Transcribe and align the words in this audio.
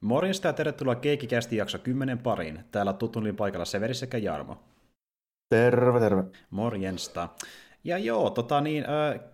Morjesta 0.00 0.48
ja 0.48 0.52
tervetuloa 0.52 0.94
Keikikästi 0.94 1.56
jakso 1.56 1.78
10 1.78 2.18
pariin. 2.18 2.64
Täällä 2.70 2.92
tuttuun 2.92 3.36
paikalla 3.36 3.64
Severi 3.64 3.94
sekä 3.94 4.18
Jarmo. 4.18 4.58
Terve, 5.48 6.00
terve. 6.00 6.24
Morjensta. 6.50 7.28
Ja 7.84 7.98
joo, 7.98 8.30
tota 8.30 8.60
niin, 8.60 8.84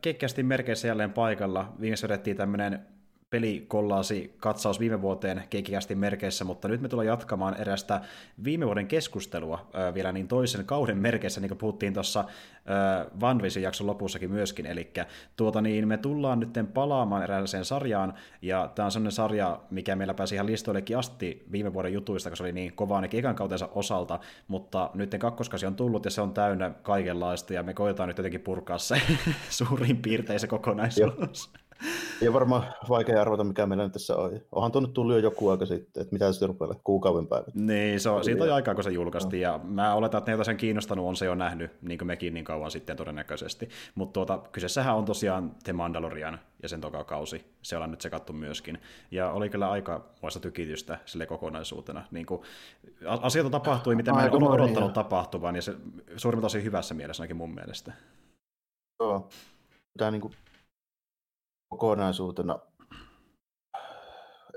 Keikkikästi 0.01 0.43
merkeissä 0.43 0.89
jälleen 0.89 1.13
paikalla. 1.13 1.73
Viimeksi 1.81 2.09
vedettiin 2.09 2.37
tämmöinen 2.37 2.87
pelikollaasi 3.35 4.35
katsaus 4.39 4.81
viime 4.81 5.03
vuoteen 5.03 5.43
keikikästi 5.51 5.95
merkeissä, 5.95 6.45
mutta 6.45 6.69
nyt 6.69 6.81
me 6.81 6.89
tullaan 6.89 7.07
jatkamaan 7.07 7.61
erästä 7.61 8.01
viime 8.45 8.67
vuoden 8.67 8.87
keskustelua 8.87 9.71
äh, 9.75 9.95
vielä 9.95 10.13
niin 10.13 10.29
toisen 10.29 10.65
kauden 10.65 10.99
merkeissä, 10.99 11.41
niin 11.41 11.49
kuin 11.49 11.59
puhuttiin 11.59 11.95
tuossa 11.95 12.25
Vanvisin 13.21 13.63
jakson 13.63 13.87
lopussakin 13.87 14.31
myöskin, 14.31 14.67
eli 14.67 14.93
tuota 15.37 15.61
niin, 15.61 15.89
me 15.89 15.97
tullaan 15.97 16.41
nyt 16.41 16.49
palaamaan 16.75 17.23
erääseen 17.23 17.65
sarjaan, 17.65 18.15
ja 18.43 18.71
tämä 18.75 18.87
on 18.87 18.93
sellainen 18.93 19.13
sarja, 19.13 19.61
mikä 19.71 19.97
meillä 19.97 20.15
pääsi 20.15 20.35
ihan 20.35 20.47
listoillekin 20.47 20.99
asti 20.99 21.45
viime 21.53 21.73
vuoden 21.73 21.93
jutuista, 21.93 22.31
koska 22.31 22.37
se 22.37 22.43
oli 22.43 22.53
niin 22.53 22.73
kovaa 22.73 22.97
ainakin 22.97 23.19
ekan 23.19 23.35
kautensa 23.35 23.69
osalta, 23.75 24.21
mutta 24.49 24.91
nyt 24.95 25.15
kakkoskasi 25.19 25.67
on 25.67 25.77
tullut 25.77 26.05
ja 26.05 26.11
se 26.11 26.21
on 26.21 26.35
täynnä 26.35 26.71
kaikenlaista, 26.71 27.55
ja 27.55 27.63
me 27.63 27.75
koetaan 27.75 28.09
nyt 28.09 28.19
jotenkin 28.19 28.41
purkaa 28.41 28.79
se 28.79 29.03
suurin 29.51 29.97
piirtein 29.97 30.41
se 30.41 30.47
kokonaisuus. 30.47 31.51
Joo. 31.55 31.64
Ei 32.23 32.33
varmaan 32.33 32.65
vaikea 32.89 33.21
arvata, 33.21 33.45
mikä 33.45 33.67
meillä 33.67 33.85
nyt 33.85 33.93
tässä 33.93 34.17
on. 34.17 34.41
Onhan 34.53 34.73
tuonne 34.73 34.91
tullut 34.93 35.15
jo 35.15 35.19
joku 35.19 35.49
aika 35.49 35.67
sitten, 35.67 36.01
että 36.01 36.13
mitä 36.13 36.33
se 36.33 36.47
rupeaa 36.47 36.75
kuukauden 36.85 37.27
päivät. 37.27 37.55
Niin, 37.55 38.01
se 38.01 38.09
on, 38.09 38.25
siitä 38.25 38.45
on 38.45 38.53
aikaa, 38.53 38.75
kun 38.75 38.85
se 38.85 38.91
julkaistiin, 38.91 39.43
no. 39.43 39.53
ja 39.53 39.61
mä 39.65 39.95
oletan, 39.95 40.19
että 40.19 40.31
ne, 40.31 40.33
joita 40.33 40.45
sen 40.45 40.57
kiinnostanut, 40.57 41.07
on 41.07 41.17
se 41.17 41.27
jo 41.27 41.35
nähnyt, 41.35 41.71
niin 41.83 41.99
kuin 41.99 42.07
mekin 42.07 42.35
niin 42.35 42.45
kauan 42.45 42.71
sitten 42.71 42.97
todennäköisesti. 42.97 43.69
Mutta 43.95 44.13
tuota, 44.13 44.49
kyseessähän 44.53 44.97
on 44.97 45.05
tosiaan 45.05 45.55
The 45.65 45.73
Mandalorian 45.73 46.39
ja 46.63 46.69
sen 46.69 46.81
toka 46.81 47.05
kausi. 47.05 47.45
Se 47.63 47.77
ollaan 47.77 47.91
nyt 47.91 48.01
sekattu 48.01 48.33
myöskin. 48.33 48.79
Ja 49.11 49.31
oli 49.31 49.51
kyllä 49.51 49.71
aika 49.71 50.05
muista 50.23 50.41
tykitystä 50.41 50.99
sille 51.07 51.27
kokonaisuutena. 51.27 52.05
Niin 52.11 52.27
kuin, 52.27 52.43
asioita 53.07 53.51
tapahtui, 53.51 53.95
mitä 53.95 54.13
mä 54.13 54.27
en 54.27 54.35
odottanut 54.35 54.93
tapahtuvan, 54.93 55.57
ja 55.57 55.63
se 55.63 55.75
suurimmat 56.17 56.43
tosi 56.43 56.65
hyvässä 56.65 56.95
mielessä 56.95 57.23
ainakin 57.23 57.37
mun 57.37 57.55
mielestä. 57.55 57.93
Joo. 59.01 59.29
Tämä 59.99 60.11
niin 60.11 60.21
kuin 60.21 60.35
kokonaisuutena 61.77 62.59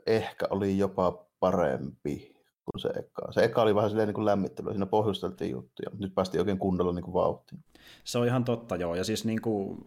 ehkä 0.07 0.47
oli 0.49 0.77
jopa 0.77 1.25
parempi 1.39 2.35
kuin 2.65 2.81
se 2.81 2.87
eka. 2.87 3.31
Se 3.31 3.43
eka 3.43 3.61
oli 3.61 3.75
vähän 3.75 3.89
silleen 3.89 4.07
niin 4.07 4.15
kuin 4.15 4.25
lämmittelyä, 4.25 4.71
siinä 4.71 4.85
pohjusteltiin 4.85 5.51
juttuja, 5.51 5.89
mutta 5.89 6.05
nyt 6.05 6.15
päästiin 6.15 6.41
oikein 6.41 6.59
kunnolla 6.59 6.93
niin 6.93 7.03
kuin 7.03 7.13
vauhtiin. 7.13 7.63
Se 8.03 8.17
on 8.17 8.27
ihan 8.27 8.43
totta, 8.43 8.75
joo. 8.75 8.95
Ja 8.95 9.03
siis 9.03 9.25
niin 9.25 9.41
kuin, 9.41 9.85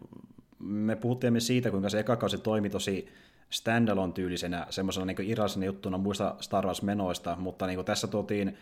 me 0.58 0.96
puhuttiin 0.96 1.40
siitä, 1.40 1.70
kuinka 1.70 1.88
se 1.88 2.00
eka 2.00 2.16
kausi 2.16 2.38
toimi 2.38 2.70
tosi 2.70 3.08
standalone 3.50 4.12
tyylisenä, 4.12 4.66
semmoisena 4.70 5.06
niin 5.06 5.16
irrallisena 5.20 5.66
juttuna 5.66 5.98
muista 5.98 6.36
Star 6.40 6.66
Wars-menoista, 6.66 7.36
mutta 7.36 7.66
niin 7.66 7.76
kuin 7.76 7.84
tässä 7.84 8.06
tuotiin 8.06 8.58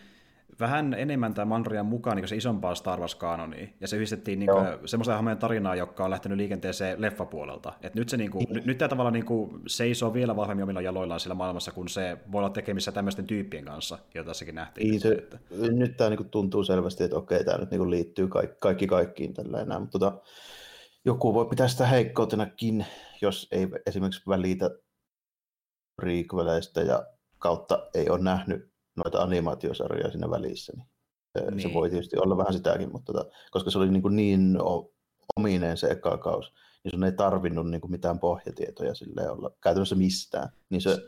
vähän 0.61 0.95
enemmän 0.95 1.35
tämä 1.35 1.45
Mandalorian 1.45 1.87
mukaan 1.87 2.17
niin 2.17 2.29
se 2.29 2.37
isompaa 2.37 2.75
Star 2.75 3.01
Wars-kaanonia, 3.01 3.69
ja 3.81 3.89
se 3.89 3.97
yhdistettiin 3.97 4.39
niin 4.39 4.51
semmoista 4.85 5.13
hahmojen 5.13 5.39
tarinaa, 5.39 5.75
joka 5.75 6.05
on 6.05 6.11
lähtenyt 6.11 6.39
liikenteeseen 6.39 7.01
leffapuolelta. 7.01 7.73
Et 7.83 7.95
nyt, 7.95 8.09
se, 8.09 8.17
niin 8.17 8.31
kuin, 8.31 8.47
nyt, 8.51 8.67
nyt 8.67 8.79
tämä 8.79 8.89
tavalla 8.89 9.11
niin 9.11 9.27
kuin, 9.27 9.63
seisoo 9.67 10.15
vielä 10.15 10.37
vahvemmin 10.37 10.63
omilla 10.63 10.81
jaloillaan 10.81 11.21
sillä 11.21 11.35
maailmassa, 11.35 11.73
kun 11.73 11.89
se 11.89 12.19
voi 12.33 12.39
olla 12.39 12.51
tekemissä 12.51 12.93
tämmöisten 12.93 13.27
tyyppien 13.27 13.65
kanssa, 13.65 13.99
joita 14.15 14.31
tässäkin 14.31 14.55
nähtiin. 14.55 14.91
Niin, 14.91 15.01
se, 15.01 15.09
että... 15.09 15.39
Nyt 15.71 15.97
tämä 15.97 16.11
niin 16.11 16.17
kuin, 16.17 16.31
tuntuu 16.31 16.65
selvästi, 16.65 17.05
että 17.05 17.17
okei, 17.17 17.45
tämä 17.45 17.59
nyt 17.59 17.71
niin 17.71 17.79
kuin, 17.79 17.91
liittyy 17.91 18.29
kaikki, 18.29 18.57
kaikki 18.61 18.87
kaikkiin 18.87 19.35
tällä 19.35 19.61
enää, 19.61 19.79
mutta 19.79 19.99
tota, 19.99 20.21
joku 21.05 21.35
voi 21.35 21.47
pitää 21.47 21.69
sitä 21.69 21.87
heikkoutenakin, 21.87 22.87
jos 23.23 23.49
ei 23.53 23.69
esimerkiksi 23.87 24.23
välitä 24.29 24.71
prequeleista 25.97 26.81
ja 26.81 27.07
kautta 27.39 27.89
ei 27.95 28.09
ole 28.09 28.23
nähnyt 28.23 28.78
noita 28.99 29.23
animaatiosarjoja 29.23 30.11
siinä 30.11 30.31
välissä, 30.31 30.73
niin 30.77 30.89
se, 31.39 31.51
niin. 31.51 31.63
se 31.63 31.75
voi 31.75 31.91
tietysti 31.91 32.19
olla 32.19 32.37
vähän 32.37 32.53
sitäkin, 32.53 32.93
mutta 32.93 33.13
tota, 33.13 33.31
koska 33.51 33.71
se 33.71 33.79
oli 33.79 33.91
niin, 33.91 34.03
kuin 34.03 34.17
niin 34.17 34.59
ominen 35.37 35.77
se 35.77 35.87
eka 35.87 36.19
kaus, 36.19 36.53
niin 36.85 36.91
sun 36.91 37.05
ei 37.05 37.13
tarvinnut 37.13 37.71
niin 37.71 37.81
kuin 37.81 37.91
mitään 37.91 38.19
pohjatietoja 38.19 38.95
sille 38.95 39.31
olla 39.31 39.51
käytännössä 39.63 39.95
mistään. 39.95 40.49
Niin 40.71 40.81
se, 40.81 40.99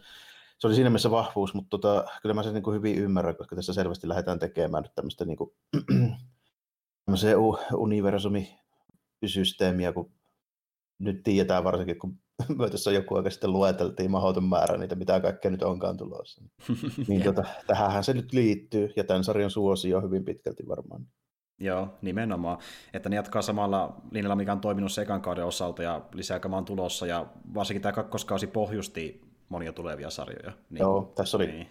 se 0.59 0.67
oli 0.67 0.75
siinä 0.75 0.91
mielessä 0.91 1.11
vahvuus, 1.11 1.55
mutta 1.55 1.71
tota, 1.71 2.05
kyllä 2.23 2.35
mä 2.35 2.43
sen 2.43 2.55
niin 2.55 2.63
kuin 2.63 2.75
hyvin 2.75 2.99
ymmärrän, 2.99 3.37
koska 3.37 3.57
tässä 3.57 3.73
selvästi 3.73 4.09
lähdetään 4.09 4.39
tekemään 4.39 4.83
nyt 4.83 4.95
tämmöistä 4.95 5.25
niin 5.25 5.37
kuin, 5.37 5.51
universumisysteemiä, 7.75 9.93
kun 9.93 10.13
nyt 10.99 11.23
tiedetään 11.23 11.65
varsinkin, 11.65 11.99
kun 11.99 12.19
me 12.59 12.71
tässä 12.71 12.91
joku 12.91 13.17
aika 13.17 13.31
sitten 13.31 13.53
lueteltiin 13.53 14.11
mahdoton 14.11 14.45
määrä 14.45 14.77
niitä, 14.77 14.95
mitä 14.95 15.21
kaikkea 15.21 15.51
nyt 15.51 15.63
onkaan 15.63 15.97
tulossa. 15.97 16.43
niin 17.09 17.23
tota, 17.23 17.45
tähänhän 17.67 18.05
se 18.05 18.13
nyt 18.13 18.33
liittyy, 18.33 18.93
ja 18.97 19.05
tämän 19.05 19.25
sarjan 19.25 19.51
suosio 19.51 20.01
hyvin 20.01 20.25
pitkälti 20.25 20.69
varmaan. 20.69 21.07
Joo, 21.59 21.89
nimenomaan. 22.03 22.59
Että 22.93 23.09
ne 23.09 23.17
jatkaa 23.17 23.43
samalla 23.43 24.01
linjalla, 24.11 24.37
mikä 24.37 24.53
on 24.53 24.61
toiminut 24.61 24.93
sekan 24.93 25.23
kauden 25.23 25.45
osalta, 25.45 25.83
ja 25.83 26.03
lisää 26.15 26.41
on 26.53 26.65
tulossa, 26.65 27.07
ja 27.07 27.27
varsinkin 27.55 27.83
tämä 27.83 27.93
kakkoskausi 27.93 28.47
pohjusti 28.47 29.21
monia 29.49 29.73
tulevia 29.73 30.11
sarjoja. 30.11 30.53
Niin, 30.71 30.81
Joo, 30.81 31.13
tässä 31.15 31.37
oli 31.37 31.47
niin. 31.47 31.69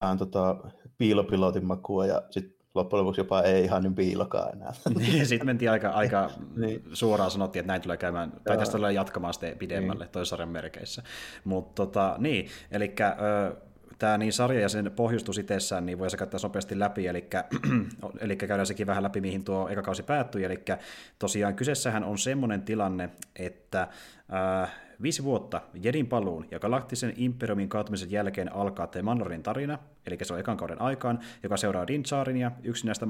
vähän 0.00 0.18
tota, 0.18 0.56
piilopilotin 0.98 1.64
makua, 1.64 2.06
ja 2.06 2.22
sitten 2.30 2.63
loppujen 2.74 3.04
lopuksi 3.04 3.20
jopa 3.20 3.42
ei 3.42 3.64
ihan 3.64 3.82
niin 3.82 3.94
piilokaa 3.94 4.50
enää. 4.50 4.72
Niin, 4.98 5.26
sitten 5.26 5.46
mentiin 5.46 5.70
aika, 5.70 5.88
aika 5.88 6.30
niin. 6.56 6.84
suoraan 6.92 7.30
sanottiin, 7.30 7.60
että 7.60 7.72
näin 7.72 7.82
tulee 7.82 7.96
käymään, 7.96 8.30
Joo. 8.30 8.40
tai 8.44 8.58
tästä 8.58 8.76
tulee 8.76 8.92
jatkamaan 8.92 9.34
sitten 9.34 9.58
pidemmälle 9.58 10.04
niin. 10.04 10.12
toisarjan 10.12 10.48
merkeissä. 10.48 11.02
Mutta 11.44 11.74
tota, 11.74 12.16
niin, 12.18 12.48
eli 12.70 12.94
tämä 13.98 14.18
niin 14.18 14.32
sarja 14.32 14.60
ja 14.60 14.68
sen 14.68 14.92
pohjustus 14.96 15.38
itsessään, 15.38 15.86
niin 15.86 15.98
voi 15.98 16.10
se 16.10 16.16
käyttää 16.16 16.40
nopeasti 16.42 16.78
läpi, 16.78 17.06
eli, 17.06 17.28
eli 18.20 18.36
käydään 18.36 18.66
sekin 18.66 18.86
vähän 18.86 19.02
läpi, 19.02 19.20
mihin 19.20 19.44
tuo 19.44 19.68
eka 19.68 19.82
kausi 19.82 20.02
päättyi, 20.02 20.44
eli 20.44 20.64
tosiaan 21.18 21.54
kyseessähän 21.54 22.04
on 22.04 22.18
semmoinen 22.18 22.62
tilanne, 22.62 23.10
että 23.36 23.88
äh, 24.62 24.83
Viisi 25.02 25.24
vuotta 25.24 25.60
Jedin 25.82 26.06
paluun 26.06 26.46
ja 26.50 26.58
galaktisen 26.58 27.12
imperiumin 27.16 27.68
kaatumisen 27.68 28.10
jälkeen 28.10 28.54
alkaa 28.54 28.86
The 28.86 29.02
Mandarin 29.02 29.42
tarina, 29.42 29.78
eli 30.06 30.18
se 30.22 30.32
on 30.32 30.40
ekan 30.40 30.56
kauden 30.56 30.80
aikaan, 30.80 31.18
joka 31.42 31.56
seuraa 31.56 31.86
Din 31.86 32.02
ja 32.38 32.50
yksinäistä 32.62 33.06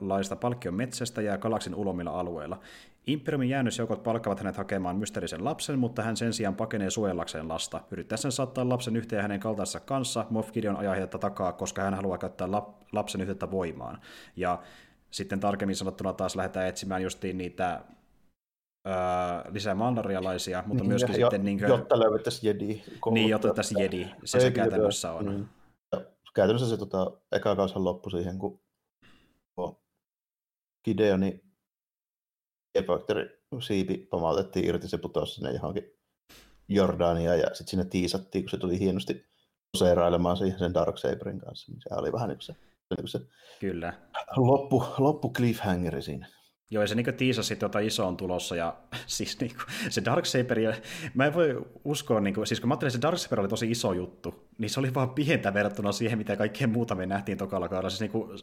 laista 0.00 0.36
palkkion 0.36 0.74
metsästä 0.74 1.22
ja 1.22 1.38
galaksin 1.38 1.74
ulomilla 1.74 2.20
alueilla. 2.20 2.60
Imperiumin 3.06 3.48
jäännösjoukot 3.48 4.02
palkkavat 4.02 4.40
hänet 4.40 4.56
hakemaan 4.56 4.96
mysteerisen 4.96 5.44
lapsen, 5.44 5.78
mutta 5.78 6.02
hän 6.02 6.16
sen 6.16 6.32
sijaan 6.32 6.56
pakenee 6.56 6.90
suojellakseen 6.90 7.48
lasta. 7.48 7.80
Yrittäessään 7.90 8.32
saattaa 8.32 8.68
lapsen 8.68 8.96
yhteen 8.96 9.22
hänen 9.22 9.40
kaltaisessa 9.40 9.80
kanssa, 9.80 10.26
Moff 10.30 10.52
Gideon 10.52 10.76
ajaa 10.76 10.94
heitä 10.94 11.18
takaa, 11.18 11.52
koska 11.52 11.82
hän 11.82 11.94
haluaa 11.94 12.18
käyttää 12.18 12.48
lapsen 12.92 13.20
yhteyttä 13.20 13.50
voimaan. 13.50 14.00
Ja 14.36 14.58
sitten 15.10 15.40
tarkemmin 15.40 15.76
sanottuna 15.76 16.12
taas 16.12 16.36
lähdetään 16.36 16.66
etsimään 16.66 17.02
justiin 17.02 17.38
niitä 17.38 17.80
öö, 18.86 19.52
lisää 19.52 19.74
mandarialaisia, 19.74 20.62
mutta 20.66 20.82
niin, 20.82 20.88
myöskin 20.88 21.20
jo, 21.20 21.26
sitten... 21.26 21.44
Niin 21.44 21.58
kuin, 21.58 21.68
jotta 21.68 22.00
löydettäisiin 22.00 22.48
jedi. 22.48 22.82
Niin, 23.10 23.28
jotta 23.28 23.48
löydettäisiin 23.48 23.82
jedi. 23.82 24.10
Se 24.24 24.40
se 24.40 24.50
käytännössä 24.50 25.12
on. 25.12 25.26
Niin. 25.26 25.48
Käytännössä 26.34 26.68
se 26.68 26.76
tota, 26.76 27.12
eka 27.32 27.56
kaushan 27.56 27.84
loppui 27.84 28.10
siihen, 28.10 28.38
kun 28.38 28.60
Gideoni 30.84 31.44
siipi 33.60 33.98
pamautettiin 33.98 34.64
irti, 34.64 34.88
se 34.88 34.98
putosi 34.98 35.34
sinne 35.34 35.52
johonkin 35.52 35.84
Jordania 36.68 37.36
ja 37.36 37.46
sitten 37.46 37.68
sinne 37.68 37.84
tiisattiin, 37.84 38.44
kun 38.44 38.50
se 38.50 38.56
tuli 38.56 38.78
hienosti 38.78 39.26
poseerailemaan 39.72 40.36
siihen 40.36 40.58
sen 40.58 40.74
Darksaberin 40.74 41.40
kanssa. 41.40 41.72
Niin 41.72 41.80
se 41.88 41.94
oli 41.94 42.12
vähän 42.12 42.28
niin 42.28 42.40
se, 42.40 42.52
niin 42.52 42.96
kuin 43.00 43.08
se 43.08 43.20
Kyllä. 43.60 43.92
Loppu, 44.36 44.84
loppu 44.98 45.32
cliffhangeri 45.32 46.02
siinä. 46.02 46.28
Joo, 46.70 46.82
ja 46.82 46.88
se 46.88 46.94
niin 46.94 47.14
tiisasi 47.14 47.56
tota 47.56 47.78
isoon 47.78 48.16
tulossa, 48.16 48.56
ja 48.56 48.76
siis 49.06 49.40
niin 49.40 49.52
kuin, 49.54 49.92
se 49.92 50.04
Darksaber, 50.04 50.58
mä 51.14 51.26
en 51.26 51.34
voi 51.34 51.66
uskoa, 51.84 52.20
niin 52.20 52.34
kuin, 52.34 52.46
siis 52.46 52.60
kun 52.60 52.68
mä 52.68 52.72
ajattelin, 52.72 52.88
että 52.88 52.98
se 52.98 53.02
Darksaber 53.02 53.40
oli 53.40 53.48
tosi 53.48 53.70
iso 53.70 53.92
juttu, 53.92 54.48
niin 54.58 54.70
se 54.70 54.80
oli 54.80 54.94
vaan 54.94 55.10
pientä 55.10 55.54
verrattuna 55.54 55.92
siihen, 55.92 56.18
mitä 56.18 56.36
kaikkea 56.36 56.68
muuta 56.68 56.94
me 56.94 57.06
nähtiin 57.06 57.38
tokalla 57.38 57.68
kaudella. 57.68 57.90
Siis 57.90 58.00
niin 58.00 58.10
kuin, 58.10 58.38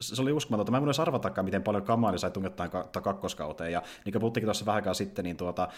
se 0.00 0.22
oli 0.22 0.32
uskomatonta. 0.32 0.72
Mä 0.72 0.78
en 0.78 0.82
voinut 0.82 0.98
arvatakaan, 0.98 1.44
miten 1.44 1.62
paljon 1.62 1.82
kamaa 1.82 2.18
sai 2.18 2.30
tungettaa 2.30 2.68
kakkoskauteen. 3.02 3.72
Ja 3.72 3.82
niin 4.04 4.12
kuin 4.12 4.20
puhuttiinkin 4.20 4.46
tuossa 4.46 4.66
vähän 4.66 4.94
sitten, 4.94 5.24
niin 5.24 5.36
tuota, 5.36 5.68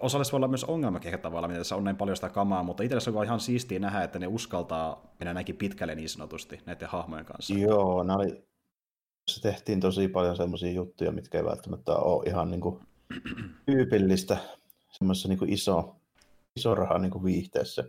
osallis 0.00 0.32
voi 0.32 0.38
olla 0.38 0.48
myös 0.48 0.64
ongelma 0.64 1.00
tavalla, 1.22 1.48
mitä 1.48 1.60
tässä 1.60 1.76
on 1.76 1.84
näin 1.84 1.96
paljon 1.96 2.16
sitä 2.16 2.28
kamaa, 2.28 2.62
mutta 2.62 2.82
itsellä 2.82 3.18
on 3.18 3.24
ihan 3.24 3.40
siistiä 3.40 3.78
nähdä, 3.78 4.02
että 4.04 4.18
ne 4.18 4.26
uskaltaa 4.26 5.14
mennä 5.18 5.34
näinkin 5.34 5.56
pitkälle 5.56 5.94
niin 5.94 6.08
sanotusti 6.08 6.60
näiden 6.66 6.88
hahmojen 6.88 7.24
kanssa. 7.24 7.54
Joo, 7.54 8.02
nämä 8.02 8.16
oli 8.16 8.49
se 9.28 9.40
tehtiin 9.40 9.80
tosi 9.80 10.08
paljon 10.08 10.36
semmoisia 10.36 10.72
juttuja, 10.72 11.12
mitkä 11.12 11.38
ei 11.38 11.44
välttämättä 11.44 11.96
ole 11.96 12.26
ihan 12.26 12.50
niin 12.50 12.60
kuin 12.60 12.80
tyypillistä 13.66 14.36
semmoisessa 14.98 15.28
niin 15.28 15.38
kuin 15.38 15.52
iso, 15.52 15.96
iso 16.56 16.74
raha 16.74 16.98
niin 16.98 17.10
kuin 17.10 17.24
viihteessä. 17.24 17.84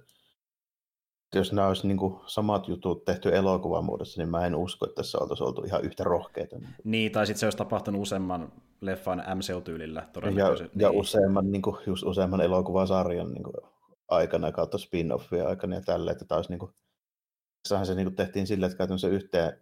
Jos 1.36 1.54
nämä 1.54 1.68
olisi 1.68 1.88
niin 1.88 1.98
kuin 1.98 2.20
samat 2.26 2.68
jutut 2.68 3.06
tehty 3.06 3.36
elokuvan 3.36 3.86
muodossa, 3.86 4.22
niin 4.22 4.30
mä 4.30 4.46
en 4.46 4.56
usko, 4.56 4.86
että 4.86 4.96
tässä 4.96 5.18
oltaisiin 5.18 5.48
oltu 5.48 5.64
ihan 5.64 5.84
yhtä 5.84 6.04
rohkeita. 6.04 6.56
Niin, 6.84 7.12
tai 7.12 7.28
sitten 7.28 7.40
se 7.40 7.46
olisi 7.46 7.58
tapahtunut 7.58 8.02
useamman 8.02 8.52
leffan 8.82 9.24
MCU-tyylillä. 9.36 10.10
Ja, 10.36 10.50
niin. 10.54 10.70
ja 10.76 10.92
useamman, 10.92 11.52
niin 11.52 11.62
kuin, 11.62 11.78
just 11.86 12.04
useamman 12.04 12.42
elokuvasarjan 12.42 13.32
niin 13.32 13.44
kuin 13.44 13.56
aikana 14.08 14.52
kautta 14.52 14.78
spin-offia 14.78 15.48
aikana 15.48 15.76
ja 15.76 15.82
tälle, 15.82 16.12
että 16.12 16.26
taas 16.26 16.50
niinku, 16.50 16.72
tässähän 17.64 17.86
se 17.86 17.96
niinku 17.96 18.16
tehtiin 18.16 18.48
sillä, 18.48 18.66
että 18.66 18.78
käytännössä 18.78 19.08
yhteen 19.08 19.62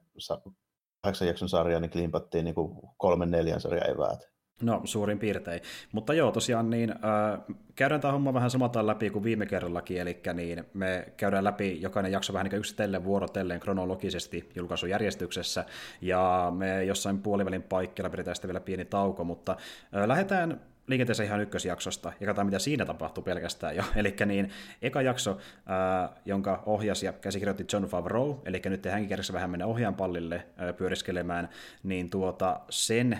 kahdeksan 1.01 1.27
jakson 1.27 1.49
sarjaan 1.49 1.81
niin 1.81 1.91
klimpattiin 1.91 2.45
niinku 2.45 2.93
kolmen 2.97 3.31
neljän 3.31 3.61
sarjan 3.61 3.89
eväät. 3.89 4.29
No, 4.61 4.81
suurin 4.83 5.19
piirtein. 5.19 5.61
Mutta 5.91 6.13
joo, 6.13 6.31
tosiaan 6.31 6.69
niin, 6.69 6.91
äh, 6.91 7.39
käydään 7.75 8.01
tämä 8.01 8.11
homma 8.11 8.33
vähän 8.33 8.51
samaltaan 8.51 8.87
läpi 8.87 9.09
kuin 9.09 9.23
viime 9.23 9.45
kerrallakin, 9.45 9.97
eli 9.97 10.21
niin 10.33 10.65
me 10.73 11.13
käydään 11.17 11.43
läpi 11.43 11.81
jokainen 11.81 12.11
jakso 12.11 12.33
vähän 12.33 12.45
niin 12.45 12.59
yksitellen 12.59 13.03
vuorotellen 13.03 13.59
kronologisesti 13.59 14.49
julkaisujärjestyksessä, 14.55 15.65
ja 16.01 16.53
me 16.55 16.83
jossain 16.83 17.19
puolivälin 17.19 17.63
paikkeilla 17.63 18.09
pidetään 18.09 18.35
sitten 18.35 18.49
vielä 18.49 18.59
pieni 18.59 18.85
tauko, 18.85 19.23
mutta 19.23 19.57
äh, 19.95 20.07
lähdetään 20.07 20.61
liikenteeseen 20.89 21.27
ihan 21.27 21.41
ykkösjaksosta, 21.41 22.13
ja 22.19 22.25
katsotaan 22.25 22.47
mitä 22.47 22.59
siinä 22.59 22.85
tapahtuu 22.85 23.23
pelkästään 23.23 23.75
jo. 23.75 23.83
Eli 23.95 24.15
niin, 24.25 24.49
eka 24.81 25.01
jakso, 25.01 25.31
äh, 25.31 26.09
jonka 26.25 26.63
ohjasi 26.65 27.05
ja 27.05 27.13
käsikirjoitti 27.13 27.65
John 27.73 27.85
Favreau, 27.85 28.35
eli 28.45 28.61
nyt 28.65 28.85
hänkin 28.85 29.09
kerrassa 29.09 29.33
vähän 29.33 29.49
mennä 29.49 29.65
ohjaan 29.65 29.95
pallille 29.95 30.35
äh, 30.35 30.75
pyöriskelemään, 30.77 31.49
niin 31.83 32.09
tuota, 32.09 32.59
sen 32.69 33.17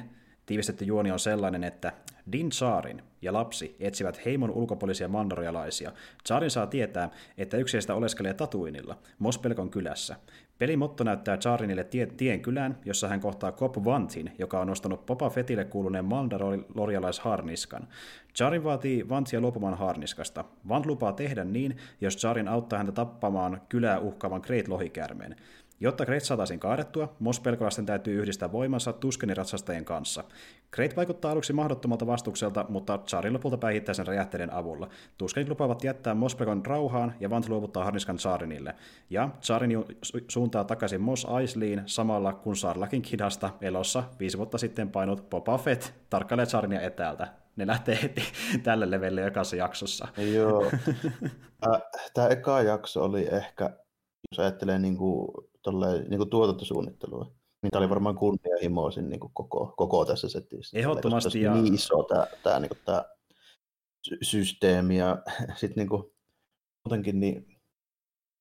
Tiivistetty 0.49 0.85
juoni 0.85 1.11
on 1.11 1.19
sellainen, 1.19 1.63
että 1.63 1.93
Din 2.31 2.51
Saarin 2.51 3.03
ja 3.21 3.33
lapsi 3.33 3.75
etsivät 3.79 4.25
heimon 4.25 4.51
ulkopuolisia 4.51 5.07
mandorialaisia. 5.07 5.91
Saarin 6.25 6.51
saa 6.51 6.67
tietää, 6.67 7.09
että 7.37 7.57
yksi 7.57 7.73
heistä 7.73 7.95
oleskelee 7.95 8.33
Tatuinilla, 8.33 8.97
Mospelkon 9.19 9.69
kylässä. 9.69 10.15
Pelimotto 10.59 11.03
näyttää 11.03 11.37
Charinille 11.37 11.83
tie- 11.83 12.05
tien 12.05 12.41
kylään, 12.41 12.77
jossa 12.85 13.07
hän 13.07 13.19
kohtaa 13.19 13.51
Cop 13.51 13.75
Vantin, 13.85 14.31
joka 14.37 14.59
on 14.59 14.67
nostanut 14.67 15.05
Popa 15.05 15.29
Fetille 15.29 15.65
kuuluneen 15.65 16.05
mandalorialaisharniskan. 16.05 17.87
Charin 18.35 18.63
vaatii 18.63 19.09
Vantia 19.09 19.41
luopumaan 19.41 19.77
harniskasta. 19.77 20.45
Vant 20.69 20.85
lupaa 20.85 21.13
tehdä 21.13 21.43
niin, 21.43 21.77
jos 22.01 22.17
Charin 22.17 22.47
auttaa 22.47 22.77
häntä 22.77 22.91
tappamaan 22.91 23.61
kylää 23.69 23.99
uhkaavan 23.99 24.41
Great 24.43 24.67
Lohikärmeen. 24.67 25.35
Jotta 25.79 26.05
Great 26.05 26.23
saataisiin 26.23 26.59
kaadettua, 26.59 27.15
Mospelkolaisten 27.19 27.85
täytyy 27.85 28.21
yhdistää 28.21 28.51
voimansa 28.51 28.93
Tuskeni-ratsastajien 28.93 29.85
kanssa. 29.85 30.23
Great 30.71 30.95
vaikuttaa 30.95 31.31
aluksi 31.31 31.53
mahdottomalta 31.53 32.07
vastukselta, 32.07 32.65
mutta 32.69 32.97
Charin 32.97 33.33
lopulta 33.33 33.57
päihittää 33.57 33.93
sen 33.93 34.07
räjähteiden 34.07 34.53
avulla. 34.53 34.89
Tuskenit 35.17 35.49
lupaavat 35.49 35.83
jättää 35.83 36.13
Mospelkon 36.13 36.65
rauhaan 36.65 37.13
ja 37.19 37.29
Vant 37.29 37.49
luovuttaa 37.49 37.83
Harniskan 37.83 38.17
Charinille. 38.17 38.75
Ja 39.09 39.29
Charin 39.41 39.71
su- 39.79 40.25
suuntaa 40.27 40.63
takaisin 40.63 41.01
Mos 41.01 41.27
Eisliin 41.39 41.81
samalla 41.85 42.33
kun 42.33 42.55
Sarlakin 42.55 43.01
kidasta 43.01 43.49
elossa 43.61 44.03
viisi 44.19 44.37
vuotta 44.37 44.57
sitten 44.57 44.89
painut 44.89 45.29
Boba 45.29 45.57
Fett 45.57 45.83
tarkkailee 46.09 46.45
Charinia 46.45 46.81
etäältä. 46.81 47.27
Ne 47.55 47.67
lähtee 47.67 47.99
heti 48.03 48.21
tälle 48.63 48.91
levelle 48.91 49.21
jokaisessa 49.21 49.55
jaksossa. 49.55 50.07
Joo. 50.33 50.71
Tämä 52.13 52.27
eka 52.27 52.61
jakso 52.61 53.03
oli 53.03 53.27
ehkä, 53.31 53.69
jos 54.31 54.39
ajattelee 54.39 54.79
niin 54.79 54.97
kuin 54.97 55.27
tolleen, 55.61 56.09
niin 56.09 56.17
kuin 56.17 56.29
tuotantosuunnittelua. 56.29 57.38
Niin 57.61 57.71
tämä 57.71 57.79
oli 57.79 57.89
varmaan 57.89 58.15
kunnianhimoisin 58.15 59.09
niin 59.09 59.19
kuin 59.19 59.33
koko, 59.33 59.73
koko 59.77 60.05
tässä 60.05 60.29
setissä. 60.29 60.77
Ehdottomasti. 60.77 61.41
Ja... 61.41 61.53
Niin 61.53 61.73
iso 61.73 62.03
tämä, 62.03 62.27
tämä, 62.43 62.59
niin 62.59 62.69
kuin, 62.69 62.79
tämä 62.85 63.05
systeemi 64.21 64.97
ja 64.97 65.17
sitten 65.59 65.81
niin 65.81 65.89
kuin, 65.89 66.03
muutenkin 66.85 67.19
niin 67.19 67.59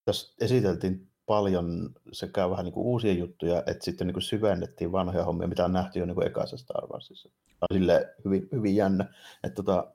tässä 0.05 0.35
esiteltiin 0.41 1.09
paljon 1.27 1.95
sekä 2.13 2.51
vähän 2.51 2.65
niin 2.65 2.73
kuin 2.73 2.87
uusia 2.87 3.13
juttuja, 3.13 3.59
että 3.67 3.85
sitten 3.85 4.07
niin 4.07 4.15
kuin 4.15 4.23
syvennettiin 4.23 4.93
vanhoja 4.93 5.25
hommia, 5.25 5.49
mitä 5.49 5.65
on 5.65 5.73
nähty 5.73 5.99
jo 5.99 6.07
niin 6.07 6.15
kuin 6.15 6.27
ekassa 6.27 6.57
Star 6.57 6.87
Warsissa. 6.87 7.29
Tämä 7.29 7.67
on 7.71 7.77
sille 7.79 8.15
hyvin, 8.25 8.49
hyvin 8.53 8.77
jännä, 8.77 9.15
että 9.45 9.55
tota, 9.55 9.93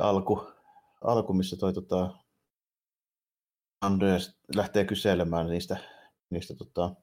alku, 0.00 0.48
alku, 1.04 1.32
missä 1.32 1.56
toi 1.56 1.72
tota, 1.72 2.14
Andreas 3.80 4.38
lähtee 4.56 4.84
kyselemään 4.84 5.46
niistä 5.46 5.76
niistä 6.30 6.54
tota, 6.54 6.94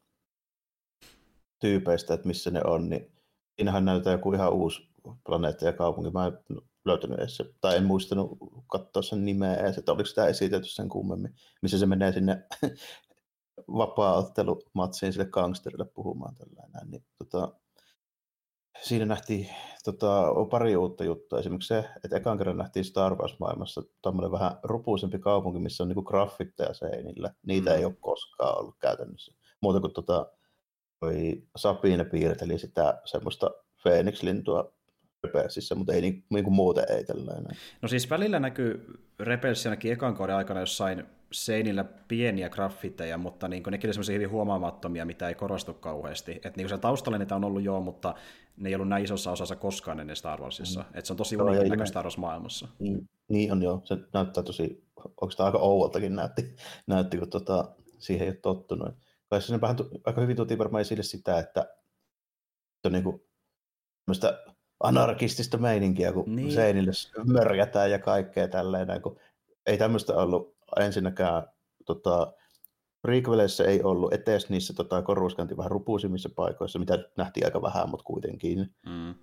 tyypeistä, 1.60 2.13
että 2.13 2.28
missä 2.28 2.52
ne 2.52 2.62
on, 2.66 2.90
niin 2.90 3.12
siinähän 3.56 3.86
näytetään 3.86 4.13
joku 4.13 4.34
ihan 4.34 4.54
uusi 4.54 4.90
planeetta 5.25 5.66
ja 5.66 5.74
kaupunki. 5.74 6.12
Mä 6.12 6.28
en 6.28 6.62
löytänyt 6.86 7.19
edes 7.19 7.44
tai 7.62 7.78
en 7.78 7.86
muistanut 7.86 8.38
katsoa 8.68 9.02
sen 9.02 9.25
nimeä 9.25 9.56
edes, 9.56 9.78
että 9.78 9.92
oliko 9.92 10.06
sitä 10.06 10.28
esitelty 10.28 10.68
sen 10.68 10.90
kummemmin, 10.90 11.36
missä 11.62 11.78
se 11.78 11.86
menee 11.86 12.12
sinne 12.12 12.44
vapaa-ottelumatsiin 13.78 15.13
sille 15.13 15.25
gangsterille 15.25 15.86
puhumaan 15.86 16.36
tällainen. 16.36 16.92
Niin, 16.92 17.06
tota, 17.18 17.54
siinä 18.81 19.06
nähtiin 19.06 19.50
tota, 19.84 20.24
pari 20.50 20.75
uutta 20.75 21.04
juttua. 21.04 21.40
Esimerkiksi 21.40 21.68
se, 21.68 21.90
että 22.04 22.18
ekan 22.18 22.38
kerran 22.38 22.58
nähtiin 22.58 22.86
Star 22.86 23.16
Wars-maailmassa 23.16 23.84
tämmöinen 24.01 24.31
vähän 24.31 24.51
rupuisempi 24.63 25.19
kaupunki, 25.19 25.60
missä 25.60 25.84
on 25.84 25.88
niinku 25.88 26.04
graffitteja 26.04 26.74
seinillä. 26.74 27.34
Niitä 27.46 27.69
mm. 27.69 27.75
ei 27.75 27.86
ole 27.86 27.98
koskaan 28.00 28.60
ollut 28.60 28.75
käytännössä. 28.80 29.34
Muuta 29.62 29.80
kuin 29.80 29.94
tota, 29.94 30.31
Sabine 31.56 32.06
piirteli 32.06 32.59
sitä 32.59 33.01
semmoista 33.06 33.51
Phoenix-lintua 33.81 34.74
Rebelsissä, 35.24 35.75
mutta 35.75 35.94
ei 35.94 36.01
niin, 36.01 36.24
niin 36.30 36.44
kuin 36.44 36.53
muuten 36.53 36.86
ei 36.89 37.03
tällainen. 37.03 37.57
No 37.81 37.88
siis 37.88 38.09
välillä 38.09 38.39
näkyy 38.39 39.00
Rebels 39.19 39.65
ainakin 39.65 39.92
ekan 39.92 40.15
kauden 40.15 40.36
aikana 40.36 40.59
jossain 40.59 41.03
seinillä 41.31 41.83
pieniä 42.07 42.50
graffiteja, 42.50 43.18
mutta 43.18 43.47
niin 43.47 43.63
nekin 43.71 43.89
oli 43.89 44.13
hyvin 44.13 44.30
huomaamattomia, 44.30 45.06
mitä 45.06 45.27
ei 45.27 45.36
korostu 45.36 45.74
kauheasti. 45.74 46.42
Et 46.44 46.57
niin 46.57 46.69
se 46.69 46.77
taustalla 46.77 47.18
niitä 47.18 47.36
on 47.36 47.44
ollut 47.44 47.63
joo, 47.63 47.81
mutta 47.81 48.15
ne 48.57 48.69
ei 48.69 48.75
ollut 48.75 48.88
näin 48.88 49.03
isossa 49.03 49.31
osassa 49.31 49.56
koskaan 49.56 50.00
ennen 50.00 50.15
Star 50.15 50.41
Warsissa. 50.41 50.80
Mm. 50.80 50.86
Et 50.94 51.06
se 51.06 51.13
on 51.13 51.18
tosi 51.18 51.38
uniikin 51.38 51.69
näköistä 51.69 51.91
Star 51.91 52.06
Wars-maailmassa. 52.06 52.68
Niin, 52.80 53.09
niin 53.27 53.51
on 53.51 53.63
joo. 53.63 53.81
Se 53.83 53.98
näyttää 54.13 54.44
tosi, 54.44 54.83
onko 54.98 55.33
tämä 55.38 55.45
aika 55.45 55.57
ouoltakin 55.57 56.15
näytti, 56.15 56.56
näytti 56.88 57.18
kun 57.18 57.30
tota, 57.30 57.71
siihen 58.00 58.25
ei 58.25 58.30
ole 58.30 58.39
tottunut. 58.41 58.95
Kai 59.36 59.42
se 59.42 59.62
vähän, 59.62 59.78
aika 60.06 60.22
hyvin 60.22 60.36
tuotiin 60.36 60.58
varmaan 60.58 60.82
esille 60.82 61.04
sitä, 61.04 61.40
että 61.40 61.76
on 62.86 62.92
niin 62.92 63.04
kuin, 63.04 63.22
anarkistista 64.80 65.58
meininkiä, 65.58 66.14
kun 66.14 66.36
niin. 66.36 66.52
seinille 66.52 66.92
mörjätään 67.26 67.92
ja 67.92 68.00
kaikkea 68.00 68.48
tälleen, 68.48 69.02
kun 69.02 69.20
ei 69.66 69.78
tämmöistä 69.78 70.14
ollut 70.14 70.56
ensinnäkään 70.80 71.44
tota, 71.86 72.34
prequeleissä 73.02 73.64
ei 73.64 73.84
ollut 73.84 74.14
etes 74.14 74.50
niissä 74.50 74.74
tota, 74.74 75.02
koruskanti 75.02 75.58
vähän 75.58 75.72
rupuisimmissa 75.72 76.30
paikoissa, 76.36 76.80
mitä 76.80 77.10
nähtiin 77.18 77.46
aika 77.46 77.62
vähän, 77.62 77.90
mutta 77.90 78.04
kuitenkin. 78.04 78.76
Mm. 78.86 79.16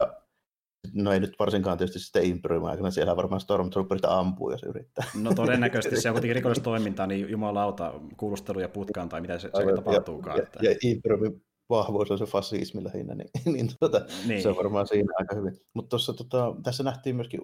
No 0.93 1.13
ei 1.13 1.21
nyt 1.21 1.35
varsinkaan 1.39 1.79
tietysti 1.79 1.99
sitten 1.99 2.25
Imperiumin 2.25 2.71
aikana, 2.71 2.91
siellä 2.91 3.17
varmaan 3.17 3.41
Stormtrooperit 3.41 4.05
ampuu, 4.05 4.51
jos 4.51 4.63
yrittää. 4.63 5.05
No 5.23 5.35
todennäköisesti 5.35 6.01
se 6.01 6.11
on 6.11 6.15
kuitenkin 6.15 6.37
rikollista 6.41 6.65
toimintaa, 6.65 7.07
niin 7.07 7.31
jumalauta, 7.31 7.95
kuulusteluja 8.17 8.69
putkaan 8.69 9.09
tai 9.09 9.21
mitä 9.21 9.39
se, 9.39 9.51
se 9.67 9.75
tapahtuukaan. 9.75 10.37
Ja, 10.37 10.43
että... 10.43 10.59
ja 10.63 10.77
Imperiumin 10.83 11.43
vahvuus 11.71 12.11
on 12.11 12.19
se 12.19 12.25
fasismi 12.25 12.85
lähinnä, 12.85 13.15
niin, 13.15 13.31
niin, 13.55 13.71
tuota, 13.81 14.01
niin. 14.27 14.43
se 14.43 14.49
on 14.49 14.57
varmaan 14.57 14.89
siinä 14.89 15.13
aika 15.19 15.35
hyvin. 15.35 15.61
Mutta 15.75 15.97
tota, 16.17 16.55
tässä 16.63 16.83
nähtiin 16.83 17.17
myöskin 17.17 17.41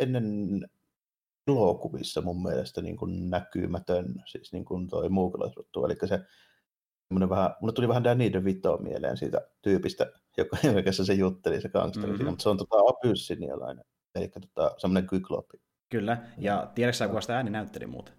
ennen 0.00 0.68
elokuvissa 1.46 2.20
mun 2.20 2.42
mielestä 2.42 2.82
niin 2.82 2.96
kuin 2.96 3.30
näkymätön, 3.30 4.22
siis 4.26 4.52
niin 4.52 4.64
kuin 4.64 4.88
toi 4.88 5.08
muukalaisruttu, 5.08 5.84
eli 5.84 5.94
se 6.04 6.20
vähän, 7.28 7.54
mulle 7.60 7.72
tuli 7.72 7.88
vähän 7.88 8.04
Danny 8.04 8.32
DeVito 8.32 8.76
mieleen 8.76 9.16
siitä 9.16 9.40
tyypistä, 9.62 10.12
joka, 10.36 10.56
joka 10.76 10.92
se 10.92 11.14
jutteli, 11.14 11.60
se 11.60 11.68
gangsteri 11.68 12.12
mm-hmm. 12.12 12.26
mutta 12.26 12.42
se 12.42 12.48
on 12.48 12.58
tota 12.58 12.76
apyssinialainen, 12.88 13.84
eli 14.14 14.28
tota, 14.28 14.74
semmoinen 14.78 15.08
kyklopi. 15.08 15.58
Kyllä, 15.90 16.18
ja 16.38 16.70
tiedätkö 16.74 17.08
kuka 17.08 17.20
sitä 17.20 17.36
ääni 17.36 17.50
näytteli 17.50 17.86
muuten? 17.86 18.14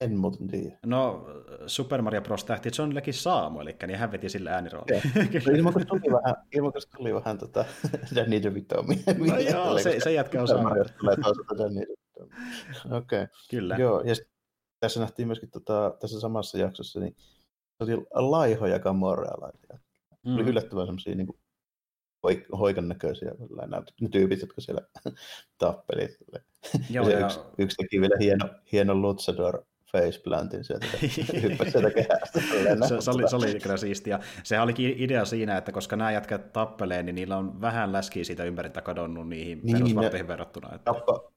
En 0.00 0.16
muuten 0.16 0.48
tiedä. 0.48 0.78
No, 0.86 1.26
Super 1.66 2.02
Mario 2.02 2.22
Bros. 2.22 2.44
tähti 2.44 2.70
John 2.78 2.92
Saamo, 3.10 3.60
eli 3.60 3.76
niin 3.86 3.98
hän 3.98 4.12
veti 4.12 4.28
sillä 4.28 4.50
ääniroolin. 4.50 5.02
No, 5.14 5.52
ilman, 5.56 5.72
tuli 5.72 6.12
vähän, 6.12 6.34
ilman, 6.52 6.72
tuli 6.96 7.14
vähän 7.14 7.38
tota, 7.38 7.64
Danny 8.14 8.42
DeVito. 8.42 8.84
No 9.18 9.38
joo, 9.38 9.78
se, 9.78 10.00
se 10.00 10.12
jätkä 10.12 10.42
osaa. 10.42 10.62
Mario 10.62 10.84
tulee 11.00 11.16
toisaalta 11.16 11.58
Danny 11.58 11.80
DeVito. 11.80 12.36
Okei. 12.96 13.22
Okay. 13.22 13.26
Kyllä. 13.50 13.76
Joo, 13.76 14.00
ja 14.00 14.14
tässä 14.80 15.00
nähtiin 15.00 15.28
myöskin 15.28 15.50
tota, 15.50 15.96
tässä 16.00 16.20
samassa 16.20 16.58
jaksossa, 16.58 17.00
niin 17.00 17.16
se 17.86 17.94
oli 17.94 18.06
laihoja 18.14 18.78
Gamorrealaisia. 18.78 19.78
Mm. 20.26 20.34
Oli 20.34 20.42
yllättävän 20.42 20.86
semmoisia 20.86 21.14
niin 21.14 21.28
hoikan 22.58 22.88
näköisiä 22.88 23.30
ne 24.00 24.08
tyypit, 24.08 24.40
jotka 24.40 24.60
siellä 24.60 24.80
tappeli. 25.58 26.16
Joo, 26.90 27.08
ja, 27.08 27.18
ja 27.18 27.26
yksi, 27.26 27.40
yksi 27.58 27.76
teki 27.76 28.00
vielä 28.00 28.16
hieno, 28.20 28.48
hieno 28.72 28.94
Luchador 28.94 29.64
faceplantin 29.92 30.64
sieltä, 30.64 30.86
sieltä 31.70 31.90
kehästä. 31.90 32.40
se, 32.88 33.00
se, 33.00 33.10
oli, 33.10 33.28
se 33.28 33.36
oli 33.36 33.60
kyllä 33.60 33.76
siistiä. 33.76 34.20
Sehän 34.42 34.64
olikin 34.64 34.94
idea 34.98 35.24
siinä, 35.24 35.56
että 35.56 35.72
koska 35.72 35.96
nämä 35.96 36.12
jätkät 36.12 36.52
tappelee, 36.52 37.02
niin 37.02 37.14
niillä 37.14 37.36
on 37.36 37.60
vähän 37.60 37.92
läskiä 37.92 38.24
siitä 38.24 38.44
ympäriltä 38.44 38.80
kadonnut 38.80 39.28
niihin 39.28 39.60
niin, 39.62 39.76
perusvarteihin 39.76 40.28
verrattuna. 40.28 40.74
Että... 40.74 40.84
Tappa, 40.84 41.32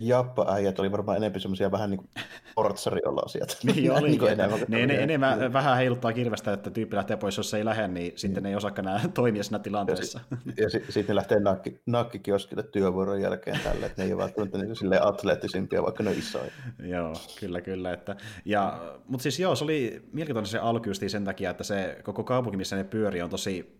Jappa-äijät 0.00 0.78
oli 0.78 0.92
varmaan 0.92 1.16
enemmän 1.16 1.40
semmoisia 1.40 1.70
vähän 1.70 1.90
niin 1.90 1.98
kuin 1.98 2.10
portsariolosia. 2.54 3.46
niin 3.74 3.92
oli. 3.92 4.08
niin 4.08 4.28
enemmän, 4.28 4.60
ne, 4.68 4.86
ne, 4.86 4.94
enemmän 4.94 5.38
niin. 5.38 5.52
vähän 5.52 5.76
heiluttaa 5.76 6.12
kirvestä, 6.12 6.52
että 6.52 6.70
tyyppi 6.70 6.96
lähtee 6.96 7.16
pois, 7.16 7.36
jos 7.36 7.54
ei 7.54 7.64
lähde, 7.64 7.88
niin 7.88 8.12
sitten 8.16 8.42
ne 8.42 8.48
ei 8.48 8.54
osaakaan 8.54 8.88
enää 8.88 9.08
toimia 9.14 9.42
siinä 9.42 9.58
tilanteessa. 9.58 10.20
Ja, 10.30 10.52
ja 10.62 10.70
sitten 10.70 11.06
ne 11.08 11.14
lähtee 11.14 11.40
nakki, 11.40 11.80
nakkikioskille 11.86 12.62
työvuoron 12.62 13.20
jälkeen 13.20 13.60
tälle, 13.64 13.86
että 13.86 14.02
ne 14.02 14.06
ei 14.06 14.12
ole 14.12 14.22
välttämättä 14.22 14.58
niin 14.58 15.02
atleettisimpia, 15.02 15.82
vaikka 15.82 16.02
ne 16.02 16.12
isoja. 16.12 16.50
joo, 16.94 17.12
kyllä, 17.40 17.60
kyllä. 17.60 17.92
Että, 17.92 18.16
ja, 18.44 18.80
mutta 19.08 19.22
siis 19.22 19.40
joo, 19.40 19.56
se 19.56 19.64
oli 19.64 20.02
mielenkiintoinen 20.12 20.50
se 20.50 20.58
alku 20.58 20.90
sen 21.08 21.24
takia, 21.24 21.50
että 21.50 21.64
se 21.64 21.98
koko 22.02 22.24
kaupunki, 22.24 22.56
missä 22.56 22.76
ne 22.76 22.84
pyörii, 22.84 23.22
on 23.22 23.30
tosi 23.30 23.77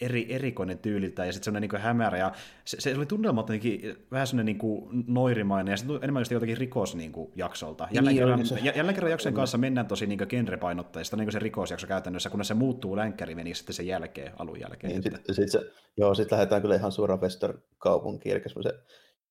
eri, 0.00 0.34
erikoinen 0.34 0.78
tyyliltä 0.78 1.24
ja 1.24 1.32
sitten 1.32 1.44
semmoinen 1.44 1.70
niin 1.70 1.80
hämärä. 1.80 2.18
Ja 2.18 2.32
se, 2.64 2.80
se 2.80 2.96
oli 2.96 3.06
tunnelma 3.06 3.40
jotenkin 3.40 4.06
vähän 4.10 4.26
semmoinen 4.26 4.58
niin 4.58 5.04
noirimainen 5.06 5.72
ja 5.72 5.76
sitten 5.76 5.98
enemmän 6.02 6.20
just 6.20 6.30
jotenkin 6.30 6.58
rikos 6.58 6.96
niin 6.96 7.12
kuin, 7.12 7.32
jaksolta. 7.36 7.88
Jälleen, 7.90 8.16
niin, 8.16 8.22
kerran, 8.22 8.46
se... 8.46 8.58
jälleen 8.58 8.94
kerran 8.94 9.10
jakson 9.10 9.34
kanssa 9.34 9.58
mennään 9.58 9.86
tosi 9.86 10.06
niin 10.06 10.20
genrepainotteista, 10.28 11.16
niin 11.16 11.26
kuin 11.26 11.32
se 11.32 11.38
rikosjakso 11.38 11.86
käytännössä, 11.86 12.30
kun 12.30 12.44
se 12.44 12.54
muuttuu 12.54 12.96
länkkäri 12.96 13.54
sitten 13.54 13.74
sen 13.74 13.86
jälkeen, 13.86 14.32
alun 14.38 14.60
jälkeen. 14.60 14.92
Niin, 14.92 15.02
sitten 15.02 15.34
sit 15.34 15.50
se, 15.50 15.72
joo, 15.96 16.14
sitten 16.14 16.36
lähdetään 16.36 16.62
kyllä 16.62 16.74
ihan 16.74 16.92
suoraan 16.92 17.20
Western-kaupunkiin, 17.20 18.34
eli 18.36 18.42
semmoisen 18.46 18.82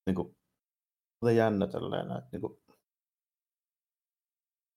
niin 0.06 0.16
kuin, 0.16 0.36
jännä 1.36 1.68
tällainen, 1.68 2.18
että 2.18 2.30
niin 2.32 2.42
kuin, 2.42 2.60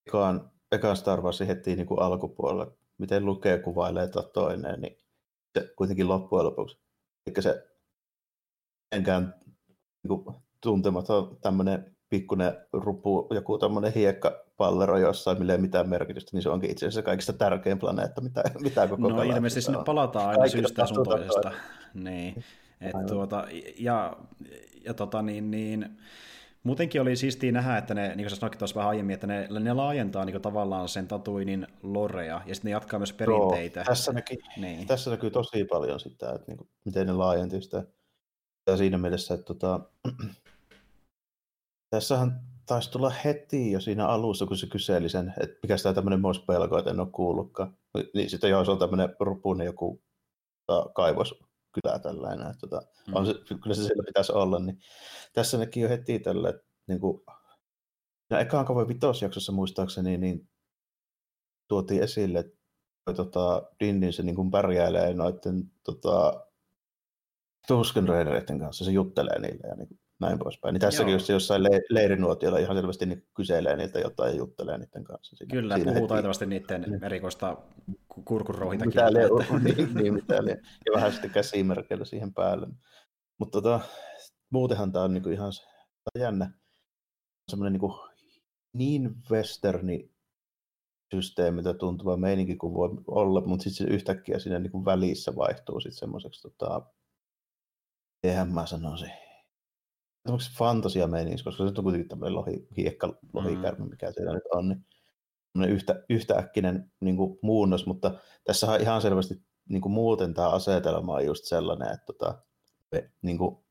ekaan, 0.07 0.51
ekaan 0.71 0.97
Star 0.97 1.21
Warsin 1.21 1.47
heti 1.47 1.75
niin 1.75 1.87
kuin 1.87 2.01
alkupuolella, 2.01 2.71
miten 2.97 3.25
lukee, 3.25 3.59
kuvailee 3.59 4.07
toinen, 4.33 4.81
niin 4.81 5.02
se 5.53 5.73
kuitenkin 5.75 6.07
loppujen 6.07 6.45
lopuksi. 6.45 6.77
Eikä 7.27 7.41
se 7.41 7.67
enkään 8.91 9.33
niin 10.07 10.35
tuntematon 10.61 11.37
tämmöinen 11.41 11.95
pikkuinen 12.09 12.53
rupu, 12.73 13.27
joku 13.31 13.57
tämmöinen 13.57 13.93
hiekkapallero 13.93 14.97
jossain, 14.97 15.39
millä 15.39 15.53
ei 15.53 15.61
mitään 15.61 15.89
merkitystä, 15.89 16.29
niin 16.33 16.41
se 16.43 16.49
onkin 16.49 16.71
itse 16.71 16.85
asiassa 16.85 17.01
kaikista 17.01 17.33
tärkein 17.33 17.79
planeetta, 17.79 18.21
mitä, 18.21 18.43
mitä 18.63 18.87
koko 18.87 19.09
No 19.09 19.23
ilmeisesti 19.23 19.61
sinne 19.61 19.79
palataan 19.85 20.29
aina 20.29 20.39
Kaikille 20.39 20.67
syystä 20.67 20.85
sun 20.85 21.03
toisesta. 21.03 21.51
Niin. 21.93 22.43
Et, 22.81 23.05
tuota, 23.07 23.47
ja, 23.79 24.17
ja 24.85 24.93
tota, 24.93 25.21
niin, 25.21 25.51
niin, 25.51 25.97
Muutenkin 26.63 27.01
oli 27.01 27.15
siistiä 27.15 27.51
nähdä, 27.51 27.77
että 27.77 27.93
ne, 27.93 28.07
niin 28.07 28.17
kuin 28.17 28.29
sä 28.29 28.35
sanoit 28.35 28.57
tuossa 28.57 28.75
vähän 28.75 28.89
aiemmin, 28.89 29.13
että 29.13 29.27
ne, 29.27 29.47
ne 29.59 29.73
laajentaa 29.73 30.25
niin 30.25 30.41
tavallaan 30.41 30.89
sen 30.89 31.07
Tatuinin 31.07 31.67
lorea, 31.83 32.41
ja 32.45 32.55
sitten 32.55 32.69
ne 32.69 32.71
jatkaa 32.71 32.99
myös 32.99 33.13
perinteitä. 33.13 33.79
Joo, 33.79 33.85
tässä, 33.85 34.13
näkyy, 34.13 34.37
niin. 34.57 34.87
tässä 34.87 35.11
näkyy 35.11 35.31
tosi 35.31 35.65
paljon 35.65 35.99
sitä, 35.99 36.29
että 36.29 36.43
niin 36.47 36.57
kuin, 36.57 36.69
miten 36.85 37.07
ne 37.07 37.13
laajenti 37.13 37.61
sitä. 37.61 37.83
Ja 38.67 38.77
siinä 38.77 38.97
mielessä, 38.97 39.33
että 39.33 39.45
tota, 39.45 39.79
tässähän 41.95 42.41
taisi 42.65 42.91
tulla 42.91 43.09
heti 43.09 43.71
jo 43.71 43.79
siinä 43.79 44.07
alussa, 44.07 44.45
kun 44.45 44.57
se 44.57 44.67
kyseli 44.67 45.09
sen, 45.09 45.33
että 45.39 45.57
mikä 45.63 45.77
sitä 45.77 45.93
tämmöinen 45.93 46.21
Mos 46.21 46.39
pelko, 46.39 46.77
että 46.77 46.91
en 46.91 46.99
ole 46.99 47.07
kuullutkaan. 47.11 47.77
Niin 48.13 48.29
sitten 48.29 48.49
joo, 48.49 48.65
se 48.65 48.71
on 48.71 48.79
tämmöinen 48.79 49.15
rupunen 49.19 49.65
joku 49.65 50.01
tota, 50.67 50.89
kaivos 50.89 51.43
kylä 51.73 51.99
tällainen. 51.99 52.47
Että, 52.47 52.59
tota, 52.59 52.81
mm. 53.07 53.15
on 53.15 53.25
se, 53.25 53.33
kyllä 53.63 53.75
se 53.75 53.83
siellä 53.83 54.03
pitäisi 54.03 54.31
olla. 54.31 54.59
Niin 54.59 54.79
tässä 55.33 55.57
näki 55.57 55.79
jo 55.79 55.89
heti 55.89 56.19
tälle, 56.19 56.63
niin 56.87 56.99
kuin, 56.99 57.21
ja 58.29 58.39
ekaan 58.39 58.65
kauan 58.65 58.87
vitosjaksossa 58.87 59.51
muistaakseni, 59.51 60.17
niin 60.17 60.49
tuotiin 61.67 62.03
esille, 62.03 62.39
että 62.39 63.13
tota, 63.15 63.63
Dindin 63.79 64.13
se 64.13 64.23
niin 64.23 64.35
kuin 64.35 64.51
pärjäilee 64.51 65.13
noiden 65.13 65.71
tota, 65.83 66.47
Tusken 67.67 68.05
kanssa, 68.59 68.85
se 68.85 68.91
juttelee 68.91 69.39
niille 69.39 69.67
ja 69.67 69.75
niin 69.75 69.87
kuin, 69.87 69.99
näin 70.23 70.39
poispäin. 70.39 70.73
Niin 70.73 70.81
tässäkin 70.81 71.11
Joo. 71.11 71.15
just 71.15 71.29
jossain 71.29 71.63
le- 71.63 71.81
leirinuotiolla 71.89 72.57
ihan 72.57 72.75
selvästi 72.75 73.05
niin 73.05 73.27
kyselee 73.35 73.75
niiltä 73.75 73.99
jotain 73.99 74.31
ja 74.31 74.37
juttelee 74.37 74.77
niiden 74.77 75.03
kanssa. 75.03 75.35
Siinä, 75.35 75.51
Kyllä, 75.51 75.75
siinä 75.75 75.91
puhuu 75.91 76.03
heti. 76.03 76.13
taitavasti 76.13 76.45
niiden 76.45 76.81
niin. 76.81 77.03
erikoista 77.03 77.57
kurkunrouhita 78.25 78.85
mitä 78.85 79.13
lie, 79.13 79.27
niin, 79.75 79.93
niin, 79.93 80.13
mitä 80.13 80.45
lie. 80.45 80.61
Ja 80.85 80.91
vähän 80.95 81.11
sitten 81.11 81.31
käsimerkeillä 81.31 82.05
siihen 82.05 82.33
päälle. 82.33 82.67
Mutta 83.39 83.61
tota, 83.61 83.79
muutenhan 84.49 84.91
tämä 84.91 85.05
on 85.05 85.13
niinku 85.13 85.29
ihan 85.29 85.51
tämä 85.51 86.11
on 86.15 86.21
jännä. 86.21 86.51
Semmoinen 87.51 87.73
niinku 87.73 87.99
niin 88.73 89.15
westerni 89.31 90.13
systeemiltä 91.15 91.73
tuntuva 91.73 92.17
meininki 92.17 92.55
kuin 92.55 92.73
voi 92.73 92.89
olla, 93.07 93.41
mutta 93.41 93.63
sitten 93.63 93.87
se 93.87 93.93
yhtäkkiä 93.93 94.39
siinä 94.39 94.59
niinku 94.59 94.85
välissä 94.85 95.35
vaihtuu 95.35 95.79
sitten 95.79 95.99
semmoiseksi, 95.99 96.41
tota, 96.41 96.81
eihän 98.23 98.53
mä 98.53 98.65
sanoisin, 98.65 99.11
fantasia 100.57 101.07
meiningiksi, 101.07 101.43
koska 101.43 101.63
se 101.63 101.73
on 101.77 101.83
kuitenkin 101.83 102.09
tämmöinen 102.09 102.35
lohi, 102.35 102.67
hiekka 102.77 103.19
lohikärme, 103.33 103.85
mm. 103.85 103.89
mikä 103.89 104.11
siellä 104.11 104.33
nyt 104.33 104.43
on, 104.51 104.67
niin 104.67 105.69
yhtä, 105.69 106.03
yhtäkkinen 106.09 106.91
niin 106.99 107.17
kuin 107.17 107.39
muunnos, 107.41 107.85
mutta 107.85 108.11
tässä 108.43 108.71
on 108.71 108.81
ihan 108.81 109.01
selvästi 109.01 109.35
niin 109.69 109.81
kuin 109.81 109.93
muuten 109.93 110.33
tämä 110.33 110.49
asetelma 110.49 111.13
on 111.13 111.25
just 111.25 111.45
sellainen, 111.45 111.93
että 111.93 112.05
tota, 112.05 112.41
niin 113.21 113.37
kuin 113.37 113.62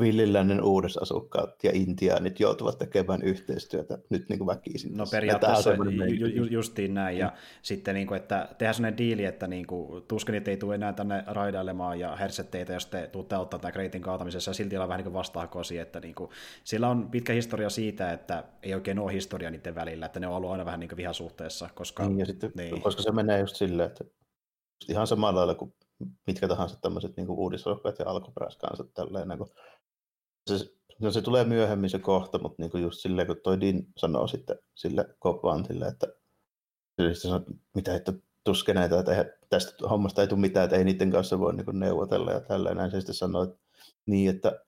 villilännen 0.00 0.62
uudesasukkaat 0.62 1.64
ja 1.64 1.70
intiaanit 1.74 2.40
joutuvat 2.40 2.78
tekemään 2.78 3.22
yhteistyötä 3.22 3.98
nyt 4.10 4.28
niin 4.28 4.38
kuin 4.38 4.46
väkisin. 4.46 4.96
No 4.96 5.04
periaatteessa 5.10 5.70
ju, 6.18 6.26
ju, 6.26 6.44
justiin 6.44 6.94
näin, 6.94 7.18
ja 7.18 7.26
mm. 7.26 7.32
sitten 7.62 7.94
niin 7.94 8.06
kuin, 8.06 8.16
että 8.16 8.48
tehdään 8.58 8.74
sellainen 8.74 8.98
diili, 8.98 9.24
että 9.24 9.46
niin 9.46 9.66
kuin, 9.66 10.02
tuskenit 10.02 10.48
ei 10.48 10.56
tule 10.56 10.74
enää 10.74 10.92
tänne 10.92 11.24
raidailemaan 11.26 12.00
ja 12.00 12.16
hersetteitä, 12.16 12.72
jos 12.72 12.86
te 12.86 13.08
tuutte 13.12 13.34
auttaa 13.34 13.60
tämän 13.60 13.72
kreitin 13.72 14.02
kaatamisessa, 14.02 14.50
ja 14.50 14.54
silti 14.54 14.76
ollaan 14.76 14.88
vähän 14.88 15.04
niin 15.04 15.12
vastahakoisia, 15.12 15.82
että 15.82 16.00
niin 16.00 16.14
kuin, 16.14 16.30
sillä 16.64 16.88
on 16.88 17.10
pitkä 17.10 17.32
historia 17.32 17.70
siitä, 17.70 18.12
että 18.12 18.44
ei 18.62 18.74
oikein 18.74 18.98
ole 18.98 19.12
historia 19.12 19.50
niiden 19.50 19.74
välillä, 19.74 20.06
että 20.06 20.20
ne 20.20 20.26
on 20.26 20.34
ollut 20.34 20.50
aina 20.50 20.64
vähän 20.64 20.80
niin 20.80 20.88
kuin 20.88 20.96
vihasuhteessa, 20.96 21.68
koska... 21.74 22.06
Niin, 22.06 22.18
ja 22.18 22.26
sitten, 22.26 22.52
niin. 22.56 22.80
koska 22.80 23.02
se 23.02 23.12
menee 23.12 23.40
just 23.40 23.56
silleen, 23.56 23.86
että 23.86 24.04
ihan 24.88 25.06
samalla 25.06 25.38
lailla 25.38 25.54
kuin 25.54 25.74
mitkä 26.26 26.48
tahansa 26.48 26.80
tämmöiset 26.80 27.16
niin 27.16 27.30
uudisrokkaat 27.30 27.98
ja 27.98 28.08
alkuperäiskansat 28.08 28.94
tälleen, 28.94 29.28
niin 29.28 29.38
kuin 29.38 29.50
se, 30.46 30.72
no 31.00 31.10
se 31.10 31.22
tulee 31.22 31.44
myöhemmin 31.44 31.90
se 31.90 31.98
kohta, 31.98 32.38
mutta 32.38 32.62
niinku 32.62 32.78
just 32.78 33.00
silleen, 33.00 33.26
kun 33.26 33.36
toi 33.42 33.60
Din 33.60 33.86
sanoo 33.96 34.26
sitten 34.26 34.58
sille 34.74 35.06
Kopvantille, 35.18 35.86
että 35.86 36.06
sanoo, 37.12 37.36
että 37.36 37.52
mitä, 37.74 37.94
että 37.94 38.12
tuskeneita, 38.44 39.00
että 39.00 39.26
tästä 39.48 39.88
hommasta 39.88 40.22
ei 40.22 40.28
tule 40.28 40.40
mitään, 40.40 40.64
että 40.64 40.76
ei 40.76 40.84
niiden 40.84 41.10
kanssa 41.10 41.38
voi 41.38 41.54
niin 41.54 41.80
neuvotella 41.80 42.32
ja 42.32 42.40
tälleen. 42.40 42.76
Näin 42.76 42.90
se 42.90 43.00
sitten 43.00 43.14
sanoo, 43.14 43.42
että 43.42 43.58
niin, 44.06 44.30
että 44.30 44.60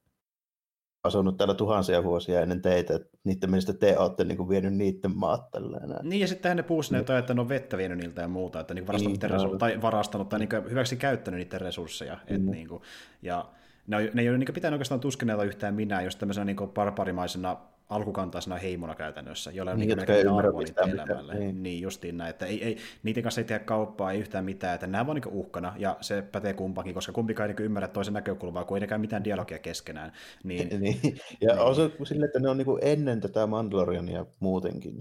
asunut 1.05 1.37
täällä 1.37 1.55
tuhansia 1.55 2.05
vuosia 2.05 2.41
ennen 2.41 2.63
teitä, 2.63 2.95
että 2.95 3.19
niiden 3.25 3.51
mielestä 3.51 3.73
te 3.73 3.99
olette 3.99 4.25
niin 4.25 4.37
kuin 4.37 4.49
vienyt 4.49 4.75
niiden 4.75 5.17
maat 5.17 5.51
tälleen. 5.51 5.91
Niin, 6.03 6.21
ja 6.21 6.29
sitten 6.29 6.57
ne 6.57 6.63
puhuisi 6.63 6.93
niin. 6.93 7.19
että 7.19 7.35
ne 7.35 7.41
on 7.41 7.49
vettä 7.49 7.77
vienyt 7.77 7.99
niiltä 7.99 8.23
ja 8.23 8.29
muuta, 8.29 8.61
että 8.61 8.75
niin 8.75 8.87
varastanut, 8.87 9.23
niin, 9.23 9.31
resu- 9.31 9.59
tai 9.59 9.83
varastanut 9.83 10.29
tai 10.29 10.39
niin 10.39 10.71
hyväksi 10.71 10.97
käyttänyt 10.97 11.39
niiden 11.39 11.61
resursseja. 11.61 12.15
Mm. 12.15 12.37
Et 12.37 12.43
niin 12.43 12.69
kuin, 12.69 12.83
ja 13.23 13.53
ne, 13.87 14.11
ne 14.15 14.23
ei 14.23 14.29
ole 14.29 14.39
niin 14.39 14.55
pitänyt 14.55 14.75
oikeastaan 14.75 15.01
tuskennella 15.01 15.45
yhtään 15.45 15.75
minä, 15.75 16.03
jos 16.03 16.17
tämmöisenä 16.17 16.45
niin 16.45 16.69
barbarimaisena 16.75 17.57
alkukantaisena 17.89 18.57
heimona 18.57 18.95
käytännössä, 18.95 19.51
jolla 19.51 19.71
on 19.71 19.79
niin, 19.79 19.99
niin 19.99 20.29
arvoa 20.29 20.63
niiden 20.63 20.91
elämälle. 20.91 21.35
Niin. 21.35 21.63
niin 21.63 21.83
justiin 21.83 22.17
näin, 22.17 22.31
että 22.31 22.47
ei, 22.47 22.65
ei, 22.65 22.77
niiden 23.03 23.23
kanssa 23.23 23.41
ei 23.41 23.45
tehdä 23.45 23.65
kauppaa, 23.65 24.13
ei 24.13 24.21
yhtään 24.21 24.45
mitään, 24.45 24.75
että 24.75 24.87
nämä 24.87 25.11
on 25.11 25.17
niin 25.17 25.35
uhkana, 25.35 25.75
ja 25.79 25.97
se 26.01 26.23
pätee 26.23 26.55
kumpakin, 26.55 26.95
koska 26.95 27.13
kumpikaan 27.13 27.51
ei 27.51 27.55
niin 27.57 27.65
ymmärrä 27.65 27.89
toisen 27.89 28.15
näkökulmaa, 28.15 28.65
kun 28.65 28.77
ei 28.77 28.81
nekään 28.81 29.01
mitään 29.01 29.25
dialogia 29.25 29.59
keskenään. 29.59 30.13
Niin, 30.45 30.69
niin. 30.81 31.01
Ja 31.41 31.55
niin. 31.55 31.59
on 31.59 31.75
se 31.75 31.91
sille, 32.05 32.27
että 32.27 32.41
ne 32.41 32.49
on 32.49 32.57
niin 32.57 32.79
ennen 32.83 33.21
tätä 33.21 33.47
Mandaloriania 33.47 34.27
muutenkin, 34.41 34.99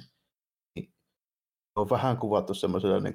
niin 0.76 0.94
on 1.76 1.90
vähän 1.90 2.18
kuvattu 2.18 2.54
semmoisella 2.54 3.00
niin 3.00 3.14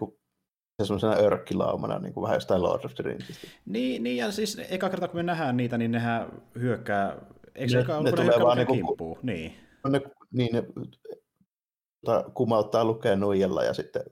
kuin 0.78 0.86
semmoisena 0.86 1.26
örkkilaumana, 1.26 1.98
niin 1.98 2.14
kuin 2.14 2.22
vähän 2.22 2.36
jostain 2.36 2.62
Lord 2.62 2.84
of 2.84 2.94
the 2.94 3.04
Ringsista. 3.04 3.46
Niin, 3.66 4.02
niin, 4.02 4.16
ja 4.16 4.32
siis 4.32 4.60
eka 4.70 4.90
kerta 4.90 5.08
kun 5.08 5.16
me 5.18 5.22
nähdään 5.22 5.56
niitä, 5.56 5.78
niin 5.78 5.92
nehän 5.92 6.42
hyökkää, 6.60 7.16
eikö 7.54 7.74
ne, 7.74 7.80
eka 7.80 8.00
ne, 8.02 8.10
ne 8.10 8.16
tulee 8.16 8.40
vaan 8.40 8.56
niin 8.56 8.96
kuin, 8.96 9.18
Niin. 9.22 9.54
Ne, 9.88 10.00
niin 10.32 10.54
ne 10.54 10.64
kumauttaa 12.34 12.84
lukea 12.84 13.16
nuijalla 13.16 13.64
ja 13.64 13.74
sitten 13.74 14.02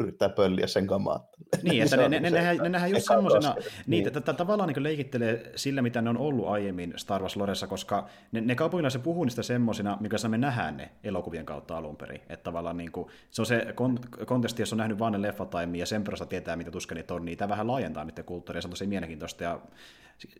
yrittää 0.00 0.28
pölliä 0.28 0.66
sen 0.66 0.86
kamaa. 0.86 1.26
Niin, 1.62 1.82
että 1.82 1.96
ne, 1.96 2.08
ne, 2.08 2.20
ne, 2.20 2.30
nähdään, 2.30 2.56
ne 2.56 2.68
nähdään 2.68 2.90
just 2.90 3.06
semmoisena, 3.06 3.54
niin, 3.86 4.04
niin. 4.04 4.36
Tavallaan 4.36 4.68
niin 4.68 4.82
leikittelee 4.82 5.52
sillä, 5.56 5.82
mitä 5.82 6.02
ne 6.02 6.10
on 6.10 6.18
ollut 6.18 6.48
aiemmin 6.48 6.94
Star 6.96 7.22
Wars 7.22 7.36
Loressa, 7.36 7.66
koska 7.66 8.06
ne, 8.32 8.40
ne 8.40 8.54
kaupunkilaiset 8.54 9.02
puhuu 9.02 9.24
niistä 9.24 9.42
semmoisina, 9.42 9.98
mikä 10.00 10.16
me 10.28 10.38
nähdään 10.38 10.76
ne 10.76 10.90
elokuvien 11.04 11.46
kautta 11.46 11.76
alun 11.76 11.96
perin. 11.96 12.20
Että 12.28 12.44
tavallaan 12.44 12.76
niin 12.76 12.92
kuin, 12.92 13.08
se 13.30 13.42
on 13.42 13.46
se 13.46 13.66
kon- 13.74 14.24
kontesti, 14.24 14.62
jos 14.62 14.72
on 14.72 14.78
nähnyt 14.78 14.98
vain 14.98 15.12
ne 15.12 15.22
leffataimin 15.22 15.80
ja 15.80 15.86
sen 15.86 16.04
perästä 16.04 16.26
tietää, 16.26 16.56
mitä 16.56 16.70
tuskenit 16.70 17.10
on, 17.10 17.24
niin 17.24 17.38
tämä 17.38 17.48
vähän 17.48 17.66
laajentaa 17.66 18.04
niiden 18.04 18.24
kulttuuria, 18.24 18.62
se 18.62 18.68
on 18.68 18.70
tosi 18.70 18.86
mielenkiintoista 18.86 19.44
ja 19.44 19.60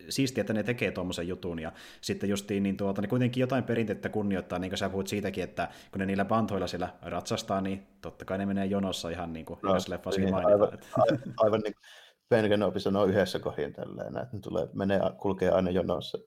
siistiä, 0.09 0.41
että 0.41 0.53
ne 0.53 0.63
tekee 0.63 0.91
tuommoisen 0.91 1.29
jutun, 1.29 1.59
ja 1.59 1.73
sitten 2.01 2.31
justiin 2.31 2.63
niin 2.63 2.77
tuota, 2.77 3.03
ne 3.03 3.09
kuitenkin 3.09 3.41
jotain 3.41 3.65
perinteettä 3.65 4.09
kunnioittaa, 4.09 4.59
niin 4.59 4.71
kuin 4.71 4.79
sä 4.79 4.89
puhut 4.89 5.09
siitäkin, 5.09 5.45
että 5.45 5.69
kun 5.91 5.99
ne 5.99 6.07
niillä 6.07 6.25
bantoilla 6.25 6.67
siellä 6.67 6.89
ratsastaa, 7.03 7.61
niin 7.61 7.87
totta 8.01 8.25
kai 8.25 8.39
ne 8.39 8.47
menee 8.47 8.67
jonossa 8.67 9.11
ihan 9.11 9.33
niin 9.33 9.47
kuin 9.47 9.61
no, 9.63 9.75
niin, 10.17 10.35
aivan, 10.35 10.79
aivan, 10.97 11.19
aivan 11.37 11.61
niin 11.61 11.75
kuin 11.75 11.83
Ben 12.29 12.49
Kenobi 12.49 12.81
sanoo 12.81 13.05
yhdessä 13.05 13.39
kohdin 13.39 13.73
tälleen, 13.73 14.17
että 14.17 14.37
ne 14.37 14.41
tulee, 14.41 14.69
menee, 14.73 15.01
kulkee 15.19 15.51
aina 15.51 15.71
jonossa. 15.71 16.19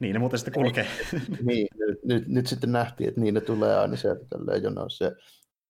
Niin, 0.00 0.12
ne 0.12 0.18
muuten 0.18 0.38
sitten 0.38 0.54
kulkee. 0.54 0.86
niin, 1.48 1.68
nyt, 1.78 2.04
nyt, 2.04 2.28
nyt, 2.28 2.46
sitten 2.46 2.72
nähtiin, 2.72 3.08
että 3.08 3.20
niin 3.20 3.34
ne 3.34 3.40
tulee 3.40 3.78
aina 3.78 3.96
sieltä 3.96 4.24
tälleen 4.28 4.62
jonossa. 4.62 5.12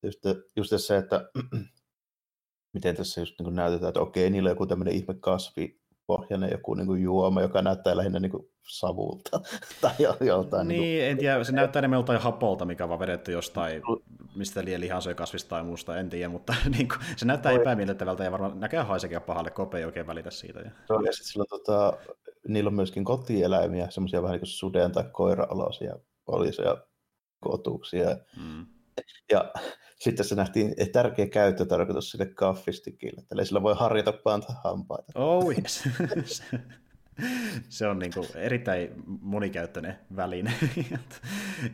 Just, 0.03 0.21
just 0.57 0.73
se, 0.77 0.97
että 0.97 1.31
miten 2.75 2.97
tässä 2.97 3.21
just 3.21 3.35
niin 3.41 3.55
näytetään, 3.55 3.89
että 3.89 4.01
okei, 4.01 4.31
niillä 4.31 4.47
on 4.47 4.53
joku 4.53 4.67
tämmöinen 4.67 4.95
ihme 4.95 5.15
kasvi, 5.21 5.81
pohjainen 6.07 6.51
joku 6.53 6.75
niin 6.75 6.87
kuin 6.87 7.03
juoma, 7.03 7.43
joka 7.43 7.63
näyttää 7.63 7.97
lähinnä 7.97 8.21
niin 8.21 8.31
kuin 8.31 8.49
savulta 8.69 9.41
tai 9.81 9.93
joltain. 10.21 10.69
Niin, 10.69 10.81
niin 10.81 11.01
kuin... 11.01 11.11
en 11.11 11.19
tiedä, 11.19 11.45
se 11.45 11.53
näyttää 11.53 11.81
enemmän 11.81 11.97
joltain 11.97 12.21
hapolta, 12.21 12.65
mikä 12.65 12.85
on 12.85 12.89
vaan 12.89 13.01
vedetty 13.01 13.33
jostain, 13.33 13.83
mistä 14.37 14.65
liian 14.65 14.81
lihansoi 14.81 15.15
tai 15.49 15.65
muusta, 15.65 15.99
en 15.99 16.11
tiedä, 16.11 16.29
mutta 16.29 16.55
niin 16.79 16.89
kuin, 16.89 17.01
se 17.17 17.27
näyttää 17.27 17.53
Oi. 17.53 17.61
epämiellyttävältä 17.61 18.25
ja 18.25 18.33
varmaan 18.33 18.61
näkee 18.61 18.81
haisekin 18.81 19.23
pahalle, 19.23 19.51
kope 19.51 19.79
ei 19.79 19.85
oikein 19.85 20.07
välitä 20.07 20.31
siitä. 20.31 20.61
Ja... 20.61 20.71
Joo, 20.89 21.01
ja 21.01 21.13
sitten 21.13 21.33
silloin, 21.33 21.49
tota, 21.49 21.93
niillä 22.49 22.69
on 22.69 22.75
myöskin 22.75 23.05
kotieläimiä, 23.05 23.91
semmoisia 23.91 24.23
vähän 24.23 24.33
niin 24.33 24.41
kuin 24.41 24.49
suden 24.49 24.93
tai 24.93 25.05
koira-olosia 25.13 25.97
poliiseja 26.25 26.77
kotuuksia. 27.41 28.17
Mm. 28.37 28.67
Ja 29.33 29.53
sitten 29.99 30.27
se 30.27 30.35
nähtiin 30.35 30.75
tärkeä 30.93 31.27
käyttötarkoitus 31.27 32.11
sille 32.11 32.27
kaffistikille, 32.27 33.21
että 33.21 33.45
sillä 33.45 33.63
voi 33.63 33.75
harjata 33.79 34.13
panta 34.13 34.53
hampaita. 34.65 35.13
Oh 35.15 35.51
yes. 35.51 35.85
se 37.69 37.87
on 37.87 37.99
niin 37.99 38.13
kuin 38.15 38.27
erittäin 38.35 38.91
monikäyttöinen 39.21 39.99
väline. 40.17 40.53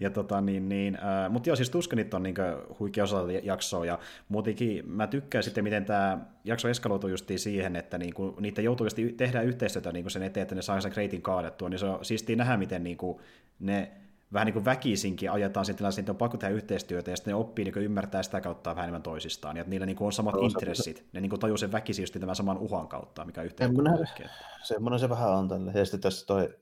ja 0.00 0.10
tota, 0.10 0.40
niin, 0.40 0.68
niin, 0.68 0.94
äh, 0.94 1.30
mutta 1.30 1.48
joo, 1.48 1.56
siis 1.56 1.70
Tuskenit 1.70 2.14
on 2.14 2.22
niin 2.22 2.34
huikea 2.78 3.04
osa 3.04 3.24
jaksoa, 3.42 3.86
ja 3.86 3.98
muutenkin 4.28 4.88
mä 4.88 5.06
tykkään 5.06 5.44
sitten, 5.44 5.64
miten 5.64 5.84
tämä 5.84 6.18
jakso 6.44 6.68
eskaloituu 6.68 7.10
justiin 7.10 7.38
siihen, 7.38 7.76
että 7.76 7.98
niin 7.98 8.14
kuin, 8.14 8.34
niitä 8.40 8.62
joutuu 8.62 8.86
tehdä 9.16 9.42
yhteistyötä 9.42 9.92
niin 9.92 10.04
kuin 10.04 10.10
sen 10.10 10.22
eteen, 10.22 10.42
että 10.42 10.54
ne 10.54 10.62
saa 10.62 10.80
sen 10.80 10.92
kreitin 10.92 11.22
kaadettua, 11.22 11.68
niin 11.68 11.78
se 11.78 11.86
on 11.86 12.04
siistiä 12.04 12.36
nähdä, 12.36 12.56
miten 12.56 12.84
niin 12.84 12.96
kuin, 12.96 13.18
ne 13.60 13.92
vähän 14.32 14.46
niin 14.46 14.52
kuin 14.52 14.64
väkisinkin 14.64 15.30
ajetaan 15.30 15.66
sitten 15.66 15.86
että 15.98 16.12
on 16.12 16.16
pakko 16.16 16.36
tehdä 16.36 16.54
yhteistyötä, 16.54 17.10
ja 17.10 17.16
sitten 17.16 17.30
ne 17.30 17.34
oppii 17.34 17.64
niin 17.64 17.76
ymmärtää 17.76 18.22
sitä 18.22 18.40
kautta 18.40 18.70
vähän 18.70 18.84
enemmän 18.84 19.02
toisistaan, 19.02 19.56
ja 19.56 19.60
että 19.60 19.70
niillä 19.70 19.86
niin 19.86 19.96
kuin 19.96 20.06
on 20.06 20.12
samat 20.12 20.34
no, 20.34 20.40
intressit, 20.40 20.96
se... 20.96 21.04
ne 21.12 21.20
niin 21.20 21.30
kuin 21.30 21.40
tajuu 21.40 21.56
sen 21.56 21.72
väkisin 21.72 22.02
just 22.02 22.16
tämän 22.20 22.36
saman 22.36 22.58
uhan 22.58 22.88
kautta, 22.88 23.24
mikä 23.24 23.42
yhteen 23.42 23.68
semmoinen, 23.68 24.08
semmoinen 24.62 25.00
se 25.00 25.08
vähän 25.08 25.30
on 25.30 25.48
tällä. 25.48 25.72
Ja 25.74 25.84
sitten 25.84 26.00
tässä 26.00 26.26
toi 26.26 26.54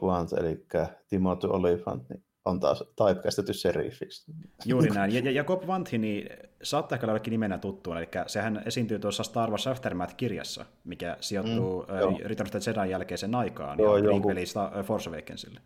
Plant, 0.00 0.32
eli 0.32 0.66
Timothy 1.08 1.48
Olyphant, 1.48 2.08
niin 2.08 2.24
on 2.44 2.60
taas 2.60 2.84
typecastetty 2.96 3.52
seriifiksi. 3.52 4.32
Juuri 4.64 4.90
näin. 4.90 5.14
Ja, 5.14 5.20
ja 5.20 5.30
Jacob 5.30 5.66
Vanthi, 5.66 5.98
niin 5.98 6.28
saattaa 6.62 6.98
kyllä 6.98 7.10
ollakin 7.10 7.30
nimenä 7.30 7.58
tuttuun, 7.58 7.98
eli 7.98 8.08
sehän 8.26 8.62
esiintyy 8.66 8.98
tuossa 8.98 9.22
Star 9.22 9.50
Wars 9.50 9.66
Aftermath-kirjassa, 9.66 10.64
mikä 10.84 11.16
sijoittuu 11.20 11.86
mm, 11.88 12.14
uh, 12.14 12.20
Return 12.20 12.48
of 12.48 12.50
the 12.50 12.70
Jedi 12.70 12.90
jälkeiseen 12.90 13.34
aikaan, 13.34 13.78
joo, 13.78 13.96
ja 13.96 14.02
prequelista 14.04 14.70
Force 14.82 15.10
Awakensille. 15.10 15.60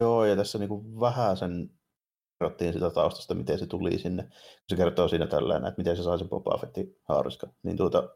Joo, 0.00 0.24
ja 0.24 0.36
tässä 0.36 0.58
niin 0.58 1.00
vähän 1.00 1.36
sen 1.36 1.70
kerrottiin 2.42 2.72
sitä 2.72 2.90
taustasta, 2.90 3.34
miten 3.34 3.58
se 3.58 3.66
tuli 3.66 3.98
sinne. 3.98 4.28
Se 4.68 4.76
kertoo 4.76 5.08
siinä 5.08 5.26
tällainen, 5.26 5.68
että 5.68 5.80
miten 5.80 5.96
se 5.96 6.02
sai 6.02 6.18
sen 6.18 6.28
Boba 6.28 6.58
Fettin 6.58 6.96
haariska. 7.08 7.46
Niin, 7.62 7.76
tuota, 7.76 8.08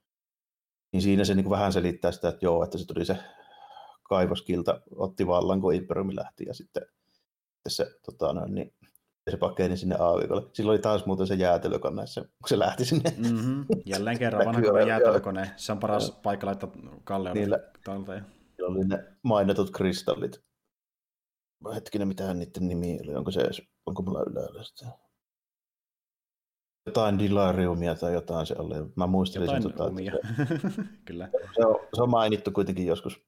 niin 0.92 1.02
siinä 1.02 1.24
se 1.24 1.34
niin 1.34 1.50
vähän 1.50 1.72
selittää 1.72 2.12
sitä, 2.12 2.28
että 2.28 2.46
joo, 2.46 2.64
että 2.64 2.78
se 2.78 2.86
tuli 2.86 3.04
se 3.04 3.18
kaivoskilta, 4.02 4.80
otti 4.96 5.26
vallan, 5.26 5.60
kun 5.60 5.74
Imperiumi 5.74 6.16
lähti, 6.16 6.44
ja 6.46 6.54
sitten 6.54 6.82
se, 7.68 7.86
tota, 8.06 8.32
no, 8.32 8.46
niin, 8.46 8.74
se 9.30 9.36
pakeni 9.36 9.76
sinne 9.76 9.96
aavikolle. 9.98 10.50
Silloin 10.52 10.74
oli 10.74 10.82
taas 10.82 11.06
muuten 11.06 11.26
se 11.26 11.34
jäätelökone, 11.34 12.06
se, 12.06 12.20
kun 12.20 12.48
se 12.48 12.58
lähti 12.58 12.84
sinne. 12.84 13.10
Mm-hmm. 13.16 13.66
Jälleen 13.86 14.18
kerran 14.18 14.46
vanha 14.46 14.80
jäätelökone. 14.80 15.50
Se 15.56 15.72
on 15.72 15.80
paras 15.80 16.10
paikka 16.10 16.46
laittaa 16.46 16.70
kalleudut 17.04 17.40
Niillä, 17.40 17.58
talteen. 17.84 18.26
oli 18.62 18.84
ne 18.84 19.04
mainitut 19.22 19.70
kristallit 19.70 20.44
hetkinen, 21.74 22.08
mitä 22.08 22.34
niiden 22.34 22.68
nimi 22.68 22.98
oli, 23.04 23.14
onko 23.14 23.30
se 23.30 23.48
onko 23.86 24.02
mulla 24.02 24.24
ylhäällä 24.30 24.62
sitä? 24.62 24.86
Jotain 26.86 27.18
Dilariumia 27.18 27.94
tai 27.94 28.12
jotain 28.12 28.46
se 28.46 28.54
oli. 28.58 28.74
Mä 28.96 29.06
muistelin 29.06 29.46
jotain 29.46 29.62
sen. 29.62 29.72
Tota, 29.72 29.92
se, 30.74 30.82
Kyllä. 31.06 31.28
Se 31.56 31.66
on, 31.66 31.76
se 31.94 32.02
on, 32.02 32.10
mainittu 32.10 32.50
kuitenkin 32.50 32.86
joskus, 32.86 33.20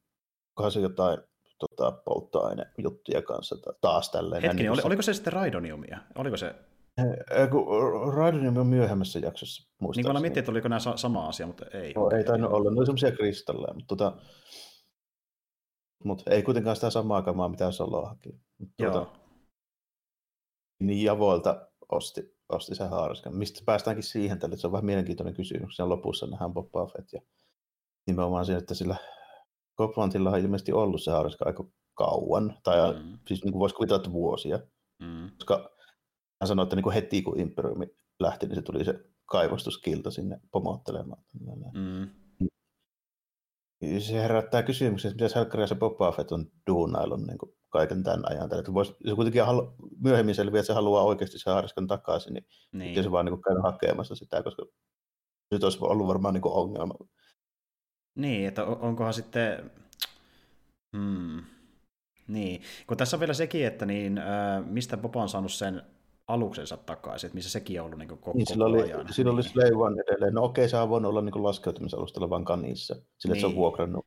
kunhan 0.56 0.73
se 0.73 0.80
jotain 0.80 1.18
tota, 1.59 1.92
polttoainejuttuja 1.92 3.23
kanssa 3.23 3.56
taas 3.80 4.11
tälleen. 4.11 4.42
Hetkinen, 4.42 4.62
niin 4.62 4.71
oli, 4.71 4.80
se... 4.80 4.87
oliko 4.87 5.02
se 5.02 5.14
sitten 5.14 5.33
Raidoniumia? 5.33 5.99
Oliko 6.14 6.37
se? 6.37 6.54
Raidonium 8.14 8.56
on 8.56 8.66
myöhemmässä 8.66 9.18
jaksossa, 9.18 9.73
muistaakseni. 9.80 10.09
Niin 10.09 10.14
kuin 10.14 10.22
miettii, 10.22 10.38
että 10.38 10.50
oliko 10.50 10.68
nämä 10.68 10.81
sama 10.96 11.27
asia, 11.27 11.46
mutta 11.46 11.66
ei. 11.74 11.92
No, 11.92 12.11
ei 12.11 12.24
tainnut 12.24 12.53
olla, 12.53 12.70
ne 12.70 12.77
oli 12.79 12.87
semmoisia 12.87 13.12
kristalleja, 13.12 13.74
mutta 13.74 13.96
tota, 13.96 14.16
mutta 16.07 16.31
ei 16.31 16.42
kuitenkaan 16.42 16.77
sitä 16.77 16.90
samaa 16.90 17.23
kamaa, 17.23 17.49
mitä 17.49 17.71
Solo 17.71 18.07
haki. 18.07 18.40
Tuota, 18.77 19.07
niin 20.81 21.05
Javoilta 21.05 21.69
osti, 21.88 22.37
osti 22.49 22.75
se 22.75 22.85
haariskan. 22.85 23.37
Mistä 23.37 23.62
päästäänkin 23.66 24.05
siihen, 24.05 24.38
että 24.45 24.57
se 24.57 24.66
on 24.66 24.73
vähän 24.73 24.85
mielenkiintoinen 24.85 25.35
kysymys. 25.35 25.77
Sen 25.77 25.88
lopussa 25.88 26.27
nähdään 26.27 26.53
Boba 26.53 26.87
Fett 26.87 27.12
ja 27.12 27.21
nimenomaan 28.07 28.47
siinä, 28.47 28.59
että 28.59 28.75
sillä 28.75 28.97
Coplandilla 29.79 30.31
on 30.31 30.38
ilmeisesti 30.38 30.73
ollut 30.73 31.03
se 31.03 31.11
haariska 31.11 31.45
aika 31.45 31.64
kauan, 31.95 32.59
tai 32.62 32.95
mm. 32.95 33.19
siis 33.29 33.45
niin 33.45 33.53
kuin 33.53 33.61
voisi 33.61 33.75
kuvitella, 33.75 33.97
että 33.97 34.12
vuosia. 34.12 34.59
Mm. 35.03 35.31
Koska 35.31 35.71
hän 36.40 36.49
sanoi, 36.49 36.62
että 36.62 36.77
niin 36.77 36.83
kuin 36.83 36.95
heti 36.95 37.23
kun 37.23 37.40
Imperiumi 37.40 37.87
lähti, 38.21 38.47
niin 38.47 38.55
se 38.55 38.62
tuli 38.62 38.85
se 38.85 38.95
kaivostuskilta 39.27 40.11
sinne 40.11 40.40
pomottelemaan. 40.53 41.23
Mm 41.75 42.25
se 43.98 44.22
herättää 44.22 44.62
kysymyksen, 44.62 45.10
että 45.10 45.24
mitä 45.24 45.38
Helkkari 45.38 45.62
ja 45.62 45.66
se 45.66 45.74
Boba 45.74 46.12
Fett 46.12 46.32
on 46.32 46.46
duunailun 46.70 47.22
niin 47.22 47.38
kuin 47.38 47.52
kaiken 47.68 48.02
tämän 48.02 48.30
ajan. 48.30 48.58
Että 48.58 48.74
vois, 48.74 48.88
se 49.08 49.14
kuitenkin 49.14 49.44
halu, 49.44 49.74
myöhemmin 50.04 50.34
selviää, 50.34 50.60
että 50.60 50.66
se 50.66 50.72
haluaa 50.72 51.02
oikeasti 51.02 51.38
se 51.38 51.50
haariskan 51.50 51.86
takaisin, 51.86 52.34
niin, 52.34 52.46
niin. 52.72 53.02
se 53.02 53.10
vaan 53.10 53.26
niin 53.26 53.42
käy 53.42 53.56
hakemassa 53.62 54.14
sitä, 54.14 54.42
koska 54.42 54.66
se 55.58 55.66
olisi 55.66 55.78
ollut 55.80 56.06
varmaan 56.06 56.34
niin 56.34 56.42
ongelma. 56.44 56.94
Niin, 58.14 58.48
että 58.48 58.64
onkohan 58.64 59.14
sitten... 59.14 59.70
Hmm. 60.96 61.42
Niin, 62.28 62.62
kun 62.86 62.96
tässä 62.96 63.16
on 63.16 63.20
vielä 63.20 63.34
sekin, 63.34 63.66
että 63.66 63.86
niin, 63.86 64.18
äh, 64.18 64.64
mistä 64.66 64.96
Boba 64.96 65.22
on 65.22 65.28
saanut 65.28 65.52
sen 65.52 65.82
aluksensa 66.28 66.76
takaisin, 66.76 67.28
että 67.28 67.34
missä 67.34 67.50
sekin 67.50 67.80
on 67.80 67.84
ollut 67.86 67.98
niin 67.98 68.08
koko, 68.08 68.32
niin, 68.34 68.46
sillä 68.46 68.64
oli, 68.64 68.82
ajan. 68.82 69.12
Sillä 69.12 69.32
oli 69.32 69.42
Slave 69.42 69.76
One 69.76 70.02
edelleen. 70.02 70.34
No 70.34 70.44
okei, 70.44 70.68
se 70.68 70.76
on 70.76 70.88
voinut 70.88 71.10
olla 71.10 71.22
niin 71.22 71.44
laskeutumisalustalla 71.44 72.30
vaan 72.30 72.44
kanissa. 72.44 72.94
Sillä 73.18 73.32
niin. 73.32 73.40
se 73.40 73.46
on 73.46 73.52
niin. 73.52 73.60
vuokrannut 73.60 74.06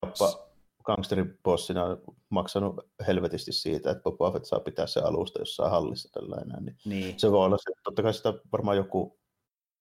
kappa 0.00 0.52
gangsteribossina 0.84 1.96
maksanut 2.28 2.80
helvetisti 3.06 3.52
siitä, 3.52 3.90
että 3.90 4.02
Boba 4.02 4.32
Fett 4.32 4.44
saa 4.44 4.60
pitää 4.60 4.86
se 4.86 5.00
alusta 5.00 5.38
jossain 5.38 5.70
hallissa 5.70 6.08
tällainen. 6.12 6.64
Niin, 6.64 6.76
niin. 6.84 7.20
Se 7.20 7.30
voi 7.30 7.44
olla 7.44 7.58
se, 7.58 7.70
että 7.70 7.82
totta 7.84 8.02
kai 8.02 8.14
sitä 8.14 8.34
varmaan 8.52 8.76
joku, 8.76 9.18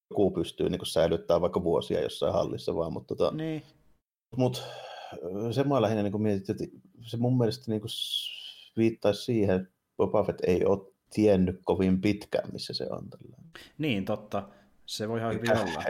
joku 0.09 0.31
pystyy 0.31 0.69
niin 0.69 0.85
säilyttämään 0.85 1.41
vaikka 1.41 1.63
vuosia 1.63 2.01
jossain 2.01 2.33
hallissa 2.33 2.75
vaan, 2.75 2.93
mutta 2.93 3.15
tota, 3.15 3.35
niin. 3.35 3.63
mut, 4.37 4.63
se 5.51 5.63
mä 5.63 5.81
lähinnä 5.81 6.03
niin 6.03 6.21
mietin, 6.21 6.55
että 6.61 6.77
se 7.01 7.17
mun 7.17 7.37
mielestä 7.37 7.71
niin 7.71 7.81
viittaisi 8.77 9.23
siihen, 9.23 9.61
että 9.61 9.73
Boba 9.97 10.23
Fett 10.23 10.41
ei 10.47 10.65
ole 10.65 10.91
tiennyt 11.13 11.59
kovin 11.63 12.01
pitkään, 12.01 12.49
missä 12.51 12.73
se 12.73 12.87
on. 12.89 13.09
Tällainen. 13.09 13.51
Niin, 13.77 14.05
totta. 14.05 14.49
Se 14.85 15.09
voi 15.09 15.19
ihan 15.19 15.33
hyvin 15.33 15.57
olla. 15.57 15.83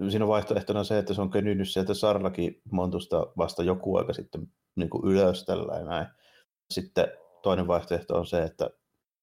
Eli 0.00 0.10
siinä 0.10 0.24
on 0.24 0.28
vaihtoehtona 0.28 0.84
se, 0.84 0.98
että 0.98 1.14
se 1.14 1.20
on 1.20 1.30
könynyt 1.30 1.70
sieltä 1.70 1.94
Sarlakin 1.94 2.62
montusta 2.70 3.26
vasta 3.36 3.62
joku 3.62 3.96
aika 3.96 4.12
sitten 4.12 4.48
niin 4.76 4.90
kuin 4.90 5.12
ylös 5.12 5.44
tällainen 5.44 5.86
näin. 5.86 6.06
Sitten 6.70 7.06
toinen 7.42 7.66
vaihtoehto 7.66 8.18
on 8.18 8.26
se, 8.26 8.42
että 8.42 8.70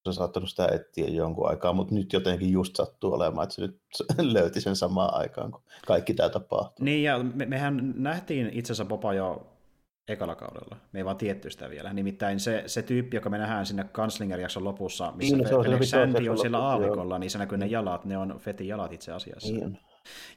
se 0.04 0.10
on 0.10 0.14
saattanut 0.14 0.50
sitä 0.50 0.68
etsiä 0.72 1.08
jonkun 1.08 1.50
aikaa, 1.50 1.74
mutta 1.74 1.96
nyt 1.96 2.14
jotenkin 2.14 2.52
just 2.52 2.76
sattuu 2.76 3.14
olemaan, 3.14 3.44
että 3.44 3.56
se 3.56 3.62
nyt 3.62 3.82
löyti 4.34 4.62
sen 4.62 4.76
samaan 4.76 5.14
aikaan, 5.14 5.52
kun 5.52 5.62
kaikki 5.88 6.14
tämä 6.14 6.30
tapahtuu. 6.30 6.86
Niin, 6.86 7.04
ja 7.04 7.24
me, 7.24 7.46
mehän 7.46 7.94
nähtiin 7.96 8.50
itse 8.54 8.74
asiassa 8.74 8.86
Popa 8.90 9.14
jo 9.14 9.48
ekalla 10.08 10.36
kaudella. 10.36 10.78
Me 10.92 11.00
ei 11.00 11.06
vaan 11.06 11.18
tietty 11.18 11.50
sitä 11.50 11.70
vielä. 11.70 11.94
Nimittäin 11.94 12.40
se, 12.40 12.64
se 12.66 12.82
tyyppi, 12.82 13.18
joka 13.18 13.30
me 13.30 13.38
nähdään 13.38 13.66
sinne 13.66 13.84
Kanslinger-jakson 13.84 14.64
lopussa, 14.64 15.14
missä 15.16 15.38
niin, 15.38 15.48
no, 15.52 15.64
Felix 15.64 15.90
Sandy 15.90 16.30
on 16.30 16.38
siellä 16.38 16.60
aavikolla, 16.60 17.20
niin 17.20 17.30
se 17.30 17.38
näkyy 17.38 17.58
ne 17.58 17.66
jalat, 17.66 18.06
ne 18.06 18.18
on 18.18 18.36
Fetin 18.40 18.68
jalat 18.68 18.94
itse 18.94 19.12
asiassa. 19.12 19.54
Niin. 19.54 19.80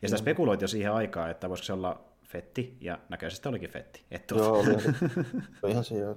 Ja 0.03 0.09
sitä 0.09 0.19
spekuloitiin 0.19 0.65
jo 0.65 0.69
siihen 0.69 0.93
aikaan, 0.93 1.31
että 1.31 1.49
voisiko 1.49 1.65
se 1.65 1.73
olla 1.73 2.05
Fetti, 2.25 2.77
ja 2.81 2.99
näköisesti 3.09 3.49
olikin 3.49 3.71
Fetti. 3.71 4.05
Et 4.11 4.27
tuota... 4.27 4.45
Joo, 4.45 4.81
oli 5.63 5.73
ihan 5.73 5.85
se 5.85 5.99
joo. 5.99 6.17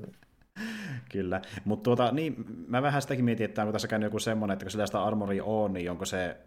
Kyllä, 1.12 1.42
mutta 1.66 1.84
tuota, 1.84 2.12
niin, 2.12 2.46
mä 2.68 2.82
vähän 2.82 3.02
sitäkin 3.02 3.26
mietin, 3.26 3.46
että 3.46 3.62
onko 3.62 3.72
tässä 3.72 3.88
käynyt 3.88 4.08
joku 4.08 4.20
semmoinen, 4.20 4.54
että 4.54 4.66
kun 4.66 4.72
sillä 4.72 4.86
sitä 4.86 5.04
armoria 5.04 5.44
on, 5.44 5.74
niin 5.74 5.92
onko 5.92 6.06
se, 6.06 6.38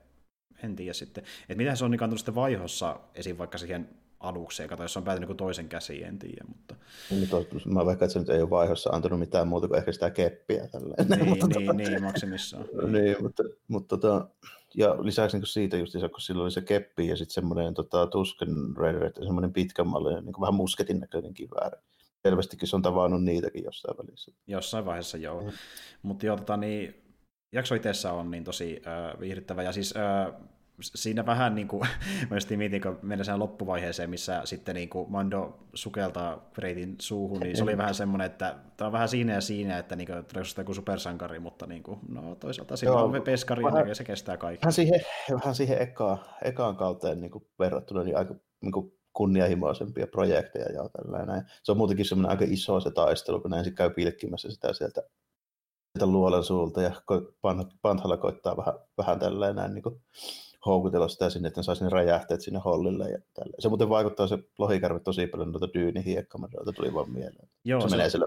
en 0.62 0.76
tiedä 0.76 0.92
sitten, 0.92 1.24
että 1.42 1.54
miten 1.54 1.76
se 1.76 1.84
on 1.84 1.90
niin 1.90 1.98
kantanut 1.98 2.18
sitten 2.18 2.34
vaihossa 2.34 3.00
esim. 3.14 3.38
vaikka 3.38 3.58
siihen 3.58 3.88
alukseen, 4.20 4.68
kato, 4.68 4.82
jos 4.82 4.96
on 4.96 5.04
päätynyt 5.04 5.36
toisen 5.36 5.68
käsiin, 5.68 6.06
en 6.06 6.18
tiedä. 6.18 6.44
Mutta... 6.48 6.74
Niin, 7.10 7.28
mä 7.74 7.86
vaikka, 7.86 8.04
että 8.04 8.12
se 8.12 8.18
nyt 8.18 8.28
ei 8.28 8.42
ole 8.42 8.50
vaihossa 8.50 8.90
antanut 8.90 9.18
mitään 9.18 9.48
muuta 9.48 9.68
kuin 9.68 9.78
ehkä 9.78 9.92
sitä 9.92 10.10
keppiä. 10.10 10.68
Tälleen. 10.68 11.08
Niin, 11.08 11.76
niin, 11.76 11.76
niin, 11.76 12.02
maksimissaan. 12.02 12.64
niin, 12.92 13.16
mutta, 13.22 13.42
mutta 13.68 13.96
tota, 13.96 14.28
ja 14.74 14.96
lisäksi 15.04 15.38
niin 15.38 15.46
siitä 15.46 15.76
just, 15.76 15.92
kun 15.92 16.20
sillä 16.20 16.42
oli 16.42 16.50
se 16.50 16.60
keppi 16.60 17.06
ja 17.06 17.16
sitten 17.16 17.34
semmoinen 17.34 17.74
tota, 17.74 18.06
Tusken 18.06 18.76
Raider, 18.76 19.12
semmoinen 19.24 19.52
pitkän 19.52 19.86
mallinen, 19.86 20.24
niin 20.24 20.40
vähän 20.40 20.54
musketin 20.54 21.00
näköinen 21.00 21.34
kivääri. 21.34 21.76
Selvästikin 22.22 22.68
se 22.68 22.76
on 22.76 22.82
tavannut 22.82 23.24
niitäkin 23.24 23.64
jossain 23.64 23.98
välissä. 23.98 24.32
Jossain 24.46 24.84
vaiheessa 24.84 25.16
joo. 25.16 25.40
Mm. 25.40 25.50
Mutta 26.02 26.26
joo, 26.26 26.36
tota, 26.36 26.56
niin, 26.56 27.14
jakso 27.52 27.74
itsessä 27.74 28.12
on 28.12 28.30
niin 28.30 28.44
tosi 28.44 28.82
äh, 28.86 29.20
viihdyttävä. 29.20 29.62
Ja 29.62 29.72
siis 29.72 29.94
äh, 29.96 30.40
siinä 30.82 31.26
vähän 31.26 31.54
niin 31.54 31.68
kuin, 31.68 31.88
mä 32.30 32.36
just 32.36 32.50
mietin, 32.50 32.82
kun 32.82 32.98
mennään 33.02 33.24
sen 33.24 33.38
loppuvaiheeseen, 33.38 34.10
missä 34.10 34.42
sitten 34.44 34.74
niin 34.74 34.88
kuin 34.88 35.12
Mando 35.12 35.58
sukeltaa 35.74 36.50
Freitin 36.54 36.96
suuhun, 37.00 37.40
niin 37.40 37.56
se 37.56 37.62
oli 37.62 37.78
vähän 37.78 37.94
semmoinen, 37.94 38.26
että 38.26 38.56
tämä 38.76 38.86
on 38.86 38.92
vähän 38.92 39.08
siinä 39.08 39.32
ja 39.32 39.40
siinä, 39.40 39.78
että 39.78 39.96
niin 39.96 40.06
kuin, 40.06 40.24
joku 40.58 40.74
supersankari, 40.74 41.38
mutta 41.38 41.66
niin 41.66 41.82
kuin, 41.82 41.98
no 42.08 42.34
toisaalta 42.34 42.76
siinä 42.76 42.92
Joo, 42.92 43.04
on 43.04 43.22
peskari 43.22 43.64
vähän, 43.64 43.88
ja 43.88 43.94
se 43.94 44.04
kestää 44.04 44.36
kaikki. 44.36 44.62
Vähän 44.62 44.72
siihen, 44.72 45.00
vähän 45.32 45.54
siihen 45.54 45.82
eka, 45.82 46.18
ekaan 46.44 46.76
kauteen 46.76 47.20
niin 47.20 47.30
kuin 47.30 47.46
verrattuna 47.58 48.02
niin 48.02 48.16
aika 48.16 48.34
niin 48.62 48.72
kuin 48.72 48.92
kunnianhimoisempia 49.12 50.06
projekteja 50.06 50.72
ja 50.72 50.88
tällainen. 50.88 51.50
Se 51.62 51.72
on 51.72 51.78
muutenkin 51.78 52.06
semmoinen 52.06 52.30
aika 52.30 52.44
iso 52.48 52.80
se 52.80 52.90
taistelu, 52.90 53.40
kun 53.40 53.54
ensin 53.54 53.74
käy 53.74 53.90
pilkkimässä 53.90 54.50
sitä 54.50 54.72
sieltä, 54.72 55.02
sieltä 55.98 56.12
luolan 56.12 56.44
suulta 56.44 56.82
ja 56.82 56.92
Panthalla 57.82 58.16
koittaa 58.16 58.56
vähän, 58.56 58.74
vähän 58.98 59.18
tällainen 59.18 59.74
niin 59.74 59.82
kuin 59.82 60.02
houkutella 60.66 61.08
sitä 61.08 61.30
sinne, 61.30 61.48
että 61.48 61.58
ne 61.58 61.62
saisi 61.62 61.84
ne 61.84 61.90
räjähteet 61.90 62.40
sinne 62.40 62.60
hollille. 62.64 63.10
Ja 63.10 63.18
tälle. 63.34 63.54
Se 63.58 63.68
muuten 63.68 63.88
vaikuttaa 63.88 64.26
se 64.26 64.38
lohikärve 64.58 65.00
tosi 65.00 65.26
paljon 65.26 65.52
noita 65.52 65.68
dyynihiekkamadroilta, 65.74 66.72
tuli 66.72 66.94
vaan 66.94 67.10
mieleen. 67.10 67.48
Joo, 67.64 67.80
se, 67.80 67.88
se 67.88 67.96
menee 67.96 68.10
sillä... 68.10 68.26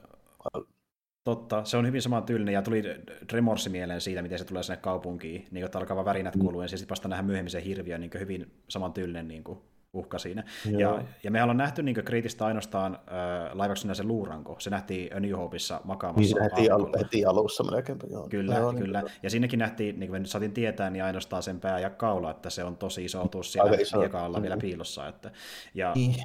Totta, 1.23 1.65
se 1.65 1.77
on 1.77 1.87
hyvin 1.87 2.01
sama 2.01 2.21
tyylinen 2.21 2.53
ja 2.53 2.61
tuli 2.61 2.83
Remorsi 3.31 3.69
mieleen 3.69 4.01
siitä, 4.01 4.21
miten 4.21 4.39
se 4.39 4.45
tulee 4.45 4.63
sinne 4.63 4.77
kaupunkiin, 4.77 5.47
niin 5.51 5.65
että 5.65 5.79
alkaa 5.79 6.05
värinät 6.05 6.35
mm. 6.35 6.61
ja 6.61 6.67
sitten 6.67 6.89
vasta 6.89 7.07
nähdään 7.07 7.25
myöhemmin 7.25 7.51
se 7.51 7.63
hirviö, 7.63 7.97
niin 7.97 8.11
hyvin 8.19 8.51
saman 8.69 8.93
tyylinen 8.93 9.27
niin 9.27 9.43
kuin 9.43 9.59
uhka 9.93 10.19
siinä. 10.19 10.43
Ja, 10.77 11.03
ja 11.23 11.31
me 11.31 11.43
ollaan 11.43 11.57
nähty 11.57 11.83
niin 11.83 11.95
kriitistä 11.95 12.45
ainoastaan 12.45 12.95
äh, 12.95 13.55
laivaksena 13.55 13.93
se 13.93 14.03
luuranko. 14.03 14.59
Se 14.59 14.69
nähtiin 14.69 15.15
A 15.15 15.19
New 15.19 15.31
Hopeissa 15.31 15.81
makaamassa. 15.83 16.35
Niin 16.35 16.49
se 16.49 16.55
heti, 16.55 16.69
al- 16.69 16.97
heti 16.99 17.25
alussa 17.25 17.63
melkein. 17.63 17.99
Joo. 18.09 18.27
Kyllä, 18.29 18.55
joo, 18.55 18.73
kyllä. 18.73 19.01
Niin, 19.01 19.11
ja 19.23 19.29
sinnekin 19.29 19.59
nähtiin, 19.59 19.99
niin 19.99 20.09
kuin 20.09 20.15
me 20.15 20.19
nyt 20.19 20.29
saatiin 20.29 20.53
tietää, 20.53 20.89
niin 20.89 21.03
ainoastaan 21.03 21.43
sen 21.43 21.59
pää 21.59 21.79
ja 21.79 21.89
kaula, 21.89 22.31
että 22.31 22.49
se 22.49 22.63
on 22.63 22.77
tosi 22.77 23.05
iso 23.05 23.23
otus 23.23 23.51
siellä 23.51 23.77
iso. 23.77 23.99
alla 23.99 24.41
vielä 24.41 24.55
mm-hmm. 24.55 24.67
piilossa. 24.67 25.07
Että, 25.07 25.31
ja... 25.73 25.91
Niin. 25.95 26.15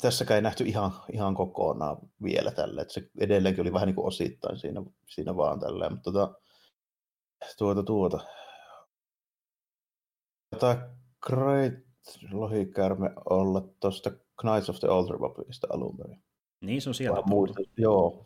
Tässäkään 0.00 0.36
ei 0.36 0.42
nähty 0.42 0.64
ihan, 0.64 0.92
ihan 1.12 1.34
kokonaan 1.34 1.96
vielä 2.22 2.50
tälle, 2.50 2.80
että 2.80 2.94
se 2.94 3.10
edelleenkin 3.18 3.62
oli 3.62 3.72
vähän 3.72 3.86
niin 3.86 3.94
kuin 3.94 4.06
osittain 4.06 4.56
siinä, 4.56 4.82
siinä 5.06 5.36
vaan 5.36 5.60
tälleen, 5.60 5.92
mutta 5.92 6.12
tuota, 6.12 6.34
tuota, 7.58 7.82
tuota. 7.82 8.20
Tämä 10.60 10.88
Great 11.26 11.74
lohikärme 12.32 13.10
olla 13.30 13.62
tuosta 13.80 14.10
Knights 14.40 14.70
of 14.70 14.80
the 14.80 14.88
Old 14.88 15.10
Republicista 15.10 15.66
alun 15.70 15.96
perin. 15.96 16.22
Niin, 16.60 16.82
se 16.82 16.90
on 16.90 16.94
sieltä 16.94 17.22
muuta, 17.26 17.54
Joo, 17.78 18.24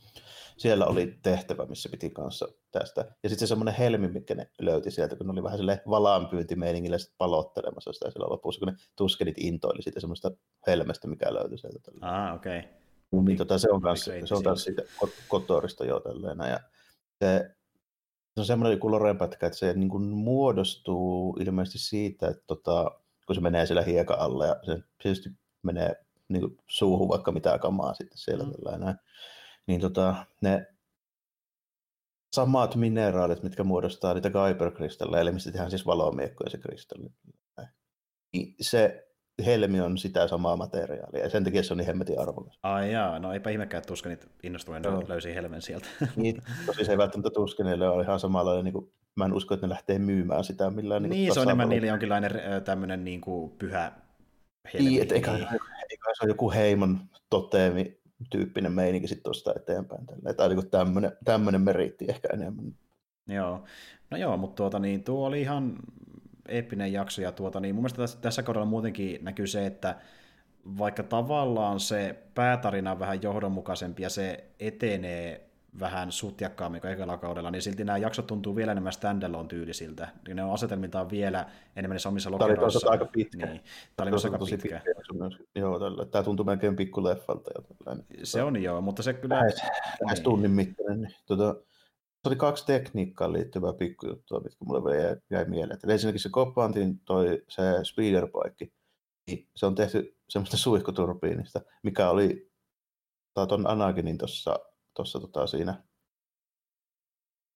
siellä 0.57 0.87
oli 0.87 1.19
tehtävä, 1.23 1.67
missä 1.67 1.88
piti 1.88 2.11
kanssa 2.11 2.49
tästä. 2.71 3.01
Ja 3.23 3.29
sitten 3.29 3.38
se 3.38 3.47
semmoinen 3.47 3.75
helmi, 3.75 4.09
mikä 4.09 4.35
ne 4.35 4.51
löyti 4.61 4.91
sieltä, 4.91 5.17
kun 5.17 5.27
ne 5.27 5.33
oli 5.33 5.43
vähän 5.43 5.59
sille 5.59 5.83
valaanpyyntimeiningillä 5.91 6.97
palottelemassa 7.19 7.93
sitä 7.93 8.11
siellä 8.11 8.29
lopussa, 8.29 8.59
kun 8.59 8.69
ne 8.69 8.75
tuskenit 8.97 9.38
intoili 9.38 9.83
siitä 9.83 10.01
semmoista 10.01 10.31
helmestä, 10.67 11.09
mikä 11.09 11.35
löytyi 11.35 11.59
sieltä. 11.59 11.91
Ah, 12.01 12.35
okei. 12.35 12.59
Okay. 12.59 13.25
Niin, 13.25 13.38
tota, 13.38 13.59
se 13.59 13.71
on 13.71 13.81
kanssa, 13.81 14.12
se 14.25 14.35
on 14.35 14.43
kanssa 14.43 14.64
siitä 14.64 14.83
kotorista 15.29 15.85
jo 15.85 16.01
tälleen. 16.01 16.38
Ja 16.38 16.61
se, 17.25 17.51
se 18.35 18.41
on 18.41 18.47
semmoinen 18.47 18.77
joku 18.77 18.91
lorenpätkä, 18.91 19.47
että 19.47 19.59
se 19.59 19.73
niin 19.73 19.88
kuin 19.88 20.09
muodostuu 20.09 21.37
ilmeisesti 21.41 21.79
siitä, 21.79 22.29
että 22.29 22.45
tota, 22.47 23.01
kun 23.29 23.35
se 23.35 23.41
menee 23.41 23.67
siellä 23.67 23.83
hieka 23.83 24.14
alle 24.14 24.47
ja 24.47 24.57
se 24.62 24.79
tietysti 25.03 25.31
menee 25.62 25.97
niin 26.29 26.41
kuin 26.41 26.59
suuhun 26.67 27.09
vaikka 27.09 27.33
mitä 27.33 27.59
kamaa 27.59 27.95
sitten 27.95 28.19
siellä 28.19 28.45
mm. 28.45 28.53
tällainen. 28.53 28.95
Niin 29.67 29.81
tota, 29.81 30.14
ne 30.41 30.67
samat 32.33 32.77
mineraalit, 32.77 33.43
mitkä 33.43 33.64
muodostaa 33.64 34.14
niitä 34.14 34.31
Kyber-kristalleja, 34.31 35.21
eli 35.21 35.33
mistä 35.33 35.53
tehdään 35.53 35.71
siis 35.71 35.87
valomiekkoja 35.87 36.51
se 36.51 36.59
kristalli. 36.59 37.09
Niin 38.33 38.55
se 38.61 39.09
helmi 39.47 39.81
on 39.81 39.99
sitä 39.99 40.29
samaa 40.29 40.57
materiaalia, 40.57 41.23
ja 41.23 41.31
sen 41.31 41.45
takia 41.45 41.62
se 41.62 41.75
on 41.75 41.79
niin 41.79 41.87
hemmetin 41.87 42.21
arvokas. 42.21 42.59
Ai 42.62 42.93
jaa, 42.93 43.19
no 43.19 43.33
eipä 43.33 43.51
ihmekään, 43.51 43.79
että 43.79 43.88
Tuskenit 43.88 44.27
innostuneet 44.43 44.85
no. 44.85 45.03
löysi 45.09 45.35
helmen 45.35 45.62
sieltä. 45.62 45.87
Niin, 46.17 46.43
tosi 46.67 46.85
se 46.85 46.93
ei 46.93 46.99
välttämättä 46.99 47.31
Tuskenille 47.31 47.88
ole 47.88 48.03
ihan 48.03 48.21
samalla, 48.21 48.62
niin 48.62 48.73
kuin, 48.73 48.93
mä 49.16 49.25
en 49.25 49.33
usko, 49.33 49.55
että 49.55 49.66
ne 49.66 49.71
lähtee 49.71 49.99
myymään 49.99 50.44
sitä 50.44 50.71
millään. 50.71 51.03
Niin, 51.03 51.11
niin 51.11 51.35
se 51.35 51.40
on 51.40 51.47
enemmän 51.47 51.68
niille 51.68 51.87
jonkinlainen 51.87 52.31
tämmöinen 52.64 53.05
niin 53.05 53.21
kuin 53.21 53.51
pyhä 53.51 53.92
helmi. 54.75 54.88
Niin, 54.88 55.03
että 55.03 55.14
eikä, 55.14 55.33
eikä 55.33 56.12
se 56.18 56.25
ole 56.25 56.31
joku 56.31 56.51
heimon 56.51 57.01
toteemi 57.31 58.01
tyyppinen 58.31 58.73
meininki 58.73 59.09
sitten 59.09 59.25
tuosta 59.25 59.53
eteenpäin. 59.57 60.07
Tälle. 60.07 60.35
Tai 60.35 60.49
niin 60.49 60.71
tämmöinen, 60.71 61.12
tämmöinen 61.25 61.61
meriitti 61.61 62.05
ehkä 62.09 62.29
enemmän. 62.33 62.75
Joo, 63.29 63.64
no 64.11 64.16
joo, 64.16 64.37
mutta 64.37 64.57
tuota, 64.57 64.79
niin, 64.79 65.05
tuo 65.05 65.27
oli 65.27 65.40
ihan 65.40 65.77
eeppinen 66.49 66.92
jakso, 66.92 67.23
ja 67.23 67.33
tuota, 67.33 67.61
niin 67.61 67.75
mun 67.75 67.83
mielestä 67.83 68.03
tässä, 68.03 68.18
tässä 68.21 68.42
kohdalla 68.42 68.66
muutenkin 68.66 69.25
näkyy 69.25 69.47
se, 69.47 69.66
että 69.66 69.97
vaikka 70.79 71.03
tavallaan 71.03 71.81
se 71.81 72.23
päätarina 72.35 72.92
on 72.92 72.99
vähän 72.99 73.23
johdonmukaisempi 73.23 74.03
ja 74.03 74.11
se 74.11 74.44
etenee 74.61 75.48
vähän 75.81 76.12
sutjakkaammin 76.12 76.81
kuin 76.81 76.92
ekalla 76.92 77.16
kaudella, 77.16 77.50
niin 77.50 77.62
silti 77.62 77.85
nämä 77.85 77.98
jaksot 77.98 78.26
tuntuu 78.26 78.57
vielä 78.57 78.72
enemmän 78.72 78.92
standalone 78.92 79.48
tyylisiltä. 79.48 80.09
Niin 80.26 80.37
ne 80.37 80.44
on 80.44 80.54
asetelmiltaan 80.54 81.11
vielä 81.11 81.46
enemmän 81.76 81.94
niissä 81.94 82.09
omissa 82.09 82.31
lokeroissa. 82.31 82.81
Tämä 82.81 82.90
oli 82.90 83.00
aika 83.00 83.12
pitkä. 83.12 83.46
Niin. 83.46 83.61
Tämä 83.96 84.11
oli 84.11 84.20
aika 84.24 84.38
pitkä. 84.38 84.81
pitkä 84.85 85.40
joo, 85.54 85.78
tällä. 85.78 86.04
Tämä 86.04 86.22
tuntuu 86.22 86.44
melkein 86.44 86.76
pikkuleffalta. 86.76 87.50
Se 88.22 88.42
on 88.42 88.62
joo, 88.62 88.81
mutta 88.81 89.02
se 89.02 89.14
kyllä... 89.14 89.37
Lähes, 89.37 89.62
lähes 90.04 90.18
niin. 90.18 90.24
tunnin 90.24 90.50
mittainen. 90.50 91.00
Niin, 91.00 91.14
tuota, 91.26 91.54
se 92.22 92.28
oli 92.28 92.37
kaksi 92.37 92.66
tekniikkaan 92.66 93.33
liittyvää 93.33 93.72
pikkujuttua, 93.72 94.40
mitkä 94.40 94.64
mulle 94.64 94.85
vielä 94.85 95.04
jäi, 95.04 95.16
jäi 95.31 95.44
mieleen. 95.44 95.78
Eli 95.85 95.92
ensinnäkin 95.92 96.20
se 96.20 96.28
Copantin 96.28 97.00
toi 97.04 97.42
se 97.48 97.62
speederbike, 97.83 98.68
niin 99.26 99.48
se 99.54 99.66
on 99.66 99.74
tehty 99.74 100.16
semmoista 100.28 100.57
suihkuturbiinista, 100.57 101.61
mikä 101.83 102.11
oli 102.11 102.50
tuon 103.48 103.70
Anaginin 103.70 104.18
tuossa 104.18 104.59
tossa, 104.99 105.21
tota, 105.21 105.47
siinä, 105.47 105.83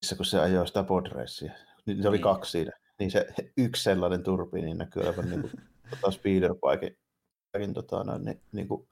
missä 0.02 0.16
kun 0.16 0.26
se 0.26 0.40
ajoi 0.40 0.66
sitä 0.66 0.84
podreissia. 0.84 1.52
Niin 1.86 2.02
se 2.02 2.08
oli 2.08 2.16
niin. 2.16 2.22
kaksi 2.22 2.50
siinä. 2.50 2.72
Niin 2.98 3.10
se 3.10 3.26
yksi 3.56 3.82
sellainen 3.82 4.22
turbiini 4.22 4.74
näkyy 4.74 5.02
olevan 5.02 5.30
niin 5.30 5.40
kuin, 5.40 5.52
tota 5.90 6.10
speederbikein 6.10 7.74
tota, 7.74 8.18
niin, 8.18 8.42
niin 8.52 8.68
kuin, 8.68 8.88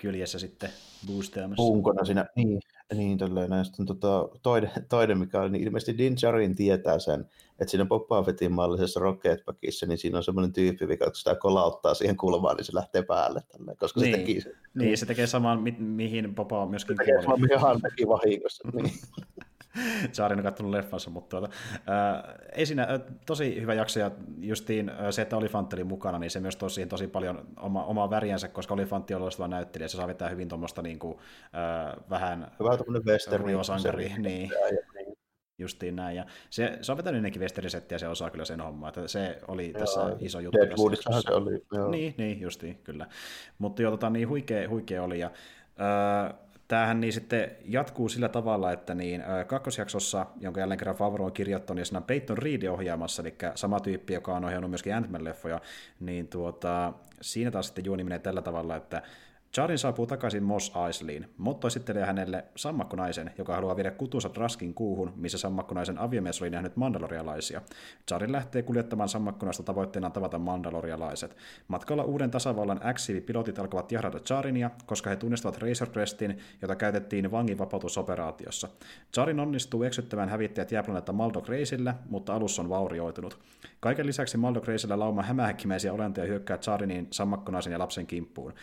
kyljessä 0.00 0.38
sitten 0.38 0.70
boostaamassa. 1.06 1.62
Punkona 1.62 2.04
siinä, 2.04 2.26
niin, 2.36 2.60
niin 2.94 3.18
tälleen 3.18 3.50
näin. 3.50 3.64
Sitten 3.64 3.86
tota, 3.86 4.28
toinen, 4.42 4.70
toinen, 4.88 5.18
mikä 5.18 5.40
on, 5.40 5.52
niin 5.52 5.64
ilmeisesti 5.64 5.98
Din 5.98 6.16
Djarin 6.20 6.56
tietää 6.56 6.98
sen, 6.98 7.20
että 7.50 7.70
siinä 7.70 7.84
Boba 7.84 8.22
Fettin 8.22 8.52
mallisessa 8.52 9.00
Rocketbackissa, 9.00 9.86
niin 9.86 9.98
siinä 9.98 10.18
on 10.18 10.24
semmoinen 10.24 10.52
tyyppi, 10.52 10.86
mikä 10.86 11.04
kun 11.04 11.14
sitä 11.14 11.34
kolauttaa 11.34 11.94
siihen 11.94 12.16
kulmaan, 12.16 12.56
niin 12.56 12.64
se 12.64 12.74
lähtee 12.74 13.02
päälle 13.02 13.40
tälleen, 13.52 13.76
koska 13.76 14.00
niin. 14.00 14.12
se 14.14 14.18
teki 14.18 14.40
sen. 14.40 14.52
Niin, 14.74 14.98
se 14.98 15.06
tekee 15.06 15.26
saman, 15.26 15.62
mi- 15.62 15.76
mihin 15.78 16.34
Boba 16.34 16.66
myöskin 16.66 16.96
se 16.96 17.04
tekee 17.04 17.22
saman, 17.22 17.40
mihin 17.40 17.60
hän 17.60 17.80
teki 17.80 18.08
vahingossa. 18.08 18.68
niin. 18.74 18.92
Saarin 20.12 20.38
on 20.38 20.44
katsonut 20.44 20.72
leffansa, 20.72 21.10
mutta 21.10 21.40
tuota, 21.40 21.54
ää, 21.86 22.34
ei 22.52 22.66
siinä, 22.66 22.82
ää, 22.82 23.00
tosi 23.26 23.60
hyvä 23.60 23.74
jakso, 23.74 24.00
ja 24.00 24.10
justiin 24.40 24.88
ää, 24.88 25.12
se, 25.12 25.22
että 25.22 25.36
Olifantti 25.36 25.76
oli 25.76 25.84
mukana, 25.84 26.18
niin 26.18 26.30
se 26.30 26.40
myös 26.40 26.56
tosi, 26.56 26.86
tosi 26.86 27.08
paljon 27.08 27.46
oma, 27.60 27.84
omaa 27.84 28.10
väriänsä, 28.10 28.48
koska 28.48 28.74
Olifantti 28.74 29.14
on 29.14 29.20
loistava 29.20 29.48
näyttelijä, 29.48 29.88
se 29.88 29.96
saa 29.96 30.06
vetää 30.06 30.28
hyvin 30.28 30.48
tuommoista 30.48 30.82
niin 30.82 30.98
kuin, 30.98 31.18
ää, 31.52 31.96
vähän 32.10 32.50
Hyvä 32.60 32.76
tuommoinen 32.76 33.06
western. 33.06 33.44
niin. 34.22 34.50
Justiin 35.58 35.96
näin. 35.96 36.16
Ja 36.16 36.26
se, 36.50 36.78
se 36.80 36.92
on 36.92 36.98
vetänyt 36.98 37.16
ennenkin 37.16 37.42
westerisettiä 37.42 37.94
ja 37.94 37.98
se 37.98 38.08
osaa 38.08 38.30
kyllä 38.30 38.44
sen 38.44 38.60
hommaa. 38.60 38.88
Että 38.88 39.08
se 39.08 39.38
oli 39.48 39.70
joo, 39.70 39.78
tässä 39.80 40.00
iso 40.20 40.40
juttu. 40.40 40.58
Deadwoodissahan 40.58 41.22
se 41.22 41.32
oli. 41.32 41.62
Joo. 41.72 41.90
Niin, 41.90 42.14
niin, 42.18 42.40
justiin, 42.40 42.78
kyllä. 42.84 43.06
Mutta 43.58 43.82
joo, 43.82 43.90
tota, 43.90 44.10
niin 44.10 44.28
huikea, 44.28 44.68
huikea 44.68 45.02
oli. 45.02 45.18
Ja, 45.18 45.30
äh, 45.80 46.34
tämähän 46.68 47.00
niin 47.00 47.12
sitten 47.12 47.50
jatkuu 47.64 48.08
sillä 48.08 48.28
tavalla, 48.28 48.72
että 48.72 48.94
niin, 48.94 49.24
kakkosjaksossa, 49.46 50.26
jonka 50.40 50.60
jälleen 50.60 50.78
kerran 50.78 50.96
Favro 50.96 51.24
on 51.24 51.32
kirjoittanut, 51.32 51.76
niin 51.76 51.86
siinä 51.86 51.98
on 51.98 52.04
Peyton 52.04 52.38
Reed 52.38 52.62
ohjaamassa, 52.62 53.22
eli 53.22 53.34
sama 53.54 53.80
tyyppi, 53.80 54.14
joka 54.14 54.36
on 54.36 54.44
ohjannut 54.44 54.70
myöskin 54.70 54.94
ant 54.94 55.22
leffoja 55.22 55.60
niin 56.00 56.28
tuota, 56.28 56.92
siinä 57.20 57.50
taas 57.50 57.66
sitten 57.66 57.84
juoni 57.84 58.04
menee 58.04 58.18
tällä 58.18 58.42
tavalla, 58.42 58.76
että 58.76 59.02
Charin 59.54 59.78
saapuu 59.78 60.06
takaisin 60.06 60.42
Mos 60.42 60.72
Eisley'n. 60.86 61.28
Motto 61.36 61.66
esittelee 61.66 62.04
hänelle 62.04 62.44
sammakkonaisen, 62.56 63.30
joka 63.38 63.54
haluaa 63.54 63.76
viedä 63.76 63.90
kutunsa 63.90 64.30
Draskin 64.34 64.74
kuuhun, 64.74 65.12
missä 65.16 65.38
sammakkonaisen 65.38 65.98
aviomies 65.98 66.42
oli 66.42 66.50
nähnyt 66.50 66.76
mandalorialaisia. 66.76 67.62
Charin 68.08 68.32
lähtee 68.32 68.62
kuljettamaan 68.62 69.08
sammakkonaista 69.08 69.62
tavoitteena 69.62 70.10
tavata 70.10 70.38
mandalorialaiset. 70.38 71.36
Matkalla 71.68 72.04
uuden 72.04 72.30
tasavallan 72.30 72.80
x 72.94 73.08
pilotit 73.26 73.58
alkavat 73.58 73.92
jahdata 73.92 74.18
Charinia, 74.18 74.70
koska 74.86 75.10
he 75.10 75.16
tunnistavat 75.16 75.58
Razor 75.58 75.88
Crestin, 75.88 76.38
jota 76.62 76.76
käytettiin 76.76 77.30
vangin 77.30 77.58
vapautusoperaatiossa. 77.58 78.68
Charin 79.14 79.40
onnistuu 79.40 79.82
eksyttämään 79.82 80.28
hävittäjät 80.28 80.72
jääplaneetta 80.72 81.12
Maldo 81.12 81.42
Reisillä, 81.48 81.94
mutta 82.08 82.34
alus 82.34 82.58
on 82.58 82.68
vaurioitunut. 82.68 83.38
Kaiken 83.80 84.06
lisäksi 84.06 84.36
Maldo 84.36 84.60
Reisillä 84.66 84.98
lauma 84.98 85.22
hämähäkkimäisiä 85.22 85.92
olentoja 85.92 86.26
hyökkää 86.26 86.58
Charinin, 86.58 87.08
sammakkonaisen 87.10 87.72
ja 87.72 87.78
lapsen 87.78 88.06
kimppuun. 88.06 88.54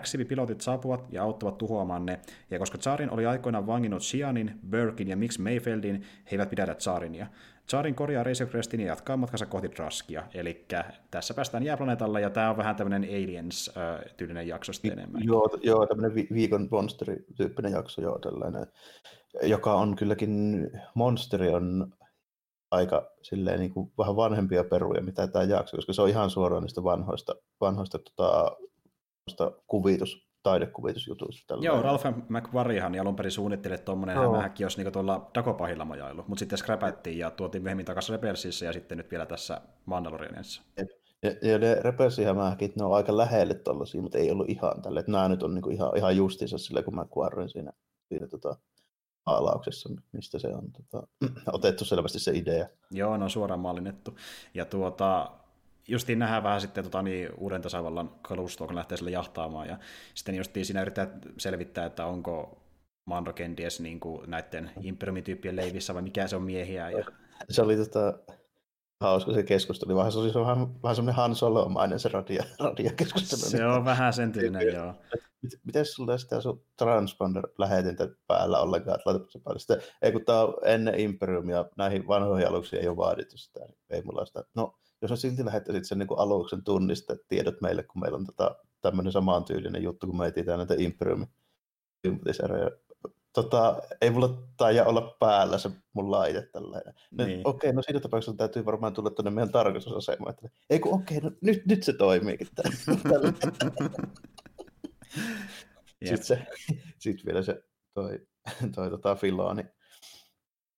X-pilotit 0.00 0.60
saapuvat 0.60 1.06
ja 1.10 1.22
auttavat 1.22 1.58
tuhoamaan 1.58 2.06
ne, 2.06 2.20
ja 2.50 2.58
koska 2.58 2.78
Charin 2.78 3.10
oli 3.10 3.26
aikoinaan 3.26 3.66
vanginnut 3.66 4.02
Shianin, 4.02 4.60
Burkin 4.70 5.08
ja 5.08 5.16
Mix 5.16 5.38
Mayfeldin, 5.38 5.94
he 6.02 6.28
eivät 6.30 6.50
pidätä 6.50 6.74
Charinia. 6.74 7.26
Charin 7.68 7.94
korjaa 7.94 8.24
Razor 8.24 8.48
Crestin 8.48 8.80
ja 8.80 8.86
jatkaa 8.86 9.16
matkansa 9.16 9.46
kohti 9.46 9.70
Draskia, 9.70 10.22
eli 10.34 10.66
tässä 11.10 11.34
päästään 11.34 11.62
jääplaneetalle, 11.62 12.20
ja 12.20 12.30
tämä 12.30 12.50
on 12.50 12.56
vähän 12.56 12.76
tämmöinen 12.76 13.10
Aliens-tyylinen 13.10 14.48
jakso 14.48 14.72
sitten 14.72 14.92
enemmän. 14.92 15.24
Joo, 15.24 15.48
joo 15.62 15.86
tämmöinen 15.86 16.14
vi- 16.14 16.28
viikon 16.32 16.68
monsteri-tyyppinen 16.70 17.72
jakso, 17.72 18.02
joo, 18.02 18.18
tällainen, 18.18 18.66
joka 19.42 19.74
on 19.74 19.96
kylläkin, 19.96 20.66
monsteri 20.94 21.48
on 21.48 21.92
aika 22.70 23.10
silleen 23.22 23.60
niin 23.60 23.70
kuin 23.70 23.92
vähän 23.98 24.16
vanhempia 24.16 24.64
peruja, 24.64 25.02
mitä 25.02 25.26
tämä 25.26 25.44
jakso, 25.44 25.76
koska 25.76 25.92
se 25.92 26.02
on 26.02 26.08
ihan 26.08 26.30
suoraan 26.30 26.62
niistä 26.62 26.84
vanhoista, 26.84 27.34
vanhoista 27.60 27.98
tota, 27.98 28.56
kuvitus, 29.66 30.28
taidekuvitusjutuista. 30.42 31.46
Tällä 31.46 31.64
Joo, 31.64 31.82
Ralph 31.82 32.06
McVarrihan 32.28 33.00
alun 33.00 33.16
perin 33.16 33.32
suunnitteli, 33.32 33.74
että 33.74 33.84
tuommoinen 33.84 34.16
no. 34.16 34.22
hämähäkki 34.22 34.64
olisi 34.64 34.82
niin 34.82 34.92
tuolla 34.92 35.30
Dagopahilla 35.34 35.84
majailu, 35.84 36.24
mutta 36.26 36.38
sitten 36.38 36.58
skräpättiin 36.58 37.18
ja 37.18 37.30
tuotiin 37.30 37.62
myöhemmin 37.62 37.86
takaisin 37.86 38.12
Rebelsissä 38.12 38.66
ja 38.66 38.72
sitten 38.72 38.98
nyt 38.98 39.10
vielä 39.10 39.26
tässä 39.26 39.60
Mandalorianissa. 39.86 40.62
Ja, 41.22 41.30
ja 41.50 41.58
ne 41.58 41.74
Rebelsi-hämähäkit, 41.74 42.76
ne 42.76 42.84
on 42.84 42.94
aika 42.94 43.16
lähelle 43.16 43.54
tuollaisia, 43.54 44.02
mutta 44.02 44.18
ei 44.18 44.30
ollut 44.30 44.50
ihan 44.50 44.82
tälle. 44.82 45.00
Että 45.00 45.12
nämä 45.12 45.28
nyt 45.28 45.42
on 45.42 45.54
niin 45.54 45.72
ihan, 45.72 45.96
ihan 45.96 46.16
justiinsa 46.16 46.58
sille, 46.58 46.82
kun 46.82 47.00
McQuarrin 47.00 47.48
siinä, 47.48 47.72
siinä 48.08 48.26
tota, 48.26 48.56
maalauksessa, 49.26 49.88
mistä 50.12 50.38
se 50.38 50.48
on 50.48 50.72
tota, 50.72 51.06
otettu 51.52 51.84
selvästi 51.84 52.18
se 52.18 52.32
idea. 52.34 52.68
Joo, 52.90 53.16
ne 53.16 53.24
on 53.24 53.30
suoraan 53.30 53.60
mallinnettu. 53.60 54.16
Ja 54.54 54.64
tuota, 54.64 55.30
justiin 55.88 56.18
nähdään 56.18 56.42
vähän 56.42 56.60
sitten 56.60 56.84
tota, 56.84 57.02
niin, 57.02 57.28
uuden 57.38 57.62
tasavallan 57.62 58.10
kalustoa, 58.22 58.66
kun 58.66 58.76
lähtee 58.76 58.96
sille 58.98 59.10
jahtaamaan, 59.10 59.68
ja 59.68 59.78
sitten 60.14 60.34
justiin 60.34 60.66
siinä 60.66 60.82
yrittää 60.82 61.08
selvittää, 61.38 61.86
että 61.86 62.06
onko 62.06 62.62
Mando 63.04 63.32
kenties 63.32 63.80
niin 63.80 64.00
kuin 64.00 64.30
näiden 64.30 64.70
imperiumityyppien 64.80 65.56
leivissä, 65.56 65.94
vai 65.94 66.02
mikä 66.02 66.26
se 66.26 66.36
on 66.36 66.42
miehiä. 66.42 66.90
Ja... 66.90 67.04
Se 67.50 67.62
oli 67.62 67.76
tota, 67.76 68.18
hauska 69.00 69.32
se 69.32 69.42
keskustelu, 69.42 69.96
vähän 69.96 70.12
se 70.12 70.18
oli 70.18 70.34
vähän, 70.34 70.82
vähän 70.82 70.96
semmoinen 70.96 71.16
Han 71.16 71.34
Solo-mainen 71.34 71.98
se 71.98 72.08
radia, 72.08 72.44
radiokeskustelu. 72.60 73.40
Se 73.40 73.66
on 73.66 73.84
vähän 73.84 74.12
sen 74.12 74.32
tyylinen, 74.32 74.74
joo. 74.74 74.94
Miten 75.64 75.86
sulla 75.86 76.18
sitä 76.18 76.40
sun 76.40 76.64
transponder-lähetintä 76.76 78.08
päällä 78.26 78.60
ollenkaan, 78.60 78.98
että 79.00 79.32
se 79.32 79.38
paljon 79.38 79.60
sitä, 79.60 79.76
ei 80.02 80.12
kun 80.12 80.24
tää 80.24 80.44
on 80.44 80.54
ennen 80.64 81.00
Imperiumia, 81.00 81.64
näihin 81.76 82.08
vanhoihin 82.08 82.48
aluksiin 82.48 82.82
ei 82.82 82.88
ole 82.88 82.96
vaadittu 82.96 83.38
sitä, 83.38 83.60
niin 83.60 83.78
ei 83.90 84.02
mulla 84.02 84.24
sitä, 84.24 84.44
no 84.54 84.74
jos 85.02 85.10
on 85.10 85.16
silti 85.16 85.44
lähettäisit 85.44 85.84
sen 85.84 85.98
niin 85.98 86.08
aluksen 86.16 86.62
tiedot 87.28 87.60
meille, 87.60 87.82
kun 87.82 88.00
meillä 88.00 88.16
on 88.16 88.26
tota, 88.26 88.56
tämmöinen 88.80 89.12
samantyylinen 89.12 89.82
juttu, 89.82 90.06
kun 90.06 90.18
me 90.18 90.26
etsitään 90.26 90.58
näitä 90.58 90.74
Imperiumin 90.78 91.28
tota, 93.32 93.82
ei 94.00 94.10
mulla 94.10 94.42
taida 94.56 94.84
olla 94.84 95.16
päällä 95.20 95.58
se 95.58 95.70
mun 95.92 96.10
laite 96.10 96.42
tällainen. 96.42 96.94
Niin. 97.10 97.40
Okei, 97.44 97.70
okay, 97.70 97.72
no 97.72 97.82
siinä 97.82 98.00
tapauksessa 98.00 98.36
täytyy 98.36 98.64
varmaan 98.64 98.94
tulla 98.94 99.10
tuonne 99.10 99.30
meidän 99.30 99.52
tarkastusasemaan. 99.52 100.34
Että, 100.34 100.48
ei 100.70 100.80
kun 100.80 100.94
okei, 100.94 101.18
okay, 101.18 101.30
no 101.30 101.36
nyt, 101.40 101.66
nyt 101.66 101.82
se 101.82 101.92
toimiikin. 101.92 102.48
sitten, 106.04 106.24
se, 106.24 106.46
sitten 106.98 107.26
vielä 107.26 107.42
se 107.42 107.62
toi, 107.94 108.26
toi 108.74 108.90
tota 108.90 109.14
Filoni 109.14 109.64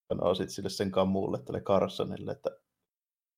sanoo 0.09 0.35
sitten 0.35 0.55
sille 0.55 0.71
sen 0.71 0.91
kamuulle, 0.91 1.39
tälle 1.43 1.61
Carsonille, 1.61 2.33
että 2.33 2.51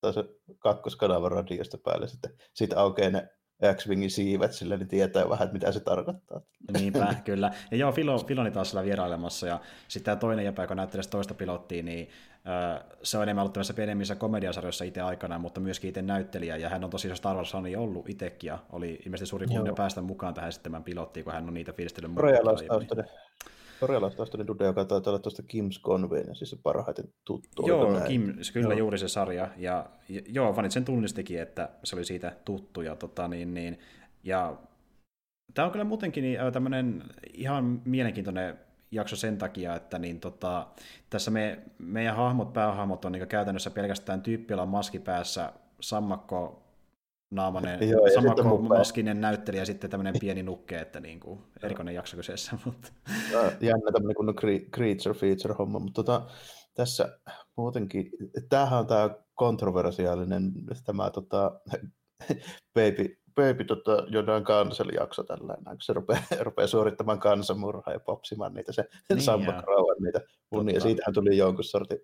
tai 0.00 0.12
se 0.12 0.24
kakkoskanavan 0.58 1.32
radiosta 1.32 1.78
päälle 1.84 2.08
sitten. 2.08 2.30
Sitten 2.54 2.78
aukeaa 2.78 3.10
ne 3.10 3.28
X-Wingin 3.74 4.10
siivet, 4.10 4.52
sillä 4.52 4.76
niin 4.76 4.88
tietää 4.88 5.28
vähän, 5.28 5.44
että 5.44 5.52
mitä 5.52 5.72
se 5.72 5.80
tarkoittaa. 5.80 6.40
Niinpä, 6.72 7.14
kyllä. 7.24 7.50
Ja 7.70 7.76
joo, 7.76 7.92
Filo, 7.92 8.18
Filoni 8.18 8.50
taas 8.50 8.70
siellä 8.70 8.84
vierailemassa, 8.84 9.46
ja 9.46 9.60
sitten 9.88 10.04
tämä 10.04 10.16
toinen 10.16 10.44
jäpä, 10.44 10.62
joka 10.62 10.74
näyttelee 10.74 11.04
toista 11.10 11.34
pilottia, 11.34 11.82
niin 11.82 12.08
äh, 12.34 12.84
se 13.02 13.16
on 13.16 13.22
enemmän 13.22 13.42
ollut 13.42 13.52
tämmöisissä 13.52 13.74
pienemmissä 13.74 14.14
komediasarjoissa 14.14 14.84
itse 14.84 15.00
aikana, 15.00 15.38
mutta 15.38 15.60
myöskin 15.60 15.88
itse 15.88 16.02
näyttelijä, 16.02 16.56
ja 16.56 16.68
hän 16.68 16.84
on 16.84 16.90
tosiaan 16.90 17.16
Star 17.16 17.36
Wars 17.36 17.54
on 17.54 17.64
ollut 17.78 18.08
itsekin, 18.08 18.48
ja 18.48 18.58
oli 18.72 18.98
ilmeisesti 19.06 19.30
suuri 19.30 19.46
kunnia 19.46 19.72
päästä 19.72 20.02
mukaan 20.02 20.34
tähän 20.34 20.52
sitten 20.52 20.84
pilottiin, 20.84 21.24
kun 21.24 21.32
hän 21.32 21.48
on 21.48 21.54
niitä 21.54 21.72
fiilistellyt 21.72 22.10
mukaan. 22.10 22.32
Korealaistaustainen 23.80 24.46
dude, 24.46 24.64
joka 24.64 24.84
taitaa 24.84 25.10
olla 25.10 25.18
tuosta 25.18 25.42
Kim's 25.42 25.82
Convene, 25.82 26.34
siis 26.34 26.50
se 26.50 26.56
parhaiten 26.62 27.04
tuttu. 27.24 27.66
Joo, 27.66 28.00
Kim, 28.08 28.34
kyllä 28.52 28.68
joo. 28.68 28.78
juuri 28.78 28.98
se 28.98 29.08
sarja. 29.08 29.48
Ja, 29.56 29.86
ja 30.08 30.20
joo, 30.28 30.52
fanit 30.52 30.72
sen 30.72 30.84
tunnistikin, 30.84 31.40
että 31.40 31.68
se 31.84 31.96
oli 31.96 32.04
siitä 32.04 32.36
tuttu. 32.44 32.82
Ja, 32.82 32.96
tota, 32.96 33.28
niin, 33.28 33.54
niin, 33.54 33.78
ja 34.24 34.56
tämä 35.54 35.66
on 35.66 35.72
kyllä 35.72 35.84
muutenkin 35.84 36.22
niin, 36.22 36.38
tämmöinen 36.52 37.04
ihan 37.32 37.82
mielenkiintoinen 37.84 38.58
jakso 38.90 39.16
sen 39.16 39.38
takia, 39.38 39.76
että 39.76 39.98
niin, 39.98 40.20
tota, 40.20 40.66
tässä 41.10 41.30
me, 41.30 41.58
meidän 41.78 42.16
hahmot, 42.16 42.52
päähahmot 42.52 43.04
on 43.04 43.12
niin 43.12 43.28
käytännössä 43.28 43.70
pelkästään 43.70 44.22
tyyppi, 44.22 44.52
jolla 44.52 44.62
on 44.62 44.68
maski 44.68 44.98
päässä, 44.98 45.52
sammakko 45.80 46.69
naamainen, 47.30 47.88
Joo, 47.90 48.08
sama 48.14 48.34
kuin 48.34 48.68
maskinen 48.68 49.20
näyttelijä 49.20 49.62
ja 49.62 49.66
sitten 49.66 49.90
tämmöinen 49.90 50.14
pieni 50.20 50.42
nukke, 50.42 50.80
että 50.80 51.00
niin 51.00 51.20
kuin 51.20 51.40
erikoinen 51.62 51.94
jakso 51.94 52.16
kyseessä. 52.16 52.58
Mutta... 52.64 52.88
Jännä 53.60 53.92
tämmöinen 53.92 54.16
kuin 54.16 54.36
creature 54.70 55.14
feature 55.14 55.54
homma, 55.58 55.78
mutta 55.78 56.02
tota, 56.02 56.26
tässä 56.74 57.18
muutenkin, 57.56 58.10
tämähän 58.48 58.78
on 58.78 58.86
tämä 58.86 59.10
kontroversiaalinen 59.34 60.52
tämä 60.84 61.10
tota, 61.10 61.60
baby, 62.74 63.16
baby 63.34 63.64
tota, 63.64 64.04
Jodan 64.08 64.44
kanselijakso 64.44 65.22
tällainen, 65.22 65.64
kun 65.64 65.76
se 65.80 65.92
rupeaa, 65.92 66.22
rupeaa 66.40 66.66
suorittamaan 66.66 67.18
kansanmurhaa 67.18 67.94
ja 67.94 68.00
popsimaan 68.00 68.54
niitä 68.54 68.72
se 68.72 68.84
niin, 69.08 69.22
sammakrauhan 69.22 69.96
niitä 70.02 70.20
munia. 70.50 70.74
Ja 70.74 70.80
siitähän 70.80 71.14
tuli 71.14 71.36
jonkun 71.36 71.64
sortin 71.64 71.98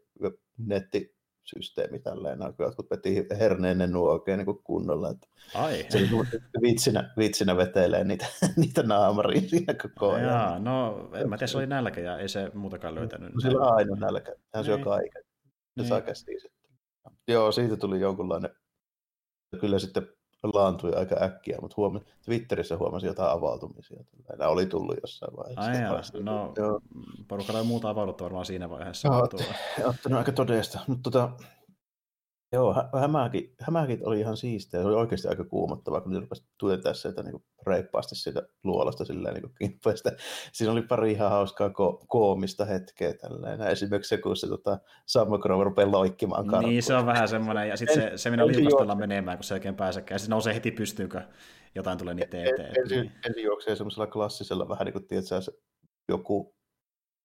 netti 0.58 1.15
systeemi 1.46 1.98
tälleen, 1.98 2.38
kun 2.38 2.66
jotkut 2.66 2.90
veti 2.90 3.26
herneinen 3.38 3.92
nuo 3.92 4.12
oikein 4.12 4.38
niin 4.38 4.58
kunnolla. 4.64 5.10
Että 5.10 5.26
Ai. 5.54 5.86
Se 5.88 5.98
vitsinä, 6.62 7.14
vitsinä 7.18 7.56
vetelee 7.56 8.04
niitä, 8.04 8.26
niitä 8.56 8.82
naamariin 8.82 9.48
siinä 9.48 9.74
koko 9.74 10.12
ajan. 10.12 10.28
Jaa, 10.28 10.58
no 10.58 11.10
en 11.14 11.28
mä 11.28 11.36
tiedä, 11.36 11.46
se 11.46 11.58
oli 11.58 11.66
nälkä 11.66 12.00
ja 12.00 12.18
ei 12.18 12.28
se 12.28 12.50
muutakaan 12.54 12.94
löytänyt. 12.94 13.34
No, 13.34 13.40
sillä 13.40 13.66
on 13.66 13.74
aina 13.74 13.96
nälkä, 13.96 14.34
hän 14.54 14.64
syö 14.64 14.76
niin. 14.76 14.84
kaiken. 14.84 15.22
Se 15.22 15.30
niin. 15.76 15.88
saa 15.88 16.00
käsiä 16.00 16.40
sitten. 16.40 16.70
Joo, 17.28 17.52
siitä 17.52 17.76
tuli 17.76 18.00
jonkunlainen, 18.00 18.50
kyllä 19.60 19.78
sitten 19.78 20.08
laantui 20.54 20.94
aika 20.94 21.16
äkkiä, 21.22 21.58
mutta 21.60 21.74
huomi, 21.76 22.00
Twitterissä 22.24 22.76
huomasi 22.76 23.06
jotain 23.06 23.30
avautumisia. 23.30 24.04
Nämä 24.38 24.50
oli 24.50 24.66
tullut 24.66 24.96
jossain 25.02 25.36
vaiheessa. 25.36 25.62
Ai 25.62 25.80
jaa, 25.80 26.02
no 26.22 26.52
Joo. 26.56 26.80
porukalla 27.28 27.60
on 27.60 27.66
muuta 27.66 27.90
avaudutta 27.90 28.24
varmaan 28.24 28.46
siinä 28.46 28.70
vaiheessa. 28.70 29.08
Joo, 29.08 29.22
ottanut 29.88 30.18
aika 30.18 30.32
todesta. 30.32 30.80
Mutta 30.86 31.10
tota, 31.10 31.30
Joo, 32.56 32.74
hämähäkin 33.60 34.00
oli 34.02 34.20
ihan 34.20 34.36
siistiä. 34.36 34.80
Se 34.80 34.86
oli 34.86 34.94
oikeasti 34.94 35.28
aika 35.28 35.44
kuumottavaa, 35.44 36.00
kun 36.00 36.12
ne 36.12 36.20
rupesi 36.20 36.44
työntää 36.58 36.94
sieltä 36.94 37.22
niin 37.22 37.44
reippaasti 37.66 38.14
siitä 38.14 38.42
luolasta 38.64 39.04
silleen 39.04 39.34
niin 39.34 39.54
kimppeistä. 39.58 40.12
Siinä 40.52 40.72
oli 40.72 40.82
pari 40.82 41.12
ihan 41.12 41.30
hauskaa 41.30 41.68
ko- 41.68 42.04
koomista 42.08 42.64
hetkeä 42.64 43.14
tälleen. 43.14 43.60
Esimerkiksi 43.60 44.08
se, 44.08 44.18
kun 44.18 44.36
se 44.36 44.46
tota, 44.46 44.78
Sammo 45.06 45.36
rupeaa 45.64 45.92
loikkimaan 45.92 46.46
karkuun. 46.46 46.70
Niin, 46.70 46.82
se 46.82 46.94
on 46.94 47.06
vähän 47.06 47.28
semmoinen. 47.28 47.68
Ja 47.68 47.76
sitten 47.76 47.94
se, 47.94 48.12
se 48.16 48.30
minä 48.30 48.46
liukastella 48.46 48.94
menemään, 48.94 49.38
kun 49.38 49.44
se 49.44 49.54
oikein 49.54 49.76
pääsekään. 49.76 50.20
Sitten 50.20 50.30
nousee 50.30 50.54
heti 50.54 50.70
pystyyn, 50.70 51.08
kun 51.08 51.20
jotain 51.74 51.98
tulee 51.98 52.14
niitä 52.14 52.44
eteen. 52.44 52.78
Ensin, 52.78 53.00
niin. 53.00 53.12
ensin 53.26 53.44
juoksee 53.44 53.76
semmoisella 53.76 54.06
klassisella 54.06 54.68
vähän 54.68 54.84
niin 54.84 54.92
kuin, 54.92 55.06
tiedätkö, 55.06 55.52
joku 56.08 56.56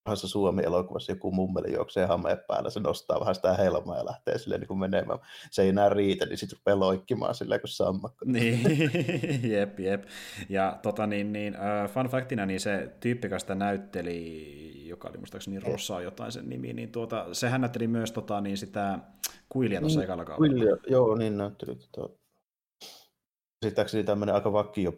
tahansa 0.04 0.28
Suomi-elokuvassa 0.28 1.12
joku 1.12 1.32
mummeli 1.32 1.74
juoksee 1.74 2.06
hameen 2.06 2.38
päällä, 2.48 2.70
se 2.70 2.80
nostaa 2.80 3.20
vähän 3.20 3.36
sitä 3.36 3.54
helmaa 3.54 3.98
ja 3.98 4.06
lähtee 4.06 4.38
sille 4.38 4.58
niin 4.58 4.68
kuin 4.68 4.80
menemään. 4.80 5.20
Se 5.52 5.62
ei 5.62 5.70
enää 5.70 5.90
riitä, 5.90 6.26
niin 6.26 6.38
sitten 6.38 6.58
rupeaa 6.58 6.80
loikkimaan 6.80 7.36
silleen 7.36 7.62
kuin 7.62 7.70
sammakko. 7.70 8.26
Niin, 8.26 8.60
jep, 9.54 9.80
jep. 9.80 10.04
Ja 10.50 10.80
tota 10.82 11.08
niin, 11.08 11.34
niin 11.34 11.56
uh, 11.56 11.90
fun 11.90 12.06
factina, 12.06 12.46
niin 12.46 12.60
se 12.60 12.96
tyyppikasta 13.00 13.56
näytteli, 13.56 14.88
joka 14.88 15.10
oli 15.10 15.18
muistaakseni 15.18 15.60
Rossa 15.60 16.02
jotain 16.02 16.32
sen 16.32 16.50
nimi, 16.50 16.74
niin 16.74 16.92
tuota, 16.92 17.34
sehän 17.34 17.62
näytteli 17.62 17.88
myös 17.88 18.12
tota, 18.12 18.42
niin 18.42 18.58
sitä 18.58 19.00
tuossa 19.54 20.00
niin, 20.00 20.04
ekalla 20.04 20.26
kaudella. 20.26 20.54
Quillia, 20.54 20.78
joo, 20.88 21.16
niin 21.16 21.38
näytteli. 21.38 21.76
Tota... 21.76 22.14
Sitäkseni 23.66 24.04
tämmöinen 24.04 24.36
aika 24.36 24.54
vakio 24.54 24.94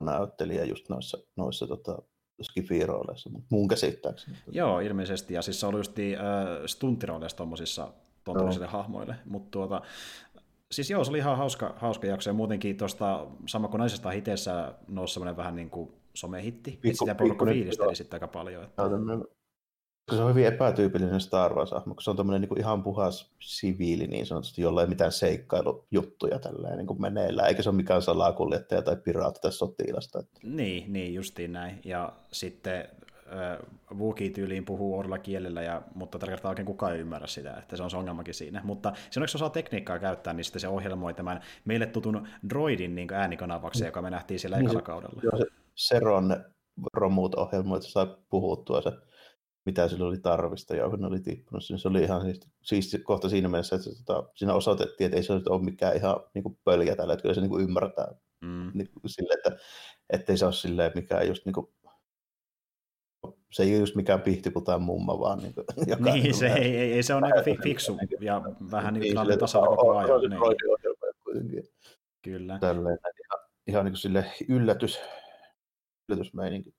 näyttelijä 0.00 0.64
just 0.64 0.88
noissa, 0.88 1.18
noissa 1.36 1.66
tota, 1.66 2.02
skifirooleissa, 2.42 3.30
mun 3.50 3.68
käsittääkseni. 3.68 4.36
Joo, 4.50 4.80
ilmeisesti, 4.80 5.34
ja 5.34 5.42
siis 5.42 5.60
se 5.60 5.66
oli 5.66 5.78
just 5.78 5.98
äh, 5.98 6.24
stunttirooleissa 6.66 7.36
tuommoisissa 7.36 7.92
tuollaisille 8.24 8.66
hahmoille, 8.66 9.16
mutta 9.24 9.50
tuota, 9.50 9.82
siis 10.70 10.90
joo, 10.90 11.04
se 11.04 11.10
oli 11.10 11.18
ihan 11.18 11.36
hauska, 11.36 11.74
hauska 11.76 12.06
jakso, 12.06 12.30
ja 12.30 12.34
muutenkin 12.34 12.76
tuosta, 12.76 13.26
sama 13.46 13.68
kuin 13.68 13.78
naisesta 13.78 14.10
hiteessä 14.10 14.74
nousi 14.88 15.14
semmoinen 15.14 15.36
vähän 15.36 15.56
niin 15.56 15.70
kuin 15.70 15.92
somehitti, 16.14 16.80
että 16.84 16.98
sitä 16.98 17.14
porukka 17.14 17.46
fiilisteli 17.46 17.96
sitten 17.96 18.16
aika 18.16 18.28
paljon. 18.28 18.64
Että 18.64 18.82
se 20.12 20.22
on 20.22 20.30
hyvin 20.30 20.46
epätyypillinen 20.46 21.20
Star 21.20 21.52
Wars-hahmo, 21.52 21.94
se 22.00 22.10
on 22.10 22.16
tämmöinen 22.16 22.40
niin 22.40 22.58
ihan 22.58 22.82
puhas 22.82 23.32
siviili 23.40 24.06
niin 24.06 24.26
sanotusti, 24.26 24.62
jolla 24.62 24.80
ei 24.80 24.88
mitään 24.88 25.12
seikkailujuttuja 25.12 26.38
tälleen 26.38 26.76
niin 26.76 26.86
kuin 26.86 27.00
meneillään, 27.00 27.48
eikä 27.48 27.62
se 27.62 27.68
ole 27.68 27.76
mikään 27.76 28.02
salakuljettaja 28.02 28.82
tai 28.82 28.96
piraatti 28.96 29.40
tai 29.40 29.52
sotilasta. 29.52 30.18
Että... 30.18 30.40
Niin, 30.42 30.92
niin, 30.92 31.14
justiin 31.14 31.52
näin. 31.52 31.80
Ja 31.84 32.12
sitten 32.32 32.88
äh, 33.32 33.58
Wookiee-tyyliin 33.98 34.64
puhuu 34.64 34.98
orla 34.98 35.18
kielellä, 35.18 35.62
ja, 35.62 35.82
mutta 35.94 36.18
tällä 36.18 36.32
kertaa 36.32 36.48
oikein 36.48 36.66
kukaan 36.66 36.92
ei 36.92 37.00
ymmärrä 37.00 37.26
sitä, 37.26 37.56
että 37.56 37.76
se 37.76 37.82
on 37.82 37.90
se 37.90 37.96
ongelmakin 37.96 38.34
siinä. 38.34 38.60
Mutta 38.64 38.92
se 39.10 39.20
onneksi 39.20 39.36
osaa 39.36 39.50
tekniikkaa 39.50 39.98
käyttää, 39.98 40.32
niin 40.32 40.44
sitten 40.44 40.60
se 40.60 40.68
ohjelmoi 40.68 41.14
tämän 41.14 41.40
meille 41.64 41.86
tutun 41.86 42.28
droidin 42.48 42.94
niin 42.94 43.12
äänikanavaksi, 43.12 43.80
mm. 43.80 43.86
joka 43.86 44.02
me 44.02 44.10
nähtiin 44.10 44.40
siellä 44.40 44.56
niin 44.56 44.66
ekalla 44.66 44.82
kaudella. 44.82 45.20
Joo, 45.22 45.36
se 45.36 45.44
Seron 45.74 46.44
romut 46.92 47.34
ohjelmoita 47.34 47.86
saa 47.86 48.16
puhuttua 48.30 48.82
se 48.82 48.92
mitä 49.66 49.88
sillä 49.88 50.06
oli 50.06 50.18
tarvista 50.18 50.76
ja 50.76 50.90
kun 50.90 51.00
ne 51.00 51.06
oli 51.06 51.20
tippunut, 51.20 51.62
niin 51.68 51.78
se 51.78 51.88
oli 51.88 52.02
ihan 52.02 52.22
siis, 52.22 52.40
siis 52.62 53.02
kohta 53.04 53.28
siinä 53.28 53.48
mielessä, 53.48 53.76
että 53.76 53.90
se, 53.90 54.04
tota, 54.04 54.28
siinä 54.34 54.54
osoitettiin, 54.54 55.06
että 55.06 55.16
ei 55.16 55.22
se 55.22 55.32
ole 55.32 55.64
mikään 55.64 55.96
ihan 55.96 56.16
niin 56.34 56.42
kuin 56.42 56.58
pöljä 56.64 56.96
tällä, 56.96 57.12
että 57.12 57.22
kyllä 57.22 57.34
se 57.34 57.40
niin 57.40 57.50
kuin 57.50 57.64
ymmärtää 57.64 58.14
mm. 58.40 58.70
niin 58.74 58.90
kuin 58.92 59.10
sille, 59.10 59.34
että 59.34 59.56
ettei 60.10 60.36
se 60.36 60.44
ole 60.44 60.52
silleen 60.52 60.92
mikään 60.94 61.28
just 61.28 61.44
niin 61.44 61.52
kuin, 61.52 61.68
se 63.52 63.62
ei 63.62 63.70
ole 63.70 63.78
just 63.78 63.94
mikään 63.94 64.22
pihtiputajan 64.22 64.82
mumma, 64.82 65.18
vaan 65.18 65.38
niin 65.38 65.54
kuin, 65.54 65.66
joka 65.86 66.12
niin, 66.12 66.34
se 66.34 66.46
ei, 66.46 66.76
ei, 66.76 66.92
ei, 66.92 67.02
se 67.02 67.14
on 67.14 67.24
aika 67.24 67.42
fiksu 67.62 67.98
ja 68.20 68.42
vähän 68.70 68.94
niin 68.94 69.14
kuin 69.14 69.38
tasalla 69.38 69.66
koko 69.66 69.96
ajan. 69.96 70.20
Niin. 71.42 71.64
Kyllä. 72.22 72.58
Tälleen, 72.58 72.98
ihan, 73.04 73.48
ihan 73.66 73.84
niin 73.84 73.92
kuin 73.92 74.00
sille 74.00 74.24
yllätys, 74.48 75.00
yllätysmeininki 76.08 76.74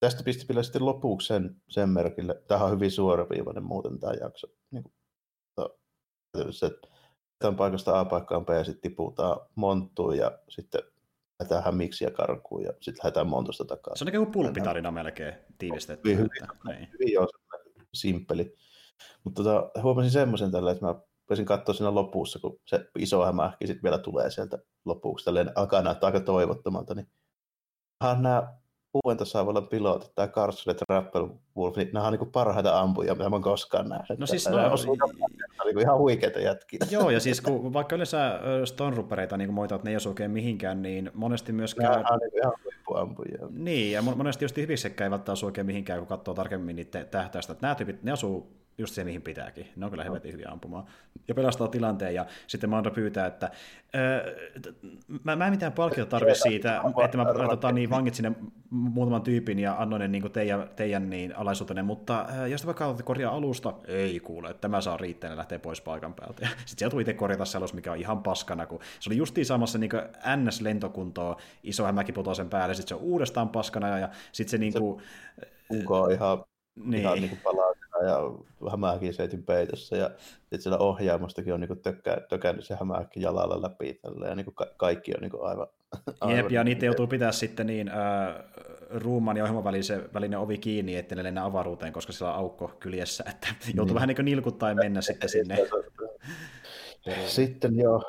tästä 0.00 0.22
pisti 0.22 0.48
vielä 0.48 0.62
sitten 0.62 0.86
lopuksi 0.86 1.26
sen, 1.26 1.56
sen 1.68 1.88
merkille. 1.88 2.42
Tähän 2.48 2.66
on 2.66 2.74
hyvin 2.74 2.90
suoraviivainen 2.90 3.64
muuten 3.64 4.00
tämä 4.00 4.12
jakso. 4.20 4.46
Niin 4.70 4.82
kuin, 4.82 4.94
to, 5.56 5.78
se, 6.50 6.70
tämän 7.38 7.56
paikasta 7.56 8.00
A 8.00 8.04
paikkaan 8.04 8.46
B 8.46 8.48
ja 8.48 8.64
sitten 8.64 8.90
tiputaan 8.90 9.40
monttuun 9.54 10.16
ja 10.16 10.38
sitten 10.48 10.82
lähdetään 11.40 11.64
hämiksi 11.64 12.04
karkuun 12.16 12.62
ja 12.62 12.72
sitten 12.80 13.00
lähdetään 13.04 13.26
montosta 13.26 13.64
takaisin. 13.64 13.98
Se 13.98 14.04
on 14.04 14.12
niin 14.12 14.24
kuin 14.24 14.32
pulppitarina 14.32 14.90
melkein 14.90 15.34
tiivistetty. 15.58 16.08
Hyvin, 16.08 16.18
hyvin, 16.18 16.76
niin. 16.76 16.88
hyvin 16.92 17.12
joo, 17.12 17.28
simppeli. 17.94 18.56
Mutta 19.24 19.42
tota, 19.42 19.82
huomasin 19.82 20.10
semmoisen 20.10 20.50
tällä, 20.50 20.70
että 20.70 20.86
mä 20.86 20.94
voisin 21.30 21.46
katsoa 21.46 21.74
siinä 21.74 21.94
lopussa, 21.94 22.38
kun 22.38 22.60
se 22.66 22.90
iso 22.98 23.24
hämähki 23.24 23.66
sitten 23.66 23.82
vielä 23.82 23.98
tulee 23.98 24.30
sieltä 24.30 24.58
lopuksi, 24.84 25.24
tälleen 25.24 25.52
alkaa 25.54 25.82
näyttää 25.82 26.06
aika 26.06 26.20
toivottomalta, 26.20 26.94
niin 26.94 27.10
nämä 28.02 28.59
Puuentosaavolla 28.92 29.62
pilotit 29.62 30.14
tai 30.14 30.28
Carson 30.28 30.74
Rappel 30.88 31.28
Wolf, 31.56 31.76
niin 31.76 31.90
nämä 31.92 32.06
on 32.06 32.12
niin 32.12 32.32
parhaita 32.32 32.80
ampuja, 32.80 33.14
mitä 33.14 33.28
mä 33.28 33.34
oon 33.36 33.42
koskaan 33.42 33.88
nähnyt. 33.88 34.18
No 34.18 34.26
siis 34.26 34.48
no, 34.48 34.56
niin 35.64 35.80
ihan 35.80 35.98
huikeita 35.98 36.38
jätkiä. 36.38 36.78
Joo, 36.90 37.10
ja 37.10 37.20
siis 37.20 37.40
kun 37.40 37.72
vaikka 37.72 37.94
yleensä 37.94 38.40
Stormtroopereita 38.64 39.36
niin 39.36 39.52
moita, 39.52 39.74
että 39.74 39.84
ne 39.84 39.90
ei 39.90 39.96
osu 39.96 40.08
oikein 40.08 40.30
mihinkään, 40.30 40.82
niin 40.82 41.10
monesti 41.14 41.52
myöskään... 41.52 41.92
Nämä 41.92 42.08
on 42.10 42.18
niin 42.18 42.38
ihan 42.42 42.52
huippuampuja. 42.64 43.38
Niin, 43.50 43.92
ja 43.92 44.02
monesti 44.02 44.44
just 44.44 44.56
hyvissekään 44.56 45.06
ei 45.06 45.10
välttämättä 45.10 45.32
osu 45.32 45.46
oikein 45.46 45.66
mihinkään, 45.66 45.98
kun 45.98 46.08
katsoo 46.08 46.34
tarkemmin 46.34 46.76
niitä 46.76 47.04
tähtäistä. 47.04 47.56
Nämä 47.60 47.74
tyypit, 47.74 48.02
ne 48.02 48.12
asuu 48.12 48.59
just 48.80 48.94
siihen, 48.94 49.06
mihin 49.06 49.22
pitääkin. 49.22 49.66
Ne 49.76 49.84
on 49.84 49.90
kyllä 49.90 50.04
helvetin 50.04 50.32
hyviä 50.32 50.48
ampumaan. 50.50 50.84
Ja 51.28 51.34
pelastaa 51.34 51.68
tilanteen, 51.68 52.14
ja 52.14 52.26
sitten 52.46 52.70
Mando 52.70 52.90
pyytää, 52.90 53.26
että 53.26 53.50
öö, 53.94 54.36
mä, 55.24 55.36
mä 55.36 55.46
en 55.46 55.52
mitään 55.52 55.72
palkiota 55.72 56.10
tarvi 56.10 56.34
siitä, 56.34 56.82
että 57.04 57.16
mä 57.18 57.24
tota, 57.24 57.72
niin, 57.72 57.90
vangit 57.90 58.14
sinne 58.14 58.32
muutaman 58.70 59.22
tyypin 59.22 59.58
ja 59.58 59.76
annoin 59.78 60.00
ne 60.00 60.08
niin 60.08 60.32
teidän, 60.32 60.70
teidän 60.76 61.10
niin, 61.10 61.36
alaisuutenne, 61.36 61.82
mutta 61.82 62.26
öö, 62.38 62.46
jos 62.46 62.60
te 62.60 62.66
vaikka 62.66 62.84
haluatte 62.84 63.02
korjaa 63.02 63.34
alusta, 63.34 63.74
ei 63.86 64.20
kuule, 64.20 64.50
että 64.50 64.60
tämä 64.60 64.80
saa 64.80 64.96
riittää 64.96 65.30
ja 65.30 65.36
lähtee 65.36 65.58
pois 65.58 65.80
paikan 65.80 66.14
päältä. 66.14 66.46
Sitten 66.46 66.78
se 66.78 66.84
joutuu 66.84 67.00
itse 67.00 67.14
korjata 67.14 67.44
se 67.44 67.58
alus, 67.58 67.74
mikä 67.74 67.92
on 67.92 67.98
ihan 67.98 68.22
paskana, 68.22 68.66
kun 68.66 68.80
se 69.00 69.10
oli 69.10 69.16
justiin 69.16 69.46
samassa 69.46 69.78
niin 69.78 69.90
NS-lentokuntoa 70.36 71.36
iso 71.62 71.84
hämäki 71.84 72.12
sen 72.36 72.48
päälle, 72.48 72.74
sitten 72.74 72.88
se 72.88 72.94
on 72.94 73.00
uudestaan 73.00 73.48
paskana, 73.48 73.98
ja, 73.98 74.08
sitten 74.32 74.50
se 74.50 74.58
niin 74.58 74.72
kuin, 74.72 75.02
se 75.72 75.84
on 75.88 76.12
ihan, 76.12 76.44
niin. 76.84 77.00
ihan 77.00 77.14
niin 77.18 77.28
kuin 77.28 77.40
palaa 77.44 77.72
ja 78.04 78.18
hämähäkin 78.70 79.14
seitin 79.14 79.42
peitossa 79.42 79.96
ja 79.96 80.10
sitten 80.40 80.62
siellä 80.62 80.78
ohjaamostakin 80.78 81.54
on 81.54 81.60
niin 81.60 81.82
tökkä, 81.82 82.20
tökännyt 82.28 82.64
se 82.64 82.76
hämähäkki 82.80 83.22
jalalla 83.22 83.62
läpi 83.62 83.94
tällä, 83.94 84.26
ja 84.26 84.34
niin 84.34 84.44
kuin 84.44 84.54
ka- 84.54 84.74
kaikki 84.76 85.12
on 85.14 85.20
niin 85.20 85.30
kuin 85.30 85.44
aivan, 85.46 85.66
aivan... 86.20 86.36
Jep, 86.36 86.50
ja 86.50 86.64
niitä 86.64 86.86
joutuu 86.86 87.06
pitää 87.06 87.32
sitten 87.32 87.66
niin 87.66 87.88
äh, 87.88 88.34
ruuman 88.90 89.36
ja 89.36 89.42
ohjelman 89.42 89.64
välisen, 89.64 90.08
välinen 90.14 90.38
ovi 90.38 90.58
kiinni, 90.58 90.96
ettei 90.96 91.16
ne 91.16 91.22
lennä 91.22 91.44
avaruuteen, 91.44 91.92
koska 91.92 92.12
siellä 92.12 92.34
on 92.34 92.38
aukko 92.38 92.68
kyljessä, 92.80 93.24
että 93.28 93.48
joutuu 93.66 93.84
niin. 93.84 93.94
vähän 93.94 94.08
niin 94.08 94.16
kuin 94.16 94.24
nilkuttain 94.24 94.76
mennä 94.76 95.00
sitten 95.00 95.28
sinne. 95.28 95.58
Sitten 97.26 97.78
jo, 97.78 98.02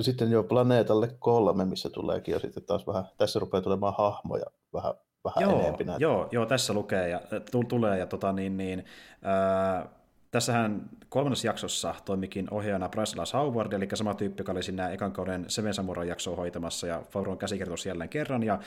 sitten 0.00 0.30
jo 0.30 0.42
planeetalle 0.42 1.16
kolme, 1.18 1.64
missä 1.64 1.90
tuleekin 1.90 2.32
jo 2.32 2.38
sitten 2.38 2.62
taas 2.62 2.86
vähän, 2.86 3.04
tässä 3.16 3.38
rupeaa 3.38 3.62
tulemaan 3.62 3.94
hahmoja 3.98 4.46
vähän 4.72 4.94
vähän 5.24 5.50
joo. 5.50 5.62
Näitä. 5.62 5.96
Joo, 5.98 6.28
joo, 6.30 6.46
tässä 6.46 6.72
lukee 6.72 7.08
ja 7.08 7.20
tulee 7.68 7.98
ja 7.98 8.06
tota, 8.06 8.32
niin, 8.32 8.56
niin, 8.56 8.84
ää, 9.22 9.86
tässähän 10.30 10.90
kolmannessa 11.08 11.46
jaksossa 11.46 11.94
toimikin 12.04 12.48
ohjaajana 12.50 12.88
Bryce 12.88 13.16
Howard, 13.32 13.72
eli 13.72 13.88
sama 13.94 14.14
tyyppi, 14.14 14.40
joka 14.40 14.52
oli 14.52 14.62
siinä 14.62 14.88
ekan 14.88 15.12
kauden 15.12 15.44
Seven 15.48 15.74
Samurai 15.74 16.08
jaksoa 16.08 16.36
hoitamassa, 16.36 16.86
ja 16.86 17.02
Favron 17.10 17.38
käsikirjoitus 17.38 17.86
jälleen 17.86 18.08
kerran, 18.08 18.42
ja 18.42 18.58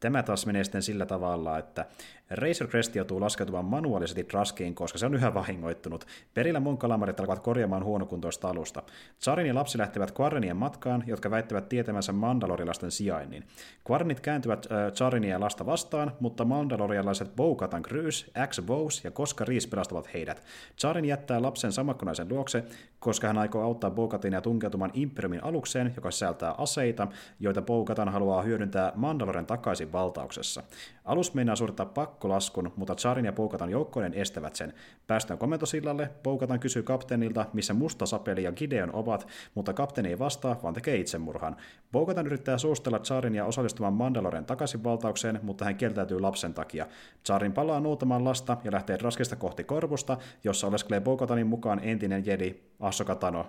tämä 0.00 0.22
taas 0.22 0.46
menee 0.46 0.64
sitten 0.64 0.82
sillä 0.82 1.06
tavalla, 1.06 1.58
että 1.58 1.86
Razor 2.30 2.68
Crest 2.68 2.94
joutuu 2.96 3.20
laskeutumaan 3.20 3.64
manuaalisesti 3.64 4.24
Traskiin, 4.24 4.74
koska 4.74 4.98
se 4.98 5.06
on 5.06 5.14
yhä 5.14 5.34
vahingoittunut. 5.34 6.06
Perillä 6.34 6.60
mun 6.60 6.78
kalamarit 6.78 7.20
alkavat 7.20 7.42
korjaamaan 7.42 7.84
huonokuntoista 7.84 8.48
alusta. 8.48 8.82
Zarin 9.22 9.46
ja 9.46 9.54
lapsi 9.54 9.78
lähtevät 9.78 10.20
Quarrenien 10.20 10.56
matkaan, 10.56 11.04
jotka 11.06 11.30
väittävät 11.30 11.68
tietämänsä 11.68 12.12
Mandalorilasten 12.12 12.90
sijainnin. 12.90 13.44
Quarrenit 13.90 14.20
kääntyvät 14.20 14.66
äh, 14.72 15.38
lasta 15.38 15.66
vastaan, 15.66 16.12
mutta 16.20 16.44
mandalorialaiset 16.44 17.36
Bo-Katan 17.36 17.82
Cruz, 17.82 18.26
X 18.48 18.60
Bose 18.62 19.00
ja 19.04 19.10
Koska 19.10 19.44
Rees 19.44 19.66
pelastavat 19.66 20.14
heidät. 20.14 20.42
Zarin 20.80 21.04
jättää 21.04 21.42
lapsen 21.42 21.72
samakkonaisen 21.72 22.28
luokse, 22.28 22.64
koska 23.00 23.26
hän 23.26 23.38
aikoo 23.38 23.62
auttaa 23.62 23.90
Bo-Katinia 23.90 24.40
tunkeutumaan 24.40 24.90
Imperiumin 24.94 25.44
alukseen, 25.44 25.92
joka 25.96 26.10
sisältää 26.10 26.54
aseita, 26.58 27.08
joita 27.40 27.62
Bo-Katan 27.62 28.08
haluaa 28.08 28.42
hyödyntää 28.42 28.92
Mandaloren 28.94 29.46
takaisin 29.46 29.92
valtauksessa. 29.92 30.62
Alus 31.04 31.34
meinaa 31.34 31.56
suorittaa 31.56 31.86
pakkolaskun, 32.18 32.72
mutta 32.76 32.94
Charin 32.94 33.24
ja 33.24 33.32
Poukatan 33.32 33.70
joukkoinen 33.70 34.14
estävät 34.14 34.56
sen. 34.56 34.74
Päästään 35.06 35.38
komentosillalle, 35.38 36.10
Poukatan 36.22 36.60
kysyy 36.60 36.82
kapteenilta, 36.82 37.46
missä 37.52 37.74
Musta 37.74 38.06
Sapeli 38.06 38.42
ja 38.42 38.52
Gideon 38.52 38.94
ovat, 38.94 39.28
mutta 39.54 39.72
kapteeni 39.72 40.08
ei 40.08 40.18
vastaa, 40.18 40.56
vaan 40.62 40.74
tekee 40.74 40.96
itsemurhan. 40.96 41.56
Poukatan 41.92 42.26
yrittää 42.26 42.58
suostella 42.58 42.98
Charin 42.98 43.34
ja 43.34 43.44
osallistumaan 43.44 43.92
Mandaloren 43.92 44.44
takaisinvaltaukseen, 44.44 45.40
mutta 45.42 45.64
hän 45.64 45.76
kieltäytyy 45.76 46.20
lapsen 46.20 46.54
takia. 46.54 46.86
Charin 47.24 47.52
palaa 47.52 47.80
nuutamaan 47.80 48.24
lasta 48.24 48.56
ja 48.64 48.72
lähtee 48.72 48.96
raskista 49.02 49.36
kohti 49.36 49.64
korvusta, 49.64 50.16
jossa 50.44 50.66
oleskelee 50.66 51.00
Poukatanin 51.00 51.46
mukaan 51.46 51.80
entinen 51.82 52.26
jedi 52.26 52.54
Ahsoka 52.80 53.14
Tano, 53.14 53.46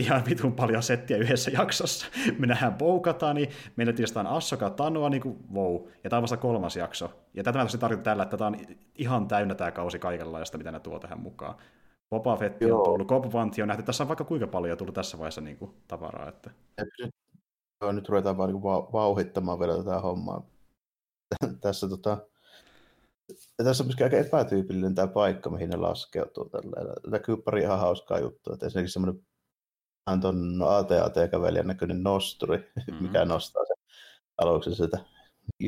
ihan 0.00 0.22
vitun 0.30 0.52
paljon 0.52 0.82
settiä 0.82 1.16
yhdessä 1.16 1.50
jaksossa. 1.60 2.06
Me 2.38 2.46
nähdään 2.46 2.74
Boukatani, 2.74 3.48
meillä 3.76 3.92
tietysti 3.92 4.18
Assoka 4.28 4.70
Tanoa, 4.70 5.10
niin 5.10 5.22
kuin 5.22 5.38
wow, 5.54 5.76
ja 6.04 6.10
tämä 6.10 6.18
on 6.18 6.22
vasta 6.22 6.36
kolmas 6.36 6.76
jakso. 6.76 7.12
Ja 7.34 7.44
tätä 7.44 7.58
mä 7.58 7.64
tosi 7.64 7.78
tarkoitan 7.78 8.04
tällä, 8.04 8.22
että 8.22 8.36
tämä 8.36 8.48
on 8.48 8.56
ihan 8.94 9.28
täynnä 9.28 9.54
tämä 9.54 9.70
kausi 9.70 9.98
kaikenlaista, 9.98 10.58
mitä 10.58 10.72
ne 10.72 10.80
tuo 10.80 10.98
tähän 10.98 11.20
mukaan. 11.20 11.54
Boba 12.10 12.36
Fett 12.36 12.62
on 12.62 12.84
tullut, 12.84 13.08
Cobb 13.08 13.34
on 13.34 13.50
nähty, 13.66 13.82
tässä 13.82 14.04
on 14.04 14.08
vaikka 14.08 14.24
kuinka 14.24 14.46
paljon 14.46 14.78
tullut 14.78 14.94
tässä 14.94 15.18
vaiheessa 15.18 15.40
niin 15.40 15.56
kuin, 15.56 15.70
tavaraa. 15.88 16.28
Että... 16.28 16.50
Nyt, 16.80 17.14
joo, 17.80 17.92
nyt 17.92 18.08
ruvetaan 18.08 18.36
vaan 18.36 18.50
niin 18.50 18.62
vauhittamaan 18.92 19.58
vielä 19.58 19.76
tätä 19.76 20.00
hommaa. 20.00 20.46
tässä, 21.60 21.88
tota, 21.88 22.18
ja 23.58 23.64
tässä 23.64 23.82
on 23.82 23.86
myöskin 23.86 24.04
aika 24.04 24.16
epätyypillinen 24.16 24.94
tämä 24.94 25.08
paikka, 25.08 25.50
mihin 25.50 25.70
ne 25.70 25.76
laskeutuu. 25.76 26.50
Tämä 27.02 27.18
kyllä 27.18 27.42
pari 27.44 27.62
ihan 27.62 27.78
hauskaa 27.78 28.18
juttua. 28.18 28.54
Että 28.54 28.66
esimerkiksi 28.66 28.92
semmoinen 28.92 29.22
on 30.06 30.62
AT-AT-kävelijän 30.68 31.66
näköinen 31.66 32.02
nosturi, 32.02 32.56
mm-hmm. 32.76 33.06
mikä 33.06 33.24
nostaa 33.24 33.64
sen 33.64 33.76
aluksi 34.38 34.74
sitä 34.74 34.98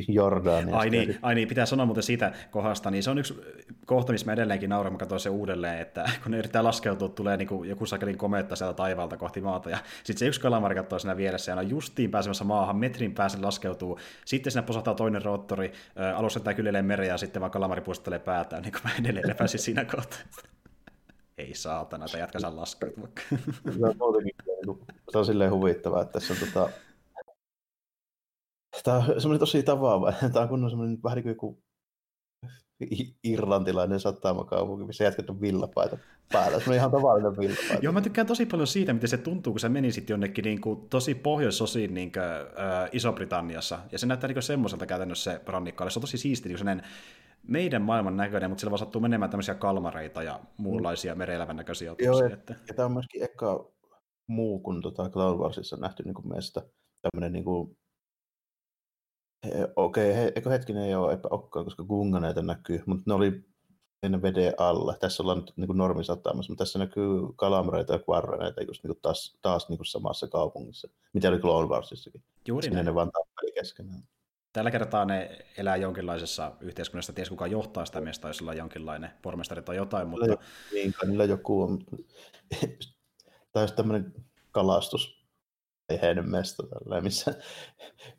Jordania. 0.07 0.77
Ai 0.77 0.89
niin, 0.89 1.19
ai 1.21 1.35
niin, 1.35 1.47
pitää 1.47 1.65
sanoa 1.65 1.85
muuten 1.85 2.03
siitä 2.03 2.31
kohdasta, 2.51 2.91
niin 2.91 3.03
se 3.03 3.09
on 3.09 3.17
yksi 3.17 3.41
kohta, 3.85 4.11
missä 4.11 4.25
mä 4.25 4.33
edelleenkin 4.33 4.69
nauran, 4.69 4.93
mä 4.93 4.99
katsoin 4.99 5.19
se 5.19 5.29
uudelleen, 5.29 5.79
että 5.79 6.09
kun 6.23 6.31
ne 6.31 6.37
yrittää 6.37 6.63
laskeutua, 6.63 7.09
tulee 7.09 7.37
niin 7.37 7.47
kuin 7.47 7.69
joku 7.69 7.85
sakelin 7.85 8.17
kometta 8.17 8.55
sieltä 8.55 8.73
taivaalta 8.73 9.17
kohti 9.17 9.41
maata, 9.41 9.69
ja 9.69 9.77
sitten 10.03 10.17
se 10.17 10.27
yksi 10.27 10.41
kalamari 10.41 10.75
katsoo 10.75 10.99
siinä 10.99 11.17
vieressä, 11.17 11.51
ja 11.51 11.57
on 11.57 11.69
justiin 11.69 12.11
pääsemässä 12.11 12.43
maahan, 12.43 12.77
metrin 12.77 13.13
pääsen 13.13 13.41
laskeutuu, 13.41 13.99
sitten 14.25 14.51
sinne 14.51 14.65
posahtaa 14.65 14.95
toinen 14.95 15.21
roottori, 15.21 15.71
alussa 16.15 16.39
tämä 16.39 16.53
kyljelee 16.53 16.81
mereen, 16.81 17.09
ja 17.09 17.17
sitten 17.17 17.39
vaan 17.39 17.51
kalamari 17.51 17.81
puistelee 17.81 18.19
päätään, 18.19 18.61
niin 18.61 18.71
kuin 18.71 18.81
mä 18.83 18.89
edelleen 18.99 19.29
lepäsin 19.29 19.59
siinä 19.65 19.85
kohtaa. 19.85 20.19
Ei 21.37 21.55
saatana, 21.55 22.05
että 22.05 22.17
jatka 22.17 22.39
saa. 22.39 22.65
Se 22.65 23.85
on 23.85 23.95
muutenkin, 23.99 24.35
se 25.11 25.17
on 25.17 25.25
silleen 25.25 25.51
huvittavaa, 25.51 26.01
että 26.01 26.19
tässä 26.19 26.33
on 26.33 26.39
tota, 26.39 26.69
Tämä 28.83 28.97
on 28.97 29.05
semmoinen 29.05 29.39
tosi 29.39 29.63
tavaava. 29.63 30.13
Tämä 30.33 30.43
on 30.43 30.49
kunnon 30.49 30.69
semmoinen 30.69 30.99
vähän 31.03 31.15
niin 31.15 31.23
kuin 31.23 31.33
joku 31.33 31.63
irlantilainen 33.23 33.99
satamakaupunki, 33.99 34.85
missä 34.85 35.03
jätkät 35.03 35.29
on 35.29 35.41
villapaita 35.41 35.97
päällä. 36.31 36.59
Se 36.59 36.69
on 36.69 36.75
ihan 36.75 36.91
tavallinen 36.91 37.37
villapaita. 37.37 37.79
Joo, 37.81 37.93
mä 37.93 38.01
tykkään 38.01 38.27
tosi 38.27 38.45
paljon 38.45 38.67
siitä, 38.67 38.93
miten 38.93 39.09
se 39.09 39.17
tuntuu, 39.17 39.53
kun 39.53 39.59
sä 39.59 39.69
menisit 39.69 40.09
jonnekin 40.09 40.43
niin 40.45 40.61
kuin, 40.61 40.89
tosi 40.89 41.15
pohjoisosiin 41.15 41.93
niin 41.93 42.11
kuin, 42.11 42.23
äh, 42.23 42.89
Iso-Britanniassa. 42.91 43.79
Ja 43.91 43.99
se 43.99 44.05
näyttää 44.05 44.27
niin 44.27 44.43
semmoiselta 44.43 44.85
käytännössä 44.85 45.31
se 45.31 45.41
rannikko. 45.45 45.89
Se 45.89 45.99
on 45.99 46.01
tosi 46.01 46.17
siisti, 46.17 46.49
niin 46.49 46.81
meidän 47.47 47.81
maailman 47.81 48.17
näköinen, 48.17 48.49
mutta 48.49 48.61
sillä 48.61 48.71
vaan 48.71 48.79
sattuu 48.79 49.01
menemään 49.01 49.31
tämmöisiä 49.31 49.55
kalmareita 49.55 50.23
ja 50.23 50.39
muunlaisia 50.57 51.15
mereelävän 51.15 51.55
näköisiä 51.55 51.91
otuksia. 51.91 52.11
Joo, 52.11 52.19
ja, 52.19 52.33
että... 52.33 52.55
ja 52.67 52.73
tämä 52.73 52.85
on 52.85 52.93
myöskin 52.93 53.23
eka 53.23 53.71
muu 54.27 54.59
kuin 54.59 54.81
tota 54.81 55.09
Cloud 55.09 55.39
Warsissa 55.39 55.77
nähty 55.77 56.03
niin 56.03 56.13
kuin 56.13 56.27
meistä 56.27 56.61
tämmöinen 57.01 57.33
niin 57.33 57.45
kuin 57.45 57.77
Okei, 59.75 60.11
okay, 60.11 60.31
eikö 60.35 60.49
hetkinen 60.49 60.83
ei 60.83 60.95
ole 60.95 61.19
olekaan, 61.29 61.65
koska 61.65 61.83
gunganeita 61.83 62.41
näkyy, 62.41 62.83
mutta 62.85 63.03
ne 63.07 63.13
oli 63.13 63.45
ennen 64.03 64.21
veden 64.21 64.53
alla. 64.57 64.95
Tässä 64.99 65.23
ollaan 65.23 65.37
nyt 65.37 65.53
niin 65.55 65.77
normisatamassa, 65.77 66.51
mutta 66.51 66.61
tässä 66.61 66.79
näkyy 66.79 67.19
kalamreita 67.35 67.93
ja 67.93 67.99
kvarreneita 67.99 68.63
just 68.63 68.83
niin 68.83 68.97
taas, 69.01 69.37
taas 69.41 69.69
niin 69.69 69.85
samassa 69.85 70.27
kaupungissa, 70.27 70.87
mitä 71.13 71.29
oli 71.29 71.39
Clone 71.39 71.69
Warsissakin. 71.69 72.23
Juuri 72.47 72.63
Sinne 72.63 72.75
näin. 72.75 72.85
ne 72.85 72.95
vaan 72.95 73.11
tappeli 73.11 73.51
keskenään. 73.51 74.03
Tällä 74.53 74.71
kertaa 74.71 75.05
ne 75.05 75.39
elää 75.57 75.75
jonkinlaisessa 75.75 76.51
yhteiskunnassa, 76.61 77.13
ties 77.13 77.29
kuka 77.29 77.47
johtaa 77.47 77.85
sitä 77.85 78.01
miestä, 78.01 78.27
jos 78.27 78.41
olla 78.41 78.53
jonkinlainen 78.53 79.11
pormestari 79.21 79.61
tai 79.61 79.75
jotain, 79.75 80.07
mutta... 80.07 80.37
Niin, 80.73 80.93
niillä 81.05 81.25
joku 81.25 81.61
on, 81.61 81.79
tai 83.53 83.67
tämmöinen 83.75 84.13
kalastus 84.51 85.23
mesta, 86.21 86.63
tälleen, 86.67 87.03
missä, 87.03 87.35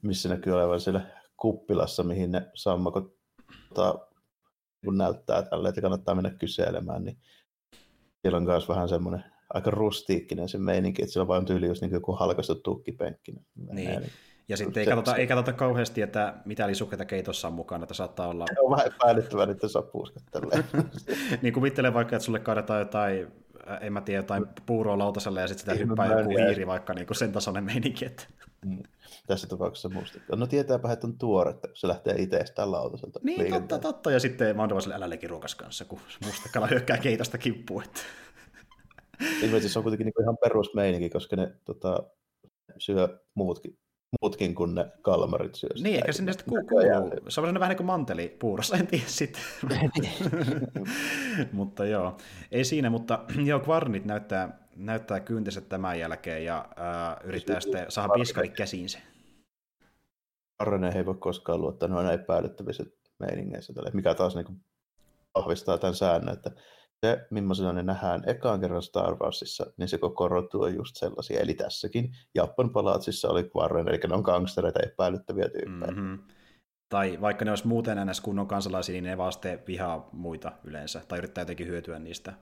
missä 0.03 0.29
näkyy 0.29 0.53
olevan 0.53 0.81
siellä 0.81 1.01
kuppilassa, 1.37 2.03
mihin 2.03 2.33
ne 2.33 2.51
sammakot 2.55 3.17
tota, 3.69 4.09
kun 4.85 4.99
näyttää 4.99 5.43
tälle, 5.43 5.69
että 5.69 5.81
kannattaa 5.81 6.15
mennä 6.15 6.31
kyselemään, 6.31 7.05
niin 7.05 7.19
siellä 8.23 8.37
on 8.37 8.45
myös 8.45 8.69
vähän 8.69 8.89
semmoinen 8.89 9.25
aika 9.55 9.71
rustiikkinen 9.71 10.49
se 10.49 10.59
meininki, 10.59 11.03
että 11.03 11.13
siellä 11.13 11.25
on 11.25 11.29
vain 11.29 11.45
tyyli 11.45 11.67
just 11.67 11.83
niin 11.83 12.03
kuin 12.03 12.19
halkaistu 12.19 12.55
tukkipenkki. 12.55 13.33
Niin. 13.33 13.75
niin. 13.75 14.11
Ja 14.49 14.57
sitten 14.57 14.81
ei 14.81 14.87
katsota, 14.87 15.17
ei 15.17 15.27
katsota 15.27 15.53
kauheasti, 15.53 16.03
että 16.03 16.35
mitä 16.45 16.67
lisukkeita 16.67 17.05
keitossa 17.05 17.49
on 17.49 17.55
mukana, 17.55 17.85
että 17.85 17.95
saattaa 17.95 18.29
olla... 18.29 18.45
Se 18.55 18.61
on 18.61 18.71
vähän 18.71 18.87
epäilyttävää, 18.87 19.51
että 19.51 19.69
saa 19.69 19.83
puuskattelee. 19.83 20.65
niin 21.43 21.55
kuvittele 21.55 21.95
vaikka, 21.95 22.17
että 22.17 22.27
sulle 22.27 22.41
kaadetaan 22.41 22.81
jotain 22.81 23.33
en 23.81 23.93
mä 23.93 24.01
tiedä, 24.01 24.19
jotain 24.19 24.47
puuroa 24.67 24.99
lautaselle 24.99 25.41
ja 25.41 25.49
sitten 25.49 25.77
sitä 25.77 25.87
hyppää 25.87 26.19
joku 26.19 26.31
hiiri, 26.31 26.67
vaikka 26.67 26.95
niin 26.95 27.07
kuin 27.07 27.17
sen 27.17 27.33
tasoinen 27.33 27.65
meininki. 27.65 28.05
Että... 28.05 28.25
Mm. 28.65 28.83
Tässä 29.27 29.47
tapauksessa 29.47 29.89
mustikka. 29.89 30.37
No 30.37 30.47
tietääpä, 30.47 30.93
että 30.93 31.07
on 31.07 31.19
tuoretta, 31.19 31.69
kun 31.69 31.77
se 31.77 31.89
lähtee 31.89 32.15
itsestään 32.19 32.73
lautaselta. 32.73 33.21
Niin, 33.23 33.53
totta, 33.53 33.79
totta. 33.79 34.11
Ja 34.11 34.21
sitten 34.21 34.57
Mando 34.57 34.81
sille 34.81 34.95
älä 34.95 35.07
ruokas 35.29 35.55
kanssa, 35.55 35.85
kun 35.85 36.01
mustekala 36.25 36.67
hyökkää 36.67 36.99
keitosta 36.99 37.39
kimppuun. 37.39 37.85
Että... 37.85 38.01
Ilmeisesti 39.43 39.73
se 39.73 39.79
on 39.79 39.83
kuitenkin 39.83 40.05
niin 40.05 40.23
ihan 40.23 40.39
perusmeininki, 40.39 41.11
koska 41.11 41.37
ne 41.37 41.55
tota, 41.65 42.03
syö 42.79 43.21
muutkin 43.35 43.79
muutkin 44.23 44.55
kuin 44.55 44.75
ne 44.75 44.87
kalmarit 45.03 45.55
syö. 45.55 45.71
Niin, 45.83 45.95
eikä 45.95 46.13
sinne 46.13 46.33
sitten 46.33 46.47
kuuluu. 46.47 46.81
Se 46.81 46.97
on 46.97 47.31
sellainen 47.33 47.61
vähän 47.61 47.71
niin 47.71 47.77
kuin 47.77 47.87
manteli 47.87 48.37
puurossa, 48.39 48.77
en 48.77 48.87
tiedä 48.87 49.05
sitten. 49.07 49.43
mutta 51.53 51.87
joo, 51.87 52.17
ei 52.53 52.65
siinä, 52.65 52.91
mutta 52.91 53.25
joo, 53.45 53.61
Kvarnit 53.61 54.05
näyttää, 54.05 54.59
näyttää 54.77 55.21
kyntiset 55.21 55.69
tämän 55.69 55.99
jälkeen 55.99 56.45
ja 56.45 56.69
äh, 56.79 57.17
yrittää 57.25 57.61
sitten 57.61 57.87
saada 57.89 58.13
piskari 58.15 58.49
käsiinsä. 58.49 58.99
Arne 60.59 60.93
ei 60.97 61.07
voi 61.07 61.15
koskaan 61.15 61.61
luottaa 61.61 61.89
noin 61.89 62.11
epäilyttävissä 62.11 62.85
meiningeissä, 63.19 63.73
mikä 63.93 64.15
taas 64.15 64.35
niin 64.35 64.61
vahvistaa 65.35 65.79
tämän 65.79 65.95
säännön, 65.95 66.35
että 66.35 66.51
se, 67.05 67.27
millaisena 67.31 67.73
ne 67.73 67.83
nähdään 67.83 68.23
ekaan 68.27 68.61
kerran 68.61 68.83
Star 68.83 69.17
Warsissa, 69.17 69.67
niin 69.77 69.89
se 69.89 69.99
koko 69.99 70.29
rotu 70.29 70.63
on 70.63 70.75
just 70.75 70.97
sellaisia. 70.97 71.41
Eli 71.41 71.55
tässäkin 71.55 72.13
Japan 72.35 72.71
palaatsissa 72.71 73.29
oli 73.29 73.51
Quarren, 73.57 73.89
eli 73.89 73.99
ne 74.09 74.15
on 74.15 74.23
gangstereita 74.23 74.81
epäilyttäviä 74.87 75.49
tyyppejä. 75.49 75.93
Mm-hmm. 75.93 76.19
Tai 76.89 77.19
vaikka 77.21 77.45
ne 77.45 77.51
olisi 77.51 77.67
muuten 77.67 78.07
ns. 78.07 78.21
kunnon 78.21 78.47
kansalaisia, 78.47 78.93
niin 78.93 79.05
ne 79.05 79.19
vaan 79.19 79.33
vihaa 79.67 80.09
muita 80.13 80.53
yleensä, 80.65 81.01
tai 81.09 81.19
yrittää 81.19 81.43
jotenkin 81.43 81.67
hyötyä 81.67 81.99
niistä 81.99 82.33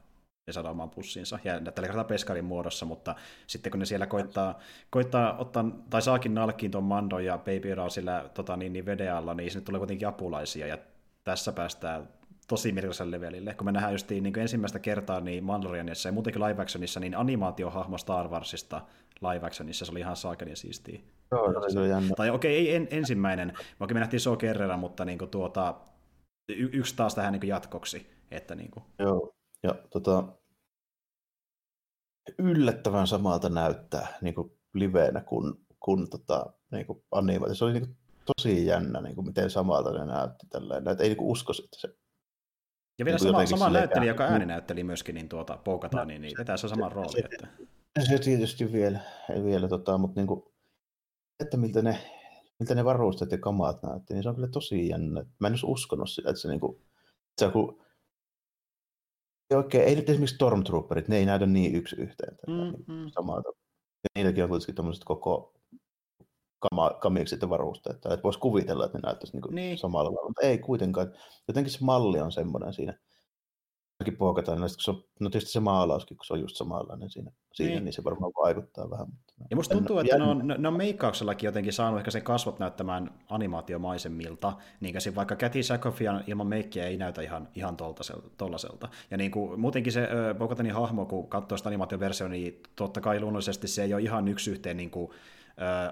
ja 0.47 0.53
saada 0.53 0.71
oman 0.71 0.91
pussinsa. 0.91 1.39
Ja 1.45 1.61
tällä 1.61 1.87
kertaa 1.87 2.05
peskarin 2.05 2.45
muodossa, 2.45 2.87
mutta 2.87 3.15
sitten 3.47 3.71
kun 3.71 3.79
ne 3.79 3.87
siellä 3.87 4.07
koittaa, 4.07 4.59
koittaa 4.91 5.39
ottaa, 5.39 5.65
tai 5.91 6.03
saakin 6.03 6.35
nalkkiin 6.35 6.71
tuon 6.71 6.85
Mando 6.85 7.19
ja 7.19 7.39
Baby 7.39 7.75
Ra 7.75 7.89
sillä 7.89 8.31
tota, 8.35 8.57
niin, 8.57 8.73
niin 8.73 8.87
veden 8.87 9.15
alla, 9.15 9.35
niin 9.35 9.51
sinne 9.51 9.65
tulee 9.65 9.79
kuitenkin 9.79 10.09
apulaisia, 10.09 10.67
ja 10.67 10.79
tässä 11.25 11.53
päästään 11.53 12.09
tosi 12.49 12.73
merkilliselle 12.73 13.17
levelille. 13.17 13.55
Kun 13.55 13.65
me 13.65 13.73
nähdään 13.73 13.95
just 13.95 14.11
niin 14.11 14.39
ensimmäistä 14.39 14.79
kertaa 14.79 15.21
niin 15.21 15.45
Mandalorianissa 15.45 16.09
ja 16.09 16.13
muutenkin 16.13 16.43
live 16.43 16.63
actionissa, 16.63 17.01
niin 17.01 17.17
animaatiohahmo 17.17 17.99
Star 17.99 18.29
Warsista 18.29 18.81
live 19.21 19.47
actionissa, 19.47 19.85
se 19.85 19.93
oli 19.93 20.01
ihan 20.01 20.17
saakelin 20.17 20.57
siistiä. 20.57 21.01
Joo, 21.31 21.69
se 21.69 21.79
oli 21.79 21.89
jännä. 21.89 22.15
Tai 22.17 22.31
okei, 22.31 22.63
okay, 22.63 22.67
ei 22.67 22.75
en, 22.75 22.89
ensimmäinen, 22.91 23.53
vaikka 23.81 23.95
me 23.95 24.01
nähtiin 24.01 24.21
So 24.21 24.37
kerran, 24.37 24.79
mutta 24.79 25.05
niin 25.05 25.19
kuin, 25.19 25.31
tuota, 25.31 25.81
y- 26.49 26.71
yksi 26.73 26.97
taas 26.97 27.15
tähän 27.15 27.33
niin 27.33 27.49
jatkoksi. 27.49 28.11
Että, 28.31 28.55
niin 28.55 28.71
kuin... 28.71 28.85
Joo, 28.99 29.35
ja 29.63 29.75
tota, 29.91 30.25
yllättävän 32.39 33.07
samalta 33.07 33.49
näyttää 33.49 34.19
niin 34.21 34.35
kuin 34.35 34.53
liveenä 34.75 35.21
kuin, 35.21 35.55
kuin 35.81 36.11
tota, 36.11 36.53
niin 36.73 36.87
kuin 36.87 37.05
animaatio. 37.11 37.55
Se 37.55 37.65
oli 37.65 37.73
niin 37.73 37.87
kuin, 37.87 37.97
tosi 38.37 38.67
jännä, 38.67 39.01
niin 39.01 39.15
kuin 39.15 39.27
miten 39.27 39.51
samalta 39.51 39.93
ne 39.93 40.07
näytti. 40.07 40.47
Tälleen. 40.47 40.89
Että 40.89 41.03
ei 41.05 41.09
niin 41.09 41.17
kuin 41.17 41.31
uskoisi, 41.31 41.65
että 41.65 41.81
se 41.81 42.02
ja 42.99 43.05
vielä 43.05 43.19
sama, 43.19 43.47
sama 43.47 43.71
näyttelijä, 43.71 44.11
joka 44.11 44.25
ääninäytteli 44.25 44.85
myöskin, 44.85 45.15
niin 45.15 45.29
tuota, 45.29 45.57
poukataan, 45.57 46.09
niin, 46.09 46.23
niin 46.23 46.39
vetää 46.39 46.57
se 46.57 46.69
sama 46.69 46.89
rooli. 46.89 47.25
Että... 47.25 47.49
Se 48.09 48.19
tietysti 48.19 48.73
vielä, 48.73 49.01
vielä 49.45 49.69
tota, 49.69 49.99
mutta 49.99 50.21
niin 50.21 50.27
kuin, 50.27 50.43
että 51.41 51.57
miltä 51.57 51.83
ne, 51.83 51.99
miltä 52.59 52.75
ne 52.75 52.85
varusteet 52.85 53.33
ja 53.33 53.39
kamaat 53.39 53.83
näytti, 53.83 54.15
niin 54.15 54.23
se 54.23 54.29
on 54.29 54.35
kyllä 54.35 54.49
tosi 54.49 54.89
jännä. 54.89 55.25
Mä 55.39 55.47
en 55.47 55.53
olisi 55.53 55.67
uskonut 55.67 56.11
sitä, 56.11 56.31
että 56.31 56.43
se, 56.43 56.49
niin 56.49 56.61
kuin, 56.61 56.83
se 57.39 57.47
on 57.47 57.53
kuin, 57.53 57.77
oikein, 59.57 59.85
ei 59.85 59.97
nyt 59.97 60.11
esimerkiksi 60.11 60.35
Stormtrooperit, 60.35 61.09
ne 61.09 61.17
ei 61.17 61.27
näytä 61.27 61.47
niin 61.47 61.75
yksi 61.75 61.97
yhteen 61.97 62.39
mm, 62.47 62.55
niin 62.55 62.85
mm. 62.89 63.09
samalta. 63.09 63.49
Ja 64.05 64.09
niilläkin 64.15 64.45
on 64.45 64.51
kuitenkin 64.51 64.75
tämmöiset 64.75 65.05
koko 65.05 65.55
kama, 66.71 66.91
kamikset 67.01 67.43
ja 67.43 67.49
varusteet. 67.49 67.97
Että 67.97 68.23
voisi 68.23 68.39
kuvitella, 68.39 68.85
että 68.85 68.99
ne 68.99 69.03
näyttäisi 69.05 69.37
niin 69.37 69.55
niin. 69.55 69.79
samalla 69.79 70.11
tavalla, 70.11 70.29
mutta 70.29 70.47
ei 70.47 70.59
kuitenkaan. 70.59 71.13
Jotenkin 71.49 71.73
se 71.73 71.79
malli 71.81 72.21
on 72.21 72.33
semmoinen 72.33 72.73
siinä. 72.73 72.99
Mäkin 74.01 74.17
puokataan, 74.17 74.61
niin 74.61 74.71
se 74.79 74.91
on, 74.91 75.05
no 75.21 75.31
tietysti 75.31 75.53
se 75.53 75.61
maalauskin, 75.61 76.17
kun 76.17 76.25
se 76.25 76.33
on 76.33 76.41
just 76.41 76.57
samanlainen 76.57 77.11
siinä, 77.11 77.31
siinä 77.53 77.75
niin. 77.75 77.85
niin 77.85 77.93
se 77.93 78.05
varmaan 78.05 78.33
vaikuttaa 78.43 78.91
vähän. 78.91 79.07
Mutta 79.07 79.35
ja 79.51 79.57
musta 79.57 79.75
tuntuu, 79.75 79.99
en, 79.99 80.07
että 80.07 80.19
ne 80.19 80.25
on, 80.25 80.55
ne 80.59 80.69
on 80.69 80.77
meikkauksellakin 80.77 81.47
jotenkin 81.47 81.73
saanut 81.73 81.99
ehkä 81.99 82.11
sen 82.11 82.23
kasvot 82.23 82.59
näyttämään 82.59 83.11
animaatiomaisemmilta, 83.29 84.53
niin 84.81 84.95
kuin 84.95 85.15
vaikka 85.15 85.37
Cathy 85.37 85.63
Sakofian 85.63 86.25
ilman 86.27 86.47
meikkiä 86.47 86.87
ei 86.87 86.97
näytä 86.97 87.23
ihan, 87.23 87.49
ihan 87.55 87.77
tollaselta. 88.37 88.89
Ja 89.11 89.17
niin 89.17 89.31
kuin, 89.31 89.61
muutenkin 89.61 89.93
se 89.93 90.09
Bogatanin 90.39 90.75
hahmo, 90.75 91.07
kun 91.07 91.29
katsoo 91.29 91.59
sitä 91.59 91.69
animaatioversiota, 91.69 92.33
niin 92.33 92.61
totta 92.77 93.01
kai 93.01 93.21
luonnollisesti 93.21 93.69
se 93.69 93.83
ei 93.83 93.95
ole 93.95 94.03
ihan 94.03 94.29
yksi 94.29 94.51
yhteen 94.51 94.77
niin 94.77 94.91
kuin, 94.91 95.11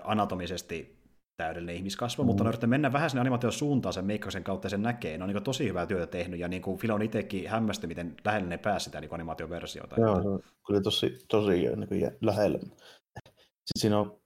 anatomisesti 0.05 1.01
täydellinen 1.37 1.77
ihmiskasvo, 1.77 2.23
mm. 2.23 2.27
mutta 2.27 2.43
on 2.43 2.47
yrittänyt 2.49 2.71
mennä 2.71 2.93
vähän 2.93 3.11
sinne 3.11 3.21
animaation 3.21 3.53
suuntaan 3.53 3.93
sen 3.93 4.05
meikkauksen 4.05 4.45
kautta 4.45 4.67
ja 4.67 4.71
sen 4.71 4.83
näkee. 4.83 5.19
Ne 5.19 5.25
on 5.25 5.31
niin 5.31 5.43
tosi 5.43 5.69
hyvää 5.69 5.87
työtä 5.87 6.07
tehnyt, 6.07 6.41
ja 6.41 6.49
niin 6.49 6.63
kuin 6.63 6.79
Filon 6.79 7.03
itsekin 7.03 7.49
hämmästyi, 7.49 7.89
miten 7.89 8.17
lähelle 8.25 8.49
ne 8.49 8.59
pääsi 8.59 8.85
sitä 8.85 9.01
niin 9.01 9.15
animaatioversiota. 9.15 10.01
Joo, 10.01 10.23
se 10.23 10.29
on 10.29 10.43
kyllä 10.67 10.81
tosi, 10.81 11.19
tosi 11.29 11.51
niin 11.51 11.89
kuin 11.89 12.11
lähellä. 12.21 12.59
Sitten 12.59 13.81
siinä 13.81 13.99
on, 13.99 14.21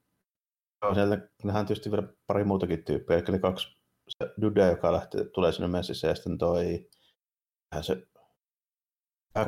joo, 0.82 0.95
sieltä 0.95 1.28
nähdään 1.45 1.66
tietysti 1.66 1.91
vielä 1.91 2.09
pari 2.26 2.45
muutakin 2.45 2.85
tyyppiä, 2.85 3.16
eli 3.16 3.24
ne 3.28 3.39
kaksi, 3.39 3.76
se 4.09 4.35
Dude, 4.41 4.70
joka 4.70 4.93
lähtee, 4.93 5.24
tulee 5.24 5.53
sinne 5.53 5.68
messissä, 5.68 6.09
ja 6.09 6.14
sitten 6.14 6.39
toi, 6.39 6.89
se 7.80 8.07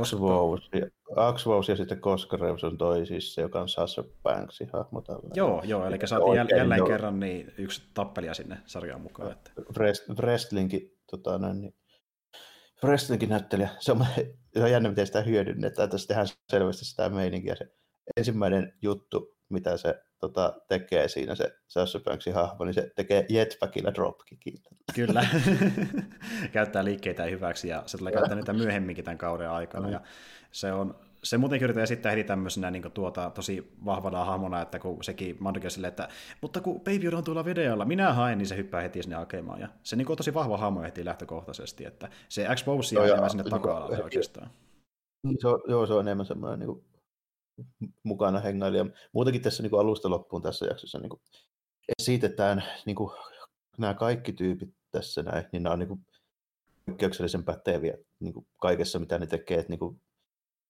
X-Wow, 0.02 0.58
Axvous 1.16 1.68
ja 1.68 1.76
sitten 1.76 2.00
Koskareus 2.00 2.64
on 2.64 2.78
toi 2.78 3.06
siis 3.06 3.34
se, 3.34 3.42
joka 3.42 3.60
on 3.60 3.68
Sasha 3.68 4.04
Banksin 4.22 4.70
hahmo 4.72 5.00
tällä. 5.00 5.30
Joo, 5.34 5.62
joo, 5.64 5.86
eli 5.86 5.98
saatiin 6.04 6.36
jäl- 6.36 6.56
jälleen 6.56 6.78
joo. 6.78 6.88
kerran 6.88 7.20
niin 7.20 7.52
yksi 7.58 7.82
tappelija 7.94 8.34
sinne 8.34 8.58
sarjaan 8.66 9.00
mukaan. 9.00 9.32
Että. 9.32 9.50
Wrestlingin, 10.22 10.98
tota, 11.10 11.38
noin, 11.38 11.60
niin, 11.60 11.74
wrestlingin 12.84 13.28
näyttelijä, 13.28 13.68
se 13.78 13.92
on, 13.92 14.06
se 14.54 14.62
on 14.62 14.70
jännä, 14.70 14.88
miten 14.88 15.06
sitä 15.06 15.22
hyödynnetään. 15.22 15.90
Tässä 15.90 16.08
tehdään 16.08 16.28
selvästi 16.50 16.84
sitä 16.84 17.08
meininkiä. 17.08 17.54
Se 17.54 17.66
ensimmäinen 18.16 18.72
juttu, 18.82 19.36
mitä 19.48 19.76
se 19.76 19.94
tota, 20.20 20.60
tekee 20.68 21.08
siinä, 21.08 21.34
se 21.34 21.52
Sasha 21.68 22.00
Banksin 22.00 22.34
hahmo, 22.34 22.64
niin 22.64 22.74
se 22.74 22.90
tekee 22.96 23.26
jetpackilla 23.28 23.94
dropkickin. 23.94 24.54
Kyllä, 24.94 25.26
käyttää 26.52 26.84
liikkeitä 26.84 27.24
hyväksi 27.24 27.68
ja 27.68 27.82
se 27.86 27.98
tulee 27.98 28.12
käyttää 28.12 28.36
niitä 28.36 28.52
myöhemminkin 28.52 29.04
tämän 29.04 29.18
kauden 29.18 29.50
aikana. 29.50 29.86
Mm. 29.86 29.92
Ja 29.92 30.00
se 30.56 30.72
on, 30.72 30.94
se 31.22 31.38
muutenkin 31.38 31.64
yritetään 31.64 31.84
esittää 31.84 32.12
heti 32.12 32.24
tämmöisenä 32.24 32.70
niin 32.70 32.92
tuota, 32.94 33.30
tosi 33.30 33.72
vahvana 33.84 34.24
hahmona, 34.24 34.62
että 34.62 34.78
kun 34.78 35.04
sekin 35.04 35.36
Mandokin 35.40 35.70
sille, 35.70 35.86
että 35.86 36.08
mutta 36.40 36.60
kun 36.60 36.80
Baby 36.80 37.16
on 37.16 37.24
tuolla 37.24 37.44
videolla, 37.44 37.84
minä 37.84 38.12
haen, 38.12 38.38
niin 38.38 38.46
se 38.46 38.56
hyppää 38.56 38.80
heti 38.80 39.02
sinne 39.02 39.16
hakemaan. 39.16 39.60
Ja 39.60 39.68
se 39.82 39.96
niin 39.96 40.10
on 40.10 40.16
tosi 40.16 40.34
vahva 40.34 40.56
hahmo 40.56 40.82
heti 40.82 41.04
lähtökohtaisesti, 41.04 41.84
että 41.84 42.08
se 42.28 42.46
expose 42.46 42.98
on 42.98 43.06
enemmän 43.06 43.30
sinne 43.30 43.42
niin 43.42 43.50
taka 43.50 43.84
oikeastaan. 43.84 44.50
Niin, 45.22 45.36
se 45.40 45.48
on, 45.48 45.62
joo, 45.68 45.86
se 45.86 45.92
on 45.92 46.00
enemmän 46.00 46.26
semmoinen 46.26 46.58
niin 46.58 46.66
kuin, 46.66 46.84
mukana 48.02 48.40
hengailija. 48.40 48.86
Muutenkin 49.12 49.42
tässä 49.42 49.62
niin 49.62 49.70
kuin 49.70 49.80
alusta 49.80 50.10
loppuun 50.10 50.42
tässä 50.42 50.66
jaksossa 50.66 50.98
niin 50.98 51.10
kuin, 51.10 51.20
esitetään 51.98 52.64
niin 52.86 52.96
kuin, 52.96 53.10
nämä 53.78 53.94
kaikki 53.94 54.32
tyypit 54.32 54.70
tässä 54.90 55.22
näin, 55.22 55.44
niin 55.52 55.62
nämä 55.62 55.72
on 55.72 55.78
niin 55.78 55.88
kuin, 55.88 56.00
poikkeuksellisen 56.86 57.44
päteviä 57.44 57.98
niin 58.20 58.34
kuin 58.34 58.46
kaikessa, 58.60 58.98
mitä 58.98 59.18
ne 59.18 59.26
tekee. 59.26 59.58
Että, 59.58 59.70
niin 59.70 59.78
kuin, 59.78 60.00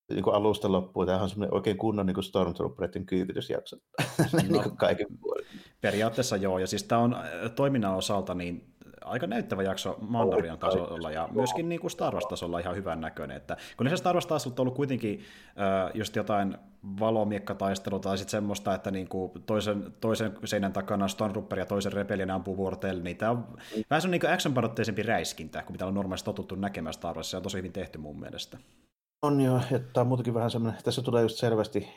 niin 0.08 0.22
kuin 0.22 0.36
alusta 0.36 0.72
loppuun. 0.72 1.06
Tämähän 1.06 1.22
on 1.22 1.30
semmoinen 1.30 1.54
oikein 1.54 1.76
kunnon 1.76 2.06
niin 2.06 2.22
Stormtroopereiden 2.22 3.06
kyykytysjakso 3.06 3.76
niin 4.42 4.52
no, 4.52 4.62
niin 4.62 4.76
kaiken 4.76 5.06
puolin. 5.20 5.46
Periaatteessa 5.80 6.36
joo, 6.36 6.58
ja 6.58 6.66
siis 6.66 6.84
tämä 6.84 7.00
on 7.00 7.14
äh, 7.14 7.50
toiminnan 7.54 7.94
osalta 7.94 8.34
niin 8.34 8.76
aika 9.06 9.26
näyttävä 9.26 9.62
jakso 9.62 9.98
Mandalorian 10.00 10.58
tasolla 10.58 11.10
ja 11.10 11.28
myöskin 11.32 11.68
niin 11.68 11.80
kuin 11.80 11.90
Star 11.90 12.14
Wars-tasolla 12.14 12.58
ihan 12.58 12.76
hyvän 12.76 13.00
näköinen. 13.00 13.36
Että, 13.36 13.56
kun 13.76 13.88
se 13.88 13.96
Star 13.96 14.14
Wars 14.14 14.26
tasolla 14.26 14.54
on 14.58 14.60
ollut 14.60 14.74
kuitenkin 14.74 15.20
äh, 15.48 15.90
just 15.94 16.16
jotain 16.16 16.58
valomiekkataistelua 17.00 17.98
tai 17.98 18.18
sitten 18.18 18.30
semmoista, 18.30 18.74
että 18.74 18.90
niin 18.90 19.08
kuin 19.08 19.32
toisen, 19.46 19.94
toisen 20.00 20.38
seinän 20.44 20.72
takana 20.72 21.08
Stormtrooper 21.08 21.58
ja 21.58 21.66
toisen 21.66 21.92
rebellion 21.92 22.30
ampuu 22.30 22.56
vuorotellen, 22.56 23.04
niin 23.04 23.16
tämä 23.16 23.30
on 23.30 23.36
mm. 23.36 23.82
vähän 23.90 24.02
semmoinen 24.02 24.20
niin 24.20 24.34
action-painotteisempi 24.34 25.02
räiskintä, 25.02 25.62
kuin 25.62 25.72
mitä 25.74 25.86
on 25.86 25.94
normaalisti 25.94 26.24
totuttu 26.24 26.54
näkemään 26.54 26.94
Star 26.94 27.16
Wars. 27.16 27.30
Se 27.30 27.36
on 27.36 27.42
tosi 27.42 27.58
hyvin 27.58 27.72
tehty 27.72 27.98
mun 27.98 28.20
mielestä. 28.20 28.58
On 29.22 29.40
ja 29.40 29.60
tämä 29.92 30.02
on 30.02 30.06
muutenkin 30.06 30.34
vähän 30.34 30.50
semmoinen, 30.50 30.82
tässä 30.84 31.02
tulee 31.02 31.22
just 31.22 31.36
selvästi 31.36 31.88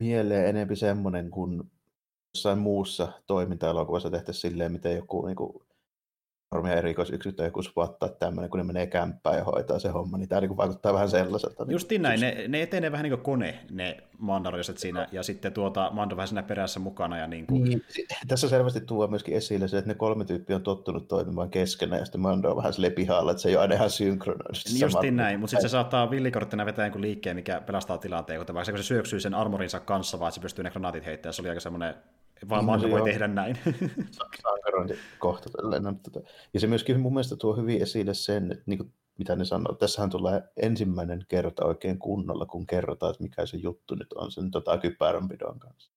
mieleen 0.00 0.48
enempi 0.48 0.76
semmoinen, 0.76 1.30
kun 1.30 1.70
jossain 2.34 2.58
muussa 2.58 3.12
toiminta-elokuvassa 3.26 4.10
tehtäisiin 4.10 4.52
silleen, 4.52 4.72
miten 4.72 4.96
joku 4.96 5.26
niin 5.26 5.36
kuin, 5.36 5.62
normia 6.54 6.74
erikoisyksikkö 6.74 7.44
joku 7.44 7.62
spottaa 7.62 8.08
tämmöinen, 8.08 8.50
kun 8.50 8.60
ne 8.60 8.64
menee 8.64 8.86
kämppään 8.86 9.38
ja 9.38 9.44
hoitaa 9.44 9.78
se 9.78 9.88
homma, 9.88 10.18
niin 10.18 10.28
tämä 10.28 10.40
niin 10.40 10.56
vaikuttaa 10.56 10.92
vähän 10.92 11.10
sellaiselta. 11.10 11.64
Niin 11.64 11.72
Justiin 11.72 12.02
näin, 12.02 12.20
ne, 12.20 12.44
ne 12.48 12.62
etenee 12.62 12.92
vähän 12.92 13.04
niin 13.04 13.10
kuin 13.10 13.22
kone, 13.22 13.58
ne 13.70 13.96
mandariset 14.18 14.78
siinä, 14.78 15.08
ja 15.12 15.22
sitten 15.22 15.52
tuota, 15.52 15.90
Mando 15.92 16.16
vähän 16.16 16.28
siinä 16.28 16.42
perässä 16.42 16.80
mukana. 16.80 17.18
Ja 17.18 17.26
niin 17.26 17.46
kuin... 17.46 17.64
niin, 17.64 17.82
tässä 18.28 18.48
selvästi 18.48 18.80
tuo 18.80 19.06
myöskin 19.06 19.34
esille 19.34 19.68
se, 19.68 19.78
että 19.78 19.90
ne 19.90 19.94
kolme 19.94 20.24
tyyppiä 20.24 20.56
on 20.56 20.62
tottunut 20.62 21.08
toimimaan 21.08 21.50
keskenään, 21.50 22.00
ja 22.00 22.04
sitten 22.04 22.20
Mando 22.20 22.50
on 22.50 22.56
vähän 22.56 22.72
sille 22.72 22.90
pihalla, 22.90 23.30
että 23.30 23.42
se 23.42 23.48
ei 23.48 23.56
ole 23.56 23.62
aina 23.62 23.74
ihan 23.74 23.90
synkronoidu. 23.90 24.52
Niin 24.72 24.80
justiin 24.80 25.16
näin, 25.16 25.40
mutta 25.40 25.50
sitten 25.50 25.68
se 25.68 25.72
saattaa 25.72 26.10
villikorttina 26.10 26.66
vetää 26.66 26.86
jonkun 26.86 27.02
liikkeen, 27.02 27.36
mikä 27.36 27.60
pelastaa 27.60 27.98
tilanteen, 27.98 28.38
kuten 28.38 28.54
vaikka 28.54 28.66
se, 28.66 28.72
kun 28.72 28.78
se 28.78 28.86
syöksyy 28.86 29.20
sen 29.20 29.34
armorinsa 29.34 29.80
kanssa, 29.80 30.20
vaan 30.20 30.32
se 30.32 30.40
pystyy 30.40 30.64
ne 30.64 30.70
granaatit 30.70 31.06
heittämään, 31.06 31.34
se 31.34 31.42
oli 31.42 31.48
aika 31.48 31.60
semmoinen 31.60 31.94
vaan 32.48 32.64
Mando 32.64 32.90
voi 32.90 33.02
tehdä 33.02 33.28
näin. 33.28 33.56
Sankarointikohta. 34.42 35.48
Tota- 35.48 36.28
ja 36.54 36.60
se 36.60 36.66
myöskin 36.66 37.00
mun 37.00 37.12
mielestä 37.12 37.36
tuo 37.36 37.56
hyvin 37.56 37.82
esille 37.82 38.14
sen, 38.14 38.52
että 38.52 38.64
niin 38.66 38.78
kuin, 38.78 38.94
mitä 39.18 39.36
ne 39.36 39.44
sanoo, 39.44 39.74
tässähän 39.74 40.10
tulee 40.10 40.42
ensimmäinen 40.56 41.24
kerta 41.28 41.64
oikein 41.64 41.98
kunnolla, 41.98 42.46
kun 42.46 42.66
kerrotaan, 42.66 43.10
että 43.10 43.22
mikä 43.22 43.46
se 43.46 43.56
juttu 43.56 43.94
nyt 43.94 44.12
on 44.12 44.32
sen 44.32 44.50
tota, 44.50 44.78
kypäränpidon 44.78 45.58
kanssa. 45.58 45.92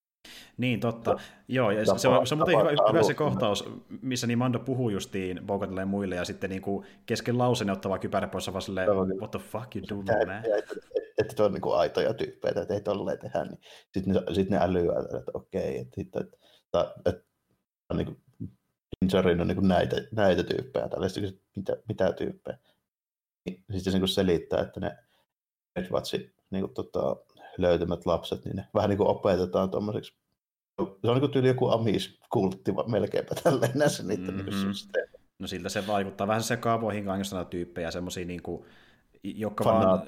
Niin, 0.57 0.79
totta. 0.79 1.11
Ja, 1.11 1.17
Joo, 1.47 1.71
ja 1.71 1.85
tapa, 1.85 1.97
se 1.97 2.07
on, 2.07 2.27
se 2.27 2.33
on 2.33 2.37
muuten 2.37 2.59
hyvä, 2.59 2.69
hyvä 2.89 3.03
se 3.03 3.13
kohtaus, 3.13 3.69
missä 4.01 4.27
niin 4.27 4.37
Mando 4.37 4.59
puhuu 4.59 4.89
justiin 4.89 5.41
Bogotille 5.45 5.81
ja 5.81 5.85
muille, 5.85 6.15
ja 6.15 6.25
sitten 6.25 6.49
niin 6.49 6.61
kuin 6.61 6.85
kesken 7.05 7.37
lauseen 7.37 7.69
ottavaa 7.69 7.99
kypärä 7.99 8.27
poissa 8.27 8.53
vaan 8.53 8.61
silleen, 8.61 8.89
what 8.89 9.31
the 9.31 9.39
fuck 9.39 9.75
you 9.75 9.85
do, 9.89 9.95
man? 9.95 10.43
Että 11.17 11.35
tuo 11.35 11.45
on 11.45 11.53
niin 11.53 11.61
aitoja 11.75 12.13
tyyppejä, 12.13 12.61
että 12.61 12.73
ei 12.73 12.81
tolleen 12.81 13.19
tehdä, 13.19 13.43
niin 13.43 13.59
sitten 13.93 14.13
ne, 14.13 14.33
sit 14.33 14.49
ne 14.49 14.57
älyää, 14.61 14.99
että 14.99 15.31
okei, 15.33 15.77
että, 15.77 16.01
että, 16.01 16.19
että, 16.19 16.37
että, 17.05 17.09
että 17.09 17.23
niin 17.95 18.05
kuin, 18.05 18.17
Ninjarin 19.01 19.41
on 19.41 19.47
niin 19.47 19.67
näitä, 19.67 19.95
näitä 20.11 20.43
tyyppejä, 20.43 20.89
tällaista, 20.89 21.19
mitä, 21.55 21.77
mitä 21.87 22.13
tyyppejä. 22.13 22.57
Niin, 23.45 23.63
sitten 23.71 23.93
se 23.93 23.99
niin 23.99 24.07
selittää, 24.07 24.61
että 24.61 24.79
ne 24.79 24.97
Edwardsin 25.75 26.33
niin 26.49 26.61
kuin, 26.61 26.73
tota, 26.73 27.15
löytämät 27.57 28.05
lapset, 28.05 28.45
niin 28.45 28.55
ne 28.55 28.65
vähän 28.73 28.89
niin 28.89 28.97
kuin 28.97 29.09
opetetaan 29.09 29.71
tuommoiseksi 29.71 30.13
se 30.77 31.09
on 31.09 31.21
niin 31.21 31.31
tyyli 31.31 31.47
joku 31.47 31.69
amis-kultti 31.69 32.71
melkeinpä 32.87 33.35
tälleen 33.43 33.71
näissä 33.75 34.03
niiden 34.03 34.35
mm-hmm. 34.35 34.45
niin 34.45 34.73
No 35.39 35.47
siltä 35.47 35.69
se 35.69 35.87
vaikuttaa 35.87 36.27
vähän 36.27 36.43
se 36.43 36.57
kaavoihin 36.57 37.05
kanssa 37.05 37.45
tyyppejä, 37.45 37.91
semmoisia 37.91 38.25
niin 38.25 38.41
kuin, 38.41 38.65
jotka 39.23 39.65
vaan, 39.65 40.01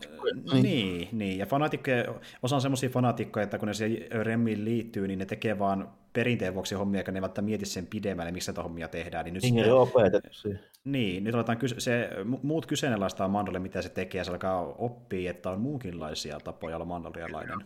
niin. 0.53 0.63
niin, 0.63 1.09
niin, 1.11 1.37
ja 1.37 1.45
fanaatikkoja, 1.45 2.05
osa 2.43 2.55
on 2.55 2.61
semmoisia 2.61 2.89
fanaatikkoja, 2.89 3.43
että 3.43 3.57
kun 3.57 3.67
ne 3.67 3.73
siihen 3.73 4.25
remmiin 4.25 4.65
liittyy, 4.65 5.07
niin 5.07 5.19
ne 5.19 5.25
tekee 5.25 5.59
vaan 5.59 5.93
perinteen 6.13 6.53
vuoksi 6.53 6.75
hommia, 6.75 7.03
kun 7.03 7.13
ne 7.13 7.21
välttämättä 7.21 7.41
mieti 7.41 7.65
sen 7.65 7.87
pidemmälle, 7.87 8.31
näitä 8.31 8.63
hommia 8.63 8.87
tehdään. 8.87 9.25
Niin, 9.25 9.33
nyt 9.33 9.43
niin, 9.43 9.53
sitten, 10.33 10.59
Niin, 10.85 11.23
nyt 11.23 11.35
aletaan 11.35 11.57
kyse- 11.57 11.79
se, 11.79 12.09
muut 12.43 12.65
kyseenalaistaa 12.65 13.27
Mandolle, 13.27 13.59
mitä 13.59 13.81
se 13.81 13.89
tekee, 13.89 14.19
ja 14.19 14.25
se 14.25 14.31
alkaa 14.31 14.61
oppia, 14.61 15.31
että 15.31 15.49
on 15.49 15.61
muunkinlaisia 15.61 16.39
tapoja 16.39 16.75
olla 16.75 16.85
mandolialainen. 16.85 17.65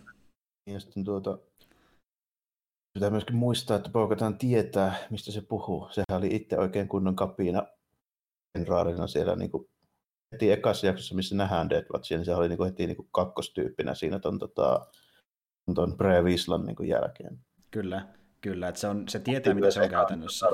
Ja 0.69 0.79
sitten 0.79 1.03
tuota, 1.03 1.37
Pitää 2.93 3.09
myöskin 3.09 3.35
muistaa, 3.35 3.77
että 3.77 3.89
Bogotan 3.89 4.37
tietää, 4.37 4.95
mistä 5.09 5.31
se 5.31 5.41
puhuu. 5.41 5.87
Sehän 5.91 6.19
oli 6.19 6.35
itse 6.35 6.57
oikein 6.57 6.87
kunnon 6.87 7.15
kapiina 7.15 7.67
kenraarina 8.53 9.07
siellä 9.07 9.35
niin 9.35 9.51
kuin 9.51 9.69
heti 10.31 10.51
ekassa 10.51 10.87
jaksossa, 10.87 11.15
missä 11.15 11.35
nähdään 11.35 11.69
Dead 11.69 11.85
Watchia, 11.93 12.17
niin 12.17 12.25
se 12.25 12.35
oli 12.35 12.49
niin 12.49 12.57
kuin 12.57 12.69
heti 12.69 12.87
niin 12.87 12.95
kuin 12.95 13.09
kakkostyyppinä 13.11 13.95
siinä 13.95 14.19
ton, 14.19 14.39
tota, 14.39 14.87
ton 15.75 15.97
Bre 15.97 16.23
Vislan 16.23 16.65
niin 16.65 16.75
kuin 16.75 16.89
jälkeen. 16.89 17.39
Kyllä, 17.71 18.07
kyllä. 18.41 18.67
Että 18.67 18.81
se, 18.81 18.87
on, 18.87 19.09
se 19.09 19.19
tietää, 19.19 19.53
mitä 19.53 19.71
se 19.71 19.81
on 19.81 19.89
käytännössä. 19.89 20.47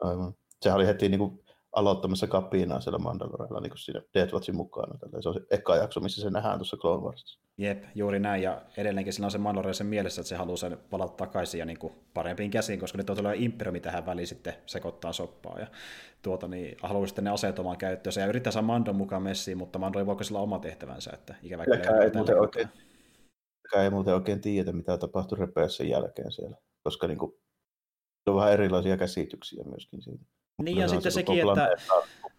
Aivan. 0.00 0.34
Sehän 0.62 0.76
oli 0.76 0.86
heti 0.86 1.08
niin 1.08 1.18
kuin 1.18 1.44
aloittamassa 1.72 2.26
kapinaa 2.26 2.80
siellä 2.80 2.98
Mandalorella 2.98 3.60
niin 3.60 3.70
kuin 3.70 3.78
siinä 3.78 4.02
Death 4.14 4.32
Watchin 4.32 4.56
mukana. 4.56 4.98
Se 5.20 5.28
on 5.28 5.34
se 5.34 5.40
eka 5.50 5.76
jakso, 5.76 6.00
missä 6.00 6.22
se 6.22 6.30
nähdään 6.30 6.58
tuossa 6.58 6.76
Clone 6.76 7.02
Warsissa. 7.02 7.40
Jep, 7.58 7.84
juuri 7.94 8.20
näin. 8.20 8.42
Ja 8.42 8.62
edelleenkin 8.76 9.12
sillä 9.12 9.24
on 9.24 9.30
se 9.30 9.38
Mandalorian 9.38 9.74
sen 9.74 9.86
mielessä, 9.86 10.20
että 10.20 10.28
se 10.28 10.36
haluaa 10.36 10.56
sen 10.56 10.78
palata 10.90 11.12
takaisin 11.12 11.58
ja 11.58 11.64
niin 11.64 11.78
kuin 11.78 11.92
parempiin 12.14 12.50
käsiin, 12.50 12.80
koska 12.80 12.98
nyt 12.98 13.10
on 13.10 13.16
tulee 13.16 13.36
Imperiumi 13.36 13.80
tähän 13.80 14.06
väliin 14.06 14.26
sitten 14.26 14.54
sekoittaa 14.66 15.12
soppaa. 15.12 15.58
Ja 15.58 15.66
tuota, 16.22 16.48
niin 16.48 16.76
haluaa 16.82 17.06
sitten 17.06 17.24
ne 17.24 17.30
aseet 17.30 17.58
omaan 17.58 17.78
käyttöön. 17.78 18.14
Ja 18.16 18.26
yrittää 18.26 18.52
saada 18.52 18.66
Mandon 18.66 18.96
mukaan 18.96 19.22
messiin, 19.22 19.58
mutta 19.58 19.78
Mando 19.78 19.98
ei 19.98 20.06
voi 20.06 20.24
sillä 20.24 20.40
oma 20.40 20.58
tehtävänsä. 20.58 21.10
Että 21.14 21.34
ikävä 21.42 21.64
kyllä 21.64 22.04
ei, 22.04 22.10
muuten 22.14 22.40
oikein, 22.40 22.68
ei 23.82 23.90
muuten 23.90 24.14
oikein 24.14 24.40
tiedä, 24.40 24.72
mitä 24.72 24.98
tapahtui 24.98 25.38
repeässä 25.38 25.84
jälkeen 25.84 26.32
siellä, 26.32 26.56
koska 26.82 27.06
niin 27.06 27.18
kuin, 27.18 27.32
on 28.26 28.36
vähän 28.36 28.52
erilaisia 28.52 28.96
käsityksiä 28.96 29.64
myöskin 29.64 30.02
siitä. 30.02 30.24
Niin 30.62 30.78
ja 30.78 30.88
sitten 30.88 31.12
sekin, 31.12 31.48
että... 31.48 31.70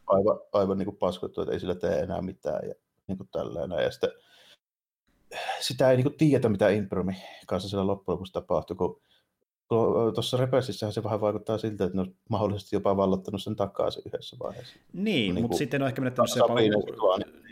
Aivan, 0.08 0.40
aivan 0.54 0.78
niin 0.78 0.86
kuin 0.86 0.98
paskottu, 0.98 1.42
että 1.42 1.54
ei 1.54 1.60
sillä 1.60 1.76
tee 1.76 2.00
enää 2.00 2.22
mitään 2.22 2.68
ja 2.68 2.74
niin 3.08 3.18
kuin 3.18 3.30
tällainen. 3.32 3.84
Ja 3.84 3.92
sitten 3.92 4.12
sitä 5.60 5.92
ei 5.92 5.98
niin 5.98 6.06
kuin 6.06 6.18
tiedä, 6.18 6.50
mitä 6.50 6.70
Impromi 6.70 7.14
kanssa 7.48 7.70
siellä 7.70 7.88
loppujen 7.88 8.14
lopuksi 8.14 8.34
tapahtui, 8.34 8.76
kun 8.76 9.02
tuossa 10.14 10.38
Rebelsissähän 10.38 10.94
se 10.94 11.04
vähän 11.04 11.22
vaikuttaa 11.22 11.58
siltä, 11.58 11.86
että 11.86 11.98
ne 11.98 12.02
on 12.02 12.16
mahdollisesti 12.30 12.76
jopa 12.76 12.98
vallottanut 12.98 13.44
sen 13.44 13.56
takaisin 13.56 14.04
yhdessä 14.06 14.38
vaiheessa. 14.44 14.76
Niin, 14.94 15.36
niin 15.36 15.44
mutta 15.44 15.58
sitten 15.58 15.82
on 15.82 15.88
ehkä 15.88 16.02
menettänyt 16.02 16.32
se 16.32 16.40
jopa... 16.40 16.54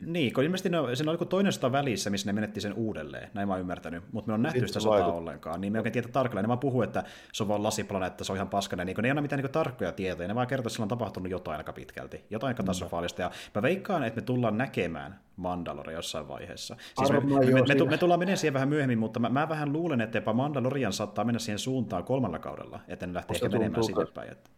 Niin, 0.10 0.34
kun 0.34 0.44
ilmeisesti 0.44 0.70
ne, 0.70 0.78
siinä 0.94 1.12
on 1.12 1.14
joku 1.14 1.26
toinen 1.26 1.54
sota 1.54 1.72
välissä, 1.72 2.10
missä 2.10 2.30
ne 2.30 2.34
menetti 2.34 2.62
sen 2.62 2.74
uudelleen, 2.74 3.30
näin 3.34 3.48
mä 3.48 3.54
oon 3.54 3.62
ymmärtänyt, 3.62 4.04
mutta 4.12 4.28
me 4.28 4.34
on 4.34 4.42
nähty 4.42 4.68
sitä 4.68 4.80
sotaa 4.80 5.14
ollenkaan, 5.14 5.62
niin 5.62 5.74
me 5.74 5.80
oikein 5.80 5.94
tiedä 5.94 6.08
tarkalleen. 6.08 6.44
Ne 6.44 6.48
vaan 6.48 6.60
puhuu, 6.60 6.82
että 6.82 7.04
se 7.34 7.44
on 7.44 7.50
vaan 7.50 7.64
lasiplaneetta, 7.64 8.24
se 8.24 8.32
on 8.32 8.36
ihan 8.36 8.50
paskana, 8.50 8.86
niin 8.86 8.98
ne 9.02 9.08
ei 9.08 9.10
anna 9.10 9.22
mitään 9.22 9.42
niin 9.42 9.52
tarkkoja 9.52 9.92
tietoja, 9.92 10.28
ne 10.28 10.36
vaan 10.36 10.48
kertoo, 10.48 10.62
että 10.62 10.70
sillä 10.70 10.84
on 10.84 10.90
tapahtunut 10.90 11.32
jotain 11.32 11.58
aika 11.58 11.74
pitkälti, 11.74 12.26
jotain 12.30 12.56
katastrofaalista, 12.56 13.22
ja 13.22 13.32
mä 13.56 13.62
veikkaan, 13.62 14.04
että 14.04 14.22
me 14.22 14.26
tullaan 14.26 14.58
näkemään 14.58 15.20
Mandalore 15.36 15.94
jossain 15.94 16.28
vaiheessa. 16.28 16.76
Siis 16.98 17.12
me, 17.12 17.20
me, 17.20 17.46
me, 17.46 17.76
me, 17.76 17.86
me, 17.90 17.98
tullaan 17.98 18.20
menemään 18.20 18.38
siihen 18.38 18.54
vähän 18.54 18.70
myöhemmin, 18.70 19.00
mutta 19.00 19.20
mä, 19.20 19.30
mä 19.30 19.50
vähän 19.50 19.74
luulen, 19.74 20.02
että 20.02 20.18
jopa 20.18 20.34
Mandalorian 20.34 20.94
saattaa 20.94 21.26
mennä 21.26 21.40
siihen 21.40 21.60
suuntaan 21.60 22.04
kolmalla 22.04 22.40
kaudella, 22.40 22.80
että 22.88 23.08
ne 23.08 23.14
lähtee 23.14 23.36
ehkä 23.36 23.50
menemään 23.50 23.84
sinne 23.84 24.06
päin. 24.14 24.32
Että... 24.32 24.50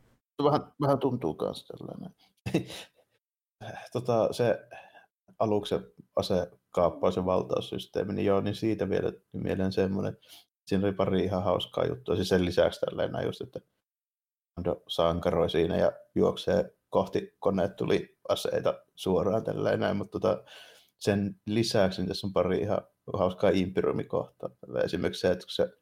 Vähän, 0.44 0.62
vähän 0.82 1.00
tuntuu 1.00 1.38
myös 1.42 1.66
tällainen. 1.66 2.16
tota, 3.94 4.34
se 4.34 4.60
aluksi 5.42 5.76
ase 6.16 6.52
kaappaus- 6.72 7.16
ja 7.16 7.26
valtaussysteemi, 7.26 8.14
niin 8.14 8.26
joo, 8.26 8.42
niin 8.42 8.56
siitä 8.56 8.90
vielä 8.90 9.14
mieleen 9.34 9.72
semmoinen, 9.72 10.18
siinä 10.66 10.88
oli 10.88 10.94
pari 10.94 11.24
ihan 11.24 11.44
hauskaa 11.44 11.86
juttua, 11.86 12.16
siis 12.16 12.30
sen 12.30 12.46
lisäksi 12.46 12.80
tälleen 12.80 13.12
näin 13.12 13.26
just, 13.26 13.42
että 13.42 13.60
Mando 14.58 14.84
sankaroi 14.88 15.50
siinä 15.50 15.78
ja 15.78 15.92
juoksee 16.16 16.78
kohti 16.90 17.36
koneet 17.40 17.76
tuli 17.76 18.18
aseita 18.30 18.84
suoraan 18.96 19.44
tälleen 19.44 19.80
näin, 19.80 19.98
mutta 19.98 20.20
tota, 20.20 20.44
sen 21.00 21.36
lisäksi 21.46 22.02
niin 22.02 22.08
tässä 22.08 22.28
on 22.28 22.34
pari 22.34 22.58
ihan 22.58 22.82
hauskaa 23.14 23.50
imperiumikohtaa. 23.54 24.50
Esimerkiksi 24.84 25.22
se, 25.22 25.32
että 25.32 25.46
kun 25.46 25.52
se 25.52 25.81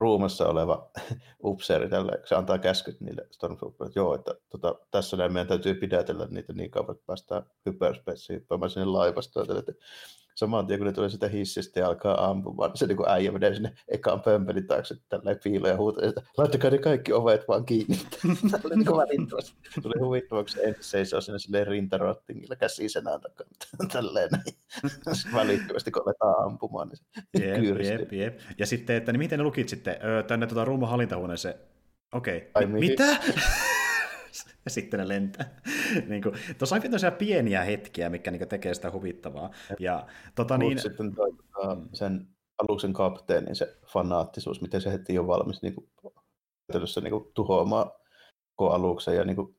ruumassa 0.00 0.48
oleva 0.48 0.90
upseeri, 1.44 1.88
tällä, 1.88 2.12
se 2.24 2.34
antaa 2.34 2.58
käskyt 2.58 3.00
niille 3.00 3.26
Stormtrooperille, 3.30 3.88
että 3.88 3.98
joo, 3.98 4.14
että 4.14 4.34
tota, 4.48 4.74
tässä 4.90 5.16
näin 5.16 5.32
meidän 5.32 5.48
täytyy 5.48 5.74
pidätellä 5.74 6.26
niitä 6.30 6.52
niin 6.52 6.70
kauan, 6.70 6.90
että 6.90 7.06
päästään 7.06 7.42
hyperspacein 7.66 8.40
hyppäämään 8.40 8.70
sinne 8.70 8.86
laivastoon. 8.86 9.58
Että 9.58 9.72
saman 10.38 10.66
tien 10.66 10.78
kun 10.78 10.86
ne 10.86 10.92
tulee 10.92 11.10
sitä 11.10 11.28
hissistä 11.28 11.80
ja 11.80 11.86
alkaa 11.86 12.30
ampumaan, 12.30 12.70
niin 12.70 12.78
se 12.78 12.86
niin 12.86 13.08
äijä 13.08 13.32
menee 13.32 13.54
sinne 13.54 13.72
ekaan 13.88 14.20
pömpelin 14.20 14.66
taakse 14.66 14.94
tällä 15.08 15.34
piiloon 15.44 15.70
ja 15.70 15.76
huutaa, 15.76 16.08
että 16.08 16.22
laittakaa 16.36 16.70
ne 16.70 16.78
kaikki 16.78 17.12
ovet 17.12 17.48
vaan 17.48 17.64
kiinni. 17.64 17.96
Tämä 18.50 18.62
oli 18.64 18.76
niin 18.76 18.96
välittömästi. 18.96 19.56
Tuli 19.82 19.94
huvittavaksi 20.00 20.56
se 20.56 20.62
ensin 20.62 20.84
seisoo 20.84 21.20
sinne 21.20 21.38
silleen 21.38 21.66
rintarottingilla 21.66 22.56
käsi 22.56 22.88
senään 22.88 23.20
takana. 23.20 23.50
Tälleen 23.92 24.28
näin. 24.30 24.56
välittömästi 25.34 25.90
kun 25.90 26.02
aletaan 26.06 26.44
ampumaan, 26.44 26.88
niin 26.88 26.98
se 26.98 27.44
jep, 27.44 27.80
jep, 28.00 28.12
jep. 28.12 28.38
Ja 28.58 28.66
sitten, 28.66 28.96
että 28.96 29.12
niin 29.12 29.20
miten 29.20 29.38
ne 29.38 29.42
lukit 29.42 29.68
sitten 29.68 29.96
tänne 30.26 30.46
tuota 30.46 30.64
ruuman 30.64 30.88
hallintahuoneeseen? 30.88 31.54
Okei, 32.12 32.50
okay. 32.54 32.66
mitä? 32.66 33.16
Ja 34.68 34.72
sitten 34.72 35.00
ne 35.00 35.08
lentää. 35.08 35.60
niin 36.08 36.22
kuin, 36.22 36.34
tuossa 36.58 36.76
on 36.76 36.82
tämmöisiä 36.82 37.10
pieniä 37.10 37.64
hetkiä, 37.64 38.10
mikä 38.10 38.30
niin 38.30 38.48
tekee 38.48 38.74
sitä 38.74 38.90
huvittavaa. 38.90 39.50
Ja, 39.78 40.06
tota, 40.34 40.58
niin... 40.58 40.78
Sitten 40.78 41.14
toi, 41.14 41.32
tota, 41.32 41.76
sen 41.92 42.28
aluksen 42.58 42.92
kapteenin 42.92 43.56
se 43.56 43.78
fanaattisuus, 43.86 44.60
miten 44.60 44.80
se 44.80 44.92
heti 44.92 45.18
on 45.18 45.26
valmis 45.26 45.62
niin 45.62 45.74
kuin, 45.74 45.90
niin 47.02 47.10
kuin, 47.10 47.32
tuhoamaan 47.34 47.90
koko 48.56 48.74
aluksen 48.74 49.16
ja 49.16 49.24
niin 49.24 49.36
kuin, 49.36 49.56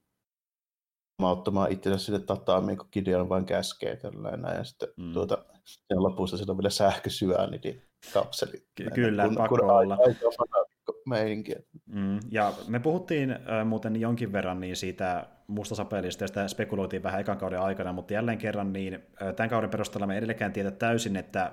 ottamaan 1.24 1.72
itsensä 1.72 2.06
sille 2.06 2.20
tataamiin, 2.20 2.78
kun 2.78 2.88
Gideon 2.92 3.30
vain 3.30 3.46
käskee 3.46 3.96
tällainen. 3.96 4.58
Ja 4.58 4.64
sitten 4.64 4.90
mm. 4.98 5.14
tuota, 5.14 5.46
sen 5.66 6.04
lopussa 6.04 6.38
sillä 6.38 6.52
on 6.52 6.58
vielä 6.58 6.70
sähkösyöni 6.70 7.82
kapseli. 8.14 8.68
Ky- 8.76 8.90
kyllä, 8.96 9.26
kun, 9.28 9.36
pakko 9.36 9.56
kun 9.56 9.72
olla. 9.72 9.98
Aika 10.06 10.69
meininkiä. 11.10 11.60
Mm, 11.86 12.20
ja 12.32 12.54
me 12.68 12.80
puhuttiin 12.80 13.32
äh, 13.32 13.66
muuten 13.66 13.96
jonkin 13.96 14.32
verran 14.32 14.60
niin 14.60 14.76
siitä 14.76 15.28
mustasapelista, 15.48 16.24
ja 16.24 16.28
sitä 16.28 16.48
spekuloitiin 16.48 17.04
vähän 17.04 17.22
ekan 17.22 17.38
kauden 17.38 17.62
aikana, 17.62 17.94
mutta 17.94 18.14
jälleen 18.14 18.38
kerran 18.38 18.74
niin 18.74 18.94
äh, 18.94 19.36
tämän 19.36 19.50
kauden 19.50 19.70
perusteella 19.70 20.08
me 20.08 20.18
edelleenkään 20.18 20.54
tiedä 20.54 20.72
täysin, 20.72 21.16
että 21.16 21.52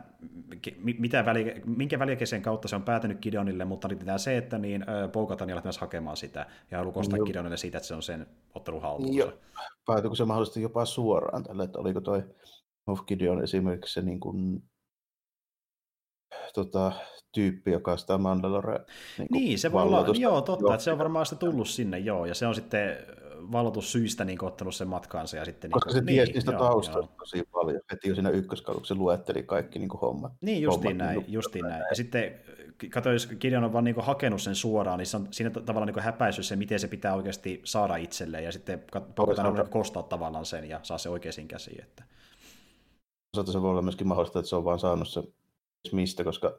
mitä 0.99 1.25
väli, 1.25 1.63
minkä 1.67 1.99
välikäisen 1.99 2.43
kautta 2.43 2.69
se 2.69 2.77
on 2.77 2.83
päätynyt 2.83 3.21
Gideonille, 3.21 3.65
mutta 3.65 3.89
nyt 3.89 4.05
se, 4.17 4.37
että 4.37 4.59
niin 4.59 4.83
äh, 4.83 5.13
Poukatan 5.13 5.49
lähti 5.49 5.67
myös 5.67 5.79
hakemaan 5.79 6.17
sitä, 6.17 6.47
ja 6.71 6.79
haluaa 6.79 6.99
ostaa 6.99 7.19
Gideonille 7.19 7.57
siitä, 7.57 7.79
että 7.79 7.89
se 7.89 7.95
on 7.95 8.03
sen 8.03 8.27
ottelun 8.55 8.83
haltuunsa. 8.83 9.19
Joo, 9.19 9.33
päätyykö 9.87 10.17
se 10.17 10.25
mahdollisesti 10.25 10.63
jopa 10.63 10.85
suoraan 10.85 11.45
tälle, 11.45 11.65
että 11.65 11.79
oliko 11.79 12.01
toi 12.01 12.23
Moff 12.87 13.05
Gideon 13.07 13.45
esimerkiksi 13.45 13.95
se 13.95 14.03
niin 14.03 14.21
kuin 14.21 14.63
tota, 16.55 16.93
tyyppi, 17.33 17.71
joka 17.71 17.97
sitä 17.97 18.19
Mandalore 18.19 18.81
niin, 19.19 19.29
niin 19.31 19.59
se 19.59 19.73
voi 19.73 19.83
olla, 19.83 20.05
joo 20.19 20.41
totta, 20.41 20.75
että 20.75 20.85
se 20.85 20.93
on 20.93 20.99
varmaan 20.99 21.27
sitä 21.27 21.39
tullut 21.39 21.69
sinne, 21.69 21.99
joo, 21.99 22.27
ja 22.27 22.35
se 22.35 22.47
on 22.47 22.55
sitten 22.55 22.97
valotussyistä 23.53 24.25
niin 24.25 24.45
ottanut 24.45 24.75
sen 24.75 24.89
matkaansa. 24.89 25.37
Ja 25.37 25.45
sitten, 25.45 25.71
Koska 25.71 25.91
niin, 25.91 26.01
se 26.01 26.07
tiesi 26.07 26.31
niin, 26.31 26.35
niistä 26.35 26.53
joo, 26.53 26.61
taustoista 26.61 26.99
joo. 26.99 27.19
tosi 27.19 27.49
paljon, 27.53 27.81
heti 27.93 28.09
jo 28.09 28.15
siinä 28.15 28.31
ykköskaluksi 28.31 28.89
se 28.89 28.95
luetteli 28.95 29.43
kaikki 29.43 29.79
niin 29.79 29.91
hommat. 30.03 30.33
Niin, 30.41 30.63
justiin 30.63 30.89
hommat, 30.89 31.07
näin, 31.07 31.19
niin, 31.19 31.33
justiin 31.33 31.65
näin. 31.65 31.85
Ja 31.91 31.97
sitten 31.97 32.41
kato, 32.91 33.13
jos 33.13 33.29
Gideon 33.41 33.65
on 33.65 33.73
vaan 33.73 33.85
niin 33.85 33.97
hakenut 33.99 34.43
sen 34.43 34.55
suoraan, 34.55 34.99
niin 34.99 35.07
se 35.07 35.17
on 35.17 35.29
siinä 35.31 35.51
tavallaan 35.51 35.95
niin 35.95 36.05
häpäissyt 36.05 36.47
se, 36.47 36.57
miten 36.57 36.81
se 36.81 36.89
pitää 36.89 37.15
oikeasti 37.15 37.61
saada 37.65 37.97
itselleen, 37.97 38.45
ja 38.45 38.53
sitten 38.53 38.85
paukataan 39.15 39.55
niin 39.55 39.69
kostaa 39.69 40.03
tavallaan 40.03 40.47
sen 40.47 40.69
ja 40.69 40.81
saa 40.83 40.99
se 40.99 41.09
oikeisiin 41.09 41.49
käsiin. 41.49 41.83
Että... 41.83 42.05
Se 43.53 43.63
voi 43.63 43.71
olla 43.71 43.83
myöskin 43.83 44.07
mahdollista, 44.07 44.39
että 44.39 44.49
se 44.49 44.57
on 44.57 44.65
vaan 44.65 44.79
saanut 44.79 45.09
se 45.09 45.23
mistä, 45.93 46.25
koska 46.25 46.59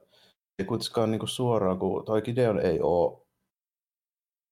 ei 0.60 0.66
kuitenkaan 0.66 1.12
niin 1.12 1.28
suoraan, 1.28 1.80
kun 1.80 2.06
toi 2.06 2.22
Gideon 2.22 2.60
ei 2.60 2.80
ole, 2.82 3.22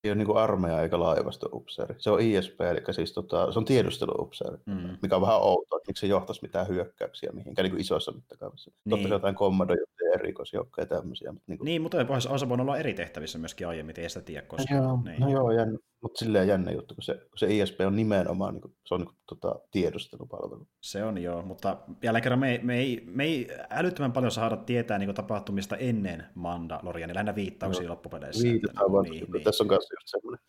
ei 0.03 0.11
ole 0.11 0.15
niin 0.15 0.37
armeija 0.37 0.81
eikä 0.81 0.99
laivasto-upseeri. 0.99 1.95
Se 1.97 2.09
on 2.09 2.21
ISP, 2.21 2.61
eli 2.61 2.93
siis 2.93 3.13
tota, 3.13 3.51
se 3.51 3.59
on 3.59 3.65
tiedusteluupseeri, 3.65 4.57
mm. 4.65 4.97
mikä 5.01 5.15
on 5.15 5.21
vähän 5.21 5.41
outoa, 5.41 5.77
että 5.77 5.89
miksi 5.89 6.01
se 6.01 6.07
johtaisi 6.07 6.41
mitään 6.41 6.67
hyökkäyksiä 6.67 7.31
mihinkään 7.33 7.63
niin 7.63 7.71
kuin 7.71 7.81
isossa 7.81 8.11
mittakaavassa. 8.11 8.71
Niin. 8.71 8.89
Totta 8.89 9.07
kai 9.07 9.15
jotain 9.15 9.35
kommandojohtajia, 9.35 10.13
erikoisjoukkoja 10.13 10.83
ja 10.83 10.87
tämmöisiä. 10.89 11.31
Mutta 11.31 11.45
niin, 11.47 11.57
kuin... 11.57 11.65
niin, 11.65 11.81
mutta 11.81 11.97
on 12.29 12.39
se 12.39 12.49
voinut 12.49 12.67
olla 12.67 12.77
eri 12.77 12.93
tehtävissä 12.93 13.37
myöskin 13.37 13.67
aiemmin, 13.67 13.99
ei 13.99 14.09
sitä 14.09 14.21
tiedä 14.21 14.47
koskaan. 14.47 14.83
No 14.83 14.89
joo, 14.89 14.99
niin. 15.05 15.21
no 15.21 15.29
joo 15.29 15.51
jännä, 15.51 15.77
mutta 16.05 16.19
silleen 16.19 16.47
jännä 16.47 16.71
juttu, 16.71 16.95
kun 16.95 17.03
se, 17.03 17.13
kun 17.13 17.37
se 17.37 17.47
ISP 17.57 17.79
on 17.85 17.95
nimenomaan 17.95 18.53
niin 18.53 18.61
kuin, 18.61 18.75
se 18.85 18.93
on 18.93 19.01
niin 19.01 19.07
kuin, 19.07 19.17
tota, 19.25 19.59
tiedustelupalvelu. 19.71 20.67
Se 20.81 21.03
on 21.03 21.17
joo, 21.17 21.41
mutta 21.41 21.77
jälleen 22.03 22.23
kerran 22.23 22.39
me 22.39 22.51
ei, 22.51 22.59
me 22.63 22.77
ei, 22.77 23.03
me 23.05 23.23
ei 23.23 23.47
älyttömän 23.69 24.11
paljon 24.11 24.31
saada 24.31 24.57
tietää 24.57 24.99
niin 24.99 25.07
kuin, 25.07 25.15
tapahtumista 25.15 25.77
ennen 25.77 26.25
Mandalorian, 26.35 27.07
niin 27.07 27.15
lähinnä 27.15 27.35
viittauksia 27.35 27.83
no, 27.83 27.89
loppupeleissä. 27.89 28.43
Viitataan 28.43 28.91
vaan, 28.91 29.03
niin, 29.03 29.31
niin. 29.31 29.43
tässä 29.43 29.63
on 29.63 29.67
myös 29.67 29.87
just 29.91 30.07
semmoinen, 30.07 30.45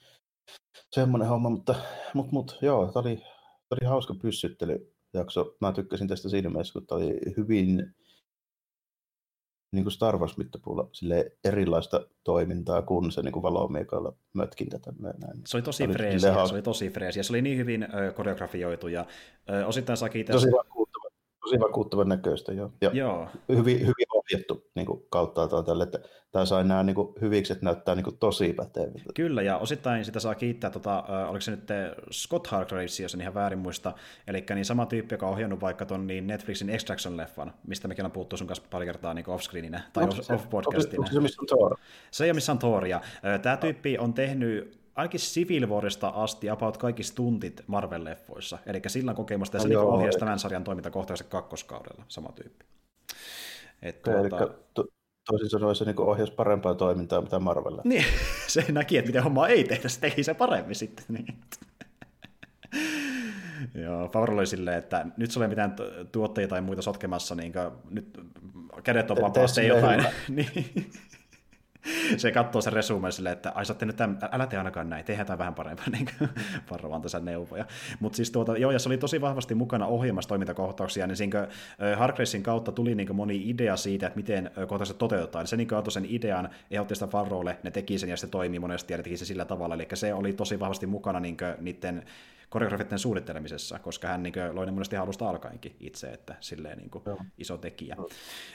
semmoinen 0.90 1.28
homma, 1.28 1.50
mutta, 1.50 1.74
mutta, 2.14 2.32
mutta 2.32 2.54
joo, 2.62 2.86
tämä 2.92 3.00
oli, 3.00 3.16
tämä 3.16 3.78
oli 3.80 3.88
hauska 3.88 4.14
pyssyttelyjakso. 4.22 5.56
Mä 5.60 5.72
tykkäsin 5.72 6.08
tästä 6.08 6.28
siinä 6.28 6.50
mielessä, 6.50 6.72
kun 6.72 6.86
tämä 6.86 6.98
oli 6.98 7.18
hyvin 7.36 7.94
niin 9.76 9.84
kuin 9.84 9.92
Star 9.92 10.18
Wars 10.18 10.36
mittapuulla 10.36 10.88
sille 10.92 11.32
erilaista 11.44 12.06
toimintaa 12.24 12.82
kuin 12.82 13.12
se 13.12 13.22
niin 13.22 13.32
kuin 13.32 13.42
valomiekalla 13.42 14.12
mötkintä. 14.32 14.78
Näin. 14.98 15.42
Se 15.46 15.56
oli 15.56 15.62
tosi 15.62 15.88
freesiä, 15.88 16.46
se 16.46 16.54
oli 16.54 16.62
tosi 16.62 16.90
freesiä. 16.90 17.22
Se 17.22 17.32
oli 17.32 17.42
niin 17.42 17.58
hyvin 17.58 17.82
ö, 17.82 18.12
koreografioitu 18.12 18.88
ja 18.88 19.06
ö, 19.50 19.66
osittain 19.66 20.10
kiittää... 20.12 20.34
Tosi 20.34 20.48
tosi 21.46 21.60
vakuuttavan 21.60 22.08
näköistä 22.08 22.52
joo. 22.52 22.72
ja 22.80 22.90
joo. 22.92 23.28
Hyvin, 23.48 23.80
hyvin 23.80 24.06
ohjattu 24.14 24.70
niin 24.74 24.86
kuin 24.86 25.02
kautta 25.10 25.62
tälle, 25.62 25.84
että 25.84 25.98
tämä 26.32 26.44
sai 26.44 26.64
nämä 26.64 26.82
niin 26.82 26.94
kuin, 26.94 27.14
hyvikset 27.20 27.62
näyttää 27.62 27.94
niin 27.94 28.04
kuin, 28.04 28.18
tosi 28.18 28.52
päteviltä. 28.52 29.12
Kyllä, 29.14 29.42
ja 29.42 29.58
osittain 29.58 30.04
sitä 30.04 30.20
saa 30.20 30.34
kiittää, 30.34 30.70
tota, 30.70 31.04
oliko 31.28 31.40
se 31.40 31.50
nyt 31.50 31.68
Scott 32.12 32.46
Hargraves, 32.46 33.00
jos 33.00 33.14
en 33.14 33.20
ihan 33.20 33.34
väärin 33.34 33.58
muista, 33.58 33.92
eli 34.26 34.44
niin 34.54 34.64
sama 34.64 34.86
tyyppi, 34.86 35.14
joka 35.14 35.26
on 35.26 35.32
ohjannut 35.32 35.60
vaikka 35.60 35.86
ton 35.86 36.06
niin 36.06 36.26
Netflixin 36.26 36.68
Extraction-leffan, 36.68 37.50
mistä 37.66 37.88
mekin 37.88 38.04
on 38.04 38.12
puhuttu 38.12 38.36
sun 38.36 38.46
kanssa 38.46 38.64
pari 38.70 38.86
kertaa 38.86 39.14
niin 39.14 39.30
offscreeninä 39.30 39.82
tai 39.92 40.04
off-podcastina. 40.04 41.12
Se, 41.12 41.20
missä 41.20 41.42
on 41.42 41.46
Thor? 41.46 41.76
Se 42.10 42.24
ei 42.24 42.30
ole 42.30 42.34
missään 42.34 42.58
Thoria. 42.58 43.00
Tämä 43.42 43.56
tyyppi 43.56 43.98
on 43.98 44.14
tehnyt 44.14 44.85
ainakin 44.96 45.20
Civil 45.20 45.68
Warista 45.68 46.08
asti 46.08 46.50
about 46.50 46.76
kaikki 46.76 47.02
stuntit 47.02 47.62
Marvel-leffoissa. 47.66 48.58
Eli 48.66 48.80
sillä 48.86 49.10
on 49.10 49.16
kokemusta, 49.16 49.56
ja 49.56 49.60
se 49.60 49.68
niin 49.68 49.78
ohjasi 49.78 50.18
tämän 50.18 50.38
sarjan 50.38 50.64
toimintakohtaisesti 50.64 51.30
kakkoskaudella, 51.30 52.04
sama 52.08 52.32
tyyppi. 52.32 52.64
Et 53.82 54.02
tuota... 54.02 54.20
Eli 54.20 54.50
to, 54.74 54.84
toisin 55.26 55.50
sanoen 55.50 55.76
se 55.76 55.84
niin 55.84 56.00
ohjasi 56.00 56.32
parempaa 56.32 56.74
toimintaa 56.74 57.20
mitä 57.20 57.38
Marvella. 57.38 57.82
Niin, 57.84 58.04
se 58.46 58.64
näki, 58.72 58.98
että 58.98 59.08
miten 59.08 59.22
hommaa 59.22 59.48
ei 59.48 59.64
tehdä, 59.64 59.88
se 59.88 60.00
teki 60.00 60.22
se 60.22 60.34
paremmin 60.34 60.74
sitten. 60.74 61.04
Niin. 61.08 61.26
Joo, 63.74 64.08
Favre 64.08 64.34
oli 64.34 64.46
silleen, 64.46 64.78
että 64.78 65.06
nyt 65.16 65.30
sulla 65.30 65.44
ei 65.44 65.48
mitään 65.48 65.76
tuotteita 66.12 66.50
tai 66.50 66.60
muita 66.60 66.82
sotkemassa, 66.82 67.34
niin 67.34 67.52
nyt 67.90 68.20
kädet 68.82 69.10
on 69.10 69.16
vapaasti 69.20 69.66
jotain. 69.66 70.04
niin 70.28 70.90
se 72.16 72.32
katsoo 72.32 72.62
sen 72.62 72.72
resumen 72.72 73.12
silleen, 73.12 73.32
että 73.32 73.52
ai 73.54 73.66
saatte 73.66 73.86
nyt 73.86 73.96
tämän, 73.96 74.18
älä 74.32 74.46
tee 74.46 74.58
ainakaan 74.58 74.90
näin, 74.90 75.04
tehdään 75.04 75.26
tämän 75.26 75.38
vähän 75.38 75.54
parempaa, 75.54 75.86
niin 75.92 76.08
varovaan 76.70 77.02
tässä 77.02 77.20
neuvoja. 77.20 77.66
Mutta 78.00 78.16
siis 78.16 78.30
tuota, 78.30 78.56
joo, 78.56 78.70
ja 78.70 78.78
se 78.78 78.88
oli 78.88 78.98
tosi 78.98 79.20
vahvasti 79.20 79.54
mukana 79.54 79.86
ohjelmassa 79.86 80.28
toimintakohtauksia, 80.28 81.06
niin 81.06 81.16
siinä 81.16 81.48
Hargravesin 81.96 82.42
kautta 82.42 82.72
tuli 82.72 82.94
niin 82.94 83.16
moni 83.16 83.50
idea 83.50 83.76
siitä, 83.76 84.06
että 84.06 84.16
miten 84.16 84.50
kohtaukset 84.56 84.98
toteutetaan. 84.98 85.46
Se 85.46 85.56
niin 85.56 85.74
antoi 85.74 85.92
sen 85.92 86.06
idean, 86.08 86.48
ehdotti 86.70 86.94
sitä 86.94 87.06
Farrolle, 87.06 87.58
ne 87.62 87.70
teki 87.70 87.98
sen 87.98 88.08
ja 88.08 88.16
se 88.16 88.26
toimii 88.26 88.58
monesti 88.58 88.92
ja 88.92 89.02
teki 89.02 89.16
se 89.16 89.24
sillä 89.24 89.44
tavalla, 89.44 89.74
eli 89.74 89.88
se 89.94 90.14
oli 90.14 90.32
tosi 90.32 90.60
vahvasti 90.60 90.86
mukana 90.86 91.20
niin 91.20 91.36
niiden 91.60 92.02
koreografitten 92.48 92.98
suunnittelemisessa, 92.98 93.78
koska 93.78 94.08
hän 94.08 94.22
niin 94.22 94.34
loi 94.52 94.66
ne 94.66 94.72
monesti 94.72 94.96
alusta 94.96 95.28
alkaenkin 95.28 95.76
itse, 95.80 96.12
että 96.12 96.34
silleen 96.40 96.78
niin 96.78 96.90
iso 97.38 97.58
tekijä. 97.58 97.96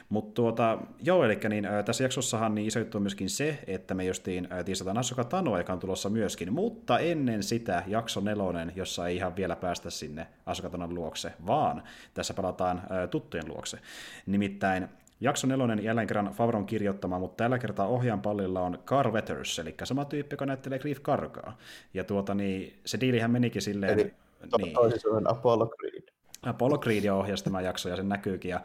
Mutta 0.10 0.34
tuota, 0.34 0.78
joo, 1.00 1.24
eli 1.24 1.39
niin, 1.50 1.68
tässä 1.86 2.04
jaksossahan 2.04 2.56
niin 2.56 2.68
iso 2.68 2.80
juttu 2.80 2.98
on 2.98 3.02
myöskin 3.02 3.30
se, 3.30 3.60
että 3.68 3.94
me 3.94 4.06
justiin 4.06 4.48
tiisataan 4.66 4.98
Asuka 4.98 5.24
Tano, 5.24 5.58
joka 5.58 5.74
on 5.74 5.80
tulossa 5.80 6.10
myöskin, 6.10 6.54
mutta 6.54 7.00
ennen 7.00 7.44
sitä 7.44 7.84
jakso 7.88 8.22
nelonen, 8.22 8.74
jossa 8.76 9.08
ei 9.08 9.16
ihan 9.16 9.36
vielä 9.36 9.56
päästä 9.56 9.89
sinne 9.89 10.28
Asuka 10.46 10.70
Tanon 10.70 10.96
luokse, 10.96 11.34
vaan 11.48 11.84
tässä 12.14 12.34
palataan 12.34 12.82
tuttujen 13.12 13.48
luokse. 13.48 13.78
Nimittäin 14.26 14.89
Jakso 15.22 15.47
nelonen 15.47 15.84
jälleen 15.84 16.07
kerran 16.07 16.32
Favron 16.34 16.65
kirjoittama, 16.65 17.19
mutta 17.19 17.43
tällä 17.43 17.59
kertaa 17.59 17.88
ohjaan 17.88 18.22
pallilla 18.22 18.61
on 18.61 18.80
Carl 18.86 19.11
Weathers, 19.11 19.59
eli 19.59 19.76
sama 19.84 20.05
tyyppi, 20.05 20.34
joka 20.34 20.45
näyttelee 20.45 20.80
Grief 20.80 20.99
Karkaa. 21.01 21.57
Ja 21.93 22.03
tuota, 22.03 22.34
niin, 22.34 22.80
se 22.86 22.99
diilihän 22.99 23.32
menikin 23.32 23.61
silleen... 23.61 23.93
Eli 23.93 24.13
to- 24.49 24.57
niin. 24.57 24.74
toisin 24.74 25.30
Apollo 25.30 25.67
Creed. 25.67 26.03
Apollo 26.43 26.78
Creed 26.78 27.05
ohjasi 27.05 27.43
tämä 27.43 27.61
jakso 27.61 27.89
ja 27.89 27.95
sen 27.95 28.09
näkyykin. 28.09 28.49
Ja 28.49 28.61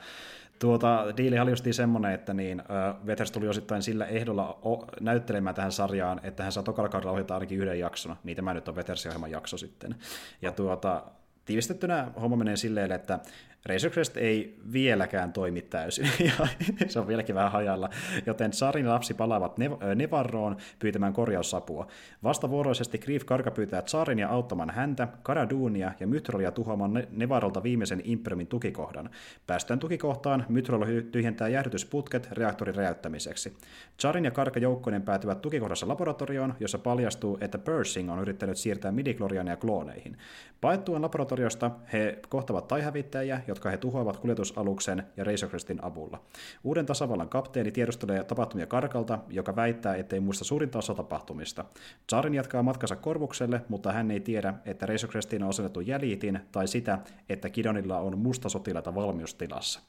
tuota, 0.59 1.04
diili 1.16 1.38
oli 1.38 1.50
justiin 1.50 1.74
semmoinen, 1.74 2.12
että 2.12 2.34
niin, 2.34 2.62
Wethers 3.07 3.30
tuli 3.30 3.48
osittain 3.48 3.82
sillä 3.82 4.07
ehdolla 4.07 4.59
o- 4.64 4.86
näyttelemään 5.00 5.54
tähän 5.54 5.72
sarjaan, 5.72 6.20
että 6.22 6.42
hän 6.42 6.52
saa 6.52 6.62
tokalla 6.62 6.88
kaudella 6.88 7.12
ohjata 7.12 7.34
ainakin 7.34 7.59
yhden 7.59 7.78
jakson, 7.78 8.16
niin 8.24 8.36
tämä 8.36 8.54
nyt 8.54 8.68
on 8.68 8.76
Wethersin 8.76 9.09
ohjelman 9.11 9.30
jakso 9.30 9.59
sitten. 9.59 9.94
Ja 10.42 10.52
tuota, 10.52 11.02
tiivistettynä 11.44 12.11
homma 12.20 12.36
menee 12.36 12.57
silleen, 12.57 12.92
että 12.92 13.18
Razor 13.66 13.90
Crest 13.90 14.16
ei 14.16 14.56
vieläkään 14.72 15.32
toimi 15.32 15.62
täysin, 15.62 16.08
ja 16.28 16.46
se 16.88 17.00
on 17.00 17.08
vieläkin 17.08 17.34
vähän 17.34 17.52
hajalla, 17.52 17.90
joten 18.26 18.52
Sarin 18.52 18.88
lapsi 18.88 19.14
palaavat 19.14 19.56
Nevarroon 19.94 20.56
pyytämään 20.78 21.12
korjaussapua. 21.12 21.86
Vastavuoroisesti 22.22 22.98
Grief 22.98 23.24
Karka 23.24 23.50
pyytää 23.50 23.82
Sarin 23.86 24.18
ja 24.18 24.28
auttamaan 24.28 24.70
häntä, 24.70 25.08
Karaduunia 25.22 25.92
ja 26.00 26.06
Mytrolia 26.06 26.50
tuhoamaan 26.50 27.06
Nevarolta 27.10 27.62
viimeisen 27.62 28.02
Imperiumin 28.04 28.46
tukikohdan. 28.46 29.10
Päästään 29.46 29.80
tukikohtaan, 29.80 30.44
Mytrol 30.48 30.84
tyhjentää 31.12 31.48
jäähdytysputket 31.48 32.28
reaktorin 32.32 32.74
räjäyttämiseksi. 32.74 33.56
Charin 34.00 34.24
ja 34.24 34.30
Karka 34.30 34.60
joukkoinen 34.60 35.02
päätyvät 35.02 35.42
tukikohdassa 35.42 35.88
laboratorioon, 35.88 36.54
jossa 36.60 36.78
paljastuu, 36.78 37.38
että 37.40 37.58
Pershing 37.58 38.12
on 38.12 38.20
yrittänyt 38.20 38.56
siirtää 38.56 38.92
midikloriania 38.92 39.56
klooneihin. 39.56 40.16
Paettuaan 40.60 41.02
laboratoriosta 41.02 41.70
he 41.92 42.18
kohtavat 42.28 42.68
taihävittäjiä, 42.68 43.40
jotka 43.57 43.70
he 43.70 43.76
tuhoavat 43.76 44.16
kuljetusaluksen 44.16 45.02
ja 45.16 45.24
Razor 45.24 45.48
Crestin 45.48 45.84
avulla. 45.84 46.22
Uuden 46.64 46.86
tasavallan 46.86 47.28
kapteeni 47.28 47.70
tiedustelee 47.70 48.24
tapahtumia 48.24 48.66
Karkalta, 48.66 49.18
joka 49.28 49.57
väittää, 49.57 49.96
ettei 49.96 50.20
muista 50.20 50.44
suurinta 50.44 50.78
osa 50.78 50.94
tapahtumista. 50.94 51.64
Zarin 52.11 52.34
jatkaa 52.34 52.62
matkansa 52.62 52.96
Korvukselle, 52.96 53.61
mutta 53.68 53.92
hän 53.92 54.11
ei 54.11 54.20
tiedä, 54.20 54.54
että 54.64 54.86
Razor 54.86 55.11
Crestiin 55.11 55.42
on 55.42 55.48
asennettu 55.48 55.80
jäljitin 55.80 56.40
tai 56.52 56.68
sitä, 56.68 56.98
että 57.28 57.50
Kidonilla 57.50 57.98
on 57.98 58.18
musta 58.18 58.48
sotilaita 58.48 58.94
valmiustilassa. 58.94 59.80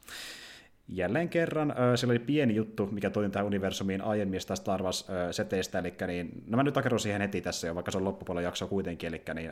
Jälleen 0.87 1.29
kerran, 1.29 1.73
siellä 1.95 2.11
oli 2.11 2.19
pieni 2.19 2.55
juttu, 2.55 2.87
mikä 2.91 3.09
toin 3.09 3.31
tähän 3.31 3.45
universumiin 3.45 4.01
aiemmin 4.01 4.37
tästä 4.37 4.55
Star 4.55 4.83
Wars-seteistä, 4.83 5.79
eli 5.79 5.93
niin, 6.07 6.43
no 6.47 6.55
mä 6.55 6.63
nyt 6.63 6.73
takerron 6.73 6.99
siihen 6.99 7.21
heti 7.21 7.41
tässä 7.41 7.67
jo, 7.67 7.75
vaikka 7.75 7.91
se 7.91 7.97
on 7.97 8.03
loppupuolella 8.03 8.47
jakso 8.47 8.67
kuitenkin, 8.67 9.07
eli 9.07 9.21
niin, 9.33 9.51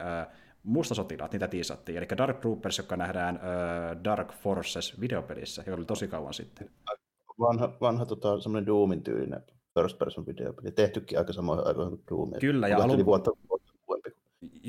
mustasotilaat, 0.65 1.31
niitä 1.31 1.47
tiisattiin, 1.47 1.97
eli 1.97 2.07
Dark 2.17 2.39
Troopers, 2.39 2.77
joka 2.77 2.97
nähdään 2.97 3.35
uh, 3.35 4.03
Dark 4.03 4.33
Forces 4.33 4.99
videopelissä, 5.01 5.63
joka 5.65 5.77
oli 5.77 5.85
tosi 5.85 6.07
kauan 6.07 6.33
sitten. 6.33 6.69
Vanha, 7.39 7.77
vanha 7.81 8.05
tota, 8.05 8.39
semmoinen 8.39 8.65
Doomin 8.65 9.03
tyylinen 9.03 9.43
first 9.79 9.99
person 9.99 10.25
videopeli, 10.25 10.71
tehtykin 10.71 11.17
aika 11.17 11.33
samoin 11.33 11.67
aikaan 11.67 11.89
kuin 11.89 12.03
Doom. 12.11 12.31
Kyllä, 12.39 12.67
ja 12.67 12.77
alun... 12.77 13.05
vuotta, 13.05 13.31
vuotta 13.49 13.75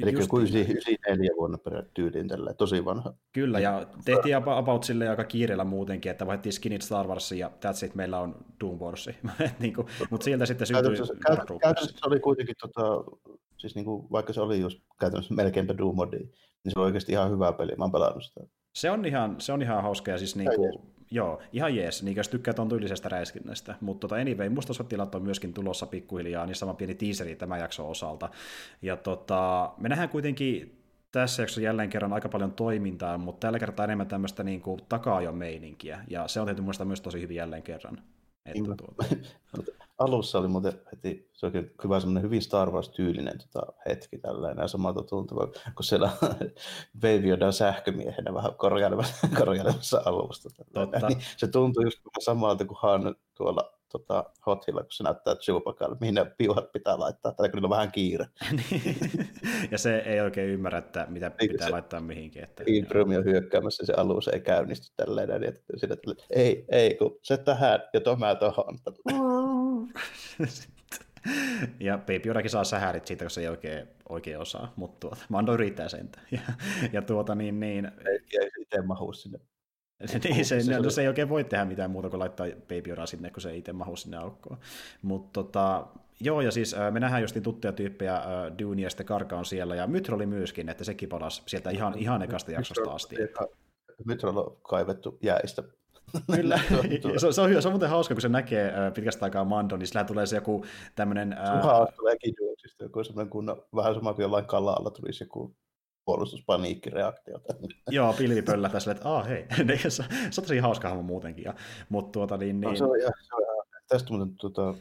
Eli 0.03 0.13
Just, 0.13 0.33
94 0.33 1.31
vuonna 1.37 1.59
tyyliin 1.95 2.29
tällä, 2.29 2.55
tosi 2.55 2.85
vanha. 2.85 3.15
Kyllä, 3.33 3.61
ja 3.61 3.87
tehtiin 4.05 4.37
about 4.37 4.85
sille 4.85 5.09
aika 5.09 5.25
kiireellä 5.25 5.65
muutenkin, 5.65 6.11
että 6.11 6.27
vaihdettiin 6.27 6.53
skinit 6.53 6.83
Star 6.83 7.07
Warsia 7.07 7.47
ja 7.47 7.51
that's 7.73 7.87
it, 7.87 7.95
meillä 7.95 8.21
on 8.21 8.35
Doom 8.61 8.79
Wars. 8.79 9.11
niin 9.61 9.75
kuin, 9.75 9.87
mutta 10.11 10.25
sieltä 10.25 10.47
sitten 10.47 10.67
syntyi 10.67 10.83
käytännössä, 10.83 11.15
käytännössä 11.61 12.07
oli 12.07 12.21
kuitenkin, 12.21 12.55
tota, 12.61 13.05
siis 13.59 13.75
niin 13.75 13.85
kuin, 13.85 14.07
vaikka 14.13 14.33
se 14.33 14.41
oli 14.41 14.61
just 14.61 14.79
käytännössä 15.01 15.35
melkeinpä 15.35 15.79
Doom 15.79 15.97
modi, 15.97 16.19
niin 16.19 16.73
se 16.73 16.79
oli 16.79 16.87
oikeasti 16.87 17.13
ihan 17.13 17.31
hyvä 17.31 17.53
peli, 17.53 17.73
mä 17.79 17.85
oon 17.85 17.93
pelannut 17.93 18.25
sitä. 18.25 18.41
Se 18.75 18.91
on 18.91 19.05
ihan, 19.05 19.41
se 19.41 19.53
on 19.53 19.63
ihan 19.63 19.83
hauska 19.83 20.11
ja 20.11 20.19
siis 20.19 20.37
niinku, 20.37 20.83
joo, 21.11 21.43
ihan 21.53 21.77
jees, 21.77 22.03
niin 22.03 22.17
jos 22.17 22.29
tykkää 22.29 22.55
tuon 22.55 22.69
tyylisestä 22.69 23.09
räiskinnästä. 23.09 23.75
Mutta 23.81 24.09
tota, 24.09 24.21
anyway, 24.21 24.49
musta 24.49 24.75
sotilat 24.75 25.15
on 25.15 25.23
myöskin 25.23 25.55
tulossa 25.55 25.87
pikkuhiljaa, 25.87 26.47
niin 26.47 26.55
sama 26.55 26.75
pieni 26.75 26.95
teaseri 26.95 27.37
tämän 27.37 27.61
jakson 27.61 27.87
osalta. 27.87 28.29
Ja 28.83 28.97
tota, 28.97 29.73
me 29.79 29.89
nähdään 29.89 30.09
kuitenkin 30.09 30.83
tässä 31.13 31.43
jaksossa 31.43 31.61
jälleen 31.61 31.91
kerran 31.91 32.13
aika 32.13 32.29
paljon 32.29 32.53
toimintaa, 32.53 33.19
mutta 33.19 33.47
tällä 33.47 33.59
kertaa 33.59 33.85
enemmän 33.85 34.07
tämmöistä 34.07 34.43
niin 34.43 34.61
kuin 34.61 34.81
taka 34.89 35.33
meininkiä, 35.33 36.05
ja 36.09 36.29
se 36.29 36.41
on 36.41 36.47
tehty 36.47 36.63
minusta 36.63 36.85
myös 36.85 37.01
tosi 37.01 37.21
hyvin 37.21 37.37
jälleen 37.37 37.63
kerran. 37.63 38.03
Että 38.47 38.63
tuota. 38.65 39.17
Alussa 39.99 40.39
oli 40.39 40.49
muuten 40.49 40.73
heti, 40.93 41.31
se 41.33 41.47
oli 41.47 41.71
hyvä 41.85 42.01
semmoinen 42.01 42.23
hyvin 42.23 42.43
Star 42.43 42.71
Wars-tyylinen 42.71 43.39
tota, 43.39 43.73
hetki 43.89 44.19
tällainen, 44.19 44.63
ja 44.63 44.69
samalta 44.69 45.03
tuntuva, 45.03 45.47
kun 45.47 45.85
siellä 45.85 46.11
Baby 47.03 47.29
Yoda 47.29 47.53
sähkömiehenä 47.53 48.35
vähän 48.35 48.55
korjailemassa, 48.55 49.29
korjailemassa 49.39 50.03
alusta. 50.05 50.49
Totta. 50.73 51.09
Niin, 51.09 51.23
se 51.37 51.49
tuntui 51.49 51.85
just 51.85 51.99
samalta 52.21 52.65
kuin 52.65 52.79
Han 52.81 53.17
tuolla 53.35 53.76
tota, 53.99 54.25
hotilla, 54.47 54.83
kun 54.83 54.93
se 54.93 55.05
näyttää 55.05 55.35
Chewbaccalle, 55.35 55.97
mihin 56.01 56.15
ne 56.15 56.25
piuhat 56.39 56.73
pitää 56.73 56.99
laittaa, 56.99 57.33
tai 57.33 57.49
kun 57.49 57.57
niillä 57.57 57.67
on 57.67 57.71
vähän 57.71 57.93
kiire. 57.93 58.27
ja 59.71 59.79
se 59.79 59.99
ei 59.99 60.21
oikein 60.21 60.49
ymmärrä, 60.49 60.79
että 60.79 61.07
mitä 61.09 61.33
Eikö 61.39 61.53
pitää 61.53 61.67
se, 61.67 61.73
laittaa 61.73 62.01
mihinkin. 62.01 62.45
Että, 62.45 62.65
Imperium 62.67 63.11
on 63.11 63.25
hyökkäämässä, 63.25 63.87
se 63.87 63.93
alus 63.93 64.29
ei 64.29 64.41
käynnisty 64.41 64.93
tälleen, 64.97 65.29
niin 65.29 65.45
että 65.45 65.73
sinne, 65.77 65.97
ei, 66.31 66.65
ei, 66.69 66.95
kun 66.95 67.19
se 67.23 67.37
tähän 67.37 67.83
ja 67.93 68.01
tämä 68.01 68.35
tohon. 68.35 68.79
ja 71.81 71.99
Baby 71.99 72.23
Yodakin 72.29 72.51
saa 72.51 72.65
sähärit 72.65 73.07
siitä, 73.07 73.25
kun 73.25 73.31
se 73.31 73.41
ei 73.41 73.49
oikein, 73.49 73.89
oikein 74.09 74.39
osaa, 74.39 74.73
mutta 74.77 75.01
tuota, 75.01 75.27
Mando 75.29 75.55
yrittää 75.55 75.89
sen. 75.89 76.11
Ja, 76.31 76.41
ja 76.93 77.03
tuota 77.03 77.35
niin, 77.35 77.61
niin... 77.61 77.93
Ei, 78.07 78.41
ei 78.41 78.51
itse 78.61 78.83
mahu 78.83 79.13
sinne 79.13 79.39
niin, 80.25 80.45
se, 80.45 80.61
se, 80.61 80.79
no, 80.79 80.91
se 80.91 81.03
ei 81.03 81.09
oikein 81.09 81.29
voi 81.29 81.45
tehdä 81.45 81.65
mitään 81.65 81.91
muuta 81.91 82.11
kuin 82.11 82.21
laittaa 82.21 82.47
Baby 82.47 82.91
Yoda 82.91 83.07
sinne, 83.07 83.31
kun 83.31 83.41
se 83.41 83.51
ei 83.51 83.59
itse 83.59 83.73
mahu 83.73 83.97
sinne 83.97 84.17
aukkoon. 84.17 84.59
Mutta 85.03 85.31
tota, 85.33 85.87
joo, 86.21 86.41
ja 86.41 86.51
siis 86.51 86.77
me 86.91 87.01
nähdään 87.01 87.23
justiin 87.23 87.43
tuttuja 87.43 87.73
tyyppejä, 87.73 88.23
Dune 88.59 88.83
ja 88.83 88.91
sitten 88.91 89.07
Karka 89.07 89.39
on 89.39 89.45
siellä, 89.45 89.75
ja 89.75 89.87
Mytroli 89.87 90.27
myöskin, 90.27 90.69
että 90.69 90.85
sekin 90.85 91.09
palasi 91.09 91.43
sieltä 91.47 91.71
ihan, 91.71 91.99
ihan 91.99 92.23
ekasta 92.23 92.53
jaksosta 92.53 92.91
asti. 92.91 93.17
Mytrol 94.05 94.37
on 94.37 94.57
kaivettu 94.63 95.19
jäistä 95.23 95.63
Kyllä, 96.37 96.59
se, 97.19 97.27
on, 97.27 97.35
se, 97.35 97.41
on, 97.41 97.63
se 97.63 97.69
on 97.69 97.73
muuten 97.73 97.89
hauska, 97.89 98.15
kun 98.15 98.23
se 98.23 98.29
näkee 98.29 98.73
pitkästä 98.95 99.25
aikaa 99.25 99.45
Mando, 99.45 99.77
niin 99.77 99.87
sillä 99.87 100.05
tulee 100.05 100.27
se 100.27 100.37
joku 100.37 100.65
tämmöinen... 100.95 101.33
Ää... 101.33 101.63
tulee 101.97 102.17
kiduuksista, 102.17 102.85
joku 102.85 103.05
semmoinen 103.05 103.31
kun 103.31 103.63
vähän 103.75 103.95
sama 103.95 104.15
kuin 104.15 104.23
jollain 104.23 104.45
kalalla 104.45 104.91
tulisi 104.91 105.25
joku 105.25 105.57
puolustuspaniikkireaktiota. 106.07 107.55
Joo, 107.91 108.13
pilvi 108.13 108.43
pöllätä 108.43 108.81
sille, 108.81 108.95
että 108.95 109.09
aah 109.09 109.29
hei, 109.29 109.47
se, 109.79 109.91
se 109.91 110.03
on 110.41 110.45
tosi 110.45 110.59
hauska 110.59 110.89
hahmo 110.89 111.03
muutenkin. 111.03 111.45
Ja, 111.45 111.55
mutta 111.89 112.13
tuota, 112.13 112.37
niin, 112.37 112.61
niin... 112.61 112.71
No, 112.71 112.77
se 112.77 112.85
on, 112.85 113.01
ja, 113.01 113.11
se 113.23 113.35
on, 113.35 113.67
tästä 113.89 114.13
muuten 114.13 114.37
tota, 114.37 114.63
mä 114.63 114.75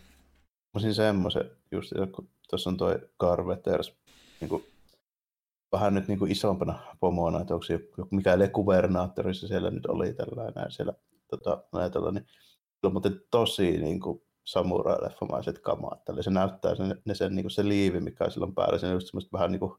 olisin 0.73 0.95
semmoisen, 0.95 1.51
just 1.71 1.93
kun 2.15 2.29
tuossa 2.49 2.69
on 2.69 2.77
toi 2.77 2.99
Carveters, 3.21 3.93
niin 4.41 4.49
kuin, 4.49 4.63
vähän 5.71 5.93
nyt 5.93 6.07
niin 6.07 6.19
kuin 6.19 6.31
isompana 6.31 6.79
pomona, 6.99 7.41
että 7.41 7.53
onko 7.53 7.63
se 7.63 7.73
joku, 7.73 8.07
mikä 8.11 8.37
guvernaattorissa 8.53 9.47
siellä 9.47 9.71
nyt 9.71 9.85
oli 9.85 10.13
tällainen 10.13 10.71
siellä 10.71 10.93
tota, 11.27 11.63
ajatella, 11.71 12.11
niin 12.11 12.25
on 12.83 12.91
muuten 12.91 13.21
tosi 13.31 13.77
niin 13.77 13.99
kuin, 13.99 14.21
samurai-leffamaiset 14.45 15.59
kamaat. 15.59 16.01
Se 16.21 16.29
näyttää 16.29 16.75
sen, 16.75 17.01
ne 17.05 17.15
sen, 17.15 17.35
niin 17.35 17.43
kuin 17.43 17.51
se 17.51 17.67
liivi, 17.67 17.99
mikä 17.99 18.29
sillä 18.29 18.45
on 18.45 18.55
päällä, 18.55 18.77
se 18.77 18.87
on 18.87 18.93
just 18.93 19.07
semmoista 19.07 19.37
vähän 19.37 19.51
niin 19.51 19.59
kuin 19.59 19.73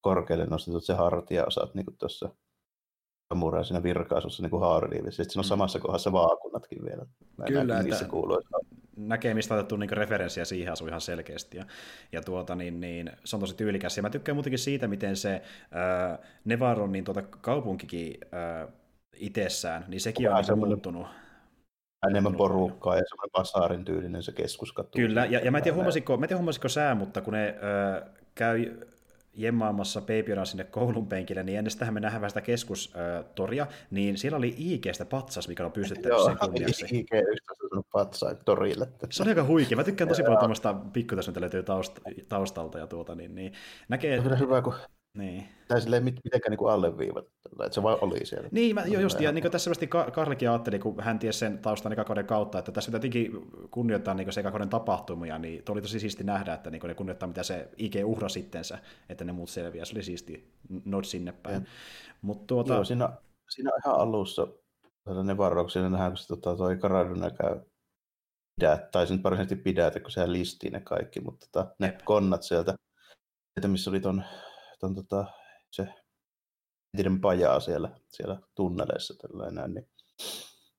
korkealle 0.00 0.46
nostetut 0.46 0.84
se 0.84 0.94
hartiaosat 0.94 1.74
niin 1.74 1.86
tuossa 1.98 2.30
samurai 3.28 3.64
siinä 3.64 3.82
virkaisussa 3.82 4.42
niin 4.42 4.60
haariliivissä. 4.60 5.24
Sitten 5.24 5.32
siinä 5.32 5.40
on 5.40 5.44
mm. 5.44 5.48
samassa 5.48 5.80
kohdassa 5.80 6.12
vaakunatkin 6.12 6.84
vielä. 6.84 7.06
Mä 7.36 7.44
Kyllä, 7.44 7.80
että 7.80 8.04
kuuluu. 8.04 8.42
näkee, 8.96 9.34
mistä 9.34 9.54
on 9.54 9.58
otettu 9.60 9.76
niin 9.76 9.90
referenssiä 9.90 10.44
siihen 10.44 10.72
asuu 10.72 10.88
ihan 10.88 11.00
selkeästi. 11.00 11.56
Ja, 11.56 11.64
ja 12.12 12.22
tuota, 12.22 12.54
niin, 12.54 12.80
niin, 12.80 13.10
se 13.24 13.36
on 13.36 13.40
tosi 13.40 13.56
tyylikäs. 13.56 13.96
Ja 13.96 14.02
mä 14.02 14.10
tykkään 14.10 14.36
muutenkin 14.36 14.58
siitä, 14.58 14.88
miten 14.88 15.16
se 15.16 15.34
äh, 15.34 16.18
Nevaron 16.44 16.92
niin 16.92 17.04
tuota, 17.04 17.22
kaupunkikin 17.22 18.18
äh, 18.34 18.68
itsessään, 19.16 19.84
niin 19.88 20.00
sekin 20.00 20.30
on 20.30 20.44
niin 20.48 20.58
muuttunut 20.58 21.06
enemmän 22.10 22.34
porukkaa 22.34 22.96
ja 22.96 23.02
semmoinen 23.08 23.32
basaarin 23.32 23.84
tyylinen 23.84 24.22
se 24.22 24.32
keskuskatu. 24.32 24.98
Kyllä, 24.98 25.24
ja, 25.24 25.40
ja 25.40 25.50
mä 25.50 25.58
en 25.58 25.64
tiedä 25.64 25.76
mä 25.76 25.84
en 25.84 26.28
tiedä 26.28 26.36
huomasitko 26.36 26.68
sää, 26.68 26.94
mutta 26.94 27.20
kun 27.20 27.32
ne 27.32 27.48
äh, 27.48 28.10
käy 28.34 28.76
jemmaamassa 29.38 30.00
Babyona 30.00 30.44
sinne 30.44 30.64
koulun 30.64 31.06
penkille, 31.06 31.42
niin 31.42 31.58
ennestään 31.58 31.94
me 31.94 32.00
nähdään 32.00 32.30
sitä 32.30 32.40
keskustoria, 32.40 33.66
niin 33.90 34.18
siellä 34.18 34.38
oli 34.38 34.54
IGstä 34.58 35.04
patsas, 35.04 35.48
mikä 35.48 35.64
on 35.64 35.72
pystyttänyt 35.72 36.24
sen 36.24 36.38
kunniaksi. 36.38 36.86
IG 36.90 37.08
on 37.72 37.82
patsain 37.92 38.36
torille. 38.44 38.88
Se 39.10 39.22
on 39.22 39.28
aika 39.28 39.44
huikea. 39.44 39.76
Mä 39.76 39.84
tykkään 39.84 40.08
tosi 40.08 40.22
paljon 40.22 40.40
tämmöistä 40.40 40.74
pikkutasonta 40.92 41.40
löytyy 41.40 41.64
taustalta 42.28 42.78
ja 42.78 42.86
tuota, 42.86 43.14
niin, 43.14 43.34
niin 43.34 43.52
näkee... 43.88 44.16
On 44.16 44.22
kyllä 44.22 44.36
hyvä, 44.36 44.62
kun 44.62 44.74
niin. 45.18 45.48
Tai 45.68 45.80
silleen 45.80 46.04
mitenkään 46.04 46.50
niin 46.50 46.70
alleviivata, 46.70 47.28
että 47.64 47.74
se 47.74 47.82
vaan 47.82 47.98
oli 48.00 48.26
siellä. 48.26 48.48
Niin, 48.52 48.74
mä, 48.74 48.84
jo 48.86 49.00
just, 49.00 49.20
ja 49.20 49.32
niin 49.32 49.50
tässä 49.50 49.64
selvästi 49.64 49.86
Karlikin 50.12 50.50
ajatteli, 50.50 50.78
kun 50.78 51.00
hän 51.00 51.18
tiesi 51.18 51.38
sen 51.38 51.58
taustan 51.58 51.92
ekakoden 51.92 52.26
kautta, 52.26 52.58
että 52.58 52.72
tässä 52.72 52.92
jotenkin 52.92 53.32
kunnioittaa 53.70 54.14
niin 54.14 54.32
se 54.32 54.40
ekakoden 54.40 54.68
tapahtumia, 54.68 55.38
niin 55.38 55.62
oli 55.68 55.82
tosi 55.82 56.00
siisti 56.00 56.24
nähdä, 56.24 56.54
että 56.54 56.70
niin 56.70 56.82
ne 56.84 56.94
kunnioittaa, 56.94 57.28
mitä 57.28 57.42
se 57.42 57.68
IG 57.76 57.94
uhra 58.04 58.28
sittensä, 58.28 58.78
että 59.08 59.24
ne 59.24 59.32
muut 59.32 59.50
selviää. 59.50 59.84
Se 59.84 59.94
oli 59.94 60.02
siisti 60.02 60.52
not 60.84 61.04
sinne 61.04 61.32
päin. 61.32 61.66
Mut 62.22 62.46
tuota... 62.46 62.74
Joo, 62.74 62.84
siinä, 62.84 63.08
siinä 63.48 63.70
ihan 63.84 64.00
alussa 64.00 64.46
ne 65.24 65.36
varauksia 65.36 65.88
nähdään, 65.88 66.10
kun 66.10 66.18
se 66.18 66.28
tota, 66.28 66.56
toi 66.56 66.76
Karaduna 66.76 67.30
käy 67.30 67.60
pidät, 68.60 68.90
tai 68.90 69.06
sen 69.06 69.22
varsinaisesti 69.22 69.62
pidätä, 69.62 70.00
kun 70.00 70.10
sehän 70.10 70.32
listii 70.32 70.70
ne 70.70 70.80
kaikki, 70.80 71.20
mutta 71.20 71.46
tota, 71.52 71.74
ne 71.78 71.86
Jep. 71.86 72.00
konnat 72.04 72.42
sieltä, 72.42 72.74
että 73.56 73.68
missä 73.68 73.90
oli 73.90 74.00
ton 74.00 74.24
ton, 74.78 74.94
tota, 74.94 75.24
se 75.70 75.88
entinen 76.94 77.20
pajaa 77.20 77.60
siellä, 77.60 77.90
siellä 78.08 78.40
tunneleissa 78.54 79.14
tällainen, 79.14 79.74
niin 79.74 79.88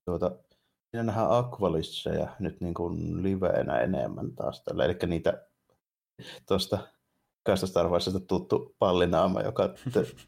tuota, 0.05 0.31
siinä 0.91 1.03
nähdään 1.03 1.31
Aqualisseja 1.31 2.35
nyt 2.39 2.61
niin 2.61 2.73
kuin 2.73 3.23
liveenä 3.23 3.79
enemmän 3.79 4.35
taas 4.35 4.63
tällä, 4.63 4.85
eli 4.85 4.97
niitä 5.07 5.47
tuosta 6.47 6.79
Kasta 7.43 7.67
Star 7.67 7.87
Warsista 7.87 8.19
tuttu 8.19 8.75
pallinaama, 8.79 9.41
joka 9.41 9.69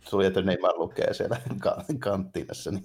suljetun 0.10 0.46
Neymar 0.50 0.76
lukee 0.76 1.14
siellä 1.14 1.38
kanttiinassa. 2.00 2.72
Niin 2.72 2.84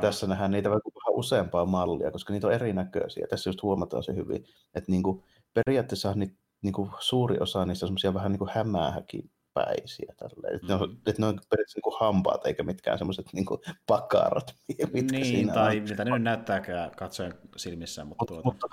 tässä 0.00 0.26
nähdään 0.26 0.50
niitä 0.50 0.70
vähän 0.70 0.82
useampaa 1.10 1.66
mallia, 1.66 2.10
koska 2.10 2.32
niitä 2.32 2.46
on 2.46 2.52
erinäköisiä. 2.52 3.26
Tässä 3.26 3.50
just 3.50 3.62
huomataan 3.62 4.02
se 4.02 4.14
hyvin, 4.14 4.44
että 4.74 4.90
niin 4.90 5.02
kuin, 5.02 5.24
periaatteessa 5.54 6.12
niin, 6.14 6.38
niin 6.62 6.72
kuin, 6.72 6.90
suuri 6.98 7.36
osa 7.40 7.66
niistä 7.66 7.86
on 7.86 7.88
semmoisia 7.88 8.14
vähän 8.14 8.32
niin 8.32 8.38
kuin 8.38 8.50
hämäähäkin 8.54 9.30
päisiä. 9.64 10.14
Tälleen. 10.18 10.60
Mm. 10.62 10.68
Ne, 10.68 10.74
on, 10.74 10.98
että 11.06 11.22
ne 11.22 11.26
on 11.26 11.40
periaatteessa 11.50 11.80
niin 11.84 11.98
hampaat 12.00 12.46
eikä 12.46 12.62
mitkään 12.62 12.98
semmoiset 12.98 13.26
niin 13.32 13.46
pakarat, 13.86 14.54
mitkä 14.92 15.16
niin, 15.16 15.26
siinä 15.26 15.54
tai 15.54 15.76
on. 15.76 15.82
mitä 15.82 16.04
ne 16.04 16.10
nyt 16.10 16.22
näyttääkään 16.22 16.90
katsojen 16.90 17.34
silmissä. 17.56 18.04
Mutta, 18.04 18.34
Mut, 18.34 18.42
tuota... 18.42 18.44
mutta 18.44 18.68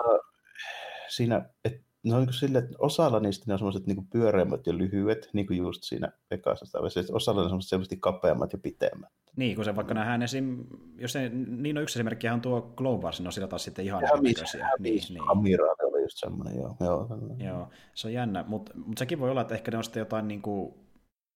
siinä, 1.07 1.49
että 1.65 1.85
ne 2.03 2.15
on 2.15 2.25
niin 2.25 2.33
sille, 2.33 2.57
että 2.57 2.75
osalla 2.79 3.19
niistä 3.19 3.43
ne 3.47 3.53
on 3.53 3.59
semmoiset 3.59 3.87
niin 3.87 4.07
pyöreämmät 4.07 4.67
ja 4.67 4.77
lyhyet, 4.77 5.29
niin 5.33 5.47
kuin 5.47 5.57
just 5.57 5.83
siinä 5.83 6.11
ekassa 6.31 6.65
stavassa, 6.65 6.99
osalla 7.11 7.47
ne 7.47 7.53
on 7.53 7.61
semmoiset 7.61 7.97
kapeammat 8.01 8.53
ja 8.53 8.59
pitemmät. 8.59 9.13
Niin, 9.35 9.55
kun 9.55 9.65
se 9.65 9.75
vaikka 9.75 9.93
nähdään 9.93 10.21
esim, 10.21 10.65
jos 10.97 11.11
se, 11.11 11.29
niin 11.47 11.77
on 11.77 11.83
yksi 11.83 11.99
esimerkki, 11.99 12.29
on 12.29 12.41
tuo 12.41 12.73
Globars, 12.77 13.21
no 13.21 13.31
sillä 13.31 13.47
taas 13.47 13.63
sitten 13.63 13.85
ihan 13.85 14.03
näköisiä. 14.03 14.69
Niin, 14.79 15.03
niin. 15.09 15.29
Amiraali 15.29 15.83
oli 15.83 16.01
just 16.01 16.17
semmoinen, 16.17 16.55
joo. 16.55 16.75
Joo, 16.79 17.07
joo 17.37 17.69
se 17.93 18.07
on 18.07 18.13
jännä, 18.13 18.45
mutta 18.47 18.71
mut 18.85 18.97
sekin 18.97 19.19
voi 19.19 19.29
olla, 19.29 19.41
että 19.41 19.55
ehkä 19.55 19.71
ne 19.71 19.77
on 19.77 19.83
sitten 19.83 20.01
jotain 20.01 20.27
niin 20.27 20.41
kuin 20.41 20.73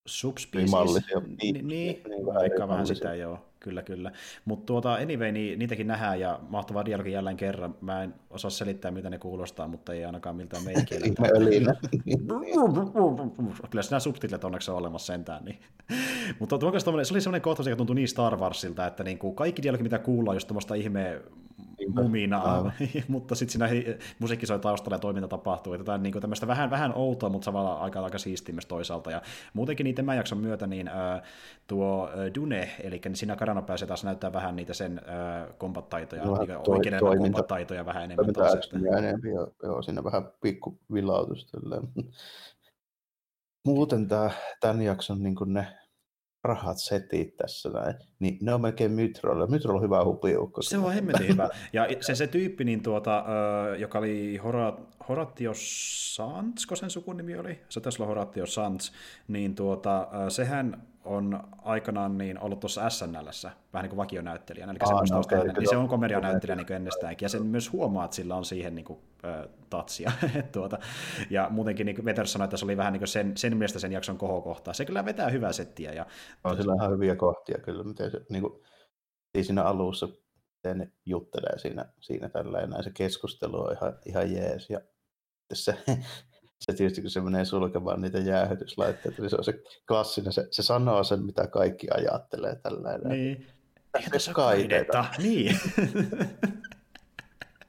subspecies. 0.07 0.71
Niin, 0.71 1.37
niin, 1.37 1.53
niin, 1.53 1.67
niin, 1.67 2.03
niin 2.09 2.67
vähän 2.67 2.87
sitä, 2.87 3.15
joo 3.15 3.48
kyllä, 3.59 3.81
kyllä. 3.81 4.11
Mutta 4.45 4.65
tuota, 4.65 4.93
anyway, 4.93 5.31
niin, 5.31 5.59
niitäkin 5.59 5.87
nähdään 5.87 6.19
ja 6.19 6.39
mahtavaa 6.49 6.85
dialogi 6.85 7.11
jälleen 7.11 7.37
kerran. 7.37 7.75
Mä 7.81 8.03
en 8.03 8.13
osaa 8.29 8.51
selittää, 8.51 8.91
mitä 8.91 9.09
ne 9.09 9.17
kuulostaa, 9.17 9.67
mutta 9.67 9.93
ei 9.93 10.05
ainakaan 10.05 10.35
miltään 10.35 10.63
meidän 10.63 10.85
kieleltä. 10.89 11.21
kyllä 13.69 13.83
nämä 13.91 13.99
subtitlet 13.99 14.43
onneksi 14.43 14.71
on 14.71 14.77
olemassa 14.77 15.13
sentään. 15.13 15.45
Niin. 15.45 15.59
mutta 16.39 16.59
se 16.79 16.89
oli 16.89 17.05
semmoinen 17.05 17.41
kohtaus, 17.41 17.67
joka 17.67 17.77
tuntui 17.77 17.95
niin 17.95 18.07
Star 18.07 18.37
Warsilta, 18.37 18.87
että 18.87 19.03
niinku 19.03 19.33
kaikki 19.33 19.61
dialogi, 19.61 19.83
mitä 19.83 19.99
kuullaan, 19.99 20.35
just 20.35 20.47
tuommoista 20.47 20.75
ihme 20.75 21.21
mumina, 21.87 22.71
mutta 23.07 23.35
sitten 23.35 23.69
siinä 23.69 23.97
musiikki 24.19 24.45
soi 24.45 24.59
taustalla 24.59 24.95
ja 24.95 24.99
toiminta 24.99 25.27
tapahtuu. 25.27 25.73
Että 25.73 25.97
niin 25.97 26.11
kuin 26.11 26.21
tämmöistä 26.21 26.47
vähän, 26.47 26.69
vähän 26.69 26.93
outoa, 26.95 27.29
mutta 27.29 27.45
samalla 27.45 27.73
aika, 27.73 27.99
aika 27.99 28.17
siistiä 28.17 28.55
myös 28.55 28.65
toisaalta. 28.65 29.11
Ja 29.11 29.21
muutenkin 29.53 29.83
niiden 29.83 29.95
tämän 29.95 30.17
jakson 30.17 30.37
myötä 30.37 30.67
niin 30.67 30.87
äh, 30.87 31.21
tuo 31.67 32.09
Dune, 32.35 32.69
eli 32.83 33.01
niin 33.05 33.15
siinä 33.15 33.35
Karano 33.49 33.67
pääsee 33.67 33.87
taas 33.87 34.03
näyttää 34.03 34.33
vähän 34.33 34.55
niitä 34.55 34.73
sen 34.73 35.01
äh, 35.09 35.57
kompattaitoja, 35.57 36.23
no, 36.23 36.37
niin 36.37 36.47
toi, 36.63 36.75
oikein 36.75 36.95
kompattaitoja 37.19 37.85
vähän 37.85 38.03
enemmän. 38.03 38.33
Toiminta 38.33 38.97
enemmän, 38.97 39.31
joo, 39.31 39.53
joo, 39.63 39.81
siinä 39.81 40.03
vähän 40.03 40.31
pikku 40.41 40.79
vilautus. 40.93 41.51
Muuten 43.65 44.07
tämä, 44.07 44.31
tämän 44.59 44.81
jakson 44.81 45.23
niin 45.23 45.35
ne 45.45 45.67
parhaat 46.41 46.77
setit 46.77 47.37
tässä 47.37 47.69
näin, 47.69 47.95
niin 48.19 48.37
ne 48.41 48.53
on 48.53 48.61
melkein 48.61 48.91
Mytrolla. 48.91 49.47
Mytrolla 49.47 49.77
on 49.77 49.83
hyvä 49.83 50.05
hupiukko. 50.05 50.61
Se 50.61 50.77
on 50.77 50.93
hemmetin 50.93 51.27
hyvä. 51.27 51.49
Ja 51.73 51.87
se, 52.01 52.15
se 52.15 52.27
tyyppi, 52.27 52.63
niin 52.63 52.83
tuota, 52.83 53.25
joka 53.77 53.99
oli 53.99 54.37
Horat, 54.37 54.79
Horatio 55.09 55.51
Sanz, 55.55 56.65
kun 56.65 56.77
sen 56.77 56.89
sukunimi 56.89 57.37
oli? 57.37 57.59
Se 57.69 57.81
taisi 57.81 58.01
olla 58.01 58.07
Horatio 58.07 58.45
Sanz. 58.45 58.91
Niin 59.27 59.55
tuota, 59.55 60.07
sehän 60.29 60.87
on 61.09 61.43
aikanaan 61.61 62.17
niin 62.17 62.39
ollut 62.39 62.59
tuossa 62.59 62.89
SNLssä 62.89 63.51
vähän 63.73 63.83
niin 63.83 63.89
kuin 63.89 63.97
vakionäyttelijänä, 63.97 64.71
eli 64.71 64.79
ah, 64.81 65.01
no, 65.11 65.19
okay, 65.19 65.47
niin 65.47 65.69
se 65.69 65.77
on 65.77 65.87
komedianäyttelijä 65.87 66.55
niin 66.55 66.71
ennestäänkin, 66.71 67.25
ja 67.25 67.29
sen 67.29 67.45
myös 67.45 67.71
huomaa, 67.73 68.05
että 68.05 68.15
sillä 68.15 68.35
on 68.35 68.45
siihen 68.45 68.75
niin 68.75 68.85
kuin, 68.85 68.99
äh, 69.25 69.47
tatsia. 69.69 70.11
tuota, 70.51 70.79
ja 71.29 71.47
muutenkin 71.49 71.85
niin 71.85 72.05
Veters 72.05 72.33
sanoi, 72.33 72.43
että 72.43 72.57
se 72.57 72.65
oli 72.65 72.77
vähän 72.77 72.93
niin 72.93 72.99
kuin 72.99 73.07
sen, 73.07 73.37
sen 73.37 73.57
mielestä 73.57 73.79
sen 73.79 73.91
jakson 73.91 74.17
kohokohtaa. 74.17 74.73
Se 74.73 74.85
kyllä 74.85 75.05
vetää 75.05 75.29
hyvää 75.29 75.53
settiä. 75.53 75.93
Ja, 75.93 76.05
on 76.43 76.57
sillä 76.57 76.75
ihan 76.75 76.91
hyviä 76.91 77.15
kohtia 77.15 77.57
kyllä, 77.57 77.83
miten 77.83 78.11
se 78.11 78.21
niin 78.29 78.41
kuin, 78.41 78.63
siinä 79.41 79.63
alussa 79.63 80.07
miten 80.63 80.77
ne 80.77 80.91
juttelee 81.05 81.59
siinä, 81.59 81.85
siinä 81.99 82.29
tällä 82.29 82.67
näin 82.67 82.83
se 82.83 82.91
keskustelu 82.93 83.61
on 83.61 83.73
ihan, 83.73 83.99
ihan 84.05 84.31
jees. 84.31 84.69
Ja 84.69 84.81
se 85.53 85.77
se 86.59 86.73
tietysti 86.73 87.01
kun 87.01 87.09
se 87.09 87.21
menee 87.21 87.45
sulkemaan 87.45 88.01
niitä 88.01 88.19
jäähytyslaitteita, 88.19 89.21
niin 89.21 89.29
se 89.29 89.35
on 89.35 89.43
se 89.43 89.63
klassinen, 89.87 90.33
se, 90.33 90.47
se 90.51 90.63
sanoo 90.63 91.03
sen, 91.03 91.23
mitä 91.23 91.47
kaikki 91.47 91.87
ajattelee 91.93 92.55
tällainen. 92.55 93.09
Niin. 93.09 93.47
Eihän 93.95 94.11
tässä 94.11 94.33
kaiteita. 94.33 95.05
Niin. 95.17 95.59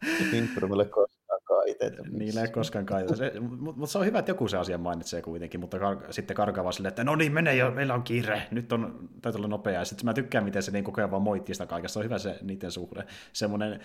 Infrumille 0.33 0.85
koskaan 0.85 1.41
kaiteita. 1.45 2.03
Niillä 2.11 2.43
ei 2.43 2.49
koskaan 2.49 2.87
kaiteita. 2.87 3.41
Mutta 3.41 3.81
mut 3.81 3.91
se 3.91 3.99
on 3.99 4.07
hyvä, 4.07 4.19
että 4.19 4.31
joku 4.31 4.49
se 4.49 4.57
asia 4.57 4.79
mainitsee 4.79 5.23
kuitenkin, 5.23 5.61
mutta 5.61 5.79
kar- 5.79 6.13
sitten 6.13 6.37
karkaa 6.37 6.73
silleen, 6.73 6.89
että 6.89 7.05
no 7.05 7.17
niin, 7.17 7.33
mene 7.33 7.57
jo, 7.57 7.71
meillä 7.71 7.95
on 7.95 8.03
kiire, 8.03 8.43
nyt 8.51 8.73
on, 8.73 9.09
täytyy 9.23 9.39
olla 9.39 9.49
nopeaa. 9.49 9.85
Sitten 9.85 10.05
mä 10.05 10.15
tykkään, 10.15 10.45
miten 10.45 10.63
se 10.63 10.71
niin 10.71 10.85
koko 10.85 11.01
ajan 11.01 11.11
vaan 11.11 11.23
moittii 11.23 11.55
sitä 11.55 11.67
kaikesta. 11.67 11.93
Se 11.93 11.99
on 11.99 12.05
hyvä 12.05 12.19
se 12.19 12.39
niiden 12.43 12.71
suhde. 12.71 13.05
Semmoinen 13.33 13.81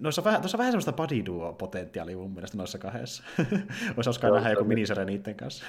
noissa 0.00 0.24
vähän, 0.24 0.40
tuossa 0.40 0.58
vähän 0.58 0.72
semmoista 0.72 0.92
body 0.92 1.26
duo-potentiaalia 1.26 2.16
mun 2.16 2.32
mielestä 2.32 2.56
noissa 2.56 2.78
kahdessa. 2.78 3.22
Olisi 3.96 4.08
hauskaa 4.08 4.30
nähdä 4.30 4.50
joku 4.50 4.64
minisarja 4.64 5.04
niiden 5.04 5.34
kanssa. 5.34 5.64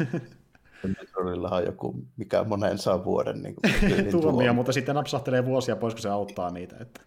Metroidillahan 0.84 1.60
on 1.60 1.66
joku, 1.66 1.96
mikä 2.18 2.44
monen 2.44 2.78
saa 2.78 3.06
vuoden 3.06 3.42
niin 3.42 3.56
kuin, 3.56 4.12
tuomia, 4.12 4.54
mutta 4.54 4.72
sitten 4.72 4.96
napsahtelee 4.96 5.46
vuosia 5.46 5.76
pois, 5.76 5.94
kun 5.94 6.02
se 6.02 6.10
auttaa 6.10 6.50
niitä. 6.50 6.76
Että 6.80 7.02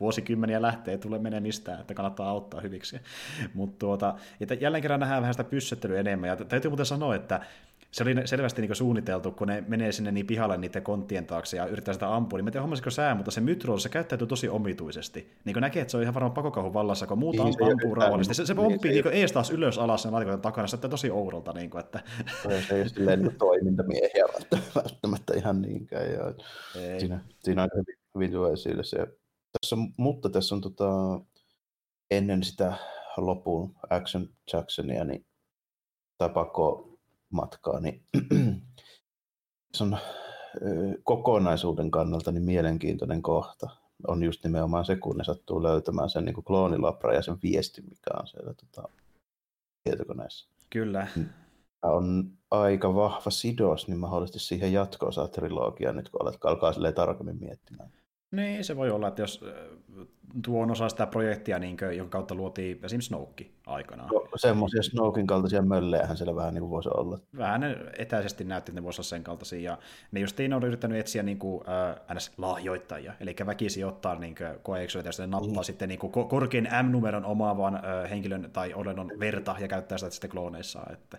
vuosikymmeniä 0.00 0.62
lähtee, 0.62 0.98
tulee 0.98 1.18
menee 1.18 1.40
mistään, 1.40 1.80
että 1.80 1.94
kannattaa 1.94 2.30
auttaa 2.30 2.60
hyviksi. 2.60 3.00
Mutta 3.54 3.78
tuota, 3.78 4.14
jälleen 4.60 4.82
kerran 4.82 5.00
nähdään 5.00 5.22
vähän 5.22 5.34
sitä 5.34 5.44
pyssyttelyä 5.44 6.00
enemmän, 6.00 6.28
ja 6.28 6.36
täytyy 6.36 6.68
muuten 6.68 6.86
sanoa, 6.86 7.14
että 7.14 7.40
se 7.94 8.02
oli 8.02 8.14
selvästi 8.24 8.62
niin 8.62 8.76
suunniteltu, 8.76 9.30
kun 9.30 9.48
ne 9.48 9.64
menee 9.68 9.92
sinne 9.92 10.12
niin 10.12 10.26
pihalle 10.26 10.56
niiden 10.56 10.82
konttien 10.82 11.26
taakse 11.26 11.56
ja 11.56 11.66
yrittää 11.66 11.94
sitä 11.94 12.14
ampua, 12.14 12.38
niin 12.38 12.44
mä 12.44 12.50
tiedän 12.50 12.62
hommasiko 12.62 12.90
sää, 12.90 13.14
mutta 13.14 13.30
se 13.30 13.40
Mytrol, 13.40 13.78
se 13.78 13.88
käyttäytyy 13.88 14.26
tosi 14.26 14.48
omituisesti. 14.48 15.32
Niin 15.44 15.56
näkee, 15.60 15.82
että 15.82 15.90
se 15.90 15.96
on 15.96 16.02
ihan 16.02 16.14
varmaan 16.14 16.34
pakokauhun 16.34 16.74
vallassa, 16.74 17.06
kun 17.06 17.18
muuta 17.18 17.44
niin, 17.44 17.72
ampuu 17.72 17.94
rauhallisesti. 17.94 18.34
Se, 18.34 18.46
se 18.46 18.54
pomppii 18.54 18.90
niin, 18.90 19.04
niin 19.04 19.14
ees 19.14 19.32
taas 19.32 19.50
ylös 19.50 19.78
alas 19.78 20.02
sen 20.02 20.12
laatikoiden 20.12 20.40
takana, 20.40 20.66
se 20.66 20.76
tosi 20.76 21.10
oudolta. 21.10 21.52
Niin 21.52 21.70
kuin, 21.70 21.84
että... 21.84 22.00
Se 22.42 22.74
ei 22.74 22.80
ole 22.80 22.88
silleen 22.88 23.22
niin 23.22 23.36
toimintamiehiä 23.38 24.24
välttämättä 24.74 25.34
ihan 25.36 25.62
niinkään. 25.62 26.12
Ja 26.12 26.34
Siinä, 26.98 27.20
siinä 27.38 27.62
on 27.62 27.70
hyvin, 27.74 27.98
hyvin 28.14 28.32
tuo 28.32 28.52
esille 28.52 28.84
se. 28.84 28.98
Tässä 29.60 29.76
mutta 29.96 30.30
tässä 30.30 30.54
on 30.54 30.60
tota, 30.60 31.20
ennen 32.10 32.42
sitä 32.42 32.72
lopun 33.16 33.74
Action 33.90 34.28
Jacksonia, 34.52 35.04
niin 35.04 35.26
tai 36.18 36.28
pakko 36.28 36.93
matkaa, 37.34 37.80
niin 37.80 38.02
se 39.74 39.84
on 39.84 39.98
kokonaisuuden 41.04 41.90
kannalta 41.90 42.32
niin 42.32 42.42
mielenkiintoinen 42.42 43.22
kohta. 43.22 43.70
On 44.08 44.22
just 44.22 44.44
nimenomaan 44.44 44.84
se, 44.84 44.96
kun 44.96 45.16
ne 45.16 45.24
sattuu 45.24 45.62
löytämään 45.62 46.10
sen 46.10 46.24
niin 46.24 46.44
kloonilabra 46.44 47.14
ja 47.14 47.22
sen 47.22 47.38
viestin, 47.42 47.84
mikä 47.84 48.10
on 48.20 48.26
siellä 48.26 48.54
tota, 48.54 48.88
tietokoneessa. 49.84 50.48
Kyllä. 50.70 51.06
Tämä 51.80 51.94
on 51.94 52.30
aika 52.50 52.94
vahva 52.94 53.30
sidos 53.30 53.88
niin 53.88 53.98
mahdollisesti 53.98 54.38
siihen 54.38 54.72
jatko 54.72 55.10
trilogiaan 55.32 55.96
nyt, 55.96 56.08
kun 56.08 56.20
alkaa 56.44 56.72
tarkemmin 56.94 57.40
miettimään. 57.40 57.90
Niin, 58.34 58.64
se 58.64 58.76
voi 58.76 58.90
olla, 58.90 59.08
että 59.08 59.22
jos 59.22 59.44
tuo 60.44 60.62
on 60.62 60.70
osa 60.70 60.88
sitä 60.88 61.06
projektia, 61.06 61.58
niin 61.58 61.76
kuin, 61.76 61.96
jonka 61.96 62.18
kautta 62.18 62.34
luotiin 62.34 62.80
esimerkiksi 62.82 63.08
Snoke 63.08 63.46
aikanaan. 63.66 64.10
No, 64.12 64.26
semmoisia 64.36 64.82
Snoken 64.82 65.26
kaltaisia 65.26 65.62
möllejähän 65.62 66.16
siellä 66.16 66.36
vähän 66.36 66.54
niin 66.54 66.62
kuin 66.62 66.70
voisi 66.70 66.88
olla. 66.94 67.18
Vähän 67.36 67.60
ne 67.60 67.76
etäisesti 67.98 68.44
näytti, 68.44 68.70
että 68.70 68.80
ne 68.80 68.84
voisi 68.84 69.00
olla 69.00 69.08
sen 69.08 69.24
kaltaisia. 69.24 69.70
Ja 69.70 69.78
ne 70.12 70.20
justiin 70.20 70.52
on 70.52 70.64
yrittänyt 70.64 70.98
etsiä 70.98 71.22
niin 71.22 71.38
kuin, 71.38 71.64
äh, 71.68 72.16
ns. 72.16 72.32
lahjoittajia, 72.38 73.12
eli 73.20 73.36
väkisi 73.46 73.84
ottaa 73.84 74.14
niin 74.14 74.34
koeeksoita, 74.62 75.10
ja 75.18 75.26
nappaa 75.26 75.62
mm. 75.62 75.64
sitten 75.64 75.88
niin 75.88 75.98
kuin, 75.98 76.12
korkein 76.28 76.68
M-numeron 76.82 77.24
omaavan 77.24 77.74
äh, 77.74 78.10
henkilön 78.10 78.50
tai 78.52 78.74
olennon 78.74 79.10
verta 79.20 79.56
ja 79.60 79.68
käyttää 79.68 79.98
sitä 79.98 80.10
sitten 80.10 80.30
klooneissaan. 80.30 80.92
Että, 80.92 81.18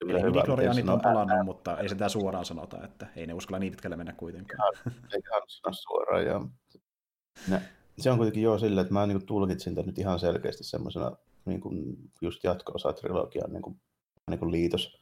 Eli 0.00 0.30
Miklorianit 0.30 0.88
on 0.88 1.00
palannut, 1.00 1.44
mutta 1.44 1.78
ei 1.78 1.88
sitä 1.88 2.08
suoraan 2.08 2.44
sanota, 2.44 2.84
että 2.84 3.06
ei 3.16 3.26
ne 3.26 3.34
uskalla 3.34 3.58
niin 3.58 3.72
pitkälle 3.72 3.96
mennä 3.96 4.12
kuitenkaan. 4.12 4.72
Ei 4.86 5.20
ihan 5.28 5.42
sano 5.46 5.72
suoraan. 5.72 6.24
Ja... 6.24 6.40
Ne, 7.48 7.62
se 7.98 8.10
on 8.10 8.16
kuitenkin 8.16 8.42
jo 8.42 8.58
silleen, 8.58 8.82
että 8.82 8.94
mä 8.94 9.06
niin 9.06 9.26
tulkitsin 9.26 9.74
tämän 9.74 9.86
nyt 9.86 9.98
ihan 9.98 10.18
selkeästi 10.18 10.64
semmoisena 10.64 11.12
niin 11.44 11.60
kuin 11.60 11.96
just 12.20 12.44
jatko-osa 12.44 12.92
trilogian 12.92 13.52
niin 13.52 13.62
kuin, 13.62 13.80
niin 14.30 14.38
kuin 14.38 14.52
liitos, 14.52 15.00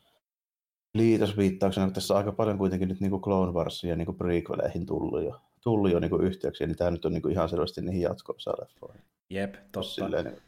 liitosviittauksena, 0.94 1.86
kun 1.86 1.94
tässä 1.94 2.14
on 2.14 2.18
aika 2.18 2.32
paljon 2.32 2.58
kuitenkin 2.58 2.88
nyt 2.88 3.00
niin 3.00 3.10
kuin 3.10 3.22
Clone 3.22 3.52
Warsia 3.52 3.90
ja 3.90 3.96
niin 3.96 4.06
kuin 4.06 4.18
prequeleihin 4.18 4.86
tullut 4.86 5.24
jo, 5.24 5.40
tullut 5.60 5.90
jo 5.90 5.98
niin 5.98 6.10
kuin 6.10 6.24
yhteyksiä, 6.24 6.66
niin 6.66 6.76
tämä 6.76 6.90
nyt 6.90 7.04
on 7.04 7.12
niin 7.12 7.22
kuin 7.22 7.32
ihan 7.32 7.48
selvästi 7.48 7.82
niihin 7.82 8.02
jatko-osa-leffoihin. 8.02 9.02
Jep, 9.30 9.54
totta. 9.54 9.82
Silleen, 9.82 10.24
niin 10.24 10.42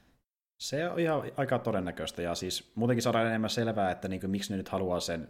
se 0.58 0.88
on 0.88 0.98
ihan 0.98 1.22
aika 1.36 1.58
todennäköistä, 1.58 2.22
ja 2.22 2.34
siis 2.34 2.72
muutenkin 2.74 3.02
saadaan 3.02 3.26
enemmän 3.26 3.50
selvää, 3.50 3.90
että 3.90 4.08
niin 4.08 4.20
kuin, 4.20 4.30
miksi 4.30 4.52
ne 4.52 4.56
nyt 4.56 4.68
haluaa 4.68 5.00
sen 5.00 5.28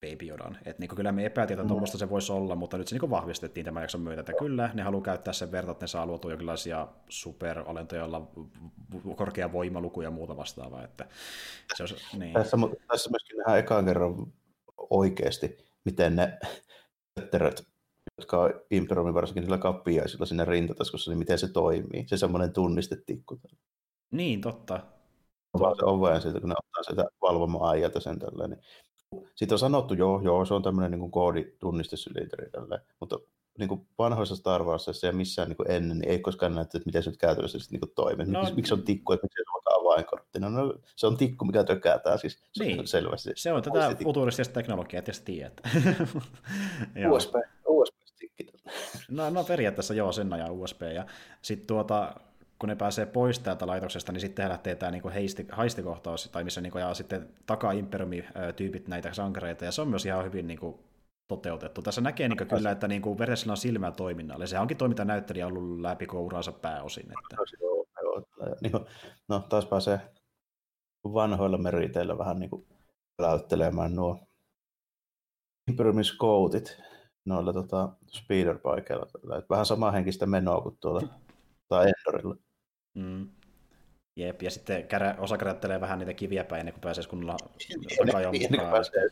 Baby 0.00 0.28
Yodan. 0.28 0.58
Et 0.64 0.78
niin 0.78 0.96
kyllä 0.96 1.12
me 1.12 1.26
epäiltiin, 1.26 1.58
että 1.58 1.68
tuommoista 1.68 1.98
se 1.98 2.10
voisi 2.10 2.32
olla, 2.32 2.54
mutta 2.54 2.78
nyt 2.78 2.88
se 2.88 2.98
niin 2.98 3.10
vahvistettiin 3.10 3.64
tämän 3.64 3.82
jakson 3.82 4.00
myötä, 4.00 4.20
että 4.20 4.32
kyllä, 4.32 4.70
ne 4.74 4.82
haluaa 4.82 5.02
käyttää 5.02 5.32
sen 5.32 5.52
verran, 5.52 5.72
että 5.72 5.82
ne 5.84 5.88
saa 5.88 6.06
luotua 6.06 6.30
jonkinlaisia 6.30 6.88
superolentoja, 7.08 8.00
joilla 8.00 8.30
korkea 9.16 9.52
voimaluku 9.52 10.00
ja 10.00 10.10
muuta 10.10 10.36
vastaavaa. 10.36 10.84
Että 10.84 11.06
se 11.74 11.82
olisi, 11.82 12.18
niin. 12.18 12.34
tässä, 12.34 12.56
tässä 12.88 13.10
myöskin 13.10 13.36
nähdään 13.36 13.58
ekaan 13.58 13.84
kerran 13.84 14.32
oikeasti, 14.90 15.58
miten 15.84 16.16
ne 16.16 16.38
tötteröt, 17.14 17.66
jotka 18.18 18.40
on 18.40 18.54
Imperiumin 18.70 19.14
varsinkin 19.14 19.42
niillä 19.42 19.58
kappiaisilla 19.58 20.26
sinne 20.26 20.44
rintataskussa, 20.44 21.10
niin 21.10 21.18
miten 21.18 21.38
se 21.38 21.48
toimii. 21.48 22.04
Se 22.06 22.16
semmoinen 22.16 22.52
tunnistetikku. 22.52 23.40
Niin, 24.10 24.40
totta. 24.40 24.80
Vaan 25.58 25.76
se 25.76 25.84
oven 25.84 26.22
siitä, 26.22 26.40
kun 26.40 26.48
ne 26.48 26.54
ottaa 26.58 26.82
sitä 26.82 27.04
valvomaan 27.22 27.74
äijältä 27.74 28.00
sen 28.00 28.18
tälleen. 28.18 28.50
Niin 28.50 28.60
siitä 29.34 29.54
on 29.54 29.58
sanottu, 29.58 29.94
joo, 29.94 30.20
joo, 30.24 30.44
se 30.44 30.54
on 30.54 30.62
tämmöinen 30.62 31.00
niin 31.00 31.10
kooditunnistusylinteri 31.10 32.50
tälleen, 32.50 32.80
mutta 33.00 33.18
niin 33.58 33.68
kuin 33.68 33.86
vanhoissa 33.98 34.36
Star 34.36 34.64
Warsissa 34.64 35.06
ja 35.06 35.12
missään 35.12 35.48
niin 35.48 35.56
kuin 35.56 35.70
ennen, 35.70 35.98
niin 35.98 36.10
ei 36.10 36.18
koskaan 36.18 36.54
näytä, 36.54 36.78
että 36.78 36.86
miten 36.86 37.02
se 37.02 37.10
nyt 37.10 37.18
käytännössä 37.18 37.58
niin 37.70 37.80
kuin 37.80 37.92
toimii. 37.94 38.26
No, 38.26 38.40
miksi, 38.40 38.54
miksi 38.54 38.74
on 38.74 38.82
tikku, 38.82 39.12
että 39.12 39.24
miksi 39.24 39.36
se 39.36 39.72
on 39.74 39.80
avainkortti? 39.80 40.40
No, 40.40 40.48
no, 40.48 40.74
se 40.96 41.06
on 41.06 41.16
tikku, 41.16 41.44
mikä 41.44 41.64
tökätään 41.64 42.18
siis 42.18 42.42
se 42.52 42.64
niin. 42.64 42.86
selvästi. 42.86 43.30
Se 43.36 43.52
on 43.52 43.62
tätä 43.62 43.96
futuristista 44.02 44.54
teknologiaa, 44.54 44.98
että 44.98 45.12
tiedät. 45.24 45.60
USB, 47.10 47.34
USB-stikki. 47.66 48.46
no, 49.10 49.30
no 49.30 49.44
periaatteessa 49.44 49.94
joo, 49.94 50.12
sen 50.12 50.32
ajan 50.32 50.50
USB. 50.52 50.82
Ja 50.94 51.06
sitten 51.42 51.66
tuota, 51.66 52.14
kun 52.60 52.68
ne 52.68 52.76
pääsee 52.76 53.06
pois 53.06 53.38
täältä 53.38 53.66
laitoksesta, 53.66 54.12
niin 54.12 54.20
sitten 54.20 54.48
lähtee 54.48 54.74
tämä 54.74 54.92
niinku 54.92 55.10
heisti, 55.10 55.46
haistikohtaus, 55.52 56.28
tai 56.32 56.44
missä 56.44 56.60
niinku, 56.60 56.78
ja 56.78 56.94
sitten 56.94 57.28
takaa 57.46 57.72
Impermi-tyypit 57.72 58.88
näitä 58.88 59.14
sankareita, 59.14 59.64
ja 59.64 59.72
se 59.72 59.82
on 59.82 59.88
myös 59.88 60.06
ihan 60.06 60.24
hyvin 60.24 60.46
niinku, 60.46 60.80
toteutettu. 61.28 61.82
Tässä 61.82 62.00
näkee 62.00 62.28
niin 62.28 62.48
kyllä, 62.48 62.70
että 62.70 62.88
niin 62.88 63.18
Veresillä 63.18 63.50
on 63.50 63.56
silmää 63.56 63.92
toiminnalle. 63.92 64.46
Se 64.46 64.58
onkin 64.58 64.76
toimintanäyttelijä 64.76 65.46
ollut 65.46 65.80
läpi 65.80 66.06
kouraansa 66.06 66.52
pääosin. 66.52 67.04
Että... 67.04 67.36
Joo, 67.60 67.86
joo. 68.02 68.24
Niin, 68.60 68.72
no 69.28 69.40
taas 69.48 69.66
pääsee 69.66 70.00
vanhoilla 71.04 71.58
meriteillä 71.58 72.18
vähän 72.18 72.40
niin 72.40 72.50
kuin 72.50 72.66
läyttelemään 73.18 73.94
nuo 73.94 74.18
Imperiumiskoutit 75.68 76.78
noilla 77.24 77.52
tota, 77.52 77.88
speederbikeilla. 78.06 79.06
Vähän 79.50 79.66
samanhenkistä 79.66 80.26
menoa 80.26 80.60
kuin 80.60 80.76
tuolla 80.80 81.02
tai 81.68 81.86
Endorilla. 81.86 82.36
Mm. 83.00 83.28
Jep, 84.16 84.42
ja 84.42 84.50
sitten 84.50 84.88
kärä, 84.88 85.14
osa 85.18 85.38
kerättelee 85.38 85.80
vähän 85.80 85.98
niitä 85.98 86.14
kiviä 86.14 86.44
päin 86.44 86.60
ennen 86.60 86.72
kuin 86.72 86.80
pääsee 86.80 87.04
kunnolla 87.08 87.36
kajon 88.12 88.32
niin, 88.32 88.50
mukaan. 88.50 88.70
Pääsee 88.70 89.08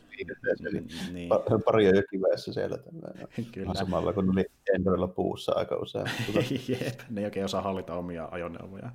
niin, 0.71 0.87
niin. 1.13 1.29
Pari 1.65 1.87
on 1.87 1.95
jo 1.95 2.01
kiveessä 2.09 2.53
siellä. 2.53 2.77
Kyllä. 3.53 3.73
Samalla 3.73 4.13
kun 4.13 4.29
oli 4.29 4.45
Endorilla 4.75 5.07
puussa 5.07 5.51
aika 5.55 5.75
usein. 5.75 6.05
Jep, 6.67 6.99
ne 7.09 7.21
ei 7.21 7.25
oikein 7.25 7.45
osaa 7.45 7.61
hallita 7.61 7.93
omia 7.93 8.27
ajoneuvoja. 8.31 8.91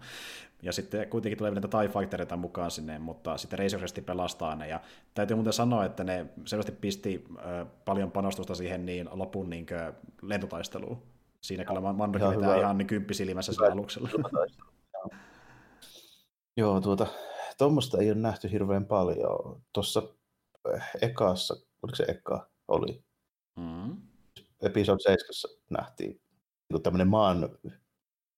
Ja 0.63 0.73
sitten 0.73 1.09
kuitenkin 1.09 1.39
tulee 1.39 1.51
näitä 1.51 1.69
TIE 1.69 1.89
Fightereita 1.89 2.37
mukaan 2.37 2.71
sinne, 2.71 2.99
mutta 2.99 3.37
sitten 3.37 3.59
Razoresti 3.59 4.03
pelastaa 4.03 4.55
ne. 4.55 4.69
Ja 4.69 4.81
täytyy 5.15 5.37
muuten 5.37 5.53
sanoa, 5.53 5.85
että 5.85 6.05
ne 6.05 6.27
selvästi 6.45 6.73
pisti 6.73 7.25
äh, 7.39 7.67
paljon 7.85 8.11
panostusta 8.11 8.55
siihen 8.55 8.87
niin 8.87 9.09
lopun 9.13 9.51
niin 9.51 9.67
lentotaisteluun. 10.23 11.03
Siinä 11.41 11.65
kyllä 11.65 11.81
Mando 11.81 12.31
vetää 12.31 12.57
ihan 12.57 12.79
niin 12.79 12.87
kymppisilmässä 12.87 13.53
sillä 13.53 13.73
aluksella. 13.73 14.09
Joo, 16.57 16.81
tuota, 16.81 17.07
tuommoista 17.59 17.99
ei 17.99 18.11
ole 18.11 18.19
nähty 18.19 18.51
hirveän 18.51 18.87
paljon. 18.87 19.63
Tuossa 19.73 20.03
eh, 20.75 20.83
ekassa, 21.03 21.55
oliko 21.83 21.97
se 21.97 22.05
eka, 22.09 22.51
oli. 22.69 23.05
Mm. 23.57 23.97
Episode 24.63 25.01
7 25.03 25.63
nähtiin 25.71 26.21
niin 26.73 26.83
tämmöinen 26.83 27.09
maan 27.09 27.49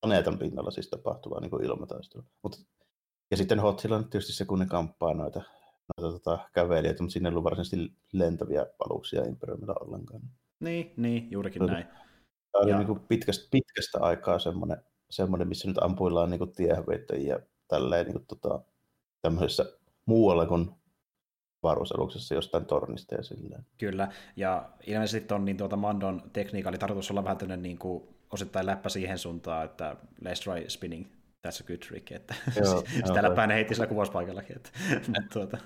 planeetan 0.01 0.39
pinnalla 0.39 0.71
siis 0.71 0.89
tapahtuva 0.89 1.41
niin 1.41 1.64
ilmataistelu. 1.64 2.25
Mut, 2.43 2.67
ja 3.31 3.37
sitten 3.37 3.61
Hot 3.61 3.85
Hill 3.85 3.93
on 3.93 4.11
tietysti 4.11 4.33
se, 4.33 4.45
kun 4.45 4.59
ne 4.59 4.67
kamppaa 4.67 5.14
noita, 5.14 5.43
noita 5.97 6.19
tota, 6.19 6.49
kävelijöitä, 6.53 7.03
mutta 7.03 7.12
siinä 7.12 7.29
ei 7.29 7.31
ollut 7.31 7.45
varsinaisesti 7.45 7.93
lentäviä 8.12 8.67
aluksia 8.85 9.25
Imperiumilla 9.25 9.75
ollenkaan. 9.81 10.23
Niin, 10.61 10.95
niin 10.97 11.31
juurikin 11.31 11.61
Tämä 11.61 11.73
näin. 11.73 11.87
Tämä 11.87 12.62
oli 12.62 12.71
ja... 12.71 12.77
niin 12.77 12.87
kuin 12.87 13.01
pitkästä, 13.01 13.49
pitkästä 13.51 13.99
aikaa 14.01 14.39
semmoinen, 14.39 14.83
semmoinen, 15.11 15.49
missä 15.49 15.69
nyt 15.69 15.79
ampuillaan 15.79 16.31
niin 16.31 16.53
tiehevittäjiä 16.57 17.41
tälleen 17.69 18.07
niin 18.07 18.12
kuin, 18.12 18.27
tota, 18.27 18.61
tämmöisessä 19.23 19.64
muualla 20.07 20.47
kuin 20.47 20.71
avaruusaluksessa 21.62 22.35
jostain 22.35 22.67
tornista 22.67 23.14
ja 23.14 23.23
silleen. 23.23 23.67
Kyllä, 23.79 24.09
ja 24.37 24.69
ilmeisesti 24.87 25.35
on 25.35 25.45
niin 25.45 25.57
tuota 25.57 25.77
Mandon 25.77 26.23
tekniikka 26.33 26.69
oli 26.69 26.79
tarkoitus 26.79 27.11
olla 27.11 27.25
vähän 27.25 27.37
tämmöinen 27.37 27.62
niin 27.62 27.79
kuin, 27.79 28.09
osittain 28.33 28.67
läppä 28.67 28.89
siihen 28.89 29.19
suuntaan, 29.19 29.64
että 29.64 29.97
let's 30.25 30.43
try 30.45 30.71
spinning, 30.71 31.07
that's 31.47 31.62
a 31.62 31.67
good 31.67 31.79
trick, 31.79 32.12
että 32.12 32.35
joo, 32.57 32.85
sitä 33.07 33.23
läppää 33.23 33.47
ne 33.47 33.55
heitti 33.55 33.75
sillä 33.75 33.87
kuvauspaikallakin, 33.87 34.57
että, 34.57 34.71
mutta 35.07 35.23
tuota, 35.33 35.59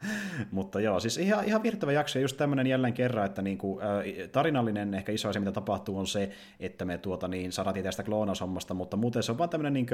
Mutta 0.50 0.80
joo, 0.80 1.00
siis 1.00 1.18
ihan, 1.18 1.44
ihan 1.44 1.62
virtävä 1.62 1.92
jakso, 1.92 2.18
ja 2.18 2.22
just 2.22 2.36
tämmöinen 2.36 2.66
jälleen 2.66 2.94
kerran, 2.94 3.26
että 3.26 3.42
niinku, 3.42 3.80
äh, 3.80 4.28
tarinallinen 4.32 4.94
ehkä 4.94 5.12
iso 5.12 5.28
asia, 5.28 5.40
mitä 5.40 5.52
tapahtuu, 5.52 5.98
on 5.98 6.06
se, 6.06 6.30
että 6.60 6.84
me 6.84 6.98
tuota, 6.98 7.28
niin, 7.28 7.52
saadaan 7.52 7.74
tietää 7.74 7.92
sitä 7.92 8.02
kloonaushommasta, 8.02 8.74
mutta 8.74 8.96
muuten 8.96 9.22
se 9.22 9.32
on 9.32 9.38
vaan 9.38 9.50
tämmöinen 9.50 9.72
niin 9.72 9.86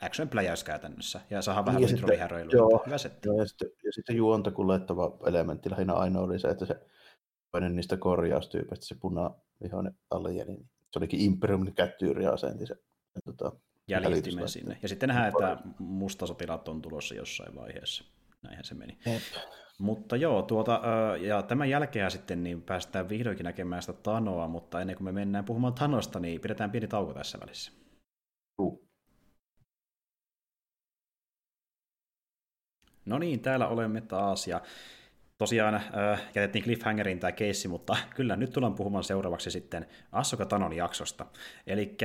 action 0.00 0.28
pläjäys 0.28 0.64
käytännössä, 0.64 1.20
ja 1.30 1.42
saadaan 1.42 1.66
vähän 1.66 1.82
introihäröilyä. 1.82 2.52
Joo, 2.52 2.82
hyvä 2.86 2.98
setti. 2.98 3.28
Joo, 3.28 3.38
ja 3.38 3.46
sitten, 3.46 3.68
ja 3.84 3.92
sitten 3.92 4.16
juonta 4.16 4.50
kuljettava 4.50 5.16
elementti 5.26 5.70
lähinnä 5.70 5.92
ainoa 5.92 6.22
oli 6.22 6.38
se, 6.38 6.48
että 6.48 6.66
se 6.66 6.76
toinen 7.50 7.76
niistä 7.76 7.96
korjaustyypeistä, 7.96 8.86
se 8.86 8.94
puna 8.94 9.30
vihoinen 9.62 9.94
alieni, 10.10 10.52
niin 10.52 10.66
se 10.90 10.98
olikin 10.98 11.20
Imperiumin 11.20 11.74
kättyyriaseenti 11.74 12.66
se 12.66 12.74
tota, 13.24 13.52
jäljittimen 13.88 14.48
sinne. 14.48 14.78
Ja 14.82 14.88
sitten 14.88 15.08
nähdään, 15.08 15.28
että 15.28 15.58
mustasotilaat 15.78 16.68
on 16.68 16.82
tulossa 16.82 17.14
jossain 17.14 17.54
vaiheessa 17.54 18.04
näinhän 18.42 18.64
se 18.64 18.74
meni. 18.74 18.98
Jep. 19.06 19.22
Mutta 19.78 20.16
joo, 20.16 20.42
tuota, 20.42 20.80
ja 21.20 21.42
tämän 21.42 21.70
jälkeen 21.70 22.10
sitten 22.10 22.42
niin 22.42 22.62
päästään 22.62 23.08
vihdoinkin 23.08 23.44
näkemään 23.44 23.82
sitä 23.82 23.92
Tanoa, 23.92 24.48
mutta 24.48 24.80
ennen 24.80 24.96
kuin 24.96 25.04
me 25.04 25.12
mennään 25.12 25.44
puhumaan 25.44 25.74
Tanosta, 25.74 26.20
niin 26.20 26.40
pidetään 26.40 26.70
pieni 26.70 26.88
tauko 26.88 27.14
tässä 27.14 27.38
välissä. 27.40 27.72
Uh. 28.58 28.88
No 33.04 33.18
niin, 33.18 33.40
täällä 33.40 33.68
olemme 33.68 34.00
taas, 34.00 34.48
ja 34.48 34.60
tosiaan 35.42 35.74
äh, 35.74 36.22
jätettiin 36.34 36.64
cliffhangerin 36.64 37.20
tämä 37.20 37.32
keissi, 37.32 37.68
mutta 37.68 37.96
kyllä 38.16 38.36
nyt 38.36 38.50
tullaan 38.50 38.74
puhumaan 38.74 39.04
seuraavaksi 39.04 39.50
sitten 39.50 39.86
Assoka 40.12 40.46
Tanon 40.46 40.72
jaksosta. 40.72 41.26
Eli 41.66 41.96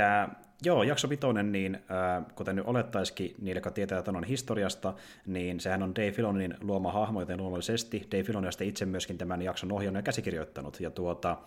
joo, 0.64 0.84
jakso 0.84 1.10
vitonen, 1.10 1.52
niin 1.52 1.76
äh, 1.76 2.26
kuten 2.36 2.56
nyt 2.56 2.66
olettaisikin 2.68 3.36
niille, 3.42 3.58
jotka 3.58 3.72
tietää 3.72 4.02
Tanon 4.02 4.24
historiasta, 4.24 4.94
niin 5.26 5.60
sehän 5.60 5.84
on 5.84 5.96
Dave 5.96 6.12
Filonin 6.12 6.54
luoma 6.62 6.92
hahmo, 6.92 7.20
joten 7.20 7.38
luonnollisesti 7.38 8.08
Dave 8.12 8.24
Filoni 8.24 8.48
on 8.48 8.68
itse 8.68 8.86
myöskin 8.86 9.18
tämän 9.18 9.42
jakson 9.42 9.72
ohjannut 9.72 10.00
ja 10.00 10.04
käsikirjoittanut. 10.04 10.80
Ja 10.80 10.90
tuota, 10.90 11.38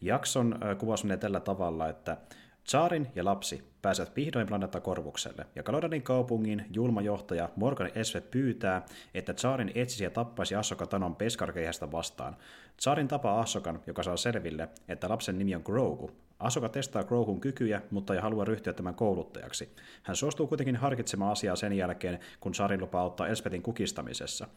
jakson 0.00 0.58
äh, 0.62 0.78
kuvaus 0.78 1.04
menee 1.04 1.16
tällä 1.16 1.40
tavalla, 1.40 1.88
että 1.88 2.16
Tsaarin 2.64 3.08
ja 3.14 3.24
lapsi 3.24 3.62
pääsevät 3.82 4.16
vihdoin 4.16 4.46
planeetta 4.46 4.80
Korvukselle, 4.80 5.46
ja 5.54 5.62
Kalodanin 5.62 6.02
kaupungin 6.02 6.64
julma 6.72 7.02
johtaja 7.02 7.48
Morgan 7.56 7.90
Esvet 7.94 8.30
pyytää, 8.30 8.86
että 9.14 9.34
Tsaarin 9.34 9.72
etsisi 9.74 10.04
ja 10.04 10.10
tappaisi 10.10 10.54
Assoka 10.54 10.86
Tanon 10.86 11.16
peskarkeihästä 11.16 11.92
vastaan. 11.92 12.36
Tsaarin 12.76 13.08
tapaa 13.08 13.40
Assokan, 13.40 13.80
joka 13.86 14.02
saa 14.02 14.16
selville, 14.16 14.68
että 14.88 15.08
lapsen 15.08 15.38
nimi 15.38 15.54
on 15.54 15.62
Grogu. 15.64 16.10
Assoka 16.38 16.68
testaa 16.68 17.04
Grogun 17.04 17.40
kykyjä, 17.40 17.82
mutta 17.90 18.14
ei 18.14 18.20
halua 18.20 18.44
ryhtyä 18.44 18.72
tämän 18.72 18.94
kouluttajaksi. 18.94 19.74
Hän 20.02 20.16
suostuu 20.16 20.46
kuitenkin 20.46 20.76
harkitsemaan 20.76 21.32
asiaa 21.32 21.56
sen 21.56 21.72
jälkeen, 21.72 22.18
kun 22.40 22.52
Tsaarin 22.52 22.80
lupaa 22.80 23.02
auttaa 23.02 23.28
Elspetin 23.28 23.62
kukistamisessa. 23.62 24.48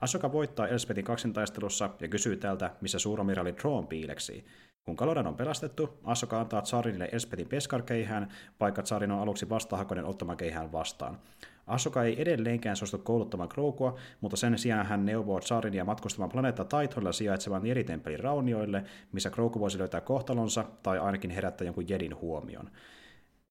Assoka 0.00 0.32
voittaa 0.32 0.68
Elspetin 0.68 1.04
kaksintaistelussa 1.04 1.90
ja 2.00 2.08
kysyy 2.08 2.36
tältä, 2.36 2.70
missä 2.80 2.98
suuramiraali 2.98 3.56
Droon 3.56 3.86
piileksii. 3.86 4.44
Kun 4.84 4.96
Kalodan 4.96 5.26
on 5.26 5.36
pelastettu, 5.36 5.98
Asoka 6.04 6.40
antaa 6.40 6.62
Tsarinille 6.62 7.08
Espetin 7.12 7.48
peskarkeihään, 7.48 8.28
vaikka 8.60 8.82
Tsarin 8.82 9.10
on 9.10 9.20
aluksi 9.20 9.48
vastahakoinen 9.48 10.04
ottamaan 10.04 10.36
keihään 10.36 10.72
vastaan. 10.72 11.18
Asoka 11.66 12.02
ei 12.02 12.22
edelleenkään 12.22 12.76
suostu 12.76 12.98
kouluttamaan 12.98 13.48
Kroukua, 13.48 13.98
mutta 14.20 14.36
sen 14.36 14.58
sijaan 14.58 14.86
hän 14.86 15.06
neuvoo 15.06 15.40
Tsarinia 15.40 15.84
matkustamaan 15.84 16.30
planeetta 16.30 16.64
Taitoilla 16.64 17.12
sijaitsevan 17.12 17.66
Jeritempelin 17.66 18.20
raunioille, 18.20 18.84
missä 19.12 19.30
Krouku 19.30 19.60
voisi 19.60 19.78
löytää 19.78 20.00
kohtalonsa 20.00 20.64
tai 20.82 20.98
ainakin 20.98 21.30
herättää 21.30 21.64
jonkun 21.64 21.88
Jedin 21.88 22.16
huomion. 22.20 22.70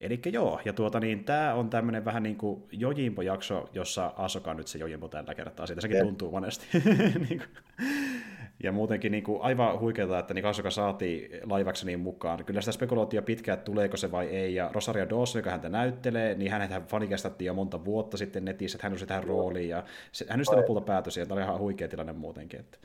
Eli 0.02 0.22
joo, 0.26 0.62
ja 0.66 0.74
tuota 0.74 1.00
niin, 1.00 1.24
tämä 1.24 1.54
on 1.54 1.70
tämmöinen 1.70 2.06
vähän 2.06 2.24
niin 2.24 2.38
kuin 2.38 2.64
Jojimpo-jakso, 2.72 3.70
jossa 3.74 4.14
Asoka 4.18 4.52
on 4.52 4.58
nyt 4.58 4.68
se 4.68 4.78
Jojimpo 4.78 5.08
tällä 5.08 5.36
kertaa, 5.36 5.68
siitä 5.68 5.82
sekin 5.82 6.00
tuntuu 6.02 6.32
monesti. 6.32 6.68
niin 7.30 7.38
kuin. 7.38 7.88
Ja 8.64 8.72
muutenkin 8.72 9.12
niin 9.12 9.24
kuin 9.24 9.42
aivan 9.42 9.80
huikeaa, 9.80 10.20
että 10.20 10.34
niin 10.34 10.46
Asoka 10.46 10.72
saatiin 10.72 11.40
laivaksi 11.50 11.86
niin 11.86 12.00
mukaan. 12.00 12.46
Kyllä 12.46 12.62
sitä 12.62 12.72
spekuloitiin 12.72 13.18
jo 13.18 13.22
pitkään, 13.22 13.54
että 13.54 13.66
tuleeko 13.66 13.98
se 13.98 14.12
vai 14.12 14.28
ei. 14.28 14.56
Ja 14.56 14.70
Rosario 14.74 15.10
Dawson, 15.10 15.40
joka 15.40 15.50
häntä 15.50 15.70
näyttelee, 15.70 16.36
niin 16.36 16.52
hänet 16.52 16.88
fanikästattiin 16.88 17.46
jo 17.46 17.54
monta 17.54 17.86
vuotta 17.86 18.18
sitten 18.18 18.46
netissä, 18.46 18.76
että 18.76 18.86
hän 18.86 18.92
nousi 18.92 19.06
tähän 19.06 19.24
rooliin. 19.24 19.70
Ja 19.70 19.84
se, 20.12 20.26
hän 20.30 20.46
sitä 20.46 20.58
lopulta 20.58 20.82
päätösi, 20.82 21.20
ja 21.20 21.26
tämä 21.26 21.36
oli 21.36 21.44
ihan 21.44 21.60
huikea 21.60 21.88
tilanne 21.88 22.14
muutenkin. 22.14 22.60
Että... 22.60 22.78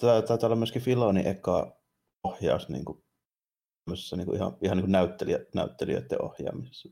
Tämä 0.00 0.22
taitaa 0.22 0.46
olla 0.46 0.56
myöskin 0.56 0.82
Filonin 0.82 1.26
eka 1.26 1.76
ohjaus 2.24 2.68
niin 2.68 2.84
kuin, 2.84 3.02
niin 4.16 4.26
kuin 4.26 4.36
ihan, 4.36 4.56
ihan 4.62 4.76
niin 4.76 4.84
kuin 4.84 4.92
näyttelijä, 4.92 5.38
näyttelijöiden 5.54 6.24
ohjaamisessa. 6.24 6.88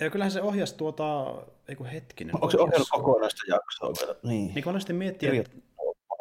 Ja 0.00 0.10
kyllähän 0.10 0.30
se 0.30 0.42
ohjasi 0.42 0.76
tuota, 0.76 1.34
ei 1.68 1.76
kun 1.76 1.86
hetkinen. 1.86 2.34
Onko 2.34 2.50
se 2.50 2.58
ohjannut 2.58 2.88
kokonaista 2.90 3.42
jaksoa 3.48 3.92
vielä? 4.00 4.18
Niin. 4.22 4.54
Niin 4.54 4.64
monesti 4.66 4.92
miettii, 4.92 5.38
että 5.38 5.50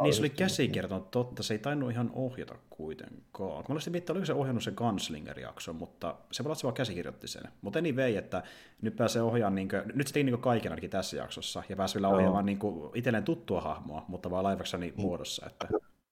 niin 0.04 0.14
se 0.14 0.22
oli 0.22 0.30
käsikirjoittanut, 0.30 1.12
totta, 1.12 1.44
se 1.44 1.54
ei 1.54 1.60
tainnut 1.60 1.92
ihan 1.92 2.12
ohjata 2.14 2.56
kuitenkaan. 2.70 3.66
Mä 3.70 3.74
olisin 3.74 3.92
miettinyt, 3.92 4.16
oliko 4.16 4.26
se 4.26 4.34
ohjannut 4.34 4.64
sen 4.64 4.74
Gunslinger-jakson, 4.78 5.76
mutta 5.76 6.16
se 6.32 6.44
voi 6.44 6.56
se 6.56 6.64
vaan 6.64 6.74
käsikirjoitti 6.74 7.28
sen. 7.28 7.44
Mutta 7.62 7.80
anyway, 7.80 8.16
että 8.16 8.44
nyt 8.82 8.96
pääsee 8.96 9.22
ohjaamaan, 9.22 9.56
niin 9.56 9.70
kuin, 9.70 9.82
nyt 9.94 10.08
se 10.08 10.14
teki 10.14 10.24
niin 10.24 10.42
kaiken 10.42 10.72
ainakin 10.72 10.90
tässä 10.90 11.18
jaksossa, 11.18 11.64
ja 11.70 11.76
pääsi 11.76 11.96
vielä 11.96 12.10
ohjaamaan 12.10 12.46
niin 12.46 12.60
kuin, 12.60 12.92
itselleen 12.98 13.24
tuttua 13.24 13.62
hahmoa, 13.62 14.06
mutta 14.08 14.32
vaan 14.32 14.44
laivakseni 14.44 14.86
niin. 14.86 15.02
muodossa. 15.02 15.46
Että... 15.46 15.68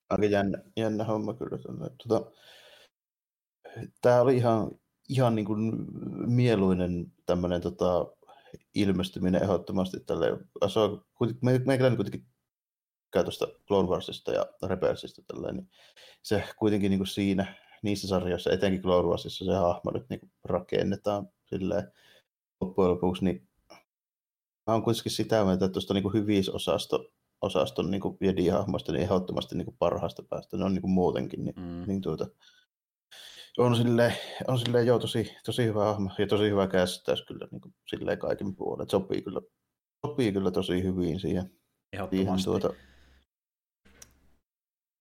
Aika 0.10 0.26
jännä, 0.26 0.58
jännä 0.78 1.04
homma 1.04 1.34
kyllä. 1.34 1.58
Tuota, 2.08 2.32
tämä 4.02 4.22
oli 4.22 4.38
ihan, 4.38 4.72
ihan 5.10 5.36
niin 5.36 5.46
kuin 5.46 5.88
mieluinen 6.26 7.12
tämmöinen 7.26 7.62
tota, 7.62 8.06
ilmestyminen 8.76 9.44
ehdottomasti 9.44 10.00
tälle. 10.00 10.40
Meikäläinen 11.42 11.96
kuitenkin 11.96 12.26
tykkää 12.26 12.31
tuosta 13.12 13.48
Clone 13.68 13.90
Warsista 13.90 14.32
ja 14.32 14.46
Rebelsista 14.64 15.22
tälleen, 15.22 15.56
niin 15.56 15.70
se 16.22 16.44
kuitenkin 16.58 16.90
niin 16.90 17.00
kuin 17.00 17.08
siinä, 17.08 17.56
niissä 17.84 18.08
sarjoissa, 18.08 18.52
etenkin 18.52 18.82
Clone 18.82 19.08
Warsissa 19.08 19.46
se 19.46 19.54
hahmo 19.54 19.92
nyt 19.92 20.10
niin 20.10 20.32
rakennetaan 20.44 21.30
silleen 21.46 21.92
loppujen 22.62 22.92
lopuksi, 22.92 23.26
niin 23.26 23.48
mä 24.68 24.74
oon 24.74 24.84
kuitenkin 24.84 25.12
sitä 25.12 25.44
mieltä, 25.46 25.66
että 25.66 25.74
tuosta 25.74 25.94
niin 25.94 26.14
hyvisosasto 26.14 27.12
osaston 27.42 27.92
niin 27.92 28.02
Jedi-hahmoista 28.22 28.92
niin 28.92 29.04
ehdottomasti 29.04 29.58
niin 29.58 29.76
parhaasta 29.80 30.24
päästä. 30.24 30.58
Ne 30.58 30.66
on 30.66 30.74
niin 30.74 30.82
kuin 30.82 30.92
muutenkin. 30.92 31.46
Niin, 31.46 31.56
mm. 31.56 31.84
niin 31.88 32.02
tuota, 32.02 32.28
on 33.58 33.76
silleen, 33.76 34.14
on 34.48 34.60
silleen 34.60 34.88
joo, 34.88 35.00
tosi, 35.00 35.36
tosi 35.46 35.66
hyvä 35.66 35.86
hahmo 35.86 36.10
ja 36.18 36.28
tosi 36.28 36.50
hyvä 36.50 36.68
käsittäys 36.68 37.26
kyllä 37.26 37.48
niin 37.52 37.62
kuin, 37.62 37.74
silleen 37.88 38.20
kaiken 38.20 38.56
puolen. 38.56 38.90
Sopii 38.90 39.22
kyllä, 39.22 39.42
sopii 40.06 40.32
kyllä 40.32 40.52
tosi 40.52 40.84
hyvin 40.84 41.20
siihen. 41.20 41.52
Ehdottomasti. 41.94 42.44
Siihen, 42.44 42.62
tuota, 42.62 42.76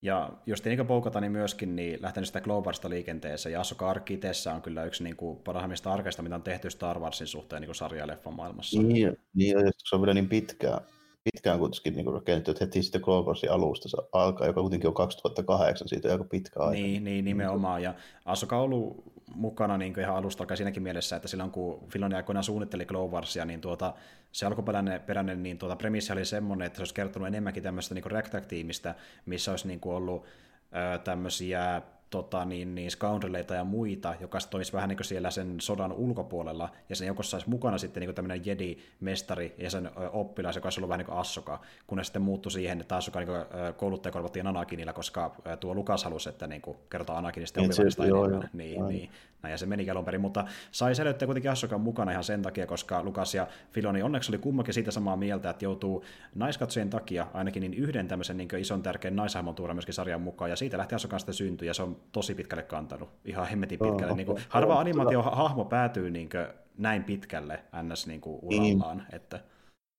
ja 0.01 0.29
jos 0.45 0.65
niin 0.65 0.87
poukata, 0.87 1.21
niin 1.21 1.31
myöskin 1.31 1.75
niin 1.75 2.01
lähtenyt 2.01 2.27
sitä 2.27 2.41
Globalista 2.41 2.89
liikenteeseen, 2.89 3.53
ja 3.53 3.59
Ahsoka 3.59 3.89
Arkki 3.89 4.19
on 4.55 4.61
kyllä 4.61 4.83
yksi 4.83 5.03
niin 5.03 5.15
kuin, 5.15 5.37
parhaimmista 5.37 5.93
arkeista, 5.93 6.21
mitä 6.21 6.35
on 6.35 6.43
tehty 6.43 6.69
Star 6.69 6.99
Warsin 6.99 7.27
suhteen 7.27 7.61
niin 7.61 7.75
sarjaleffan 7.75 8.35
maailmassa. 8.35 8.81
Niin, 8.81 9.17
niin, 9.33 9.57
se 9.77 9.95
on 9.95 10.01
vielä 10.01 10.13
niin 10.13 10.29
pitkään, 10.29 10.81
pitkään 11.23 11.59
kuitenkin 11.59 11.95
niin 11.95 12.13
rakennettu, 12.13 12.51
että 12.51 12.65
heti 12.65 12.83
sitten 12.83 13.01
Globalsin 13.01 13.51
alusta 13.51 13.89
se 13.89 13.97
alkaa, 14.11 14.47
joka 14.47 14.61
kuitenkin 14.61 14.87
on 14.87 14.93
2008, 14.93 15.87
siitä 15.87 16.07
on 16.07 16.11
aika 16.11 16.23
pitkä 16.23 16.59
aika. 16.59 16.71
Niin, 16.71 17.03
niin 17.03 17.25
nimenomaan, 17.25 17.83
ja 17.83 17.93
Ahsoka 18.25 18.57
on 18.57 18.63
ollut 18.63 19.03
mukana 19.35 19.77
niin 19.77 19.99
ihan 19.99 20.15
alusta 20.15 20.43
alkaen 20.43 20.57
siinäkin 20.57 20.83
mielessä, 20.83 21.15
että 21.15 21.27
silloin 21.27 21.51
kun 21.51 21.87
Filoni 21.89 22.15
aikoinaan 22.15 22.43
suunnitteli 22.43 22.85
Clone 22.85 23.11
Warsia, 23.11 23.45
niin 23.45 23.61
tuota, 23.61 23.93
se 24.31 24.45
alkuperäinen 24.45 25.01
peräinen, 25.01 25.43
niin 25.43 25.57
tuota, 25.57 25.75
premissi 25.75 26.13
oli 26.13 26.25
semmoinen, 26.25 26.65
että 26.65 26.77
se 26.77 26.81
olisi 26.81 26.93
kertonut 26.93 27.27
enemmänkin 27.27 27.63
tämmöistä 27.63 27.95
niin 27.95 28.11
ragtag-tiimistä, 28.11 28.95
missä 29.25 29.51
olisi 29.51 29.67
niin 29.67 29.79
kuin 29.79 29.95
ollut 29.95 30.25
ää, 30.71 30.97
tämmöisiä 30.97 31.81
tota, 32.11 32.45
niin, 32.45 32.75
niin 32.75 32.91
scoundreleita 32.91 33.55
ja 33.55 33.63
muita, 33.63 34.15
joka 34.19 34.37
toimisi 34.49 34.73
vähän 34.73 34.89
niin 34.89 34.97
kuin 34.97 35.05
siellä 35.05 35.31
sen 35.31 35.61
sodan 35.61 35.91
ulkopuolella, 35.93 36.69
ja 36.89 36.95
sen 36.95 37.07
joukossa 37.07 37.37
olisi 37.37 37.49
mukana 37.49 37.77
sitten 37.77 38.01
niin 38.01 38.15
tämmöinen 38.15 38.45
Jedi-mestari 38.45 39.55
ja 39.57 39.69
sen 39.69 39.91
oppilas, 40.13 40.55
joka 40.55 40.65
olisi 40.65 40.79
ollut 40.79 40.89
vähän 40.89 40.99
niin 40.99 41.05
kuin 41.05 41.17
Assoka, 41.17 41.61
kunnes 41.87 42.07
sitten 42.07 42.21
muuttui 42.21 42.51
siihen, 42.51 42.81
että 42.81 42.95
Assoka 42.95 43.19
niin 43.19 43.29
kouluttaja 43.77 44.13
korvattiin 44.13 44.47
Anakinilla, 44.47 44.93
koska 44.93 45.35
tuo 45.59 45.75
Lukas 45.75 46.03
halusi, 46.03 46.29
että 46.29 46.47
niin 46.47 46.61
kuin, 46.61 46.77
kertoo 46.89 47.15
Anakinista 47.15 47.61
niin, 47.61 47.73
se, 47.73 47.83
joo, 48.07 48.25
enemmän. 48.25 48.49
Niin, 48.53 48.87
niin, 48.87 49.09
näin, 49.43 49.51
ja 49.51 49.57
se 49.57 49.65
meni 49.65 49.89
alun 49.89 50.05
perin, 50.05 50.21
mutta 50.21 50.45
sai 50.71 50.95
säilyttää 50.95 51.25
kuitenkin 51.25 51.51
Assokan 51.51 51.81
mukana 51.81 52.11
ihan 52.11 52.23
sen 52.23 52.41
takia, 52.41 52.67
koska 52.67 53.03
Lukas 53.03 53.35
ja 53.35 53.47
Filoni 53.71 54.01
onneksi 54.01 54.31
oli 54.31 54.37
kummakin 54.37 54.73
siitä 54.73 54.91
samaa 54.91 55.15
mieltä, 55.15 55.49
että 55.49 55.65
joutuu 55.65 56.03
naiskatsojen 56.35 56.89
takia 56.89 57.27
ainakin 57.33 57.61
niin 57.61 57.73
yhden 57.73 58.07
tämmöisen 58.07 58.37
niin 58.37 58.49
ison 58.59 58.83
tärkeän 58.83 59.15
naishahmon 59.15 59.55
tuoda 59.55 59.73
myöskin 59.73 59.93
sarjan 59.93 60.21
mukaan, 60.21 60.49
ja 60.49 60.55
siitä 60.55 60.77
lähti 60.77 60.95
Assokan 60.95 61.19
sitten 61.19 61.35
syntyä, 61.35 61.67
ja 61.67 61.73
se 61.73 61.83
on 61.83 61.97
tosi 62.11 62.35
pitkälle 62.35 62.63
kantanut, 62.63 63.09
ihan 63.25 63.47
hemmetin 63.47 63.79
pitkälle. 63.79 64.11
Oh, 64.11 64.17
niin 64.17 64.27
kuin, 64.27 64.41
harva 64.49 64.79
animaatiohahmo 64.79 65.65
päätyy 65.65 66.11
niin 66.11 66.29
kuin, 66.29 66.47
näin 66.77 67.03
pitkälle 67.03 67.59
ns. 67.83 68.07
Niin 68.07 68.21
kuin, 68.21 68.39
urallaan. 68.41 68.97
Niin. 68.97 69.15
Että... 69.15 69.39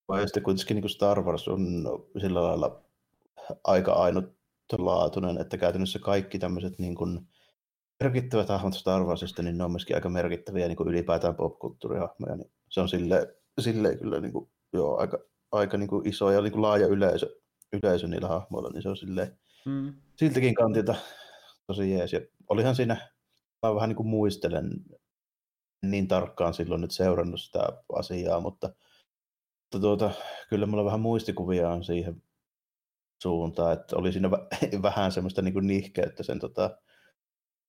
Vai 0.08 0.26
sitten 0.26 0.42
kuitenkin 0.42 0.74
niin 0.74 0.82
kuin 0.82 0.90
Star 0.90 1.22
Wars 1.22 1.48
on 1.48 1.84
sillä 2.20 2.42
lailla 2.42 2.80
aika 3.64 3.92
ainutlaatuinen, 3.92 5.38
että 5.38 5.58
käytännössä 5.58 5.98
kaikki 5.98 6.38
tämmöiset 6.38 6.78
niin 6.78 6.94
kuin, 6.94 7.28
merkittävät 8.02 8.48
hahmot 8.48 8.74
Star 8.74 9.04
Warsista, 9.04 9.42
niin 9.42 9.58
ne 9.58 9.64
on 9.64 9.70
myöskin 9.70 9.96
aika 9.96 10.08
merkittäviä 10.08 10.68
niin 10.68 10.76
kuin 10.76 10.88
ylipäätään 10.88 11.34
popkulttuurihahmoja. 11.34 12.36
Niin 12.36 12.50
se 12.68 12.80
on 12.80 12.88
sille, 12.88 13.36
sille 13.60 13.96
kyllä 13.96 14.20
niin 14.20 14.32
kuin, 14.32 14.50
joo, 14.72 14.98
aika, 14.98 15.18
aika 15.52 15.78
niin 15.78 15.88
kuin 15.88 16.08
iso 16.08 16.30
ja 16.30 16.40
niin 16.40 16.52
kuin 16.52 16.62
laaja 16.62 16.86
yleisö, 16.86 17.36
yleisö 17.72 18.08
niillä 18.08 18.28
hahmoilla, 18.28 18.70
niin 18.70 18.82
se 18.82 18.88
on 18.88 18.96
sille, 18.96 19.36
mm. 19.66 19.94
siltäkin 20.16 20.54
kantilta 20.54 20.94
tosi 21.66 21.90
jees. 21.90 22.12
Ja 22.12 22.20
olihan 22.48 22.76
siinä, 22.76 23.10
mä 23.62 23.74
vähän 23.74 23.88
niin 23.88 23.96
kuin 23.96 24.08
muistelen, 24.08 24.70
niin 25.82 26.08
tarkkaan 26.08 26.54
silloin 26.54 26.80
nyt 26.80 26.90
seurannut 26.90 27.40
sitä 27.40 27.66
asiaa, 27.92 28.40
mutta, 28.40 28.66
mutta 29.62 29.80
tuota, 29.80 30.10
kyllä 30.48 30.66
mulla 30.66 30.84
vähän 30.84 31.00
muistikuvia 31.00 31.70
on 31.70 31.84
siihen 31.84 32.22
suuntaan, 33.22 33.72
että 33.72 33.96
oli 33.96 34.12
siinä 34.12 34.30
vähän 34.82 35.12
semmoista 35.12 35.42
niin 35.42 35.54
kuin 35.54 35.66
nihkeyttä 35.66 36.22
sen 36.22 36.38
tota, 36.38 36.78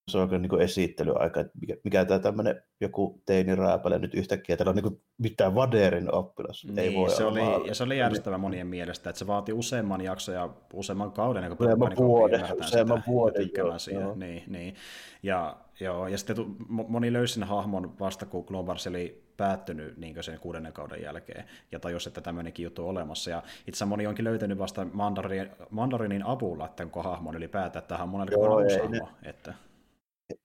se 0.08 0.18
on 0.18 0.42
niin 0.42 0.62
esittelyaika, 0.62 1.40
että 1.40 1.54
mikä, 1.62 1.76
mikä 1.84 2.06
tämä 2.06 2.20
tämmöinen 2.20 2.64
joku 2.82 3.22
teinirääpäle 3.26 4.00
nyt 4.00 4.14
yhtäkkiä, 4.14 4.58
täällä 4.58 4.70
on 4.70 4.76
niin 4.76 5.02
mitään 5.18 5.56
Vaderin 5.56 6.14
oppilas. 6.14 6.66
Niin, 6.66 6.80
Ei 6.80 6.96
voi 6.96 7.10
se 7.10 7.24
oli, 7.24 7.68
ja 7.68 7.76
se 7.76 7.84
oli 7.84 7.98
järjestävä 7.98 8.38
monien 8.38 8.68
mielestä, 8.68 9.10
että 9.10 9.20
se 9.20 9.28
vaati 9.28 9.54
useamman 9.54 10.02
jakson 10.02 10.36
ja 10.36 10.50
useamman 10.74 11.12
kauden, 11.12 11.58
kun 11.58 11.68
useamman 11.68 11.90
niin 11.90 11.98
vuoden, 11.98 12.42
useamman 12.60 13.04
vuoden, 13.08 13.50
joo, 13.58 13.78
joo. 13.92 14.16
Niin, 14.16 14.44
niin. 14.48 14.76
Ja, 15.24 15.58
joo, 15.80 16.08
ja 16.08 16.18
sitten 16.18 16.46
moni 16.68 17.14
löysi 17.14 17.34
sen 17.34 17.44
hahmon 17.44 18.00
vasta, 18.00 18.26
kun 18.26 18.46
Globars 18.48 18.88
oli 18.88 19.24
päättynyt 19.38 19.98
niin 19.98 20.24
sen 20.24 20.40
kuudennen 20.40 20.74
kauden 20.74 21.02
jälkeen, 21.02 21.46
ja 21.72 21.80
tajusi, 21.80 22.10
että 22.10 22.22
tämmöinenkin 22.22 22.64
juttu 22.64 22.84
on 22.84 22.90
olemassa. 22.90 23.30
Ja 23.30 23.38
itse 23.38 23.70
asiassa 23.70 23.86
moni 23.86 24.08
onkin 24.08 24.26
löytänyt 24.26 24.58
vasta 24.58 24.88
Mandarin, 24.94 25.50
Mandarinin 25.70 26.26
avulla, 26.26 26.66
että 26.66 26.84
onko 26.84 27.04
hahmon 27.04 27.36
ylipäätään, 27.36 27.84
että 27.84 27.88
tähän 27.88 28.04
on 28.04 28.10
monelle 28.10 28.36
uusi 28.36 28.80
hahmo. 28.80 29.10
Että 29.24 29.54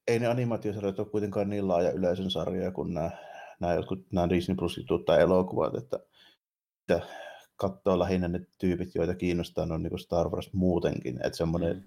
ei 0.08 0.18
ne 0.18 0.26
animaatiosarjat 0.26 0.98
ole 0.98 1.08
kuitenkaan 1.08 1.50
niin 1.50 1.68
laaja 1.68 1.90
yleisön 1.90 2.30
sarjoja 2.30 2.70
kuin 2.70 2.94
nämä, 2.94 3.10
nämä, 3.60 3.74
jotkut, 3.74 4.12
nämä 4.12 4.28
Disney 4.28 4.56
Plus 4.56 4.80
tai 5.06 5.20
elokuvat, 5.20 5.74
että 5.74 6.00
että 6.88 7.06
katsoo 7.56 7.98
lähinnä 7.98 8.28
ne 8.28 8.40
tyypit, 8.58 8.94
joita 8.94 9.14
kiinnostaa, 9.14 9.66
on 9.70 9.82
niin 9.82 9.98
Star 9.98 10.28
Wars 10.28 10.52
muutenkin, 10.52 11.26
että 11.26 11.36
semmoinen, 11.36 11.76
mm. 11.76 11.82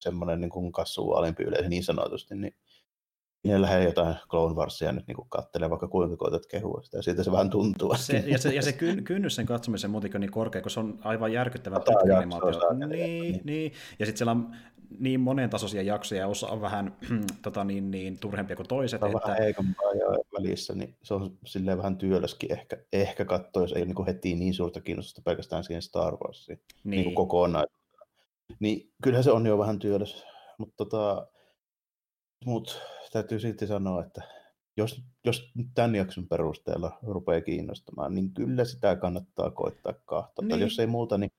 semmoinen 0.00 0.40
niin 0.40 0.50
kuin 0.50 0.72
kasuaalimpi 0.72 1.42
yleisö 1.42 1.68
niin 1.68 1.84
sanotusti, 1.84 2.34
niin 2.34 2.54
ne 3.44 3.60
lähde 3.60 3.84
jotain 3.84 4.16
Clone 4.28 4.54
Warsia 4.54 4.92
nyt 4.92 5.06
niin 5.06 5.16
kattelee, 5.28 5.70
vaikka 5.70 5.88
kuinka 5.88 6.16
koetat 6.16 6.46
kehua 6.46 6.82
sitä, 6.82 6.98
ja 6.98 7.02
siitä 7.02 7.22
se 7.22 7.32
vähän 7.32 7.50
tuntuu. 7.50 7.94
Se, 7.94 8.24
ja, 8.26 8.38
se, 8.38 8.54
ja 8.54 8.62
se 8.62 8.72
kynnys 9.04 9.34
sen 9.34 9.46
katsomisen 9.46 9.90
muutenkin 9.90 10.16
on 10.16 10.20
niin 10.20 10.30
korkea, 10.30 10.62
kun 10.62 10.70
se 10.70 10.80
on 10.80 10.98
aivan 11.04 11.32
järkyttävän 11.32 11.82
pitkä 11.82 12.16
animaatio. 12.16 12.72
Niin, 12.72 12.90
niin, 12.90 13.40
niin. 13.44 13.72
Ja 13.98 14.06
sitten 14.06 14.18
siellä 14.18 14.32
on 14.32 14.56
niin 14.98 15.20
monen 15.20 15.50
tasoisia 15.50 15.82
jaksoja, 15.82 16.20
ja 16.20 16.28
osa 16.28 16.48
on 16.48 16.60
vähän 16.60 16.96
tota, 17.42 17.64
niin, 17.64 17.90
niin, 17.90 18.18
turhempia 18.18 18.56
kuin 18.56 18.68
toiset. 18.68 19.02
On 19.02 19.10
että... 19.10 19.28
vähän 19.28 19.42
heikompaa 19.42 19.92
ja 19.92 20.06
välissä, 20.38 20.74
niin 20.74 20.96
se 21.02 21.14
on 21.14 21.38
silleen 21.44 21.78
vähän 21.78 21.96
työläskin 21.96 22.52
ehkä, 22.52 22.76
ehkä 22.92 23.24
katsoa, 23.24 23.62
jos 23.62 23.72
ei 23.72 23.86
niin 23.86 24.06
heti 24.06 24.34
niin 24.34 24.54
suurta 24.54 24.80
kiinnostusta 24.80 25.22
pelkästään 25.24 25.64
siihen 25.64 25.82
Star 25.82 26.16
Warsiin 26.16 26.60
niin. 26.84 27.04
niin 27.04 27.14
kokonaan. 27.14 27.66
Niin 28.60 28.92
kyllähän 29.02 29.24
se 29.24 29.30
on 29.30 29.46
jo 29.46 29.58
vähän 29.58 29.78
työläs, 29.78 30.24
mutta 30.58 30.74
tota, 30.76 31.26
mut, 32.44 32.80
täytyy 33.12 33.38
silti 33.38 33.66
sanoa, 33.66 34.04
että 34.04 34.22
jos, 34.76 35.02
jos 35.24 35.52
tämän 35.74 35.94
jakson 35.94 36.28
perusteella 36.28 36.98
rupeaa 37.02 37.40
kiinnostamaan, 37.40 38.14
niin 38.14 38.34
kyllä 38.34 38.64
sitä 38.64 38.96
kannattaa 38.96 39.50
koittaa 39.50 39.92
kahta. 39.92 40.42
Niin. 40.42 40.60
Jos 40.60 40.78
ei 40.78 40.86
muuta, 40.86 41.18
niin 41.18 41.30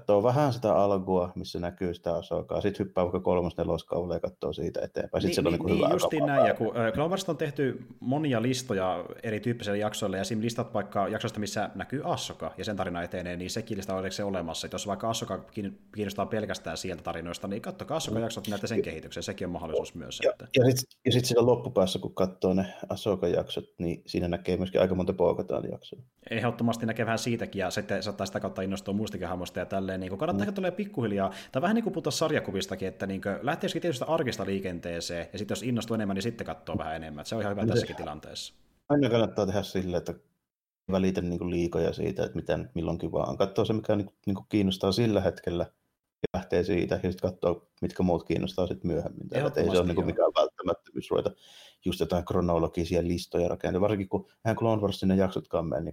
katsoo 0.00 0.22
vähän 0.22 0.52
sitä 0.52 0.74
alkua, 0.74 1.32
missä 1.34 1.58
näkyy 1.58 1.94
sitä 1.94 2.14
Asokaa, 2.14 2.60
sitten 2.60 2.86
hyppää 2.86 3.04
vaikka 3.04 3.20
kolmas 3.20 3.56
neloskaudella 3.56 4.14
ja 4.14 4.20
katsoo 4.20 4.52
siitä 4.52 4.80
eteenpäin. 4.80 5.22
Sitten 5.22 5.44
niin, 5.44 5.52
niin, 5.52 5.60
on 5.62 5.66
niin, 5.66 5.80
niin 5.80 5.92
justiin 5.92 6.26
näin, 6.26 6.46
ja 6.46 6.54
kun 6.54 6.74
Globarista 6.94 7.32
on 7.32 7.38
tehty 7.38 7.86
monia 8.00 8.42
listoja 8.42 9.04
erityyppisille 9.22 9.78
jaksoille, 9.78 10.18
ja 10.18 10.24
siinä 10.24 10.42
listat 10.42 10.74
vaikka 10.74 11.08
jaksosta, 11.08 11.40
missä 11.40 11.70
näkyy 11.74 12.02
Assoka, 12.04 12.54
ja 12.58 12.64
sen 12.64 12.76
tarina 12.76 13.02
etenee, 13.02 13.36
niin 13.36 13.50
sekin 13.50 13.76
lista 13.76 13.94
on 13.94 14.12
se 14.12 14.24
olemassa. 14.24 14.66
Että 14.66 14.74
jos 14.74 14.86
vaikka 14.86 15.10
Assoka 15.10 15.44
kiinnostaa 15.94 16.26
pelkästään 16.26 16.76
sieltä 16.76 17.02
tarinoista, 17.02 17.48
niin 17.48 17.62
katsokaa 17.62 17.96
Assoka 17.96 18.18
jaksot, 18.18 18.48
näette 18.48 18.66
sen 18.66 18.82
kehityksen, 18.82 19.22
sekin 19.22 19.46
on 19.46 19.52
mahdollisuus 19.52 19.94
myös. 19.94 20.20
Ja, 20.24 20.30
että... 20.30 20.46
ja 20.56 20.64
sitten 20.64 21.00
ja 21.04 21.12
sit 21.12 21.24
siinä 21.24 21.46
loppupäässä, 21.46 21.98
kun 21.98 22.14
katsoo 22.14 22.54
ne 22.54 22.66
Assoka 22.88 23.28
jaksot, 23.28 23.64
niin 23.78 24.02
siinä 24.06 24.28
näkee 24.28 24.56
myöskin 24.56 24.80
aika 24.80 24.94
monta 24.94 25.12
Pogataan 25.12 25.70
jaksoa. 25.70 26.00
Ehdottomasti 26.30 26.86
näkee 26.86 27.06
vähän 27.06 27.18
siitäkin, 27.18 27.60
ja 27.60 27.70
sitten 27.70 28.02
saattaa 28.02 28.26
sitä 28.26 28.40
kautta 28.40 28.62
innostua 28.62 28.94
muistakin 28.94 29.28
hahmoista 29.28 29.58
ja 29.58 29.66
tälle 29.66 29.89
tälleen, 29.90 30.00
niin 30.00 30.08
kuin, 30.08 30.18
kannattaa 30.18 30.46
mm. 30.46 30.54
tulee 30.54 30.70
pikkuhiljaa, 30.70 31.34
tai 31.52 31.62
vähän 31.62 31.74
niin 31.74 31.84
kuin 31.84 31.92
puhutaan 31.92 32.12
sarjakuvistakin, 32.12 32.88
että 32.88 33.06
niin 33.06 33.20
kuin, 33.20 33.38
lähtisikin 33.42 33.82
tietysti 33.82 34.04
arkista 34.08 34.46
liikenteeseen, 34.46 35.28
ja 35.32 35.38
sitten 35.38 35.52
jos 35.52 35.62
innostuu 35.62 35.94
enemmän, 35.94 36.14
niin 36.14 36.22
sitten 36.22 36.46
katsoo 36.46 36.78
vähän 36.78 36.96
enemmän. 36.96 37.26
Se 37.26 37.34
on 37.34 37.40
ihan 37.40 37.50
hyvä 37.50 37.62
Miten? 37.62 37.74
tässäkin 37.74 37.96
tilanteessa. 37.96 38.54
Aina 38.88 39.10
kannattaa 39.10 39.46
tehdä 39.46 39.62
sille, 39.62 39.96
että 39.96 40.14
välitä 40.90 41.20
niin 41.20 41.50
liikoja 41.50 41.92
siitä, 41.92 42.24
että 42.24 42.36
mitä 42.36 42.58
milloinkin 42.74 43.12
vaan. 43.12 43.36
Katsoo 43.36 43.64
se, 43.64 43.72
mikä 43.72 43.96
niin 43.96 44.10
niin 44.26 44.36
kiinnostaa 44.48 44.92
sillä 44.92 45.20
hetkellä, 45.20 45.66
ja 46.22 46.38
lähtee 46.38 46.64
siitä, 46.64 47.00
ja 47.02 47.12
sitten 47.12 47.30
katsoo, 47.30 47.68
mitkä 47.82 48.02
muut 48.02 48.26
kiinnostaa 48.26 48.66
sitten 48.66 48.90
myöhemmin. 48.90 49.28
Ei 49.32 49.70
se 49.70 49.78
ole 49.78 49.86
niin 49.86 49.94
kuin 49.94 50.06
mikään 50.06 50.32
välttämättömyys 50.36 51.10
ruveta 51.10 51.30
just 51.84 52.00
jotain 52.00 52.24
kronologisia 52.24 53.02
listoja 53.02 53.48
rakentaa, 53.48 53.80
varsinkin 53.80 54.08
kun 54.08 54.26
eihän 54.44 54.56
Clone 54.56 54.82
Warsin 54.82 55.08
ne 55.08 55.16
jaksotkaan 55.16 55.66
mene 55.66 55.82
niin 55.82 55.92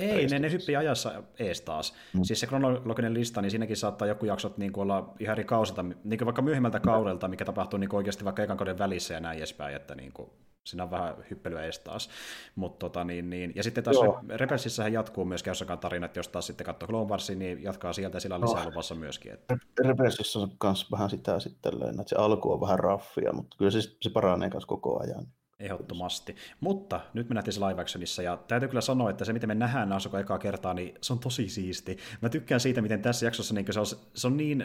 ei, 0.00 0.26
ne, 0.26 0.38
ne 0.38 0.52
hyppii 0.52 0.76
ajassa 0.76 1.22
ees 1.38 1.60
taas. 1.60 1.94
Mm. 2.14 2.22
Siis 2.22 2.40
se 2.40 2.46
kronologinen 2.46 3.14
lista, 3.14 3.42
niin 3.42 3.50
siinäkin 3.50 3.76
saattaa 3.76 4.08
joku 4.08 4.26
jaksot 4.26 4.58
niin 4.58 4.72
kuin 4.72 4.82
olla 4.82 5.14
ihan 5.18 5.32
eri 5.32 5.44
kausilta, 5.44 5.82
niin 5.82 6.18
kuin 6.18 6.24
vaikka 6.24 6.42
myöhemmältä 6.42 6.80
kaudelta, 6.80 7.28
mikä 7.28 7.44
tapahtuu 7.44 7.78
niin 7.78 7.90
kuin 7.90 7.98
oikeasti 7.98 8.24
vaikka 8.24 8.42
ekan 8.42 8.56
kauden 8.56 8.78
välissä 8.78 9.14
ja 9.14 9.20
näin 9.20 9.38
edespäin, 9.38 9.76
että 9.76 9.94
niin 9.94 10.12
kuin, 10.12 10.30
siinä 10.64 10.82
on 10.82 10.90
vähän 10.90 11.14
hyppelyä 11.30 11.62
ees 11.62 11.78
taas. 11.78 12.10
Mut, 12.54 12.78
tota, 12.78 13.04
niin, 13.04 13.30
niin. 13.30 13.52
Ja 13.54 13.62
sitten 13.62 13.84
taas 13.84 13.96
Rebelsissähän 14.34 14.92
jatkuu 14.92 15.24
myöskin 15.24 15.50
jossakaan 15.50 15.78
tarinat, 15.78 16.16
jos 16.16 16.28
taas 16.28 16.46
sitten 16.46 16.66
katsoo 16.66 16.88
Clone 16.88 17.08
Warsin, 17.08 17.38
niin 17.38 17.62
jatkaa 17.62 17.92
sieltä 17.92 18.16
ja 18.16 18.20
sillä 18.20 18.34
on 18.34 18.42
lisää 18.42 18.64
no. 18.64 18.70
luvassa 18.70 18.94
myöskin. 18.94 19.32
Että... 19.32 19.56
Rebelsissä 19.84 20.38
on 20.38 20.50
myös 20.64 20.90
vähän 20.92 21.10
sitä 21.10 21.40
sitten, 21.40 21.72
että 21.72 22.02
se 22.06 22.16
alku 22.16 22.52
on 22.52 22.60
vähän 22.60 22.78
raffia, 22.78 23.32
mutta 23.32 23.56
kyllä 23.58 23.70
se, 23.70 23.80
se 24.00 24.10
paranee 24.10 24.50
myös 24.52 24.66
koko 24.66 25.00
ajan. 25.00 25.26
Ehdottomasti. 25.60 26.36
Mutta 26.60 27.00
nyt 27.14 27.28
me 27.28 27.34
nähtiin 27.34 27.54
se 27.54 27.60
live 27.60 27.82
actionissa, 27.82 28.22
ja 28.22 28.36
täytyy 28.48 28.68
kyllä 28.68 28.80
sanoa, 28.80 29.10
että 29.10 29.24
se 29.24 29.32
miten 29.32 29.48
me 29.48 29.54
nähdään 29.54 29.92
Asuko 29.92 30.18
ekaa 30.18 30.38
kertaa, 30.38 30.74
niin 30.74 30.94
se 31.00 31.12
on 31.12 31.18
tosi 31.18 31.48
siisti. 31.48 31.98
Mä 32.22 32.28
tykkään 32.28 32.60
siitä, 32.60 32.82
miten 32.82 33.02
tässä 33.02 33.26
jaksossa 33.26 33.54
niin 33.54 33.72
se, 33.72 33.80
on, 33.80 33.86
se, 34.14 34.26
on 34.26 34.36
niin, 34.36 34.64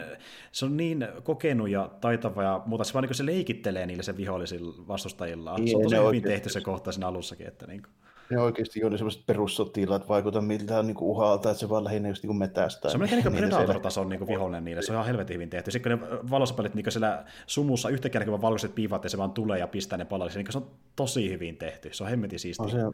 se 0.52 0.64
on 0.64 0.76
niin 0.76 1.08
kokenut 1.22 1.68
ja 1.68 1.90
taitava 2.00 2.42
ja 2.42 2.62
muuta, 2.66 2.84
se 2.84 2.94
vaan 2.94 3.04
niin 3.04 3.14
se 3.14 3.26
leikittelee 3.26 3.86
niille 3.86 4.02
sen 4.02 4.16
vihollisilla 4.16 4.88
vastustajillaan. 4.88 5.60
Niin, 5.60 5.70
se 5.70 5.76
on 5.76 5.82
tosi 5.82 5.96
hyvin 5.96 6.22
tehty 6.22 6.48
se 6.48 6.60
kohta 6.60 6.92
siinä 6.92 7.06
alussakin. 7.06 7.46
Että 7.46 7.66
niin 7.66 7.82
kuin. 7.82 7.92
Ne 8.30 8.40
oikeasti 8.40 8.84
on 8.84 8.98
sellaiset 8.98 9.26
perussotilaat 9.26 10.08
vaikuta 10.08 10.40
miltään 10.40 10.86
niin 10.86 10.96
uhalta, 11.00 11.50
että 11.50 11.60
se 11.60 11.68
vaan 11.68 11.84
lähinnä 11.84 12.08
just 12.08 12.22
niin 12.22 12.36
metästää. 12.36 12.90
Se 12.90 12.96
on 12.96 13.00
melkein 13.00 13.22
niin 13.22 13.36
Predator-tason 13.36 14.08
niin 14.08 14.26
vihollinen 14.26 14.64
niille, 14.64 14.82
se 14.82 14.92
on 14.92 14.94
ihan 14.94 15.06
helvetin 15.06 15.34
hyvin 15.34 15.50
tehty. 15.50 15.70
Sitten 15.70 15.98
kun 15.98 16.08
ne 16.08 16.30
valosapelit 16.30 16.74
niin 16.74 16.92
siellä 16.92 17.24
sumussa 17.46 17.88
yhtäkkiä 17.88 18.24
kun 18.24 18.42
valkoiset 18.42 18.74
piivat 18.74 19.04
ja 19.04 19.10
se 19.10 19.18
vaan 19.18 19.32
tulee 19.32 19.58
ja 19.58 19.68
pistää 19.68 19.98
ne 19.98 20.04
palalle, 20.04 20.32
niin 20.34 20.52
se 20.52 20.58
on 20.58 20.70
tosi 20.96 21.30
hyvin 21.30 21.56
tehty. 21.56 21.88
Se 21.92 22.04
on 22.04 22.10
hemmetin 22.10 22.38
siistiä. 22.38 22.64
No, 22.64 22.70
se, 22.70 22.84
on, 22.84 22.92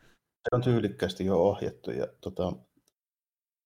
se 0.51 0.57
on 0.57 0.63
tyylikkästi 0.63 1.25
jo 1.25 1.37
ohjattu 1.37 1.91
ja 1.91 2.07
tota, 2.21 2.53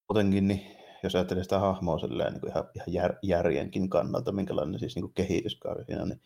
muutenkin 0.09 0.49
niin 0.49 0.77
jos 1.03 1.15
ajattelee 1.15 1.43
sitä 1.43 1.59
hahmoa 1.59 1.99
silleen, 1.99 2.33
niin 2.33 2.41
kuin 2.41 2.51
ihan, 2.51 2.65
ihan 2.75 2.93
jär, 2.93 3.15
järjenkin 3.23 3.91
kannalta, 3.91 4.33
minkälainen 4.33 4.79
siis 4.79 4.97
niin 4.97 5.13
kehityskaari 5.15 5.85
siinä, 5.85 6.05
niin 6.05 6.21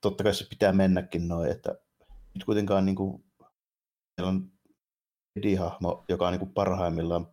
totta 0.00 0.24
kai 0.24 0.34
se 0.34 0.46
pitää 0.50 0.72
mennäkin 0.72 1.28
noin, 1.28 1.50
että 1.50 1.74
nyt 2.34 2.44
kuitenkaan 2.44 2.86
niin 2.86 2.96
kuin 2.96 3.24
Meillä 4.16 4.28
on 4.28 4.50
Jedi-hahmo, 5.36 6.04
joka 6.08 6.26
on 6.26 6.32
niin 6.32 6.38
kuin 6.38 6.52
parhaimmillaan 6.52 7.26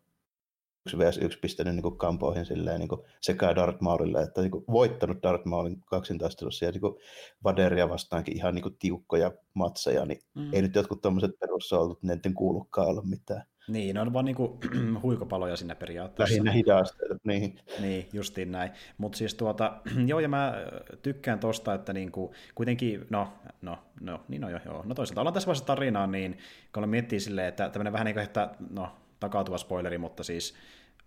1 0.86 0.98
vs 0.98 1.18
1 1.18 1.40
pistänyt 1.40 1.76
niin 1.76 1.84
kuin 1.84 1.98
kampoihin 1.98 2.46
silleen, 2.46 2.80
niin 2.80 2.90
kuin 2.90 3.02
sekä 3.22 3.56
Darth 3.56 3.82
Maulille, 3.82 4.22
että 4.22 4.42
niin 4.42 4.52
kuin 4.52 4.64
voittanut 4.72 5.24
Darth 5.24 5.46
Maulin 5.46 5.82
kaksintaistelussa 5.86 6.66
ja 6.66 6.72
niin 6.72 6.82
kuin 6.82 6.96
Vaderia 7.44 7.90
vastaankin 7.90 8.38
ihan 8.38 8.56
niin 8.56 8.64
kuin 8.64 8.78
tiukkoja 8.80 9.32
matseja, 9.54 10.06
niin 10.06 10.20
mm. 10.36 10.54
ei 10.54 10.62
nyt 10.62 10.76
jotkut 10.76 11.02
tuommoiset 11.02 11.32
perussoltut, 11.40 12.04
ne 12.04 12.20
ei 12.26 12.34
kuulukaan 12.34 12.88
olla 12.88 13.02
mitään. 13.02 13.46
Niin, 13.70 13.94
ne 13.94 14.02
on 14.02 14.14
vaan 14.14 14.26
niinku 14.26 14.60
huikopaloja 15.04 15.56
sinne 15.56 15.76
periaatteessa. 15.76 16.34
Lähinnä 16.34 16.52
hidasteita, 16.52 17.16
niin. 17.24 17.60
Niin, 17.80 18.10
justiin 18.14 18.52
näin. 18.52 18.72
Mutta 18.98 19.18
siis 19.18 19.36
tuota, 19.36 19.78
joo, 20.08 20.20
ja 20.20 20.30
mä 20.30 20.54
tykkään 21.02 21.40
tosta, 21.40 21.74
että 21.74 21.94
niinku, 21.94 22.34
kuitenkin, 22.56 23.06
no, 23.10 23.34
no, 23.62 23.78
no, 24.02 24.22
niin 24.28 24.42
no 24.42 24.50
joo, 24.50 24.60
joo. 24.66 24.84
No 24.86 24.96
toisaalta 24.96 25.22
ollaan 25.22 25.34
tässä 25.34 25.48
vaiheessa 25.48 25.66
tarinaa, 25.66 26.08
niin 26.08 26.38
kun 26.74 26.90
miettii 26.90 27.20
silleen, 27.20 27.48
että 27.48 27.70
tämmöinen 27.70 27.94
vähän 27.94 28.06
niin 28.06 28.16
kuin, 28.16 28.24
että, 28.24 28.50
no, 28.70 28.90
takautuva 29.20 29.58
spoileri, 29.58 29.98
mutta 29.98 30.24
siis 30.24 30.56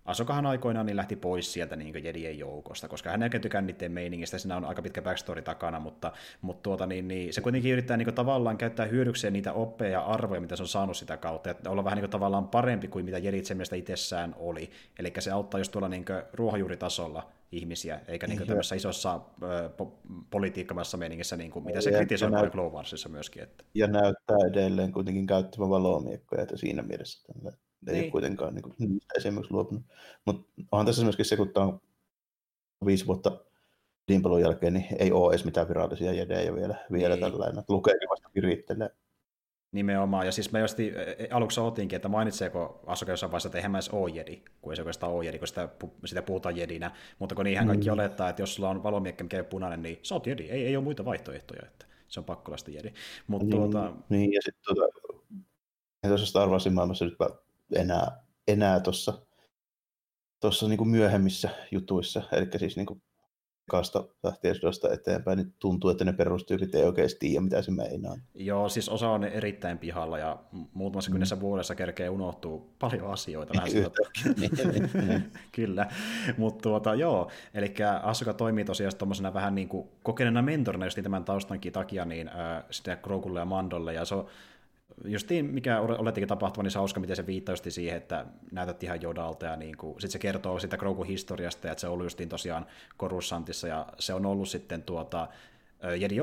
Asokahan 0.05 0.47
aikoinaan 0.47 0.87
niin 0.87 0.97
lähti 0.97 1.17
pois 1.17 1.53
sieltä 1.53 1.77
niin 1.77 2.05
Jedien 2.05 2.39
joukosta, 2.39 2.89
koska 2.89 3.11
hän 3.11 3.23
ei 3.23 3.31
tykännyt 3.31 3.77
niiden 3.77 3.93
meiningistä, 3.93 4.39
siinä 4.39 4.57
on 4.57 4.65
aika 4.65 4.83
pitkä 4.83 5.03
backstory 5.03 5.43
takana, 5.43 5.81
mutta, 5.81 6.13
mutta 6.41 6.63
tuota, 6.63 6.87
niin, 6.87 7.09
niin, 7.09 7.33
se 7.33 7.41
kuitenkin 7.41 7.73
yrittää 7.73 7.97
niin 7.97 8.07
kuin, 8.07 8.15
tavallaan 8.15 8.59
käyttää 8.59 8.87
hyödykseen 8.87 9.33
niitä 9.33 9.53
oppeja 9.53 9.93
ja 9.93 10.01
arvoja, 10.01 10.41
mitä 10.41 10.57
se 10.57 10.63
on 10.63 10.69
saanut 10.69 10.97
sitä 10.97 11.17
kautta, 11.17 11.51
että 11.51 11.71
olla 11.71 11.85
vähän 11.85 11.97
niin 11.97 12.03
kuin, 12.03 12.11
tavallaan 12.11 12.49
parempi 12.49 12.89
kuin 12.89 13.05
mitä 13.05 13.19
Jedit 13.19 13.45
sen 13.45 13.57
mielestä 13.57 13.77
itsessään 13.77 14.35
oli. 14.39 14.71
Eli 14.99 15.13
se 15.19 15.31
auttaa 15.31 15.61
just 15.61 15.73
tuolla 15.73 15.89
niin 15.89 16.05
kuin, 16.05 16.23
ruohonjuuritasolla 16.33 17.31
ihmisiä, 17.53 18.01
eikä 18.09 18.27
niin 18.27 18.47
tämmöisessä 18.47 18.75
isossa 18.75 19.21
po- 19.83 19.93
politiikkamassa 20.31 20.97
meiningissä, 20.97 21.37
niin 21.37 21.51
kuin, 21.51 21.65
mitä 21.65 21.81
se 21.81 21.93
kritisoi 21.93 22.31
näyt- 22.31 22.51
Glow 22.51 22.73
Warsissa 22.73 23.09
myöskin. 23.09 23.43
Että. 23.43 23.65
Ja 23.75 23.87
näyttää 23.87 24.37
edelleen 24.51 24.93
kuitenkin 24.93 25.27
käyttävän 25.27 25.71
valomiekkoja, 25.71 26.43
että 26.43 26.57
siinä 26.57 26.83
mielessä 26.83 27.33
tällä 27.33 27.57
ei 27.87 27.95
niin. 27.95 28.05
ole 28.05 28.11
kuitenkaan 28.11 28.55
niin 28.55 28.63
kuin, 28.63 29.01
esimerkiksi 29.17 29.53
luopunut. 29.53 29.83
Mutta 30.27 30.53
onhan 30.73 30.87
tässä 30.87 31.03
myöskin 31.03 31.25
se, 31.25 31.37
kun 31.37 31.53
tämä 31.53 31.67
on 31.67 31.81
viisi 32.87 33.07
vuotta 33.07 33.45
Dimpelun 34.09 34.41
jälkeen, 34.41 34.73
niin 34.73 34.87
ei 34.99 35.13
ole 35.13 35.33
edes 35.33 35.45
mitään 35.45 35.69
virallisia 35.69 36.13
jedejä 36.13 36.55
vielä, 36.55 36.75
vielä 36.93 37.15
niin. 37.15 37.23
tällainen. 37.23 37.65
Lukeekin 37.69 38.09
vasta 38.09 38.31
virittelee. 38.35 38.91
Nimenomaan, 39.73 40.27
ja 40.27 40.33
siis 40.33 40.53
me 40.53 40.61
just 40.61 40.79
aluksi 41.31 41.61
otinkin, 41.61 41.97
että 41.97 42.09
mainitseeko 42.09 42.81
Asuka 42.87 43.13
jossain 43.13 43.33
vaiheessa, 43.33 43.49
että 43.49 43.59
eihän 43.59 43.71
mä 43.71 43.79
edes 43.79 43.89
ole 43.89 44.11
jedi, 44.11 44.43
kun 44.61 44.73
ei 44.73 44.77
se 44.77 44.83
oikeastaan 44.83 45.13
ole 45.13 45.25
jedi, 45.25 45.39
kun 45.39 45.49
sitä, 45.49 45.69
sitä 46.05 46.23
puhutaan 46.23 46.57
jedinä, 46.57 46.91
mutta 47.19 47.35
kun 47.35 47.45
niinhän 47.45 47.67
kaikki 47.67 47.89
mm. 47.89 47.93
olettaa, 47.93 48.29
että 48.29 48.43
jos 48.43 48.55
sulla 48.55 48.69
on 48.69 48.83
valomiekkä, 48.83 49.25
mikä 49.25 49.37
ei 49.37 49.43
punainen, 49.43 49.83
niin 49.83 49.99
sä 50.03 50.15
oot 50.15 50.27
jedi, 50.27 50.43
ei, 50.43 50.67
ei 50.67 50.77
ole 50.77 50.85
muita 50.85 51.05
vaihtoehtoja, 51.05 51.63
että 51.67 51.87
se 52.09 52.21
on 52.21 52.25
pakko 52.25 52.53
olla 52.53 52.77
jedi. 52.77 52.93
Mutta 53.27 53.47
niin, 53.47 53.57
tuota... 53.57 53.93
niin, 54.09 54.33
ja 54.33 54.41
sitten 54.43 54.65
tuota, 54.65 54.93
tuossa 56.09 56.27
Star 56.27 56.49
Warsin 56.49 56.75
maailmassa 56.75 57.05
nyt 57.05 57.19
enää, 57.77 58.23
enää 58.49 58.81
tuossa 58.81 59.27
tuossa 60.41 60.69
niin 60.69 60.89
myöhemmissä 60.89 61.49
jutuissa, 61.71 62.23
eli 62.33 62.47
siis 62.59 62.77
niin 62.77 62.87
kuin 62.87 63.03
kasta 63.71 64.05
lähtien 64.23 64.55
sodasta 64.55 64.93
eteenpäin, 64.93 65.37
niin 65.37 65.55
tuntuu, 65.59 65.91
että 65.91 66.05
ne 66.05 66.13
perustyylit 66.13 66.75
ei 66.75 66.85
oikeasti 66.85 67.19
tiedä, 67.19 67.41
mitä 67.41 67.63
se 67.63 67.71
meinaa. 67.71 68.17
Joo, 68.35 68.69
siis 68.69 68.89
osa 68.89 69.09
on 69.09 69.25
erittäin 69.25 69.79
pihalla 69.79 70.19
ja 70.19 70.39
muutamassa 70.75 71.11
mm. 71.11 71.13
kynnessä 71.13 71.41
vuodessa 71.41 71.75
kerkee 71.75 72.09
unohtuu 72.09 72.75
paljon 72.79 73.11
asioita. 73.11 73.55
Vähän 73.57 73.71
niin, 73.73 74.51
niin, 74.73 75.09
niin. 75.09 75.33
Kyllä, 75.53 75.87
mutta 76.39 76.63
tuota, 76.63 76.95
joo, 76.95 77.31
eli 77.55 77.75
Asuka 78.03 78.35
toimii 78.35 78.65
tosiaan 78.65 78.97
tuommoisena 78.99 79.35
vähän 79.35 79.55
niin 79.55 79.69
kuin 79.69 79.89
kokeneena 80.03 80.43
mentorina 80.43 80.87
just 80.87 80.99
tämän 81.03 81.25
taustankin 81.25 81.73
takia 81.73 82.05
niin 82.05 82.29
äh, 82.29 82.65
sitä 82.71 82.97
Grogulle 82.97 83.39
ja 83.39 83.45
Mandolle, 83.45 83.95
ja 83.95 84.05
se 84.05 84.15
on 84.15 84.27
justiin 85.05 85.45
mikä 85.47 85.81
olettikin 85.81 86.29
tapahtuva, 86.29 86.63
niin 86.63 86.71
se 86.71 86.79
hauska, 86.79 87.01
miten 87.01 87.17
se 87.17 87.27
viittaa 87.27 87.57
siihen, 87.57 87.97
että 87.97 88.27
näytät 88.53 88.83
ihan 88.83 89.03
Jodalta 89.03 89.47
ja 89.47 89.57
niin 89.57 89.77
kuin, 89.77 90.01
sit 90.01 90.11
se 90.11 90.19
kertoo 90.19 90.59
sitä 90.59 90.77
Grogu 90.77 91.03
historiasta 91.03 91.67
ja 91.67 91.73
että 91.73 91.81
se 91.81 91.87
on 91.87 91.93
ollut 91.93 92.07
justiin 92.07 92.29
tosiaan 92.29 92.67
Korussantissa 92.97 93.69
ja 93.69 93.87
se 93.99 94.15
on 94.15 94.27
ollut 94.27 94.49
sitten 94.49 94.83
tuota 94.83 95.29
Jedi 95.99 96.17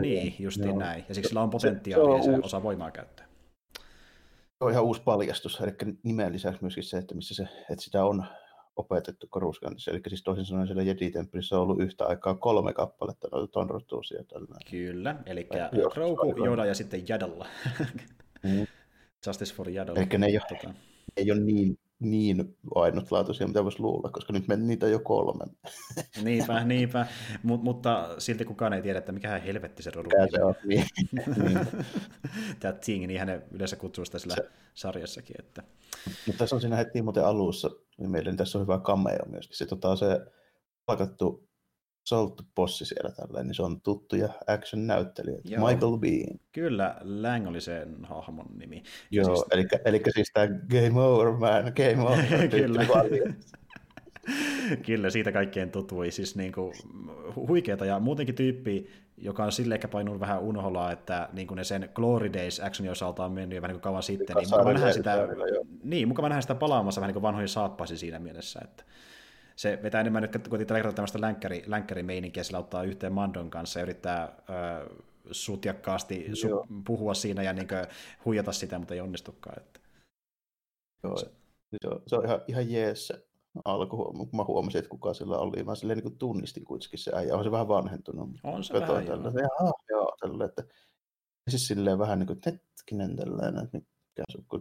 Niin, 0.00 0.34
justiin 0.38 0.68
Joo. 0.68 0.78
näin. 0.78 1.04
Ja 1.08 1.14
siksi 1.14 1.28
sillä 1.28 1.42
on 1.42 1.50
potentiaalia 1.50 2.22
se, 2.22 2.24
se 2.24 2.32
ja 2.32 2.38
osaa 2.42 2.62
voimaa 2.62 2.90
käyttää. 2.90 3.26
Se 4.58 4.64
on 4.64 4.70
ihan 4.70 4.84
uusi 4.84 5.02
paljastus, 5.02 5.60
eli 5.60 5.72
nimen 6.02 6.32
lisäksi 6.32 6.62
myöskin 6.62 6.84
se, 6.84 6.98
että, 6.98 7.14
missä 7.14 7.34
se, 7.34 7.42
että 7.70 7.84
sitä 7.84 8.04
on 8.04 8.24
opetettu 8.76 9.26
Koruskanissa. 9.30 9.90
Eli 9.90 10.00
siis 10.08 10.22
toisin 10.22 10.44
sanoen 10.44 10.66
siellä 10.66 10.82
Jedi-temppelissä 10.82 11.56
on 11.56 11.62
ollut 11.62 11.80
yhtä 11.80 12.06
aikaa 12.06 12.34
kolme 12.34 12.72
kappaletta 12.72 13.28
noita 13.32 13.52
tonrotuusia. 13.52 14.24
Kyllä, 14.70 15.16
eli 15.26 15.48
Grogu, 15.92 16.44
Yoda 16.46 16.66
ja 16.66 16.74
sitten 16.74 17.08
Jadalla. 17.08 17.46
mm. 18.42 18.66
Justice 19.26 19.54
for 19.54 19.68
Jadalla. 19.68 20.00
Eli 20.00 20.18
ne 20.18 20.26
ei 20.26 20.38
ole, 20.38 20.44
tota. 20.48 20.74
ei 21.16 21.32
ole 21.32 21.40
niin, 21.40 21.78
niin 22.02 22.56
ainutlaatuisia, 22.74 23.46
mitä 23.46 23.64
voisi 23.64 23.80
luulla, 23.80 24.10
koska 24.10 24.32
nyt 24.32 24.48
meni 24.48 24.66
niitä 24.66 24.88
jo 24.88 24.98
kolme. 24.98 25.44
niinpä, 26.24 26.64
niinpä. 26.64 27.06
Mut, 27.42 27.62
mutta 27.62 28.14
silti 28.18 28.44
kukaan 28.44 28.72
ei 28.72 28.82
tiedä, 28.82 28.98
että 28.98 29.12
mikä 29.12 29.38
helvetti 29.38 29.82
se 29.82 29.90
rodu 29.90 30.08
se 30.30 30.44
on. 30.44 30.54
Niin. 30.64 30.86
Tämä 32.60 32.72
Ting, 32.72 33.06
niin 33.06 33.20
hänen 33.20 33.42
yleensä 33.50 33.76
kutsuu 33.76 34.04
sitä 34.04 34.18
sillä 34.18 34.34
se... 34.34 34.48
sarjassakin. 34.74 35.36
Että... 35.38 35.62
Mutta 36.26 36.38
tässä 36.38 36.56
on 36.56 36.60
siinä 36.60 36.76
heti 36.76 37.02
muuten 37.02 37.24
alussa 37.24 37.70
niin 37.98 38.10
mielestäni 38.10 38.36
tässä 38.36 38.58
on 38.58 38.62
hyvä 38.62 38.78
cameo 38.78 39.26
myöskin. 39.26 39.56
Se, 39.56 39.66
tota, 39.66 39.96
se 39.96 40.20
palkattu 40.86 41.48
Salt 42.04 42.42
Bossi 42.54 42.84
siellä 42.84 43.10
tällä, 43.10 43.42
niin 43.42 43.54
se 43.54 43.62
on 43.62 43.80
tuttu 43.80 44.16
ja 44.16 44.28
action-näyttelijä. 44.46 45.38
Joo. 45.44 45.68
Michael 45.68 45.98
Bean. 45.98 46.38
Kyllä, 46.52 46.96
Lang 47.00 47.48
oli 47.48 47.60
sen 47.60 48.04
hahmon 48.04 48.46
nimi. 48.58 48.82
Joo, 49.10 49.36
siis... 49.36 49.46
eli, 49.50 49.66
eli 49.84 50.00
siis 50.14 50.30
tämä 50.34 50.46
Game 50.46 51.00
Over 51.00 51.32
Man, 51.32 51.72
Game 51.76 52.02
Over. 52.02 52.48
Kyllä. 52.58 52.86
Kyllä, 54.86 55.10
siitä 55.10 55.32
kaikkein 55.32 55.70
tutui. 55.70 56.10
Siis 56.10 56.36
niin 56.36 56.52
kuin, 56.52 56.72
huikeeta 57.36 57.84
ja 57.84 58.00
muutenkin 58.00 58.34
tyyppi, 58.34 58.90
joka 59.16 59.44
on 59.44 59.52
silleen 59.52 59.76
ehkä 59.76 59.88
painunut 59.88 60.20
vähän 60.20 60.40
unholaa, 60.40 60.92
että 60.92 61.28
niin 61.32 61.46
kuin 61.46 61.56
ne 61.56 61.64
sen 61.64 61.88
Glory 61.94 62.32
Days 62.32 62.60
actionin 62.60 62.92
osalta 62.92 63.24
on 63.24 63.32
mennyt 63.32 63.56
jo 63.56 63.62
vähän 63.62 63.68
niin 63.68 63.80
kuin 63.80 63.82
kauan 63.82 64.02
sitten, 64.02 64.36
niin 64.36 64.48
mukava 64.50 64.72
nähdä 64.72 64.92
sitä, 64.92 65.28
niin, 65.84 66.08
mukava 66.08 66.28
nähdä 66.28 66.40
sitä 66.40 66.54
palaamassa 66.54 67.00
vähän 67.00 67.08
niin 67.08 67.14
kuin 67.14 67.22
vanhoihin 67.22 67.48
saappaisiin 67.48 67.98
siinä 67.98 68.18
mielessä, 68.18 68.60
että 68.64 68.84
Se 69.56 69.78
vetää 69.82 70.00
enemmän 70.00 70.22
nyt, 70.22 70.48
kun 70.48 70.66
tällä 70.66 70.92
tämmöistä 70.92 71.20
länkkäri, 71.20 71.62
länkkärimeininkiä, 71.66 72.42
sillä 72.42 72.58
ottaa 72.58 72.82
yhteen 72.82 73.12
Mandon 73.12 73.50
kanssa 73.50 73.78
ja 73.78 73.82
yrittää 73.82 74.42
ö, 74.50 74.94
sutjakkaasti 75.30 76.26
su- 76.28 76.82
puhua 76.86 77.14
siinä 77.14 77.42
ja 77.42 77.52
niin 77.52 77.68
kuin, 77.68 77.86
huijata 78.24 78.52
sitä, 78.52 78.78
mutta 78.78 78.94
ei 78.94 79.00
onnistukaan. 79.00 79.58
Että. 79.58 79.80
Joo, 81.04 81.16
se, 81.16 81.26
se, 81.82 81.88
on, 81.88 82.02
se 82.06 82.16
on 82.16 82.24
ihan, 82.24 82.40
ihan 82.48 82.70
jees 82.70 83.06
se 83.06 83.26
alku, 83.64 83.96
kun 84.04 84.28
mä 84.32 84.44
huomasin, 84.44 84.78
että 84.78 84.88
kuka 84.88 85.14
sillä 85.14 85.38
oli. 85.38 85.64
Mä 85.64 85.74
silleen 85.74 85.98
niin 85.98 86.18
tunnistin 86.18 86.64
kuitenkin 86.64 86.98
se 86.98 87.10
äijä. 87.14 87.36
On 87.36 87.44
se 87.44 87.50
vähän 87.50 87.68
vanhentunut. 87.68 88.30
On 88.44 88.64
se 88.64 88.74
vähän, 88.74 89.06
tällä, 89.06 89.30
joo. 89.34 89.42
Ja, 89.42 89.72
joo, 89.90 90.16
tällä, 90.20 90.44
että 90.44 90.64
siis 91.48 91.66
silleen 91.66 91.98
vähän 91.98 92.18
niin 92.18 92.26
kuin, 92.26 92.38
hetkinen 92.46 93.16
tällainen, 93.16 93.64
että 93.64 93.78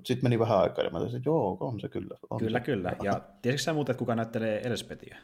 sitten 0.05 0.23
meni 0.23 0.39
vähän 0.39 0.59
aikaa 0.59 0.83
ja 0.83 0.89
mä 0.89 0.99
taisin, 0.99 1.17
että 1.17 1.29
joo, 1.29 1.57
on 1.59 1.79
se 1.79 1.89
kyllä. 1.89 2.17
On 2.29 2.39
kyllä, 2.39 2.59
se. 2.59 2.65
kyllä. 2.65 2.95
Ja 3.03 3.21
tiesitkö 3.41 3.63
sä 3.63 3.73
muuten, 3.73 3.93
että 3.93 3.99
kuka 3.99 4.15
näyttelee 4.15 4.61
Elspetiä? 4.63 5.17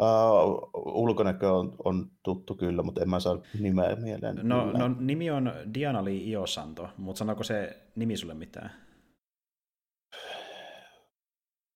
Uh, 0.00 0.70
ulkonäkö 0.74 1.52
on, 1.52 1.76
on 1.84 2.10
tuttu 2.22 2.54
kyllä, 2.54 2.82
mutta 2.82 3.02
en 3.02 3.10
mä 3.10 3.20
saa 3.20 3.38
nimeä 3.60 3.96
mieleen. 3.96 4.40
No, 4.42 4.72
no 4.72 4.88
nimi 5.00 5.30
on 5.30 5.52
Diana 5.74 6.04
Lee 6.04 6.28
Iosanto, 6.28 6.88
mutta 6.96 7.18
sanoiko 7.18 7.42
se 7.42 7.76
nimi 7.96 8.16
sulle 8.16 8.34
mitään? 8.34 8.70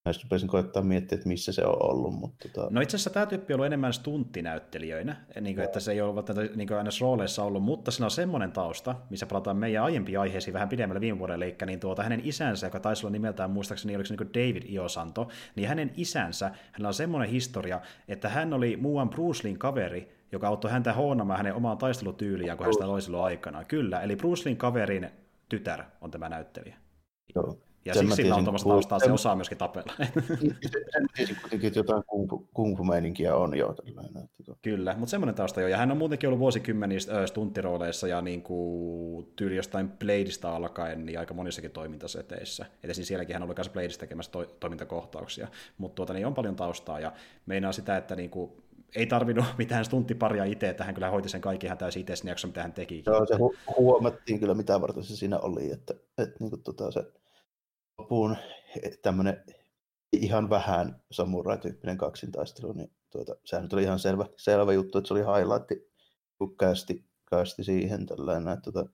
Mä 0.06 0.12
rupesin 0.22 0.48
koettaa 0.48 0.82
miettiä, 0.82 1.16
että 1.16 1.28
missä 1.28 1.52
se 1.52 1.64
on 1.64 1.82
ollut. 1.90 2.14
Mutta 2.14 2.48
tota... 2.48 2.68
No 2.70 2.80
itse 2.80 2.96
asiassa 2.96 3.10
tämä 3.10 3.26
tyyppi 3.26 3.52
on 3.52 3.56
ollut 3.56 3.66
enemmän 3.66 3.92
stunttinäyttelijöinä, 3.92 5.16
niin 5.40 5.56
kuin, 5.56 5.64
että 5.64 5.80
se 5.80 5.92
ei 5.92 6.00
ole 6.00 6.22
niin 6.56 6.72
aina 6.72 6.90
rooleissa 7.00 7.44
ollut, 7.44 7.62
mutta 7.62 7.90
sillä 7.90 8.04
on 8.04 8.10
semmoinen 8.10 8.52
tausta, 8.52 8.94
missä 9.10 9.26
palataan 9.26 9.56
meidän 9.56 9.84
aiempiin 9.84 10.20
aiheisiin 10.20 10.54
vähän 10.54 10.68
pidemmälle 10.68 11.00
viime 11.00 11.18
vuodelle, 11.18 11.44
eli 11.44 11.56
niin 11.66 11.80
tuota, 11.80 12.02
hänen 12.02 12.20
isänsä, 12.24 12.66
joka 12.66 12.80
taisi 12.80 13.06
olla 13.06 13.12
nimeltään 13.12 13.50
muistaakseni, 13.50 13.96
oliko 13.96 14.06
se 14.06 14.16
niin 14.16 14.34
David 14.34 14.62
Iosanto, 14.72 15.28
niin 15.56 15.68
hänen 15.68 15.92
isänsä, 15.96 16.46
hänellä 16.46 16.88
on 16.88 16.94
semmoinen 16.94 17.30
historia, 17.30 17.80
että 18.08 18.28
hän 18.28 18.52
oli 18.52 18.76
muuan 18.76 19.10
Bruce 19.10 19.44
Leein 19.44 19.58
kaveri, 19.58 20.08
joka 20.32 20.48
auttoi 20.48 20.70
häntä 20.70 20.94
huonomaan 20.94 21.36
hänen 21.36 21.54
omaa 21.54 21.76
taistelutyyliään, 21.76 22.58
kun 22.58 22.66
hän 22.66 22.74
sitä 22.74 22.88
loi 22.88 23.02
silloin 23.02 23.24
aikana. 23.24 23.64
Kyllä, 23.64 24.00
eli 24.00 24.16
Bruce 24.16 24.44
Leein 24.44 24.56
kaverin 24.56 25.10
tytär 25.48 25.84
on 26.00 26.10
tämä 26.10 26.28
näyttelijä. 26.28 26.76
Joo. 27.34 27.65
Ja 27.86 27.94
sen 27.94 28.06
siksi 28.06 28.16
sillä 28.16 28.34
on 28.34 28.44
tuommoista 28.44 28.68
taustaa, 28.68 28.98
se 28.98 29.12
osaa 29.12 29.36
myöskin 29.36 29.58
tapella. 29.58 29.92
Sen 30.92 31.06
tiesin 31.16 31.36
kuitenkin, 31.40 31.68
että 31.68 31.78
jotain 31.78 32.02
kung 32.54 32.76
fu 32.76 32.84
meininkiä 32.84 33.36
on 33.36 33.58
jo. 33.58 33.74
Tällainen. 33.74 34.28
Kyllä, 34.62 34.94
mutta 34.98 35.10
semmoinen 35.10 35.34
tausta 35.34 35.60
jo. 35.60 35.68
Ja 35.68 35.76
hän 35.76 35.90
on 35.90 35.96
muutenkin 35.96 36.28
ollut 36.28 36.40
vuosikymmeniä 36.40 36.98
stunttirooleissa 37.26 38.08
ja 38.08 38.20
niin 38.20 38.42
kuin 38.42 39.26
tyyli 39.36 39.56
jostain 39.56 39.88
Bladeista 39.88 40.56
alkaen 40.56 41.06
niin 41.06 41.18
aika 41.18 41.34
monissakin 41.34 41.70
toimintaseteissä. 41.70 42.66
Että 42.82 42.94
siis 42.94 43.08
sielläkin 43.08 43.34
hän 43.34 43.42
on 43.42 43.46
ollut 43.46 43.58
myös 43.58 43.68
Bladeista 43.68 44.00
tekemässä 44.00 44.32
to- 44.32 44.56
toimintakohtauksia. 44.60 45.48
Mutta 45.78 45.94
tuota, 45.94 46.12
niin 46.12 46.26
on 46.26 46.34
paljon 46.34 46.56
taustaa 46.56 47.00
ja 47.00 47.12
meinaa 47.46 47.72
sitä, 47.72 47.96
että 47.96 48.16
niin 48.16 48.30
kuin 48.30 48.50
ei 48.96 49.06
tarvinnut 49.06 49.44
mitään 49.58 49.84
stunttiparia 49.84 50.44
itse, 50.44 50.68
että 50.68 50.84
hän 50.84 50.94
kyllä 50.94 51.10
hoiti 51.10 51.28
sen 51.28 51.40
kaikki 51.40 51.66
ihan 51.66 51.78
täysin 51.78 52.00
itse 52.00 52.16
sen 52.16 52.28
jakson, 52.28 52.50
mitä 52.50 52.62
hän 52.62 52.72
teki. 52.72 53.02
Joo, 53.06 53.26
se 53.26 53.34
hu- 53.34 53.76
huomattiin 53.76 54.40
kyllä, 54.40 54.54
mitä 54.54 54.80
varten 54.80 55.02
se 55.02 55.16
siinä 55.16 55.38
oli, 55.38 55.70
että, 55.70 55.94
että 56.18 56.36
niin 56.40 56.50
kuin, 56.50 56.62
tota, 56.62 56.90
se 56.90 57.04
loppuun 57.98 58.36
tämmöinen 59.02 59.44
ihan 60.12 60.50
vähän 60.50 61.02
samurai-tyyppinen 61.10 61.98
kaksintaistelu, 61.98 62.72
niin 62.72 62.90
tuota, 63.12 63.36
sehän 63.44 63.62
nyt 63.62 63.72
oli 63.72 63.82
ihan 63.82 63.98
selvä, 63.98 64.26
selvä 64.36 64.72
juttu, 64.72 64.98
että 64.98 65.08
se 65.08 65.14
oli 65.14 65.20
highlight, 65.20 65.88
kun 66.38 66.56
kästi, 66.56 67.04
kästi 67.30 67.64
siihen 67.64 68.06
tällainen, 68.06 68.52
että 68.52 68.72
tuota, 68.72 68.90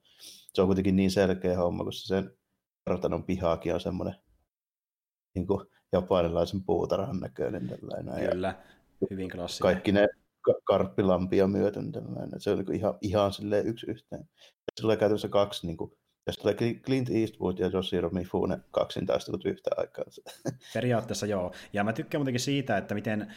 se 0.53 0.61
on 0.61 0.67
kuitenkin 0.67 0.95
niin 0.95 1.11
selkeä 1.11 1.57
homma, 1.57 1.83
kun 1.83 1.93
se 1.93 2.07
sen 2.07 2.37
kartanon 2.85 3.23
pihaakin 3.23 3.73
on 3.73 3.81
semmoinen 3.81 4.15
niin 5.35 5.47
kuin 5.47 5.67
japanilaisen 5.91 6.63
puutarhan 6.63 7.19
näköinen 7.19 7.67
tällainen. 7.67 8.29
Kyllä, 8.29 8.47
ja 9.01 9.07
hyvin 9.11 9.29
klassinen. 9.29 9.61
Kaikki 9.61 9.91
ne 9.91 10.07
karppilampia 10.63 11.47
myöten 11.47 11.91
tällainen, 11.91 12.41
se 12.41 12.51
on 12.51 12.57
niin 12.57 12.75
ihan, 12.75 12.97
ihan 13.01 13.33
silleen 13.33 13.67
yksi 13.67 13.91
yhteen. 13.91 14.29
Se 14.75 14.81
tulee 14.81 14.97
käytännössä 14.97 15.29
kaksi 15.29 15.67
niin 15.67 15.77
kuin, 15.77 15.97
jos 16.27 16.37
tulee 16.37 16.55
Clint 16.55 17.09
Eastwood 17.09 17.57
ja 17.57 17.69
Yoshiro 17.73 18.09
Mifune 18.09 18.59
kaksintaistelut 18.71 19.45
yhtä 19.45 19.69
aikaa. 19.77 20.05
Periaatteessa 20.73 21.25
joo. 21.25 21.53
Ja 21.73 21.83
mä 21.83 21.93
tykkään 21.93 22.19
muutenkin 22.19 22.39
siitä, 22.39 22.77
että 22.77 22.95
miten 22.95 23.33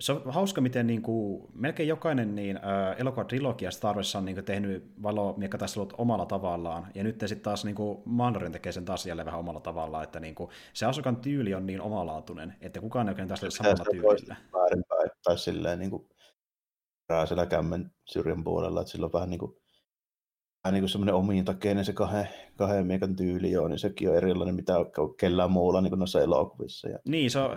se 0.00 0.12
on 0.12 0.22
hauska, 0.26 0.60
miten 0.60 0.86
niin 0.86 1.02
kuin, 1.02 1.48
melkein 1.54 1.88
jokainen 1.88 2.34
niin, 2.34 2.56
äh, 2.56 2.96
elokuva-trilogia 2.98 3.70
Star 3.70 3.96
Wars 3.96 4.16
on 4.16 4.24
niin 4.24 4.34
kuin, 4.36 4.44
tehnyt 4.44 4.92
valomiekkataistelut 5.02 5.94
omalla 5.98 6.26
tavallaan, 6.26 6.86
ja 6.94 7.04
nyt 7.04 7.20
sitten 7.20 7.40
taas 7.40 7.64
niin 7.64 7.74
kuin, 7.74 8.02
Mandorin 8.04 8.52
tekee 8.52 8.72
sen 8.72 8.84
taas 8.84 9.06
jälleen 9.06 9.26
vähän 9.26 9.40
omalla 9.40 9.60
tavallaan, 9.60 10.04
että 10.04 10.20
niin 10.20 10.34
kuin, 10.34 10.50
se 10.72 10.86
Asukan 10.86 11.16
tyyli 11.16 11.54
on 11.54 11.66
niin 11.66 11.80
omalaatuinen, 11.80 12.54
että 12.60 12.80
kukaan 12.80 13.08
ei 13.08 13.12
oikein 13.12 13.28
taas 13.28 13.40
samalla 13.48 13.84
tyylillä. 13.90 14.36
Väärinpäin, 14.52 15.10
tai 15.24 15.38
silleen 15.38 15.78
niin 15.78 15.90
kuin, 15.90 16.08
siellä 17.26 17.46
kämmen 17.46 17.90
syrjän 18.04 18.44
puolella, 18.44 18.80
että 18.80 18.90
sillä 18.90 19.06
on 19.06 19.12
vähän 19.12 19.30
niin 19.30 19.40
kuin, 19.40 19.61
vähän 20.64 20.74
niin 20.74 20.82
kuin 20.82 20.90
semmoinen 20.90 21.14
omiintakeinen 21.14 21.84
se 21.84 21.92
kahden, 21.92 22.28
kahden 22.56 22.86
miekan 22.86 23.16
tyyli 23.16 23.56
on, 23.56 23.70
niin 23.70 23.78
sekin 23.78 24.10
on 24.10 24.16
erilainen 24.16 24.54
mitä 24.54 24.72
kellään 25.16 25.50
muulla 25.50 25.80
niin 25.80 25.90
kuin 25.90 25.98
noissa 25.98 26.20
elokuvissa. 26.20 26.88
Ja... 26.88 26.98
Niin, 27.04 27.30
se 27.30 27.38
on 27.38 27.56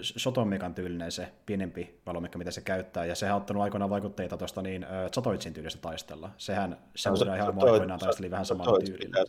Sotomikan 0.00 0.74
tyylinen 0.74 1.12
se 1.12 1.28
pienempi 1.46 2.00
valomikka, 2.06 2.38
mitä 2.38 2.50
se 2.50 2.60
käyttää, 2.60 3.04
ja 3.04 3.14
sehän 3.14 3.34
on 3.34 3.40
ottanut 3.40 3.62
aikoinaan 3.62 3.90
vaikutteita 3.90 4.36
tuosta 4.36 4.62
niin 4.62 4.86
Satoitsin 5.14 5.54
tyylistä 5.54 5.80
taistella. 5.80 6.30
Sehän 6.36 6.76
se 6.96 7.10
no, 7.10 7.16
se, 7.16 7.24
ihan 7.24 7.54
aikoinaan 7.58 8.00
taisteli 8.00 8.30
vähän 8.30 8.46
samalla 8.46 8.78
tyylillä. 8.78 9.24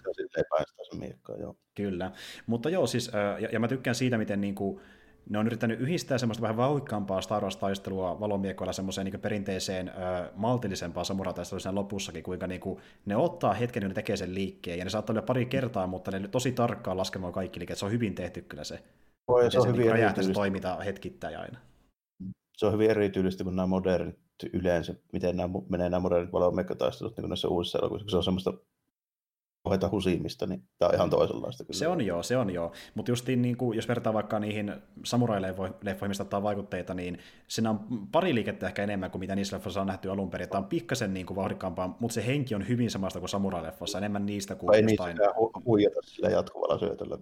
Se 0.92 0.98
miekkaa, 0.98 1.38
joo. 1.38 1.56
Kyllä, 1.76 2.12
mutta 2.48 2.70
joo, 2.70 2.88
siis, 2.88 3.12
ja, 3.40 3.50
ja 3.52 3.60
mä 3.60 3.68
tykkään 3.68 3.96
siitä, 3.96 4.18
miten 4.18 4.42
niin 4.42 4.56
kuin, 4.56 4.82
ne 5.30 5.40
on 5.40 5.48
yrittänyt 5.48 5.80
yhdistää 5.80 6.18
semmoista 6.18 6.41
vähän 6.41 6.58
vauhikkaampaa 6.58 7.22
Star 7.22 7.44
Wars-taistelua 7.44 8.20
valomiekoilla 8.20 8.74
semmoiseen 8.74 9.06
niin 9.06 9.20
perinteiseen 9.20 9.90
ö, 9.90 9.91
maltillisempaan 10.36 11.06
samurataisteluun 11.06 11.76
lopussakin, 11.76 12.24
kuinka 12.24 12.48
niin 12.48 12.62
kuin, 12.62 12.80
ne 13.06 13.16
ottaa 13.16 13.54
hetken, 13.54 13.82
niin 13.82 13.88
ne 13.90 13.94
tekee 13.94 14.18
sen 14.18 14.36
liikkeen, 14.36 14.80
ja 14.80 14.84
ne 14.84 14.90
saattaa 14.90 15.14
olla 15.14 15.22
pari 15.22 15.45
kertaa, 15.45 15.88
mutta 15.88 16.12
ne 16.12 16.28
tosi 16.28 16.52
tarkkaan 16.52 16.98
laskemaan 16.98 17.34
kaikki 17.34 17.60
liikkeet, 17.60 17.80
se 17.80 17.86
on 17.86 17.91
hyvin 17.91 18.16
tehty 18.16 18.41
kyllä 18.41 18.64
se. 18.64 18.80
Voi, 19.28 19.52
se, 19.52 19.60
on 19.60 19.64
se 19.64 19.70
hyvin 19.70 19.94
niin 19.94 20.24
se 20.24 20.34
toiminta 20.34 20.76
hetkittäin 20.76 21.40
aina. 21.40 21.60
Se 22.58 22.66
on 22.66 22.74
hyvin 22.74 22.90
erityylistä 22.90 23.44
kuin 23.44 23.56
nämä 23.56 23.68
modernit 23.68 24.20
yleensä, 24.54 24.95
miten 25.14 25.38
nämä 25.38 25.50
menee 25.70 25.90
nämä 25.90 26.00
modernit 26.00 26.34
valomiekkataistelut 26.34 27.18
niin 27.18 27.30
näissä 27.30 27.48
uusissa 27.48 27.80
elokuvissa, 27.80 28.10
se 28.10 28.18
on 28.18 28.24
semmoista 28.24 28.54
puheita 29.64 29.90
husimista, 29.90 30.48
niin 30.48 30.64
tämä 30.80 30.90
on 30.90 30.95
ihan 30.95 31.10
toisenlaista. 31.10 31.64
Kyllä. 31.64 31.77
Se 31.77 31.88
on 31.88 32.06
joo, 32.06 32.23
se 32.23 32.38
on 32.38 32.49
joo. 32.49 32.72
Mutta 32.95 33.11
justiin 33.11 33.41
niin 33.41 33.57
kuin, 33.57 33.76
jos 33.76 33.88
vertaa 33.88 34.14
vaikka 34.14 34.40
niihin 34.40 34.73
samurai-leffoihin, 35.06 36.07
mistä 36.07 36.23
ottaa 36.23 36.44
vaikutteita, 36.44 36.94
niin 36.94 37.18
siinä 37.48 37.69
on 37.69 37.80
pari 38.11 38.35
liikettä 38.35 38.68
ehkä 38.68 38.84
enemmän 38.84 39.11
kuin 39.11 39.19
mitä 39.19 39.35
niissä 39.35 39.56
leffoissa 39.56 39.81
on 39.81 39.88
nähty 39.88 40.10
alun 40.10 40.30
perin. 40.30 40.49
Tämä 40.49 40.60
on 40.60 40.69
pikkasen 40.69 41.14
niin 41.14 41.26
kuin 41.26 41.35
vauhdikkaampaa, 41.35 41.98
mutta 41.99 42.15
se 42.15 42.26
henki 42.26 42.56
on 42.56 42.68
hyvin 42.68 42.91
samasta 42.91 43.19
kuin 43.19 43.30
samurai-leffassa, 43.30 43.98
enemmän 43.98 44.26
niistä 44.26 44.56
kuin 44.56 44.76
Ei 44.76 44.81
jostain... 44.81 45.18
niitä 45.18 45.31
hu- 45.31 45.64
huijata 45.65 45.99
sillä 46.03 46.30
jatkuvalla 46.30 46.80
syötöllä 46.80 47.18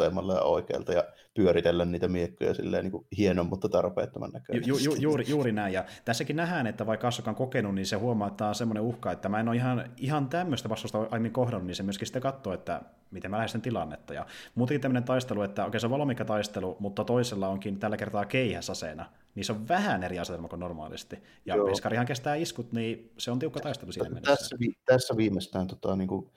vasemmalle 0.00 0.34
ja 0.34 0.42
oikealta 0.42 0.92
ja 0.92 1.04
pyöritellä 1.34 1.84
niitä 1.84 2.08
miekkoja 2.08 2.54
silleen 2.54 2.84
niin 2.84 2.92
kuin 2.92 3.06
hienon, 3.18 3.46
mutta 3.46 3.68
tarpeettoman 3.68 4.30
näköinen. 4.32 4.68
Ju, 4.68 4.76
ju, 4.76 4.94
juuri, 4.94 5.24
juuri 5.28 5.52
näin, 5.52 5.72
ja 5.72 5.84
tässäkin 6.04 6.36
nähdään, 6.36 6.66
että 6.66 6.86
vaikka 6.86 7.08
Asuka 7.08 7.30
on 7.30 7.36
kokenut, 7.36 7.74
niin 7.74 7.86
se 7.86 7.96
huomaa, 7.96 8.28
että 8.28 8.36
tämä 8.36 8.48
on 8.48 8.54
semmoinen 8.54 8.82
uhka, 8.82 9.12
että 9.12 9.28
mä 9.28 9.40
en 9.40 9.48
ole 9.48 9.56
ihan, 9.56 9.90
ihan 9.96 10.28
tämmöistä 10.28 10.68
vastausta 10.68 10.98
aiemmin 11.10 11.32
kohdannut, 11.32 11.66
niin 11.66 11.74
se 11.74 11.82
myöskin 11.82 12.06
sitten 12.06 12.22
katsoo, 12.22 12.52
että 12.52 12.82
miten 13.10 13.30
mä 13.30 13.36
lähestyn 13.36 13.62
tilannetta. 13.62 14.14
Ja 14.14 14.26
muutenkin 14.54 14.80
tämmöinen 14.80 15.04
taistelu, 15.04 15.42
että 15.42 15.66
okei 15.66 15.80
se 15.80 15.86
on 15.86 15.90
valmiikka 15.90 16.24
taistelu, 16.24 16.76
mutta 16.78 17.04
toisella 17.04 17.48
onkin 17.48 17.78
tällä 17.78 17.96
kertaa 17.96 18.24
keihäsaseena, 18.24 19.06
niin 19.34 19.44
se 19.44 19.52
on 19.52 19.68
vähän 19.68 20.02
eri 20.02 20.18
asetelma 20.18 20.48
kuin 20.48 20.60
normaalisti. 20.60 21.18
Ja 21.46 21.56
Joo. 21.56 21.66
Peskarihan 21.66 22.06
kestää 22.06 22.34
iskut, 22.34 22.72
niin 22.72 23.12
se 23.18 23.30
on 23.30 23.38
tiukka 23.38 23.60
taistelu 23.60 23.92
siinä 23.92 24.20
tässä, 24.20 24.56
Tässä, 24.56 24.56
tässä 24.84 25.16
viimeistään 25.16 25.66
tota, 25.66 25.96
niin 25.96 26.08
kuin 26.08 26.30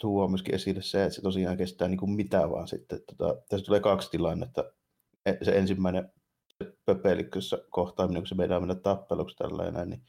tuo 0.00 0.28
myöskin 0.28 0.54
esille 0.54 0.82
se, 0.82 1.04
että 1.04 1.14
se 1.14 1.22
tosiaan 1.22 1.56
kestää 1.56 1.88
niin 1.88 1.98
kuin 1.98 2.10
mitä 2.10 2.50
vaan 2.50 2.68
sitten. 2.68 3.00
Tota, 3.06 3.42
tässä 3.48 3.66
tulee 3.66 3.80
kaksi 3.80 4.10
tilannetta. 4.10 4.72
E, 5.26 5.32
se 5.42 5.58
ensimmäinen 5.58 6.12
pöpelikkössä 6.84 7.58
kohtaaminen, 7.70 8.22
kun 8.22 8.26
se 8.26 8.34
meidän 8.34 8.62
mennä 8.62 8.74
tappeluksi 8.74 9.36
tällainen, 9.36 9.90
niin 9.90 10.02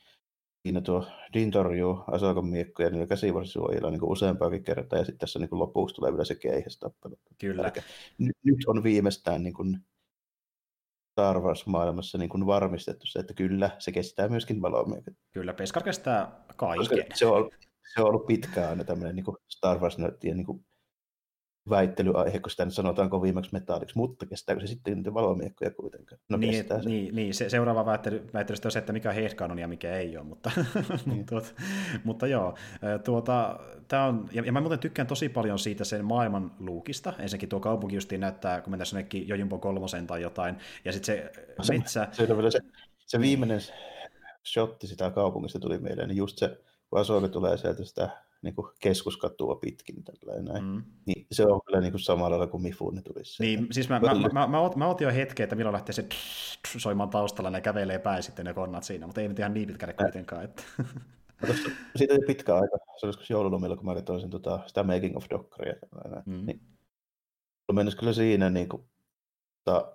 siinä 0.61 0.81
tuo 0.81 1.07
Din 1.33 1.51
torjuu 1.51 2.03
Asakon 2.07 2.47
miekkoja 2.47 2.89
niin 2.89 3.07
käsivarsisuojilla 3.07 3.91
niin 3.91 4.03
useampaakin 4.03 4.63
kertaa, 4.63 4.99
ja 4.99 5.05
sitten 5.05 5.19
tässä 5.19 5.39
niin 5.39 5.49
kuin 5.49 5.59
lopuksi 5.59 5.95
tulee 5.95 6.11
vielä 6.11 6.25
se 6.25 6.35
keihästappelu. 6.35 7.15
Kyllä. 7.39 7.63
Eli 7.63 7.83
nyt, 8.43 8.57
on 8.67 8.83
viimeistään 8.83 9.43
niin 9.43 9.53
kuin 9.53 9.79
Star 11.11 11.39
Wars-maailmassa 11.39 12.17
niin 12.17 12.29
kuin 12.29 12.45
varmistettu 12.45 13.05
se, 13.05 13.19
että 13.19 13.33
kyllä, 13.33 13.69
se 13.79 13.91
kestää 13.91 14.27
myöskin 14.27 14.61
valomiekat. 14.61 15.13
Kyllä, 15.33 15.53
Peskar 15.53 15.83
kestää 15.83 16.45
kaiken. 16.55 17.05
se 17.13 17.25
on, 17.25 17.49
se 17.93 18.01
on 18.01 18.07
ollut 18.07 18.25
pitkään 18.25 18.69
aina 18.69 18.83
tämmöinen 18.83 19.15
niin 19.15 19.25
Star 19.47 19.77
Wars-nörttien 19.79 20.37
niin 20.37 20.65
väittelyaihe, 21.69 22.39
kun 22.39 22.51
sitä 22.51 22.65
nyt 22.65 22.73
sanotaan 22.73 23.09
kovimmaksi 23.09 23.53
metalliksi, 23.53 23.97
mutta 23.97 24.25
kestääkö 24.25 24.61
se 24.61 24.67
sitten 24.67 24.97
niitä 24.97 25.13
valomiekkoja 25.13 25.71
kuitenkaan? 25.71 26.21
No 26.29 26.37
niin, 26.37 26.53
kestää 26.53 26.81
se. 26.81 26.89
Niin, 26.89 27.15
niin 27.15 27.33
se, 27.33 27.49
seuraava 27.49 27.85
väittely, 27.85 28.27
väittely 28.33 28.57
on 28.65 28.71
se, 28.71 28.79
että 28.79 28.93
mikä 28.93 29.13
on 29.51 29.59
ja 29.59 29.67
mikä 29.67 29.95
ei 29.95 30.17
ole, 30.17 30.25
mutta, 30.25 30.51
niin. 31.05 31.25
tuota, 31.25 31.47
mutta 32.03 32.27
joo, 32.27 32.57
tuota, 33.03 33.59
tää 33.87 34.05
on, 34.05 34.29
ja, 34.31 34.43
ja 34.45 34.51
mä 34.51 34.61
muuten 34.61 34.79
tykkään 34.79 35.07
tosi 35.07 35.29
paljon 35.29 35.59
siitä 35.59 35.83
sen 35.83 36.05
maailman 36.05 36.51
luukista, 36.59 37.13
ensinnäkin 37.19 37.49
tuo 37.49 37.59
kaupunki 37.59 37.95
justiin 37.95 38.21
näyttää, 38.21 38.61
kun 38.61 38.71
mennään 38.71 38.85
sinnekin 38.85 39.27
Jojumbo 39.27 39.59
kolmosen 39.59 40.07
tai 40.07 40.21
jotain, 40.21 40.55
ja 40.85 40.91
sitten 40.91 41.15
se, 41.15 41.31
se 41.61 41.73
metsä... 41.73 42.07
Se, 42.11 42.27
se, 42.49 42.59
se 42.97 43.19
viimeinen 43.19 43.59
shotti 44.53 44.87
sitä 44.87 45.11
kaupungista 45.11 45.59
tuli 45.59 45.77
mieleen, 45.77 46.07
niin 46.07 46.17
just 46.17 46.37
se, 46.37 46.57
kun 46.89 46.99
Asoke 46.99 47.27
tulee 47.27 47.57
sieltä 47.57 47.83
sitä 47.83 48.09
niin 48.41 48.55
kuin 48.55 48.67
keskuskatua 48.79 49.55
pitkin. 49.55 50.03
Näin. 50.41 50.63
Mm. 50.63 50.83
Niin 51.05 51.27
se 51.31 51.45
on 51.45 51.61
kyllä 51.65 51.79
niin 51.79 51.91
kuin 51.91 52.01
samalla 52.01 52.29
lailla 52.29 52.51
kuin 52.51 52.63
Mifune 52.63 53.01
tulisi. 53.01 53.43
Niin, 53.43 53.67
siis 53.71 53.89
mä, 53.89 53.99
mä, 53.99 54.13
mä, 54.13 54.29
mä, 54.33 54.47
mä, 54.47 54.69
mä 54.75 54.87
otin 54.87 55.05
jo 55.05 55.13
hetken, 55.13 55.43
että 55.43 55.55
milloin 55.55 55.73
lähtee 55.73 55.93
se 55.93 56.07
soimaan 56.77 57.09
taustalla, 57.09 57.49
ne 57.49 57.61
kävelee 57.61 57.99
päin 57.99 58.23
sitten 58.23 58.45
ne 58.45 58.53
konnat 58.53 58.83
siinä, 58.83 59.05
mutta 59.05 59.21
ei 59.21 59.27
nyt 59.27 59.39
ihan 59.39 59.53
niin 59.53 59.67
pitkälle 59.67 59.93
kuitenkaan. 59.93 60.43
Että. 60.43 60.63
Tosta, 61.47 61.69
siitä 61.95 62.13
oli 62.13 62.25
pitkä 62.27 62.55
aika, 62.55 62.77
se 62.97 63.05
oli 63.05 63.13
joululomilla, 63.29 63.75
kun 63.75 63.85
mä 63.85 63.95
katsoin 63.95 64.21
sen, 64.21 64.29
tota, 64.29 64.59
sitä 64.67 64.83
Making 64.83 65.17
of 65.17 65.25
Dockeria. 65.29 65.73
Mm. 66.25 66.45
Niin, 66.45 66.61
mennessä 67.73 67.99
kyllä 67.99 68.13
siinä 68.13 68.49
niin 68.49 68.69
kuin, 68.69 68.83
tota, 69.65 69.93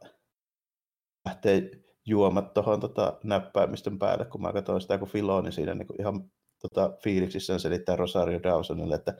lähtee 1.24 1.70
juomat 2.06 2.54
tuohon 2.54 2.80
tota, 2.80 3.18
näppäimistön 3.24 3.98
päälle, 3.98 4.24
kun 4.24 4.42
mä 4.42 4.52
katsoin 4.52 4.80
sitä, 4.80 4.98
kun 4.98 5.08
Filoni 5.08 5.52
siinä 5.52 5.74
niin 5.74 5.86
kuin 5.86 6.00
ihan 6.00 6.30
tota, 6.68 6.96
fiiliksissään 7.02 7.60
selittää 7.60 7.96
Rosario 7.96 8.42
Dawsonille, 8.42 8.94
että 8.94 9.14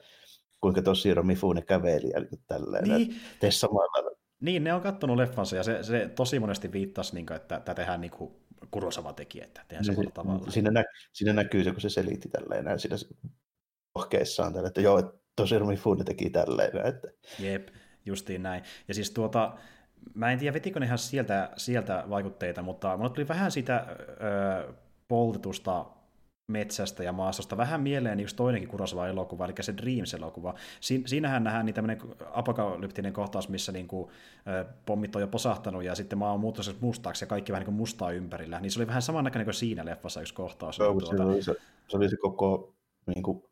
kuinka 0.61 0.81
Toshiro 0.81 1.23
Mifune 1.23 1.61
käveli 1.61 2.09
ja 2.13 2.19
niin 2.19 2.43
tälleen. 2.47 2.83
Niin. 2.83 3.15
Tee 3.39 3.51
samalla. 3.51 4.11
Niin, 4.41 4.63
ne 4.63 4.73
on 4.73 4.81
kattonut 4.81 5.17
leffansa 5.17 5.55
ja 5.55 5.63
se, 5.63 5.83
se 5.83 6.09
tosi 6.15 6.39
monesti 6.39 6.71
viittasi, 6.71 7.15
niin 7.15 7.25
kuin, 7.25 7.35
että 7.35 7.59
tämä 7.59 7.75
tehdään 7.75 8.01
niin 8.01 8.11
kuin 8.11 8.33
Kurosama 8.71 9.13
teki, 9.13 9.41
että 9.43 9.61
tehdään 9.67 9.85
niin, 9.85 9.95
samalla 9.95 10.11
tavalla. 10.11 10.51
Siinä, 10.51 10.71
nä, 10.71 10.83
siinä 11.13 11.33
näkyy 11.33 11.63
se, 11.63 11.71
kun 11.71 11.81
se 11.81 11.89
selitti 11.89 12.29
tälleen 12.29 12.65
näin 12.65 12.79
siinä 12.79 12.95
ohkeissaan 13.95 14.53
tälle, 14.53 14.67
että 14.67 14.81
joo, 14.81 15.13
Toshiro 15.35 15.65
Mifune 15.65 16.03
teki 16.03 16.29
tälleen. 16.29 16.87
Että... 16.87 17.07
Jep, 17.39 17.67
justiin 18.05 18.43
näin. 18.43 18.63
Ja 18.87 18.93
siis 18.93 19.11
tuota, 19.11 19.53
mä 20.13 20.31
en 20.31 20.39
tiedä, 20.39 20.53
vetikö 20.53 20.79
ne 20.79 20.85
ihan 20.85 20.97
sieltä, 20.97 21.51
sieltä 21.57 22.03
vaikutteita, 22.09 22.61
mutta 22.61 22.97
mulle 22.97 23.09
tuli 23.09 23.27
vähän 23.27 23.51
sitä 23.51 23.85
ö, 23.89 24.73
poltetusta 25.07 25.85
metsästä 26.47 27.03
ja 27.03 27.11
maastosta. 27.11 27.57
Vähän 27.57 27.81
mieleen 27.81 28.19
yksi 28.19 28.35
toinenkin 28.35 28.69
Kurosawa-elokuva, 28.69 29.45
eli 29.45 29.53
se 29.61 29.73
Dreams-elokuva. 29.77 30.53
Si- 30.81 31.03
siinähän 31.05 31.43
nähdään 31.43 31.65
niin 31.65 31.73
tämmöinen 31.73 32.01
apokalyptinen 32.31 33.13
kohtaus, 33.13 33.49
missä 33.49 33.71
niin 33.71 33.87
kuin, 33.87 34.09
äh, 34.47 34.73
pommit 34.85 35.15
on 35.15 35.21
jo 35.21 35.27
posahtanut 35.27 35.83
ja 35.83 35.95
sitten 35.95 36.19
maa 36.19 36.33
on 36.33 36.39
muuttunut 36.39 36.81
mustaaksi 36.81 37.23
ja 37.23 37.27
kaikki 37.27 37.51
vähän 37.51 37.61
niin 37.61 37.65
kuin 37.65 37.75
mustaa 37.75 38.11
ympärillä. 38.11 38.59
Niin 38.59 38.71
se 38.71 38.79
oli 38.79 38.87
vähän 38.87 39.01
samannäköinen 39.01 39.45
kuin 39.45 39.53
siinä 39.53 39.85
leffassa 39.85 40.21
yksi 40.21 40.33
kohtaus. 40.33 40.79
Joo, 40.79 40.93
tuota... 40.93 41.17
se, 41.17 41.23
oli 41.23 41.41
se, 41.41 41.55
se 41.87 41.97
oli 41.97 42.09
se 42.09 42.17
koko 42.17 42.73
niin 43.07 43.23
kuin, 43.23 43.43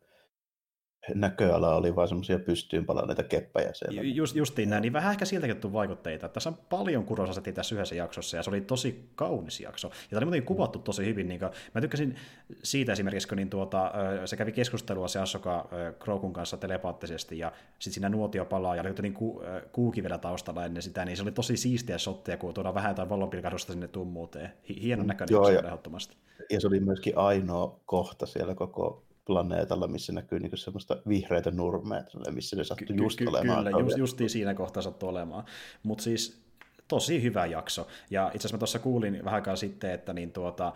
näköala 1.14 1.74
oli 1.74 1.96
vaan 1.96 2.08
semmoisia 2.08 2.38
pystyyn 2.38 2.86
palanneita 2.86 3.22
keppejä 3.22 3.72
siellä. 3.72 4.02
Just, 4.02 4.36
justiin 4.36 4.70
näin, 4.70 4.82
niin 4.82 4.92
vähän 4.92 5.12
ehkä 5.12 5.24
siltäkin 5.24 5.56
tuu 5.56 5.72
vaikutteita. 5.72 6.28
Tässä 6.28 6.50
on 6.50 6.58
paljon 6.70 7.04
kurosasetti 7.04 7.52
tässä 7.52 7.74
yhdessä 7.74 7.94
jaksossa, 7.94 8.36
ja 8.36 8.42
se 8.42 8.50
oli 8.50 8.60
tosi 8.60 9.08
kaunis 9.14 9.60
jakso. 9.60 9.88
Ja 9.88 10.08
tämä 10.10 10.18
oli 10.18 10.24
muuten 10.24 10.42
kuvattu 10.42 10.78
tosi 10.78 11.04
hyvin. 11.04 11.28
Niin 11.28 11.40
kuin, 11.40 11.50
mä 11.74 11.80
tykkäsin 11.80 12.16
siitä 12.62 12.92
esimerkiksi, 12.92 13.28
kun 13.28 13.36
niin 13.36 13.50
tuota, 13.50 13.92
se 14.24 14.36
kävi 14.36 14.52
keskustelua 14.52 15.08
se 15.08 15.20
Asoka 15.20 15.68
Krokun 15.98 16.32
kanssa 16.32 16.56
telepaattisesti, 16.56 17.38
ja 17.38 17.52
sitten 17.78 17.92
siinä 17.92 18.08
nuotio 18.08 18.44
palaa, 18.44 18.76
ja 18.76 18.82
oli 18.82 18.94
niin 19.02 19.14
ku, 19.14 19.42
kuuki 19.72 20.02
vielä 20.02 20.18
taustalla 20.18 20.64
ennen 20.64 20.82
sitä, 20.82 21.04
niin 21.04 21.16
se 21.16 21.22
oli 21.22 21.32
tosi 21.32 21.56
siistiä 21.56 21.98
shotteja, 21.98 22.36
kun 22.36 22.54
tuodaan 22.54 22.74
vähän 22.74 22.90
jotain 22.90 23.08
vallonpilkahdusta 23.08 23.72
sinne 23.72 23.88
tummuuteen. 23.88 24.52
Hienon 24.82 25.06
näköinen 25.06 25.32
Joo, 25.32 25.48
ja, 25.48 25.60
ehdottomasti. 25.60 26.16
Ja 26.50 26.60
se 26.60 26.66
oli 26.66 26.80
myöskin 26.80 27.18
ainoa 27.18 27.80
kohta 27.86 28.26
siellä 28.26 28.54
koko 28.54 29.03
planeetalla, 29.24 29.86
missä 29.86 30.12
näkyy 30.12 30.38
niin 30.38 30.58
semmoista 30.58 30.96
vihreitä 31.08 31.50
nurmea, 31.50 32.02
missä 32.30 32.56
ne 32.56 32.64
sattuu 32.64 32.96
just 32.96 33.18
ky- 33.18 33.26
olemaan. 33.26 33.64
Kyllä, 33.64 33.78
just, 33.80 33.98
justiin 33.98 34.30
siinä 34.30 34.54
kohtaa 34.54 34.82
sattuu 34.82 35.08
olemaan. 35.08 35.44
Mutta 35.82 36.04
siis 36.04 36.44
tosi 36.88 37.22
hyvä 37.22 37.46
jakso. 37.46 37.86
Ja 38.10 38.26
itse 38.26 38.38
asiassa 38.38 38.56
mä 38.56 38.58
tuossa 38.58 38.78
kuulin 38.78 39.24
vähän 39.24 39.34
aikaa 39.34 39.56
sitten, 39.56 39.90
että 39.90 40.12
niin 40.12 40.32
tuota, 40.32 40.72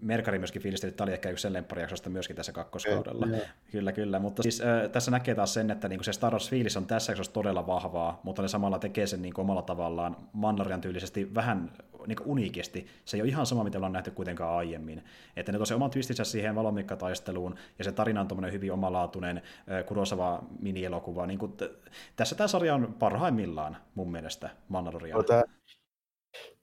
Merkari 0.00 0.38
myöskin 0.38 0.62
fiilisteli, 0.62 0.88
että 0.88 0.96
tämä 0.96 1.06
oli 1.06 1.12
ehkä 1.12 1.30
yksi 1.30 1.42
sen 1.42 1.52
lempparijaksosta 1.52 2.10
myöskin 2.10 2.36
tässä 2.36 2.52
kakkoskaudella. 2.52 3.26
Ja, 3.26 3.42
kyllä, 3.70 3.92
kyllä. 3.92 4.18
Mutta 4.18 4.42
siis 4.42 4.60
äh, 4.60 4.90
tässä 4.90 5.10
näkee 5.10 5.34
taas 5.34 5.54
sen, 5.54 5.70
että 5.70 5.88
niinku 5.88 6.04
se 6.04 6.12
Star 6.12 6.32
Wars-fiilis 6.32 6.76
on 6.76 6.86
tässä 6.86 7.12
jaksossa 7.12 7.32
todella 7.32 7.66
vahvaa, 7.66 8.20
mutta 8.22 8.42
ne 8.42 8.48
samalla 8.48 8.78
tekee 8.78 9.06
sen 9.06 9.22
niinku 9.22 9.40
omalla 9.40 9.62
tavallaan 9.62 10.16
Mandalorian 10.32 10.80
tyylisesti 10.80 11.34
vähän 11.34 11.72
niinku 12.06 12.22
uniikisti. 12.26 12.86
Se 13.04 13.16
ei 13.16 13.20
ole 13.20 13.28
ihan 13.28 13.46
sama, 13.46 13.64
mitä 13.64 13.78
ollaan 13.78 13.92
nähty 13.92 14.10
kuitenkaan 14.10 14.56
aiemmin. 14.56 15.04
Että 15.36 15.52
ne 15.52 15.58
tosiaan 15.58 15.76
oman 15.76 15.90
twistinsä 15.90 16.24
siihen 16.24 16.54
valomikkataisteluun, 16.54 17.54
ja 17.78 17.84
se 17.84 17.92
tarina 17.92 18.20
on 18.20 18.28
tuommoinen 18.28 18.52
hyvin 18.52 18.72
omalaatuinen 18.72 19.36
äh, 19.36 19.86
Kurosava 19.86 20.42
minielokuva. 20.60 21.26
Niinku, 21.26 21.48
t- 21.48 21.90
tässä 22.16 22.34
tämä 22.34 22.48
sarja 22.48 22.74
on 22.74 22.94
parhaimmillaan 22.98 23.76
mun 23.94 24.12
mielestä 24.12 24.50
Mandalorian. 24.68 25.16
No, 25.16 25.22
tämä, 25.22 25.42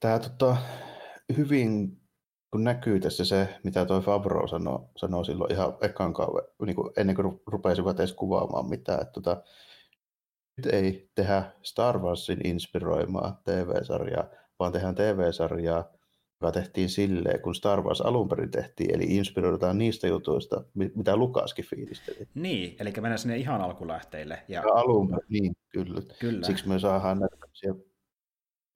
tämä 0.00 0.18
tota, 0.18 0.56
hyvin 1.36 1.99
kun 2.50 2.64
näkyy 2.64 3.00
tässä 3.00 3.24
se, 3.24 3.48
mitä 3.64 3.84
toi 3.84 4.00
Fabro 4.00 4.46
sanoi, 4.46 4.80
sanoi 4.96 5.24
silloin 5.24 5.52
ihan 5.52 5.76
ekan 5.80 6.12
kauan, 6.12 6.42
niin 6.66 6.76
kuin 6.76 6.90
ennen 6.96 7.16
kuin 7.16 7.40
rupesivat 7.46 8.00
edes 8.00 8.12
kuvaamaan 8.12 8.68
mitään, 8.68 9.00
että 9.00 9.12
tota, 9.12 9.42
nyt 10.56 10.66
ei 10.66 11.10
tehdä 11.14 11.52
Star 11.62 11.98
Warsin 11.98 12.46
inspiroimaa 12.46 13.40
TV-sarjaa, 13.44 14.24
vaan 14.58 14.72
tehdään 14.72 14.94
TV-sarjaa, 14.94 15.84
joka 16.40 16.52
tehtiin 16.52 16.88
silleen, 16.88 17.40
kun 17.40 17.54
Star 17.54 17.82
Wars 17.82 18.00
alun 18.00 18.28
perin 18.28 18.50
tehtiin, 18.50 18.94
eli 18.94 19.04
inspiroidaan 19.04 19.78
niistä 19.78 20.06
jutuista, 20.06 20.64
mitä 20.74 21.16
Lukaskin 21.16 21.64
fiilisteli. 21.64 22.28
Niin, 22.34 22.76
eli 22.80 22.92
mennään 22.96 23.18
sinne 23.18 23.36
ihan 23.36 23.60
alkulähteille. 23.60 24.42
Ja... 24.48 24.60
ja 24.60 24.72
alun 24.74 25.18
niin, 25.28 25.56
kyllä. 25.68 26.00
kyllä. 26.18 26.46
Siksi 26.46 26.68
me 26.68 26.78
saadaan 26.78 27.18
näitä 27.18 27.36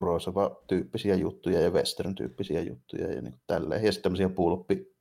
Rosava-tyyppisiä 0.05 1.15
juttuja 1.15 1.61
ja 1.61 1.71
western-tyyppisiä 1.71 2.61
juttuja 2.61 3.13
ja 3.13 3.23
niin 3.23 3.35
tälleen. 3.47 3.85
Ja 3.85 3.93
sitten 3.93 4.03
tämmöisiä 4.03 4.29
pulppi 4.29 4.95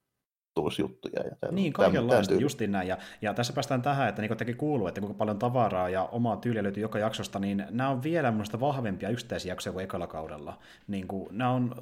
juttuja. 0.80 1.24
Ja 1.24 1.36
tällä, 1.40 1.56
niin, 1.56 1.74
kaikenlaista, 1.74 2.34
justiin 2.34 2.72
näin. 2.72 2.88
Ja, 2.88 2.98
ja 3.22 3.34
tässä 3.34 3.54
päästään 3.54 3.82
tähän, 3.82 4.10
että 4.10 4.22
niin 4.22 4.38
tekin 4.38 4.58
kuuluu, 4.58 4.88
että 4.88 5.02
kuinka 5.02 5.18
paljon 5.18 5.40
tavaraa 5.40 5.90
ja 5.90 6.06
omaa 6.06 6.38
tyyliä 6.38 6.64
löytyy 6.64 6.82
joka 6.82 7.00
jaksosta, 7.00 7.40
niin 7.40 7.66
nämä 7.70 7.90
on 7.90 8.04
vielä 8.04 8.32
minusta 8.32 8.60
vahvempia 8.60 9.10
yksittäisjaksoja 9.10 9.74
kuin 9.74 9.84
ekalla 9.84 10.08
kaudella. 10.08 10.60
Niin 10.88 11.08
kuin, 11.08 11.28
nämä 11.32 11.52
on 11.52 11.76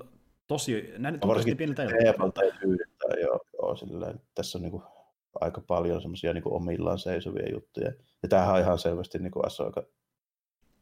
tosi, 0.48 0.94
nämä 0.98 1.12
nyt 1.12 1.24
on 1.24 1.36
tosi 1.36 1.56
pieniltä 1.56 1.86
teemalta 1.86 2.44
ja 2.44 2.54
joo, 3.22 3.40
joo 3.54 3.76
sillä, 3.76 4.14
tässä 4.36 4.58
on 4.58 4.62
niin 4.62 4.72
kuin 4.72 4.84
aika 5.42 5.62
paljon 5.68 6.02
semmoisia 6.02 6.34
niin 6.34 6.44
omillaan 6.46 7.00
seisovia 7.00 7.52
juttuja. 7.52 7.92
Ja 8.24 8.30
tämähän 8.30 8.56
on 8.56 8.62
ihan 8.62 8.80
selvästi 8.80 9.20
niin 9.20 9.32
kuin 9.32 9.46
aika 9.66 9.84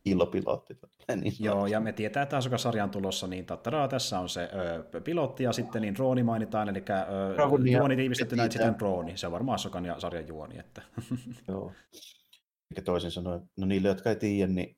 illopilotti. 0.05 0.77
Niin 1.15 1.33
Joo, 1.39 1.67
ja 1.67 1.79
me 1.79 1.93
tietää, 1.93 2.23
että 2.23 2.37
Asuka-sarja 2.37 2.83
on 2.83 2.89
tulossa, 2.89 3.27
niin 3.27 3.45
tattaraa, 3.45 3.87
tässä 3.87 4.19
on 4.19 4.29
se 4.29 4.49
ö, 4.93 5.01
pilotti, 5.01 5.43
ja 5.43 5.53
sitten 5.53 5.81
niin 5.81 5.95
drooni 5.95 6.23
mainitaan, 6.23 6.69
eli 6.69 6.83
ö, 6.89 7.71
juoni 7.71 7.95
tiivistetty 7.95 8.35
näin 8.35 8.51
sitten 8.51 8.79
drooni. 8.79 9.17
Se 9.17 9.27
on 9.27 9.33
varmaan 9.33 9.55
Asukan 9.55 9.85
ja 9.85 9.99
sarjan 9.99 10.27
juoni. 10.27 10.59
Että. 10.59 10.81
Joo. 11.47 11.71
Eikä 12.71 12.81
toisin 12.81 13.11
sanoen, 13.11 13.41
no 13.57 13.65
niille, 13.65 13.87
jotka 13.87 14.09
ei 14.09 14.15
tiedä, 14.15 14.51
niin 14.51 14.77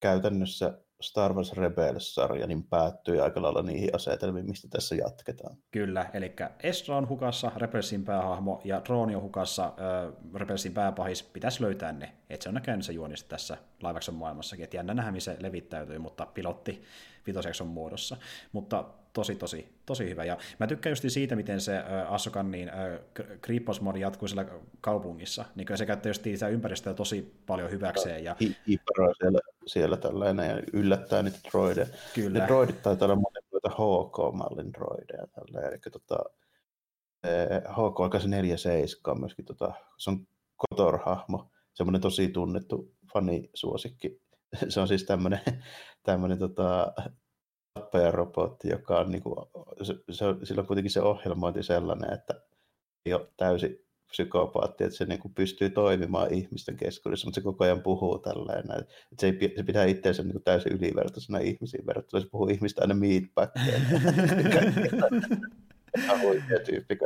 käytännössä 0.00 0.78
Star 1.04 1.32
Wars 1.32 1.52
Rebels-sarja 1.52 2.46
niin 2.46 2.64
päättyy 2.64 3.20
aika 3.20 3.42
lailla 3.42 3.62
niihin 3.62 3.94
asetelmiin, 3.94 4.46
mistä 4.46 4.68
tässä 4.70 4.94
jatketaan. 4.94 5.56
Kyllä, 5.70 6.10
eli 6.14 6.34
Estra 6.62 6.96
on 6.96 7.08
hukassa, 7.08 7.52
Rebelsin 7.56 8.04
päähahmo, 8.04 8.60
ja 8.64 8.82
Drooni 8.84 9.14
on 9.14 9.22
hukassa, 9.22 9.64
äh, 9.64 10.32
Rebelsin 10.34 10.74
pääpahis. 10.74 11.22
Pitäisi 11.22 11.62
löytää 11.62 11.92
ne. 11.92 12.12
Et 12.30 12.42
se 12.42 12.48
on 12.48 12.54
näköjään 12.54 12.82
se 12.82 12.92
juonista 12.92 13.28
tässä 13.28 13.56
laivaksen 13.82 14.14
maailmassakin. 14.14 14.64
Et 14.64 14.74
jännä 14.74 14.94
nähdä, 14.94 15.20
se 15.20 15.36
levittäytyy, 15.40 15.98
mutta 15.98 16.26
pilotti 16.26 16.82
vitosjakson 17.26 17.66
muodossa. 17.66 18.16
Mutta 18.52 18.84
tosi, 19.14 19.34
tosi, 19.34 19.68
tosi 19.86 20.08
hyvä. 20.08 20.24
Ja 20.24 20.36
mä 20.60 20.66
tykkään 20.66 20.90
just 20.90 21.04
siitä, 21.08 21.36
miten 21.36 21.60
se 21.60 21.76
äh, 21.76 22.12
Asokan 22.12 22.50
niin, 22.50 22.68
äh, 22.68 23.00
kriipposmodi 23.40 24.00
jatkuu 24.00 24.28
siellä 24.28 24.46
kaupungissa. 24.80 25.44
Niin 25.54 25.78
se 25.78 25.86
käyttää 25.86 26.10
just 26.10 26.22
sitä 26.22 26.48
ympäristöä 26.48 26.94
tosi 26.94 27.34
paljon 27.46 27.70
hyväkseen. 27.70 28.24
Ja... 28.24 28.36
Hiipparaa 28.68 29.14
siellä, 29.18 29.38
siellä 29.66 29.96
tällainen 29.96 30.50
ja 30.50 30.62
yllättää 30.72 31.22
niitä 31.22 31.38
droideja. 31.50 31.86
Kyllä. 32.14 32.38
Ne 32.38 32.46
droidit 32.46 32.82
taitaa 32.82 33.06
olla 33.06 33.16
monen 33.16 33.44
HK-mallin 33.68 34.72
droideja. 34.72 35.26
Tällä. 35.26 35.68
Eli 35.68 35.78
tota, 35.78 36.18
HK-47 37.68 39.10
on 39.10 39.20
myöskin, 39.20 39.44
tota, 39.44 39.72
se 39.98 40.10
on 40.10 40.26
Kotor-hahmo, 40.56 41.50
semmoinen 41.74 42.00
tosi 42.00 42.28
tunnettu 42.28 42.94
fanisuosikki. 43.12 44.20
Se 44.68 44.80
on 44.80 44.88
siis 44.88 45.04
tämmöinen, 45.04 45.40
tämmöinen 46.02 46.38
tota, 46.38 46.92
tappajarobotti, 47.74 48.68
joka 48.68 48.98
on, 48.98 49.10
niin 49.10 49.22
kuin, 49.22 49.36
se, 49.82 49.94
se, 50.10 50.24
sillä 50.42 50.60
on 50.60 50.66
kuitenkin 50.66 50.90
se 50.90 51.02
ohjelmointi 51.02 51.62
sellainen, 51.62 52.12
että 52.12 52.34
ei 53.06 53.14
ole 53.14 53.28
täysin 53.36 53.84
psykopaatti, 54.08 54.84
että 54.84 54.96
se 54.96 55.04
niin 55.04 55.18
kuin 55.18 55.34
pystyy 55.34 55.70
toimimaan 55.70 56.34
ihmisten 56.34 56.76
keskuudessa, 56.76 57.26
mutta 57.26 57.40
se 57.40 57.44
koko 57.44 57.64
ajan 57.64 57.82
puhuu 57.82 58.18
tällainen, 58.18 58.80
että 58.80 59.20
se, 59.20 59.26
ei, 59.26 59.52
se 59.56 59.62
pitää 59.62 59.84
itseänsä 59.84 60.22
niin 60.22 60.32
kuin 60.32 60.44
täysin 60.44 60.72
ylivertaisena 60.72 61.38
ihmisiin 61.38 61.86
verrattuna, 61.86 62.22
se 62.22 62.28
puhuu 62.30 62.48
ihmistä 62.48 62.80
aina 62.82 62.94
meatbackkeen. 62.94 63.82
tyyppi. 66.66 66.98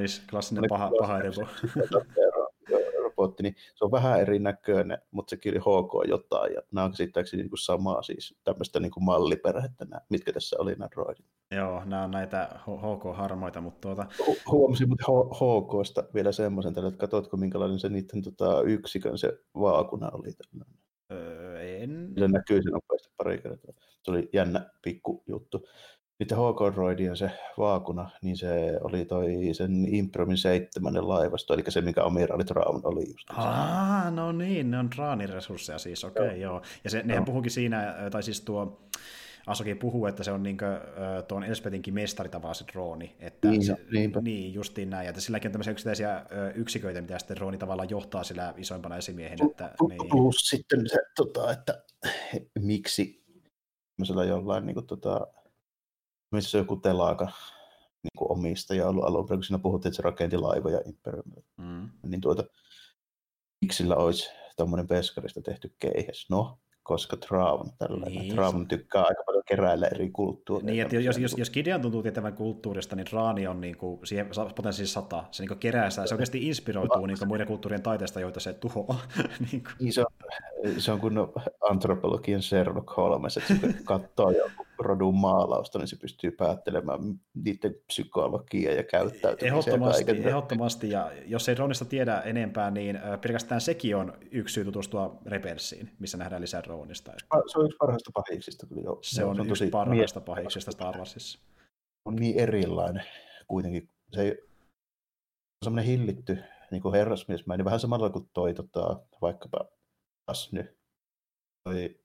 Nice, 0.00 0.22
klassinen 0.30 0.64
paha, 0.68 0.90
paha 0.98 1.18
robotti, 3.22 3.42
niin 3.42 3.56
se 3.74 3.84
on 3.84 3.90
vähän 3.90 4.20
erinäköinen, 4.20 4.98
mutta 5.10 5.30
se 5.30 5.36
kyllä 5.36 5.60
HK 5.60 6.08
jotain, 6.08 6.54
ja 6.54 6.62
nämä 6.72 6.84
on 6.84 6.90
käsittääkseni 6.90 7.42
niin 7.42 7.50
kuin 7.50 7.58
samaa, 7.58 8.02
siis 8.02 8.34
tämmöistä 8.44 8.80
niin 8.80 8.90
kuin 8.90 9.04
malliperhettä, 9.04 9.84
nämä, 9.84 10.00
mitkä 10.08 10.32
tässä 10.32 10.56
oli 10.58 10.72
nämä 10.72 10.88
droidit. 10.94 11.26
Joo, 11.50 11.84
nämä 11.84 12.04
on 12.04 12.10
näitä 12.10 12.48
HK-harmoita, 12.66 13.60
mutta 13.60 13.80
tuota... 13.80 14.06
Huomasin 14.50 14.88
mutta 14.88 15.12
HKsta 15.12 16.04
vielä 16.14 16.32
semmoisen, 16.32 16.70
että 16.70 16.98
katsotko 16.98 17.36
minkälainen 17.36 17.78
se 17.78 17.88
niiden 17.88 18.22
tota, 18.22 18.62
yksikön 18.62 19.18
se 19.18 19.38
vaakuna 19.54 20.10
oli 20.12 20.32
tämmöinen. 20.32 20.82
Öö, 21.12 21.60
en. 21.60 22.14
Se 22.18 22.28
näkyy 22.28 22.62
sen 22.62 22.72
nopeasti 22.72 23.08
pari 23.16 23.38
kertaa. 23.38 23.74
Se 24.02 24.10
oli 24.10 24.28
jännä 24.32 24.70
pikku 24.82 25.24
juttu 25.26 25.66
sitten 26.18 26.38
HK-droidien 26.38 27.16
se 27.16 27.30
vaakuna, 27.58 28.10
niin 28.22 28.36
se 28.36 28.78
oli 28.80 29.04
toi 29.04 29.32
sen 29.52 29.94
Impromin 29.94 30.38
seitsemännen 30.38 31.08
laivasto, 31.08 31.54
eli 31.54 31.62
se, 31.68 31.80
mikä 31.80 32.04
Omiraali 32.04 32.44
Traun 32.44 32.80
oli 32.84 33.10
just. 33.12 33.30
Ah, 33.30 34.12
no 34.12 34.32
niin, 34.32 34.70
ne 34.70 34.78
on 34.78 34.90
Traanin 34.90 35.28
resursseja 35.28 35.78
siis, 35.78 36.04
okei, 36.04 36.26
okay, 36.26 36.38
joo. 36.38 36.52
joo. 36.52 36.62
Ja 36.84 36.90
se, 36.90 37.02
nehän 37.04 37.20
no. 37.20 37.26
puhukin 37.26 37.50
siinä, 37.50 37.94
tai 38.10 38.22
siis 38.22 38.40
tuo 38.40 38.80
Asokin 39.46 39.78
puhuu, 39.78 40.06
että 40.06 40.24
se 40.24 40.32
on 40.32 40.42
niin 40.42 40.58
kuin, 40.58 40.70
tuon 41.28 41.44
Elspetinkin 41.44 41.94
mestari 41.94 42.30
se 42.52 42.64
drooni. 42.72 43.16
Että 43.20 43.48
niin, 43.48 43.64
se, 43.64 43.76
niin, 44.22 44.54
justiin 44.54 44.90
näin. 44.90 45.06
Ja 45.06 45.20
silläkin 45.20 45.48
on 45.48 45.52
tämmöisiä 45.52 45.72
yksittäisiä 45.72 46.26
yksiköitä, 46.54 47.00
mitä 47.00 47.18
sitten 47.18 47.36
drooni 47.36 47.58
tavallaan 47.58 47.90
johtaa 47.90 48.24
sillä 48.24 48.54
isoimpana 48.56 48.96
esimiehen. 48.96 49.38
Että, 49.50 49.74
niin. 49.88 50.08
Plus 50.08 50.36
sitten 50.36 50.88
se, 50.88 50.98
tota, 51.16 51.52
että 51.52 51.84
miksi 52.58 53.24
jollain 54.28 54.66
niin 54.66 54.74
kuin, 54.74 54.86
tota, 54.86 55.26
missä 56.32 56.58
joku 56.58 56.76
telaka 56.76 57.24
niin 58.02 58.18
kuin 58.18 58.32
omistaja 58.32 58.88
ollut 58.88 59.04
alun 59.04 59.26
perin, 59.26 59.38
kun 59.38 59.44
siinä 59.44 59.62
puhuttiin, 59.62 59.90
että 59.90 59.96
se 59.96 60.02
rakenti 60.02 60.36
laivoja 60.36 60.80
Imperiumille. 60.86 61.44
Mm. 61.56 61.90
Niin 62.06 62.20
tuota, 62.20 62.44
miksi 63.60 63.76
sillä 63.76 63.96
olisi 63.96 64.30
tuommoinen 64.56 64.88
peskarista 64.88 65.42
tehty 65.42 65.74
keihes? 65.78 66.30
No, 66.30 66.58
koska 66.82 67.16
Traum 67.16 67.70
tällainen. 67.78 68.18
Niin. 68.18 68.34
Traum 68.34 68.66
tykkää 68.66 69.02
aika 69.02 69.22
paljon 69.26 69.42
keräillä 69.46 69.86
eri 69.86 70.10
kulttuureja. 70.10 70.66
Niin, 70.66 70.82
että 70.82 70.96
jos, 70.96 71.18
jos, 71.18 71.34
jos 71.38 71.50
Gideon 71.50 71.80
tuntuu 71.80 72.02
tietävän 72.02 72.32
kulttuurista, 72.32 72.96
niin 72.96 73.06
Traani 73.06 73.46
on 73.46 73.60
niin 73.60 73.76
kuin, 73.76 74.06
siihen 74.06 74.28
potenssiin 74.56 74.88
sata. 74.88 75.24
Se 75.30 75.44
niin 75.44 75.58
kerää 75.58 75.90
sitä, 75.90 76.06
se 76.06 76.14
oikeasti 76.14 76.48
inspiroituu 76.48 77.06
niin 77.06 77.18
muiden 77.26 77.46
kulttuurien 77.46 77.82
taiteesta, 77.82 78.20
joita 78.20 78.40
se 78.40 78.52
tuhoaa. 78.52 79.00
niin 79.52 79.64
kuin. 79.64 79.92
Se, 79.92 80.00
on, 80.00 80.06
se 80.78 80.92
on 80.92 81.00
kuin 81.00 81.14
antropologian 81.70 82.42
Sherlock 82.42 82.96
Holmes, 82.96 83.36
että 83.36 83.54
se 83.54 83.74
katsoo 83.84 84.30
joku 84.30 84.66
rodun 84.82 85.14
maalausta, 85.14 85.78
niin 85.78 85.88
se 85.88 85.96
pystyy 85.96 86.30
päättelemään 86.30 87.00
niiden 87.34 87.74
psykologiaa 87.86 88.72
ja 88.74 88.82
käyttäytymistä. 88.82 89.46
Ehdottomasti, 89.46 90.10
ja 90.10 90.28
ehdottomasti, 90.28 90.90
ja 90.90 91.12
jos 91.26 91.48
ei 91.48 91.54
Ronista 91.54 91.84
tiedä 91.84 92.20
enempää, 92.20 92.70
niin 92.70 92.98
pelkästään 93.20 93.60
sekin 93.60 93.96
on 93.96 94.12
yksi 94.30 94.52
syy 94.52 94.64
tutustua 94.64 95.18
Rebelsiin, 95.26 95.90
missä 95.98 96.18
nähdään 96.18 96.42
lisää 96.42 96.62
Ronista. 96.66 97.12
Se 97.46 97.58
on 97.58 97.64
yksi 97.64 97.76
parhaista 97.78 98.10
pahiksista. 98.14 98.66
Kyllä 98.66 98.82
jo. 98.82 98.98
Se 99.02 99.24
on, 99.24 99.36
se 99.36 99.40
on 99.42 99.50
yksi 99.50 99.66
parhaista 99.66 100.20
pahiksista 100.20 100.72
Star 100.72 100.96
Warsissa. 100.96 101.38
On 102.04 102.16
niin 102.16 102.38
erilainen 102.38 103.04
kuitenkin. 103.48 103.88
Se 104.12 104.22
ei, 104.22 104.30
on 104.30 105.64
semmoinen 105.64 105.90
hillitty 105.90 106.38
niin 106.70 106.82
kuin 106.82 106.94
herrasmiesmäinen, 106.94 107.64
vähän 107.64 107.80
samalla 107.80 108.10
kuin 108.10 108.28
toi 108.32 108.54
tota, 108.54 109.00
vaikkapa 109.22 109.64
taas 110.26 110.52
nyt 110.52 110.76
toi 111.64 112.00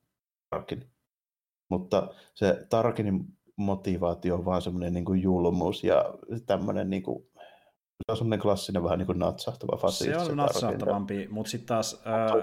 mutta 1.69 2.14
se 2.34 2.65
Tarkinin 2.69 3.26
motivaatio 3.56 4.35
on 4.35 4.45
vaan 4.45 4.61
semmoinen 4.61 4.94
niin 4.94 5.06
kuin 5.06 5.22
julmuus 5.22 5.84
ja 5.84 6.14
tämmöinen 6.45 6.89
niin 6.89 7.03
kuin, 7.03 7.27
se 8.06 8.11
on 8.11 8.18
semmoinen 8.18 8.39
klassinen 8.39 8.84
vähän 8.84 8.99
niin 8.99 9.07
kuin 9.07 9.19
natsahtava 9.19 9.77
fasisti. 9.77 10.14
Se 10.14 10.31
on 10.31 10.38
natsahtavampi, 10.38 11.27
mutta 11.27 11.49
sitten 11.49 11.68
taas... 11.68 12.02
Ää, 12.06 12.34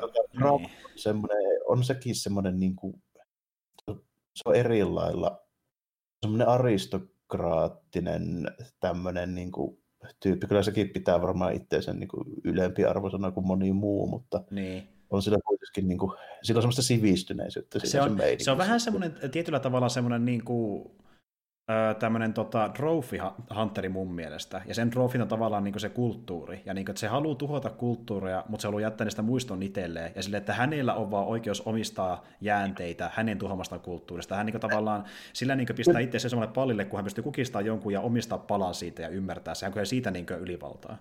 niin. 0.58 0.70
semmoinen, 0.96 1.38
on 1.68 1.84
sekin 1.84 2.14
semmoinen, 2.14 2.60
niin 2.60 2.76
kuin, 2.76 3.02
se 4.34 4.42
on 4.46 4.54
eri 4.54 4.84
lailla 4.84 5.40
semmoinen 6.22 6.48
aristokraattinen 6.48 8.46
tämmöinen 8.80 9.34
niin 9.34 9.52
kuin, 9.52 9.84
tyyppi. 10.20 10.46
Kyllä 10.46 10.62
sekin 10.62 10.88
pitää 10.88 11.22
varmaan 11.22 11.52
itseensä 11.54 11.92
niin 11.92 12.08
kuin 12.08 12.24
ylempi 12.44 12.84
arvosana 12.84 13.30
kuin 13.30 13.46
moni 13.46 13.72
muu, 13.72 14.06
mutta 14.06 14.44
niin 14.50 14.88
on 15.14 15.22
sillä 15.22 15.38
kuitenkin, 15.44 15.88
niin 15.88 15.98
kuin, 15.98 16.12
sillä 16.42 16.58
on 16.58 16.62
semmoista 16.62 16.82
sivistyneisyyttä. 16.82 17.78
Se 17.84 18.00
on, 18.00 18.18
se 18.38 18.50
on 18.50 18.58
vähän 18.58 18.80
semmoinen, 18.80 19.14
tietyllä 19.32 19.60
tavalla 19.60 19.88
semmoinen 19.88 20.24
niin 20.24 20.44
kuin, 20.44 20.90
tämmöinen 21.98 22.32
tota, 22.32 22.68
trophy 22.68 23.18
hunteri 23.54 23.88
mun 23.88 24.14
mielestä, 24.14 24.62
ja 24.66 24.74
sen 24.74 24.90
trophy 24.90 25.18
on 25.18 25.28
tavallaan 25.28 25.64
niin 25.64 25.80
se 25.80 25.88
kulttuuri, 25.88 26.62
ja 26.66 26.74
niin 26.74 26.84
kuin, 26.84 26.92
että 26.92 27.00
se 27.00 27.06
haluaa 27.06 27.34
tuhota 27.34 27.70
kulttuuria, 27.70 28.44
mutta 28.48 28.62
se 28.62 28.68
haluaa 28.68 28.80
jättää 28.80 29.04
niistä 29.04 29.22
muiston 29.22 29.62
itselleen, 29.62 30.12
ja 30.16 30.22
sille, 30.22 30.36
että 30.36 30.54
hänellä 30.54 30.94
on 30.94 31.10
vaan 31.10 31.26
oikeus 31.26 31.60
omistaa 31.60 32.24
jäänteitä 32.40 33.10
hänen 33.14 33.38
tuhoamasta 33.38 33.78
kulttuurista. 33.78 34.36
Hän 34.36 34.46
niin 34.46 34.52
kuin, 34.52 34.60
tavallaan 34.60 35.04
sillä 35.32 35.56
niin 35.56 35.66
kuin, 35.66 35.76
pistää 35.76 36.00
itse 36.00 36.18
semmoinen 36.18 36.54
pallille, 36.54 36.84
kun 36.84 36.96
hän 36.96 37.04
pystyy 37.04 37.24
kukistamaan 37.24 37.66
jonkun 37.66 37.92
ja 37.92 38.00
omistaa 38.00 38.38
palan 38.38 38.74
siitä 38.74 39.02
ja 39.02 39.08
ymmärtää 39.08 39.54
se, 39.54 39.66
hän 39.74 39.86
siitä 39.86 40.10
niin 40.10 40.26
kuin, 40.26 40.40
ylivaltaa 40.40 40.98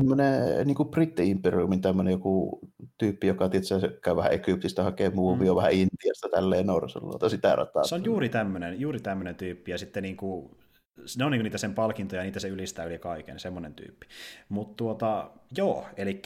tämmöinen 0.00 0.66
niin 0.66 0.76
britti-imperiumin 0.90 1.80
tämmöinen 1.80 2.10
joku 2.10 2.60
tyyppi, 2.98 3.26
joka 3.26 3.50
itse 3.52 3.74
käy 4.02 4.16
vähän 4.16 4.32
Egyptistä, 4.32 4.82
hakee 4.82 5.10
muuvia 5.10 5.52
mm. 5.52 5.56
vähän 5.56 5.72
Intiasta 5.72 6.28
tälleen 6.28 6.66
norsulla, 6.66 7.28
sitä 7.28 7.56
rataa. 7.56 7.84
Se 7.84 7.94
on 7.94 8.04
juuri 8.04 8.28
tämmöinen, 8.28 8.80
juuri 8.80 9.00
tämmöinen 9.00 9.34
tyyppi, 9.34 9.70
ja 9.70 9.78
sitten 9.78 10.02
niin 10.02 10.16
kuin, 10.16 10.50
ne 11.18 11.24
on 11.24 11.32
niin 11.32 11.42
niitä 11.42 11.58
sen 11.58 11.74
palkintoja, 11.74 12.20
ja 12.20 12.24
niitä 12.24 12.40
se 12.40 12.48
ylistää 12.48 12.84
yli 12.84 12.98
kaiken, 12.98 13.38
semmoinen 13.38 13.74
tyyppi. 13.74 14.06
Mutta 14.48 14.74
tuota, 14.76 15.30
joo, 15.56 15.86
eli 15.96 16.22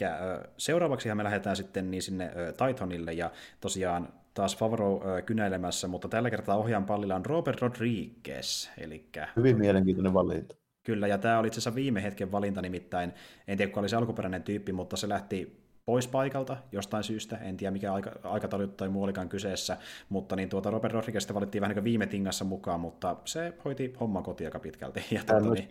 seuraavaksi 0.57 1.15
me 1.15 1.23
lähdetään 1.23 1.55
sitten 1.55 1.91
niin 1.91 2.01
sinne 2.01 2.31
Titanille, 2.67 3.13
ja 3.13 3.31
tosiaan 3.61 4.09
taas 4.33 4.57
Favro 4.57 5.01
kynäilemässä, 5.25 5.87
mutta 5.87 6.07
tällä 6.07 6.29
kertaa 6.29 6.57
ohjaan 6.57 6.85
pallilla 6.85 7.15
on 7.15 7.25
Robert 7.25 7.61
Rodriguez. 7.61 8.69
Elikkä... 8.77 9.29
Hyvin 9.35 9.57
mielenkiintoinen 9.57 10.13
valinta. 10.13 10.55
Kyllä, 10.85 11.07
ja 11.07 11.17
tämä 11.17 11.39
oli 11.39 11.47
itse 11.47 11.57
asiassa 11.57 11.75
viime 11.75 12.03
hetken 12.03 12.31
valinta 12.31 12.61
nimittäin. 12.61 13.13
En 13.47 13.57
tiedä, 13.57 13.69
kuka 13.69 13.79
oli 13.79 13.89
se 13.89 13.95
alkuperäinen 13.95 14.43
tyyppi, 14.43 14.73
mutta 14.73 14.97
se 14.97 15.09
lähti 15.09 15.65
pois 15.85 16.07
paikalta 16.07 16.57
jostain 16.71 17.03
syystä, 17.03 17.37
en 17.37 17.57
tiedä 17.57 17.71
mikä 17.71 17.93
aika, 17.93 18.11
aikataulu 18.23 18.67
tai 18.67 18.89
muu 18.89 19.03
olikaan 19.03 19.29
kyseessä, 19.29 19.77
mutta 20.09 20.35
niin 20.35 20.49
tuota 20.49 20.71
Robert 20.71 20.93
Rodriguezista 20.93 21.33
valittiin 21.33 21.61
vähän 21.61 21.75
niin 21.75 21.83
viime 21.83 22.07
tingassa 22.07 22.45
mukaan, 22.45 22.79
mutta 22.79 23.15
se 23.25 23.53
hoiti 23.65 23.93
homman 23.99 24.23
kotiin 24.23 24.47
aika 24.47 24.59
pitkälti. 24.59 25.03
Ja 25.15 25.21
tuota, 25.23 25.49
niin... 25.49 25.69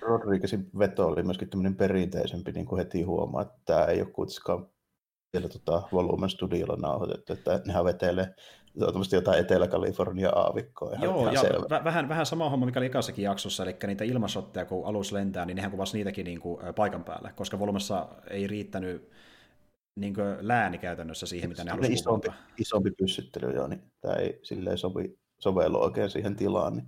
Rodriguezin 0.00 0.70
veto 0.78 1.06
oli 1.06 1.22
myöskin 1.22 1.50
tämmöinen 1.50 1.76
perinteisempi, 1.76 2.52
niin 2.52 2.66
kuin 2.66 2.78
heti 2.78 3.02
huomaa, 3.02 3.42
että 3.42 3.58
tämä 3.64 3.84
ei 3.84 4.00
ole 4.00 4.10
kuitenkaan 4.10 4.66
siellä 5.30 5.48
tota, 5.48 5.88
Volumen 5.92 6.30
studiolla 6.30 6.76
nauhoitettu, 6.76 7.32
että 7.32 7.60
nehän 7.66 7.84
vetelee 7.84 8.34
se 9.02 9.16
jotain 9.16 9.40
Etelä-Kalifornia 9.40 10.30
aavikkoa. 10.30 10.92
Ihan, 10.92 11.04
Joo, 11.04 11.20
ihan 11.20 11.34
ja 11.34 11.40
selvä. 11.40 11.84
vähän, 11.84 12.08
vähän 12.08 12.26
sama 12.26 12.50
homma, 12.50 12.66
mikä 12.66 12.80
oli 12.80 12.86
ekassakin 12.86 13.22
jaksossa, 13.22 13.62
eli 13.62 13.76
niitä 13.86 14.04
ilmasotteja, 14.04 14.66
kun 14.66 14.86
alus 14.86 15.12
lentää, 15.12 15.44
niin 15.46 15.56
nehän 15.56 15.70
kuvasi 15.70 15.96
niitäkin 15.96 16.24
niin 16.24 16.40
kuin, 16.40 16.58
paikan 16.76 17.04
päällä, 17.04 17.32
koska 17.36 17.58
volumessa 17.58 18.08
ei 18.30 18.46
riittänyt 18.46 19.10
niin 19.94 20.14
kuin 20.14 20.36
lääni 20.40 20.78
käytännössä 20.78 21.26
siihen, 21.26 21.50
mitä 21.50 21.64
ne 21.64 21.70
halusivat 21.70 21.98
isompi, 21.98 22.28
isompi 22.58 22.90
pyssyttely, 22.90 23.52
joo, 23.52 23.66
niin 23.66 23.82
tämä 24.00 24.14
ei 24.14 24.40
silleen 24.42 24.78
sovi, 24.78 25.18
sovellu 25.38 25.82
oikein 25.82 26.10
siihen 26.10 26.36
tilaan. 26.36 26.76
Niin. 26.76 26.86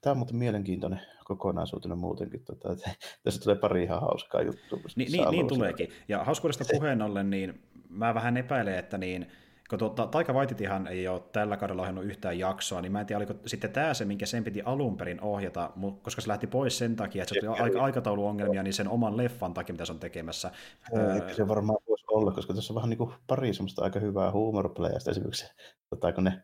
Tämä 0.00 0.12
on 0.12 0.16
muuten 0.16 0.36
mielenkiintoinen 0.36 1.00
kokonaisuutena 1.24 1.96
muutenkin. 1.96 2.44
Tota, 2.44 2.72
että 2.72 2.90
tässä 3.24 3.40
tulee 3.40 3.56
pari 3.56 3.82
ihan 3.82 4.00
hauskaa 4.00 4.42
juttua. 4.42 4.78
Niin, 4.96 5.12
niin, 5.12 5.30
niin 5.30 5.48
tuleekin. 5.48 5.88
Ja 6.08 6.24
hauskuudesta 6.24 6.64
puheen 6.72 7.02
ollen, 7.02 7.30
niin 7.30 7.62
mä 7.88 8.14
vähän 8.14 8.36
epäilen, 8.36 8.78
että 8.78 8.98
niin, 8.98 9.26
kun 9.70 9.78
tuota, 9.78 10.06
Taika 10.06 10.32
Waititihan 10.32 10.86
ei 10.86 11.08
ole 11.08 11.22
tällä 11.32 11.56
kaudella 11.56 11.82
ohjannut 11.82 12.04
yhtään 12.04 12.38
jaksoa, 12.38 12.80
niin 12.80 12.92
mä 12.92 13.00
en 13.00 13.06
tiedä, 13.06 13.18
oliko 13.18 13.34
sitten 13.46 13.70
tämä 13.70 13.94
se, 13.94 14.04
minkä 14.04 14.26
sen 14.26 14.44
piti 14.44 14.62
alun 14.62 14.96
perin 14.96 15.20
ohjata, 15.20 15.70
koska 16.02 16.20
se 16.20 16.28
lähti 16.28 16.46
pois 16.46 16.78
sen 16.78 16.96
takia, 16.96 17.22
että 17.22 17.34
se 17.40 17.48
oli 17.48 17.58
aika, 17.58 17.82
aikatauluongelmia, 17.82 18.62
niin 18.62 18.74
sen 18.74 18.88
oman 18.88 19.16
leffan 19.16 19.54
takia, 19.54 19.72
mitä 19.72 19.84
se 19.84 19.92
on 19.92 19.98
tekemässä. 19.98 20.50
Ehkä 21.16 21.34
se 21.34 21.48
varmaan 21.48 21.78
voisi 21.88 22.04
olla, 22.08 22.32
koska 22.32 22.54
tässä 22.54 22.72
on 22.72 22.74
vähän 22.74 22.90
niin 22.90 22.98
kuin 22.98 23.12
pari 23.26 23.54
semmoista 23.54 23.84
aika 23.84 24.00
hyvää 24.00 24.32
huumorplayasta 24.32 25.10
esimerkiksi, 25.10 25.46
tota, 25.90 26.12
kun 26.12 26.24
ne 26.24 26.42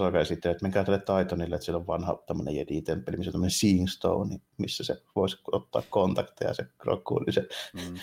osaakaan 0.00 0.26
sitten, 0.26 0.52
että 0.52 0.64
menkää 0.64 0.84
tälle 0.84 0.98
Titanille, 0.98 1.54
että 1.54 1.64
siellä 1.64 1.78
on 1.78 1.86
vanha 1.86 2.22
tämmöinen 2.26 2.54
Jedi-temppeli, 2.54 3.16
missä 3.16 3.28
on 3.28 3.32
tämmöinen 3.32 3.50
Seeing 3.50 3.88
Stone, 3.88 4.38
missä 4.58 4.84
se 4.84 5.02
voisi 5.16 5.36
ottaa 5.52 5.82
kontakteja 5.90 6.54
se 6.54 6.66
krokkuun, 6.78 7.22
niin 7.22 7.34
se 7.34 7.48
mm. 7.74 7.98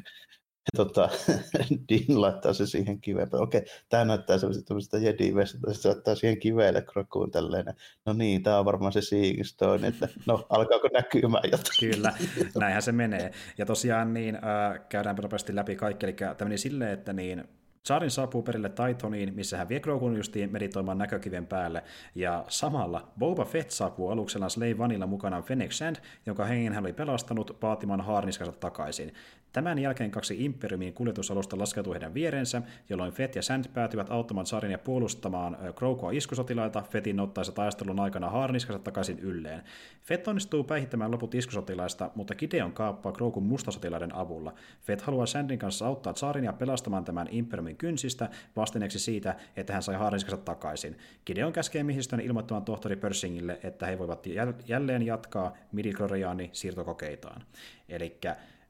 tota, 0.76 1.08
Dean 1.88 2.20
laittaa 2.20 2.52
se 2.52 2.66
siihen 2.66 3.00
kiveen. 3.00 3.28
Okei, 3.32 3.64
tämä 3.88 4.04
näyttää 4.04 4.38
semmoista 4.38 4.98
jedi-vestä, 4.98 5.72
se 5.72 5.88
ottaa 5.88 6.14
siihen 6.14 6.40
kiveelle 6.40 6.82
krokuun 6.82 7.30
tälleen. 7.30 7.64
No 8.06 8.12
niin, 8.12 8.42
tämä 8.42 8.58
on 8.58 8.64
varmaan 8.64 8.92
se 8.92 9.02
Seagstone, 9.02 9.88
että 9.88 10.08
no 10.26 10.46
alkaako 10.48 10.88
näkymään 10.92 11.50
jotain. 11.52 11.76
Kyllä, 11.80 12.12
näinhän 12.60 12.82
se 12.82 12.92
menee. 12.92 13.32
Ja 13.58 13.66
tosiaan 13.66 14.14
niin, 14.14 14.34
äh, 14.34 14.80
käydään 14.88 15.16
nopeasti 15.16 15.54
läpi 15.54 15.76
kaikki, 15.76 16.06
eli 16.06 16.16
tämä 16.38 16.56
silleen, 16.56 16.92
että 16.92 17.12
niin, 17.12 17.44
Saarin 17.86 18.10
saapuu 18.10 18.42
perille 18.42 18.68
Taitoniin, 18.68 19.34
missä 19.34 19.56
hän 19.56 19.68
vie 19.68 19.80
Grogun 19.80 20.16
justiin 20.16 20.52
meditoimaan 20.52 20.98
näkökiven 20.98 21.46
päälle, 21.46 21.84
ja 22.14 22.44
samalla 22.48 23.12
Boba 23.18 23.44
Fett 23.44 23.70
saapuu 23.70 24.08
aluksellaan 24.08 24.50
Slave 24.50 24.78
Vanilla 24.78 25.06
mukana 25.06 25.42
Fennec 25.42 25.72
Shand, 25.72 25.96
jonka 26.26 26.44
hengen 26.44 26.72
hän 26.72 26.84
oli 26.84 26.92
pelastanut 26.92 27.62
vaatimaan 27.62 28.00
haarniskansa 28.00 28.52
takaisin. 28.52 29.12
Tämän 29.54 29.78
jälkeen 29.78 30.10
kaksi 30.10 30.44
Imperiumin 30.44 30.94
kuljetusalusta 30.94 31.58
laskeutuu 31.58 31.92
heidän 31.92 32.14
vierensä, 32.14 32.62
jolloin 32.88 33.12
Fett 33.12 33.36
ja 33.36 33.42
Sand 33.42 33.64
päätyvät 33.74 34.10
auttamaan 34.10 34.46
Sarin 34.46 34.72
ja 34.72 34.78
puolustamaan 34.78 35.56
Grokoa 35.76 36.10
iskusotilaita 36.10 36.82
Fetin 36.82 37.20
ottaessa 37.20 37.52
taistelun 37.52 38.00
aikana 38.00 38.30
haarniskansa 38.30 38.78
takaisin 38.78 39.18
ylleen. 39.18 39.62
Fett 40.02 40.28
onnistuu 40.28 40.64
päihittämään 40.64 41.10
loput 41.10 41.34
iskusotilaista, 41.34 42.10
mutta 42.14 42.34
Gideon 42.34 42.72
kaappaa 42.72 43.12
Grokun 43.12 43.42
mustasotilaiden 43.42 44.14
avulla. 44.14 44.54
Fett 44.82 45.02
haluaa 45.02 45.26
Sandin 45.26 45.58
kanssa 45.58 45.86
auttaa 45.86 46.14
Sarin 46.16 46.44
ja 46.44 46.52
pelastamaan 46.52 47.04
tämän 47.04 47.28
Imperiumin 47.30 47.76
kynsistä 47.76 48.28
vastineeksi 48.56 48.98
siitä, 48.98 49.36
että 49.56 49.72
hän 49.72 49.82
sai 49.82 49.94
haarniskansa 49.94 50.44
takaisin. 50.44 50.98
Gideon 51.26 51.52
käskee 51.52 51.82
miehistön 51.82 52.20
ilmoittamaan 52.20 52.64
tohtori 52.64 52.96
Pershingille, 52.96 53.60
että 53.62 53.86
he 53.86 53.98
voivat 53.98 54.26
jälleen 54.66 55.06
jatkaa 55.06 55.52
midi 55.72 55.92
siirtokokeitaan. 56.52 57.42
Eli 57.88 58.18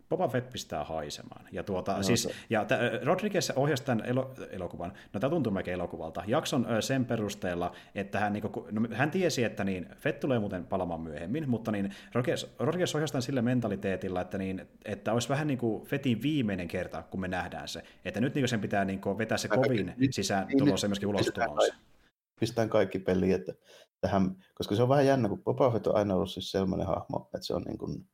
Boba 0.08 0.28
Fett 0.28 0.52
pistää 0.52 0.84
haisemaan. 0.84 1.46
Ja, 1.52 1.62
tuota, 1.62 1.96
no, 1.96 2.02
siis, 2.02 2.22
se. 2.22 2.34
ja 2.50 2.64
t- 2.64 3.04
Rodriguez 3.04 3.50
ohjasi 3.56 3.84
tämän 3.84 4.04
elo, 4.04 4.34
elokuvan, 4.50 4.92
no 5.12 5.20
tämä 5.20 5.30
tuntuu 5.30 5.52
melkein 5.52 5.74
elokuvalta, 5.74 6.22
jakson 6.26 6.66
sen 6.80 7.04
perusteella, 7.04 7.72
että 7.94 8.20
hän, 8.20 8.32
niin 8.32 8.42
kuin, 8.42 8.66
no, 8.70 8.88
hän 8.92 9.10
tiesi, 9.10 9.44
että 9.44 9.64
niin, 9.64 9.88
Fett 9.96 10.20
tulee 10.20 10.38
muuten 10.38 10.66
palamaan 10.66 11.00
myöhemmin, 11.00 11.48
mutta 11.48 11.72
niin, 11.72 11.94
Rodriguez, 12.12 12.46
Rodriguez 12.58 12.94
ohjasi 12.94 13.12
tämän 13.12 13.22
sillä 13.22 13.42
mentaliteetilla, 13.42 14.20
että, 14.20 14.38
niin, 14.38 14.68
että 14.84 15.12
olisi 15.12 15.28
vähän 15.28 15.46
niin 15.46 15.58
kuin 15.58 15.86
Fettin 15.86 16.22
viimeinen 16.22 16.68
kerta, 16.68 17.02
kun 17.02 17.20
me 17.20 17.28
nähdään 17.28 17.68
se. 17.68 17.82
Että 18.04 18.20
nyt 18.20 18.34
niin 18.34 18.48
sen 18.48 18.60
pitää 18.60 18.84
niin 18.84 19.00
kuin, 19.00 19.18
vetää 19.18 19.38
se 19.38 19.48
kovin 19.48 19.94
nyt, 19.96 20.14
sisään 20.14 20.46
niin, 20.46 20.58
tulossa 20.58 20.88
myöskin 20.88 21.08
ulos 21.08 21.32
Pistetään 22.40 22.68
kaikki 22.68 22.98
peli, 22.98 23.32
että 23.32 23.52
tähän, 24.00 24.36
koska 24.54 24.74
se 24.74 24.82
on 24.82 24.88
vähän 24.88 25.06
jännä, 25.06 25.28
kun 25.28 25.42
Boba 25.42 25.70
Fett 25.70 25.86
on 25.86 25.96
aina 25.96 26.14
ollut 26.14 26.30
siis 26.30 26.50
sellainen 26.50 26.86
hahmo, 26.86 27.30
että 27.34 27.46
se 27.46 27.54
on 27.54 27.62
niin 27.62 27.78
kuin, 27.78 28.08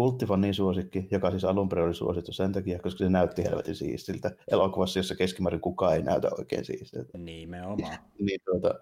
kulttifannin 0.00 0.54
suosikki, 0.54 1.08
joka 1.10 1.30
siis 1.30 1.44
alun 1.44 1.68
perin 1.68 1.84
oli 1.84 1.94
suosittu 1.94 2.32
sen 2.32 2.52
takia, 2.52 2.78
koska 2.78 2.98
se 2.98 3.10
näytti 3.10 3.44
helvetin 3.44 3.74
siistiltä. 3.74 4.30
Elokuvassa, 4.50 4.98
jossa 4.98 5.14
keskimäärin 5.14 5.60
kukaan 5.60 5.94
ei 5.94 6.02
näytä 6.02 6.28
oikein 6.38 6.64
siistiltä. 6.64 7.18
Nimenomaan. 7.18 7.98
niin 8.26 8.40
tuota, 8.44 8.74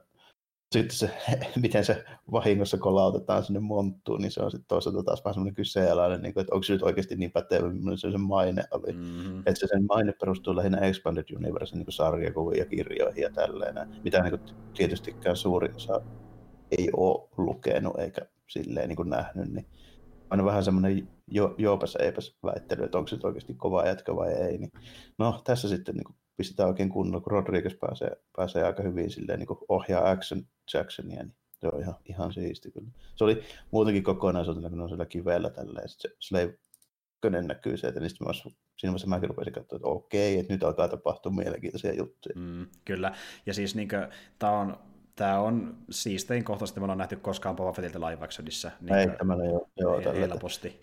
sitten 0.73 0.97
se, 0.97 1.11
miten 1.62 1.85
se 1.85 2.05
vahingossa 2.32 2.78
kolautetaan 2.78 3.45
sinne 3.45 3.61
monttuun, 3.61 4.20
niin 4.20 4.31
se 4.31 4.43
on 4.43 4.51
sitten 4.51 4.69
toisaalta 4.69 5.03
taas 5.03 5.24
vähän 5.24 5.35
semmoinen 5.35 5.55
kyseenalainen, 5.55 6.23
niin 6.23 6.35
kuin, 6.35 6.40
että 6.40 6.55
onko 6.55 6.62
se 6.62 6.73
nyt 6.73 6.82
oikeasti 6.82 7.16
niin 7.16 7.32
pätevä, 7.32 7.69
millainen 7.69 7.99
se 7.99 8.11
sen 8.11 8.20
maine 8.20 8.65
oli. 8.70 8.93
Mm-hmm. 8.93 9.39
Että 9.39 9.55
se 9.55 9.66
sen 9.66 9.86
maine 9.89 10.12
perustuu 10.12 10.57
lähinnä 10.57 10.78
Expanded 10.78 11.36
Universe 11.36 11.77
niin 11.77 11.86
sarjakuviin 11.89 12.59
ja 12.59 12.66
kirjoihin 12.66 13.23
ja 13.23 13.31
tälleen, 13.31 13.74
mitä 14.05 14.23
niin 14.23 14.39
kuin, 14.39 14.57
tietystikään 14.77 15.36
suurin 15.36 15.77
osa 15.77 16.01
ei 16.78 16.90
ole 16.97 17.28
lukenut 17.36 17.99
eikä 17.99 18.20
silleen 18.47 18.89
niin 18.89 18.97
kuin 18.97 19.11
nähnyt, 19.11 19.53
niin 19.53 19.66
aina 20.31 20.45
vähän 20.45 20.65
semmoinen 20.65 21.09
jo, 21.27 21.55
joopas 21.59 21.97
eipäs 21.97 22.39
väittely, 22.43 22.85
että 22.85 22.99
onko 22.99 23.09
se 23.09 23.17
oikeasti 23.23 23.55
kova 23.55 23.87
jätkä 23.87 24.17
vai 24.17 24.33
ei. 24.33 24.59
Niin, 24.59 24.73
no 25.19 25.41
tässä 25.45 25.69
sitten 25.69 25.95
niin 25.95 26.17
pistetään 26.37 26.69
oikein 26.69 26.89
kunnolla, 26.89 27.21
kun 27.21 27.33
Rodriguez 27.33 27.75
pääsee, 27.81 28.11
pääsee 28.37 28.65
aika 28.65 28.83
hyvin 28.83 29.11
silleen, 29.11 29.39
niin 29.39 29.49
ohjaa 29.69 30.11
Action 30.11 30.43
Jacksonia, 30.75 31.23
niin 31.23 31.35
se 31.61 31.69
on 31.73 31.81
ihan, 31.81 31.95
ihan 32.05 32.33
siisti 32.33 32.71
kyllä. 32.71 32.91
Se 33.17 33.25
oli 33.25 33.43
muutenkin 33.71 34.03
kokonaisuutena, 34.03 34.71
kun 34.71 34.81
on 34.81 34.89
siellä 34.89 35.07
kivellä 35.07 35.51
tälleen, 35.51 35.89
sitten 35.89 36.11
se 36.11 36.17
Slave 36.21 36.59
Könen 37.21 37.47
näkyy 37.47 37.77
se, 37.77 37.89
että 37.89 38.01
niistä 38.01 38.25
siinä 38.35 38.93
vaiheessa 38.93 39.07
mäkin 39.07 39.29
rupesin 39.29 39.53
katsoa, 39.53 39.77
että 39.77 39.89
okei, 39.89 40.39
että 40.39 40.53
nyt 40.53 40.65
alkaa 40.65 40.89
tapahtua 40.89 41.33
mielenkiintoisia 41.33 41.95
juttuja. 41.95 42.35
Mm, 42.37 42.67
kyllä, 42.85 43.15
ja 43.47 43.55
siis 43.55 43.75
niin 43.75 43.89
tämä 44.39 44.53
on 44.53 44.79
tämä 45.19 45.40
on 45.40 45.77
siistein 45.90 46.45
kohtaisesti, 46.45 46.81
me 46.81 46.85
ollaan 46.85 46.99
nähty 46.99 47.16
koskaan 47.16 47.57
Boba 47.57 47.73
Fettiltä 47.73 48.01
live 48.01 48.24
actionissa. 48.24 48.70
Niin 48.81 48.95
ei, 48.95 49.07
tämä 49.19 49.35
ei 49.35 49.51
ole. 49.51 49.69
Joo, 49.77 50.15
helposti. 50.15 50.81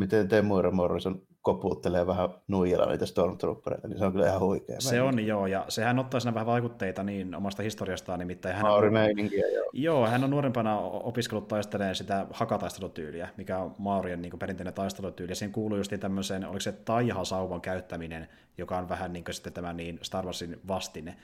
Miten 0.00 0.28
Temuira 0.28 0.70
Morrison 0.70 1.22
koputtelee 1.42 2.06
vähän 2.06 2.28
nuijalla 2.48 2.86
niitä 2.86 3.06
Stormtroopereita, 3.06 3.88
niin 3.88 3.98
se 3.98 4.04
on 4.04 4.12
kyllä 4.12 4.26
ihan 4.26 4.40
huikea. 4.40 4.80
Se 4.80 5.02
on 5.02 5.26
joo, 5.26 5.46
ja 5.46 5.64
sehän 5.68 5.98
ottaa 5.98 6.20
siinä 6.20 6.34
vähän 6.34 6.46
vaikutteita 6.46 7.02
niin 7.02 7.34
omasta 7.34 7.62
historiastaan, 7.62 8.18
nimittäin 8.18 8.56
hän 8.56 8.64
on, 8.64 8.92
joo. 9.32 9.70
joo. 9.72 10.06
hän 10.06 10.24
on 10.24 10.30
nuorempana 10.30 10.78
opiskellut 10.78 11.48
taisteleen 11.48 11.94
sitä 11.94 12.26
hakataistelutyyliä, 12.30 13.28
mikä 13.36 13.58
on 13.58 13.74
Maurien 13.78 14.22
niin 14.22 14.38
perinteinen 14.38 14.74
taistelutyyli, 14.74 15.32
ja 15.32 15.36
siihen 15.36 15.52
kuuluu 15.52 15.78
just 15.78 15.92
tämmöisen, 16.00 16.44
oliko 16.44 16.60
se 16.60 16.72
taihasauvan 16.72 17.60
käyttäminen, 17.60 18.28
joka 18.58 18.78
on 18.78 18.88
vähän 18.88 19.12
niin 19.12 19.24
kuin 19.24 19.34
sitten 19.34 19.52
tämä 19.52 19.72
niin 19.72 19.98
Star 20.02 20.24
Warsin 20.24 20.60
vastine. 20.68 21.16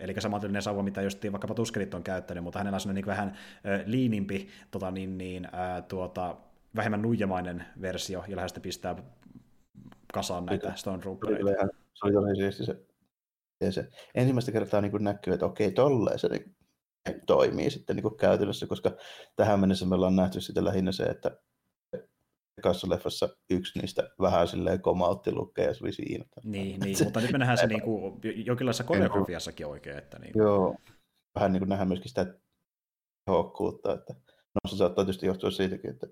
Eli 0.00 0.14
samantyylinen 0.18 0.62
sauva, 0.62 0.82
mitä 0.82 1.02
just 1.02 1.24
vaikkapa 1.32 1.54
Tuskelit 1.54 1.94
on 1.94 2.02
käyttänyt, 2.02 2.44
mutta 2.44 2.58
hänellä 2.58 2.78
on 2.88 2.94
niin 2.94 3.06
vähän 3.06 3.36
liinimpi 3.86 4.48
tota, 4.70 4.90
niin, 4.90 5.18
niin, 5.18 5.48
ää, 5.52 5.82
tuota, 5.82 6.36
vähemmän 6.76 7.02
nuijamainen 7.02 7.64
versio, 7.80 8.24
jolla 8.28 8.40
hän 8.40 8.48
sitten 8.48 8.62
pistää 8.62 8.96
kasaan 10.12 10.46
näitä 10.46 10.72
Stone 10.76 10.98
Troopereita. 10.98 11.68
Se 11.94 12.06
oli 12.06 12.12
tosi 12.12 12.36
siisti 12.36 12.64
se, 12.64 12.76
se, 13.64 13.72
se. 13.72 13.88
Ensimmäistä 14.14 14.52
kertaa 14.52 14.80
niin 14.80 15.04
näkyy, 15.04 15.32
että 15.32 15.46
okei, 15.46 15.72
tolleen 15.72 16.18
se 16.18 16.28
niin 16.28 16.56
toimii 17.26 17.70
sitten 17.70 17.96
niin 17.96 18.16
käytännössä, 18.16 18.66
koska 18.66 18.90
tähän 19.36 19.60
mennessä 19.60 19.86
me 19.86 19.94
ollaan 19.94 20.16
nähty 20.16 20.40
sitten 20.40 20.64
lähinnä 20.64 20.92
se, 20.92 21.02
että 21.02 21.40
leffassa 22.88 23.28
yksi 23.50 23.78
niistä 23.78 24.10
vähän 24.20 24.48
silleen 24.48 24.82
komautti 24.82 25.32
lukee 25.32 25.64
ja 25.64 25.74
se 25.74 25.84
oli 25.84 25.92
siinä. 25.92 26.24
Niin, 26.44 26.80
niin 26.84 26.96
mutta 27.04 27.20
nyt 27.20 27.32
me 27.32 27.38
nähdään 27.38 27.58
se 27.58 27.66
niin 27.66 27.82
kuin, 27.82 28.20
jonkinlaisessa 28.46 28.84
koreografiassakin 28.84 29.66
oikein. 29.66 29.98
Että 29.98 30.18
niin. 30.18 30.32
Joo, 30.36 30.76
vähän 31.34 31.52
niin 31.52 31.60
kuin 31.60 31.68
nähdään 31.68 31.88
myöskin 31.88 32.08
sitä 32.08 32.34
tehokkuutta, 33.24 33.94
että 33.94 34.14
no 34.54 34.70
se 34.70 34.76
saattaa 34.76 35.04
tietysti 35.04 35.26
johtua 35.26 35.50
siitäkin, 35.50 35.90
että 35.90 36.06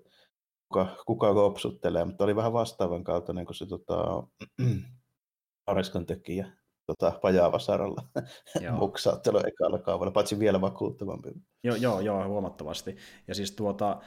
kuka, 0.69 0.95
kuka 1.05 1.33
kopsuttelee, 1.33 2.05
mutta 2.05 2.23
oli 2.23 2.35
vähän 2.35 2.53
vastaavan 2.53 3.03
kautta 3.03 3.33
niin 3.33 3.45
kuin 3.45 3.55
se 3.55 3.65
tota, 3.65 4.23
Areskan 5.67 6.05
tekijä 6.05 6.51
tota, 6.85 7.19
Pajavasaralla 7.21 8.01
muksauttelu 8.79 9.37
ekalla 9.47 9.79
kaavalla, 9.79 10.11
paitsi 10.11 10.39
vielä 10.39 10.61
vakuuttavampi. 10.61 11.29
Joo, 11.63 11.75
joo, 11.75 11.99
joo, 11.99 12.27
huomattavasti. 12.27 12.97
Ja 13.27 13.35
siis 13.35 13.51
tuota, 13.51 14.01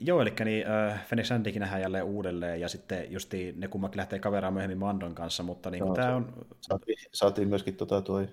Joo, 0.00 0.22
eli 0.22 0.32
niin, 0.44 0.66
äh, 0.66 1.06
Fenix 1.06 1.26
Sandikin 1.26 1.60
nähdään 1.60 1.82
jälleen 1.82 2.04
uudelleen, 2.04 2.60
ja 2.60 2.68
sitten 2.68 3.12
justi 3.12 3.54
ne 3.56 3.68
kummakin 3.68 3.96
lähtee 3.96 4.18
kaveraan 4.18 4.52
myöhemmin 4.52 4.78
Mandon 4.78 5.14
kanssa, 5.14 5.42
mutta 5.42 5.70
niin, 5.70 5.84
no, 5.84 5.94
tämä 5.94 6.16
on... 6.16 6.46
Saatiin, 6.60 6.98
saatiin 7.14 7.48
myöskin 7.48 7.76
tota, 7.76 8.02
toi 8.02 8.28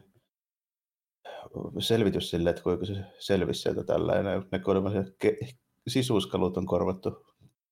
selvitys 1.79 2.29
sille, 2.29 2.49
että 2.49 2.63
kuinka 2.63 2.85
se 2.85 2.93
selvisi 3.19 3.61
sieltä 3.61 3.83
tällainen, 3.83 4.45
ne 4.51 4.59
ke- 5.25 5.55
sisuskalut 5.87 6.57
on 6.57 6.65
korvattu 6.65 7.25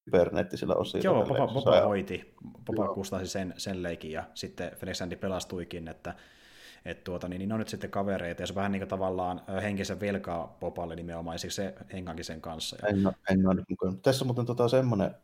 kybernettisillä 0.06 0.76
osilla. 0.76 1.04
Joo, 1.04 1.26
Popa, 1.26 1.48
Popa 1.48 1.82
hoiti, 1.82 2.36
Popa 2.66 2.94
kustasi 2.94 3.28
sen, 3.28 3.54
sen 3.58 3.84
leikin 3.84 4.12
ja 4.12 4.24
sitten 4.34 4.72
Felix 4.76 4.98
Sandy 4.98 5.16
pelastuikin, 5.16 5.88
että 5.88 6.16
et 6.86 7.04
tuota, 7.04 7.28
niin, 7.28 7.40
niin 7.40 7.52
on 7.52 7.60
nyt 7.60 7.68
sitten 7.68 7.92
kavereita, 7.92 8.42
ja 8.42 8.48
se 8.48 8.56
vähän 8.56 8.72
niin 8.72 8.80
kuin 8.80 8.90
tavallaan 8.90 9.42
henkisen 9.62 10.00
velkaa 10.00 10.58
Popalle 10.60 10.96
nimenomaan, 10.96 11.36
ja 11.44 11.52
se 11.52 11.76
hengankin 11.94 12.26
sen 12.26 12.42
kanssa. 12.42 12.78
Ja... 12.82 12.88
Henga, 12.88 13.14
henga 13.30 13.56
mukaan. 13.70 14.02
Tässä 14.02 14.26
on 14.26 14.28
muuten 14.28 14.46
tota 14.46 14.68
semmoinen 14.68 15.16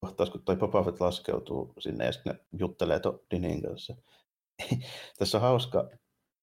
kohtaus, 0.00 0.30
kun 0.30 0.42
toi 0.44 0.56
Popa 0.56 0.82
Fett 0.82 1.00
laskeutuu 1.00 1.72
sinne, 1.78 2.04
ja 2.04 2.12
sitten 2.12 2.34
ne 2.34 2.40
juttelee 2.58 3.00
Dinin 3.30 3.62
kanssa. 3.62 3.96
Tässä 5.18 5.38
on 5.38 5.42
hauska, 5.42 5.90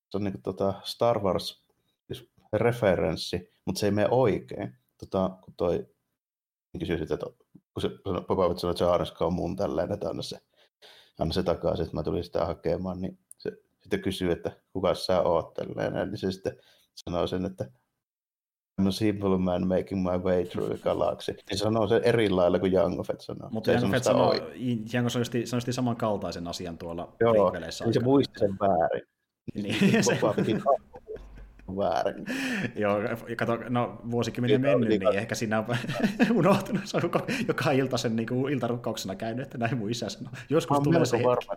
se 0.09 0.17
on 0.17 0.23
niin 0.23 0.31
kuin 0.31 0.41
tota 0.41 0.73
Star 0.83 1.19
Wars 1.19 1.65
siis 2.07 2.29
referenssi, 2.53 3.53
mutta 3.65 3.79
se 3.79 3.87
ei 3.87 3.91
mene 3.91 4.07
oikein. 4.11 4.77
Tota, 4.97 5.29
kun 5.41 5.53
toi 5.57 5.87
kysyi 6.79 6.97
sitä, 6.97 7.13
että 7.13 7.25
kun 7.73 7.81
se 7.81 7.89
Popovit 8.27 8.59
sanoi, 8.59 8.71
että 8.71 8.79
se 8.79 8.85
haaraska 8.85 9.25
on 9.25 9.33
mun 9.33 9.55
tällainen, 9.55 9.93
että 9.93 10.09
anna 10.09 10.21
se, 10.21 10.39
anna 11.19 11.33
se 11.33 11.43
takaisin, 11.43 11.83
että 11.83 11.97
mä 11.97 12.03
tulin 12.03 12.23
sitä 12.23 12.45
hakemaan, 12.45 13.01
niin 13.01 13.19
se 13.37 13.51
sitten 13.79 14.01
kysyy, 14.01 14.31
että 14.31 14.51
kuka 14.73 14.95
sä 14.95 15.21
oot 15.21 15.53
tällainen, 15.53 16.07
niin 16.07 16.17
se 16.17 16.31
sitten 16.31 16.57
sanoo 16.95 17.27
sen, 17.27 17.45
että 17.45 17.71
I'm 18.81 18.87
a 18.87 18.91
simple 18.91 19.37
man 19.37 19.67
making 19.67 20.03
my 20.03 20.17
way 20.17 20.45
through 20.45 20.71
a 20.71 20.77
galaxy. 20.77 21.35
Niin 21.49 21.57
sanoo 21.57 21.87
se 21.87 22.01
eri 22.03 22.29
lailla 22.29 22.59
kuin 22.59 22.71
Jango 22.71 23.03
Fett 23.03 23.21
sanoo. 23.21 23.49
Mutta 23.49 23.71
Jango 23.71 23.87
Fett 23.87 24.03
sanoo, 24.03 24.33
Jango 24.93 25.09
sanoi, 25.09 25.25
sanoi 25.45 25.73
samankaltaisen 25.73 26.47
asian 26.47 26.77
tuolla 26.77 27.15
Joo, 27.19 27.51
niin 27.51 27.93
se 27.93 27.99
muisti 27.99 28.39
sen 28.39 28.57
väärin. 28.59 29.03
Niin, 29.55 30.03
se... 30.03 30.19
väärin. 31.67 32.25
Joo, 32.75 32.97
kato, 33.37 33.57
no 33.69 34.01
vuosikymmeniä 34.11 34.59
mennyt, 34.59 34.89
niin, 34.89 34.99
niin 34.99 35.17
ehkä 35.17 35.35
siinä 35.35 35.59
on 35.59 35.65
unohtunut, 36.39 36.81
se 36.85 36.97
on 36.97 37.03
joka 37.47 37.71
ilta 37.71 37.97
sen 37.97 38.15
niin 38.15 38.27
kuin 38.27 38.53
iltarukkauksena 38.53 39.15
käynyt, 39.15 39.45
että 39.45 39.57
näin 39.57 39.77
mun 39.77 39.91
isä 39.91 40.09
sanoi. 40.09 40.31
Joskus 40.49 40.79
tulee 40.79 41.05
se 41.05 41.23
varma, 41.23 41.55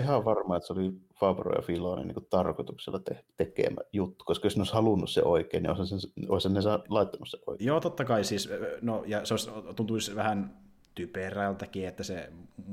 ihan 0.00 0.24
varma, 0.24 0.56
että 0.56 0.66
se 0.66 0.72
oli 0.72 0.92
Fabro 1.20 1.56
ja 1.56 1.62
Filonin 1.62 2.08
niin 2.08 2.26
tarkoituksella 2.30 2.98
te- 2.98 3.24
tekemä 3.36 3.80
juttu, 3.92 4.24
koska 4.24 4.46
jos 4.46 4.56
ne 4.56 4.60
olisi 4.60 4.72
halunnut 4.72 5.10
se 5.10 5.22
oikein, 5.22 5.62
niin 5.62 5.70
olisi, 5.70 6.00
sen, 6.00 6.10
olisi 6.28 6.48
ne 6.48 6.60
laittanut 6.88 7.28
se 7.28 7.38
oikein. 7.46 7.66
Joo, 7.66 7.80
totta 7.80 8.04
kai 8.04 8.24
siis, 8.24 8.48
no, 8.80 9.04
ja 9.06 9.24
se 9.24 9.34
olisi, 9.34 9.50
tuntuisi 9.76 10.16
vähän 10.16 10.62
typerältäkin, 10.94 11.88
että 11.88 12.02
se 12.02 12.32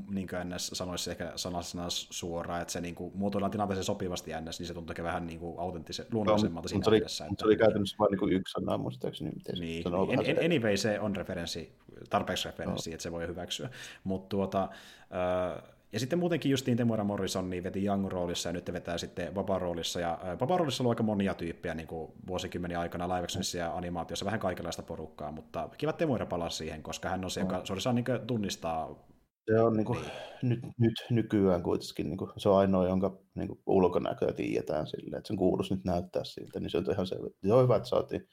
niin 0.10 0.28
kuin 0.28 0.50
NS 0.50 0.68
sanoisi 0.74 1.12
ehkä 1.12 1.34
sanasena 1.36 1.86
suoraan, 1.90 2.62
että 2.62 2.72
se 2.72 2.82
niin 2.82 2.96
kuin, 2.96 3.12
muotoillaan 3.16 3.52
tilanteeseen 3.52 3.84
sopivasti 3.84 4.32
NS, 4.32 4.60
niin 4.60 4.68
se 4.68 4.74
tuntuu 4.74 4.96
vähän 5.04 5.28
niin 5.28 5.40
kuin 5.40 5.60
autenttisen, 5.60 6.06
luonnollisemmalta 6.12 6.66
no, 6.66 6.70
siinä 6.70 6.84
se 6.84 6.90
oli, 6.90 6.98
mielessä. 6.98 7.26
Että, 7.26 7.36
se 7.40 7.46
oli 7.46 7.58
käytännössä 7.58 7.96
vain 8.00 8.12
niin 8.12 8.20
kuin 8.20 8.34
yksi 8.34 8.52
sana, 8.52 8.78
muistaakseni. 8.78 9.32
Miten 9.32 9.56
niin, 9.56 9.84
niin. 10.08 10.30
En, 10.30 10.46
anyway, 10.46 10.78
se 10.78 11.00
on 11.00 11.16
referenssi, 11.16 11.72
tarpeeksi 12.10 12.48
referenssi, 12.48 12.90
no. 12.90 12.94
että 12.94 13.04
se 13.04 13.12
voi 13.12 13.28
hyväksyä. 13.28 13.70
Mutta 14.04 14.30
tuota, 14.30 14.64
äh, 14.64 15.64
ja 15.94 16.00
sitten 16.00 16.20
muutenkin 16.20 16.52
justiin 16.52 16.78
Temuera 16.78 17.04
Morrison 17.04 17.50
niin 17.50 17.64
veti 17.64 17.86
Young-roolissa 17.86 18.50
ja 18.50 18.54
nyt 18.54 18.74
vetää 18.74 18.98
sitten 18.98 19.34
Baba-roolissa. 19.34 20.00
Ja 20.00 20.20
Baba-roolissa 20.38 20.84
on 20.84 20.90
aika 20.90 21.04
monia 21.04 21.34
tyyppejä 21.34 21.76
niin 21.76 21.88
kuin 21.88 22.12
vuosikymmeniä 22.28 22.80
aikana 22.80 23.08
live 23.08 23.58
ja 23.58 23.78
animaatiossa, 23.78 24.26
vähän 24.26 24.40
kaikenlaista 24.40 24.84
porukkaa, 24.84 25.32
mutta 25.32 25.70
kiva 25.78 25.94
Temuera 25.94 26.26
palaa 26.26 26.50
siihen, 26.50 26.84
koska 26.84 27.10
hän 27.10 27.24
on 27.24 27.32
se, 27.32 27.40
joka 27.40 27.62
suoraan 27.66 27.96
niin 27.96 28.06
tunnistaa 28.28 29.10
se 29.50 29.62
on 29.62 29.74
niin 29.74 29.86
kuin, 29.86 30.00
niin. 30.00 30.12
Nyt, 30.42 30.60
nyt, 30.78 30.94
nykyään 31.10 31.64
kuitenkin 31.64 32.10
niin 32.10 32.18
kuin, 32.18 32.32
se 32.38 32.50
on 32.50 32.58
ainoa, 32.58 32.88
jonka 32.88 33.20
niin 33.36 33.48
kuin, 33.48 33.60
ulkonäköä 33.66 34.34
tiedetään 34.34 34.88
sille, 34.88 35.18
että 35.18 35.28
sen 35.28 35.38
kuuluisi 35.38 35.76
nyt 35.76 35.86
näyttää 35.86 36.24
siltä, 36.24 36.60
niin 36.60 36.70
se 36.70 36.78
on 36.78 36.86
ihan 36.92 37.08
selvä. 37.08 37.28
Joo, 37.44 37.64
hyvä, 37.64 37.76
että 37.76 37.90
saatiin, 37.90 38.28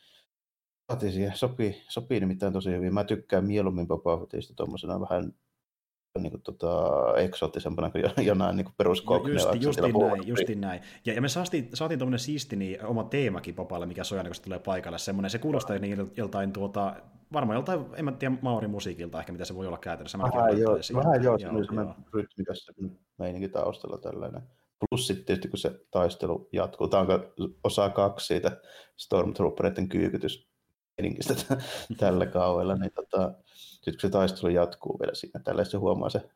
saatiin 0.90 1.12
siihen. 1.12 1.36
Sopii, 1.36 1.82
sopii 1.88 2.20
nimittäin 2.20 2.52
tosi 2.52 2.70
hyvin. 2.70 2.94
Mä 2.94 3.04
tykkään 3.04 3.46
mieluummin 3.46 3.86
Boba 3.86 4.18
Fettistä 4.18 4.54
tuommoisena 4.56 5.00
vähän 5.00 5.32
niin 6.22 6.30
kuin, 6.30 6.42
tota, 6.42 6.90
eksoottisempana 7.16 7.90
kuin 7.90 8.04
jonain 8.26 8.56
niin 8.56 8.66
perus 8.76 9.04
Just, 9.32 9.62
justiin 9.62 9.94
näin, 9.98 10.26
justiin 10.26 10.60
näin. 10.60 10.80
Ja, 11.06 11.12
ja 11.12 11.20
me 11.20 11.28
saatiin, 11.28 11.68
saatiin 11.74 11.98
tuommoinen 11.98 12.18
siisti 12.18 12.56
niin, 12.56 12.84
oma 12.84 13.04
teemakin 13.04 13.54
Popalle, 13.54 13.86
mikä 13.86 14.04
soi 14.04 14.24
kun 14.24 14.34
se 14.34 14.42
tulee 14.42 14.58
paikalle. 14.58 14.98
Semmoinen, 14.98 15.30
se 15.30 15.38
kuulostaa 15.38 15.78
niin 15.78 16.12
joltain 16.16 16.52
tuota, 16.52 16.96
varmaan 17.32 17.56
joltain, 17.56 17.80
en 17.96 18.04
mä 18.04 18.12
tiedä, 18.12 18.34
Maori 18.42 18.68
musiikilta 18.68 19.18
ehkä, 19.18 19.32
mitä 19.32 19.44
se 19.44 19.54
voi 19.54 19.66
olla 19.66 19.78
käytännössä. 19.78 20.18
Vähän 20.18 20.58
joo, 20.58 20.78
vähän 20.94 21.22
joo, 21.22 21.38
se 21.38 21.48
oli 21.48 21.64
semmoinen 21.64 21.94
rytmikäs 22.14 22.70
meininki 23.18 23.48
taustalla 23.48 23.98
tällainen. 23.98 24.42
Plus 24.90 25.06
sitten 25.06 25.26
tietysti, 25.26 25.48
kun 25.48 25.58
se 25.58 25.80
taistelu 25.90 26.48
jatkuu. 26.52 26.88
Tämä 26.88 27.02
on 27.02 27.08
osa 27.64 27.90
kaksi 27.90 28.26
siitä 28.26 28.60
Stormtroopereiden 28.96 29.88
kyykytys 29.88 30.48
tällä 31.98 32.26
kaudella, 32.26 32.74
niin 32.74 32.92
tota, 32.94 33.34
sitten 33.86 33.92
kun 33.92 34.00
se 34.00 34.08
taistelu 34.08 34.52
jatkuu 34.52 34.98
vielä 35.00 35.14
siinä, 35.14 35.40
tällä 35.44 35.64
se 35.64 35.76
huomaa 35.76 36.10
se 36.10 36.30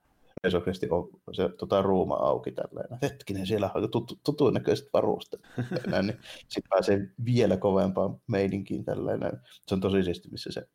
Resokesti 0.44 0.89
on 0.90 1.09
se 1.32 1.48
tota, 1.48 1.82
ruuma 1.82 2.14
auki 2.14 2.52
tällainen. 2.52 2.98
Hetkinen, 3.02 3.47
siellä 3.47 3.70
on 3.74 3.90
tutu, 3.90 4.18
tutun 4.24 4.55
näköiset 4.55 4.89
varusteet. 4.93 5.43
niin 6.02 6.18
sitten 6.48 6.68
pääsee 6.68 7.09
vielä 7.24 7.56
kovempaan 7.56 8.20
meidinkiin 8.27 8.85
tällainen. 8.85 9.32
Se 9.66 9.74
on 9.74 9.81
tosi 9.81 10.02
siisti, 10.02 10.28
missä 10.31 10.52
se, 10.52 10.68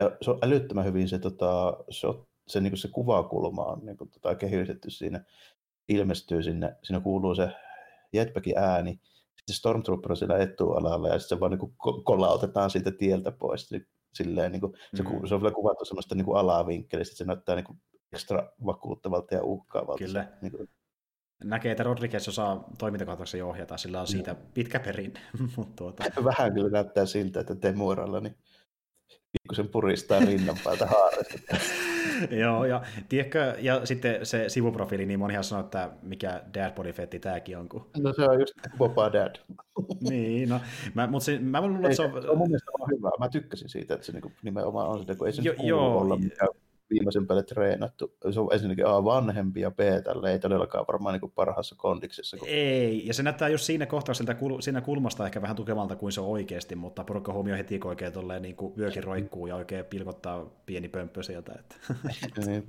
ja 0.00 0.16
se 0.22 0.30
on 0.30 0.38
älyttömän 0.42 0.84
hyvin 0.84 1.08
se, 1.08 1.18
tota, 1.18 1.76
se, 1.90 2.08
se, 2.48 2.60
niin 2.60 2.76
se 2.76 2.88
kuvakulma 2.88 3.64
on 3.64 3.86
niin 3.86 3.96
kuin, 3.96 4.10
tota, 4.10 4.34
kehystetty 4.34 4.90
siinä, 4.90 5.24
ilmestyy 5.88 6.42
sinne, 6.42 6.76
siinä 6.82 7.00
kuuluu 7.00 7.34
se 7.34 7.48
jetpackin 8.12 8.58
ääni, 8.58 9.00
sitten 9.36 9.56
Stormtrooper 9.56 10.12
on 10.12 10.16
siellä 10.16 10.38
etualalla 10.38 11.08
ja 11.08 11.18
sitten 11.18 11.36
se 11.36 11.40
vaan 11.40 11.50
niin 11.50 11.58
kuin 11.58 11.74
kolautetaan 12.04 12.70
siitä 12.70 12.90
tieltä 12.90 13.32
pois. 13.32 13.70
Silleen, 14.14 14.52
niin 14.52 14.60
kuin, 14.60 14.72
se, 14.94 15.02
mm. 15.02 15.26
se 15.26 15.34
on 15.34 15.42
vielä 15.42 15.54
kuvattu 15.54 15.84
semmoista 15.84 16.14
niin 16.14 16.24
kuin 16.24 16.38
alavinkkelistä, 16.38 17.12
että 17.12 17.18
se 17.18 17.24
näyttää 17.24 17.56
niin 17.56 17.64
kuin 17.64 17.78
ekstra 18.12 18.52
vakuuttavalta 18.66 19.34
ja 19.34 19.42
uhkaavalta. 19.42 20.04
Kyllä. 20.04 20.22
Se, 20.22 20.28
niin 20.42 20.52
kuin... 20.52 20.68
Näkee, 21.44 21.72
että 21.72 21.82
Rodriguez 21.82 22.28
osaa 22.28 22.64
toimintakohtauksen 22.78 23.44
ohjata, 23.44 23.76
sillä 23.76 24.00
on 24.00 24.06
siitä 24.06 24.32
mm. 24.32 24.38
pitkä 24.54 24.80
perin. 24.80 25.14
tuota... 25.76 26.04
Vähän 26.24 26.54
kyllä 26.54 26.70
näyttää 26.70 27.06
siltä, 27.06 27.40
että 27.40 27.54
Temuralla 27.54 28.20
niin 28.20 28.36
pikkusen 29.32 29.68
puristaa 29.68 30.20
rinnan 30.20 30.56
päältä 30.64 30.86
haaresta. 30.86 31.56
Joo, 32.40 32.64
ja, 32.64 32.82
tiedätkö, 33.08 33.56
ja 33.58 33.86
sitten 33.86 34.26
se 34.26 34.48
sivuprofiili, 34.48 35.06
niin 35.06 35.18
monihan 35.18 35.44
sanoo, 35.44 35.64
että 35.64 35.90
mikä 36.02 36.42
dad 36.54 36.72
body 36.74 36.92
fetti 36.92 37.18
tämäkin 37.18 37.58
on. 37.58 37.68
Kun... 37.68 37.90
No 37.98 38.12
se 38.12 38.22
on 38.22 38.40
just 38.40 38.54
Boba 38.78 39.12
Dad. 39.12 39.36
niin, 40.00 40.48
no, 40.48 40.60
mä, 40.94 41.06
mutta 41.06 41.24
se, 41.24 41.38
mä 41.38 41.60
luulen, 41.60 41.84
että 41.84 41.96
se 41.96 42.02
on... 42.02 42.22
Se 42.22 42.28
on 42.28 42.38
mun 42.38 42.50
hyvä. 42.96 43.10
Mä 43.18 43.28
tykkäsin 43.28 43.68
siitä, 43.68 43.94
että 43.94 44.06
se 44.06 44.12
niinku, 44.12 44.32
nimenomaan 44.42 44.88
on 44.88 45.06
se, 45.06 45.14
kun 45.14 45.26
ei 45.26 45.32
se 45.32 45.42
jo, 45.42 45.54
joo, 45.58 45.98
olla 45.98 46.16
mikään 46.16 46.48
viimeisen 46.90 47.26
päälle 47.26 47.42
treenattu. 47.42 48.16
Se 48.30 48.40
on 48.40 48.48
ensinnäkin 48.52 48.86
A 48.86 49.04
vanhempi 49.04 49.60
ja 49.60 49.70
B 49.70 49.78
tälle 50.04 50.32
ei 50.32 50.38
todellakaan 50.38 50.84
varmaan 50.88 51.12
niin 51.12 51.20
kuin 51.20 51.32
parhaassa 51.32 51.74
kondiksessa. 51.78 52.36
Kun... 52.36 52.48
Ei, 52.50 53.06
ja 53.06 53.14
se 53.14 53.22
näyttää 53.22 53.48
just 53.48 53.64
siinä 53.64 53.86
kohtauksessa 53.86 54.34
siinä 54.60 54.80
kulmasta 54.80 55.26
ehkä 55.26 55.42
vähän 55.42 55.56
tukevalta 55.56 55.96
kuin 55.96 56.12
se 56.12 56.20
on 56.20 56.26
oikeasti, 56.26 56.74
mutta 56.74 57.04
porukka 57.04 57.32
huomioi 57.32 57.58
heti, 57.58 57.78
kun 57.78 57.88
oikein 57.88 58.12
tolleen 58.12 58.42
niin 58.42 58.56
kuin 58.56 58.76
vyökin 58.76 59.04
roikkuu 59.04 59.46
ja 59.46 59.56
oikein 59.56 59.84
pilkottaa 59.84 60.62
pieni 60.66 60.88
pömppö 60.88 61.22
sieltä. 61.22 61.52
Että... 61.58 61.76
niin, 62.46 62.64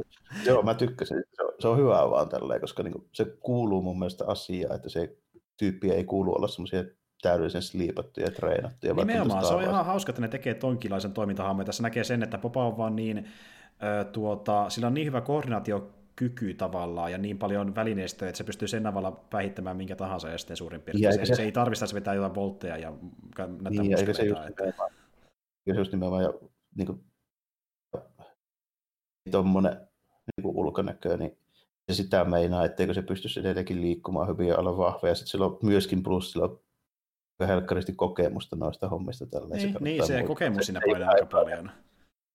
joo, 0.46 0.64
mä 0.64 0.74
tykkäsin. 0.74 1.24
Se 1.34 1.44
on, 1.44 1.54
se 1.60 1.68
on 1.68 1.78
hyvä 1.78 2.10
vaan 2.10 2.30
tälleen, 2.30 2.62
koska 2.62 2.84
niin 2.84 2.94
kuin, 2.94 3.06
se 3.14 3.26
kuuluu 3.40 3.82
mun 3.82 4.00
mielestä 4.00 4.26
asiaan, 4.28 4.76
että 4.76 4.90
se 4.90 5.18
tyyppi 5.58 5.92
ei 5.92 6.04
kuulu 6.04 6.36
olla 6.36 6.48
semmoisia 6.48 6.84
täydellisen 7.22 7.62
sliipattuja 7.62 8.28
ja 8.28 8.32
treenattuja. 8.32 8.94
Nimenomaan, 8.94 9.46
se 9.46 9.54
on 9.54 9.64
ihan 9.64 9.86
hauska, 9.86 10.10
että 10.10 10.22
ne 10.22 10.28
tekee 10.28 10.54
tonkilaisen 10.54 11.14
toimintahaamme. 11.14 11.66
Tässä 11.66 11.84
näkee 11.84 12.04
sen, 12.04 12.24
että 12.24 12.38
Popa 12.38 12.66
on 12.66 12.78
vaan 12.78 12.96
niin 12.96 13.26
tuota, 14.12 14.70
sillä 14.70 14.88
on 14.88 14.94
niin 14.94 15.08
hyvä 15.08 15.22
koordinaatiokyky 15.22 16.54
tavallaan 16.54 17.12
ja 17.12 17.18
niin 17.18 17.38
paljon 17.38 17.76
välineistöä, 17.76 18.30
että 18.30 18.38
se 18.38 18.44
pystyy 18.44 18.68
sen 18.68 18.84
tavalla 18.84 19.12
päihittämään 19.12 19.78
minkä 19.78 19.96
tahansa 19.96 20.34
esteen 20.34 20.58
suurin 20.58 20.82
piirtein. 20.82 21.14
Se, 21.14 21.26
se, 21.26 21.36
se, 21.36 21.44
ei 21.44 21.52
tarvista, 21.52 21.86
että 21.86 21.90
se 21.90 21.96
vetää 21.96 22.14
jotain 22.14 22.36
voltteja 22.36 22.78
ja 22.78 22.94
näyttää 23.38 23.70
niin, 23.70 23.98
eikä 23.98 24.14
se 24.14 24.24
just 24.24 24.42
että... 24.50 24.64
nimenomaan, 24.64 24.92
just 25.78 25.92
nimenomaan 25.92 26.24
ja, 26.24 26.34
niin 26.78 26.86
kuin, 26.86 27.04
tuommoinen 29.32 29.74
niin 30.38 30.44
kuin 30.44 30.58
ulkonäkö, 30.58 31.18
niin 31.18 31.38
se 31.92 31.96
sitä 31.96 32.26
meinaa, 32.26 32.66
etteikö 32.66 32.94
se 32.94 33.02
pystyisi 33.02 33.40
edelleenkin 33.40 33.82
liikkumaan 33.82 34.28
hyvin 34.28 34.48
ja 34.48 34.58
olla 34.58 34.78
vahva. 34.78 35.08
Ja 35.08 35.16
sitten 35.16 35.32
sillä 35.32 35.46
on 35.46 35.60
myöskin 35.64 36.04
plus, 36.04 36.32
sillä 36.32 36.46
on 36.46 36.60
helkkaristi 37.40 37.94
kokemusta 37.94 38.56
noista 38.56 38.90
hommista. 38.90 39.26
Niin, 39.54 39.76
niin 39.80 40.08
se 40.08 40.24
kokemus 40.24 40.66
siinä 40.66 40.82
painaa 40.88 41.12
aika 41.12 41.26
paljon 41.26 41.72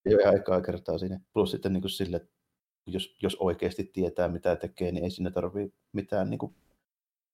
ei 0.07 0.15
ole 0.15 0.25
aikaa 0.25 0.61
kertaa 0.61 0.99
siinä. 0.99 1.21
Plus 1.33 1.51
sitten 1.51 1.73
niin 1.73 1.81
kuin 1.81 1.91
sille, 1.91 2.27
jos, 2.87 3.17
jos 3.23 3.37
oikeasti 3.41 3.85
tietää 3.85 4.29
mitä 4.29 4.57
tekee, 4.57 4.93
niin 4.93 5.05
ei 5.05 5.11
sinne 5.11 5.31
tarvitse 5.31 5.77
mitään 5.93 6.31
niin 6.31 6.39
kuin, 6.39 6.55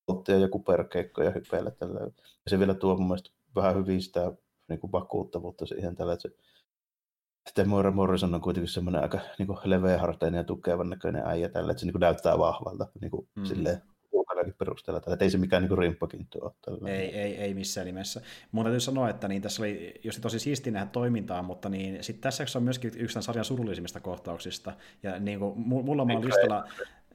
otteja 0.07 0.39
ja 0.39 0.49
kuperkeikkoja 0.49 1.31
hypeillä. 1.31 1.71
Tällä. 1.71 2.01
Ja 2.01 2.51
se 2.51 2.59
vielä 2.59 2.75
tuo 2.75 2.97
mun 2.97 3.07
mielestä 3.07 3.31
vähän 3.57 3.77
hyvin 3.77 4.03
sitä 4.03 4.33
niin 4.69 4.81
kuin 4.81 4.93
vakuuttavuutta 4.93 5.67
siihen 5.67 5.97
tällä, 5.97 6.13
että 6.13 6.29
se 6.29 6.37
sitten 7.47 7.69
Moira 7.69 7.91
Morrison 7.91 8.35
on 8.35 8.41
kuitenkin 8.41 8.73
semmoinen 8.73 9.03
aika 9.03 9.21
niin 9.39 9.49
leveäharteinen 9.65 10.39
ja 10.39 10.45
tukevan 10.45 10.91
näköinen 10.91 11.27
äijä 11.27 11.49
tällä, 11.49 11.71
että 11.71 11.81
se 11.81 11.87
niin 11.87 11.93
kuin 11.93 12.01
näyttää 12.01 12.39
vahvalta 12.39 12.87
niin 13.01 13.11
kuin, 13.11 13.29
mm. 13.37 13.45
silleen, 13.45 13.83
ulkonakin 14.23 14.55
perusteella. 14.59 14.99
Että 14.99 15.25
ei 15.25 15.31
se 15.31 15.39
mikään 15.39 15.63
niin 15.63 15.79
rimppakintu 15.79 16.39
ole. 16.41 16.91
Ei, 16.91 17.19
ei, 17.19 17.37
ei 17.37 17.55
missään 17.55 17.87
nimessä. 17.87 18.21
Mun 18.53 18.65
täytyy 18.65 18.81
sanoa, 18.81 19.09
että 19.09 19.29
niin 19.29 19.43
tässä 19.43 19.63
oli 19.63 20.01
just 20.05 20.21
tosi 20.21 20.39
siisti 20.39 20.71
nähdä 20.71 20.87
toimintaa, 20.93 21.43
mutta 21.43 21.69
niin, 21.69 22.05
sit 22.05 22.21
tässä 22.21 22.45
on 22.57 22.63
myöskin 22.63 22.93
yksi 22.97 23.15
tämän 23.15 23.23
sarjan 23.23 23.45
surullisimmista 23.45 24.01
kohtauksista. 24.01 24.73
Ja 25.03 25.19
niin 25.19 25.39
kuin, 25.39 25.59
mulla 25.59 26.03
on 26.03 26.25
listalla... 26.25 26.65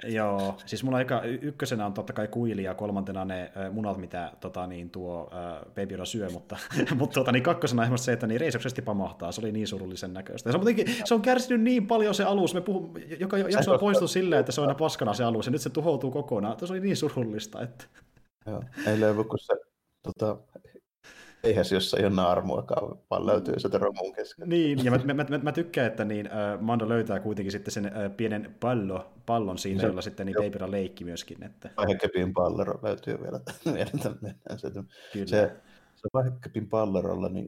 Joo, 0.03 0.57
siis 0.65 0.83
mulla 0.83 0.97
aika 0.97 1.21
ykkösenä 1.23 1.85
on 1.85 1.93
totta 1.93 2.13
kai 2.13 2.27
kuili 2.27 2.63
ja 2.63 2.73
kolmantena 2.73 3.25
ne 3.25 3.51
munat, 3.71 3.97
mitä 3.97 4.31
tota, 4.39 4.67
niin, 4.67 4.89
tuo 4.89 5.29
äh, 5.33 5.61
Baby 5.65 5.93
Yoda 5.93 6.05
syö, 6.05 6.29
mutta, 6.29 6.57
mutta 6.99 7.13
tota, 7.13 7.31
niin 7.31 7.43
kakkosena 7.43 7.87
on 7.91 7.97
se, 7.97 8.13
että 8.13 8.27
niin 8.27 8.41
reisoksesti 8.41 8.81
pamahtaa, 8.81 9.31
se 9.31 9.41
oli 9.41 9.51
niin 9.51 9.67
surullisen 9.67 10.13
näköistä. 10.13 10.49
Ja 10.49 10.51
se, 10.51 10.57
on, 10.57 10.65
se 11.05 11.13
on 11.13 11.21
kärsinyt 11.21 11.61
niin 11.61 11.87
paljon 11.87 12.15
se 12.15 12.23
alus, 12.23 12.53
me 12.53 12.61
puhun, 12.61 12.93
joka 13.19 13.37
jakso 13.37 13.73
on 13.73 13.79
poistunut 13.79 14.11
silleen, 14.11 14.39
että 14.39 14.51
se 14.51 14.61
on 14.61 14.67
aina 14.67 14.77
paskana 14.79 15.13
se 15.13 15.23
alus, 15.23 15.45
ja 15.45 15.51
nyt 15.51 15.61
se 15.61 15.69
tuhoutuu 15.69 16.11
kokonaan. 16.11 16.59
Se 16.59 16.73
oli 16.73 16.79
niin 16.79 16.97
surullista, 16.97 17.61
että... 17.61 17.85
Joo, 18.45 18.63
ei 18.87 18.99
löydy 18.99 19.23
kuin 19.23 19.39
se 19.39 19.53
tota, 20.03 20.37
eihän 21.43 21.65
se 21.65 21.75
jossain 21.75 22.05
ole 22.05 22.15
naarmuakaan, 22.15 22.97
vaan 23.09 23.25
löytyy 23.25 23.59
sieltä 23.59 23.77
romun 23.77 24.13
kesken. 24.13 24.49
Niin, 24.49 24.85
ja 24.85 24.91
mä, 25.05 25.13
mä, 25.13 25.25
mä, 25.29 25.37
mä 25.37 25.51
tykkään, 25.51 25.87
että 25.87 26.05
niin, 26.05 26.27
äh, 26.27 26.61
Mando 26.61 26.89
löytää 26.89 27.19
kuitenkin 27.19 27.51
sitten 27.51 27.71
sen 27.71 27.85
äh, 27.85 28.17
pienen 28.17 28.55
pallo, 28.59 29.13
pallon 29.25 29.57
siinä, 29.57 29.83
jolla 29.83 30.01
sitten 30.01 30.25
niin 30.25 30.35
Babyra 30.35 30.71
leikki 30.71 31.03
myöskin. 31.03 31.43
Että... 31.43 31.69
Vaihekepin 31.77 32.33
pallero 32.33 32.79
löytyy 32.83 33.19
vielä. 33.21 33.39
se, 34.57 34.69
Kyllä. 35.13 35.27
se, 35.27 35.55
se 35.95 36.07
Vaihekepin 36.13 36.69
pallerolla 36.69 37.29
niin 37.29 37.47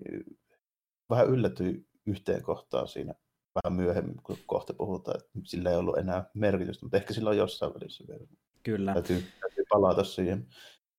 vähän 1.09 1.27
yllätyi 1.27 1.85
yhteen 2.05 2.43
kohtaan 2.43 2.87
siinä 2.87 3.13
vähän 3.55 3.77
myöhemmin, 3.77 4.15
kun 4.23 4.37
kohta 4.45 4.73
puhutaan, 4.73 5.17
että 5.17 5.29
sillä 5.43 5.69
ei 5.69 5.77
ollut 5.77 5.97
enää 5.97 6.29
merkitystä, 6.33 6.85
mutta 6.85 6.97
ehkä 6.97 7.13
sillä 7.13 7.29
on 7.29 7.37
jossain 7.37 7.73
välissä 7.73 8.03
vielä. 8.07 8.25
Kyllä. 8.63 8.93
Täytyy, 8.93 9.23
täytyy 9.39 9.63
palata 9.69 10.03
siihen. 10.03 10.47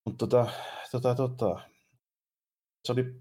Mutta 0.05 0.27
tota, 0.27 0.51
tota, 0.93 1.15
tota, 1.15 1.61
se 2.85 2.93
oli 2.93 3.21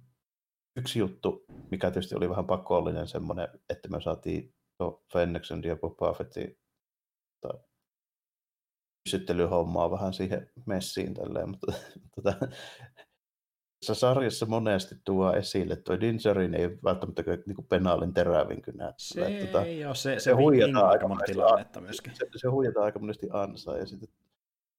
yksi 0.76 0.99
juttu, 0.99 1.45
mikä 1.72 1.91
tietysti 1.91 2.15
oli 2.15 2.30
vähän 2.30 2.48
pakollinen 2.48 3.07
semmoinen, 3.07 3.48
että 3.69 3.90
me 3.90 4.02
saatiin 4.02 4.53
tuo 4.77 5.03
Fennexen 5.14 5.64
ja 5.64 5.76
Boba 5.76 6.14
Fettin 6.14 6.57
pysyttelyhommaa 9.03 9.91
vähän 9.91 10.14
siihen 10.14 10.49
messiin 10.65 11.14
tälleen, 11.14 11.49
mutta 11.49 11.73
tota, 12.15 12.34
tässä 13.80 13.94
sarjassa 13.94 14.45
monesti 14.45 14.95
tuo 15.06 15.34
esille, 15.34 15.76
tuo 15.76 15.99
Dingerin 15.99 16.56
ei 16.56 16.69
välttämättä 16.84 17.23
niin 17.45 17.68
penaalin 17.69 18.14
terävin 18.14 18.61
kynä. 18.61 18.94
Se 18.98 19.26
että, 19.26 19.45
tota, 19.45 19.65
ei 19.65 19.86
ole, 19.86 19.95
se, 19.95 20.14
se, 20.14 20.19
se 20.19 20.31
huijataan 20.31 20.90
aika 20.90 21.07
monesti 21.07 21.31
tilannetta 21.31 21.81
myöskin. 21.81 22.15
Se, 22.15 22.26
se 22.36 22.48
huijataan 22.48 22.86
aika 22.86 22.99
monesti 22.99 23.27
ansaa, 23.31 23.77
ja 23.77 23.86
sitten 23.86 24.10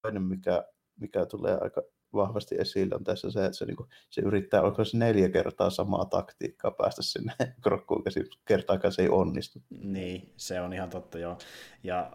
toinen, 0.01 0.23
mikä, 0.23 0.63
mikä 0.99 1.25
tulee 1.25 1.57
aika 1.61 1.81
vahvasti 2.13 2.55
esille 2.59 2.95
on 2.95 3.03
tässä 3.03 3.31
se, 3.31 3.45
että 3.45 3.57
se, 3.57 3.65
niin 3.65 3.75
kuin, 3.75 3.89
se 4.09 4.21
yrittää 4.21 4.61
onko 4.61 4.85
se 4.85 4.97
neljä 4.97 5.29
kertaa 5.29 5.69
samaa 5.69 6.05
taktiikkaa 6.05 6.71
päästä 6.71 7.01
sinne 7.01 7.33
krokkuun, 7.63 8.01
ja 8.05 8.11
kertaakaan 8.45 8.91
se 8.91 9.01
ei 9.01 9.09
onnistu. 9.09 9.59
Niin, 9.69 10.33
se 10.37 10.61
on 10.61 10.73
ihan 10.73 10.89
totta 10.89 11.19
joo. 11.19 11.37
Ja 11.83 12.11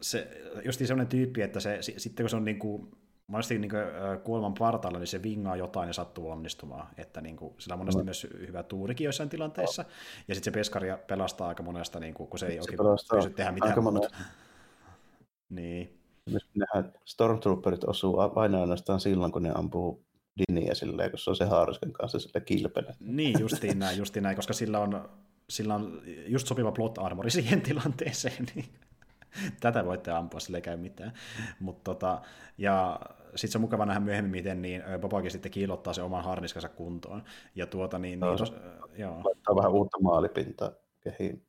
se, 0.00 0.28
just 0.64 0.78
sellainen 0.78 1.06
tyyppi, 1.06 1.42
että 1.42 1.60
se, 1.60 1.78
sitten 1.80 2.24
kun 2.24 2.30
se 2.30 2.36
on 2.36 2.44
niin 2.44 2.58
kuin, 2.58 2.90
monesti 3.26 3.58
niin 3.58 3.70
kuin, 3.70 3.82
kuoleman 4.24 4.54
partalla, 4.54 4.98
niin 4.98 5.06
se 5.06 5.22
vingaa 5.22 5.56
jotain 5.56 5.86
ja 5.86 5.92
sattuu 5.92 6.30
onnistumaan. 6.30 6.86
Että 6.96 7.20
niin 7.20 7.36
kuin, 7.36 7.54
sillä 7.58 7.74
on 7.74 7.78
monesti 7.78 7.98
no. 7.98 8.04
myös 8.04 8.26
hyvä 8.40 8.62
tuurikin 8.62 9.04
joissain 9.04 9.28
tilanteissa. 9.28 9.82
No. 9.82 9.88
Ja 10.28 10.34
sitten 10.34 10.52
se 10.52 10.58
peskaria 10.58 10.98
pelastaa 11.06 11.48
aika 11.48 11.62
monesta, 11.62 12.00
niin 12.00 12.14
kuin, 12.14 12.28
kun 12.28 12.38
se 12.38 12.46
ei 12.46 12.58
oikein 12.60 12.78
pysty 13.14 13.30
tehdä 13.30 13.52
mitään 13.52 13.82
muuta. 13.82 14.10
niin. 15.48 15.99
Nähdään, 16.54 16.92
Stormtrooperit 17.04 17.84
osuu 17.84 18.18
aina 18.34 18.60
ainoastaan 18.60 19.00
silloin, 19.00 19.32
kun 19.32 19.42
ne 19.42 19.52
ampuu 19.54 20.04
Diniä 20.38 20.74
silleen, 20.74 21.10
kun 21.10 21.18
se 21.18 21.30
on 21.30 21.36
se 21.36 21.44
haarisken 21.44 21.92
kanssa 21.92 22.18
sille 22.18 22.40
kilpenä. 22.40 22.94
Niin, 23.00 23.40
justiin 23.40 23.78
näin, 23.78 23.98
justiin 23.98 24.22
näin, 24.22 24.36
koska 24.36 24.52
sillä 24.52 24.80
on, 24.80 25.08
sillä 25.50 25.74
on 25.74 26.02
just 26.26 26.46
sopiva 26.46 26.72
plot 26.72 26.98
armori 26.98 27.30
siihen 27.30 27.60
tilanteeseen. 27.70 28.46
Niin 28.54 28.68
tätä 29.60 29.84
voitte 29.86 30.10
ampua, 30.10 30.40
sille 30.40 30.58
ei 30.58 30.62
käy 30.62 30.76
mitään. 30.76 31.12
Mut 31.60 31.84
tota, 31.84 32.20
ja 32.58 33.00
sitten 33.34 33.52
se 33.52 33.58
on 33.58 33.62
mukava 33.62 33.86
nähdä 33.86 34.00
myöhemmin, 34.00 34.30
miten 34.30 34.62
niin 34.62 34.82
Bobakin 35.00 35.30
sitten 35.30 35.52
kiilottaa 35.52 35.92
se 35.92 36.02
oman 36.02 36.24
harniskansa 36.24 36.68
kuntoon. 36.68 37.22
Ja 37.54 37.66
tuota 37.66 37.98
niin, 37.98 38.20
no, 38.20 38.26
niin 38.26 38.38
tos, 38.38 38.54
joo. 38.96 39.20
Laittaa 39.24 39.56
vähän 39.56 39.72
uutta 39.72 39.98
maalipintaa 40.00 40.72
kehiin. 41.00 41.46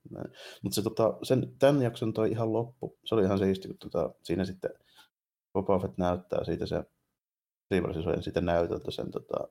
Mutta 0.61 0.75
se, 0.75 0.81
tota, 0.81 1.17
sen, 1.23 1.55
tämän 1.59 1.81
jakson 1.81 2.13
toi 2.13 2.31
ihan 2.31 2.53
loppu. 2.53 2.97
Se 3.05 3.15
oli 3.15 3.23
ihan 3.23 3.39
siisti, 3.39 3.67
kun 3.67 3.77
tota, 3.77 4.13
siinä 4.23 4.45
sitten 4.45 4.71
Boba 5.53 5.79
Fett 5.79 5.97
näyttää 5.97 6.43
siitä 6.43 6.65
se 6.65 6.83
riivallisen 7.71 8.23
siitä 8.23 8.41
näytöltä 8.41 8.91
sen 8.91 9.11
tota, 9.11 9.47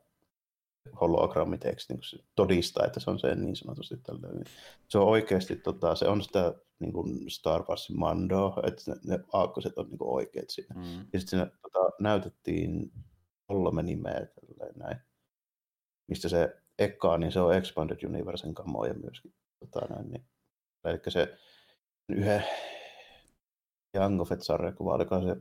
hologrammitekstin, 1.00 1.96
kun 1.96 2.04
se 2.04 2.18
todistaa, 2.34 2.86
että 2.86 3.00
se 3.00 3.10
on 3.10 3.18
se 3.18 3.34
niin 3.34 3.56
sanotusti 3.56 3.96
tällainen. 3.96 4.44
Se 4.88 4.98
on 4.98 5.08
oikeasti, 5.08 5.56
tota, 5.56 5.94
se 5.94 6.08
on 6.08 6.22
sitä 6.22 6.54
niin 6.78 6.92
kuin 6.92 7.30
Star 7.30 7.64
Warsin 7.68 7.98
Mando, 7.98 8.54
että 8.66 8.82
ne, 8.90 8.96
ne 9.04 9.24
aakkoset 9.32 9.78
on 9.78 9.86
niin 9.86 9.98
kuin 9.98 10.10
oikeat 10.10 10.50
siinä. 10.50 10.74
Mm. 10.74 10.82
Ja 10.82 11.20
sitten 11.20 11.28
siinä 11.28 11.46
tota, 11.62 11.90
näytettiin 12.00 12.92
kolme 13.46 13.82
nimeä 13.82 14.26
tälleen 14.26 14.78
näin. 14.78 14.96
Mistä 16.08 16.28
se 16.28 16.56
ekkaa, 16.78 17.18
niin 17.18 17.32
se 17.32 17.40
on 17.40 17.54
Expanded 17.54 18.04
Universen 18.04 18.54
kamoja 18.54 18.94
myöskin. 18.94 19.34
Tota, 19.60 19.94
näin, 19.94 20.10
niin. 20.10 20.24
Eli 20.84 20.98
se 21.08 21.38
yhden 22.08 22.44
Young 23.94 24.20
of 24.20 24.30
sarjakuva, 24.40 24.94
oliko 24.94 25.22
se 25.22 25.36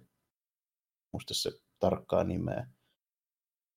muista 1.14 1.34
se 1.34 1.52
tarkkaa 1.80 2.24
nimeä 2.24 2.68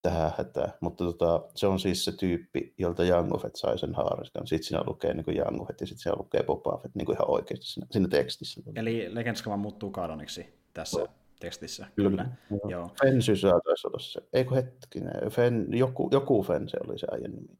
tähän 0.02 0.32
hätään. 0.38 0.72
Mutta 0.80 1.04
tota, 1.04 1.48
se 1.54 1.66
on 1.66 1.80
siis 1.80 2.04
se 2.04 2.12
tyyppi, 2.16 2.74
jolta 2.78 3.04
Young 3.04 3.40
Fett 3.42 3.56
sai 3.56 3.78
sen 3.78 3.94
haariskan. 3.94 4.46
Sitten 4.46 4.68
siinä 4.68 4.84
lukee 4.86 5.14
niin 5.14 5.36
Young 5.36 5.66
Fett 5.66 5.80
ja 5.80 5.86
sitten 5.86 6.02
siinä 6.02 6.16
lukee 6.18 6.42
Boba 6.42 6.78
Fett 6.82 6.94
niin 6.94 7.06
kuin 7.06 7.16
ihan 7.16 7.30
oikeasti 7.30 7.66
siinä, 7.66 7.86
siinä 7.90 8.08
tekstissä. 8.08 8.60
Eli 8.76 9.14
Legends 9.14 9.46
vaan 9.46 9.60
muuttuu 9.60 9.90
kanoniksi 9.90 10.46
tässä 10.74 11.00
no. 11.00 11.08
tekstissä. 11.40 11.86
Kyllä. 11.96 12.10
Kyllä. 12.10 12.30
Joo. 12.50 12.70
Joo. 12.70 12.90
Fen 13.02 13.18
taisi 13.64 13.86
olla 13.86 13.98
se. 13.98 14.20
Eikö 14.32 14.54
hetkinen, 14.54 15.30
Fen, 15.30 15.66
joku, 15.70 16.08
joku 16.12 16.42
Fen 16.42 16.68
se 16.68 16.76
oli 16.84 16.98
se 16.98 17.06
aiemmin 17.10 17.40
nimi 17.40 17.58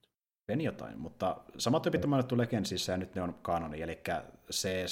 meni 0.53 0.65
jotain, 0.65 0.99
mutta 0.99 1.37
samat 1.59 1.83
tyypit 1.83 2.05
on 2.05 2.11
mainittu 2.11 2.39
Legendsissa 2.39 2.93
ja 2.93 2.99
nyt 2.99 3.15
ne 3.15 3.23
on 3.23 3.35
kanoni, 3.43 3.83
eli 3.83 4.01
se, 4.51 4.85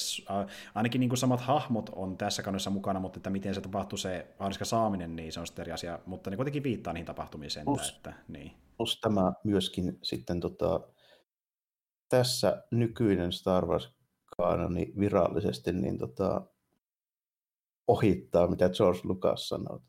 ainakin 0.75 1.01
niin 1.01 1.09
kuin 1.09 1.19
samat 1.19 1.41
hahmot 1.41 1.91
on 1.95 2.17
tässä 2.17 2.43
kanonissa 2.43 2.71
mukana, 2.71 3.01
mutta 3.01 3.19
että 3.19 3.31
miten 3.31 3.55
se 3.55 3.61
tapahtuu 3.61 3.99
se 3.99 4.27
haariska 4.39 4.65
saaminen, 4.65 5.17
niin 5.17 5.33
se 5.33 5.41
on 5.41 5.47
sitten 5.47 5.63
eri 5.63 5.73
asia, 5.73 5.99
mutta 6.07 6.31
ne 6.31 6.37
kuitenkin 6.37 6.63
viittaa 6.63 6.93
niihin 6.93 7.07
tapahtumiin 7.07 7.51
plus, 7.65 7.91
että, 7.91 8.13
niin. 8.29 8.53
plus 8.77 9.01
tämä 9.01 9.33
myöskin 9.45 9.99
sitten 10.03 10.41
tota, 10.41 10.81
tässä 12.09 12.65
nykyinen 12.71 13.33
Star 13.33 13.67
Wars 13.67 13.95
kanoni 14.37 14.93
virallisesti 14.99 15.73
niin 15.73 15.99
tota, 15.99 16.43
ohittaa, 17.87 18.47
mitä 18.47 18.69
George 18.69 19.01
Lucas 19.05 19.49
sanoo 19.49 19.83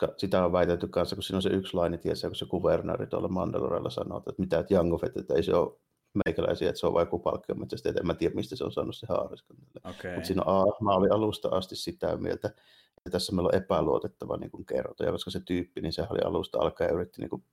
koska 0.00 0.14
sitä 0.18 0.44
on 0.44 0.52
väitetty 0.52 0.88
kanssa, 0.88 1.16
kun 1.16 1.22
siinä 1.22 1.36
on 1.36 1.42
se 1.42 1.48
yksi 1.48 1.74
laini, 1.74 1.98
tiedätkö, 1.98 2.28
kun 2.28 2.36
se 2.36 2.46
kuvernööri 2.46 3.06
tuolla 3.06 3.28
Mandalorella 3.28 3.90
sanoo, 3.90 4.18
että 4.18 4.32
mitä, 4.38 4.58
että 4.58 4.74
Young 4.74 4.94
of 4.94 5.04
että 5.04 5.34
ei 5.34 5.42
se 5.42 5.54
ole 5.54 5.76
meikäläisiä, 6.24 6.68
että 6.68 6.80
se 6.80 6.86
on 6.86 6.94
vain 6.94 7.06
joku 7.06 7.18
palkkiometsästä, 7.18 7.88
että 7.88 8.00
en 8.00 8.06
mä 8.06 8.14
tiedä, 8.14 8.34
mistä 8.34 8.56
se 8.56 8.64
on 8.64 8.72
saanut 8.72 8.96
se 8.96 9.06
haariskan. 9.08 9.56
Okay. 9.84 10.14
Mutta 10.14 10.26
siinä 10.26 10.42
on, 10.42 10.72
mä 10.80 10.94
olin 10.94 11.12
alusta 11.12 11.48
asti 11.48 11.76
sitä 11.76 12.16
mieltä, 12.16 12.48
että 12.96 13.10
tässä 13.10 13.32
meillä 13.32 13.48
on 13.52 13.62
epäluotettava 13.62 14.36
niin 14.36 14.50
kuin 14.50 14.66
kertoja, 14.66 15.12
koska 15.12 15.30
se 15.30 15.40
tyyppi, 15.40 15.80
niin 15.80 15.92
se 15.92 16.06
oli 16.10 16.20
alusta 16.24 16.58
alkaen 16.58 16.94
yritti 16.94 17.20
niin 17.20 17.30
kuin, 17.30 17.44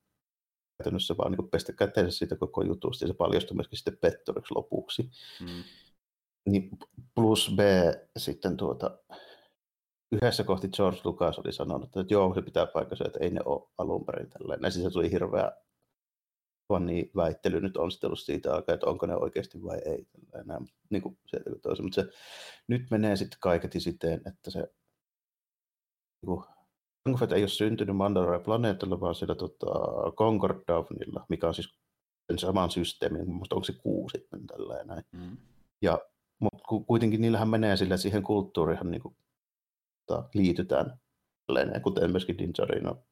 käytännössä 0.78 1.16
vaan 1.18 1.30
niin 1.30 1.36
kuin 1.36 1.50
pestä 1.50 1.72
käteensä 1.72 2.18
siitä 2.18 2.36
koko 2.36 2.62
jutusta, 2.62 3.04
ja 3.04 3.08
se 3.08 3.14
paljastui 3.14 3.54
myöskin 3.54 3.78
sitten 3.78 3.98
pettoriksi 4.00 4.54
lopuksi. 4.54 5.10
Mm. 5.40 5.64
Niin 6.50 6.70
plus 7.14 7.52
B 7.56 7.60
sitten 8.18 8.56
tuota, 8.56 8.98
yhdessä 10.12 10.44
kohti 10.44 10.68
George 10.68 11.00
Lucas 11.04 11.38
oli 11.38 11.52
sanonut, 11.52 11.96
että 11.96 12.14
joo, 12.14 12.34
se 12.34 12.42
pitää 12.42 12.66
paikkansa, 12.66 13.04
että 13.06 13.18
ei 13.22 13.30
ne 13.30 13.40
ole 13.44 13.68
alun 13.78 14.04
perin 14.04 14.30
tällainen. 14.30 14.66
Ja 14.66 14.70
siis 14.70 14.84
se 14.84 14.90
tuli 14.90 15.10
hirveä 15.10 15.52
fani 16.68 17.10
väittely 17.16 17.60
nyt 17.60 17.76
on 17.76 17.90
sitten 17.90 18.08
ollut 18.08 18.20
siitä 18.20 18.54
aikaa, 18.54 18.74
että 18.74 18.86
onko 18.86 19.06
ne 19.06 19.16
oikeasti 19.16 19.62
vai 19.62 19.78
ei. 19.84 20.06
Tällainen, 20.30 20.68
niin 20.90 21.02
kuin 21.02 21.18
toisen. 21.62 21.84
Mutta 21.84 22.02
se 22.02 22.08
nyt 22.68 22.82
menee 22.90 23.16
sitten 23.16 23.38
kaiketi 23.40 23.80
siten, 23.80 24.20
että 24.26 24.50
se 24.50 24.58
niin 26.26 27.16
kuin, 27.16 27.32
ei 27.34 27.42
ole 27.42 27.48
syntynyt 27.48 27.96
Mandalorian 27.96 28.42
planeetalla, 28.42 29.00
vaan 29.00 29.14
siellä 29.14 29.34
tota, 29.34 29.66
Concord 30.16 30.62
Downilla, 30.68 31.26
mikä 31.28 31.48
on 31.48 31.54
siis 31.54 31.78
sen 32.26 32.38
saman 32.38 32.70
systeemin, 32.70 33.30
mutta 33.30 33.54
onko 33.54 33.64
se 33.64 33.72
kuusi 33.72 34.18
sitten 34.18 34.46
tällainen. 34.46 35.04
Mm. 35.12 35.36
Ja, 35.82 35.98
mutta 36.40 36.64
kuitenkin 36.86 37.20
niillähän 37.20 37.48
menee 37.48 37.76
sillä 37.76 37.96
siihen 37.96 38.22
kulttuurihan 38.22 38.90
niin 38.90 39.02
kuin 39.02 39.16
tota, 40.08 40.28
liitytään 40.34 40.98
tälleen, 41.46 41.82
kuten 41.82 42.10
myöskin 42.10 42.38
Dinjarin 42.38 42.88
on 42.88 43.02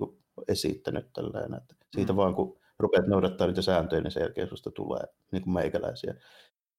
niin 0.00 0.18
esittänyt 0.48 1.12
tälleen, 1.12 1.54
että 1.54 1.74
siitä 1.96 2.12
mm. 2.12 2.16
vaan 2.16 2.34
kun 2.34 2.58
rupeat 2.78 3.06
noudattaa 3.06 3.46
niitä 3.46 3.62
sääntöjä, 3.62 4.02
niin 4.02 4.10
sen 4.10 4.20
jälkeen 4.20 4.48
susta 4.48 4.70
tulee 4.70 5.04
niin 5.32 5.42
kuin 5.42 5.54
meikäläisiä. 5.54 6.14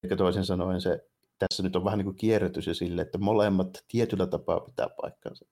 Eikä 0.04 0.16
toisin 0.16 0.46
sanoen 0.46 0.82
se, 0.82 1.08
tässä 1.40 1.64
nyt 1.64 1.76
on 1.76 1.86
vähän 1.86 1.98
niin 1.98 2.06
kuin 2.06 2.16
kierrätys 2.16 2.68
ja 2.68 2.74
sille, 2.74 3.02
että 3.02 3.18
molemmat 3.18 3.86
tietyllä 3.88 4.28
tapaa 4.28 4.60
pitää 4.60 4.88
paikkansa. 5.02 5.46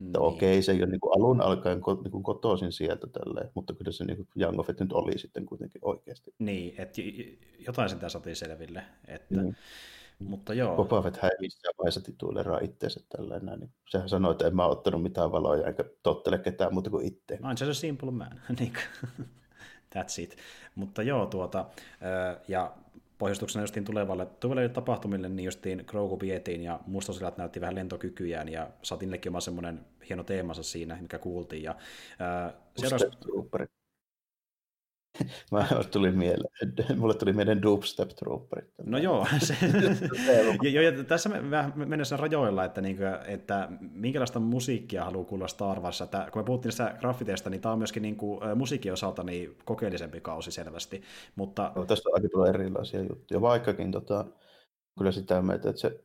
Niin. 0.00 0.18
okei, 0.18 0.62
se 0.62 0.72
ei 0.72 0.82
ole 0.82 0.90
niin 0.90 1.00
kuin 1.00 1.16
alun 1.16 1.40
alkaen 1.40 1.80
niin 2.02 2.10
kuin 2.10 2.22
kotoisin 2.22 2.72
sieltä 2.72 3.06
tälleen, 3.06 3.50
mutta 3.54 3.74
kyllä 3.74 3.92
se 3.92 4.04
niin 4.04 4.16
kuin 4.16 4.28
Young 4.40 4.66
Fett 4.66 4.80
nyt 4.80 4.92
oli 4.92 5.18
sitten 5.18 5.46
kuitenkin 5.46 5.80
oikeasti. 5.84 6.34
Niin, 6.38 6.74
että 6.78 7.02
jotain 7.58 7.88
sitä 7.88 8.08
saatiin 8.08 8.36
selville. 8.36 8.82
Että, 9.08 9.42
mm. 9.42 9.54
Mutta 10.20 10.54
joo. 10.54 10.76
Boba 10.76 11.02
Fett 11.02 11.18
missään 11.40 11.74
vaiheessa 11.78 12.00
tituleraa 12.00 12.58
itseensä 12.62 13.00
tällainen. 13.16 13.60
Niin 13.60 13.70
sehän 13.88 14.08
sanoi, 14.08 14.32
että 14.32 14.46
en 14.46 14.56
mä 14.56 14.66
ottanut 14.66 15.02
mitään 15.02 15.32
valoja 15.32 15.66
enkä 15.66 15.84
tottele 16.02 16.38
ketään 16.38 16.74
muuta 16.74 16.90
kuin 16.90 17.06
itse. 17.06 17.36
I'm 17.36 17.50
just 17.50 17.70
a 17.70 17.74
simple 17.74 18.10
man. 18.10 18.40
Niin 18.58 18.72
That's 19.94 20.22
it. 20.22 20.36
Mutta 20.74 21.02
joo, 21.02 21.26
tuota, 21.26 21.66
ja 22.48 22.72
pohjustuksena 23.18 23.62
justiin 23.62 23.84
tulevalle, 23.84 24.26
tulevalle 24.26 24.68
tapahtumille, 24.68 25.28
niin 25.28 25.44
justiin 25.44 25.84
Grogu 25.86 26.20
vietiin 26.20 26.62
ja 26.62 26.80
mustosilat 26.86 27.38
näytti 27.38 27.60
vähän 27.60 27.74
lentokykyjään 27.74 28.48
ja 28.48 28.70
saatiin 28.82 29.20
oma 29.28 29.40
semmoinen 29.40 29.86
hieno 30.08 30.22
teemansa 30.22 30.62
siinä, 30.62 30.98
mikä 31.00 31.18
kuultiin. 31.18 31.62
Ja, 31.62 31.76
ää, 32.18 32.52
seuraus... 32.76 33.02
Mä 35.52 35.68
tuli 35.90 36.10
mieleen, 36.10 36.98
mulle 36.98 37.14
tuli 37.14 37.32
mieleen 37.32 37.62
Dubstep 37.62 38.08
Trooperit. 38.08 38.70
No 38.84 38.98
joo, 38.98 39.26
se, 39.38 39.56
jo, 40.72 40.82
ja 40.82 41.04
tässä 41.04 41.28
me 41.28 41.72
mennessä 41.86 42.16
rajoilla, 42.16 42.64
että, 42.64 42.80
niin 42.80 42.96
kuin, 42.96 43.08
että 43.26 43.68
minkälaista 43.80 44.40
musiikkia 44.40 45.04
haluaa 45.04 45.24
kuulla 45.24 45.48
Star 45.48 45.80
Wars. 45.80 46.00
Että 46.00 46.28
kun 46.32 46.42
me 46.42 46.44
puhuttiin 46.46 46.68
näistä 46.68 46.96
graffiteista, 47.00 47.50
niin 47.50 47.60
tämä 47.60 47.72
on 47.72 47.78
myöskin 47.78 48.02
niin 48.02 48.16
kuin, 48.16 48.40
musiikin 48.54 48.92
osalta 48.92 49.22
niin 49.22 49.56
kokeellisempi 49.64 50.20
kausi 50.20 50.50
selvästi. 50.50 51.02
Mutta... 51.36 51.72
No, 51.76 51.86
tästä 51.86 52.08
on 52.08 52.14
aika 52.14 52.28
paljon 52.32 52.54
erilaisia 52.54 53.00
juttuja, 53.00 53.40
vaikkakin 53.40 53.92
tota, 53.92 54.24
kyllä 54.98 55.12
sitä 55.12 55.42
mieltä, 55.42 55.70
että 55.70 55.80
se 55.80 56.00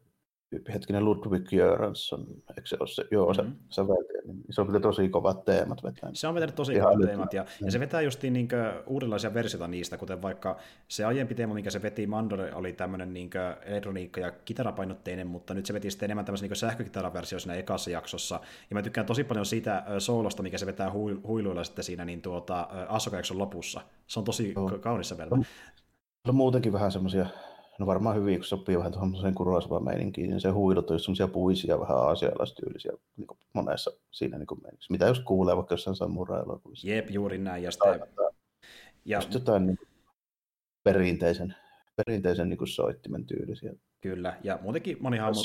hetkinen 0.73 1.06
Ludwig 1.06 1.49
Göransson, 1.49 2.26
eikö 2.49 2.65
se 2.65 2.77
ole 2.80 2.88
se, 2.88 3.03
joo, 3.11 3.34
se, 3.34 3.41
mm-hmm. 3.41 3.57
se, 3.69 3.82
niin 4.26 4.44
se 4.49 4.61
on 4.61 4.68
kyllä 4.68 4.80
tosi 4.80 5.10
kovat 5.10 5.45
teemat 5.45 5.84
vetänyt. 5.84 6.15
Se 6.15 6.27
on 6.27 6.36
vetänyt 6.36 6.56
tosi 6.56 6.80
kovat 6.80 6.99
teemat, 7.06 7.34
ja, 7.34 7.45
ja, 7.61 7.72
se 7.72 7.80
vetää 7.80 8.02
just 8.02 8.23
niin 8.23 8.48
uudenlaisia 8.88 9.34
versioita 9.34 9.68
niistä, 9.68 9.98
kuten 9.98 10.22
vaikka 10.22 10.57
se 10.88 11.06
aiempi 11.06 11.36
teema, 11.36 11.53
mikä 11.53 11.69
se 11.69 11.82
veti 11.82 12.07
Mandore, 12.07 12.56
oli 12.56 12.73
tämmöinen 12.73 13.14
niin 13.14 13.30
elektroniikka- 13.65 14.19
ja 14.19 14.32
kitarapainotteinen, 14.32 15.27
mutta 15.27 15.53
nyt 15.53 15.65
se 15.65 15.73
veti 15.73 15.91
sitten 15.91 16.07
enemmän 16.07 16.26
tämmöisen 16.26 16.49
niin 16.49 16.56
sähkökitaraversio 16.56 17.40
siinä 17.40 17.56
ekassa 17.56 17.90
jaksossa, 17.90 18.40
ja 18.69 18.73
mä 18.73 18.82
tykkään 18.82 19.07
tosi 19.07 19.23
paljon 19.23 19.45
siitä 19.45 19.84
soolosta, 19.99 20.44
mikä 20.44 20.57
se 20.57 20.65
vetää 20.65 20.91
huiluilla 21.23 21.64
sitten 21.64 21.84
siinä 21.84 22.06
niin 22.06 22.22
tuota, 22.22 22.68
Asoka-jakson 22.90 23.38
lopussa. 23.38 23.82
Se 24.07 24.19
on 24.19 24.26
tosi 24.26 24.53
oh. 24.56 24.80
kaunis 24.80 25.10
se 25.10 25.15
on, 25.32 25.45
on 26.27 26.36
muutenkin 26.36 26.73
vähän 26.73 26.91
semmoisia 26.91 27.26
No 27.80 27.86
varmaan 27.86 28.16
hyvin, 28.16 28.36
kun 28.36 28.46
sopii 28.46 28.78
vähän 28.78 28.92
tuohon 28.92 29.36
kurosavaan 29.36 29.84
meininkiin, 29.84 30.30
niin 30.30 30.42
se 30.42 30.50
huidot 30.50 30.92
on 30.92 31.00
semmoisia 31.00 31.28
puisia, 31.28 31.80
vähän 31.80 31.98
aasialaistyylisiä 31.98 32.92
niin 33.18 33.28
monessa 33.54 33.92
siinä 34.12 34.38
niin 34.38 34.48
meininkissä. 34.62 34.94
Mitä 34.94 35.06
jos 35.06 35.20
kuulee 35.20 35.56
vaikka 35.56 35.74
jossain 35.74 35.96
samurai-elokuvissa. 35.96 36.88
Jep, 36.88 37.10
juuri 37.10 37.38
näin. 37.38 37.64
Ja 37.64 37.72
sitten... 37.72 38.02
Ja... 39.06 39.18
Just 39.18 39.34
jotain 39.34 39.66
niin 39.66 39.78
perinteisen, 40.84 41.56
perinteisen 41.96 42.50
niin 42.50 42.68
soittimen 42.68 43.26
tyylisiä. 43.26 43.74
Kyllä, 44.02 44.38
ja 44.44 44.60
muutenkin 44.62 44.98
moni 45.00 45.18
hahmo... 45.18 45.42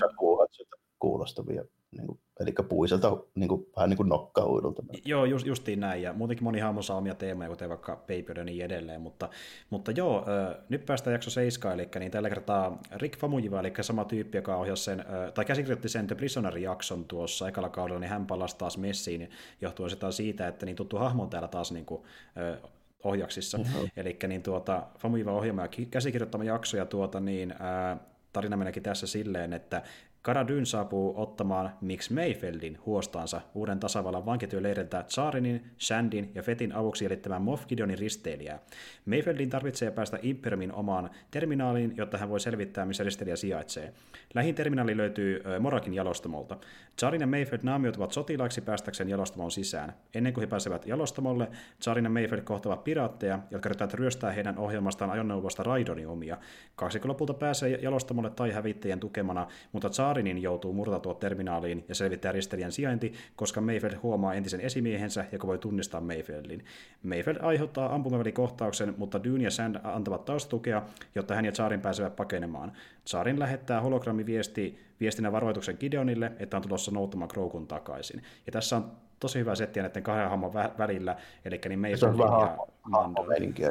Kuulostavia 0.99 1.65
niin 1.93 2.07
kuin, 2.07 2.21
eli 2.41 2.53
puiselta 2.69 3.17
niin 3.35 3.49
kuin, 3.49 3.67
vähän 3.77 3.91
niin 3.91 3.97
kuin 3.97 4.09
nokkauidulta. 4.09 4.83
Joo, 5.05 5.25
just, 5.25 5.47
justiin 5.47 5.81
näin, 5.81 6.03
ja 6.03 6.13
muutenkin 6.13 6.45
moni 6.45 6.61
hahmo 6.61 6.83
saa 6.83 6.97
omia 6.97 7.15
teemoja, 7.15 7.49
kuten 7.49 7.69
vaikka 7.69 7.97
Paper 7.97 8.39
ja 8.39 8.45
niin 8.45 8.65
edelleen, 8.65 9.01
mutta, 9.01 9.29
mutta 9.71 9.91
joo, 9.91 10.19
äh, 10.19 10.57
nyt 10.69 10.87
päästään 10.87 11.13
jakso 11.13 11.31
7, 11.31 11.75
eli 11.75 11.89
niin 11.99 12.13
tällä 12.13 12.29
kertaa 12.29 12.79
Rick 12.93 13.19
Famujiva, 13.19 13.61
eli 13.61 13.73
sama 13.81 14.05
tyyppi, 14.05 14.39
joka 14.39 14.57
ohjasi 14.57 14.85
sen, 14.85 15.01
äh, 15.01 15.33
tai 15.35 15.45
käsikirjoitti 15.45 15.89
sen 15.89 16.07
The 16.07 16.15
Prisoner-jakson 16.15 17.05
tuossa 17.05 17.49
ekalla 17.49 17.69
kaudella, 17.69 18.01
niin 18.01 18.11
hän 18.11 18.27
palasi 18.27 18.57
taas 18.57 18.79
messiin, 18.79 19.31
johtuen 19.61 19.91
sitä 19.91 20.11
siitä, 20.11 20.49
että 20.49 20.67
niin 20.67 20.77
tuttu 20.77 20.97
hahmo 20.97 21.23
on 21.23 21.31
täällä 21.31 21.49
taas 21.49 21.73
niin 21.73 21.87
kuin, 21.87 22.03
äh, 22.39 22.71
ohjaksissa. 23.05 23.59
Mm-hmm. 23.59 23.89
Eli 23.97 24.19
niin 24.29 24.43
tuota, 24.43 24.87
Famujiva 24.99 25.33
ohjelma 25.33 25.63
ja 25.63 25.69
käsikirjoittama 25.91 26.45
jakso, 26.45 26.77
ja 26.77 26.87
tuota, 26.87 27.21
niin, 27.21 27.55
ää, 27.59 27.97
tarina 28.33 28.57
meneekin 28.57 28.83
tässä 28.83 29.07
silleen, 29.07 29.53
että 29.53 29.83
Karadyn 30.23 30.67
saapuu 30.67 31.15
ottamaan 31.17 31.71
Mix 31.81 32.11
Mayfeldin 32.11 32.79
huostaansa 32.87 33.41
uuden 33.55 33.81
tasavallan 33.81 34.27
vankityöleiriltä 34.27 35.03
Tsarinin, 35.03 35.65
Shandin 35.79 36.33
ja 36.35 36.43
Fetin 36.43 36.73
avuksi 36.73 37.05
jäljittämään 37.05 37.43
Moff 37.43 37.67
Gideonin 37.67 37.99
risteilijää. 37.99 38.59
Mayfeldin 39.07 39.51
tarvitsee 39.51 39.91
päästä 39.91 40.19
Imperiumin 40.23 40.73
omaan 40.73 41.11
terminaaliin, 41.31 41.95
jotta 41.97 42.19
hän 42.19 42.29
voi 42.29 42.41
selvittää, 42.41 42.87
missä 42.87 43.05
risteilijä 43.05 43.37
sijaitsee. 43.37 43.93
Lähin 44.35 44.55
terminaali 44.55 44.97
löytyy 44.97 45.43
Morakin 45.61 45.95
jalostamolta. 45.95 46.57
Tsarin 46.97 47.21
ja 47.21 47.27
Mayfeld 47.27 47.61
naamioituvat 47.63 48.13
sotilaiksi 48.13 48.61
päästäkseen 48.61 49.09
jalostamon 49.09 49.51
sisään. 49.51 49.93
Ennen 50.15 50.33
kuin 50.33 50.43
he 50.43 50.47
pääsevät 50.47 50.87
jalostamolle, 50.87 51.49
Tsarin 51.79 52.05
ja 52.05 52.11
Mayfeld 52.11 52.43
kohtavat 52.43 52.85
piraatteja, 52.85 53.39
jotka 53.51 53.69
yrittävät 53.69 53.95
ryöstää 53.95 54.33
heidän 54.33 54.59
ohjelmastaan 54.59 55.11
ajoneuvosta 55.11 55.63
Raidonin 55.63 56.09
omia. 56.09 56.39
Kaksikko 56.77 57.09
lopulta 57.09 57.35
pääsee 57.35 57.79
jalostamolle 57.83 58.31
tai 58.31 58.51
hävittäjien 58.51 59.01
tukemana, 59.01 59.47
mutta 59.73 59.89
Tsarinin 60.11 60.43
joutuu 60.43 60.73
murtautua 60.73 61.15
terminaaliin 61.15 61.85
ja 61.89 61.95
selvittää 61.95 62.33
risteilijän 62.33 62.73
sijainti, 62.73 63.13
koska 63.37 63.61
Mayfeld 63.61 63.97
huomaa 64.03 64.35
entisen 64.35 64.61
esimiehensä, 64.61 65.25
joka 65.33 65.47
voi 65.47 65.59
tunnistaa 65.59 66.01
Mayfeldin. 66.01 66.65
Mayfeld 67.03 67.37
aiheuttaa 67.43 67.95
ampumavälikohtauksen, 67.95 68.95
mutta 68.99 69.25
Dune 69.25 69.45
ja 69.45 69.51
Sand 69.51 69.77
antavat 69.85 70.25
taustatukea, 70.25 70.83
jotta 71.15 71.35
hän 71.35 71.45
ja 71.45 71.53
Tsarin 71.53 71.81
pääsevät 71.81 72.17
pakenemaan. 72.17 72.73
Tsarin 73.05 73.39
lähettää 73.39 73.81
hologrammiviesti 73.81 74.79
viestinä 75.01 75.33
varoituksen 75.33 75.77
Gideonille, 75.81 76.33
että 76.39 76.57
on 76.57 76.63
tulossa 76.63 76.91
nouttamaan 76.91 77.29
Kroukun 77.29 77.67
takaisin. 77.67 78.23
Ja 78.47 78.53
tässä 78.53 78.77
on 78.77 78.93
tosi 79.21 79.39
hyvä 79.39 79.55
setti 79.55 79.81
näiden 79.81 80.03
kahden 80.03 80.31
hahmon 80.31 80.53
vä- 80.53 80.79
välillä, 80.79 81.17
eli 81.45 81.61
niin 81.69 81.81
Mason 81.81 82.19
ja 82.19 82.57
Mando. 82.89 83.27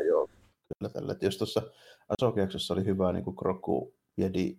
joo. 0.07 0.29
Kyllä 0.77 0.93
tällä. 0.93 1.15
Jos 1.21 1.37
tuossa 1.37 1.61
Asokiaksossa 2.09 2.73
oli 2.73 2.85
hyvä 2.85 3.13
niin 3.13 3.35
Kroku, 3.39 3.93
Jedi 4.17 4.57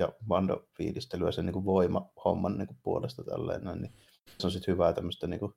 ja 0.00 0.12
Mando 0.26 0.68
fiilistelyä 0.76 1.32
sen 1.32 1.46
niin 1.46 1.64
voima-homman 1.64 2.58
niin 2.58 2.78
puolesta 2.82 3.24
tälleen, 3.24 3.64
niin 3.64 3.94
se 4.38 4.46
on 4.46 4.50
sitten 4.50 4.72
hyvää 4.72 4.92
tämmöistä 4.92 5.26
niin 5.26 5.40
kuin 5.40 5.52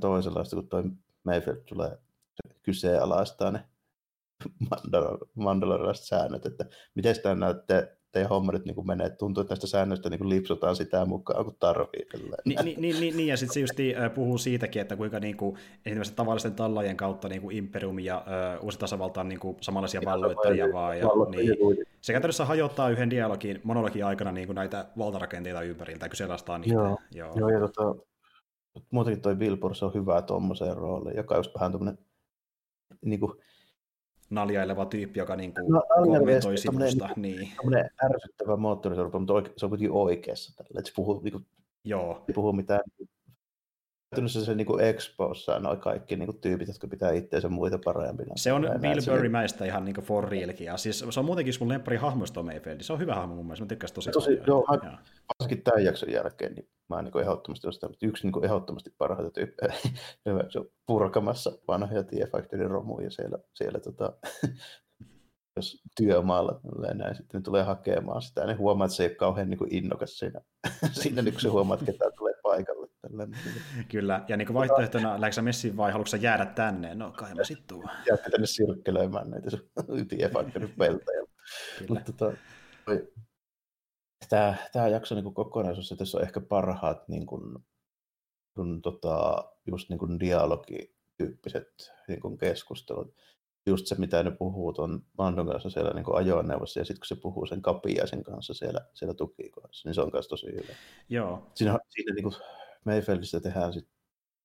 toisenlaista, 0.00 0.56
kun 0.56 0.68
toi 0.68 0.84
Mayfield 1.24 1.62
tulee 1.68 1.98
kyseenalaistaa 2.62 3.50
ne 3.50 3.64
mandalorilaiset 5.34 6.04
säännöt, 6.04 6.46
että 6.46 6.66
miten 6.94 7.14
sitä 7.14 7.34
näytte 7.34 7.98
teidän 8.14 8.28
homma 8.28 8.52
nyt 8.52 8.64
niin 8.64 8.74
kuin 8.74 8.86
menee. 8.86 9.10
Tuntuu, 9.10 9.40
että 9.40 9.52
näistä 9.52 9.66
säännöistä 9.66 10.10
niin 10.10 10.18
kuin 10.18 10.28
lipsutaan 10.28 10.76
sitä 10.76 11.04
mukaan, 11.04 11.44
kun 11.44 11.56
tarvii. 11.60 12.06
Ni, 12.44 12.56
ni, 12.64 12.74
ni, 12.78 12.92
ni, 12.92 13.10
niin, 13.10 13.26
ja 13.26 13.36
sitten 13.36 13.54
se 13.54 13.60
just 13.60 13.74
puhuu 14.14 14.38
siitäkin, 14.38 14.82
että 14.82 14.96
kuinka 14.96 15.20
niin 15.20 15.36
kuin, 15.36 15.56
esimerkiksi 15.86 16.14
tavallisten 16.14 16.54
tallajien 16.54 16.96
kautta 16.96 17.28
niin 17.28 17.42
kuin 17.42 17.56
Imperium 17.56 17.98
ja 17.98 18.24
uh, 18.58 18.64
uusi 18.64 18.78
tasavalta 18.78 19.20
on 19.20 19.28
niin 19.28 19.40
kuin 19.40 19.56
samanlaisia 19.60 20.00
ja 20.00 20.10
valloittajia 20.10 20.72
vaan. 20.72 20.98
Ja, 20.98 21.08
niin, 21.30 21.56
se 22.00 22.12
käytännössä 22.12 22.44
hajottaa 22.44 22.90
yhden 22.90 23.10
dialogin, 23.10 23.60
monologin 23.64 24.04
aikana 24.04 24.32
niin 24.32 24.46
kuin 24.46 24.56
näitä 24.56 24.86
valtarakenteita 24.98 25.62
ympäriltä, 25.62 26.08
kyseenalaistaa 26.08 26.58
niitä. 26.58 26.74
Joo, 26.74 26.98
joo. 27.14 27.32
joo 27.36 27.48
ja 27.48 27.60
tota, 27.60 27.94
muutenkin 28.90 29.22
toi 29.22 29.36
Bill 29.36 29.56
on 29.62 29.94
hyvä 29.94 30.22
tuommoiseen 30.22 30.76
rooliin, 30.76 31.16
joka 31.16 31.34
on 31.34 31.38
just 31.38 31.54
vähän 31.54 31.72
tuommoinen 31.72 32.04
niin 33.04 33.20
kuin, 33.20 33.32
naljaileva 34.34 34.86
tyyppi, 34.86 35.18
joka 35.18 35.36
niin 35.36 35.54
kuin 35.54 35.68
no, 35.68 35.82
kommentoi 35.94 36.58
sivusta. 36.58 37.08
Niin. 37.16 37.48
ärsyttävä 38.04 38.56
moottorisorpa, 38.56 39.18
mutta 39.18 39.32
oike, 39.32 39.50
se 39.56 39.66
on 39.66 39.70
kuitenkin 39.70 39.92
oikeassa 39.92 40.56
tällä, 40.56 40.78
että 40.78 40.88
se 40.88 40.94
puhuu, 40.96 41.20
niin 41.24 41.32
kuin, 41.32 41.46
Joo. 41.84 42.24
ei 42.28 42.34
puhu 42.34 42.52
mitään 42.52 42.80
käytännössä 44.14 44.44
se 44.44 44.54
niin 44.54 44.80
Expossa 44.80 45.58
noin 45.58 45.80
kaikki 45.80 46.16
niin 46.16 46.26
kuin, 46.26 46.40
tyypit, 46.40 46.68
jotka 46.68 46.88
pitää 46.88 47.12
itseensä 47.12 47.48
muita 47.48 47.78
parempina. 47.84 48.32
Se 48.36 48.52
on 48.52 48.62
Bill 48.80 49.00
Burry-mäistä 49.06 49.64
ihan 49.64 49.84
niin 49.84 49.96
for 49.96 50.28
realkin. 50.28 50.66
Ja 50.66 50.76
siis, 50.76 51.04
se 51.10 51.20
on 51.20 51.26
muutenkin 51.26 51.54
mun 51.60 51.68
lemppari 51.68 51.96
hahmosto 51.96 52.42
Mayfield. 52.42 52.80
Se 52.80 52.92
on 52.92 52.98
hyvä 52.98 53.14
hahmo 53.14 53.34
mun 53.34 53.46
mielestä. 53.46 53.64
Mä 53.64 53.68
tykkäsin 53.68 53.94
tosi, 53.94 54.10
tosi 54.10 54.30
paljon. 54.30 54.46
Joo, 54.46 54.66
mä, 54.70 54.98
varsinkin 55.28 55.64
tämän 55.64 55.84
jakson 55.84 56.12
jälkeen, 56.12 56.54
niin 56.54 56.68
mä 56.88 57.02
niin 57.02 57.20
ehdottomasti 57.20 57.68
ostan, 57.68 57.90
yksi 58.02 58.30
niin 58.30 58.44
ehdottomasti 58.44 58.94
parhaita 58.98 59.30
tyyppejä. 59.30 59.74
se 60.50 60.58
on 60.58 60.66
purkamassa 60.86 61.52
vanhoja 61.68 62.02
Tie 62.02 62.26
Factory 62.26 62.68
romuja 62.68 63.10
siellä, 63.10 63.38
siellä 63.54 63.80
tota, 63.80 64.12
jos 65.56 65.82
työmaalla 65.96 66.60
näin, 66.94 67.16
sitten 67.16 67.40
ne 67.40 67.42
tulee 67.42 67.62
hakemaan 67.62 68.22
sitä, 68.22 68.46
ne 68.46 68.54
huomaa, 68.54 68.84
että 68.84 68.96
se 68.96 69.02
ei 69.02 69.08
ole 69.08 69.16
kauhean 69.16 69.50
niin 69.50 69.58
kuin 69.58 69.74
innokas 69.74 70.18
siinä, 70.18 70.40
siinä 71.02 71.22
niin 71.22 71.32
kun 71.34 71.40
se 71.40 71.48
huomaa, 71.48 71.74
että 71.74 71.92
ketään 71.92 72.12
paikalle. 73.04 73.26
Tällainen. 73.26 73.86
Kyllä, 73.90 74.24
ja 74.28 74.36
niin 74.36 74.54
vaihtoehtona, 74.54 75.20
lähdekö 75.20 75.42
messiin 75.42 75.76
vai 75.76 75.92
haluatko 75.92 76.16
jäädä 76.16 76.46
tänne? 76.46 76.94
No 76.94 77.12
kai 77.12 77.34
mä 77.34 77.44
sitten 77.44 77.66
tuun. 77.66 77.90
Jäätkö 78.08 78.30
tänne 78.30 78.46
sirkkelöimään 78.46 79.30
näitä 79.30 79.50
sun 79.50 79.70
peltejä. 80.78 81.22
Mutta 81.88 82.12
tota, 82.12 82.36
tämä, 84.28 84.54
tämä 84.72 84.88
jakso 84.88 85.14
niin 85.14 85.24
kuin 85.24 85.34
kokonaisuus, 85.34 85.92
että 85.92 85.98
tässä 85.98 86.18
on 86.18 86.24
ehkä 86.24 86.40
parhaat 86.40 87.08
niin 87.08 87.26
kuin, 87.26 87.64
kun, 88.54 88.82
tota, 88.82 89.44
just 89.66 89.88
niin 89.88 89.98
kuin 89.98 90.20
dialogityyppiset 90.20 91.92
niin 92.08 92.20
kuin 92.20 92.38
keskustelut 92.38 93.14
just 93.66 93.86
se, 93.86 93.94
mitä 93.94 94.22
ne 94.22 94.30
puhuu 94.30 94.72
tuon 94.72 95.02
Mandon 95.18 95.46
kanssa 95.46 95.70
siellä 95.70 95.90
niin 95.90 96.04
kuin 96.04 96.16
ajoneuvossa, 96.16 96.80
ja 96.80 96.84
sitten 96.84 97.00
kun 97.00 97.06
se 97.06 97.22
puhuu 97.22 97.46
sen 97.46 97.62
kapiaisen 97.62 98.22
kanssa 98.22 98.54
siellä, 98.54 98.80
siellä 98.94 99.14
tukikohdassa, 99.14 99.88
niin 99.88 99.94
se 99.94 100.00
on 100.00 100.10
myös 100.12 100.28
tosi 100.28 100.46
hyvä. 100.46 100.74
Joo. 101.08 101.50
Siinä, 101.54 101.78
siinä 101.88 102.14
niin 102.14 102.22
kuin 102.22 102.34
Mayfeldistä 102.84 103.40
tehdään 103.40 103.72
sit, 103.72 103.88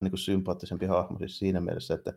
niin 0.01 0.11
kuin 0.11 0.19
sympaattisempi 0.19 0.85
hahmo 0.85 1.17
siis 1.17 1.39
siinä 1.39 1.61
mielessä, 1.61 1.93
että 1.93 2.13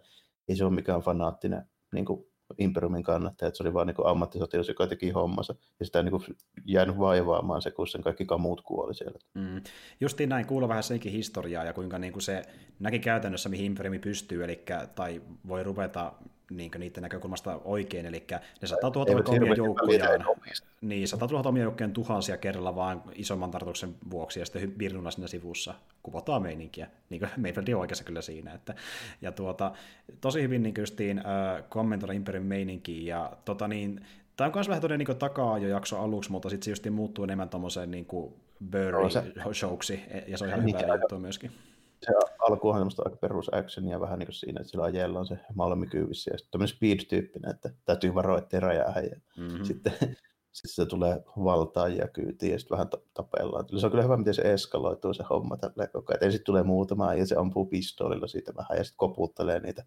ei 0.48 0.56
se 0.56 0.64
ole 0.64 0.74
mikään 0.74 1.00
fanaattinen 1.00 1.66
niin 1.92 2.04
kuin 2.04 2.26
Imperiumin 2.58 3.02
kannattaja, 3.02 3.48
että 3.48 3.56
se 3.56 3.62
oli 3.62 3.74
vain 3.74 3.86
niin 3.86 4.06
ammattisotilas, 4.06 4.68
joka 4.68 4.86
teki 4.86 5.10
hommansa, 5.10 5.54
ja 5.80 5.86
sitä 5.86 5.98
ei 5.98 6.04
niin 6.04 6.36
jäänyt 6.64 6.98
vaivaamaan 6.98 7.62
se, 7.62 7.70
kun 7.70 7.88
sen 7.88 8.02
kaikki 8.02 8.26
muut 8.38 8.60
kuoli 8.60 8.94
siellä. 8.94 9.18
Mm. 9.34 9.62
Justiin 10.00 10.28
näin, 10.28 10.46
kuulla 10.46 10.68
vähän 10.68 10.82
senkin 10.82 11.12
historiaa, 11.12 11.64
ja 11.64 11.72
kuinka 11.72 11.98
niin 11.98 12.12
kuin 12.12 12.22
se 12.22 12.42
näki 12.80 12.98
käytännössä, 12.98 13.48
mihin 13.48 13.66
Imperiumi 13.66 13.98
pystyy, 13.98 14.44
eli, 14.44 14.64
tai 14.94 15.22
voi 15.48 15.62
ruveta 15.62 16.12
niin 16.56 16.70
niiden 16.78 17.02
näkökulmasta 17.02 17.60
oikein, 17.64 18.06
eli 18.06 18.26
ne 18.62 18.68
saattaa 18.68 18.90
tuhota 18.90 19.12
omia 19.12 19.54
joukkojaan, 19.54 20.24
niin, 20.80 21.08
saattaa 21.08 21.28
tuhota 21.28 21.48
omia 21.48 21.62
joukkojaan 21.62 21.92
tuhansia 21.92 22.36
kerralla 22.36 22.74
vaan 22.74 23.02
isomman 23.14 23.50
tarkoituksen 23.50 23.94
vuoksi, 24.10 24.40
ja 24.40 24.46
sitten 24.46 24.78
Virnuna 24.78 25.10
siinä 25.10 25.26
sivussa 25.26 25.74
kuvataan 26.02 26.42
meininkiä, 26.42 26.88
niin 27.10 27.20
kuin 27.20 27.30
Mayfield 27.36 27.68
on 27.68 27.80
oikeassa 27.80 28.04
kyllä 28.04 28.22
siinä, 28.22 28.52
että, 28.52 28.74
ja 29.22 29.32
tuota, 29.32 29.72
tosi 30.20 30.42
hyvin 30.42 30.62
niin 30.62 30.74
justiin 30.78 31.18
äh, 31.18 31.64
kommentoida 31.68 32.12
Imperium 32.12 32.46
meininkiä, 32.46 33.16
ja 33.16 33.32
tota 33.44 33.68
niin, 33.68 34.00
Tämä 34.36 34.48
on 34.48 34.52
myös 34.54 34.68
vähän 34.68 34.80
todella 34.80 35.04
niin 35.08 35.16
takaa 35.16 35.58
jo 35.58 35.68
jakso 35.68 36.00
aluksi, 36.00 36.30
mutta 36.30 36.50
sitten 36.50 36.64
se 36.64 36.70
just 36.70 36.90
muuttuu 36.90 37.24
enemmän 37.24 37.48
tuommoiseen 37.48 37.90
niin 37.90 38.06
Burry-showksi, 38.70 40.00
ja 40.26 40.38
se 40.38 40.44
on 40.44 40.50
ihan 40.50 40.64
hyvä 40.64 40.94
juttu 40.94 41.18
myöskin 41.18 41.50
se 42.06 42.12
alku 42.38 42.68
on 42.68 42.74
semmoista 42.74 43.02
aika 43.04 43.16
perus 43.16 43.54
actionia 43.54 44.00
vähän 44.00 44.18
niin 44.18 44.26
kuin 44.26 44.34
siinä, 44.34 44.60
että 44.60 44.70
sillä 44.70 44.84
ajella 44.84 45.18
on 45.18 45.26
se 45.26 45.38
malmi 45.54 45.86
kyyvissä 45.86 46.30
ja 46.30 46.38
sitten 46.38 46.50
tämmöinen 46.50 46.76
speed-tyyppinen, 46.76 47.50
että 47.50 47.70
täytyy 47.84 48.14
varoa, 48.14 48.38
ettei 48.38 48.60
räjää. 48.60 49.00
Ja 49.10 49.20
mm-hmm. 49.36 49.64
sitten 49.64 49.92
sitten 50.52 50.74
se 50.74 50.86
tulee 50.86 51.24
valtaan 51.44 51.96
ja 51.96 52.08
kyytiin 52.08 52.52
ja 52.52 52.58
sitten 52.58 52.74
vähän 52.74 52.90
tapellaan. 53.14 53.64
Se 53.80 53.86
on 53.86 53.90
kyllä 53.90 54.04
hyvä, 54.04 54.16
miten 54.16 54.34
se 54.34 54.52
eskaloituu 54.52 55.14
se 55.14 55.24
homma 55.30 55.56
tälleen 55.56 55.90
koko 55.92 56.12
ajan. 56.12 56.24
Ensin 56.24 56.44
tulee 56.44 56.62
muutama 56.62 57.14
ja 57.14 57.26
se 57.26 57.36
ampuu 57.36 57.66
pistoolilla 57.66 58.26
siitä 58.26 58.52
vähän 58.56 58.78
ja 58.78 58.84
sitten 58.84 58.96
koputtelee 58.96 59.60
niitä 59.60 59.84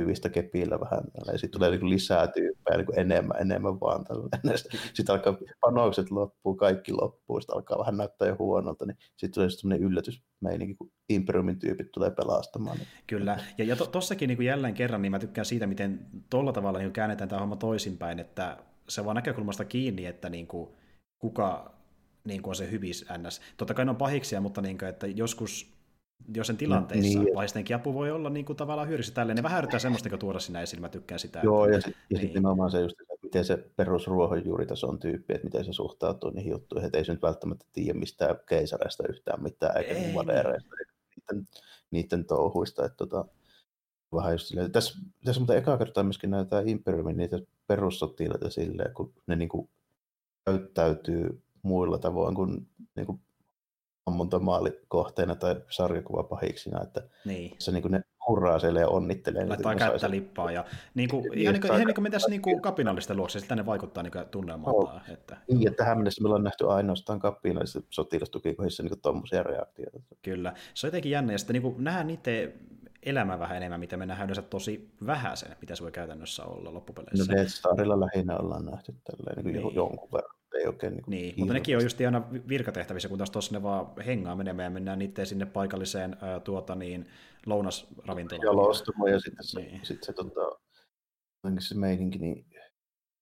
hyvistä 0.00 0.28
kepillä 0.28 0.80
vähän. 0.80 1.04
Ja 1.26 1.38
sitten 1.38 1.50
tulee 1.50 1.70
niin 1.70 1.90
lisää 1.90 2.26
tyyppejä 2.26 2.76
niin 2.76 2.98
enemmän, 3.00 3.40
enemmän 3.40 3.80
vaan. 3.80 4.04
Sitten 4.94 5.14
alkaa 5.14 5.36
panokset 5.60 6.10
loppuu, 6.10 6.54
kaikki 6.54 6.92
loppuu, 6.92 7.40
sitten 7.40 7.56
alkaa 7.56 7.78
vähän 7.78 7.96
näyttää 7.96 8.28
jo 8.28 8.36
huonolta, 8.38 8.86
niin 8.86 8.96
sitten 9.16 9.34
tulee 9.34 9.50
semmoinen 9.50 9.86
yllätysmeininki, 9.88 10.74
kun 10.74 10.90
Imperiumin 11.08 11.58
tyypit 11.58 11.92
tulee 11.92 12.10
pelastamaan. 12.10 12.78
Kyllä, 13.06 13.38
ja, 13.58 13.64
ja 13.64 13.76
tossakin 13.76 14.28
niin 14.28 14.42
jälleen 14.42 14.74
kerran, 14.74 15.02
niin 15.02 15.12
mä 15.12 15.18
tykkään 15.18 15.44
siitä, 15.44 15.66
miten 15.66 16.06
tuolla 16.30 16.52
tavalla 16.52 16.78
niin 16.78 16.92
käännetään 16.92 17.28
tämä 17.28 17.40
homma 17.40 17.56
toisinpäin, 17.56 18.18
että 18.18 18.56
se 18.88 19.04
vaan 19.04 19.16
näkökulmasta 19.16 19.64
kiinni, 19.64 20.06
että 20.06 20.28
niin 20.28 20.46
kuin, 20.46 20.70
kuka 21.18 21.74
niin 22.24 22.42
kuin 22.42 22.50
on 22.50 22.56
se 22.56 22.70
hyvis 22.70 23.06
ns. 23.18 23.40
Totta 23.56 23.74
kai 23.74 23.84
ne 23.84 23.90
on 23.90 23.96
pahiksia, 23.96 24.40
mutta 24.40 24.60
niin 24.60 24.78
kuin, 24.78 24.88
että 24.88 25.06
joskus 25.06 25.79
jos 26.34 26.46
sen 26.46 26.56
tilanteissa 26.56 27.18
no, 27.18 27.24
niin. 27.24 27.34
vaistenkin 27.34 27.76
apu 27.76 27.94
voi 27.94 28.10
olla 28.10 28.30
niin 28.30 28.44
kuin 28.44 28.56
tavallaan 28.56 28.88
hyödyksi 28.88 29.14
tälleen, 29.14 29.36
niin 29.36 29.42
vähän 29.42 29.58
yrittää 29.58 29.80
semmoista 29.80 30.08
niin 30.08 30.18
tuoda 30.18 30.38
sinä 30.38 30.62
esille, 30.62 30.80
mä 30.80 30.88
tykkään 30.88 31.18
sitä. 31.18 31.40
Joo, 31.42 31.64
että, 31.64 31.76
ja, 31.76 31.80
sit, 31.80 31.96
niin. 32.10 32.20
sitten 32.20 32.42
nimenomaan 32.42 32.70
se 32.70 32.80
just, 32.80 33.00
että 33.00 33.14
miten 33.22 33.44
se 33.44 33.56
perusruohonjuuritason 33.76 34.98
tyyppi, 34.98 35.34
että 35.34 35.44
miten 35.44 35.64
se 35.64 35.72
suhtautuu 35.72 36.30
niihin 36.30 36.50
juttuihin, 36.50 36.86
että 36.86 36.98
ei 36.98 37.04
se 37.04 37.12
nyt 37.12 37.22
välttämättä 37.22 37.66
tiedä 37.72 37.98
mistään 37.98 38.36
keisareista 38.48 39.08
yhtään 39.08 39.42
mitään, 39.42 39.76
eikä 39.76 39.94
ei. 39.94 40.14
vadereista, 40.14 40.74
eikä 40.80 40.92
niiden, 41.16 41.48
niiden 41.90 42.24
touhuista, 42.24 42.84
että 42.84 42.96
tota, 42.96 43.24
vähän 44.14 44.32
just 44.32 44.46
silleen. 44.46 44.72
Tässä, 44.72 44.98
tässä 45.24 45.40
mutta 45.40 45.54
eka 45.54 45.78
kertaa 45.78 46.04
myöskin 46.04 46.30
näitä 46.30 46.62
Imperiumin 46.66 47.16
niitä 47.16 47.38
perussotilaita 47.66 48.50
silleen, 48.50 48.94
kun 48.94 49.12
ne 49.26 49.36
niin 49.36 49.48
kuin 49.48 49.68
käyttäytyy 50.44 51.42
muilla 51.62 51.98
tavoin 51.98 52.34
kuin, 52.34 52.68
niin 52.96 53.06
kuin 53.06 53.20
ammuntamaalikohteena 54.06 55.34
tai 55.34 55.56
sarjakuvapahiksina, 55.70 56.82
että 56.82 57.02
niin. 57.24 57.56
se 57.58 57.72
niin 57.72 57.82
kuin 57.82 57.92
ne 57.92 58.00
hurraa 58.28 58.58
siellä 58.58 58.80
ja 58.80 58.88
onnittelee. 58.88 59.46
Laittaa 59.46 59.74
kättä 59.74 59.98
saisi... 59.98 60.16
lippaa 60.16 60.52
ja 60.52 60.64
niin 60.94 61.08
kuin, 61.08 61.22
niin, 61.22 61.38
ihan, 61.38 61.52
niin 61.52 61.60
kuin, 61.60 61.72
ihan 61.72 61.86
niin 61.86 61.94
kuin 61.94 62.02
me 62.02 62.10
tässä 62.10 62.30
niin 62.30 62.42
kuin 62.42 62.62
kapinallisten 62.62 63.16
luokse, 63.16 63.40
siltä 63.40 63.56
ne 63.56 63.66
vaikuttaa 63.66 64.02
niin 64.02 64.12
tunnelmaltaan. 64.30 65.02
No, 65.08 65.14
että... 65.14 65.36
Niin, 65.48 65.68
että 65.68 65.84
tähän 65.84 65.98
mennessä 65.98 66.22
meillä 66.22 66.34
on 66.34 66.44
nähty 66.44 66.68
ainoastaan 66.68 67.20
kapinallisissa 67.20 67.82
sotilastukikohdissa 67.90 68.82
niin 68.82 69.00
tuommoisia 69.02 69.42
reaktioita. 69.42 69.98
Kyllä, 70.22 70.54
se 70.74 70.86
on 70.86 70.88
jotenkin 70.88 71.12
jännä, 71.12 71.32
ja 71.32 71.38
sitten 71.38 71.54
niin 71.54 71.62
kuin 71.62 71.84
nähdään 71.84 72.06
niiden 72.06 72.52
elämä 73.02 73.38
vähän 73.38 73.56
enemmän, 73.56 73.80
mitä 73.80 73.96
me 73.96 74.06
nähdään 74.06 74.26
yleensä 74.26 74.42
tosi 74.42 74.90
vähäisen, 75.06 75.56
mitä 75.60 75.76
se 75.76 75.82
voi 75.82 75.92
käytännössä 75.92 76.44
olla 76.44 76.74
loppupeleissä. 76.74 77.32
No 77.32 77.36
Death 77.36 77.50
Starilla 77.50 78.00
lähinnä 78.00 78.36
ollaan 78.36 78.66
nähty 78.66 78.94
tälleen 79.04 79.44
niin 79.44 79.62
niin. 79.62 79.74
jonkun 79.74 80.08
verran 80.12 80.39
ei 80.54 80.66
oikein 80.66 80.92
niin, 80.92 81.04
niin 81.06 81.34
mutta 81.38 81.54
nekin 81.54 81.76
on 81.76 81.82
just 81.82 82.00
aina 82.00 82.22
virkatehtävissä, 82.48 83.08
kun 83.08 83.18
taas 83.18 83.30
tuossa 83.30 83.52
ne 83.52 83.62
vaan 83.62 83.86
hengaa 84.06 84.36
menemään 84.36 84.64
ja 84.64 84.70
mennään 84.70 84.98
niitä 84.98 85.24
sinne 85.24 85.46
paikalliseen 85.46 86.16
ää, 86.20 86.40
tuota, 86.40 86.74
niin, 86.74 87.08
lounasravintolaan. 87.46 88.46
Jalostamoon 88.46 89.10
ja 89.10 89.20
sitten 89.20 89.44
se, 89.44 89.60
niin. 89.60 89.80
sit 89.82 90.02
se, 90.02 90.12
tota, 90.12 90.58
se 91.58 91.74
meininki 91.74 92.18
niin 92.18 92.46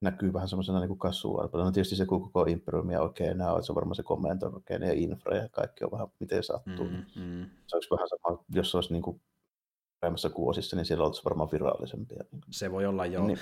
näkyy 0.01 0.33
vähän 0.33 0.49
semmoisena 0.49 0.81
niin 0.81 0.99
kasvuarpana. 0.99 1.65
No 1.65 1.73
tietysti 1.73 1.97
se, 1.97 2.07
kun 2.07 2.23
koko 2.23 2.45
imperiumia 2.45 3.03
oikein 3.03 3.31
enää 3.31 3.53
on, 3.53 3.63
se 3.63 3.73
on 3.73 3.77
varmaan 3.77 3.95
se 3.95 4.03
komento 4.03 4.51
oikein 4.55 4.83
ja 4.83 4.93
infra 4.93 5.37
ja 5.37 5.49
kaikki 5.49 5.85
on 5.85 5.91
vähän 5.91 6.09
miten 6.21 6.43
sattuu. 6.43 6.85
Mm, 6.85 7.05
mm. 7.17 7.47
Se 7.67 7.77
olisi 7.77 7.91
vähän 7.91 8.09
sama, 8.09 8.45
jos 8.55 8.71
se 8.71 8.77
olisi 8.77 8.93
niin 8.93 9.03
kuin 9.03 9.21
paremmassa 10.01 10.31
kuosissa, 10.31 10.77
niin 10.77 10.87
siellä 10.87 11.05
olisi 11.07 11.25
varmaan 11.25 11.49
virallisempia. 11.53 12.25
Se 12.51 12.73
voi 12.73 12.87
olla, 12.87 13.07
joo. 13.07 13.27
Niin, 13.27 13.39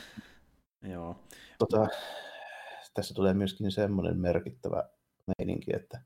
joo. 0.82 1.16
Tota, 1.58 1.88
tässä 2.96 3.14
tulee 3.14 3.34
myöskin 3.34 3.72
semmoinen 3.72 4.16
merkittävä 4.18 4.88
meininki, 5.38 5.76
että 5.76 6.00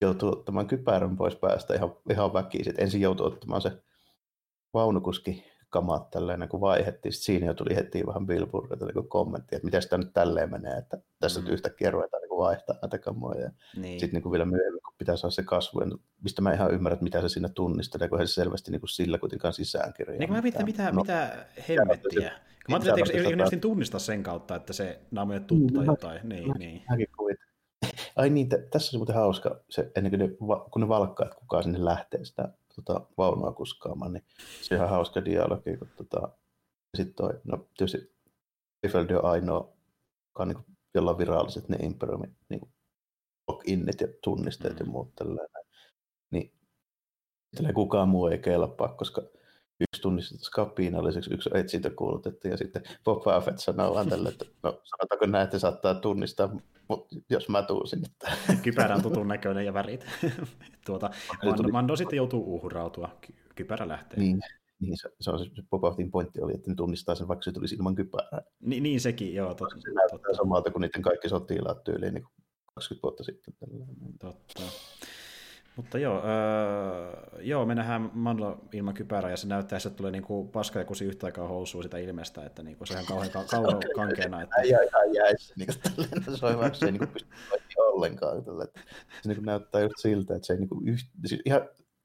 joutuu 0.00 0.28
ottamaan 0.28 0.66
kypärän 0.66 1.16
pois 1.16 1.36
päästä 1.36 1.74
ihan, 1.74 1.96
ihan 2.10 2.32
väkisin. 2.32 2.74
Ensin 2.78 3.00
joutuu 3.00 3.26
ottamaan 3.26 3.62
se 3.62 3.82
vaunukuski 4.74 5.44
kamat 5.70 6.10
tälleen, 6.10 6.48
kun 6.48 6.60
vaihettiin. 6.60 7.12
Sitten 7.12 7.26
siinä 7.26 7.46
jo 7.46 7.54
tuli 7.54 7.76
heti 7.76 8.06
vähän 8.06 8.26
Billboardilta 8.26 8.86
niin 8.86 9.08
kommentti, 9.08 9.56
että 9.56 9.66
miten 9.66 9.82
sitä 9.82 9.98
nyt 9.98 10.12
tälleen 10.12 10.50
menee, 10.50 10.78
että 10.78 10.98
tässä 11.20 11.40
mm. 11.40 11.46
yhtäkkiä 11.46 11.90
ruvetaan 11.90 12.22
niin 12.22 12.38
vaihtaa 12.38 12.76
näitä 12.82 12.98
kamoja. 12.98 13.50
Niin. 13.76 14.00
Sitten 14.00 14.22
niin 14.22 14.32
vielä 14.32 14.44
myöhemmin, 14.44 14.80
pitää 14.98 15.16
saada 15.16 15.30
se 15.30 15.42
kasvu, 15.42 15.80
mistä 16.22 16.42
mä 16.42 16.52
ihan 16.52 16.74
ymmärrän, 16.74 16.94
että 16.94 17.04
mitä 17.04 17.20
se 17.20 17.28
siinä 17.28 17.48
tunnistelee, 17.48 18.08
kun 18.08 18.18
se 18.18 18.26
selvästi 18.26 18.70
niin 18.70 18.80
kuin 18.80 18.90
sillä 18.90 19.18
kuitenkaan 19.18 19.54
sisäänkirjaa. 19.54 20.18
Niin 20.18 20.32
mä 20.32 20.42
mietin, 20.42 20.64
mitä, 20.64 20.92
no, 20.92 21.00
mitä 21.02 21.46
hemmettiä. 21.68 22.32
Mä 22.68 22.76
ajattelin, 22.76 22.98
että 22.98 23.18
eikö, 23.18 23.44
eikö 23.44 23.56
tunnistaa 23.60 24.00
sen 24.00 24.22
kautta, 24.22 24.56
että 24.56 24.72
se 24.72 25.00
naamo 25.10 25.40
tuttu 25.40 25.74
tai 25.74 25.86
jotain. 25.86 26.28
Niin, 26.28 26.52
niin. 26.58 26.82
Ai 28.16 28.30
niin, 28.30 28.48
tässä 28.70 28.96
on 28.96 28.98
muuten 28.98 29.14
hauska, 29.14 29.60
se, 29.70 29.92
ennen 29.96 30.10
kuin 30.10 30.20
ne, 30.20 30.36
kun 30.70 30.82
ne 30.82 30.88
valkkaa, 30.88 31.26
että 31.26 31.38
kukaan 31.38 31.62
sinne 31.62 31.84
lähtee 31.84 32.24
sitä 32.24 32.48
tota, 32.74 33.00
vaunua 33.18 33.52
kuskaamaan, 33.52 34.12
niin 34.12 34.24
se 34.62 34.74
on 34.74 34.78
ihan 34.78 34.88
hauska 34.88 35.24
dialogi, 35.24 35.76
kun 35.76 35.88
tota, 35.96 36.28
sitten 36.96 37.14
toi, 37.14 37.40
no 37.44 37.68
tietysti 37.76 38.12
Eiffel 38.82 39.06
on 39.18 39.24
ainoa, 39.24 39.72
joka 40.28 40.42
on 40.42 40.48
niin 40.48 40.56
kuin, 40.56 40.66
jolla 40.94 41.10
on 41.10 41.18
viralliset 41.18 41.68
ne 41.68 41.76
Imperiumin 41.76 42.36
niin 42.48 42.60
loginnit 43.68 44.00
ja 44.00 44.08
tunnisteet 44.22 44.80
mm. 44.80 44.86
ja 44.86 44.92
muut 44.92 45.14
tällainen. 45.14 45.64
Niin 46.30 47.74
kukaan 47.74 48.08
muu 48.08 48.26
ei 48.26 48.38
kelpaa, 48.38 48.88
koska 48.88 49.22
yksi 49.80 50.02
tunnistettaisiin 50.02 50.52
kapinalliseksi, 50.52 51.34
yksi 51.34 51.50
etsintä 51.54 51.90
kuulutettu, 51.90 52.48
ja 52.48 52.56
sitten 52.56 52.82
Bob 53.04 53.22
Buffett 53.22 53.58
sanoo 53.58 53.94
vaan 53.94 54.08
tälle, 54.08 54.28
että 54.28 54.44
no 54.62 54.80
sanotaanko 54.84 55.26
näin, 55.26 55.44
että 55.44 55.58
saattaa 55.58 55.94
tunnistaa, 55.94 56.56
mutta 56.88 57.16
jos 57.30 57.48
mä 57.48 57.62
tuun 57.62 57.86
sinne. 57.86 58.08
Kypärä 58.62 58.94
on 58.94 59.02
tutun 59.02 59.28
näköinen 59.28 59.66
ja 59.66 59.74
värit. 59.74 60.06
tuota, 60.86 61.10
Mando, 61.44 61.62
Mando 61.62 61.96
sitten 61.96 62.16
joutuu 62.16 62.54
uhrautua, 62.54 63.18
kypärä 63.54 63.88
lähtee. 63.88 64.18
Niin, 64.18 64.40
niin 64.80 64.96
se, 64.96 65.10
se, 65.20 65.30
on 65.30 65.38
se 65.38 65.50
Boba 65.70 65.90
Fettin 65.90 66.10
pointti 66.10 66.40
oli, 66.40 66.54
että 66.54 66.70
ne 66.70 66.74
tunnistaa 66.74 67.14
sen, 67.14 67.28
vaikka 67.28 67.42
se 67.42 67.52
tulisi 67.52 67.74
ilman 67.74 67.94
kypärää. 67.94 68.42
Ni, 68.60 68.80
niin 68.80 69.00
sekin, 69.00 69.34
joo. 69.34 69.54
Totta, 69.54 69.80
se 69.80 69.90
näyttää 69.92 70.18
totta. 70.18 70.36
samalta 70.36 70.70
kuin 70.70 70.80
niiden 70.80 71.02
kaikki 71.02 71.28
sotilaat 71.28 71.84
tyyliin 71.84 72.14
niin 72.14 72.26
20 72.78 73.02
vuotta 73.02 73.24
sitten. 73.24 73.54
Totta. 74.18 74.62
Mutta 75.76 75.98
joo, 75.98 76.22
öö, 76.24 77.40
joo, 77.40 77.66
me 77.66 77.74
nähdään 77.74 78.10
Mandlo 78.14 78.58
ilman 78.72 78.94
kypärää 78.94 79.30
ja 79.30 79.36
se 79.36 79.46
näyttää, 79.46 79.76
että 79.76 79.88
se 79.88 79.94
tulee 79.94 80.12
niinku 80.12 80.44
paska 80.44 80.78
ja 80.78 80.84
kusi 80.84 81.04
yhtä 81.04 81.26
aikaa 81.26 81.48
housuun 81.48 81.84
sitä 81.84 81.98
ilmestä, 81.98 82.44
että 82.44 82.62
niinku 82.62 82.86
se 82.86 82.98
on 82.98 83.06
kauhean, 83.06 83.30
kauhean 83.50 83.80
kankeena. 83.96 84.42
Että... 84.42 84.56
Äijä 84.58 84.78
ihan 84.82 85.14
jäissä, 85.14 85.54
niin 85.56 85.66
kuin 85.66 86.38
se 86.38 86.46
on 86.46 86.52
hyvä, 86.52 86.70
se 86.72 86.86
ei 86.86 86.92
niinku 86.92 87.06
pysty 87.06 87.28
ollenkaan. 87.76 88.44
Tälle. 88.44 88.66
Se 89.22 89.28
niinku 89.28 89.44
näyttää 89.44 89.80
just 89.80 89.94
siltä, 89.98 90.34
että 90.34 90.46
se 90.46 90.52
ei 90.52 90.58
niinku 90.58 90.80
yht... 90.84 91.06
siis 91.26 91.42
ihan 91.44 91.60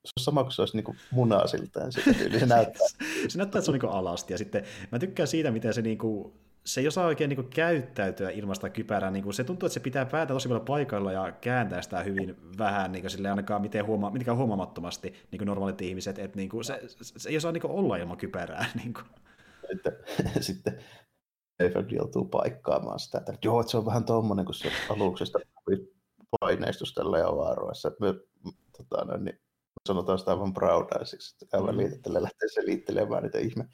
se 0.06 0.14
on 0.20 0.24
sama 0.24 0.44
kuin 0.44 0.54
se 0.54 0.62
olisi 0.62 0.78
niin 0.78 0.98
munaa 1.12 1.48
siltään. 1.48 1.92
Se 1.92 2.46
näyttää. 2.46 2.88
se 3.30 3.38
näyttää, 3.38 3.60
että 3.60 3.62
se 3.62 3.72
on 3.72 3.80
niin 3.80 3.92
alasti. 3.92 4.34
Ja 4.34 4.38
sitten 4.38 4.64
mä 4.92 5.00
tykkään 5.00 5.28
siitä, 5.28 5.52
miten 5.52 5.74
se 5.74 5.82
niin 5.82 5.98
kuin, 5.98 6.34
se 6.66 6.82
ei 6.82 6.88
osaa 6.88 7.06
oikein 7.06 7.30
niin 7.30 7.50
käyttäytyä 7.50 8.30
ilmasta 8.30 8.70
kypärää. 8.70 9.12
Niin 9.12 9.34
se 9.34 9.44
tuntuu, 9.44 9.68
että 9.68 9.74
se 9.74 9.80
pitää 9.80 10.06
päätä 10.06 10.34
tosi 10.34 10.48
paljon 10.48 10.66
paikalla 10.66 11.12
ja 11.12 11.32
kääntää 11.32 11.82
sitä 11.82 12.04
hyvin 12.04 12.38
vähän, 12.58 12.92
niin 12.92 13.10
sille 13.10 13.30
ainakaan 13.30 13.62
miten 13.62 13.86
huoma- 13.86 14.12
mitenkään 14.12 14.38
huomaamattomasti 14.38 15.14
niin 15.32 15.38
kuin 15.38 15.46
normaalit 15.46 15.82
ihmiset. 15.82 16.20
Että 16.20 16.38
niin 16.38 16.50
kuin 16.50 16.64
se, 16.64 16.82
se, 17.02 17.30
ei 17.30 17.38
osaa 17.38 17.52
niin 17.52 17.66
olla 17.66 17.98
ilman 17.98 18.18
kypärää. 18.18 18.66
Niin 18.84 18.94
kuin. 18.94 19.06
Sitten, 19.72 19.94
sitten 20.48 20.80
Eiffel 21.60 21.86
joutuu 21.90 22.26
paikkaamaan 22.26 23.00
sitä, 23.00 23.18
että 23.18 23.34
joo, 23.44 23.60
että 23.60 23.72
se 23.72 23.78
on 23.78 23.86
vähän 23.86 24.06
tuommoinen, 24.06 24.46
kun 24.46 24.56
se 24.56 24.72
aluksesta 24.90 25.40
paineistus 26.40 26.94
tällä 26.94 27.18
ja 27.18 27.28
avaruudessa. 27.28 27.92
Me, 28.00 28.14
tota, 28.78 29.06
no, 29.06 29.18
niin, 29.18 29.40
sanotaan 29.88 30.20
sitä 30.20 30.32
aivan 30.32 30.54
proudaiseksi, 30.54 31.36
että 31.36 31.58
käy 31.58 31.62
mm. 31.62 32.14
lähtee 32.14 32.50
selittelemään 32.54 33.24
niitä 33.24 33.38
ihme, 33.38 33.68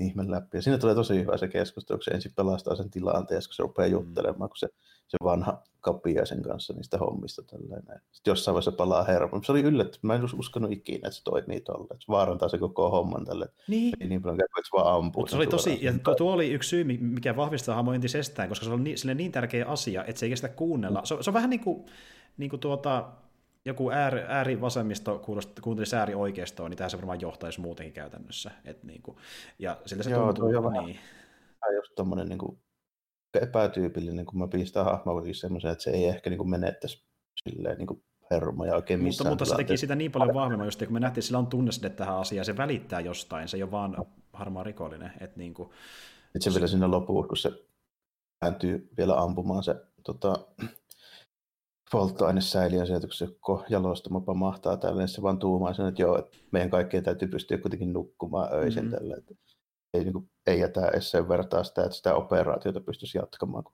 ihme 0.00 0.30
läpi. 0.30 0.56
Ja 0.56 0.62
siinä 0.62 0.78
tulee 0.78 0.94
tosi 0.94 1.20
hyvä 1.20 1.36
se 1.36 1.48
keskustelu, 1.48 1.98
kun 1.98 2.04
se 2.04 2.10
ensin 2.10 2.32
pelastaa 2.36 2.76
sen 2.76 2.90
tilanteen, 2.90 3.42
kun 3.46 3.54
se 3.54 3.62
rupeaa 3.62 3.88
mm. 3.88 3.92
juttelemaan, 3.92 4.50
kun 4.50 4.56
se, 4.56 4.68
se 5.08 5.16
vanha 5.24 5.62
kapia 5.80 6.26
sen 6.26 6.42
kanssa 6.42 6.72
niistä 6.72 6.98
hommista. 6.98 7.42
Tällainen. 7.42 8.00
Sitten 8.12 8.30
jossain 8.30 8.52
vaiheessa 8.54 8.72
palaa 8.72 9.04
hermo. 9.04 9.40
Se 9.42 9.52
oli 9.52 9.60
yllätty, 9.60 9.98
mä 10.02 10.14
en 10.14 10.24
uskonut 10.38 10.72
ikinä, 10.72 10.96
että 10.96 11.10
se 11.10 11.24
toimii. 11.24 11.56
Että 11.56 11.72
se 11.98 12.08
vaarantaa 12.08 12.48
se 12.48 12.58
koko 12.58 12.90
homman 12.90 13.24
tälle. 13.24 13.48
Niin. 13.68 13.94
Ei 14.00 14.08
niin 14.08 14.22
paljon 14.22 14.38
käy, 14.38 14.44
että 14.44 14.68
se 14.68 14.76
vaan 14.76 14.96
ampuu. 14.96 15.26
Se 15.26 15.36
oli 15.36 15.46
tosi, 15.46 15.78
ja 15.82 15.92
tuo, 16.04 16.14
tuo, 16.14 16.32
oli 16.32 16.52
yksi 16.52 16.68
syy, 16.68 16.84
mikä 16.84 17.36
vahvistaa 17.36 17.74
hahmo 17.74 17.92
entisestään, 17.92 18.48
koska 18.48 18.66
se 18.66 18.72
on 18.72 18.84
niin, 18.84 18.98
sille 18.98 19.14
niin 19.14 19.32
tärkeä 19.32 19.66
asia, 19.66 20.04
että 20.04 20.20
se 20.20 20.26
ei 20.26 20.30
kestä 20.30 20.48
kuunnella. 20.48 21.04
Se, 21.04 21.16
se 21.20 21.30
on 21.30 21.34
vähän 21.34 21.50
niin 21.50 21.60
kuin, 21.60 21.86
niin 22.36 22.50
kuin 22.50 22.60
tuota, 22.60 23.12
joku 23.64 23.90
ääri, 23.90 24.20
äärivasemmisto 24.28 25.22
kuuntelisi 25.62 25.96
äärioikeistoon, 25.96 26.70
niin 26.70 26.78
tähän 26.78 26.90
se 26.90 26.96
varmaan 26.96 27.20
johtaisi 27.20 27.60
muutenkin 27.60 27.94
käytännössä. 27.94 28.50
Et 28.64 28.84
niin 28.84 29.02
kuin, 29.02 29.16
ja 29.58 29.80
sillä 29.86 30.02
se 30.02 30.10
Joo, 30.10 30.32
tuntuu. 30.32 30.52
Joo, 30.52 30.70
niin. 30.70 30.98
Vähän 31.62 31.76
just 31.76 31.94
tommonen 31.94 32.28
niin 32.28 32.38
kuin 32.38 32.58
epätyypillinen, 33.34 34.26
kun 34.26 34.38
mä 34.38 34.48
pistän 34.48 34.84
hahmoakin 34.84 35.34
semmoisen, 35.34 35.72
että 35.72 35.84
se 35.84 35.90
ei 35.90 36.04
ehkä 36.04 36.30
niin 36.30 36.38
kuin 36.38 36.50
menettäisi 36.50 37.04
silleen 37.48 37.78
niin 37.78 37.86
kuin 37.86 38.04
hermoja 38.30 38.74
oikein 38.74 39.02
missään. 39.02 39.30
Mutta, 39.30 39.44
mutta 39.44 39.56
se 39.56 39.64
teki 39.64 39.76
sitä 39.76 39.94
niin 39.94 40.12
paljon 40.12 40.34
vahvemmin, 40.34 40.64
just, 40.64 40.84
kun 40.84 40.92
me 40.92 41.00
nähtiin, 41.00 41.20
että 41.20 41.26
sillä 41.26 41.38
on 41.38 41.46
tunneside 41.46 41.90
tähän 41.90 42.16
asiaan, 42.16 42.44
se 42.44 42.56
välittää 42.56 43.00
jostain, 43.00 43.48
se 43.48 43.56
ei 43.56 43.62
ole 43.62 43.70
vaan 43.70 44.06
harmaa 44.32 44.62
rikollinen. 44.62 45.12
Että 45.20 45.38
niin 45.38 45.54
kuin, 45.54 45.70
Sitten 46.22 46.42
se 46.42 46.54
vielä 46.54 46.66
sinne 46.66 46.86
lopuun, 46.86 47.28
kun 47.28 47.36
se 47.36 47.52
kääntyy 48.40 48.88
vielä 48.96 49.20
ampumaan 49.20 49.62
se 49.62 49.76
tota, 50.04 50.46
polttoainesäiliön 51.98 52.86
sieltä, 52.86 53.06
kun 53.06 53.14
se 53.14 53.28
jalostamo 53.68 54.20
pamahtaa 54.20 54.76
tälle, 54.76 55.00
niin 55.02 55.08
se 55.08 55.22
vaan 55.22 55.38
tuumaa 55.38 55.74
sen, 55.74 55.86
että 55.86 56.02
joo, 56.02 56.18
että 56.18 56.38
meidän 56.50 56.70
kaikkien 56.70 57.02
täytyy 57.02 57.28
pystyä 57.28 57.58
kuitenkin 57.58 57.92
nukkumaan 57.92 58.52
öisin 58.52 58.84
mm-hmm. 58.84 58.98
tälle. 58.98 59.14
Että 59.14 59.34
ei, 59.94 60.04
niin 60.04 60.12
kuin, 60.12 60.30
ei 60.46 60.60
jätä 60.60 60.88
edes 60.88 61.10
sen 61.10 61.28
vertaa 61.28 61.64
sitä, 61.64 61.82
että 61.82 61.96
sitä 61.96 62.14
operaatiota 62.14 62.80
pystyisi 62.80 63.18
jatkamaan. 63.18 63.64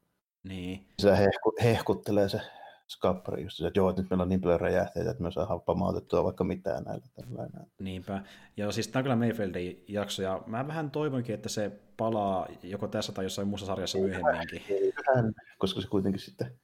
Niin. 0.49 0.87
Se 0.99 1.19
hehku, 1.19 1.53
hehkuttelee 1.63 2.29
se 2.29 2.41
skappari 2.89 3.43
just 3.43 3.61
että 3.61 3.79
joo, 3.79 3.91
että 3.91 4.03
nyt 4.03 4.11
meillä 4.11 4.23
on 4.23 4.29
niin 4.29 4.41
paljon 4.41 4.61
räjähteitä, 4.61 5.11
että 5.11 5.23
me 5.23 5.33
saadaan 5.33 5.61
pamautettua 5.61 6.25
vaikka 6.25 6.45
mitään 6.45 6.85
näillä. 6.85 7.07
Tällainen. 7.15 7.67
Niinpä. 7.81 8.23
Ja 8.57 8.73
siis 8.73 8.89
tämä 8.89 9.01
on 9.01 9.05
kyllä 9.05 9.17
Mayfieldin 9.17 9.85
jakso, 9.89 10.23
ja 10.23 10.43
mä 10.47 10.67
vähän 10.67 10.91
toivonkin, 10.91 11.35
että 11.35 11.49
se 11.49 11.81
palaa 11.97 12.49
joko 12.63 12.89
tässä 12.89 13.13
tai 13.13 13.25
jossain 13.25 13.49
muussa 13.49 13.67
sarjassa 13.67 13.99
myöhemminkin. 13.99 14.63
Ei 14.69 14.93
vähän, 15.07 15.33
koska 15.59 15.81
se 15.81 15.89
kuitenkin 15.89 16.21
sitten 16.21 16.61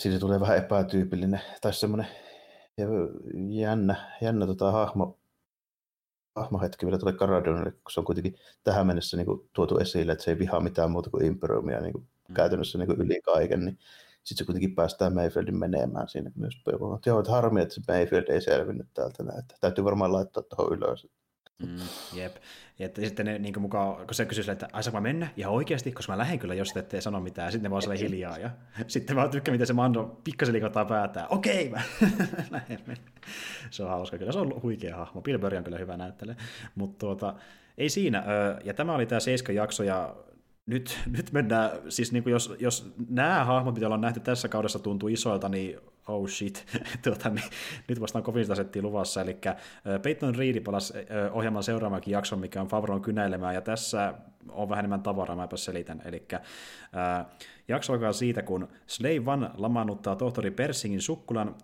siinä 0.00 0.18
tulee 0.18 0.40
vähän 0.40 0.58
epätyypillinen 0.58 1.40
tai 1.60 1.74
semmoinen 1.74 2.06
jännä, 3.48 4.18
jännä 4.20 4.46
tota, 4.46 4.70
hahmo, 4.70 5.18
hahmohetki 6.36 6.86
vielä 6.86 6.98
tulee 6.98 7.14
Karadonille, 7.14 7.70
kun 7.70 7.92
se 7.92 8.00
on 8.00 8.06
kuitenkin 8.06 8.36
tähän 8.64 8.86
mennessä 8.86 9.16
niin 9.16 9.26
kuin, 9.26 9.48
tuotu 9.52 9.78
esille, 9.78 10.12
että 10.12 10.24
se 10.24 10.30
ei 10.30 10.38
vihaa 10.38 10.60
mitään 10.60 10.90
muuta 10.90 11.10
kuin 11.10 11.24
Imperiumia 11.24 11.80
niin 11.80 11.92
kuin, 11.92 12.08
mm. 12.28 12.34
käytännössä 12.34 12.78
niin 12.78 12.86
kuin, 12.86 13.00
yli 13.00 13.20
kaiken, 13.20 13.64
niin 13.64 13.78
sitten 14.24 14.38
se 14.38 14.44
kuitenkin 14.44 14.74
päästään 14.74 15.14
Mayfieldin 15.14 15.58
menemään 15.58 16.08
siinä 16.08 16.30
myös. 16.34 16.54
Joo, 17.06 17.18
että 17.18 17.32
harmi, 17.32 17.60
että 17.60 17.74
se 17.74 17.80
Mayfield 17.88 18.28
ei 18.28 18.40
selvinnyt 18.40 18.86
täältä 18.94 19.22
näin. 19.22 19.42
Täytyy 19.60 19.84
varmaan 19.84 20.12
laittaa 20.12 20.42
tuohon 20.42 20.76
ylös. 20.78 21.06
Mm, 21.62 21.78
jep. 22.14 22.36
Ja 22.78 22.86
että 22.86 23.00
sitten 23.00 23.26
ne 23.26 23.38
niin 23.38 23.60
mukaan, 23.60 23.96
kun 23.96 24.14
se 24.14 24.26
kysyy 24.26 24.52
että 24.52 24.68
ai 24.72 24.82
saa 24.82 25.00
mennä 25.00 25.28
ihan 25.36 25.52
oikeasti, 25.52 25.92
koska 25.92 26.12
mä 26.12 26.18
lähden 26.18 26.38
kyllä, 26.38 26.54
jos 26.54 26.72
te 26.72 26.80
ette 26.80 27.00
sano 27.00 27.20
mitään. 27.20 27.52
Sitten 27.52 27.62
ne 27.62 27.70
vaan 27.70 27.82
sille 27.82 27.98
hiljaa. 27.98 28.38
Ja 28.38 28.50
sitten 28.86 29.16
mä 29.16 29.28
tykkään, 29.28 29.54
miten 29.54 29.66
se 29.66 29.72
Mando 29.72 30.20
pikkasen 30.24 30.52
liikottaa 30.52 30.84
päätään. 30.84 31.26
Okei, 31.30 31.70
mä 31.70 31.82
lähden 32.50 32.78
Se 33.70 33.82
on 33.82 33.88
hauska 33.88 34.18
kyllä. 34.18 34.32
Se 34.32 34.38
on 34.38 34.62
huikea 34.62 34.96
hahmo. 34.96 35.22
Bill 35.22 35.38
Burry 35.38 35.58
on 35.58 35.64
kyllä 35.64 35.78
hyvä 35.78 35.96
näyttelijä. 35.96 36.36
Mutta 36.74 36.98
tuota, 36.98 37.34
ei 37.78 37.88
siinä. 37.88 38.24
Ja 38.64 38.74
tämä 38.74 38.94
oli 38.94 39.06
tämä 39.06 39.20
seiska 39.20 39.52
jakso, 39.52 39.82
ja 39.82 40.16
nyt, 40.66 40.98
nyt 41.06 41.32
mennään, 41.32 41.70
siis 41.88 42.12
niin 42.12 42.22
kuin 42.22 42.32
jos, 42.32 42.54
jos 42.58 42.94
nämä 43.08 43.44
hahmot, 43.44 43.74
mitä 43.74 43.86
ollaan 43.86 44.00
nähty 44.00 44.20
tässä 44.20 44.48
kaudessa, 44.48 44.78
tuntuu 44.78 45.08
isoilta, 45.08 45.48
niin 45.48 45.78
oh 46.08 46.28
shit, 46.28 46.66
tuota, 47.04 47.28
niin, 47.28 47.44
nyt 47.88 48.00
vastaan 48.00 48.24
kovin 48.24 48.56
settiä 48.56 48.82
luvassa, 48.82 49.20
eli 49.20 49.36
Peyton 50.02 50.34
Reed 50.34 50.60
palasi 50.60 50.94
ohjelman 51.32 51.62
seuraavakin 51.62 52.12
jakson, 52.12 52.38
mikä 52.38 52.60
on 52.60 52.68
Favron 52.68 53.02
kynäilemään, 53.02 53.54
ja 53.54 53.60
tässä 53.60 54.14
on 54.48 54.68
vähän 54.68 54.82
enemmän 54.82 55.02
tavaraa, 55.02 55.36
mäpä 55.36 55.56
selitän, 55.56 56.02
eli 56.04 56.26
äh, 56.34 57.26
jakso 57.68 57.92
alkaa 57.92 58.12
siitä, 58.12 58.42
kun 58.42 58.68
Slave 58.86 59.22
One 59.26 59.50
lamaannuttaa 59.54 60.16
tohtori 60.16 60.50
Persingin 60.50 61.00
sukkulan, 61.00 61.54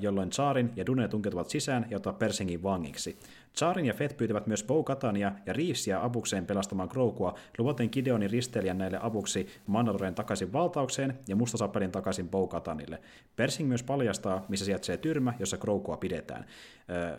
jolloin 0.00 0.30
Chaarin 0.30 0.70
ja 0.76 0.86
Dune 0.86 1.08
tunkeutuvat 1.08 1.50
sisään 1.50 1.86
ja 1.90 1.96
ottaa 1.96 2.12
Persingin 2.12 2.62
vangiksi. 2.62 3.18
Chaarin 3.56 3.86
ja 3.86 3.94
Fett 3.94 4.16
pyytävät 4.16 4.46
myös 4.46 4.64
Bo 4.64 4.82
Katania 4.82 5.32
ja 5.46 5.52
Reevesia 5.52 6.04
abukseen 6.04 6.46
pelastamaan 6.46 6.88
Groukua, 6.92 7.34
luvaten 7.58 7.88
Gideonin 7.92 8.30
risteilijän 8.30 8.78
näille 8.78 8.98
avuksi 9.02 9.46
Mandaloren 9.66 10.14
takaisin 10.14 10.52
valtaukseen 10.52 11.18
ja 11.28 11.36
mustasapelin 11.36 11.92
takaisin 11.92 12.28
Bo 12.28 12.46
Katanille. 12.46 13.00
Persing 13.36 13.68
myös 13.68 13.82
paljastaa, 13.82 14.44
missä 14.48 14.64
sijaitsee 14.64 14.96
tyrmä, 14.96 15.34
jossa 15.38 15.56
Groukua 15.56 15.96
pidetään. 15.96 16.44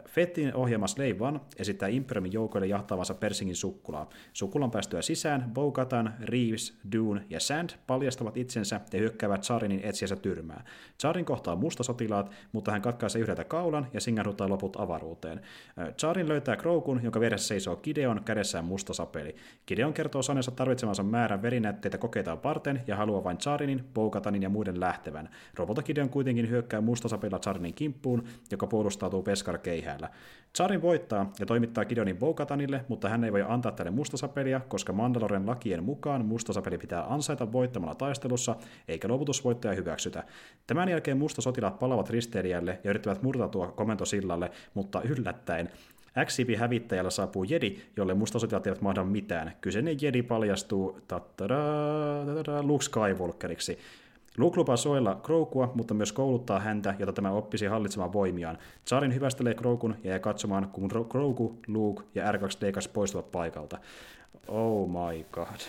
Fettin 0.09 0.55
ohjelma 0.55 0.87
Slave 0.87 1.15
One 1.19 1.39
esittää 1.57 1.89
Imperiumin 1.89 2.33
joukoille 2.33 2.67
jahtaavansa 2.67 3.13
Persingin 3.13 3.55
sukkulaa. 3.55 4.09
Sukkulan 4.33 4.71
päästyä 4.71 5.01
sisään, 5.01 5.51
Bo-Katan, 5.53 6.13
Reeves, 6.19 6.77
Dune 6.91 7.25
ja 7.29 7.39
Sand 7.39 7.69
paljastavat 7.87 8.26
itsensä 8.35 8.81
ja 8.93 8.99
hyökkäävät 8.99 9.41
Charinin 9.41 9.81
etsiänsä 9.83 10.15
tyrmää. 10.15 10.63
Charin 10.99 11.25
kohtaa 11.25 11.55
mustasotilaat, 11.55 12.31
mutta 12.51 12.71
hän 12.71 12.81
katkaisee 12.81 13.21
yhdeltä 13.21 13.43
kaulan 13.43 13.87
ja 13.93 14.01
singahduttaa 14.01 14.49
loput 14.49 14.75
avaruuteen. 14.79 15.41
Charin 15.97 16.27
löytää 16.27 16.55
Kroukun, 16.55 16.99
jonka 17.03 17.19
vieressä 17.19 17.47
seisoo 17.47 17.75
Gideon 17.75 18.23
kädessään 18.23 18.65
mustasapeli. 18.65 19.35
Gideon 19.67 19.93
kertoo 19.93 20.21
sanensa 20.21 20.51
tarvitsemansa 20.51 21.03
määrän 21.03 21.41
verinäytteitä 21.41 21.97
kokeita 21.97 22.37
varten 22.43 22.81
ja 22.87 22.95
haluaa 22.95 23.23
vain 23.23 23.37
Charinin, 23.37 23.83
Bo-Katanin 23.93 24.43
ja 24.43 24.49
muiden 24.49 24.79
lähtevän. 24.79 25.29
Robota 25.55 25.81
Gideon 25.81 26.09
kuitenkin 26.09 26.49
hyökkää 26.49 26.81
mustasapelilla 26.81 27.39
Charinin 27.39 27.73
kimppuun, 27.73 28.23
joka 28.51 28.67
puolustautuu 28.67 29.23
Peskar 29.23 29.57
keihäällä. 29.57 30.09
Charin 30.55 30.81
voittaa 30.81 31.31
ja 31.39 31.45
toimittaa 31.45 31.85
Gideonin 31.85 32.17
Bo-Katanille, 32.17 32.85
mutta 32.87 33.09
hän 33.09 33.23
ei 33.23 33.31
voi 33.31 33.43
antaa 33.47 33.71
tälle 33.71 33.91
mustasapelia, 33.91 34.59
koska 34.59 34.93
Mandaloren 34.93 35.45
lakien 35.45 35.83
mukaan 35.83 36.25
mustasapeli 36.25 36.77
pitää 36.77 37.13
ansaita 37.13 37.51
voittamalla 37.51 37.95
taistelussa, 37.95 38.55
eikä 38.87 39.07
luovutusvoittaja 39.07 39.75
hyväksytä. 39.75 40.23
Tämän 40.67 40.89
jälkeen 40.89 41.17
mustasotilaat 41.17 41.79
palavat 41.79 42.09
risteilijälle 42.09 42.79
ja 42.83 42.89
yrittävät 42.89 43.23
murtautua 43.23 43.67
komentosillalle, 43.67 44.51
mutta 44.73 45.01
yllättäen 45.01 45.69
XCP 46.25 46.57
hävittäjällä 46.57 47.09
saapuu 47.09 47.43
Jedi, 47.43 47.77
jolle 47.97 48.13
mustasotilaat 48.13 48.67
eivät 48.67 48.81
mahda 48.81 49.03
mitään. 49.03 49.53
Kyseinen 49.61 49.97
Jedi 50.01 50.23
paljastuu 50.23 51.01
Luke 52.61 52.83
Skywalkeriksi. 52.83 53.79
Luke 54.37 54.57
lupaa 54.57 54.77
suojella 54.77 55.15
Kroukua, 55.23 55.71
mutta 55.75 55.93
myös 55.93 56.13
kouluttaa 56.13 56.59
häntä, 56.59 56.95
jotta 56.99 57.13
tämä 57.13 57.31
oppisi 57.31 57.65
hallitsemaan 57.65 58.13
voimiaan. 58.13 58.57
Charin 58.87 59.13
hyvästelee 59.13 59.53
Kroukun 59.53 59.95
ja 60.03 60.09
jää 60.09 60.19
katsomaan, 60.19 60.69
kun 60.71 60.89
Krouku, 61.09 61.59
Luke 61.67 62.03
ja 62.15 62.31
R2D2 62.31 62.89
poistuvat 62.93 63.31
paikalta. 63.31 63.77
Oh 64.47 64.89
my 64.89 65.25
god. 65.31 65.59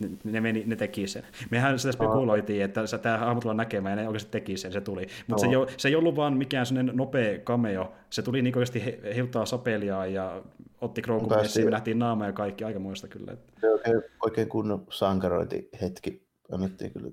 ne, 0.24 0.40
meni, 0.40 0.62
ne 0.66 0.76
teki 0.76 1.06
sen. 1.06 1.22
Mehän 1.50 1.78
sitä 1.78 1.92
spekuloitiin, 1.92 2.64
että 2.64 2.98
tämä 3.02 3.18
hahmo 3.18 3.40
tulee 3.40 3.54
näkemään 3.54 3.98
ja 3.98 4.02
ne 4.02 4.08
oikeasti 4.08 4.30
teki 4.30 4.56
sen, 4.56 4.72
se 4.72 4.80
tuli. 4.80 5.06
Mutta 5.26 5.46
no. 5.46 5.66
se, 5.66 5.74
se 5.76 5.88
ei 5.88 5.96
ollut 5.96 6.16
vaan 6.16 6.36
mikään 6.36 6.66
sellainen 6.66 6.96
nopea 6.96 7.38
cameo. 7.38 7.92
Se 8.10 8.22
tuli 8.22 8.42
niin 8.42 8.56
oikeasti 8.56 8.84
heiltaa 9.14 9.46
sapeliaa 9.46 10.06
ja 10.06 10.42
otti 10.80 11.02
Kroukun 11.02 11.36
messiin, 11.36 11.66
me 11.66 11.70
nähtiin 11.70 11.98
naama 11.98 12.26
ja 12.26 12.32
kaikki, 12.32 12.64
aika 12.64 12.78
muista 12.78 13.08
kyllä. 13.08 13.36
Se 13.60 13.70
oikein, 13.70 14.02
oikein 14.24 14.48
kunnon 14.48 14.86
sankarointi 14.90 15.68
hetki 15.80 16.26
annettiin 16.52 16.92
kyllä 16.92 17.10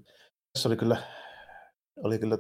tässä 0.58 0.70
oli 0.70 0.78
kyllä, 0.78 0.98
oli 2.04 2.20
kyllä 2.20 2.38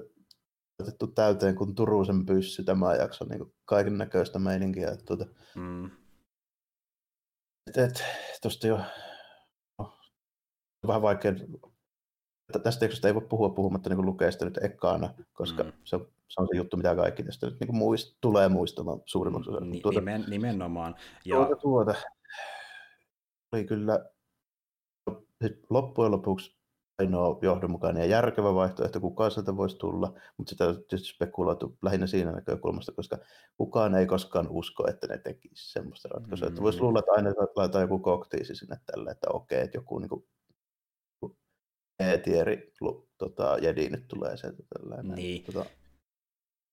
otettu 0.82 1.08
täyteen 1.08 1.56
kuin 1.56 1.76
Turusen 1.76 2.26
pyssy 2.26 2.64
tämä 2.64 2.96
jakso, 2.96 3.26
niin 3.26 3.54
kaiken 3.66 3.98
näköistä 3.98 4.40
meininkiä. 4.40 4.92
Että 4.92 5.06
tuota, 5.06 5.26
mm. 5.56 5.86
et, 7.68 7.78
et, 7.78 8.04
tosta 8.42 8.68
jo 8.68 8.80
no, 9.80 9.98
vähän 10.88 11.02
vaikea, 11.02 11.34
tästä 12.64 12.80
tekstistä 12.80 13.08
ei 13.08 13.16
voi 13.16 13.28
puhua 13.30 13.50
puhumatta 13.50 13.90
niin 13.90 14.06
lukea 14.06 14.32
sitä 14.32 14.46
nyt 14.46 14.64
ekkaana, 14.64 15.14
koska 15.34 15.64
mm. 15.64 15.72
se, 15.84 15.96
on, 15.96 16.12
se 16.28 16.42
on 16.42 16.48
se 16.52 16.58
juttu, 16.58 16.78
mitä 16.78 16.96
kaikki 16.96 17.24
tästä 17.24 17.48
nyt 17.48 17.60
niin 17.60 17.76
muist, 17.76 18.18
tulee 18.22 18.50
muistamaan 18.50 19.02
suurimmaksi 19.06 19.50
osaksi. 19.50 19.70
Ni, 19.70 19.80
tuota, 19.80 20.00
nimen, 20.00 20.26
nimenomaan. 20.28 20.96
Ja... 21.26 21.36
Tuota, 21.36 21.56
tuota, 21.56 21.96
oli 23.52 23.66
kyllä 23.66 24.10
loppujen 25.70 26.12
lopuksi 26.12 26.58
ainoa 27.00 27.40
johdonmukainen 27.42 28.02
ja 28.02 28.10
järkevä 28.10 28.54
vaihtoehto, 28.54 29.00
kukaan 29.00 29.32
sieltä 29.32 29.58
voisi 29.58 29.78
tulla, 29.78 30.14
mutta 30.38 30.50
sitä 30.50 30.68
on 30.68 30.76
tietysti 30.76 31.14
spekuloitu 31.14 31.78
lähinnä 31.82 32.08
siinä 32.08 32.32
näkökulmasta, 32.32 32.92
koska 32.92 33.18
kukaan 33.58 33.96
ei 33.96 34.06
koskaan 34.06 34.48
usko, 34.50 34.88
että 34.90 35.08
ne 35.08 35.18
tekisi 35.18 35.72
semmoista 35.72 36.10
ratkaisua. 36.10 36.48
Mm. 36.48 36.52
Että 36.52 36.62
voisi 36.62 36.82
luulla, 36.82 37.00
että 37.00 37.12
aina 37.12 37.34
laitetaan 37.56 37.82
joku 37.82 38.00
koktiisi 38.00 38.56
sinne 38.56 38.78
tälle, 38.86 39.12
että 39.12 39.28
okei, 39.34 39.62
että 39.62 39.78
joku 39.78 40.00
niin 40.00 40.10
kuin, 40.10 40.24
E-tieri 42.00 42.74
tota, 43.18 43.58
Jedi 43.62 43.90
nyt 43.90 44.08
tulee 44.08 44.38
sieltä 44.38 44.64
tällainen. 44.70 45.16
Niin. 45.16 45.44
Tota, 45.44 45.66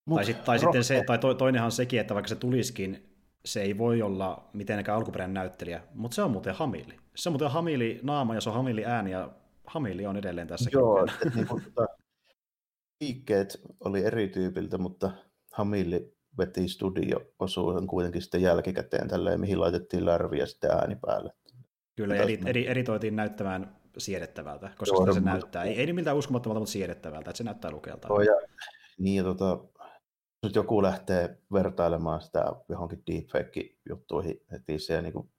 Mut, 0.06 0.16
tai, 0.16 0.24
sit, 0.24 0.44
tai 0.44 0.59
sitten 0.59 0.84
se, 0.84 1.02
tai 1.06 1.18
to, 1.18 1.34
toinenhan 1.34 1.72
sekin, 1.72 2.01
että 2.01 2.14
vaikka 2.14 2.28
se 2.28 2.36
tulisikin, 2.36 3.16
se 3.44 3.62
ei 3.62 3.78
voi 3.78 4.02
olla 4.02 4.51
mitenkään 4.52 4.98
alkuperäinen 4.98 5.34
näyttelijä, 5.34 5.82
mutta 5.94 6.14
se 6.14 6.22
on 6.22 6.30
muuten 6.30 6.55
Hamili. 6.55 6.96
Se 7.14 7.28
on 7.28 7.32
muuten 7.32 7.51
Hamili 7.51 8.01
naama 8.02 8.34
ja 8.34 8.40
se 8.40 8.48
on 8.48 8.55
Hamili 8.55 8.84
ääni 8.84 9.10
ja 9.10 9.30
Hamili 9.66 10.07
on 10.07 10.16
edelleen 10.16 10.49
tässä. 10.49 10.70
Joo, 10.73 11.05
että 11.05 11.31
niin 11.35 11.47
kuin, 11.47 11.65
tota, 11.65 11.86
liikkeet 13.01 13.61
oli 13.81 14.05
eri 14.05 14.28
tyypiltä, 14.28 14.78
mutta 14.78 15.11
Hamili 15.53 16.15
veti 16.39 16.69
studio-osuuden 16.69 17.86
kuitenkin 17.86 18.23
sitten 18.23 18.43
jälkikäteen 18.43 19.09
tälleen, 19.09 19.41
mihin 19.41 19.61
laitettiin 19.61 20.07
lärvi 20.07 20.39
ja 20.39 20.47
sitten 20.47 20.70
ääni 20.70 20.97
päälle. 21.07 21.32
Kyllä, 21.97 22.16
eri, 22.16 22.41
eri, 22.47 22.69
editoitiin 22.69 23.16
näyttämään 23.16 23.77
siedettävältä, 23.99 24.70
koska 24.78 24.97
Joo, 24.97 25.12
se 25.12 25.20
no, 25.20 25.27
näyttää, 25.27 25.65
ei, 25.65 25.78
ei 25.78 25.86
niin 25.86 25.95
miltään 25.95 26.16
uskomattomalta, 26.16 26.61
mutta 26.61 26.73
siedettävältä, 26.73 27.31
että 27.31 27.39
se 27.39 27.45
näyttää 27.45 27.70
lukelta. 27.70 28.09
Joo, 28.09 28.20
ja, 28.20 28.35
niin, 28.99 29.16
ja 29.16 29.23
tota, 29.24 29.65
nyt 30.43 30.55
joku 30.55 30.82
lähtee 30.82 31.39
vertailemaan 31.53 32.20
sitä 32.20 32.45
johonkin 32.69 33.03
deepfake-juttuihin 33.11 34.41
heti 34.53 34.78
se 34.78 35.03
niin 35.03 35.12
kuin, 35.12 35.31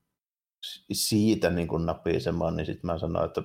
siitä 0.92 1.50
niin 1.50 1.68
kuin 1.68 1.86
napisemaan, 1.86 2.56
niin 2.56 2.66
sitten 2.66 2.86
mä 2.86 2.98
sanoin, 2.98 3.26
että 3.26 3.42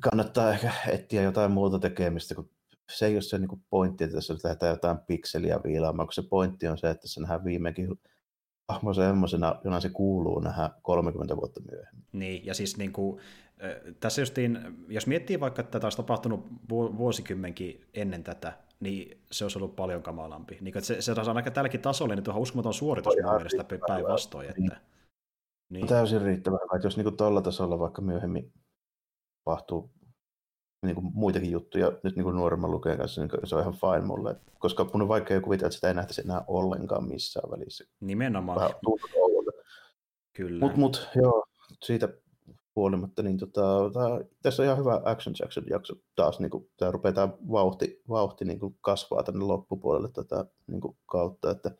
kannattaa 0.00 0.50
ehkä 0.50 0.72
etsiä 0.86 1.22
jotain 1.22 1.50
muuta 1.50 1.78
tekemistä, 1.78 2.34
kun 2.34 2.50
se 2.90 3.06
ei 3.06 3.14
ole 3.14 3.22
se 3.22 3.38
niin 3.38 3.62
pointti, 3.70 4.04
että 4.04 4.16
tässä 4.16 4.34
lähdetään 4.44 4.70
jotain 4.70 4.98
pikseliä 4.98 5.60
viilaamaan, 5.64 6.06
kun 6.06 6.12
se 6.12 6.22
pointti 6.22 6.68
on 6.68 6.78
se, 6.78 6.90
että 6.90 7.08
se 7.08 7.20
nähdään 7.20 7.44
viimeinkin 7.44 8.00
hahmo 8.68 8.94
semmoisena, 8.94 9.60
jona 9.64 9.80
se 9.80 9.88
kuuluu 9.88 10.40
nähdä 10.40 10.70
30 10.82 11.36
vuotta 11.36 11.60
myöhemmin. 11.70 12.04
Niin, 12.12 12.46
ja 12.46 12.54
siis 12.54 12.76
niin 12.76 12.92
kuin, 12.92 13.20
tässä 14.00 14.22
justiin, 14.22 14.58
jos 14.88 15.06
miettii 15.06 15.40
vaikka, 15.40 15.60
että 15.60 15.70
tätä 15.70 15.86
olisi 15.86 15.96
tapahtunut 15.96 16.46
vuosikymmenkin 16.70 17.84
ennen 17.94 18.24
tätä, 18.24 18.52
niin 18.80 19.20
se 19.30 19.44
olisi 19.44 19.58
ollut 19.58 19.76
paljon 19.76 20.02
kamalampi. 20.02 20.58
Niin, 20.60 20.78
että 20.78 20.86
se, 20.86 21.02
se 21.02 21.12
on 21.12 21.36
aika 21.36 21.50
tälläkin 21.50 21.80
tasolla, 21.80 22.14
niin 22.14 22.24
tuohon 22.24 22.42
uskomaton 22.42 22.74
suoritus 22.74 23.14
mun 23.22 23.34
mielestä 23.34 23.64
päinvastoin. 23.88 24.48
Että, 24.48 24.60
niin. 24.60 24.72
niin. 25.68 25.86
Täysin 25.86 26.22
riittävää, 26.22 26.58
että 26.74 26.86
jos 26.86 26.96
niin 26.96 27.16
tuolla 27.16 27.42
tasolla 27.42 27.78
vaikka 27.78 28.02
myöhemmin 28.02 28.52
tapahtuu 29.44 29.90
niin 30.82 30.94
kuin 30.94 31.10
muitakin 31.14 31.50
juttuja 31.50 31.92
nyt 32.02 32.16
niin 32.16 32.24
kuin 32.24 32.36
nuoremman 32.36 32.70
lukejan 32.70 32.98
kanssa, 32.98 33.20
niin 33.20 33.30
se 33.44 33.54
on 33.54 33.60
ihan 33.60 33.74
fine 33.74 34.06
mulle. 34.06 34.36
Koska 34.58 34.84
mun 34.92 35.02
on 35.02 35.08
vaikea 35.08 35.40
kuvitella, 35.40 35.66
että 35.66 35.74
sitä 35.74 35.88
ei 35.88 35.94
nähtäisi 35.94 36.20
enää 36.20 36.44
ollenkaan 36.46 37.08
missään 37.08 37.50
välissä. 37.50 37.84
Nimenomaan. 38.00 38.56
Vähän 38.56 38.70
Kyllä. 40.32 40.60
Mutta 40.60 40.78
mut, 40.78 41.08
joo, 41.14 41.44
siitä 41.82 42.08
huolimatta, 42.76 43.22
niin 43.22 43.38
tota, 43.38 43.90
tää, 43.92 44.28
tässä 44.42 44.62
on 44.62 44.64
ihan 44.64 44.78
hyvä 44.78 45.00
Action 45.04 45.34
Jackson 45.40 45.64
jakso 45.70 45.94
taas, 46.16 46.40
niin 46.40 46.50
kuin, 46.50 46.70
tämä 46.76 46.90
rupeaa 46.90 47.12
tämä 47.12 47.28
vauhti, 47.50 48.02
vauhti 48.08 48.44
niin 48.44 48.60
kuin 48.60 48.76
kasvaa 48.80 49.22
tänne 49.22 49.44
loppupuolelle 49.44 50.08
tätä 50.12 50.44
niin 50.66 50.80
kuin 50.80 50.96
kautta, 51.06 51.50
että 51.50 51.70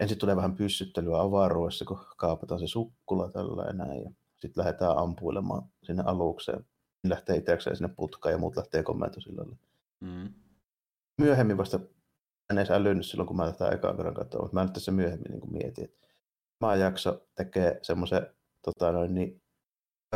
ensin 0.00 0.18
tulee 0.18 0.36
vähän 0.36 0.56
pyssyttelyä 0.56 1.20
avaruudessa, 1.20 1.84
kun 1.84 1.98
kaapataan 2.16 2.60
se 2.60 2.66
sukkula 2.66 3.30
tällä 3.30 3.72
näin, 3.72 4.02
ja 4.02 4.10
sitten 4.40 4.64
lähdetään 4.64 4.98
ampuilemaan 4.98 5.62
sinne 5.82 6.02
alukseen. 6.06 6.66
Lähtee 7.06 7.36
itsekseen 7.36 7.76
sinne 7.76 7.94
putkaan 7.96 8.32
ja 8.32 8.38
muut 8.38 8.56
lähtee 8.56 8.82
komentosillalle. 8.82 9.56
Mm. 10.00 10.34
Myöhemmin 11.20 11.58
vasta 11.58 11.80
en 12.50 12.58
edes 12.58 12.70
älynyt 12.70 13.06
silloin, 13.06 13.26
kun 13.26 13.36
mä 13.36 13.52
tätä 13.52 13.68
ekaan 13.68 13.96
kerran 13.96 14.14
katsoin, 14.14 14.44
mutta 14.44 14.54
mä 14.54 14.64
nyt 14.64 14.72
tässä 14.72 14.92
myöhemmin 14.92 15.30
niin 15.32 15.52
mietin, 15.52 15.84
että 15.84 16.06
mä 16.60 16.76
jakso 16.76 17.26
tekee 17.34 17.78
semmoisen 17.82 18.26
tota 18.62 18.92
noin, 18.92 19.14
niin 19.14 19.42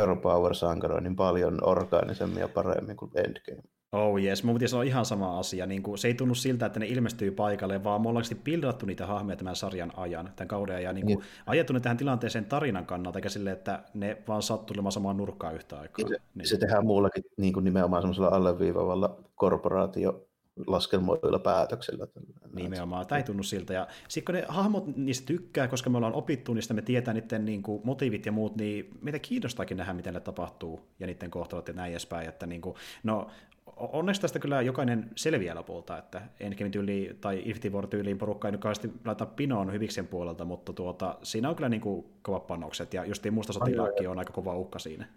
Hero 0.01 0.15
Power-sankaroinnin 0.15 1.15
paljon 1.15 1.67
orgaanisemmin 1.67 2.39
ja 2.39 2.47
paremmin 2.47 2.97
kuin 2.97 3.11
Endgame. 3.15 3.74
Oh 3.95 4.19
yes, 4.19 4.43
mun 4.43 4.55
pitäisi 4.55 4.75
olla 4.75 4.83
ihan 4.83 5.05
sama 5.05 5.39
asia. 5.39 5.65
Niin 5.65 5.83
kuin, 5.83 5.97
se 5.97 6.07
ei 6.07 6.13
tunnu 6.13 6.35
siltä, 6.35 6.65
että 6.65 6.79
ne 6.79 6.87
ilmestyy 6.87 7.31
paikalle, 7.31 7.83
vaan 7.83 8.01
me 8.01 8.09
ollaan 8.09 8.25
pildattu 8.43 8.85
niitä 8.85 9.05
hahmoja 9.05 9.35
tämän 9.35 9.55
sarjan 9.55 9.91
ajan, 9.97 10.29
tämän 10.35 10.47
kauden 10.47 10.83
ja 10.83 10.93
niin 10.93 11.05
kuin, 11.05 11.19
ajettu 11.45 11.73
ne 11.73 11.79
tähän 11.79 11.97
tilanteeseen 11.97 12.45
tarinan 12.45 12.85
kannalta, 12.85 13.19
eikä 13.19 13.29
silleen, 13.29 13.55
että 13.57 13.83
ne 13.93 14.17
vaan 14.27 14.41
sattuu 14.41 14.91
samaan 14.91 15.17
nurkkaan 15.17 15.55
yhtä 15.55 15.79
aikaa. 15.79 16.07
Se, 16.07 16.17
niin. 16.35 16.47
se 16.47 16.57
tehdään 16.57 16.85
muullakin 16.85 17.23
niin 17.37 17.53
kuin 17.53 17.63
nimenomaan 17.63 18.01
semmoisella 18.01 18.29
alleviivavalla 18.29 19.17
korporaatio 19.35 20.27
laskelmoilla 20.67 21.39
päätöksellä. 21.39 22.07
Nimenomaan, 22.55 23.07
tämä 23.07 23.17
ei 23.17 23.23
tunnu 23.23 23.43
siltä. 23.43 23.73
Ja 23.73 23.87
sitten 24.07 24.25
kun 24.25 24.41
ne 24.41 24.45
hahmot 24.47 24.97
niistä 24.97 25.25
tykkää, 25.25 25.67
koska 25.67 25.89
me 25.89 25.97
ollaan 25.97 26.13
opittu 26.13 26.53
niistä, 26.53 26.73
me 26.73 26.81
tietää 26.81 27.13
niiden 27.13 27.45
niin 27.45 27.63
kuin, 27.63 27.81
motiivit 27.83 28.25
ja 28.25 28.31
muut, 28.31 28.55
niin 28.55 28.89
meitä 29.01 29.19
kiinnostaakin 29.19 29.77
nähdä, 29.77 29.93
miten 29.93 30.13
ne 30.13 30.19
tapahtuu 30.19 30.81
ja 30.99 31.07
niiden 31.07 31.31
kohtalot 31.31 31.67
ja 31.67 31.73
näin 31.73 31.91
edespäin. 31.91 32.29
Että, 32.29 32.45
niin 32.45 32.61
kuin, 32.61 32.75
no, 33.03 33.27
onneksi 33.75 34.21
tästä 34.21 34.39
kyllä 34.39 34.61
jokainen 34.61 35.11
selviää 35.15 35.55
lopulta, 35.55 35.97
että 35.97 36.21
Endgame 36.39 36.69
tyyli 36.69 37.17
tai 37.21 37.35
Infinity 37.37 37.69
War 37.69 37.87
tyyliin 37.87 38.17
porukka 38.17 38.47
ei 38.47 38.51
nyt 38.51 38.61
kauheasti 38.61 38.91
laita 39.05 39.25
pinoon 39.25 39.73
hyviksen 39.73 40.07
puolelta, 40.07 40.45
mutta 40.45 40.73
tuota, 40.73 41.17
siinä 41.23 41.49
on 41.49 41.55
kyllä 41.55 41.69
niin 41.69 41.81
kuin 41.81 42.05
kovat 42.21 42.47
panokset, 42.47 42.93
ja 42.93 43.05
justiin 43.05 43.33
musta 43.33 43.53
sotilaakin 43.53 44.09
on 44.09 44.19
aika 44.19 44.33
kova 44.33 44.55
uhka 44.55 44.79
siinä. 44.79 45.07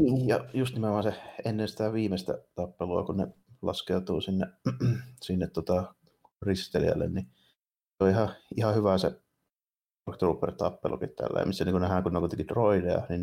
Niin, 0.00 0.28
ja 0.28 0.44
just 0.54 0.74
nimenomaan 0.74 1.02
se 1.02 1.14
ennen 1.44 1.68
sitä 1.68 1.92
viimeistä 1.92 2.38
tappelua, 2.54 3.04
kun 3.04 3.16
ne 3.16 3.26
laskeutuu 3.62 4.20
sinne, 4.20 4.46
sinne 5.26 5.46
tota 5.46 5.94
ristelijälle, 6.42 7.08
niin 7.08 7.26
se 7.98 8.04
on 8.04 8.10
ihan, 8.10 8.28
ihan 8.56 8.74
hyvä 8.74 8.98
se 8.98 9.20
Trooper-tappelukin 10.18 11.10
tällä, 11.16 11.44
missä 11.44 11.64
niin 11.64 11.72
kun 11.72 11.80
nähdään, 11.80 12.02
kun 12.02 12.12
ne 12.12 12.18
on 12.18 12.22
kuitenkin 12.22 12.48
droideja, 12.48 13.06
niin 13.08 13.22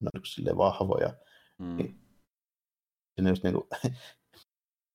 ne 0.00 0.10
on 0.14 0.20
sille 0.24 0.56
vahvoja. 0.56 1.14
Mm. 1.58 1.76
Niin, 1.76 2.00
sinne 3.14 3.30
just 3.30 3.42
niin 3.42 3.54
kuin, 3.54 3.68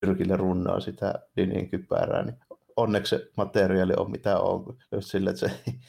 pyrkille 0.01 0.37
runnaa 0.37 0.79
sitä 0.79 1.13
Dinin 1.37 1.69
kypärää, 1.69 2.23
niin 2.23 2.35
onneksi 2.75 3.09
se 3.09 3.31
materiaali 3.37 3.93
on 3.97 4.11
mitä 4.11 4.39
on, 4.39 4.77
jos 4.91 5.09
sille, 5.09 5.29
että 5.29 5.47
se 5.47 5.51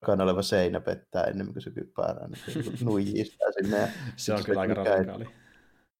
takana 0.00 0.24
oleva 0.24 0.42
seinä 0.42 0.80
pettää 0.80 1.24
ennen 1.24 1.46
kuin 1.52 1.62
se 1.62 1.70
kypärää, 1.70 2.28
niin 2.28 2.64
se 2.64 2.70
nuijii 2.84 3.24
sitä 3.24 3.44
sinne. 3.62 3.92
Se 4.16 4.34
on 4.34 4.44
kyllä 4.44 4.60
aika 4.60 4.74
radikaali 4.74 5.41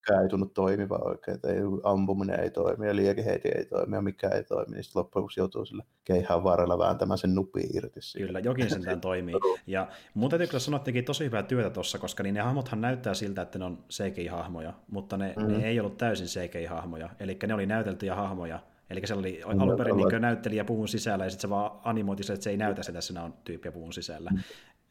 mikään 0.03 0.23
ei 0.23 0.29
tunnu 0.29 0.47
toimiva 0.47 0.99
oikein, 1.05 1.35
että 1.35 1.49
ei, 1.49 1.61
ampuminen 1.83 2.41
ei 2.41 2.51
toimi 2.51 2.87
ja 2.87 2.97
liekeheiti 2.97 3.49
ei 3.49 3.65
toimi 3.65 3.97
ja 3.97 4.03
mikä 4.03 4.29
ei 4.29 4.45
toimi, 4.45 4.75
niin 4.75 4.85
sitten 4.85 5.01
loppujen 5.01 5.23
lopuksi 5.23 5.41
joutuu 5.41 5.65
sille 5.65 5.83
keihän 6.05 6.45
varrella 6.45 6.79
vääntämään 6.79 7.19
sen 7.19 7.35
nupi 7.35 7.61
irti. 7.75 8.03
Siitä. 8.03 8.27
Kyllä, 8.27 8.39
jokin 8.39 8.71
sentään 8.71 9.01
toimii. 9.01 9.35
Ja 9.67 9.89
mun 10.15 10.31
täytyy 10.31 10.47
kyllä 10.47 10.61
sanoa, 10.61 10.77
että 10.77 10.85
teki 10.85 11.03
tosi 11.03 11.25
hyvää 11.25 11.43
työtä 11.43 11.71
tuossa, 11.71 11.99
koska 11.99 12.23
niin 12.23 12.35
ne 12.35 12.41
hahmothan 12.41 12.81
näyttää 12.81 13.15
siltä, 13.15 13.43
että 13.43 13.59
ne 13.59 13.65
on 13.65 13.85
CGI-hahmoja, 13.91 14.73
mutta 14.91 15.17
ne, 15.17 15.35
mm. 15.37 15.47
ne 15.47 15.69
ei 15.69 15.81
ollut 15.81 15.97
täysin 15.97 16.27
CGI-hahmoja, 16.27 17.09
eli 17.21 17.39
ne 17.47 17.55
oli 17.55 17.67
näyteltyjä 17.67 18.15
hahmoja, 18.15 18.61
Eli 18.91 19.01
se 19.05 19.15
oli 19.15 19.43
alun 19.45 19.77
perin 19.77 19.97
niin 19.97 20.23
näyttelijä 20.23 20.65
puvun 20.65 20.89
sisällä, 20.89 21.25
ja 21.25 21.31
sitten 21.31 21.49
se 21.49 21.51
vaan 21.51 21.71
animoiti 21.85 22.23
se, 22.23 22.33
että 22.33 22.45
se 22.45 22.51
ei 22.51 22.57
näytä 22.57 22.83
sitä, 22.83 22.99
että 22.99 23.23
on 23.23 23.35
tyyppiä 23.45 23.73
puvun 23.73 23.93
sisällä. 23.93 24.31
Mm. 24.31 24.39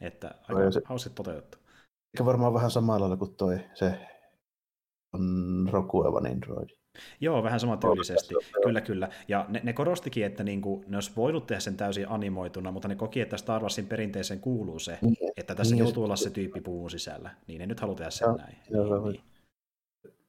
Että 0.01 0.35
aika 0.47 0.71
se, 0.71 0.81
hauska 0.85 1.09
toteutettu. 1.09 1.57
Eikä 2.13 2.25
varmaan 2.25 2.53
vähän 2.53 2.71
samalla 2.71 2.99
lailla 2.99 3.17
kuin 3.17 3.35
toi, 3.35 3.59
se 3.73 3.99
on 5.13 5.67
Rokuevan 5.71 6.25
Android. 6.25 6.69
Joo, 7.21 7.43
vähän 7.43 7.59
samantyylisesti. 7.59 8.35
Kyllä, 8.63 8.81
kyllä. 8.81 9.09
Ja 9.27 9.45
ne, 9.49 9.61
ne 9.63 9.73
korostikin, 9.73 10.25
että 10.25 10.43
niinku, 10.43 10.83
ne 10.87 10.97
olisi 10.97 11.11
voinut 11.15 11.47
tehdä 11.47 11.59
sen 11.59 11.77
täysin 11.77 12.09
animoituna, 12.09 12.71
mutta 12.71 12.87
ne 12.87 12.95
koki, 12.95 13.21
että 13.21 13.37
Star 13.37 13.61
Warsin 13.61 13.87
perinteeseen 13.87 14.39
kuuluu 14.39 14.79
se, 14.79 14.97
niin, 15.01 15.31
että 15.37 15.55
tässä 15.55 15.75
niin, 15.75 15.83
joutuu 15.83 16.03
olla 16.03 16.15
se 16.15 16.29
tyyppi 16.29 16.61
puun 16.61 16.91
sisällä. 16.91 17.29
Niin 17.47 17.59
ne 17.59 17.65
nyt 17.65 17.79
haluaa 17.79 17.97
tehdä 17.97 18.11
sen 18.11 18.25
ja, 18.25 18.33
näin. 18.33 18.57
Joo, 18.69 19.03
niin, 19.03 19.11
niin 19.11 19.23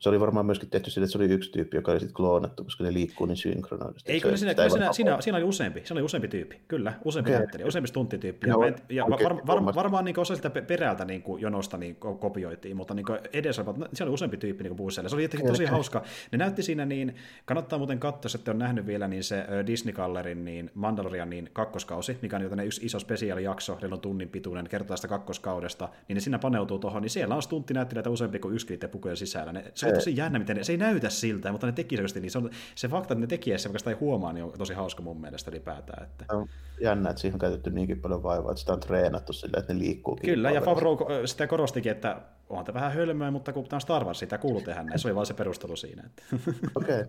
se 0.02 0.08
oli 0.08 0.20
varmaan 0.20 0.46
myöskin 0.46 0.70
tehty 0.70 0.90
sille, 0.90 1.04
että 1.04 1.12
se 1.12 1.18
oli 1.18 1.32
yksi 1.32 1.50
tyyppi, 1.50 1.76
joka 1.76 1.92
oli 1.92 2.00
sitten 2.00 2.14
kloonattu, 2.14 2.64
koska 2.64 2.84
ne 2.84 2.92
liikkuu 2.92 3.26
niin 3.26 3.36
synkronoidusti. 3.36 4.12
Ei, 4.12 4.20
kyllä, 4.20 4.36
siinä, 4.36 4.54
kyllä 4.54 4.68
siinä, 4.68 4.92
siinä, 4.92 5.20
siinä, 5.20 5.36
oli 5.38 5.44
useampi, 5.44 5.80
siinä 5.84 5.98
oli 5.98 6.02
useampi 6.02 6.28
tyyppi, 6.28 6.60
kyllä, 6.68 6.92
useampi 7.04 7.30
okay. 7.30 7.40
näyttelijä, 7.40 7.66
useampi 7.66 7.88
stunttityyppi. 7.88 8.46
No, 8.46 8.64
ja, 8.64 8.72
ja 8.88 9.04
okay, 9.04 9.24
var, 9.24 9.64
var, 9.64 9.74
varmaan 9.74 10.04
niin 10.04 10.18
osa 10.18 10.36
sitä 10.36 10.50
perältä 10.50 11.04
niin 11.04 11.22
kuin 11.22 11.42
jonosta 11.42 11.76
niin 11.76 11.96
kopioitiin, 11.96 12.76
mutta 12.76 12.94
niin 12.94 13.06
edessä 13.32 13.64
siellä 13.64 14.08
oli 14.08 14.14
useampi 14.14 14.36
tyyppi 14.36 14.64
niin 14.64 14.76
puhui 14.76 14.92
Se 14.92 15.00
oli 15.12 15.22
jotenkin 15.22 15.48
tosi 15.48 15.64
hauska. 15.64 16.02
Ne 16.32 16.38
näytti 16.38 16.62
siinä 16.62 16.86
niin, 16.86 17.14
kannattaa 17.44 17.78
muuten 17.78 17.98
katsoa, 17.98 18.30
että 18.34 18.50
on 18.50 18.58
nähnyt 18.58 18.86
vielä 18.86 19.08
niin 19.08 19.24
se 19.24 19.46
Disney 19.66 19.94
Gallerin 19.94 20.44
niin 20.44 20.70
Mandalorian 20.74 21.30
niin 21.30 21.50
kakkoskausi, 21.52 22.18
mikä 22.22 22.36
on 22.36 22.66
yksi 22.66 22.86
iso 22.86 22.98
spesiaalijakso, 22.98 23.78
on 23.90 24.00
tunnin 24.00 24.28
pituinen, 24.28 24.68
kertoo 24.68 24.88
tästä 24.88 25.08
kakkoskaudesta, 25.08 25.88
niin 26.08 26.14
ne 26.14 26.20
siinä 26.20 26.38
paneutuu 26.38 26.78
tuohon, 26.78 27.02
niin 27.02 27.10
siellä 27.10 27.34
on 27.34 27.42
stunttinäyttelijöitä 27.42 28.10
useampi 28.10 28.38
kuin 28.38 28.54
yksi 28.54 28.78
pukujen 28.90 29.16
sisällä. 29.16 29.52
Ne, 29.52 29.64
se 29.74 29.91
oli 29.92 29.98
tosi 29.98 30.16
jännä, 30.16 30.38
miten 30.38 30.56
ne, 30.56 30.64
se 30.64 30.72
ei 30.72 30.76
näytä 30.76 31.10
siltä, 31.10 31.52
mutta 31.52 31.66
ne 31.66 31.72
teki 31.72 31.96
niin 31.96 32.30
se, 32.30 32.38
on, 32.38 32.50
se 32.74 32.88
fakta, 32.88 33.14
että 33.14 33.20
ne 33.20 33.26
teki 33.26 33.58
se, 33.58 33.68
vaikka 33.68 33.78
sitä 33.78 33.90
ei 33.90 33.96
huomaa, 33.96 34.32
niin 34.32 34.44
on 34.44 34.52
tosi 34.58 34.74
hauska 34.74 35.02
mun 35.02 35.20
mielestä 35.20 35.50
ylipäätään. 35.50 36.04
Että... 36.04 36.24
On 36.28 36.48
jännä, 36.80 37.10
että 37.10 37.20
siihen 37.20 37.34
on 37.34 37.40
käytetty 37.40 37.70
niinkin 37.70 38.00
paljon 38.00 38.22
vaivaa, 38.22 38.50
että 38.50 38.60
sitä 38.60 38.72
on 38.72 38.80
treenattu 38.80 39.32
silleen, 39.32 39.60
että 39.60 39.74
ne 39.74 39.78
liikkuu. 39.78 40.16
Kyllä, 40.16 40.50
ja 40.50 40.60
Favreau 40.60 40.98
sitä 41.24 41.46
korostikin, 41.46 41.92
että 41.92 42.22
onhan 42.48 42.64
tämä 42.64 42.74
vähän 42.74 42.92
hölmöä, 42.92 43.30
mutta 43.30 43.52
kun 43.52 43.64
tämä 43.64 43.76
on 43.76 43.80
Star 43.80 44.04
Wars, 44.04 44.18
sitä 44.18 44.38
kuuluu 44.38 44.60
tehdä, 44.60 44.82
niin 44.82 44.98
se 44.98 45.08
oli 45.08 45.14
vain 45.14 45.26
se 45.26 45.34
perustelu 45.34 45.76
siinä. 45.76 46.02
Että... 46.06 46.22
Okei, 46.74 47.00
okay, 47.00 47.06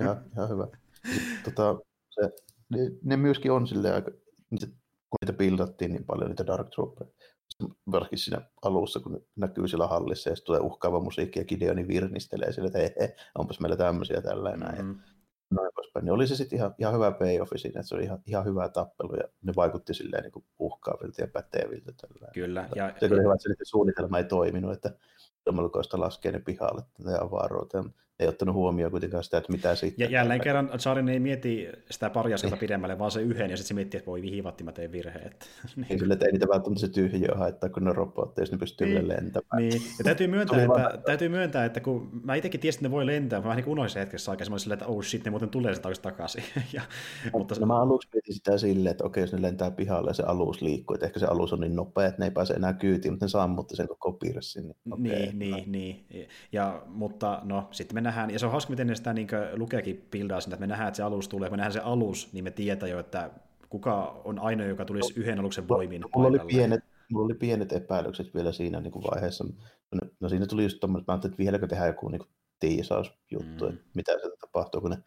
ihan, 0.00 0.24
ihan 0.32 0.48
hyvä. 0.48 0.66
Tota, 1.44 1.76
se, 2.10 2.30
ne, 2.68 2.78
ne, 3.04 3.16
myöskin 3.16 3.52
on 3.52 3.66
silleen 3.66 3.94
aika, 3.94 4.10
kun 4.10 5.18
niitä 5.22 5.38
pildattiin 5.38 5.92
niin 5.92 6.04
paljon, 6.04 6.30
niitä 6.30 6.46
Dark 6.46 6.68
Troopereita, 6.70 7.17
varsinkin 7.90 8.18
siinä 8.18 8.40
alussa, 8.62 9.00
kun 9.00 9.26
näkyy 9.36 9.68
siellä 9.68 9.86
hallissa 9.86 10.30
ja 10.30 10.36
sitten 10.36 10.46
tulee 10.46 10.60
uhkaava 10.60 11.00
musiikki 11.00 11.38
ja 11.38 11.44
Gideoni 11.44 11.88
virnistelee 11.88 12.52
sille, 12.52 12.66
että 12.66 12.78
hei, 12.78 13.14
onpas 13.38 13.60
meillä 13.60 13.76
tämmöisiä 13.76 14.22
tällä 14.22 14.56
näin. 14.56 14.84
Mm-hmm. 14.84 15.00
Noin 15.50 15.70
poispäin. 15.74 16.04
Niin 16.04 16.12
oli 16.12 16.26
se 16.26 16.36
sitten 16.36 16.58
ihan, 16.58 16.74
ihan 16.78 16.94
hyvä 16.94 17.10
payoffi 17.10 17.58
siinä, 17.58 17.80
että 17.80 17.88
se 17.88 17.94
oli 17.94 18.04
ihan, 18.04 18.18
ihan 18.26 18.44
hyvä 18.44 18.68
tappelu 18.68 19.14
ja 19.14 19.28
ne 19.42 19.52
vaikutti 19.56 19.94
silleen 19.94 20.22
niin 20.22 20.32
kuin 20.32 20.44
uhkaavilta 20.58 21.20
ja 21.20 21.28
päteviltä. 21.28 21.92
Tällä. 21.92 22.30
Kyllä. 22.34 22.68
Ja, 22.74 22.94
se 23.00 23.06
oli 23.06 23.22
hyvä, 23.22 23.34
että 23.34 23.48
se 23.48 23.64
suunnitelma 23.64 24.18
ei 24.18 24.24
toiminut, 24.24 24.72
että 24.72 24.90
Dommelkoista 25.46 26.00
laskee 26.00 26.32
ne 26.32 26.38
pihalle 26.38 26.82
tätä 26.96 27.22
avaruuteen 27.22 27.94
ei 28.18 28.28
ottanut 28.28 28.54
huomioon 28.54 28.90
kuitenkaan 28.90 29.24
sitä, 29.24 29.38
että 29.38 29.52
mitä 29.52 29.74
sitten. 29.74 30.04
Ja 30.04 30.10
jälleen 30.10 30.40
kerran 30.40 30.70
Charin 30.78 31.08
ei 31.08 31.20
mieti 31.20 31.68
sitä 31.90 32.10
pari 32.10 32.38
sieltä 32.38 32.56
pidemmälle, 32.56 32.98
vaan 32.98 33.10
se 33.10 33.22
yhden, 33.22 33.50
ja 33.50 33.56
sitten 33.56 33.68
se 33.68 33.74
miettii, 33.74 33.98
että 33.98 34.10
voi 34.10 34.22
vihivatti, 34.22 34.64
mä 34.64 34.72
tein 34.72 34.92
virheet. 34.92 35.46
niin. 35.76 35.98
Kyllä, 35.98 36.14
että 36.14 36.26
ei 36.26 36.32
niitä 36.32 36.48
välttämättä 36.48 36.80
se 36.80 36.88
tyhjiö 36.88 37.34
haittaa, 37.34 37.70
kun 37.70 37.84
ne 37.84 37.92
robotteja, 37.92 38.42
jos 38.42 38.52
ne 38.52 38.58
pystyy 38.58 38.86
niin, 38.86 39.08
lentämään. 39.08 39.62
Niin, 39.62 39.82
ja 39.98 40.04
täytyy 40.04 40.26
myöntää, 40.26 40.62
että, 40.62 40.98
täytyy 41.06 41.28
myöntää, 41.28 41.64
että 41.64 41.80
kun 41.80 42.10
mä 42.24 42.34
itsekin 42.34 42.60
tiesin, 42.60 42.78
että 42.78 42.88
ne 42.88 42.92
voi 42.92 43.06
lentää, 43.06 43.38
mä 43.38 43.44
vähän 43.44 43.56
niin 43.56 43.68
unohdin 43.68 43.98
hetkessä 43.98 44.30
aikaa, 44.30 44.44
semmoinen 44.44 44.60
silleen, 44.60 44.78
että 44.80 44.86
oh 44.86 45.02
shit, 45.04 45.24
ne 45.24 45.30
muuten 45.30 45.48
tulee 45.48 45.74
sitä 45.74 45.88
takaisin. 46.02 46.42
ja, 46.72 46.82
no, 47.32 47.38
mutta... 47.38 47.54
no, 47.60 47.66
mä 47.66 47.80
aluksi 47.80 48.08
mietin 48.14 48.34
sitä 48.34 48.58
silleen, 48.58 48.90
että 48.90 49.04
okei, 49.04 49.22
jos 49.22 49.32
ne 49.32 49.42
lentää 49.42 49.70
pihalle 49.70 50.10
ja 50.10 50.14
se 50.14 50.22
alus 50.22 50.62
liikkuu, 50.62 50.94
että 50.94 51.06
ehkä 51.06 51.20
se 51.20 51.26
alus 51.26 51.52
on 51.52 51.60
niin 51.60 51.76
nopea, 51.76 52.06
että 52.06 52.20
ne 52.20 52.26
ei 52.26 52.30
pääse 52.30 52.54
enää 52.54 52.72
kyytiin, 52.72 53.12
mutta 53.12 53.24
ne 53.24 53.28
sammutti 53.28 53.76
sen 53.76 53.88
koko 53.88 54.12
piirssin. 54.12 54.74
Niin, 54.96 55.38
niin, 55.38 55.38
niin, 55.38 55.72
niin, 55.72 56.28
ja, 56.52 56.82
mutta 56.86 57.40
no, 57.44 57.68
sitten 57.70 57.94
nähdään, 58.08 58.30
ja 58.30 58.38
se 58.38 58.46
on 58.46 58.52
hauska, 58.52 58.70
miten 58.70 58.86
ne 58.86 58.94
sitä 58.94 59.12
niin 59.12 59.28
lukeekin 59.52 60.06
pildaa 60.10 60.40
sinne, 60.40 60.54
että 60.54 60.60
me 60.60 60.66
nähdään, 60.66 60.88
että 60.88 60.96
se 60.96 61.02
alus 61.02 61.28
tulee, 61.28 61.48
kun 61.48 61.52
me 61.52 61.56
nähdään 61.56 61.72
se 61.72 61.80
alus, 61.80 62.32
niin 62.32 62.44
me 62.44 62.50
tietää 62.50 62.88
jo, 62.88 62.98
että 62.98 63.30
kuka 63.68 64.20
on 64.24 64.38
ainoa, 64.38 64.66
joka 64.66 64.84
tulisi 64.84 65.20
yhden 65.20 65.38
aluksen 65.38 65.68
voimin 65.68 66.00
no, 66.00 66.08
mulla 66.14 66.28
oli, 66.28 66.38
pienet, 66.38 66.84
mulla 67.12 67.24
oli 67.24 67.34
pienet 67.34 67.72
epäilykset 67.72 68.34
vielä 68.34 68.52
siinä 68.52 68.80
niin 68.80 68.92
kuin 68.92 69.04
vaiheessa. 69.10 69.44
No, 69.92 70.00
no 70.20 70.28
siinä 70.28 70.46
tuli 70.46 70.62
just 70.62 70.80
tommoinen, 70.80 71.02
että 71.02 71.12
mä 71.12 71.14
ajattelin, 71.14 71.32
että 71.32 71.42
vieläkö 71.42 71.66
tehdään 71.66 71.88
joku 71.88 72.08
niin 72.08 72.18
kuin 72.18 72.30
tiisausjuttu, 72.60 73.64
mm. 73.64 73.72
että 73.72 73.84
mitä 73.94 74.12
se 74.12 74.30
tapahtuu, 74.40 74.80
kun 74.80 74.90
ne 74.90 74.98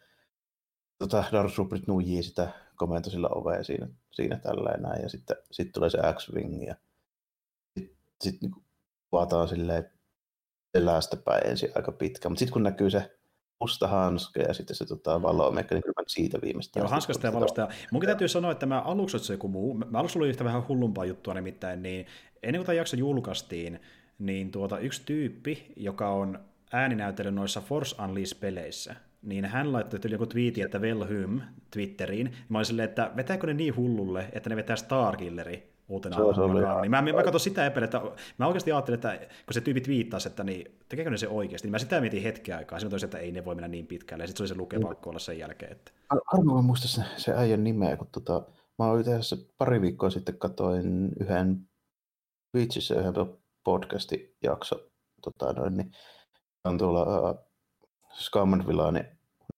tota, 0.98 1.24
Dark 1.32 1.52
Trooperit 1.54 1.86
nuijii 1.86 2.22
sitä 2.22 2.48
komentosilla 2.76 3.28
ovea 3.28 3.64
siinä, 3.64 3.88
siinä 4.10 4.36
tällä 4.36 4.76
näin, 4.76 5.02
ja 5.02 5.08
sitten 5.08 5.36
sit 5.50 5.72
tulee 5.72 5.90
se 5.90 5.98
X-Wing, 5.98 6.66
ja 6.66 6.74
sitten 7.78 7.96
sit, 8.20 8.42
niin 8.42 8.52
kuvataan 9.10 9.48
silleen 9.48 9.90
elästä 10.74 11.16
päin 11.16 11.46
ensin 11.46 11.70
aika 11.74 11.92
pitkä, 11.92 12.28
mutta 12.28 12.38
sitten 12.38 12.52
kun 12.52 12.62
näkyy 12.62 12.90
se 12.90 13.18
musta 13.60 13.88
hanska 13.88 14.40
ja 14.40 14.54
sitten 14.54 14.76
se 14.76 14.86
tota, 14.86 15.22
valomekka, 15.22 15.74
niin 15.74 15.82
kyllä 15.82 15.94
mä 16.00 16.04
siitä 16.06 16.38
viimeistä. 16.42 16.80
Joo, 16.80 16.88
hanskasta 16.88 17.26
ja 17.26 17.32
valosta. 17.32 17.68
Munkin 17.92 18.06
täytyy 18.06 18.28
sanoa, 18.28 18.52
että 18.52 18.66
mä 18.66 18.80
aluksi 18.80 19.18
se 19.18 19.32
joku 19.32 19.48
muu. 19.48 19.74
Mä 19.74 19.98
aluksi 19.98 20.18
oli 20.18 20.28
yhtä 20.28 20.44
vähän 20.44 20.68
hullumpaa 20.68 21.04
juttua 21.04 21.34
nimittäin, 21.34 21.82
niin 21.82 22.06
ennen 22.42 22.58
kuin 22.58 22.66
tämä 22.66 22.76
jakso 22.76 22.96
julkaistiin, 22.96 23.80
niin 24.18 24.50
tuota, 24.50 24.78
yksi 24.78 25.02
tyyppi, 25.06 25.72
joka 25.76 26.08
on 26.08 26.38
ääninäytellyt 26.72 27.34
noissa 27.34 27.60
Force 27.60 28.02
Unleashed-peleissä, 28.02 28.94
niin 29.22 29.44
hän 29.44 29.72
laittoi 29.72 30.00
tyyli 30.00 30.14
joku 30.14 30.26
twiiti, 30.26 30.62
että 30.62 30.78
well 30.78 31.08
hym 31.08 31.40
Twitteriin. 31.70 32.34
Mä 32.48 32.58
olin 32.58 32.66
silleen, 32.66 32.88
että 32.88 33.10
vetääkö 33.16 33.46
ne 33.46 33.54
niin 33.54 33.76
hullulle, 33.76 34.28
että 34.32 34.50
ne 34.50 34.56
vetää 34.56 34.76
Starkilleri 34.76 35.71
uutena 35.92 36.16
se, 36.16 36.22
se 36.22 36.80
niin 36.80 36.90
mä, 36.90 37.02
mä 37.02 37.22
katson 37.22 37.40
sitä 37.40 37.66
epäilen, 37.66 37.84
että 37.84 38.00
mä 38.38 38.46
oikeasti 38.46 38.72
ajattelin, 38.72 38.94
että 38.94 39.18
kun 39.18 39.54
se 39.54 39.60
tyypit 39.60 39.88
viittasi, 39.88 40.28
että 40.28 40.44
niin, 40.44 40.78
tekeekö 40.88 41.10
ne 41.10 41.16
se 41.16 41.28
oikeasti, 41.28 41.66
niin 41.66 41.72
mä 41.72 41.78
sitä 41.78 42.00
mietin 42.00 42.22
hetken 42.22 42.56
aikaa, 42.56 42.78
siinä 42.78 42.90
toisin, 42.90 43.06
että 43.06 43.18
ei 43.18 43.32
ne 43.32 43.44
voi 43.44 43.54
mennä 43.54 43.68
niin 43.68 43.86
pitkälle, 43.86 44.22
ja 44.24 44.28
sitten 44.28 44.38
se 44.38 44.42
oli 44.42 44.48
se 44.48 44.62
lukepakko 44.62 45.10
olla 45.10 45.18
sen 45.18 45.38
jälkeen. 45.38 45.72
Että... 45.72 45.92
Harmi 46.26 46.52
mä 46.52 46.62
muista 46.62 46.88
se, 46.88 47.02
se 47.16 47.32
äijän 47.36 47.64
nimeä, 47.64 47.96
kun 47.96 48.08
tota, 48.12 48.42
mä 48.78 48.86
olin 48.86 49.04
tässä 49.04 49.36
pari 49.58 49.80
viikkoa 49.80 50.10
sitten 50.10 50.38
katoin 50.38 51.12
yhden 51.20 51.68
Twitchissä 52.52 52.94
yhden 52.94 53.14
podcastin 53.64 54.34
jakso, 54.42 54.76
tota, 55.22 55.52
noin, 55.52 55.76
niin 55.76 55.92
on 56.64 56.78
tuolla 56.78 57.30
uh, 57.30 57.38
Scum 58.14 58.66
Villani 58.66 59.00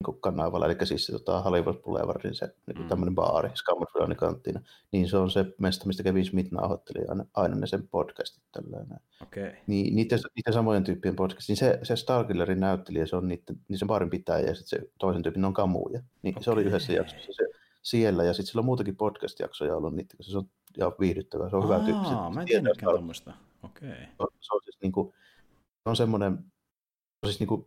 niin 0.06 0.20
kanavalla, 0.20 0.66
eli 0.66 0.86
siis 0.86 1.06
se 1.06 1.12
tota, 1.12 1.42
Hollywood 1.42 1.76
Boulevardin 1.76 2.34
se 2.34 2.54
niin 2.66 2.82
mm. 2.82 2.88
tämmöinen 2.88 3.14
baari, 3.14 3.50
Scum 3.54 3.86
Villanin 3.94 4.16
kanttina, 4.16 4.60
niin 4.92 5.08
se 5.08 5.16
on 5.16 5.30
se 5.30 5.44
mesta, 5.58 5.86
mistä 5.86 6.02
Kevin 6.02 6.24
Smith 6.24 6.52
nauhoitteli 6.52 7.06
aina, 7.08 7.24
aina 7.34 7.54
ne 7.54 7.66
sen 7.66 7.88
podcastit 7.88 8.44
tällainen. 8.52 8.98
Okay. 9.22 9.52
Niin, 9.66 9.96
niiden, 9.96 10.18
niiden 10.36 10.52
samojen 10.52 10.84
tyyppien 10.84 11.16
podcast, 11.16 11.48
niin 11.48 11.56
se, 11.56 11.78
se 11.82 11.96
Starkillerin 11.96 12.60
näyttelijä, 12.60 13.06
se 13.06 13.16
on 13.16 13.28
niiden, 13.28 13.56
niin 13.68 13.78
sen 13.78 13.88
baarin 13.88 14.10
pitäjä 14.10 14.46
ja 14.46 14.54
sitten 14.54 14.80
se 14.80 14.90
toisen 14.98 15.22
tyypin, 15.22 15.40
ne 15.40 15.46
on 15.46 15.54
kamuja. 15.54 16.00
Niin 16.22 16.34
okay. 16.34 16.42
se 16.42 16.50
oli 16.50 16.62
yhdessä 16.62 16.92
jaksossa 16.92 17.32
se, 17.32 17.44
siellä, 17.82 18.24
ja 18.24 18.32
sitten 18.32 18.46
sillä 18.46 18.60
on 18.60 18.64
muutakin 18.64 18.96
podcast-jaksoja 18.96 19.76
ollut 19.76 19.94
niitä, 19.94 20.14
se 20.20 20.38
on 20.38 20.48
ja 20.76 20.92
viihdyttävää, 21.00 21.50
se 21.50 21.56
on 21.56 21.62
Aa, 21.62 21.68
hyvä 21.68 21.84
tyyppi. 21.84 22.34
mä 22.34 22.40
en 22.40 22.46
tiedäkään 22.46 22.92
tuommoista. 22.92 23.34
Okei. 23.62 23.88
Okay. 23.88 24.00
Se, 24.00 24.38
se 24.40 24.54
on 24.54 24.60
siis 24.64 24.78
niin 24.82 24.92
kuin, 24.92 25.14
on 25.84 25.96
semmoinen, 25.96 26.38
siis 27.26 27.40
niin 27.40 27.48
kuin 27.48 27.66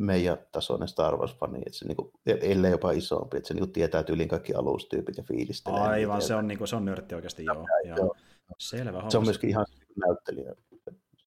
meidän 0.00 0.38
tasoinen 0.52 0.88
Star 0.88 1.16
Wars-fani, 1.16 1.58
että 1.58 1.78
se 1.78 1.84
niinku, 1.84 2.12
ellei 2.26 2.70
jopa 2.70 2.90
isompi, 2.90 3.36
että 3.36 3.48
se 3.48 3.54
niinku 3.54 3.70
tietää 3.72 4.02
tyyliin 4.02 4.28
kaikki 4.28 4.54
alustyypit 4.54 5.16
ja 5.16 5.22
fiilistelee. 5.22 5.80
Aivan, 5.80 6.22
se 6.22 6.34
on, 6.34 6.48
niinku, 6.48 6.66
se 6.66 6.76
on 6.76 6.84
nörtti 6.84 7.14
oikeasti, 7.14 7.44
joo. 7.44 7.66
joo. 7.84 7.96
joo. 7.96 8.16
Selvä 8.58 9.02
Se 9.08 9.18
on 9.18 9.24
myöskin 9.24 9.50
ihan 9.50 9.66
näyttelijä. 10.06 10.54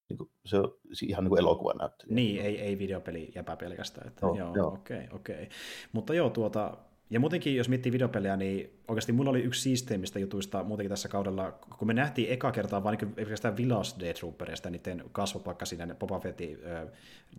Niinku, 0.09 0.31
se 0.45 0.57
on 0.57 0.77
ihan 1.01 1.23
niin 1.23 1.39
elokuvan 1.39 1.77
näyttelijä. 1.77 2.15
Niin, 2.15 2.41
ei, 2.41 2.61
ei 2.61 2.79
videopeli 2.79 3.31
jäpä 3.35 3.55
pelkästään. 3.55 4.07
Että, 4.07 4.25
no, 4.25 4.35
joo, 4.35 4.55
joo. 4.55 4.67
Okei, 4.67 4.97
okay, 4.97 5.07
okei. 5.15 5.35
Okay. 5.35 5.47
Mutta 5.91 6.13
joo, 6.13 6.29
tuota, 6.29 6.77
ja 7.13 7.19
muutenkin, 7.19 7.55
jos 7.55 7.69
miettii 7.69 7.91
videopelejä, 7.91 8.37
niin 8.37 8.69
oikeasti 8.87 9.11
mulla 9.11 9.29
oli 9.29 9.41
yksi 9.41 9.61
siisteimmistä 9.61 10.19
jutuista 10.19 10.63
muutenkin 10.63 10.89
tässä 10.89 11.09
kaudella, 11.09 11.51
kun 11.51 11.87
me 11.87 11.93
nähtiin 11.93 12.31
eka 12.31 12.51
kertaa 12.51 12.83
vain 12.83 12.97
niin 13.01 13.15
pelkästään 13.15 13.57
Village 13.57 13.89
Day 13.99 14.13
Trooperista, 14.13 14.69
niiden 14.69 15.03
kasvopaikka 15.11 15.65
siinä 15.65 15.95
Boba 15.95 16.19
Fettin 16.19 16.59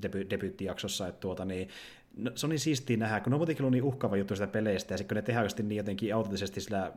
deby- 0.02 0.30
debyyttijaksossa, 0.30 1.09
että 1.09 1.20
tuota, 1.20 1.44
niin, 1.44 1.68
no, 2.16 2.30
se 2.34 2.46
on 2.46 2.51
niin 2.51 2.60
siistiä 2.60 2.96
nähdä, 2.96 3.20
kun 3.20 3.30
ne 3.30 3.34
on 3.34 3.40
muutenkin 3.40 3.62
ollut 3.62 3.72
niin 3.72 3.84
uhkava 3.84 4.16
juttu 4.16 4.36
sitä 4.36 4.46
peleistä, 4.46 4.94
ja 4.94 4.98
sitten 4.98 5.14
kun 5.14 5.16
ne 5.16 5.22
tehdään 5.22 5.48
niin 5.62 5.76
jotenkin 5.76 6.14
autenttisesti 6.14 6.60
sillä 6.60 6.92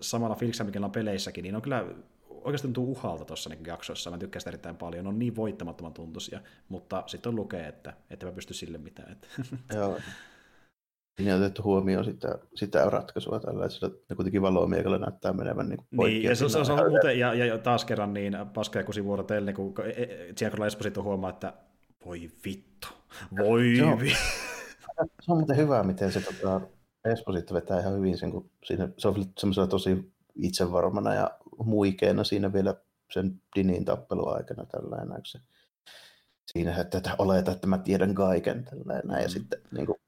samalla 0.00 0.36
fiiliksellä, 0.36 0.68
mikä 0.68 0.84
on 0.84 0.92
peleissäkin, 0.92 1.42
niin 1.42 1.56
on 1.56 1.62
kyllä 1.62 1.86
oikeasti 2.28 2.66
tuntuu 2.66 2.90
uhalta 2.90 3.24
tuossa 3.24 3.50
niin 3.50 3.66
jaksossa, 3.66 4.10
mä 4.10 4.18
tykkään 4.18 4.40
sitä 4.40 4.50
erittäin 4.50 4.76
paljon, 4.76 5.06
on 5.06 5.18
niin 5.18 5.36
voittamattoman 5.36 5.94
tuntuisia, 5.94 6.40
mutta 6.68 7.04
sitten 7.06 7.30
on 7.30 7.36
lukee, 7.36 7.68
että, 7.68 7.94
että 8.10 8.26
mä 8.26 8.32
pysty 8.32 8.54
sille 8.54 8.78
mitään. 8.78 9.12
Että. 9.12 9.28
Joo, 9.74 9.98
Siinä 11.16 11.34
on 11.34 11.40
otettu 11.40 11.62
huomioon 11.62 12.04
sitä, 12.04 12.38
sitä 12.54 12.90
ratkaisua 12.90 13.40
tällä, 13.40 13.66
että 13.66 13.98
ne 14.10 14.16
kuitenkin 14.16 14.42
valomiekalla 14.42 14.98
näyttää 14.98 15.32
menevän 15.32 15.68
niin 15.68 15.78
Niin, 15.90 16.22
ja, 16.22 16.36
se, 16.36 16.48
se, 16.48 16.58
on 16.58 16.90
muuten, 16.90 17.18
ja, 17.18 17.34
ja, 17.34 17.58
taas 17.58 17.84
kerran 17.84 18.14
niin 18.14 18.36
paska 18.54 18.78
ja 18.78 18.84
kusivuorotellen, 18.84 19.54
kun 19.54 19.74
Giancarlo 20.36 20.66
Esposito 20.66 21.02
huomaa, 21.02 21.30
että 21.30 21.52
voi 22.04 22.30
vittu, 22.44 22.88
voi 23.38 23.74
se 23.76 23.84
on, 23.84 24.00
vittu. 24.00 24.18
Se 25.20 25.32
on 25.32 25.38
muuten 25.38 25.56
hyvä, 25.56 25.82
miten 25.82 26.12
se 26.12 26.20
tota, 26.20 26.60
Esposito 27.04 27.54
vetää 27.54 27.80
ihan 27.80 27.96
hyvin 27.96 28.18
sen, 28.18 28.30
kun 28.30 28.50
siinä, 28.64 28.88
se 28.98 29.08
on 29.08 29.24
semmoisella 29.38 29.66
tosi 29.66 30.12
itsevarmana 30.36 31.14
ja 31.14 31.30
muikeena 31.64 32.24
siinä 32.24 32.52
vielä 32.52 32.74
sen 33.12 33.40
Dinin 33.56 33.84
tappelun 33.84 34.36
aikana 34.36 34.66
tällainen, 34.66 35.20
se 35.24 35.38
siinä, 36.46 36.76
että, 36.76 36.98
että 36.98 37.14
oleta, 37.18 37.52
että 37.52 37.66
mä 37.66 37.78
tiedän 37.78 38.14
kaiken 38.14 38.64
tällainen, 38.64 39.16
mm. 39.16 39.22
ja 39.22 39.28
sitten 39.28 39.60
niin 39.70 39.86
kuin, 39.86 39.98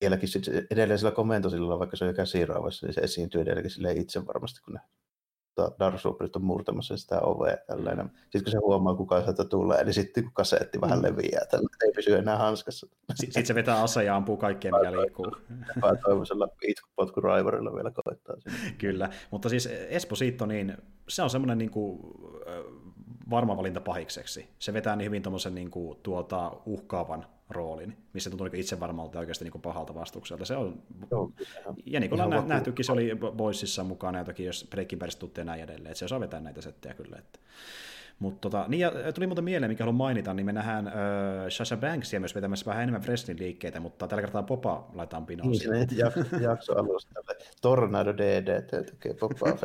vieläkin 0.00 0.28
sit 0.28 0.44
edelleen 0.70 0.98
sillä 0.98 1.12
komentosilla, 1.12 1.78
vaikka 1.78 1.96
se 1.96 2.04
on 2.04 2.08
jo 2.10 2.14
käsiraavassa, 2.14 2.86
niin 2.86 2.94
se 2.94 3.00
esiintyy 3.00 3.40
edelleenkin 3.40 3.70
sille 3.70 3.92
itse 3.92 4.26
varmasti, 4.26 4.60
kun 4.60 4.74
ne 4.74 4.80
Dark 5.78 6.00
Souls 6.00 6.36
on 6.36 6.44
murtamassa 6.44 6.96
sitä 6.96 7.20
ovea. 7.20 7.56
Tällainen. 7.66 8.06
Mm. 8.06 8.10
Sitten 8.22 8.44
kun 8.44 8.52
se 8.52 8.58
huomaa, 8.58 8.94
kuka 8.94 9.22
sieltä 9.22 9.44
tulee, 9.44 9.84
niin 9.84 9.94
sitten 9.94 10.24
kun 10.24 10.32
kasetti 10.32 10.80
vähän 10.80 10.98
mm. 10.98 11.04
leviää, 11.04 11.46
tällä, 11.50 11.68
ei 11.86 11.92
pysy 11.92 12.14
enää 12.14 12.36
hanskassa. 12.36 12.86
Sitten 13.14 13.46
se 13.46 13.54
vetää 13.54 13.82
ase 13.82 14.04
ja 14.04 14.16
ampuu 14.16 14.36
kaikkea, 14.36 14.72
mikä 14.72 14.92
liikkuu. 14.92 15.36
Toivoisella 16.04 16.48
itkupotku 16.68 17.20
raivarilla 17.20 17.74
vielä 17.74 17.92
koittaa. 18.04 18.36
Sinne. 18.38 18.74
Kyllä, 18.78 19.10
mutta 19.30 19.48
siis 19.48 19.66
Esposito, 19.88 20.46
niin 20.46 20.76
se 21.08 21.22
on 21.22 21.30
semmoinen 21.30 21.58
niin 21.58 21.70
kuin, 21.70 22.00
varma 23.30 23.56
valinta 23.56 23.80
pahikseksi. 23.80 24.48
Se 24.58 24.72
vetää 24.72 24.96
niin 24.96 25.06
hyvin 25.06 25.22
tuommoisen 25.22 25.54
niin 25.54 25.70
kuin, 25.70 25.98
tuota, 26.02 26.52
uhkaavan 26.66 27.26
roolin, 27.50 27.96
missä 28.12 28.30
tuntuu 28.30 28.48
niin 28.48 28.60
itse 28.60 28.80
varmalta 28.80 29.16
ja 29.16 29.20
oikeasti 29.20 29.44
niin 29.44 29.62
pahalta 29.62 29.94
vastukselta. 29.94 30.44
Se 30.44 30.56
on, 30.56 30.82
Joo, 31.10 31.32
ja 31.86 32.00
niin 32.00 32.10
kuin 32.10 32.30
nä- 32.30 32.42
nähtykin, 32.46 32.84
se 32.84 32.92
oli 32.92 33.10
Boysissa 33.36 33.84
mukana 33.84 34.18
jotakin, 34.18 34.46
jos 34.46 34.66
Breaking 34.70 35.00
Badista 35.00 35.20
tuttuja 35.20 35.44
näin 35.44 35.62
edelleen, 35.62 35.86
että 35.86 35.98
se 35.98 36.04
osaa 36.04 36.20
vetää 36.20 36.40
näitä 36.40 36.60
settejä 36.62 36.94
kyllä. 36.94 37.16
Että. 37.18 37.38
Mutta 38.18 38.40
tota, 38.40 38.64
niin 38.68 38.80
ja 38.80 39.12
tuli 39.14 39.26
muuten 39.26 39.44
mieleen, 39.44 39.70
mikä 39.70 39.84
haluan 39.84 39.94
mainita, 39.94 40.34
niin 40.34 40.46
me 40.46 40.52
nähdään 40.52 40.86
äh, 40.86 40.94
Sasha 41.48 41.76
Banksia 41.76 42.20
myös 42.20 42.34
vetämässä 42.34 42.66
vähän 42.66 42.82
enemmän 42.82 43.02
wrestling 43.02 43.40
liikkeitä, 43.40 43.80
mutta 43.80 44.08
tällä 44.08 44.22
kertaa 44.22 44.42
Popa 44.42 44.90
laitetaan 44.94 45.26
pinoon. 45.26 45.50
Niin, 45.50 45.60
se 45.60 45.96
jakso, 46.04 46.36
jakso 46.40 46.78
alusta. 46.78 47.14
Tornado 47.62 48.16
DD 48.16 48.62
tekee 48.62 49.14
Popa 49.14 49.46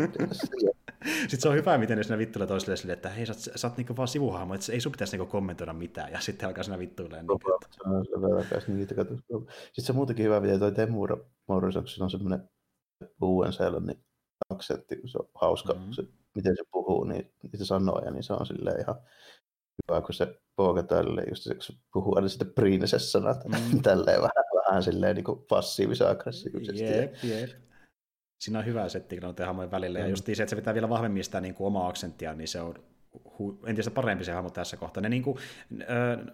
Sitten 1.04 1.42
se 1.42 1.50
on 1.50 1.56
hyvä, 1.56 1.78
miten 1.78 1.98
ne 1.98 2.04
siinä 2.04 2.18
vittuilee 2.18 2.48
toiselle 2.48 2.76
sille, 2.76 2.94
että 2.94 3.10
hei, 3.10 3.26
sä, 3.26 3.34
sä, 3.34 3.52
sä 3.56 3.68
oot 3.68 3.78
niinku 3.78 3.98
vaan 3.98 4.08
sivuhahmo, 4.08 4.54
että 4.54 4.72
ei 4.72 4.80
sun 4.80 4.92
pitäisi 4.92 5.18
niinku 5.18 5.32
kommentoida 5.32 5.74
mitään, 5.74 6.12
ja 6.12 6.20
sitten 6.20 6.48
alkaa 6.48 6.64
siinä 6.64 6.80
vittuilemaan. 6.80 7.28
Niin, 7.28 7.40
että... 7.64 8.60
Sitten 9.64 9.86
se 9.86 9.92
on 9.92 9.96
muutenkin 9.96 10.26
hyvä, 10.26 10.40
miten 10.40 10.60
toi 10.60 10.72
Temura 10.72 11.18
Morrison, 11.48 11.86
on 12.00 12.12
semmoinen 12.12 12.50
uuden 13.22 13.54
seelannin 13.54 14.04
aksentti, 14.50 15.02
se 15.06 15.18
on 15.18 15.30
hauska, 15.36 15.74
mm-hmm. 15.74 15.92
se, 15.92 16.04
miten 16.35 16.55
se 16.55 16.64
puhuu, 16.72 17.03
niin 17.03 17.34
niitä 17.43 17.65
sanoja, 17.65 18.11
niin 18.11 18.23
se 18.23 18.34
on 18.34 18.45
silleen 18.45 18.80
ihan 18.81 18.95
hyvä, 19.88 20.01
kun 20.01 20.14
se 20.14 20.39
pooka 20.55 20.84
tälleen, 20.84 21.30
just 21.30 21.43
se, 21.43 21.53
kun 21.53 21.64
se 21.64 21.73
puhuu 21.93 22.15
aina 22.15 22.27
sitä 22.27 22.45
princess-sanat, 22.45 23.43
mm. 23.45 23.81
tälleen 23.81 24.22
vähän, 24.22 24.65
vähän 24.68 24.84
silleen 24.84 25.15
niin 25.15 25.45
passiivisen 25.49 26.07
aggressiivisesti. 26.07 26.84
Jep, 26.84 27.15
jep 27.23 27.49
siinä 28.43 28.60
on 28.60 28.65
hyvä 28.65 28.89
setti 28.89 29.19
noiden 29.19 29.45
hahmojen 29.45 29.72
välillä, 29.72 29.99
mm. 29.99 30.05
ja 30.05 30.10
just 30.10 30.26
se, 30.26 30.31
että 30.31 30.49
se 30.49 30.55
pitää 30.55 30.73
vielä 30.73 30.89
vahvemmin 30.89 31.23
sitä 31.23 31.41
niin 31.41 31.55
kuin 31.55 31.68
omaa 31.68 31.88
aksenttia, 31.88 32.34
niin 32.34 32.47
se 32.47 32.61
on 32.61 32.76
hu- 33.26 33.69
entistä 33.69 33.91
parempi 33.91 34.23
se 34.23 34.31
hahmo 34.31 34.49
tässä 34.49 34.77
kohtaa. 34.77 35.01
Ne, 35.01 35.10
niin 35.10 35.23
kuin, 35.23 35.38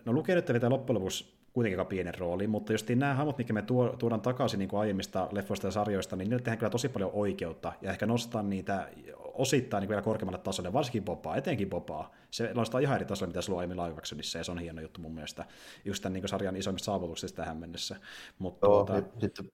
no 0.05 0.13
lukijoiden 0.13 0.53
vetää 0.53 0.69
loppujen 0.69 0.95
lopuksi 0.95 1.38
kuitenkin 1.53 1.79
aika 1.79 1.89
pienen 1.89 2.13
rooli, 2.17 2.47
mutta 2.47 2.71
just 2.71 2.89
nämä 2.89 3.13
hahmot, 3.13 3.37
mitkä 3.37 3.53
me 3.53 3.61
tuo, 3.61 3.95
tuodaan 3.99 4.21
takaisin 4.21 4.57
niin 4.57 4.69
kuin 4.69 4.79
aiemmista 4.79 5.27
leffoista 5.31 5.67
ja 5.67 5.71
sarjoista, 5.71 6.15
niin 6.15 6.29
niille 6.29 6.39
tehdään 6.39 6.57
kyllä 6.57 6.69
tosi 6.69 6.89
paljon 6.89 7.11
oikeutta, 7.13 7.73
ja 7.81 7.91
ehkä 7.91 8.05
nostaa 8.05 8.43
niitä 8.43 8.89
osittain 9.17 9.81
niin 9.81 9.89
vielä 9.89 10.01
korkeammalle 10.01 10.43
tasolle, 10.43 10.73
varsinkin 10.73 11.05
Bopaa, 11.05 11.35
etenkin 11.35 11.69
Bopaa. 11.69 12.11
Se 12.31 12.53
nostaa 12.53 12.79
ihan 12.79 12.95
eri 12.95 13.05
tasolle, 13.05 13.29
mitä 13.29 13.41
se 13.41 13.51
luo 13.51 13.59
aiemmin 13.59 13.77
live 13.77 14.01
ja 14.37 14.43
se 14.43 14.51
on 14.51 14.59
hieno 14.59 14.81
juttu 14.81 15.01
mun 15.01 15.13
mielestä, 15.13 15.45
just 15.85 16.03
tämän 16.03 16.13
niin 16.13 16.21
kuin 16.21 16.29
sarjan 16.29 16.55
isoimmista 16.55 16.85
saavutuksista 16.85 17.41
tähän 17.41 17.57
mennessä. 17.57 17.95
Mutta, 18.39 18.67
Joo, 18.67 18.85
tuota... 18.85 19.09
sitten 19.19 19.45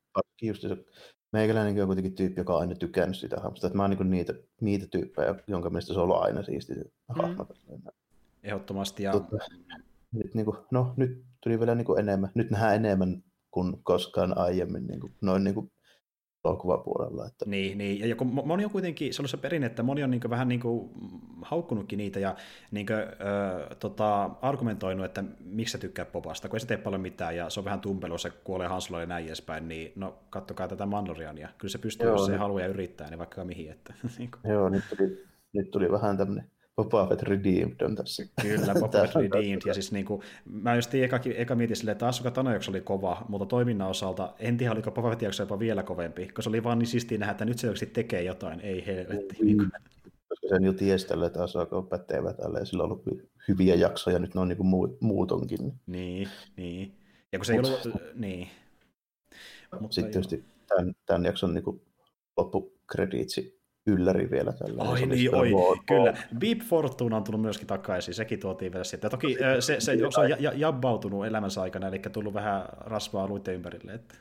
just 0.41 0.61
se 0.61 0.77
Meikäläinenkin 1.35 1.84
on 1.84 1.88
kuitenkin 1.88 2.15
tyyppi, 2.15 2.41
joka 2.41 2.53
on 2.53 2.61
aina 2.61 2.76
tykännyt 2.76 3.17
sitä 3.17 3.35
hahmosta. 3.35 3.67
Että 3.67 3.77
mä 3.77 3.84
oon 3.84 3.89
niin 3.89 4.11
niitä, 4.11 4.34
niitä 4.61 4.88
tyyppejä, 4.88 5.35
jonka 5.47 5.69
mielestä 5.69 5.93
se 5.93 5.99
on 5.99 6.03
ollut 6.03 6.22
aina 6.23 6.43
siisti 6.43 6.73
mm. 6.73 7.45
Ehdottomasti. 8.43 9.03
Ja... 9.03 9.11
Totta, 9.11 9.38
nyt, 10.11 10.35
niin 10.35 10.45
kuin, 10.45 10.57
no, 10.72 10.93
nyt 10.97 11.23
tuli 11.45 11.59
vielä 11.59 11.76
niin 11.76 11.85
kuin 11.85 11.99
enemmän. 11.99 12.30
Nyt 12.35 12.51
nähdään 12.51 12.76
enemmän 12.76 13.23
kuin 13.51 13.84
koskaan 13.84 14.38
aiemmin. 14.38 14.88
Niin 14.88 14.99
kuin, 14.99 15.13
noin 15.22 15.43
niin 15.43 15.53
kuin 15.53 15.72
elokuvapuolella. 16.45 17.27
Että... 17.27 17.45
Niin, 17.47 17.77
niin, 17.77 18.09
ja 18.09 18.15
kun 18.15 18.27
moni 18.27 18.65
on 18.65 18.72
kuitenkin, 18.72 19.13
se 19.13 19.22
on 19.22 19.27
se 19.27 19.38
perinne, 19.38 19.67
että 19.67 19.84
moni 19.84 20.03
on 20.03 20.11
niin 20.11 20.22
vähän 20.30 20.47
niin 20.47 20.59
kuin 20.59 20.89
haukkunutkin 21.41 21.97
niitä 21.97 22.19
ja 22.19 22.35
niin 22.72 22.85
kuin, 22.85 22.97
ö, 22.97 23.76
tota, 23.76 24.23
argumentoinut, 24.41 25.05
että 25.05 25.23
miksi 25.39 25.72
sä 25.72 25.77
tykkää 25.77 26.05
popasta, 26.05 26.49
kun 26.49 26.55
ei 26.55 26.59
se 26.59 26.67
tee 26.67 26.77
paljon 26.77 27.01
mitään 27.01 27.35
ja 27.35 27.49
se 27.49 27.59
on 27.59 27.65
vähän 27.65 27.81
tumpelu, 27.81 28.17
se 28.17 28.30
kuolee 28.30 28.67
Hanslolle 28.67 29.03
ja 29.03 29.07
näin 29.07 29.26
edespäin, 29.26 29.67
niin 29.67 29.91
no 29.95 30.19
kattokaa 30.30 30.67
tätä 30.67 30.85
Mandaloriania. 30.85 31.49
Kyllä 31.57 31.72
se 31.72 31.77
pystyy, 31.77 32.07
Joo, 32.07 32.15
jos 32.15 32.26
se 32.26 32.31
niin... 32.31 32.39
haluaa 32.39 32.61
ja 32.61 32.67
yrittää, 32.67 33.09
niin 33.09 33.19
vaikka 33.19 33.45
mihin. 33.45 33.72
Että, 33.72 33.93
niin 34.17 34.31
kuin. 34.31 34.53
Joo, 34.53 34.69
nyt 34.69 34.84
tuli, 34.89 35.23
nyt 35.53 35.72
tuli 35.72 35.91
vähän 35.91 36.17
tämmöinen 36.17 36.51
Boba 36.76 37.07
Fett 37.07 37.22
Redeemed 37.22 37.81
on 37.81 37.95
tässä. 37.95 38.23
Kyllä, 38.41 38.73
Boba 38.73 39.02
Fett 39.02 39.15
Redeemed. 39.15 39.61
Ja 39.65 39.73
siis 39.73 39.91
niin 39.91 40.06
kuin, 40.06 40.22
mä 40.45 40.76
just 40.76 40.93
eka, 40.93 41.19
eka 41.35 41.56
mietin 41.56 41.76
silleen, 41.76 41.91
että 41.91 42.07
Asuka 42.07 42.31
Tano 42.31 42.49
oli 42.69 42.81
kova, 42.81 43.26
mutta 43.27 43.45
toiminnan 43.45 43.89
osalta 43.89 44.34
en 44.39 44.57
tiedä, 44.57 44.72
oliko 44.72 44.91
Boba 44.91 45.10
Fett 45.10 45.39
jopa 45.39 45.60
vielä 45.60 45.84
kovempi, 45.84 46.26
koska 46.26 46.41
se 46.41 46.49
oli 46.49 46.64
vaan 46.64 46.80
niin 46.80 46.88
siistiä 46.88 47.18
nähdä, 47.18 47.31
että 47.31 47.45
nyt 47.45 47.60
se 47.60 47.68
oikeasti 47.68 47.85
tekee 47.85 48.23
jotain, 48.23 48.60
ei 48.60 48.85
helvetti. 48.85 49.35
Mm. 49.39 49.45
Niin 49.45 49.57
kuin. 49.57 49.72
Koska 50.30 50.47
sen 50.47 50.64
jo 50.64 50.73
tiesi 50.73 51.07
tälle, 51.07 51.26
että 51.26 51.43
Asuka 51.43 51.77
on 51.77 51.88
pätevä 51.88 52.34
tälle, 52.34 52.60
ja 52.60 52.65
sillä 52.65 52.84
on 52.84 52.91
ollut 52.91 53.06
hyviä 53.47 53.76
jaksoja, 53.76 54.19
nyt 54.19 54.35
ne 54.35 54.41
on 54.41 54.47
niin 54.47 54.57
kuin 54.57 54.97
muutonkin. 54.99 55.73
Niin, 55.88 56.27
niin. 56.57 56.95
Ja 57.31 57.39
kun 57.39 57.45
se 57.45 57.53
Mut, 57.53 57.65
ei 57.65 57.72
ollut, 57.72 58.02
niin. 58.15 58.47
Mutta 59.80 59.95
sitten 59.95 60.11
tietysti 60.11 60.43
tämän, 60.68 60.95
tämän 61.06 61.26
jakson 61.26 61.53
niin 61.53 61.64
kuin 61.64 61.81
loppukrediitsi 62.38 63.60
ylläri 63.88 64.32
vielä 64.32 64.53
tällä. 64.53 64.84
Oi 64.84 65.06
niin, 65.06 65.36
oi, 65.36 65.52
War, 65.52 65.78
kyllä. 65.88 66.18
Beep 66.40 66.60
Fortuna 66.60 67.18
on 67.18 67.24
tullut 67.24 67.41
myöskin 67.41 67.68
takaisin, 67.68 68.14
sekin 68.14 68.40
tuotiin 68.40 68.72
vielä 68.72 68.84
sitten. 68.84 69.12
Toki 69.12 69.38
se, 69.60 69.80
se, 69.80 69.95
se 70.12 70.20
on 70.22 70.30
ja, 70.30 70.53
jabbautunut 70.56 71.26
elämänsä 71.26 71.62
aikana, 71.62 71.88
eli 71.88 71.99
tullut 71.99 72.34
vähän 72.34 72.66
rasvaa 72.80 73.24
alueiden 73.24 73.53
ympärille. 73.53 73.94
Että. 73.94 74.16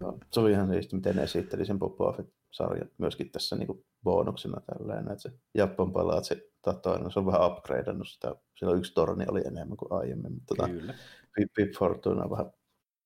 No, 0.00 0.18
se 0.30 0.40
oli 0.40 0.50
ihan 0.50 0.70
niistä, 0.70 0.96
miten 0.96 1.16
ne 1.16 1.22
esitteli 1.22 1.66
sen 1.66 1.78
Boba 1.78 2.12
Fett-sarjan 2.12 2.90
myöskin 2.98 3.30
tässä 3.30 3.56
niin 3.56 3.66
kuin 3.66 3.84
bonuksena 4.04 4.60
tällainen, 4.60 5.12
että 5.12 5.22
se 5.22 5.32
Japan 5.54 5.92
se 6.22 6.48
tatoina, 6.62 7.10
se 7.10 7.18
on 7.18 7.26
vähän 7.26 7.46
upgradeannut 7.46 8.08
sitä, 8.08 8.34
siellä 8.56 8.76
yksi 8.76 8.94
torni 8.94 9.24
oli 9.28 9.42
enemmän 9.46 9.76
kuin 9.76 9.92
aiemmin, 9.92 10.32
mutta 10.32 10.54
tota, 10.54 10.68
Kyllä. 10.68 10.94
Pip 11.56 11.72
Fortuna 11.78 12.24
on 12.24 12.30
vähän 12.30 12.50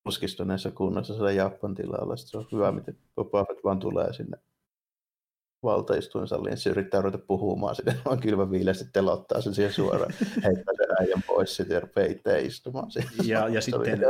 puskistuneessa 0.05 0.71
kunnossa 0.71 1.15
siellä 1.15 1.33
Japan 1.33 1.75
tilalla, 1.75 2.17
se 2.17 2.39
on 2.39 2.47
hyvä, 2.53 2.73
miten 2.73 2.99
Boba 3.15 3.45
Fett 3.45 3.65
vaan 3.65 3.79
tulee 3.79 4.13
sinne 4.13 4.39
valtaistuinsaliin, 5.65 6.57
se 6.57 6.71
yrittää 6.71 7.01
ruveta 7.01 7.19
puhumaan 7.19 7.75
sinne, 7.75 7.95
vaan 8.05 8.21
kylmä 8.21 8.51
viileästi 8.51 8.85
telottaa 8.93 9.41
sen 9.41 9.55
siihen 9.55 9.73
suoraan, 9.73 10.15
heittää 10.21 10.75
sen 10.77 10.97
äijän 11.01 11.23
pois 11.27 11.57
sitten 11.57 11.75
ja 11.75 11.81
rupeaa 11.81 12.07
itse 12.07 12.41
istumaan 12.41 12.91
siihen. 12.91 13.11
Ja, 13.25 13.49
ja 13.49 13.61
sitten 13.67 14.01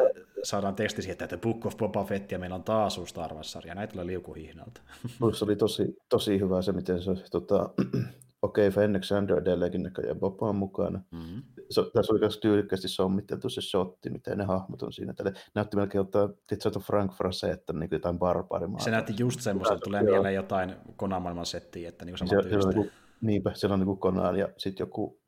saadaan 0.42 0.74
teksti 0.74 1.02
siihen, 1.02 1.16
että 1.22 1.38
Book 1.38 1.66
of 1.66 1.76
Boba 1.76 2.04
Fett 2.04 2.32
ja 2.32 2.38
meillä 2.38 2.56
on 2.56 2.64
taas 2.64 2.98
uusi 2.98 3.10
Star 3.10 3.34
Wars-sarja, 3.34 3.74
näitä 3.74 3.92
tulee 3.92 4.06
liukuhihnalta. 4.06 4.80
Minusta 5.20 5.44
oli 5.44 5.56
tosi, 5.56 5.96
tosi 6.08 6.40
hyvä 6.40 6.62
se, 6.62 6.72
miten 6.72 7.02
se 7.02 7.10
tota, 7.30 7.70
okei, 8.42 8.68
okay, 8.68 8.70
Fennec 8.70 9.04
Sander 9.04 9.38
edelleenkin 9.38 9.82
näköjään 9.82 10.20
Boba 10.20 10.48
on 10.48 10.56
mukana. 10.56 11.00
Mm-hmm. 11.10 11.42
Se, 11.70 11.82
tässä 11.92 12.12
oli 12.12 12.20
myös 12.20 12.38
tyylikkästi 12.38 12.88
sommitteltu 12.88 13.48
se 13.48 13.60
shotti, 13.60 14.10
miten 14.10 14.38
ne 14.38 14.44
hahmot 14.44 14.82
on 14.82 14.92
siinä. 14.92 15.12
Tälle 15.14 15.32
näytti 15.54 15.76
melkein 15.76 16.02
ottaa, 16.02 16.28
että 16.52 16.80
Frank 16.80 17.12
Frasetta, 17.12 17.72
niin 17.72 17.88
kuin 17.88 17.96
jotain 17.96 18.18
barbaarimaa. 18.18 18.80
Se 18.80 18.90
näytti 18.90 19.14
just 19.18 19.40
semmoista, 19.40 19.74
että 19.74 19.84
tulee 19.84 20.02
mieleen 20.02 20.34
jotain 20.34 20.74
Konamaailman 20.96 21.46
settiä, 21.46 21.88
että 21.88 22.04
niin 22.04 22.16
kuin 22.18 22.28
se, 22.28 22.60
se 22.60 22.68
on, 22.68 22.74
niin 22.74 22.90
niinpä, 23.20 23.50
siellä 23.54 23.74
on 23.74 23.80
niin 23.80 23.98
Konan 23.98 24.36
ja 24.36 24.48
sitten 24.56 24.84
joku 24.84 25.20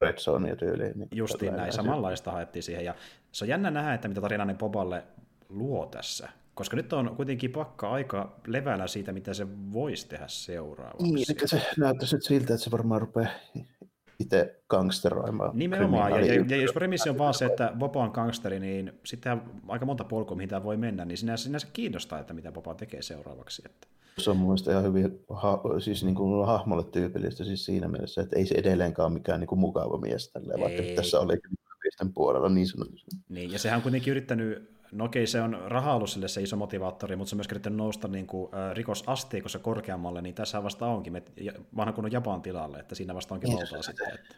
Red 0.00 0.18
Zone 0.18 0.56
tyyliin. 0.56 0.98
Niin 0.98 1.08
Justiin 1.14 1.56
näin, 1.56 1.72
samanlaista 1.72 2.32
haettiin 2.32 2.62
siihen. 2.62 2.84
Ja 2.84 2.94
se 3.32 3.44
on 3.44 3.48
jännä 3.48 3.70
nähdä, 3.70 3.94
että 3.94 4.08
mitä 4.08 4.20
tarina 4.20 4.54
Boballe 4.54 5.04
luo 5.48 5.86
tässä, 5.86 6.28
koska 6.54 6.76
nyt 6.76 6.92
on 6.92 7.16
kuitenkin 7.16 7.52
pakka 7.52 7.90
aika 7.90 8.40
levällä 8.46 8.86
siitä, 8.86 9.12
mitä 9.12 9.34
se 9.34 9.46
voisi 9.72 10.08
tehdä 10.08 10.24
seuraavaksi. 10.28 11.12
Niin, 11.12 11.26
se 11.44 11.62
näyttäisi 11.78 12.16
nyt 12.16 12.24
siltä, 12.24 12.54
että 12.54 12.64
se 12.64 12.70
varmaan 12.70 13.00
rupeaa 13.00 13.30
itse 14.18 14.60
gangsteroimaan. 14.68 15.50
Nimenomaan, 15.54 16.10
ja, 16.10 16.34
ja, 16.34 16.44
ja 16.48 16.56
jos 16.56 16.72
premissi 16.72 17.10
on 17.10 17.18
vaan 17.18 17.34
se, 17.34 17.44
että 17.44 17.72
Boba 17.78 18.02
on 18.02 18.10
gangsteri, 18.10 18.60
niin 18.60 18.92
sitten 19.04 19.42
aika 19.68 19.86
monta 19.86 20.04
polkua, 20.04 20.36
mihin 20.36 20.48
tämä 20.48 20.64
voi 20.64 20.76
mennä, 20.76 21.04
niin 21.04 21.18
sinänsä, 21.18 21.44
sinänsä 21.44 21.66
kiinnostaa, 21.72 22.18
että 22.18 22.34
mitä 22.34 22.52
Boba 22.52 22.74
tekee 22.74 23.02
seuraavaksi. 23.02 23.62
Että. 23.66 23.86
Se 24.18 24.30
on 24.30 24.36
mun 24.36 24.48
mielestä 24.48 24.70
ihan 24.70 24.84
hyvin 24.84 25.24
ha, 25.30 25.60
siis 25.78 26.04
niin 26.04 26.14
kuin 26.14 26.46
hahmolle 26.46 26.84
tyypillistä 26.84 27.44
siis 27.44 27.64
siinä 27.64 27.88
mielessä, 27.88 28.22
että 28.22 28.36
ei 28.36 28.46
se 28.46 28.54
edelleenkaan 28.54 29.12
mikään 29.12 29.40
niin 29.40 29.48
kuin 29.48 29.58
mukava 29.58 29.98
mies 29.98 30.32
tälleen, 30.32 30.60
vaikka 30.60 30.82
tässä 30.96 31.20
oli 31.20 31.36
puolella 32.14 32.48
niin 32.48 32.66
sanotusti. 32.66 33.16
Niin, 33.28 33.52
ja 33.52 33.58
sehän 33.58 33.76
on 33.76 33.82
kuitenkin 33.82 34.10
yrittänyt 34.10 34.75
no 34.92 35.04
okei, 35.04 35.26
se 35.26 35.40
on 35.40 35.58
raha 35.66 35.94
ollut 35.94 36.10
sille 36.10 36.28
se 36.28 36.42
iso 36.42 36.56
motivaattori, 36.56 37.16
mutta 37.16 37.30
se 37.30 37.34
on 37.34 37.38
myös 37.38 37.48
yrittänyt 37.50 37.76
nousta 37.76 38.08
niin 38.08 38.26
kuin, 38.26 38.50
rikosasteikossa 38.72 39.58
korkeammalle, 39.58 40.22
niin 40.22 40.34
tässä 40.34 40.62
vasta 40.62 40.86
onkin, 40.86 41.12
me, 41.12 41.22
vanha 41.76 41.92
kunnon 41.92 42.12
Japan 42.12 42.42
tilalle, 42.42 42.78
että 42.78 42.94
siinä 42.94 43.14
vasta 43.14 43.34
onkin 43.34 43.48
niin, 43.48 43.58
valtaa 43.58 43.82
sitten. 43.82 44.14
Että... 44.14 44.36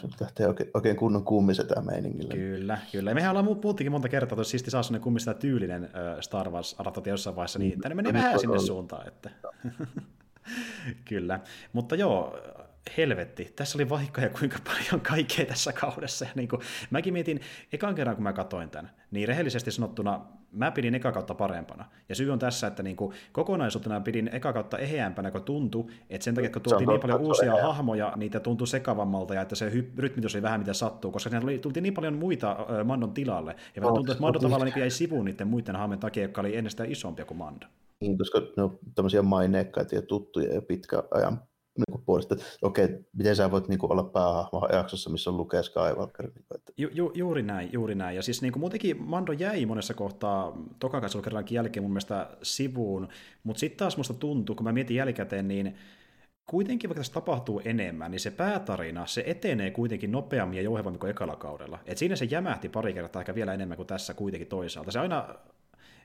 Se 0.00 0.08
lähtee 0.20 0.48
oikein, 0.48 0.70
oikein 0.74 0.96
kunnon 0.96 1.24
kummisetä 1.24 1.80
meiningillä. 1.80 2.34
Kyllä, 2.34 2.78
kyllä. 2.92 3.10
Ja 3.10 3.14
mehän 3.14 3.30
ollaan 3.30 3.60
puhuttiinkin 3.60 3.92
monta 3.92 4.08
kertaa, 4.08 4.36
että 4.36 4.50
siisti 4.50 4.70
saa 4.70 4.82
sellainen 4.82 5.02
kummiseta 5.02 5.34
tyylinen 5.34 5.84
äh, 5.84 5.90
Star 6.20 6.50
Wars 6.50 6.76
adaptaatio 6.78 7.12
jossain 7.12 7.36
vaiheessa, 7.36 7.58
niin 7.58 7.80
tänne 7.80 7.94
menee 7.94 8.12
vähän 8.12 8.40
sinne 8.40 8.58
suuntaan. 8.58 9.08
Että... 9.08 9.30
kyllä, 11.08 11.40
mutta 11.72 11.96
joo, 11.96 12.38
helvetti, 12.96 13.52
tässä 13.56 13.78
oli 13.78 13.88
vaikka 13.88 14.20
ja 14.20 14.28
kuinka 14.28 14.58
paljon 14.64 15.00
kaikkea 15.00 15.46
tässä 15.46 15.72
kaudessa. 15.72 16.24
Ja 16.24 16.30
niin 16.34 16.48
kuin, 16.48 16.62
mäkin 16.90 17.12
mietin, 17.12 17.40
ekan 17.72 17.94
kerran 17.94 18.16
kun 18.16 18.22
mä 18.22 18.32
katsoin 18.32 18.70
tämän, 18.70 18.90
niin 19.10 19.28
rehellisesti 19.28 19.70
sanottuna 19.70 20.20
mä 20.52 20.70
pidin 20.70 20.94
eka 20.94 21.12
kautta 21.12 21.34
parempana. 21.34 21.84
Ja 22.08 22.14
syy 22.14 22.30
on 22.30 22.38
tässä, 22.38 22.66
että 22.66 22.82
niin 22.82 22.96
kuin, 22.96 23.14
kokonaisuutena 23.32 24.00
pidin 24.00 24.30
eka 24.32 24.52
kautta 24.52 24.78
eheämpänä, 24.78 25.30
kun 25.30 25.42
tuntui, 25.42 25.86
että 26.10 26.24
sen 26.24 26.34
takia, 26.34 26.50
kun 26.50 26.62
tultiin 26.62 26.88
niin 26.88 27.00
paljon 27.00 27.20
uusia 27.20 27.52
eheä. 27.52 27.66
hahmoja, 27.66 28.12
niitä 28.16 28.40
tuntui 28.40 28.66
sekavammalta 28.66 29.34
ja 29.34 29.42
että 29.42 29.54
se 29.54 29.70
hy- 29.70 29.98
rytmitys 29.98 30.34
oli 30.34 30.42
vähän 30.42 30.60
mitä 30.60 30.72
sattuu, 30.72 31.10
koska 31.10 31.30
siinä 31.30 31.40
tuli, 31.40 31.58
tultiin 31.58 31.82
niin 31.82 31.94
paljon 31.94 32.14
muita 32.14 32.50
äh, 32.50 32.84
Mandon 32.84 33.12
tilalle. 33.12 33.56
Ja 33.76 33.86
oh, 33.86 33.94
tuntui, 33.94 34.12
että 34.12 34.22
Mando 34.22 34.38
tavallaan 34.38 34.70
niin 34.70 34.80
jäi 34.80 34.90
sivuun 34.90 35.24
niiden 35.24 35.48
muiden 35.48 35.76
hahmojen 35.76 36.00
takia, 36.00 36.22
jotka 36.22 36.40
oli 36.40 36.56
ennestään 36.56 36.92
isompia 36.92 37.24
kuin 37.24 37.38
Mando. 37.38 37.66
Niin, 38.00 38.18
koska 38.18 38.42
ne 38.56 38.62
on 38.62 38.78
tämmöisiä 38.94 39.22
maineikkaita 39.22 39.94
ja 39.94 40.02
tuttuja 40.02 40.54
ja 40.54 40.62
pitkä 40.62 41.02
ajan 41.10 41.42
niin 41.78 42.02
puolesta, 42.06 42.34
että 42.34 42.46
okei, 42.62 42.88
miten 43.16 43.36
sä 43.36 43.50
voit 43.50 43.68
niin 43.68 43.78
kuin, 43.78 43.92
olla 43.92 44.04
päähahmo 44.04 44.68
jaksossa, 44.72 45.10
missä 45.10 45.30
on 45.30 45.36
Luke 45.36 45.62
Skywalker. 45.62 46.26
Niin 46.26 46.44
kuin, 46.48 46.58
että... 46.58 46.72
Ju, 46.76 46.88
ju, 46.92 47.12
juuri 47.14 47.42
näin, 47.42 47.72
juuri 47.72 47.94
näin. 47.94 48.16
Ja 48.16 48.22
siis 48.22 48.42
niin 48.42 48.52
kuin, 48.52 48.60
muutenkin 48.60 49.02
Mando 49.02 49.32
jäi 49.32 49.66
monessa 49.66 49.94
kohtaa 49.94 50.56
tokakasvukerrankin 50.78 51.56
jälkeen 51.56 51.84
mun 51.84 51.92
mielestä 51.92 52.30
sivuun, 52.42 53.08
mutta 53.44 53.60
sitten 53.60 53.78
taas 53.78 53.96
musta 53.96 54.14
tuntuu, 54.14 54.56
kun 54.56 54.64
mä 54.64 54.72
mietin 54.72 54.96
jälkikäteen, 54.96 55.48
niin 55.48 55.76
kuitenkin 56.46 56.90
vaikka 56.90 57.00
tässä 57.00 57.12
tapahtuu 57.12 57.60
enemmän, 57.64 58.10
niin 58.10 58.20
se 58.20 58.30
päätarina, 58.30 59.06
se 59.06 59.22
etenee 59.26 59.70
kuitenkin 59.70 60.12
nopeammin 60.12 60.56
ja 60.56 60.62
jouhevammin 60.62 61.00
kuin 61.00 61.10
ekalla 61.10 61.36
kaudella. 61.36 61.78
Et 61.86 61.98
siinä 61.98 62.16
se 62.16 62.24
jämähti 62.24 62.68
pari 62.68 62.92
kertaa 62.92 63.22
ehkä 63.22 63.34
vielä 63.34 63.54
enemmän 63.54 63.76
kuin 63.76 63.86
tässä 63.86 64.14
kuitenkin 64.14 64.48
toisaalta. 64.48 64.90
Se 64.90 64.98
aina 64.98 65.34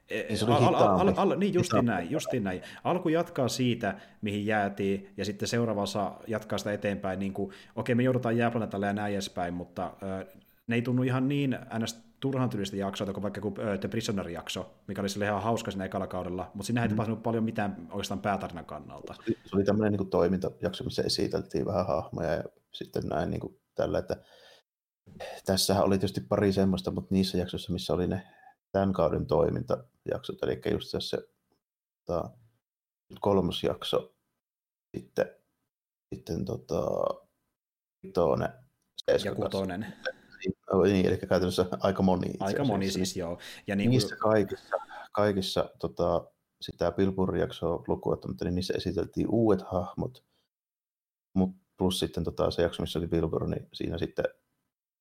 niin 0.09 0.37
se 0.37 0.45
al, 0.45 0.63
al, 0.63 0.75
al, 0.75 1.13
al, 1.17 1.37
niin 1.37 1.53
justiin 1.53 1.85
näin, 1.85 2.11
justiin 2.11 2.43
näin. 2.43 2.61
Alku 2.83 3.09
jatkaa 3.09 3.47
siitä, 3.47 3.95
mihin 4.21 4.45
jäätiin, 4.45 5.13
ja 5.17 5.25
sitten 5.25 5.47
seuraava 5.47 5.81
osa 5.81 6.11
jatkaa 6.27 6.57
sitä 6.57 6.73
eteenpäin, 6.73 7.19
niin 7.19 7.33
kuin, 7.33 7.51
okei, 7.75 7.95
me 7.95 8.03
joudutaan 8.03 8.37
jääplaneetalle 8.37 8.85
ja 8.85 8.93
näin 8.93 9.13
edespäin, 9.13 9.53
mutta 9.53 9.93
ö, 10.03 10.25
ne 10.67 10.75
ei 10.75 10.81
tunnu 10.81 11.03
ihan 11.03 11.27
niin 11.27 11.57
ns. 11.79 12.03
turhan 12.19 12.49
tyylistä 12.49 12.77
jaksoa, 12.77 13.13
kuin 13.13 13.23
vaikka 13.23 13.41
kuin 13.41 13.53
The 13.53 13.87
Prisoner-jakso, 13.87 14.73
mikä 14.87 15.01
oli 15.01 15.09
sille 15.09 15.25
ihan 15.25 15.43
hauska 15.43 15.71
siinä 15.71 15.85
ekalla 15.85 16.07
kaudella, 16.07 16.51
mutta 16.53 16.65
siinä 16.65 16.81
ei 16.81 16.87
mm. 16.87 16.89
tapahtunut 16.89 17.23
paljon 17.23 17.43
mitään 17.43 17.87
oikeastaan 17.91 18.21
päätarinan 18.21 18.65
kannalta. 18.65 19.13
Se 19.45 19.55
oli 19.55 19.63
tämmöinen 19.63 19.99
niin 19.99 20.09
toimintajakso, 20.09 20.83
missä 20.83 21.03
esiteltiin 21.03 21.65
vähän 21.65 21.87
hahmoja 21.87 22.33
ja 22.33 22.43
sitten 22.71 23.03
näin 23.03 23.29
niin 23.29 23.41
kuin 23.41 23.59
tällä, 23.75 23.99
että 23.99 24.17
tässähän 25.45 25.83
oli 25.83 25.97
tietysti 25.97 26.21
pari 26.21 26.51
semmoista, 26.51 26.91
mutta 26.91 27.15
niissä 27.15 27.37
jaksoissa, 27.37 27.73
missä 27.73 27.93
oli 27.93 28.07
ne 28.07 28.27
tämän 28.71 28.93
kauden 28.93 29.25
toimintajaksot, 30.03 30.43
eli 30.43 30.73
just 30.73 30.91
tässä 30.91 31.17
tota, 32.05 32.29
kolmas 33.19 33.63
jakso, 33.63 34.15
sitten, 34.97 35.35
sitten 36.15 36.45
tota, 36.45 36.85
vitonen, 38.03 38.49
ja 39.25 39.35
kutonen. 39.35 39.93
Niin, 40.83 41.05
eli 41.05 41.17
käytännössä 41.17 41.65
aika 41.79 42.03
moni. 42.03 42.33
Aika 42.39 42.63
moni 42.63 42.91
siis, 42.91 43.17
joo. 43.17 43.39
Ja 43.67 43.75
niin 43.75 43.89
niissä 43.89 44.15
kaikissa, 44.15 44.75
kaikissa 45.11 45.69
tota, 45.79 46.25
sitä 46.61 46.91
Pilpuri-jaksoa 46.91 47.83
lukuottamatta, 47.87 48.45
niin 48.45 48.55
niissä 48.55 48.73
esiteltiin 48.77 49.27
uudet 49.29 49.61
hahmot, 49.61 50.23
mut 51.33 51.55
plus 51.77 51.99
sitten 51.99 52.23
tota, 52.23 52.51
se 52.51 52.61
jakso, 52.61 52.83
missä 52.83 52.99
oli 52.99 53.07
Pilpur, 53.07 53.47
niin 53.47 53.67
siinä 53.73 53.97
sitten 53.97 54.25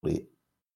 oli 0.02 0.32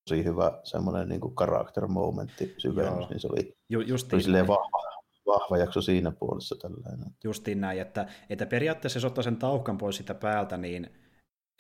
tosi 0.08 0.24
hyvä 0.24 0.60
semmoinen 0.64 1.08
niin 1.08 1.20
character 1.38 1.86
momentti 1.86 2.54
syvennys, 2.58 3.08
niin 3.10 3.20
se 3.20 3.28
oli, 3.32 3.56
Ju, 3.68 3.80
oli 4.12 4.22
silleen 4.22 4.46
vahva, 4.46 5.02
vahva 5.26 5.58
jakso 5.58 5.82
siinä 5.82 6.10
puolessa 6.10 6.56
tällainen. 6.62 7.10
Justiin 7.24 7.60
näin, 7.60 7.80
että, 7.80 8.06
että 8.30 8.46
periaatteessa 8.46 8.96
jos 8.96 9.04
ottaa 9.04 9.24
sen 9.24 9.36
tauhkan 9.36 9.78
pois 9.78 9.96
sitä 9.96 10.14
päältä, 10.14 10.56
niin 10.56 10.90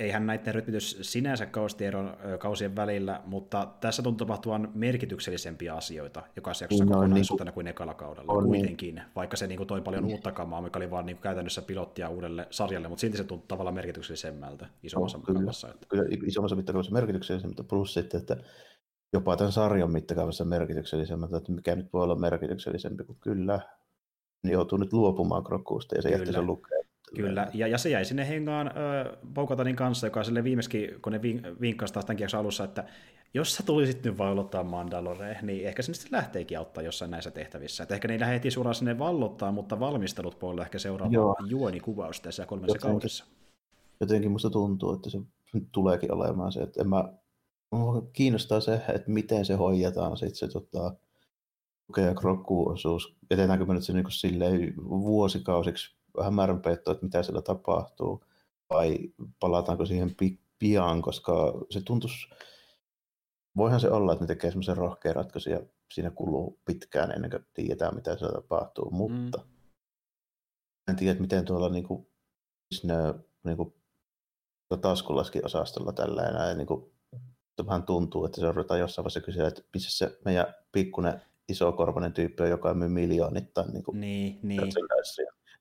eihän 0.00 0.26
näiden 0.26 0.54
rytmitys 0.54 0.98
sinänsä 1.00 1.46
kaustieron 1.46 2.16
kausien 2.38 2.76
välillä, 2.76 3.22
mutta 3.26 3.68
tässä 3.80 4.02
tuntuu 4.02 4.26
tapahtuvan 4.26 4.72
merkityksellisempiä 4.74 5.74
asioita 5.74 6.22
jokaisessa 6.36 6.64
jaksossa 6.64 6.84
no, 6.84 6.90
kokonaisuutena 6.90 7.48
niin 7.48 7.54
kuin 7.54 7.66
ekalla 7.66 7.94
kaudella 7.94 8.32
on, 8.32 8.42
niin. 8.42 8.60
kuitenkin, 8.60 8.94
niin. 8.94 9.06
vaikka 9.16 9.36
se 9.36 9.46
niin 9.46 9.56
kuin, 9.56 9.66
toi 9.66 9.80
paljon 9.80 10.04
niin. 10.04 10.12
uutta 10.14 10.32
kamaa, 10.32 10.62
mikä 10.62 10.78
oli 10.78 10.90
vaan 10.90 11.06
niin 11.06 11.16
kuin, 11.16 11.22
käytännössä 11.22 11.62
pilottia 11.62 12.08
uudelle 12.08 12.46
sarjalle, 12.50 12.88
mutta 12.88 13.00
silti 13.00 13.16
se 13.16 13.24
tuntuu 13.24 13.46
tavallaan 13.48 13.74
merkityksellisemmältä 13.74 14.66
isommassa 14.82 15.18
no, 15.18 15.20
mittakaavassa. 15.20 15.68
Että... 15.68 15.86
Kyllä 15.88 16.04
isommassa 16.26 16.56
mittakaavassa 16.56 16.92
merkityksellisemmältä, 16.92 17.64
plus 17.64 17.94
sitten, 17.94 18.20
että 18.20 18.36
jopa 19.12 19.36
tämän 19.36 19.52
sarjan 19.52 19.92
mittakaavassa 19.92 20.44
merkityksellisemmältä, 20.44 21.36
että 21.36 21.52
mikä 21.52 21.76
nyt 21.76 21.92
voi 21.92 22.02
olla 22.02 22.14
merkityksellisempi 22.14 23.04
kuin 23.04 23.18
kyllä, 23.20 23.60
niin 24.42 24.52
joutuu 24.52 24.78
nyt 24.78 24.92
luopumaan 24.92 25.44
krokkuusta 25.44 25.94
ja 25.94 26.02
se 26.02 26.08
jätti 26.08 26.32
sen 26.32 26.46
lukea 26.46 26.75
Kyllä, 27.14 27.50
ja, 27.54 27.66
ja 27.66 27.78
se 27.78 27.90
jäi 27.90 28.04
sinne 28.04 28.28
hengaan 28.28 28.66
äh, 28.66 28.72
Boukatanin 29.34 29.76
kanssa, 29.76 30.06
joka 30.06 30.24
sille 30.24 30.44
viimeksi, 30.44 30.88
kun 31.02 31.12
ne 31.12 31.20
vinkkasi 31.60 31.92
taas 31.92 32.04
tämän 32.04 32.22
alussa, 32.38 32.64
että 32.64 32.84
jos 33.34 33.54
sä 33.54 33.62
tulisit 33.62 34.04
nyt 34.04 34.18
vallottaa 34.18 34.64
Mandalore, 34.64 35.38
niin 35.42 35.66
ehkä 35.66 35.82
se 35.82 35.94
sitten 35.94 36.16
lähteekin 36.16 36.58
auttaa 36.58 36.82
jossain 36.82 37.10
näissä 37.10 37.30
tehtävissä. 37.30 37.82
Et 37.82 37.92
ehkä 37.92 38.08
ne 38.08 38.14
ei 38.14 38.20
lähde 38.20 38.34
heti 38.34 38.50
suoraan 38.50 38.74
sinne 38.74 38.98
vallottaa, 38.98 39.52
mutta 39.52 39.80
valmistelut 39.80 40.38
puolella 40.38 40.62
ehkä 40.62 40.78
seuraava 40.78 41.36
juonikuvaus 41.46 42.20
tässä 42.20 42.46
kolmessa 42.46 42.76
jotenkin, 42.76 42.90
kaudessa. 42.90 43.24
Jotenkin 44.00 44.30
musta 44.30 44.50
tuntuu, 44.50 44.92
että 44.92 45.10
se 45.10 45.18
tuleekin 45.72 46.12
olemaan 46.12 46.52
se, 46.52 46.60
että 46.60 46.80
en 46.80 46.88
mä, 46.88 47.04
kiinnostaa 48.12 48.60
se, 48.60 48.74
että 48.74 49.10
miten 49.10 49.44
se 49.44 49.54
hoidetaan 49.54 50.16
sitten 50.16 50.36
se 50.36 50.48
tota, 50.48 50.94
ja 51.96 52.14
krokkuosuus. 52.14 53.16
Jätetäänkö 53.30 53.66
me 53.66 53.74
nyt 53.74 53.84
se 53.84 53.92
niin 53.92 54.04
silleen 54.08 54.74
vuosikausiksi 54.76 55.96
hämäränpeittoa, 56.24 56.92
että 56.92 57.06
mitä 57.06 57.22
siellä 57.22 57.42
tapahtuu, 57.42 58.24
vai 58.70 58.98
palataanko 59.40 59.86
siihen 59.86 60.14
pi- 60.14 60.40
pian, 60.58 61.02
koska 61.02 61.52
se 61.70 61.80
tuntuisi, 61.80 62.28
voihan 63.56 63.80
se 63.80 63.90
olla, 63.90 64.12
että 64.12 64.24
ne 64.24 64.26
tekee 64.26 64.50
semmoisen 64.50 64.76
rohkean 64.76 65.16
ratkaisun 65.16 65.52
ja 65.52 65.60
siinä 65.94 66.10
kuluu 66.10 66.60
pitkään 66.64 67.10
ennen 67.10 67.30
kuin 67.30 67.46
tiedetään, 67.54 67.94
mitä 67.94 68.16
siellä 68.16 68.34
tapahtuu, 68.34 68.90
mutta 68.90 69.38
mm. 69.38 69.44
en 70.88 70.96
tiedä, 70.96 71.20
miten 71.20 71.44
tuolla 71.44 71.68
niin 71.68 71.84
kuin, 71.84 72.06
sinne, 72.74 72.94
niin 73.44 73.56
kuin, 73.56 73.74
taskulaskin-osastolla 74.80 75.92
tällä 75.92 76.22
enää, 76.22 76.54
niin 76.54 76.66
kuin, 76.66 76.92
vähän 77.66 77.82
tuntuu, 77.82 78.24
että 78.24 78.40
se 78.40 78.52
ruvetaan 78.52 78.80
jossain 78.80 79.04
vaiheessa 79.04 79.20
kysyä, 79.20 79.48
että 79.48 79.62
missä 79.74 79.98
se 79.98 80.18
meidän 80.24 80.54
pikkuinen 80.72 81.22
isokorvainen 81.48 82.12
tyyppi 82.12 82.42
on, 82.42 82.48
joka 82.48 82.74
myy 82.74 82.88
miljoonittain 82.88 83.72
niin 83.72 83.84
kuin, 83.84 84.00
niin, 84.00 84.38
niin. 84.42 84.60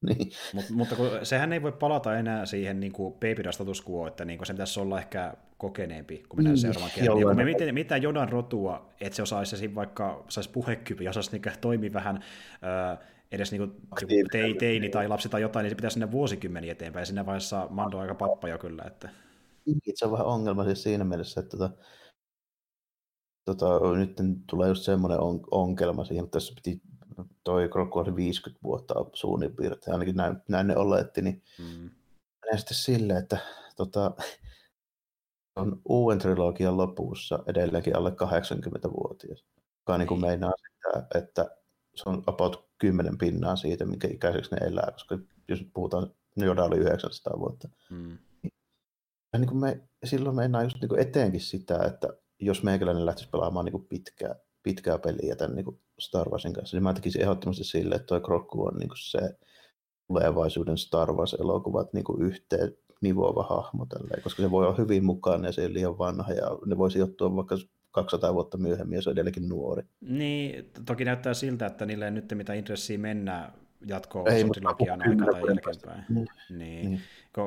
niin. 0.10 0.32
Mut, 0.54 0.66
mutta 0.70 0.96
kun, 0.96 1.10
sehän 1.24 1.54
ei 1.54 1.62
voi 1.62 1.72
palata 1.72 2.18
enää 2.18 2.46
siihen 2.46 2.80
niin 2.80 2.92
kuin 2.92 3.14
baby 3.14 3.52
status 3.52 3.90
quo, 3.90 4.08
että 4.08 4.26
niin 4.26 4.38
kuin 4.38 4.48
se 4.48 4.54
pitäisi 4.54 4.80
olla 4.80 5.00
ehkä 5.00 5.34
kokeneempi, 5.58 6.24
kun 6.30 6.40
mennään 6.40 6.56
mm, 6.56 6.62
seuraavan 6.62 6.92
kerran. 6.96 7.20
Ja 7.20 7.26
kun 7.26 7.36
me 7.36 7.46
miten, 7.46 7.74
mitään 7.74 8.02
jodan 8.02 8.30
rotua, 8.30 8.90
että 9.02 9.16
se 9.16 9.22
osaisi 9.22 9.76
vaikka 9.76 10.24
saisi 10.30 10.50
puhekyvy 10.50 11.04
ja 11.04 11.10
osaisi 11.10 11.32
niin 11.32 11.58
toimi 11.62 11.94
vähän 11.94 12.16
äh, 12.16 13.00
edes 13.32 13.52
niin 13.52 13.60
kuin, 13.60 13.72
tei, 14.32 14.54
teini 14.54 14.90
tai 14.90 15.08
lapsi 15.08 15.30
tai 15.30 15.42
jotain, 15.42 15.64
niin 15.64 15.72
se 15.72 15.76
pitäisi 15.76 15.94
sinne 15.94 16.12
vuosikymmeniä 16.12 16.72
eteenpäin, 16.72 17.02
ja 17.02 17.06
siinä 17.06 17.26
vaiheessa 17.26 17.68
Mando 17.70 17.98
on 17.98 18.02
aika 18.02 18.16
pappa 18.16 18.48
jo 18.48 18.58
kyllä. 18.58 18.84
Että... 18.88 19.10
Niin, 19.66 19.80
se 19.96 20.06
on 20.06 20.12
vähän 20.12 20.26
ongelma 20.26 20.64
siis 20.64 20.84
siinä 20.84 21.04
mielessä, 21.04 21.42
että 21.42 21.58
tota, 21.58 21.78
tota, 23.46 23.98
nyt 23.98 24.18
tulee 24.50 24.70
just 24.70 24.84
semmoinen 24.84 25.20
on, 25.20 25.40
ongelma 25.52 26.06
siihen, 26.06 26.24
että 26.24 26.36
tässä 26.36 26.54
piti 26.56 26.82
toi 27.44 27.70
Krokku 27.70 28.00
oli 28.00 28.16
50 28.16 28.64
vuotta 28.64 28.94
suunnin 29.14 29.56
piirtein, 29.56 29.94
ainakin 29.94 30.16
näin, 30.16 30.38
näin 30.48 30.68
ne 30.68 30.78
oletti, 30.78 31.22
niin 31.22 31.44
mm. 31.60 31.90
menee 32.42 32.58
sitten 32.58 32.78
silleen, 32.78 33.20
että 33.20 33.38
tota, 33.76 34.12
on 35.56 35.82
uuden 35.86 36.20
trilogian 36.20 36.78
lopussa 36.78 37.44
edelleenkin 37.48 37.96
alle 37.96 38.10
80-vuotias, 38.10 39.46
joka 39.80 39.98
niin 39.98 40.08
kuin 40.08 40.22
niin. 40.22 40.28
meinaa 40.30 40.54
sitä, 40.58 41.08
että 41.20 41.58
se 41.96 42.10
on 42.10 42.24
about 42.28 42.70
10 42.78 43.18
pinnaa 43.18 43.56
siitä, 43.56 43.86
minkä 43.86 44.08
ikäiseksi 44.08 44.56
ne 44.56 44.68
elää, 44.68 44.92
koska 44.92 45.18
jos 45.48 45.66
puhutaan, 45.74 46.12
Joda 46.38 46.64
oli 46.64 46.78
900 46.78 47.40
vuotta. 47.40 47.70
Mm. 47.90 48.18
Ja 49.34 49.40
niin 49.40 49.48
kuin 49.48 49.60
me, 49.60 49.82
silloin 50.06 50.36
meinaa 50.36 50.64
just 50.64 50.78
niin 50.82 50.90
kuin 50.90 51.02
eteenkin 51.02 51.42
sitä, 51.42 51.84
että 51.84 52.08
jos 52.40 52.64
meikäläinen 52.64 53.06
lähtisi 53.06 53.30
pelaamaan 53.30 53.66
niin 53.66 53.72
kuin 53.72 53.88
pitkää, 53.88 54.36
pitkää 54.64 54.98
peliä 54.98 55.36
tämän 55.36 55.56
niin 55.56 55.66
kuin 55.66 55.80
Star 56.00 56.30
Warsin 56.30 56.54
kanssa, 56.54 56.78
niin 56.78 56.84
mä 56.84 56.94
tekisin 56.94 57.22
ehdottomasti 57.22 57.64
sille, 57.64 57.96
että 57.96 58.06
toi 58.06 58.22
Krokku 58.22 58.66
on 58.66 58.78
niin 58.80 58.90
se 58.96 59.20
tulevaisuuden 60.08 60.78
Star 60.78 61.14
Wars-elokuvat 61.14 61.94
niin 61.94 62.04
kuin 62.04 62.22
yhteen 62.22 62.74
nivoava 63.02 63.44
hahmo 63.44 63.86
tälleen, 63.86 64.24
koska 64.24 64.44
se 64.44 64.52
voi 64.52 64.66
olla 64.66 64.78
hyvin 64.78 65.06
mukana 65.06 65.48
ja 65.48 65.52
se 65.52 65.62
ei 65.62 65.74
liian 65.74 65.98
vanha 65.98 66.34
ja 66.34 66.48
ne 66.66 66.78
voi 66.78 66.92
sijoittua 66.92 67.36
vaikka 67.36 67.56
200 67.92 68.34
vuotta 68.34 68.58
myöhemmin 68.58 68.96
ja 68.96 69.02
se 69.02 69.10
on 69.10 69.14
edelleenkin 69.14 69.50
nuori. 69.50 69.84
Niin, 70.02 70.72
toki 70.86 71.06
näyttää 71.06 71.34
siltä, 71.34 71.66
että 71.66 71.86
niille 71.86 72.06
ei 72.06 72.12
nyt 72.12 72.34
mitä 72.36 72.54
intressiä 72.54 72.98
mennä 72.98 73.52
jatkoa 73.86 74.24
trilogian 74.24 75.02
aikana 75.02 75.32
tai 75.32 75.42
jälkeenpäin. 75.48 76.04
Niin. 76.10 76.28
niin. 76.50 76.90
niin. 76.90 77.02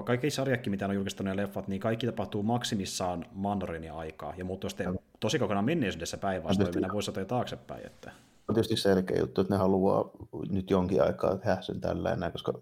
Kaikki 0.05 0.31
sarjakki, 0.31 0.71
mitä 0.71 0.87
on 0.87 0.95
julkistanut 0.95 1.31
ja 1.31 1.37
leffat, 1.37 1.69
niin 1.69 1.81
kaikki 1.81 2.07
tapahtuu 2.07 2.43
maksimissaan 2.43 3.25
Mandorinin 3.33 3.93
aikaa, 3.93 4.35
ja 4.37 4.45
muuttuu 4.45 4.71
sitten 4.71 4.99
tosi 5.21 5.39
kokonaan 5.39 5.65
menneisyydessä 5.65 6.19
päinvastoin, 6.19 6.75
mennä 6.75 6.93
vuosisatoja 6.93 7.27
taaksepäin. 7.27 7.87
Että... 7.87 8.13
On 8.49 8.55
tietysti 8.55 8.77
selkeä 8.77 9.21
juttu, 9.21 9.41
että 9.41 9.55
ne 9.55 9.59
haluaa 9.59 10.11
nyt 10.51 10.71
jonkin 10.71 11.03
aikaa 11.03 11.37
tehdä 11.37 11.57
sen 11.61 11.81
tällä 11.81 12.13
enää, 12.13 12.31
koska 12.31 12.53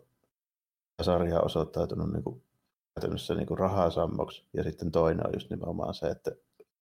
sarja 1.03 1.39
on 1.39 1.45
osoittautunut 1.45 2.13
niin 2.13 2.23
kuin, 2.23 2.43
käytännössä 2.95 3.35
niin 3.35 3.47
kuin 3.47 3.59
rahaa 3.59 3.91
sammoksi, 3.91 4.45
ja 4.53 4.63
sitten 4.63 4.91
toinen 4.91 5.27
on 5.27 5.33
just 5.35 5.51
nimenomaan 5.51 5.95
se, 5.95 6.07
että 6.07 6.31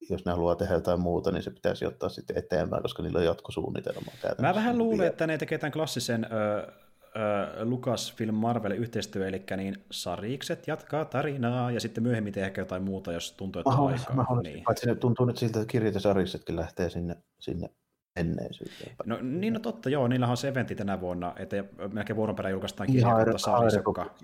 jos 0.10 0.26
ne 0.26 0.32
haluaa 0.32 0.56
tehdä 0.56 0.74
jotain 0.74 1.00
muuta, 1.00 1.32
niin 1.32 1.44
se 1.44 1.52
pitäisi 1.52 1.86
ottaa 1.86 2.10
sitten 2.10 2.38
eteenpäin, 2.38 2.82
koska 2.82 3.04
niillä 3.04 3.20
on 3.20 3.26
jatkosuunnitelma. 3.26 4.12
Mä 4.42 4.56
vähän 4.56 4.78
luulen, 4.78 5.08
että 5.08 5.28
ne 5.28 5.38
tekee 5.38 5.58
tämän 5.58 5.72
klassisen 5.72 6.26
ö, 6.26 6.58
ö, 6.58 7.66
Lucasfilm 7.66 8.36
Marvel 8.36 8.72
yhteistyö, 8.72 9.28
eli 9.28 9.44
niin 9.58 9.76
sarikset 9.92 10.68
jatkaa 10.68 11.06
tarinaa, 11.06 11.72
ja 11.72 11.80
sitten 11.80 12.04
myöhemmin 12.04 12.34
tehdään 12.34 12.54
jotain 12.58 12.84
muuta, 12.84 13.14
jos 13.14 13.32
tuntuu, 13.32 13.60
että 13.60 13.70
on 13.70 13.94
aikaa. 13.94 14.42
Niin. 14.42 14.64
Paitsi 14.64 14.88
ne 14.88 14.96
tuntuu 14.96 15.26
nyt 15.26 15.38
siltä, 15.38 15.60
että 15.60 15.72
kirjat 15.72 15.94
ja 15.94 16.00
sariksetkin 16.00 16.56
lähtee 16.56 16.90
sinne, 16.90 17.16
sinne 17.40 17.70
menneisyyteen. 18.16 18.96
No 19.06 19.20
niin, 19.22 19.54
no 19.54 19.60
totta, 19.60 19.90
joo, 19.90 20.08
niillä 20.08 20.28
on 20.28 20.38
se 20.38 20.48
eventti 20.48 20.76
tänä 20.76 21.02
vuonna, 21.02 21.34
että 21.38 21.64
melkein 21.94 22.18
vuoron 22.18 22.36
perään 22.36 22.52
julkaistaan 22.52 22.88
kirja 22.88 23.38
Saarisekka. 23.38 24.16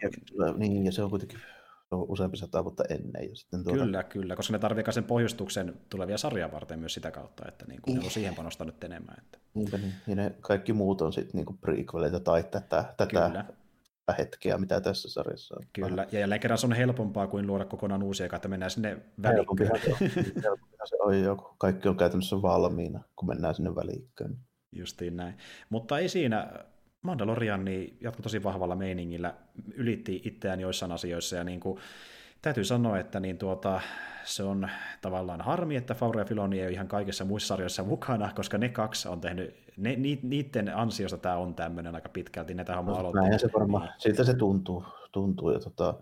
Niin, 0.58 0.86
ja 0.86 0.92
se 0.92 1.04
on 1.04 1.10
kuitenkin 1.10 1.40
on 1.92 2.06
useampi 2.10 2.38
sata 2.38 2.64
vuotta 2.64 2.84
ennen. 2.90 3.30
Ja 3.30 3.36
sitten 3.36 3.64
tuota... 3.64 3.80
Kyllä, 3.80 4.04
kyllä, 4.04 4.36
koska 4.36 4.54
ne 4.54 4.60
tarvitsevat 4.60 4.94
sen 4.94 5.04
pohjustuksen 5.04 5.74
tulevia 5.90 6.18
sarjaa 6.18 6.52
varten 6.52 6.80
myös 6.80 6.94
sitä 6.94 7.12
kautta, 7.12 7.44
että 7.48 7.66
niin 7.68 7.82
kuin 7.82 7.98
ne 7.98 8.06
on 8.06 8.12
siihen 8.12 8.36
panostanut 8.36 8.84
enemmän. 8.84 9.16
Että... 9.18 9.38
Niinpä 9.54 9.78
niin, 9.78 9.94
ja 10.08 10.16
ne 10.16 10.36
kaikki 10.42 10.74
muut 10.74 11.02
on 11.02 11.14
sitten 11.14 11.46
niin 11.46 11.58
prequeleita 11.58 12.20
tai 12.20 12.44
tätä, 12.44 12.86
tätä 12.98 13.30
kyllä. 13.30 13.46
Hetkeä, 14.18 14.58
mitä 14.58 14.82
tässä 14.82 15.10
sarjassa 15.10 15.56
on. 15.58 15.66
Kyllä, 15.74 16.08
ja 16.12 16.20
jälleen 16.20 16.42
kerran 16.42 16.58
se 16.58 16.66
on 16.66 16.74
helpompaa 16.74 17.28
kuin 17.28 17.48
luoda 17.48 17.66
kokonaan 17.66 18.04
uusia, 18.04 18.30
että 18.36 18.48
mennään 18.48 18.72
sinne 18.72 18.90
välikköön. 18.90 19.36
Helpompihan 19.36 19.80
se 20.86 20.96
on 21.00 21.22
jo, 21.22 21.56
kaikki 21.58 21.88
on 21.88 21.98
käytännössä 21.98 22.42
valmiina, 22.42 23.04
kun 23.16 23.28
mennään 23.28 23.56
sinne 23.56 23.76
välikköön. 23.76 24.38
Justiin 24.72 25.18
näin. 25.18 25.38
Mutta 25.70 26.00
ei 26.00 26.10
siinä, 26.10 26.52
Mandalorian 27.02 27.66
niin 27.66 27.98
jatkoi 28.02 28.24
tosi 28.24 28.44
vahvalla 28.44 28.76
meiningillä, 28.76 29.34
ylitti 29.74 30.22
itseään 30.26 30.60
joissain 30.60 30.92
asioissa 30.92 31.36
ja 31.36 31.44
niin 31.44 31.60
kuin, 31.60 31.80
täytyy 32.42 32.64
sanoa, 32.64 33.00
että 33.00 33.20
niin 33.20 33.38
tuota, 33.38 33.82
se 34.24 34.44
on 34.44 34.70
tavallaan 35.02 35.42
harmi, 35.42 35.76
että 35.76 35.94
Faure 35.94 36.22
ja 36.22 36.26
Filoni 36.26 36.60
ei 36.60 36.66
ole 36.66 36.74
ihan 36.74 36.88
kaikissa 36.88 37.26
muissa 37.26 37.48
sarjoissa 37.48 37.84
mukana, 37.84 38.32
koska 38.36 38.58
ne 38.58 38.70
kaksi 38.70 39.08
on 39.08 39.22
tehnyt, 39.22 39.56
ne, 39.78 39.96
niiden 40.24 40.78
ansiosta 40.78 41.18
tämä 41.18 41.38
on 41.38 41.56
tämmöinen 41.56 41.96
aika 41.96 42.10
pitkälti, 42.10 42.54
ne 42.54 42.64
tähän 42.64 42.86
no, 42.86 43.12
Näin 43.12 43.40
se 43.40 43.50
varmaan, 43.54 43.90
siltä 43.98 44.24
se 44.24 44.34
tuntuu, 44.34 44.86
tuntuu 45.12 45.52
ja 45.52 45.60
tota, 45.60 45.94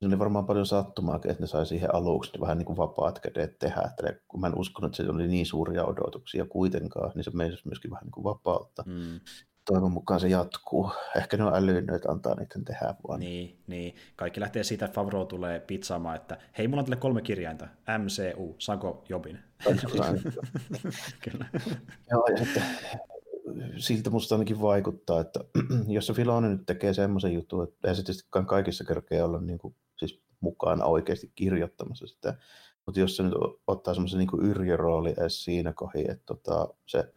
se 0.00 0.06
oli 0.06 0.18
varmaan 0.18 0.46
paljon 0.46 0.66
sattumaa, 0.66 1.16
että 1.16 1.36
ne 1.40 1.46
sai 1.46 1.66
siihen 1.66 1.94
aluksi 1.94 2.40
vähän 2.40 2.58
niin 2.58 2.66
kuin 2.66 2.76
vapaat 2.76 3.18
kädet 3.18 3.58
tehdä. 3.58 3.80
Että 3.80 4.02
ne, 4.02 4.20
kun 4.28 4.40
mä 4.40 4.46
en 4.46 4.58
uskonut, 4.58 4.88
että 4.88 5.02
se 5.04 5.10
oli 5.10 5.28
niin 5.28 5.46
suuria 5.46 5.84
odotuksia 5.84 6.46
kuitenkaan, 6.46 7.12
niin 7.14 7.24
se 7.24 7.30
meisi 7.34 7.68
myöskin 7.68 7.90
vähän 7.90 8.04
niin 8.04 8.12
kuin 8.12 8.24
vapautta. 8.24 8.82
Mm 8.86 9.20
toivon 9.64 9.92
mukaan 9.92 10.20
se 10.20 10.28
jatkuu. 10.28 10.90
Ehkä 11.16 11.36
ne 11.36 11.44
on 11.44 11.54
älynyt 11.54 12.06
antaa 12.08 12.34
niiden 12.34 12.64
tehdä 12.64 12.94
vaan. 13.08 13.20
Niin, 13.20 13.58
niin, 13.66 13.94
kaikki 14.16 14.40
lähtee 14.40 14.64
siitä, 14.64 14.84
että 14.84 14.94
Favro 14.94 15.24
tulee 15.24 15.60
pizzaamaan, 15.60 16.16
että 16.16 16.38
hei, 16.58 16.68
mulla 16.68 16.80
on 16.80 16.84
tälle 16.84 16.96
kolme 16.96 17.22
kirjainta, 17.22 17.68
MCU, 17.98 18.54
saanko 18.58 19.04
jobin? 19.08 19.38
Kyllä. 21.24 21.46
Joo, 22.10 22.26
ja 22.26 22.36
sitten 22.36 22.62
siltä 23.76 24.10
musta 24.10 24.34
ainakin 24.34 24.60
vaikuttaa, 24.60 25.20
että 25.20 25.40
jos 25.88 26.06
se 26.06 26.12
Filoni 26.12 26.48
nyt 26.48 26.66
tekee 26.66 26.94
semmoisen 26.94 27.32
jutun, 27.32 27.64
että 27.64 27.88
ei 27.88 27.94
se 27.94 28.02
tietysti 28.02 28.28
kaikissa 28.46 28.84
kerkeä 28.84 29.24
olla 29.24 29.40
niin 29.40 29.58
kuin, 29.58 29.74
siis 29.96 30.22
mukana 30.40 30.84
oikeasti 30.84 31.32
kirjoittamassa 31.34 32.06
sitä, 32.06 32.34
mutta 32.86 33.00
jos 33.00 33.16
se 33.16 33.22
nyt 33.22 33.34
ottaa 33.66 33.94
semmoisen 33.94 34.18
niin 34.18 34.50
yrjörooli 34.50 35.14
edes 35.18 35.44
siinä 35.44 35.72
kohi, 35.72 36.00
että 36.00 36.24
tota, 36.26 36.68
se 36.86 37.12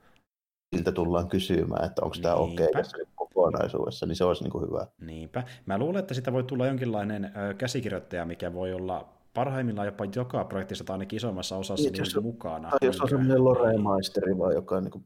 siltä 0.74 0.92
tullaan 0.92 1.28
kysymään, 1.28 1.86
että 1.86 2.02
onko 2.06 2.16
tämä 2.22 2.36
okei 2.36 2.68
okay 2.68 2.82
tässä 2.82 2.98
kokonaisuudessa, 3.16 4.06
niin 4.06 4.16
se 4.16 4.24
olisi 4.24 4.44
niin 4.44 4.52
kuin 4.52 4.68
hyvä. 4.68 4.88
Niinpä. 5.02 5.44
Mä 5.66 5.78
luulen, 5.78 6.00
että 6.00 6.14
sitä 6.14 6.34
voi 6.34 6.44
tulla 6.44 6.68
jonkinlainen 6.68 7.32
käsikirjoittaja, 7.58 8.26
mikä 8.26 8.54
voi 8.54 8.74
olla 8.74 9.14
parhaimmillaan 9.34 9.88
jopa 9.88 10.06
joka 10.16 10.44
projektissa 10.44 10.84
tai 10.84 10.94
ainakin 10.94 11.18
isommassa 11.18 11.58
osassa 11.58 11.90
niin, 11.90 12.00
jos, 12.00 12.20
mukana. 12.22 12.70
Tai 12.70 12.80
jos 12.82 13.02
on 13.02 13.10
semmoinen 13.10 13.44
Lore-maisteri 13.44 14.38
vai 14.38 14.54
joka 14.54 14.82
niin 14.82 14.92
kuin 14.92 15.04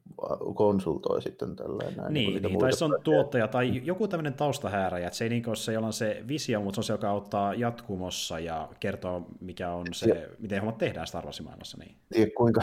konsultoi 0.55 1.21
sitten 1.21 1.55
tällainen. 1.55 1.95
Näin, 1.97 2.13
niin, 2.13 2.33
niin, 2.33 2.43
niin 2.43 2.59
tai 2.59 2.73
se 2.73 2.85
on 2.85 2.97
tuottaja 3.03 3.47
tai 3.47 3.81
joku 3.85 4.07
tämmöinen 4.07 4.33
taustahääräjä, 4.33 5.07
että 5.07 5.17
se 5.17 5.25
ei 5.25 5.29
niin 5.29 5.47
ole 5.47 5.55
se, 5.55 5.73
jolla 5.73 5.87
on 5.87 5.93
se 5.93 6.23
visio, 6.27 6.61
mutta 6.61 6.75
se 6.75 6.79
on 6.79 6.83
se, 6.83 6.93
joka 6.93 7.09
auttaa 7.09 7.53
jatkumossa 7.53 8.39
ja 8.39 8.69
kertoo, 8.79 9.25
mikä 9.39 9.71
on 9.71 9.85
se, 9.93 10.09
ja, 10.09 10.27
miten 10.39 10.59
hommat 10.59 10.77
tehdään 10.77 11.07
Star 11.07 11.25
Warsin 11.25 11.45
maailmassa. 11.45 11.77
Niin. 11.77 11.95
Tiedä, 12.13 12.31
kuinka, 12.37 12.61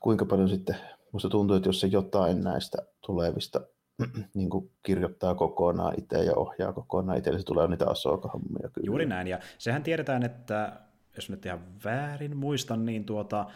kuinka 0.00 0.24
paljon 0.24 0.48
sitten, 0.48 0.76
musta 1.12 1.28
tuntuu, 1.28 1.56
että 1.56 1.68
jos 1.68 1.80
se 1.80 1.86
jotain 1.86 2.40
näistä 2.40 2.78
tulevista 3.06 3.60
niin 4.34 4.50
kuin 4.50 4.70
kirjoittaa 4.82 5.34
kokonaan 5.34 5.94
itse 5.98 6.24
ja 6.24 6.34
ohjaa 6.36 6.72
kokonaan 6.72 7.18
itse, 7.18 7.30
niin 7.30 7.40
se 7.40 7.44
tulee 7.44 7.68
niitä 7.68 7.86
Asoka-hommia. 7.86 8.70
Kyllä. 8.72 8.86
Juuri 8.86 9.06
näin, 9.06 9.26
ja 9.26 9.38
sehän 9.58 9.82
tiedetään, 9.82 10.22
että 10.22 10.72
jos 11.16 11.30
nyt 11.30 11.46
ihan 11.46 11.60
väärin 11.84 12.36
muistan, 12.36 12.86
niin 12.86 13.04
tuota, 13.04 13.46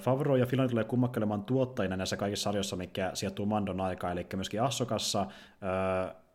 Favro 0.00 0.36
ja 0.36 0.46
Filoni 0.46 0.68
tulee 0.68 0.84
kummakkelemaan 0.84 1.44
tuottajina 1.44 1.96
näissä 1.96 2.16
kaikissa 2.16 2.44
sarjoissa, 2.44 2.76
mikä 2.76 3.10
sijoittuu 3.14 3.46
Mandon 3.46 3.80
aikaan, 3.80 4.12
eli 4.12 4.26
myöskin 4.34 4.62
Assokassa, 4.62 5.26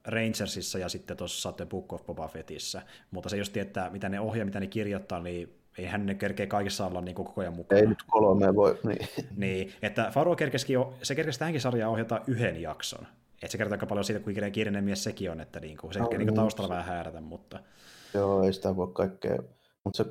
Rangersissa 0.05 0.79
ja 0.79 0.89
sitten 0.89 1.17
tuossa 1.17 1.51
The 1.51 1.65
Book 1.65 1.93
of 1.93 2.05
Boba 2.05 2.27
Fettissä. 2.27 2.81
Mutta 3.11 3.29
se 3.29 3.37
just 3.37 3.53
tietää, 3.53 3.89
mitä 3.89 4.09
ne 4.09 4.19
ohjaa, 4.19 4.45
mitä 4.45 4.59
ne 4.59 4.67
kirjoittaa, 4.67 5.19
niin 5.19 5.58
eihän 5.77 6.05
ne 6.05 6.15
kerkeä 6.15 6.47
kaikissa 6.47 6.85
olla 6.85 7.01
niin 7.01 7.15
koko 7.15 7.41
ajan 7.41 7.53
mukana. 7.53 7.81
Ei 7.81 7.87
nyt 7.87 8.03
kolme 8.07 8.55
voi, 8.55 8.79
niin. 8.83 9.07
niin 9.35 9.73
että 9.81 10.11
Faro 10.13 10.35
kerkesi, 10.35 10.73
se 11.03 11.15
kerkesi 11.15 11.39
tähänkin 11.39 11.61
sarjaan 11.61 11.91
ohjata 11.91 12.21
yhden 12.27 12.61
jakson. 12.61 13.07
Että 13.33 13.51
se 13.51 13.57
kertoo 13.57 13.73
aika 13.73 13.85
paljon 13.85 14.03
siitä, 14.03 14.23
kuinka 14.23 14.49
kiireinen 14.49 14.83
mies 14.83 15.03
sekin 15.03 15.31
on, 15.31 15.41
että 15.41 15.59
niinku, 15.59 15.93
se 15.93 15.99
no, 15.99 16.09
niin 16.17 16.33
taustalla 16.33 16.69
vähän 16.69 16.85
häärätä, 16.85 17.21
mutta... 17.21 17.59
Joo, 18.13 18.43
ei 18.43 18.53
sitä 18.53 18.75
voi 18.75 18.87
kaikkea, 18.93 19.37
mutta 19.83 19.97
se, 19.97 20.03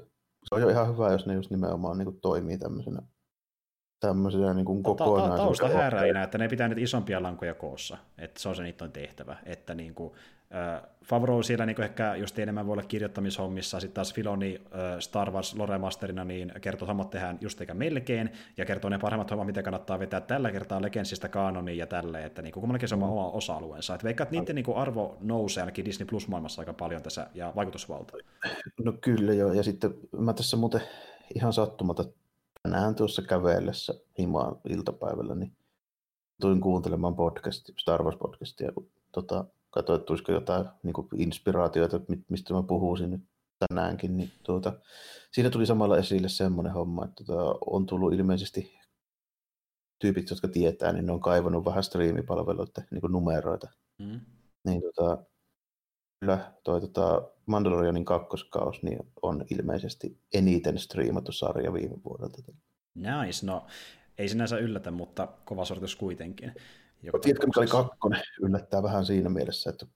se 0.45 0.55
on 0.55 0.61
jo 0.61 0.69
ihan 0.69 0.93
hyvä, 0.93 1.13
jos 1.13 1.27
ne 1.27 1.35
just 1.35 1.51
nimenomaan 1.51 1.99
niin 1.99 2.07
kuin 2.07 2.21
toimii 2.21 2.59
tämmöisenä 2.59 3.03
tämmöisenä 4.01 4.55
niin 4.55 4.65
kuin 4.65 4.83
kokonaisuuden. 4.83 5.37
Tausta 5.37 5.69
hääräinä, 5.69 6.23
että 6.23 6.39
ne 6.39 6.49
pitää 6.49 6.69
nyt 6.69 6.79
isompia 6.79 7.23
lankoja 7.23 7.55
koossa, 7.55 7.97
että 8.19 8.41
se 8.41 8.49
on 8.49 8.57
se 8.57 8.63
niiden 8.63 8.93
tehtävä, 8.93 9.37
että 9.45 9.75
niin 9.75 9.95
kuin, 9.95 10.13
Favro 11.05 11.43
siellä 11.43 11.67
niin 11.67 11.83
ehkä 11.83 12.15
just 12.15 12.39
enemmän 12.39 12.67
voi 12.67 12.73
olla 12.73 12.83
kirjoittamishommissa, 12.83 13.81
sitten 13.81 13.95
taas 13.95 14.15
Filoni 14.15 14.63
Star 14.99 15.31
Wars 15.31 15.55
Lore 15.55 15.79
Masterina 15.79 16.25
niin 16.25 16.53
kertoo, 16.61 16.89
hommat 16.89 17.11
tehdään 17.11 17.39
just 17.41 17.61
eikä 17.61 17.75
melkein, 17.75 18.31
ja 18.57 18.65
kertoo 18.65 18.91
ne 18.91 18.99
parhaimmat 18.99 19.31
hommat, 19.31 19.47
mitä 19.47 19.63
kannattaa 19.63 19.99
vetää 19.99 20.21
tällä 20.21 20.53
kertaa 20.53 20.83
Legendsistä 20.83 21.29
kanoniin 21.29 21.79
ja 21.79 21.87
tälleen, 21.87 22.25
että 22.25 22.43
niin 22.43 22.53
kummallakin 22.53 22.89
se 22.89 22.95
on 22.95 23.03
oma 23.03 23.31
osa-alueensa. 23.31 23.95
Että 23.95 24.05
veikkaa, 24.05 24.25
että 24.25 24.37
niiden 24.37 24.55
niin 24.55 24.77
arvo 24.77 25.17
nousee 25.21 25.63
ainakin 25.63 25.85
Disney 25.85 26.07
Plus-maailmassa 26.07 26.63
aika 26.63 26.73
paljon 26.73 27.03
tässä, 27.03 27.27
ja 27.35 27.53
vaikutusvalta. 27.57 28.17
No 28.85 28.93
kyllä 29.01 29.35
joo, 29.35 29.53
ja 29.53 29.63
sitten 29.63 29.95
mä 30.19 30.33
tässä 30.33 30.57
muuten 30.57 30.81
ihan 31.35 31.53
sattumalta 31.53 32.05
tänään 32.63 32.95
tuossa 32.95 33.23
kävellessä 33.23 33.95
himaan 34.19 34.57
iltapäivällä, 34.69 35.35
niin 35.35 35.53
tuin 36.41 36.61
kuuntelemaan 36.61 37.17
podcastia, 37.17 37.75
Star 37.79 38.01
Wars-podcastia, 38.03 38.73
kun 38.75 38.89
tota, 39.13 39.45
katsoin, 39.79 39.97
että 39.99 40.07
tulisiko 40.07 40.33
jotain 40.33 40.67
niin 40.83 40.93
kuin 40.93 41.09
inspiraatioita, 41.17 42.01
mistä 42.29 42.55
mä 42.55 42.63
puhuisin 42.63 43.11
nyt 43.11 43.23
tänäänkin, 43.69 44.17
niin 44.17 44.33
tuota, 44.43 44.73
siinä 45.33 45.51
tuli 45.51 45.67
samalla 45.67 45.99
esille 45.99 46.29
semmoinen 46.29 46.73
homma, 46.73 47.05
että 47.05 47.25
tuota, 47.25 47.59
on 47.67 47.87
tullut 47.87 48.13
ilmeisesti 48.13 48.79
tyypit, 49.99 50.31
jotka 50.31 50.49
tietää, 50.49 50.93
niin 50.93 51.07
ne 51.07 51.13
on 51.13 51.21
kaivannut 51.21 51.65
vähän 51.65 51.83
striimipalveluiden 51.83 52.87
niin 52.91 53.01
kuin 53.01 53.13
numeroita. 53.13 53.69
Mm. 53.99 54.21
Niin 54.65 54.83
tota, 54.83 55.25
kyllä 56.21 56.53
toi 56.65 56.81
tota, 56.81 57.23
Mandalorianin 57.47 58.05
kakkoskaus 58.05 58.83
niin 58.83 58.99
on 59.23 59.45
ilmeisesti 59.51 60.21
eniten 60.35 60.79
striimattu 60.79 61.33
sarja 61.33 61.73
viime 61.73 61.97
vuodelta. 62.05 62.43
Nice, 62.95 63.47
no 63.47 63.67
ei 64.19 64.29
sinänsä 64.29 64.59
yllätä, 64.59 64.91
mutta 64.91 65.29
kova 65.45 65.65
sortus 65.65 65.97
kuitenkin. 65.97 66.55
Joka 67.03 67.19
Tiedätkö, 67.19 67.47
mikä 67.47 67.61
oli 67.61 67.67
kakkonen? 67.67 68.23
Yllättää 68.43 68.83
vähän 68.83 69.07
siinä 69.07 69.29
mielessä, 69.29 69.71
että 69.71 69.87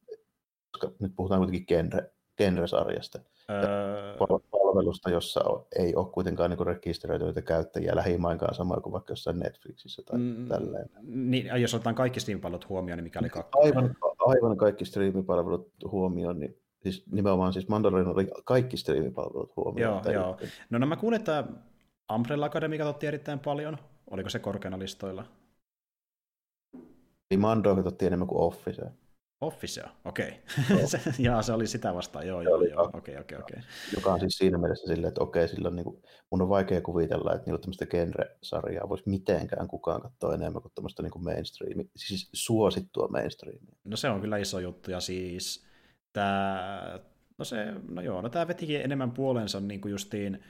koska 0.71 0.97
nyt 1.01 1.13
puhutaan 1.17 1.41
kuitenkin 1.41 1.67
genre, 1.67 2.13
genre-sarjasta. 2.39 3.21
Öö... 3.51 4.17
Palvelusta, 4.51 5.11
jossa 5.11 5.41
ei 5.79 5.95
ole 5.95 6.07
kuitenkaan 6.13 6.51
niin 6.51 6.67
rekisteröityneitä 6.67 7.43
käyttäjiä 7.43 7.97
lähimainkaan 7.97 8.55
samoin 8.55 8.83
kuin 8.83 8.93
vaikka 8.93 9.13
jossain 9.13 9.39
Netflixissä 9.39 10.03
tai 10.07 10.19
mm, 10.19 10.49
tälleen. 10.49 10.89
Niin, 11.03 11.61
jos 11.61 11.75
otetaan 11.75 11.95
kaikki 11.95 12.21
Steam-palvelut 12.21 12.69
huomioon, 12.69 12.97
niin 12.97 13.05
mikä 13.05 13.19
oli 13.19 13.29
kakkonen? 13.29 13.77
Aivan, 13.77 13.97
aivan 14.19 14.57
kaikki 14.57 14.85
striimipalvelut 14.85 15.73
huomioon, 15.91 16.41
niin 16.41 16.59
siis 16.83 17.05
nimenomaan 17.11 17.53
siis 17.53 17.69
Mandalorian 17.69 18.15
oli 18.15 18.31
kaikki 18.45 18.77
striimipalvelut 18.77 19.57
huomioon. 19.57 20.03
Joo, 20.05 20.15
joo. 20.15 20.37
No, 20.71 20.79
no 20.79 20.87
mä 20.87 20.97
kuulin, 20.97 21.19
että 21.19 21.45
Umbrella 22.15 22.47
Academy 22.47 22.79
katsottiin 22.79 23.09
erittäin 23.09 23.39
paljon. 23.39 23.79
Oliko 24.11 24.29
se 24.29 24.39
korkeana 24.39 24.79
listoilla? 24.79 25.25
Niin 27.33 27.41
Mando 27.41 27.75
katsottiin 27.77 28.07
enemmän 28.07 28.29
kuin 28.29 28.41
Office. 28.41 28.83
Office, 29.41 29.83
okei. 30.05 30.43
Okay. 30.71 30.87
se, 30.93 31.01
jaa, 31.19 31.43
se 31.43 31.53
oli 31.53 31.67
sitä 31.67 31.95
vastaan, 31.95 32.27
joo, 32.27 32.43
joo, 32.43 32.63
joo, 32.63 32.91
okei, 32.93 33.19
okei, 33.19 33.39
okei. 33.39 33.59
Joka 33.95 34.13
on 34.13 34.21
siis 34.21 34.39
siinä 34.39 34.59
mielessä 34.59 34.87
silleen, 34.87 35.09
että 35.09 35.23
okei, 35.23 35.49
sillä 35.49 35.69
on, 35.69 35.77
niin 35.77 35.85
kuin, 35.85 36.03
mun 36.31 36.43
on 36.43 36.49
vaikea 36.49 36.81
kuvitella, 36.81 37.35
että 37.35 37.51
niin 37.51 37.61
tämmöistä 37.61 37.87
genre-sarjaa 37.87 38.89
voisi 38.89 39.05
mitenkään 39.07 39.69
kukaan 39.69 40.03
katsoa 40.03 40.35
enemmän 40.35 40.63
kuin 40.63 40.73
tämmöistä 40.75 41.03
niin 41.03 41.25
mainstreamia, 41.25 41.85
siis 41.97 42.31
suosittua 42.33 43.09
mainstreamia. 43.09 43.77
No 43.85 43.97
se 43.97 44.09
on 44.09 44.21
kyllä 44.21 44.37
iso 44.37 44.59
juttu, 44.59 44.91
ja 44.91 45.01
siis 45.01 45.67
tämä, 46.13 47.01
no 47.39 47.45
se, 47.45 47.67
no 47.89 48.03
joo, 48.03 48.23
no 48.23 48.29
tämä 48.29 48.49
vetikin 48.49 48.81
enemmän 48.81 49.11
puolensa 49.11 49.61
niin 49.61 49.81
kuin 49.81 49.93
justiin 49.93 50.43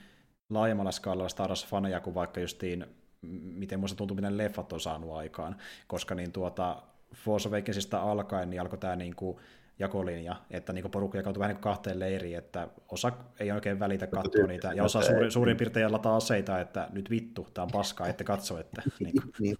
laajemmalla 0.50 0.92
skaalalla 0.92 1.28
Star 1.28 1.50
Wars-faneja 1.50 2.00
kuin 2.00 2.14
vaikka 2.14 2.40
justiin 2.40 2.86
miten 3.30 3.80
muista 3.80 3.96
tuntuu, 3.96 4.14
miten 4.14 4.38
leffat 4.38 4.72
on 4.72 4.80
saanut 4.80 5.12
aikaan, 5.12 5.56
koska 5.86 6.14
niin 6.14 6.32
tuota, 6.32 6.82
Force 7.14 7.48
Awakensista 7.48 8.02
alkaen 8.02 8.50
niin 8.50 8.60
alkoi 8.60 8.78
tämä 8.78 8.96
niin 8.96 9.16
kuin 9.16 9.38
jakolinja, 9.78 10.36
että 10.50 10.72
niin 10.72 10.90
porukka 10.90 11.18
jakautui 11.18 11.40
vähän 11.40 11.54
niin 11.54 11.62
kahteen 11.62 11.98
leiriin, 11.98 12.38
että 12.38 12.68
osa 12.88 13.12
ei 13.40 13.52
oikein 13.52 13.80
välitä 13.80 14.06
katsoa 14.06 14.46
niitä, 14.46 14.72
ja 14.72 14.84
osa 14.84 15.02
suuri, 15.02 15.30
suurin 15.30 15.56
piirtein 15.56 15.92
lataa 15.92 16.16
aseita, 16.16 16.60
että 16.60 16.88
nyt 16.92 17.10
vittu, 17.10 17.46
tämä 17.54 17.62
on 17.62 17.70
paskaa, 17.72 18.08
ette 18.08 18.24
katso, 18.24 18.58
että... 18.58 18.82
Niin 19.00 19.12
kuin. 19.22 19.32
niin. 19.38 19.56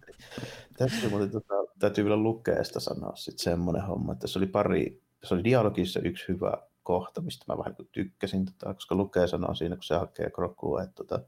Tässä 0.79 1.09
muuten, 1.09 1.31
tota, 1.31 1.55
täytyy 1.79 2.05
vielä 2.05 2.17
lukeesta 2.17 2.81
sanoa 2.81 3.17
sitten 3.17 3.45
semmoinen 3.45 3.83
homma, 3.83 4.13
että 4.13 4.27
se 4.27 4.39
oli 4.39 4.47
pari, 4.47 5.03
se 5.25 5.35
oli 5.35 5.45
dialogissa 5.45 6.01
yksi 6.01 6.25
hyvä 6.29 6.53
kohta, 6.83 7.21
mistä 7.21 7.45
mä 7.49 7.59
vähän 7.59 7.77
tykkäsin, 7.93 8.47
tota, 8.47 8.75
koska 8.75 8.95
lukee 8.95 9.27
sanoo 9.27 9.55
siinä, 9.55 9.77
kun 9.77 9.83
se 9.83 9.95
hakee 9.95 10.31
Krokua, 10.31 10.83
että, 10.83 10.95
tota, 10.95 11.21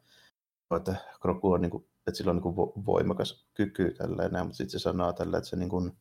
että 0.76 0.94
Kroku 1.20 1.52
on 1.52 1.60
niin 1.60 1.70
kuin 1.70 1.86
että 2.06 2.18
sillä 2.18 2.30
on 2.30 2.36
niin 2.36 2.84
voimakas 2.86 3.48
kyky 3.54 3.94
tällainen, 3.98 4.42
mutta 4.42 4.56
sitten 4.56 4.70
se 4.70 4.82
sanoo 4.82 5.12
tällä, 5.12 5.38
että 5.38 5.50
se 5.50 5.56
niin 5.56 5.68
kuin, 5.68 5.92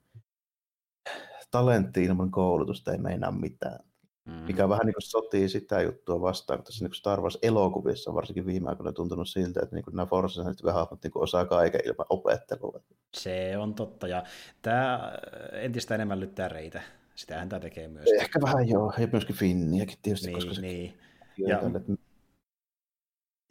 talentti 1.52 2.04
ilman 2.04 2.32
koulutusta 2.32 2.92
ei 2.92 2.98
meinaa 2.98 3.32
mitään. 3.32 3.80
Mm. 4.26 4.34
Mikä 4.34 4.70
vähän 4.70 4.86
niin 4.86 4.94
kuin 4.94 5.02
sotii 5.02 5.50
sitä 5.50 5.82
juttua 5.82 6.22
vastaan, 6.22 6.60
kun 6.60 6.66
tässä 6.66 6.86
niin 6.86 6.94
Star 6.94 7.22
Wars-elokuvissa 7.22 8.14
varsinkin 8.14 8.46
viime 8.46 8.70
aikoina 8.70 8.92
tuntunut 8.92 9.30
siltä, 9.30 9.60
että 9.64 9.76
niin 9.76 9.86
nämä 9.92 10.06
Force 10.06 10.42
hahmot 10.74 11.04
niin 11.04 11.12
osaa 11.16 11.46
kaiken 11.46 11.82
ilman 11.86 12.06
opettelua. 12.10 12.80
Se 13.14 13.58
on 13.58 13.74
totta, 13.74 14.08
ja 14.08 14.24
tämä 14.62 15.14
entistä 15.52 15.96
enemmän 15.96 16.20
lyttää 16.20 16.48
reitä. 16.48 16.82
Sitähän 17.16 17.50
tämä 17.50 17.60
tekee 17.60 17.88
myös. 17.88 18.06
Ehkä 18.20 18.42
vähän 18.42 18.68
joo, 18.70 18.94
ja 18.98 19.08
myöskin 19.12 19.36
Finniäkin 19.36 19.98
tietysti, 20.02 20.28
niin, 20.28 20.36
koska 20.36 20.54
se 20.54 20.62
niin. 20.62 20.98
Ja, 21.38 21.58
tälle, 21.58 21.78
että 21.78 21.94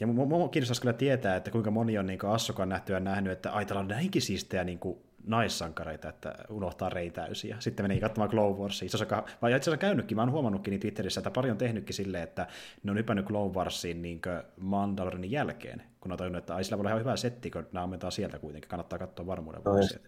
ja 0.03 0.07
mua 0.07 0.49
kiinnostaisi 0.49 0.81
kyllä 0.81 0.93
tietää, 0.93 1.37
että 1.37 1.51
kuinka 1.51 1.71
moni 1.71 1.99
on 1.99 2.07
niin 2.07 2.27
Assokan 2.27 2.69
nähtyä 2.69 3.01
nähnyt, 3.01 3.33
että 3.33 3.53
ai 3.53 3.67
on 3.75 3.89
näinkin 3.89 4.23
siistejä 4.23 4.65
niin 4.65 4.79
kuin 4.79 4.99
naissankareita, 5.27 6.09
että 6.09 6.35
unohtaa 6.51 6.89
reitäysiä. 6.89 7.55
Ja 7.55 7.61
sitten 7.61 7.85
meni 7.85 8.01
katsomaan 8.01 8.31
Clone 8.31 8.59
Warsia. 8.59 8.87
Itse 8.87 8.97
asiassa, 8.97 9.23
vai 9.43 9.51
itse 9.51 9.71
asiassa 9.71 9.77
käynytkin, 9.77 10.17
mä 10.17 10.23
oon 10.23 10.31
huomannutkin 10.31 10.71
niin 10.71 10.81
Twitterissä, 10.81 11.21
että 11.21 11.31
paljon 11.31 11.53
on 11.53 11.59
tehnytkin 11.59 11.95
silleen, 11.95 12.23
että 12.23 12.47
ne 12.83 12.91
on 12.91 12.97
hypännyt 12.97 13.27
Clone 13.27 13.55
Warsiin 13.55 14.03
niin 14.03 14.21
Mandalorinin 14.61 15.31
jälkeen, 15.31 15.83
kun 16.01 16.13
on 16.13 16.19
tajunnut, 16.19 16.39
että 16.43 16.55
ai 16.55 16.65
sillä 16.65 16.79
voi 16.79 16.83
olla 16.83 16.91
ihan 16.91 17.01
hyvä 17.01 17.17
setti, 17.17 17.51
kun 17.51 17.67
nämä 17.73 17.85
ammentaa 17.85 18.11
sieltä 18.11 18.39
kuitenkin. 18.39 18.69
Kannattaa 18.69 18.99
katsoa 18.99 19.27
varmuuden 19.27 19.63
no, 19.65 19.73
vuoksi. 19.73 19.99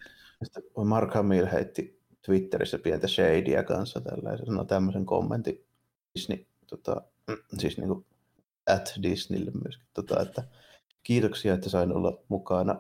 Mark 0.85 1.15
Hamill 1.15 1.47
heitti 1.53 2.01
Twitterissä 2.27 2.79
pientä 2.79 3.09
shadyä 3.09 3.63
kanssa 3.63 4.01
tällaisen, 4.01 4.47
sanoi 4.47 4.67
tämmöisen 4.67 5.07
kommentin 5.07 5.65
Disney, 6.15 6.47
tota, 6.67 7.03
siis 7.59 7.79
niin 7.79 7.89
kuin 7.89 8.07
at 8.67 8.95
Disneylle 9.03 9.51
myöskin, 9.65 9.87
tota, 9.95 10.23
että 10.23 10.43
kiitoksia, 11.03 11.55
että 11.55 11.69
sain 11.69 11.93
olla 11.93 12.19
mukana 12.29 12.77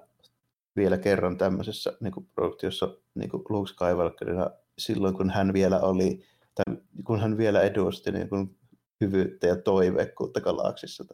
vielä 0.76 0.98
kerran 0.98 1.38
tämmöisessä 1.38 1.92
niin 2.00 2.12
kuin 2.12 2.28
produktiossa 2.34 2.88
niin 3.14 3.30
kuin 3.30 3.42
Luke 3.48 3.68
Skywalkerina 3.68 4.50
silloin, 4.78 5.14
kun 5.14 5.30
hän 5.30 5.52
vielä 5.52 5.80
oli, 5.80 6.26
tai 6.54 6.76
kun 7.04 7.20
hän 7.20 7.36
vielä 7.36 7.62
edusti 7.62 8.12
niin 8.12 8.28
kuin 8.28 8.56
hyvyyttä 9.00 9.46
ja 9.46 9.56
toiveikkuutta 9.56 10.40
galaksissa. 10.40 11.04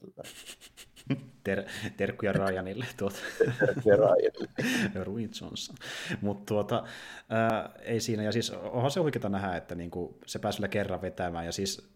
Ter- 1.45 1.65
terkkuja 1.97 2.33
Ryanille. 2.33 2.87
Tuota. 2.97 3.17
terkkuja 3.59 3.97
Ryanille. 3.97 4.49
Rui 5.05 5.29
Johnson. 5.41 5.77
Mutta 6.21 6.45
tuota, 6.47 6.85
ää, 7.29 7.73
ei 7.83 8.01
siinä, 8.01 8.23
ja 8.23 8.33
siis 8.33 8.51
onhan 8.51 8.91
se 8.91 9.01
huikeata 9.01 9.29
nähdä, 9.29 9.57
että 9.57 9.75
niinku, 9.75 10.19
se 10.27 10.39
pääsi 10.39 10.59
vielä 10.59 10.69
kerran 10.69 11.03
vetämään, 11.03 11.47
ja 11.47 11.53
siis 11.53 11.91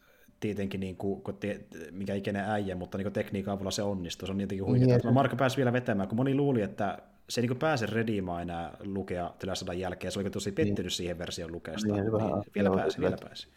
tietenkin, 0.44 0.80
niin 0.80 0.96
kuin, 0.96 1.22
kun 1.22 1.36
te, 1.36 1.60
mikä 1.90 2.14
ikinä 2.14 2.52
äijä, 2.52 2.74
mutta 2.76 2.98
niin 2.98 3.12
tekniikan 3.12 3.54
avulla 3.54 3.70
se 3.70 3.82
onnistuu. 3.82 4.26
Se 4.26 4.32
on 4.32 4.40
jotenkin 4.40 4.66
huikeaa. 4.66 4.98
Niin, 4.98 5.14
Marko 5.14 5.36
pääsi 5.36 5.56
vielä 5.56 5.72
vetämään, 5.72 6.08
kun 6.08 6.16
moni 6.16 6.34
luuli, 6.34 6.62
että 6.62 6.98
se 7.28 7.40
ei 7.40 7.46
niin 7.46 7.58
pääse 7.58 7.86
rediimaan 7.86 8.42
enää 8.42 8.76
lukea 8.80 9.34
tilasodan 9.38 9.78
jälkeen. 9.78 10.12
Se 10.12 10.18
oli 10.18 10.30
tosi 10.30 10.50
niin. 10.50 10.54
pettynyt 10.54 10.78
niin. 10.78 10.90
siihen 10.90 11.18
version 11.18 11.52
lukeesta. 11.52 11.92
Niin, 11.92 12.04
niin, 12.04 12.44
vielä 12.54 12.70
pääsi, 12.70 13.00
vielä 13.00 13.16
pääsi. 13.20 13.48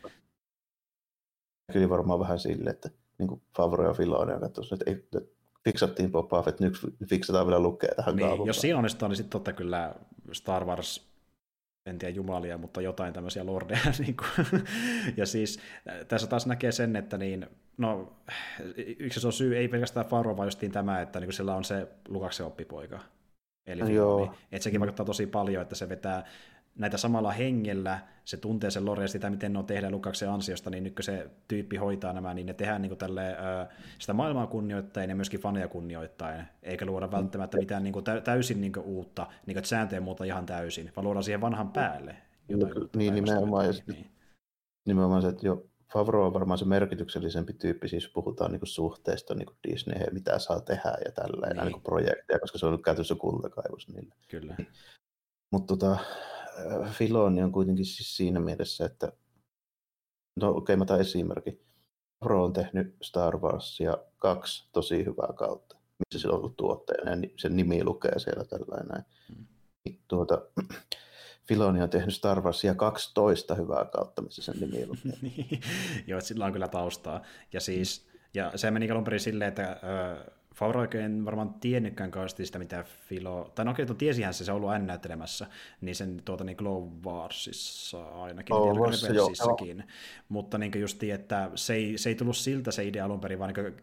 Kyllä 1.74 1.90
varmaan 1.90 2.20
vähän 2.20 2.40
sille, 2.40 2.70
että 2.70 2.90
niin 3.18 3.28
kuin 3.28 3.42
Favro 3.58 3.88
ja 3.88 3.94
Filoni 3.94 4.34
on 4.34 4.42
katsonut, 4.42 4.72
että, 4.74 4.92
ei, 4.92 4.98
että 4.98 5.22
fiksattiin 5.64 6.12
Boba 6.12 6.44
Fett, 6.44 6.60
nyt 6.60 6.74
fiksataan 7.10 7.48
vielä 7.48 7.60
lukea 7.60 7.96
tähän 7.96 8.16
niin, 8.16 8.46
Jos 8.46 8.62
siinä 8.62 8.78
onnistuu, 8.78 9.08
niin 9.08 9.16
sitten 9.16 9.32
totta 9.32 9.54
kyllä 9.54 9.96
Star 10.32 10.66
Wars 10.66 11.07
en 11.88 11.98
tiedä 11.98 12.16
jumalia, 12.16 12.58
mutta 12.58 12.82
jotain 12.82 13.14
tämmöisiä 13.14 13.46
lordeja. 13.46 13.80
Niin 14.00 14.18
kuin. 14.18 14.64
ja 15.18 15.26
siis 15.26 15.60
tässä 16.08 16.28
taas 16.28 16.46
näkee 16.46 16.72
sen, 16.72 16.96
että 16.96 17.18
niin, 17.18 17.48
no, 17.78 18.14
yksi 19.00 19.28
on 19.28 19.34
syy, 19.34 19.58
ei 19.58 19.68
pelkästään 19.68 20.06
Faro, 20.06 20.38
vaan 20.38 20.48
justiin 20.48 20.72
tämä, 20.72 21.02
että 21.02 21.20
niin 21.20 21.34
sillä 21.34 21.56
on 21.56 21.64
se 21.64 21.88
Lukaksen 22.08 22.46
oppipoika. 22.46 23.00
Eli 23.68 23.94
Joo. 23.94 24.34
Että 24.52 24.64
sekin 24.64 24.80
vaikuttaa 24.80 25.06
tosi 25.06 25.28
paljon, 25.28 25.62
että 25.62 25.76
se 25.76 25.90
vetää 25.90 26.26
näitä 26.78 26.98
samalla 26.98 27.32
hengellä, 27.32 28.00
se 28.26 28.38
tuntee 28.38 28.72
sen 28.72 28.86
lore 28.86 29.08
sitä, 29.08 29.30
miten 29.30 29.54
ne 29.54 29.60
on 29.60 29.66
tehdä 29.66 29.92
Lukaksen 29.92 30.30
ansiosta, 30.30 30.70
niin 30.70 30.84
nyt 30.84 30.96
kun 30.96 31.04
se 31.04 31.30
tyyppi 31.48 31.78
hoitaa 31.78 32.14
nämä, 32.14 32.34
niin 32.34 32.48
ne 32.48 32.54
tehdään 32.54 32.82
niin 32.82 32.90
kuin 32.90 33.00
tälle, 33.00 33.38
sitä 34.00 34.14
maailmaa 34.14 34.48
kunnioittain 34.48 35.10
ja 35.10 35.16
myöskin 35.16 35.40
faneja 35.40 35.68
kunnioittain, 35.68 36.44
eikä 36.64 36.86
luoda 36.86 37.12
välttämättä 37.12 37.58
mitään 37.58 37.84
niin 37.84 37.94
kuin 37.94 38.06
täysin 38.24 38.62
niin 38.62 38.74
kuin 38.74 38.86
uutta, 38.86 39.28
niin 39.46 39.56
kuin, 39.56 39.66
sääntöjä 39.66 40.02
muuta 40.02 40.24
ihan 40.24 40.46
täysin, 40.46 40.92
vaan 40.96 41.06
luodaan 41.06 41.24
siihen 41.24 41.42
vanhan 41.42 41.72
päälle. 41.72 42.16
Jotain 42.50 42.74
niin, 42.96 43.16
nimenomaan, 43.16 43.66
ja 43.66 43.74
niin. 43.88 44.12
nimenomaan 44.86 45.22
se, 45.22 45.28
että 45.28 45.48
jo 45.48 45.66
Favro 45.94 46.26
on 46.26 46.34
varmaan 46.34 46.58
se 46.58 46.66
merkityksellisempi 46.66 47.54
tyyppi, 47.54 47.88
siis 47.88 48.08
puhutaan 48.08 48.52
niin 48.52 48.62
suhteesta 48.64 49.36
niin 49.36 49.48
Disney, 49.68 50.14
mitä 50.14 50.40
saa 50.40 50.62
tehdä 50.62 50.98
ja 51.06 51.12
tällä 51.12 51.48
niin. 51.48 51.66
niin 51.66 51.82
projekteja, 51.82 52.40
koska 52.40 52.58
se 52.58 52.66
on 52.66 52.82
käytössä 52.82 53.16
kultakaivos 53.16 53.88
niille. 53.88 54.16
Kyllä. 54.28 54.56
Mutta 55.52 55.78
tota, 55.78 55.98
Filoni 56.92 57.44
on 57.44 57.52
kuitenkin 57.52 57.86
siis 57.86 58.18
siinä 58.18 58.40
mielessä, 58.40 58.86
että 58.86 59.12
no 60.40 60.50
okei, 60.50 60.58
okay, 60.58 60.76
mä 60.76 60.84
otan 60.84 61.02
esimerkki. 61.02 61.68
Pro 62.20 62.44
on 62.44 62.54
tehnyt 62.54 62.96
Star 63.02 63.38
Warsia 63.38 63.98
kaksi 64.18 64.70
tosi 64.72 65.06
hyvää 65.06 65.34
kautta, 65.36 65.76
missä 65.76 66.22
se 66.22 66.28
on 66.28 66.36
ollut 66.36 66.58
tuottajana 66.58 67.12
ja 67.12 67.30
sen 67.38 67.56
nimi 67.56 67.84
lukee 67.84 68.20
siellä 68.20 68.44
tällainen. 68.44 69.06
Hmm. 69.28 69.46
Tuota, 70.08 70.42
Filoni 71.48 71.82
on 71.82 71.90
tehnyt 71.90 72.16
Star 72.16 72.42
Warsia 72.42 72.76
12 72.76 73.56
hyvää 73.56 73.86
kautta, 73.86 74.22
missä 74.22 74.42
sen 74.42 74.60
nimi 74.60 74.88
lukee. 74.88 75.14
Niin. 75.22 75.62
Joo, 76.08 76.22
sillä 76.22 76.46
on 76.46 76.54
kyllä 76.54 76.68
taustaa. 76.68 77.22
Ja 77.54 77.60
siis, 77.60 78.08
ja 78.34 78.52
se 78.56 78.72
meni 78.72 78.92
alun 78.92 79.04
perin 79.04 79.20
silleen, 79.20 79.50
että 79.50 79.80
Favro 80.58 80.82
oikein 80.82 81.26
varmaan 81.26 81.54
tiennytkään 81.54 82.12
kauheasti 82.12 82.46
sitä, 82.46 82.60
mitä 82.60 82.84
Filo, 82.84 83.52
tai 83.56 83.66
no 83.66 83.72
okei, 83.72 83.86
tiesihän 83.86 84.34
se, 84.34 84.46
se 84.46 84.52
on 84.52 84.56
ollut 84.56 84.70
aina 84.70 84.86
näyttelemässä, 84.86 85.48
niin 85.82 85.96
sen 85.96 86.22
tuota 86.26 86.44
niin 86.44 86.58
Glow 86.58 86.90
Warsissa 87.06 88.04
ainakin, 88.04 88.56
oh, 88.56 88.76
Rebelsissäkin, 88.76 89.84
mutta 90.30 90.58
niin 90.58 90.72
just, 90.76 91.04
että 91.04 91.52
se 91.56 91.74
ei, 91.74 91.98
se 91.98 92.10
ei 92.10 92.16
tullut 92.16 92.38
siltä 92.38 92.72
se 92.72 92.86
idea 92.86 93.06
alun 93.06 93.20
perin, 93.20 93.40
vaan 93.40 93.54
niin 93.54 93.74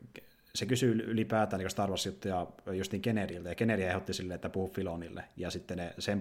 se 0.55 0.66
kysyy 0.66 0.92
ylipäätään 1.07 1.60
niin 1.60 1.70
Star 1.70 1.91
Wars-juttuja 1.91 2.47
justiin 2.73 3.02
Kenneriltä, 3.02 3.49
ja 3.49 3.55
Kennedy 3.55 3.83
ehdotti 3.83 4.15
silleen, 4.15 4.34
että 4.34 4.49
puhuu 4.49 4.68
Filonille, 4.68 5.24
ja 5.36 5.50
sitten 5.50 5.76
ne 5.76 5.94
sen 5.99 6.20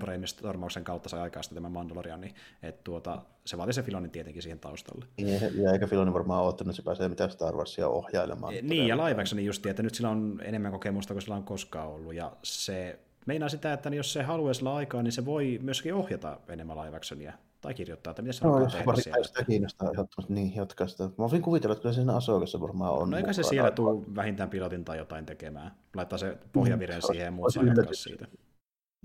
kautta 0.84 1.10
sai 1.10 1.22
aikaa 1.22 1.44
tämän 1.54 1.72
Mandalorian, 1.72 2.22
niin 2.22 2.36
että 2.64 2.82
tuota, 2.84 3.22
se 3.46 3.58
vaati 3.58 3.74
se 3.74 3.84
Filonin 3.84 4.12
tietenkin 4.12 4.42
siihen 4.42 4.60
taustalle. 4.60 5.06
Niin, 5.18 5.42
ja 5.64 5.72
eikä 5.72 5.88
Filoni 5.88 6.14
varmaan 6.14 6.44
odottanut, 6.44 6.70
että 6.70 6.76
se 6.76 6.86
pääsee 6.86 7.10
mitään 7.10 7.32
Star 7.32 7.56
Warsia 7.56 7.88
ohjailemaan. 7.88 8.54
Niin, 8.62 8.88
ja 8.88 8.98
live 8.98 9.24
niin 9.36 9.46
just, 9.46 9.66
että 9.66 9.84
nyt 9.84 9.96
sillä 9.96 10.10
on 10.10 10.42
enemmän 10.44 10.72
kokemusta 10.72 11.14
kuin 11.14 11.22
sillä 11.22 11.36
on 11.36 11.44
koskaan 11.44 11.88
ollut, 11.88 12.14
ja 12.14 12.32
se 12.44 13.00
meinaa 13.26 13.50
sitä, 13.50 13.74
että 13.74 13.90
jos 13.90 14.14
se 14.14 14.24
haluaa 14.24 14.54
sillä 14.54 14.76
aikaa, 14.76 15.04
niin 15.04 15.12
se 15.12 15.26
voi 15.26 15.60
myöskin 15.62 15.94
ohjata 15.94 16.40
enemmän 16.50 16.78
live 16.78 16.98
actionia 16.98 17.34
tai 17.64 17.74
kirjoittaa, 17.74 18.12
että 18.12 18.22
miten 18.22 18.34
se 18.34 18.46
no, 18.46 18.60
tehdä 18.60 18.96
siellä. 18.96 19.24
Sitä 19.24 19.44
kiinnostaa 19.44 19.92
ehdottomasti 19.92 20.34
niin 20.34 20.56
jatkaa 20.56 20.88
sitä. 20.88 21.04
Mä 21.04 21.30
voin 21.32 21.42
kuvitella, 21.42 21.74
että 21.74 21.82
kyllä 21.82 21.96
siinä 21.96 22.16
Asokassa 22.16 22.62
varmaan 22.62 22.94
on. 22.94 23.10
No 23.10 23.18
eikä 23.18 23.34
se 23.34 23.44
siellä 23.44 23.72
tule 23.72 24.06
vähintään 24.16 24.50
pilotin 24.50 24.86
tai 24.86 24.98
jotain 24.98 25.26
tekemään. 25.26 25.72
Laittaa 25.96 26.18
se 26.18 26.38
pohjaviren 26.54 26.98
mm, 26.98 27.02
siihen 27.02 27.26
ja 27.26 27.32
muut 27.32 27.54
saa 27.54 27.64
yllätys, 27.64 28.04
siitä. 28.04 28.28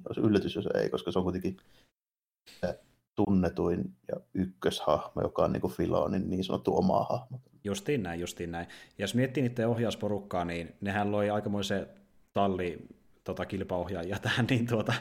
Olisi 0.08 0.20
yllätys, 0.20 0.54
jos 0.54 0.68
ei, 0.74 0.90
koska 0.90 1.12
se 1.12 1.18
on 1.18 1.22
kuitenkin 1.22 1.56
tunnetuin 3.16 3.92
ja 4.08 4.20
ykköshahmo, 4.34 5.22
joka 5.22 5.42
on 5.44 5.52
niin 5.52 5.60
kuin 5.60 5.72
Filonin 5.72 6.30
niin 6.30 6.44
sanottu 6.44 6.76
oma 6.76 7.04
hahmo. 7.04 7.40
Justiin 7.64 8.02
näin, 8.02 8.20
justiin 8.20 8.52
näin. 8.52 8.66
Ja 8.98 9.02
jos 9.02 9.14
miettii 9.14 9.42
niiden 9.42 9.68
ohjausporukkaa, 9.68 10.44
niin 10.44 10.74
nehän 10.80 11.12
loi 11.12 11.30
aikamoisen 11.30 11.86
talli 12.32 12.88
tota, 13.24 13.46
kilpaohjaajia 13.46 14.18
tähän, 14.22 14.46
niin 14.50 14.66
tuota, 14.66 14.94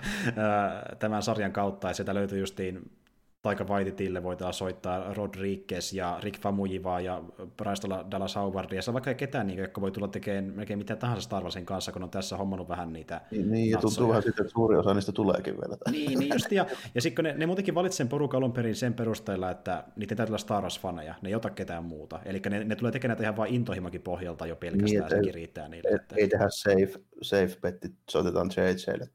tämän 1.00 1.24
sarjan 1.24 1.52
kautta, 1.52 1.88
ja 1.88 1.94
sieltä 1.94 2.14
löytyi 2.14 2.40
justiin 2.40 2.97
Taika 3.42 3.64
Waititille 3.64 4.24
voidaan 4.24 4.54
soittaa 4.54 5.14
Rodriguez 5.14 5.94
ja 5.94 6.20
Rick 6.24 6.42
Famuyiva 6.42 7.02
ja 7.02 7.24
Bryce 7.58 7.88
Dallas 8.12 8.36
Howard, 8.36 8.72
ja 8.72 8.82
se 8.82 8.90
on 8.90 8.94
vaikka 8.94 9.14
ketään, 9.14 9.48
niin, 9.48 9.60
jotka 9.60 9.82
voi 9.82 9.92
tulla 9.92 10.08
tekemään 10.08 10.54
melkein 10.56 10.80
mitä 10.80 10.96
tahansa 10.96 11.22
Star 11.22 11.44
Warsin 11.44 11.66
kanssa, 11.66 11.92
kun 11.92 12.04
on 12.04 12.10
tässä 12.10 12.38
hommannut 12.38 12.70
vähän 12.70 12.94
niitä 12.94 13.22
Niin, 13.32 13.52
niin 13.52 13.70
ja 13.70 13.78
tuntuu 13.78 14.10
vähän 14.10 14.24
sitten, 14.24 14.44
että 14.44 14.54
suuri 14.54 14.78
osa 14.78 14.94
niistä 14.94 15.12
tuleekin 15.12 15.54
vielä. 15.54 15.78
Niin, 15.92 16.20
niin 16.20 16.34
just, 16.34 16.52
ja, 16.52 16.66
ja 16.96 17.02
sitten 17.02 17.16
kun 17.16 17.24
ne, 17.24 17.34
ne 17.38 17.46
muutenkin 17.46 17.76
valitsevat 17.76 17.98
sen 17.98 18.10
porukan 18.10 18.38
alun 18.38 18.54
perin 18.54 18.76
sen 18.76 18.94
perusteella, 18.94 19.52
että 19.52 19.84
niiden 19.96 20.18
täytyy 20.18 20.32
olla 20.32 20.38
Star 20.38 20.64
Wars-faneja, 20.64 21.14
ne 21.22 21.30
ei 21.30 21.36
ota 21.36 21.50
ketään 21.50 21.84
muuta. 21.84 22.20
Eli 22.26 22.42
ne, 22.50 22.64
ne 22.64 22.76
tulee 22.76 22.92
tekemään 22.92 23.22
ihan 23.22 23.38
vain 23.38 23.54
intohimokin 23.54 24.02
pohjalta 24.02 24.48
jo 24.48 24.56
pelkästään, 24.56 25.10
niin, 25.10 25.10
sekin 25.10 25.34
riittää 25.34 25.70
niille. 25.70 25.90
Et, 25.90 26.02
että... 26.02 26.16
Ei 26.16 26.28
tehdä 26.28 26.46
safe, 26.50 27.00
safe 27.22 27.58
betti, 27.62 27.92
soitetaan 28.10 28.50
JJlle. 28.58 29.10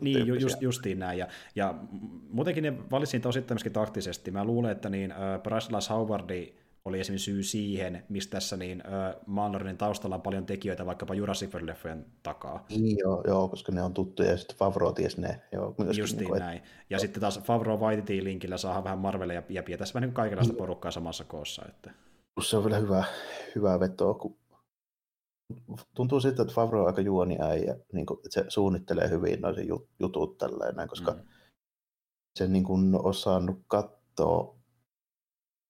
Niin, 0.00 0.26
niin 0.26 0.40
just, 0.40 0.62
justiin 0.62 0.98
näin. 0.98 1.18
Ja, 1.18 1.28
ja 1.54 1.74
muutenkin 2.30 2.62
ne 2.62 2.90
valitsivat 2.90 3.22
osittain 3.46 3.56
myöskin 3.56 3.72
taktisesti. 3.72 4.30
Mä 4.30 4.44
luulen, 4.44 4.72
että 4.72 4.88
niin, 4.88 5.10
äh, 5.12 5.42
Bryce 5.42 5.92
Howardi 5.94 6.54
oli 6.84 7.00
esimerkiksi 7.00 7.24
syy 7.24 7.42
siihen, 7.42 8.04
mistä 8.08 8.30
tässä 8.30 8.56
niin, 8.56 8.82
äh, 8.86 9.14
Mandarinin 9.26 9.76
taustalla 9.76 10.16
on 10.16 10.22
paljon 10.22 10.46
tekijöitä 10.46 10.86
vaikkapa 10.86 11.14
Jurassic 11.14 11.54
World-leffojen 11.54 12.04
takaa. 12.22 12.64
Niin, 12.68 12.98
joo, 12.98 13.22
joo, 13.26 13.48
koska 13.48 13.72
ne 13.72 13.82
on 13.82 13.94
tuttuja 13.94 14.30
ja 14.30 14.36
sitten 14.36 14.56
Favro 14.56 14.92
ties 14.92 15.18
ne. 15.18 15.40
Joo, 15.52 15.74
Justiin 15.98 16.18
niin 16.18 16.28
kuin, 16.28 16.40
näin. 16.40 16.58
Ja 16.58 16.64
joo. 16.90 16.98
sitten 16.98 17.20
taas 17.20 17.40
Favro 17.40 17.76
Waititin 17.76 18.24
linkillä 18.24 18.56
saa 18.56 18.84
vähän 18.84 18.98
Marvelia 18.98 19.42
ja 19.48 19.78
tässä 19.78 19.94
vähän 19.94 20.08
niin 20.08 20.14
kaikenlaista 20.14 20.54
mm. 20.54 20.58
porukkaa 20.58 20.90
samassa 20.90 21.24
koossa. 21.24 21.62
Että. 21.68 21.90
Se 22.42 22.56
on 22.56 22.64
vielä 22.64 22.78
hyvä, 22.78 23.04
hyvä 23.54 23.80
vetoa, 23.80 24.14
kun 24.14 24.36
tuntuu 25.94 26.20
siltä, 26.20 26.42
että 26.42 26.54
Favro 26.54 26.80
on 26.80 26.86
aika 26.86 27.00
juoni 27.00 27.36
äijä, 27.40 27.76
niin 27.92 28.06
kuin, 28.06 28.18
että 28.18 28.28
se 28.30 28.44
suunnittelee 28.48 29.10
hyvin 29.10 29.40
noin 29.40 29.68
jutut 30.00 30.38
tälleen, 30.38 30.88
koska 30.88 31.12
mm 31.12 31.20
se 32.36 32.48
niin 32.48 32.64
kuin 32.64 33.06
osannut 33.06 33.60
katsoa 33.66 34.56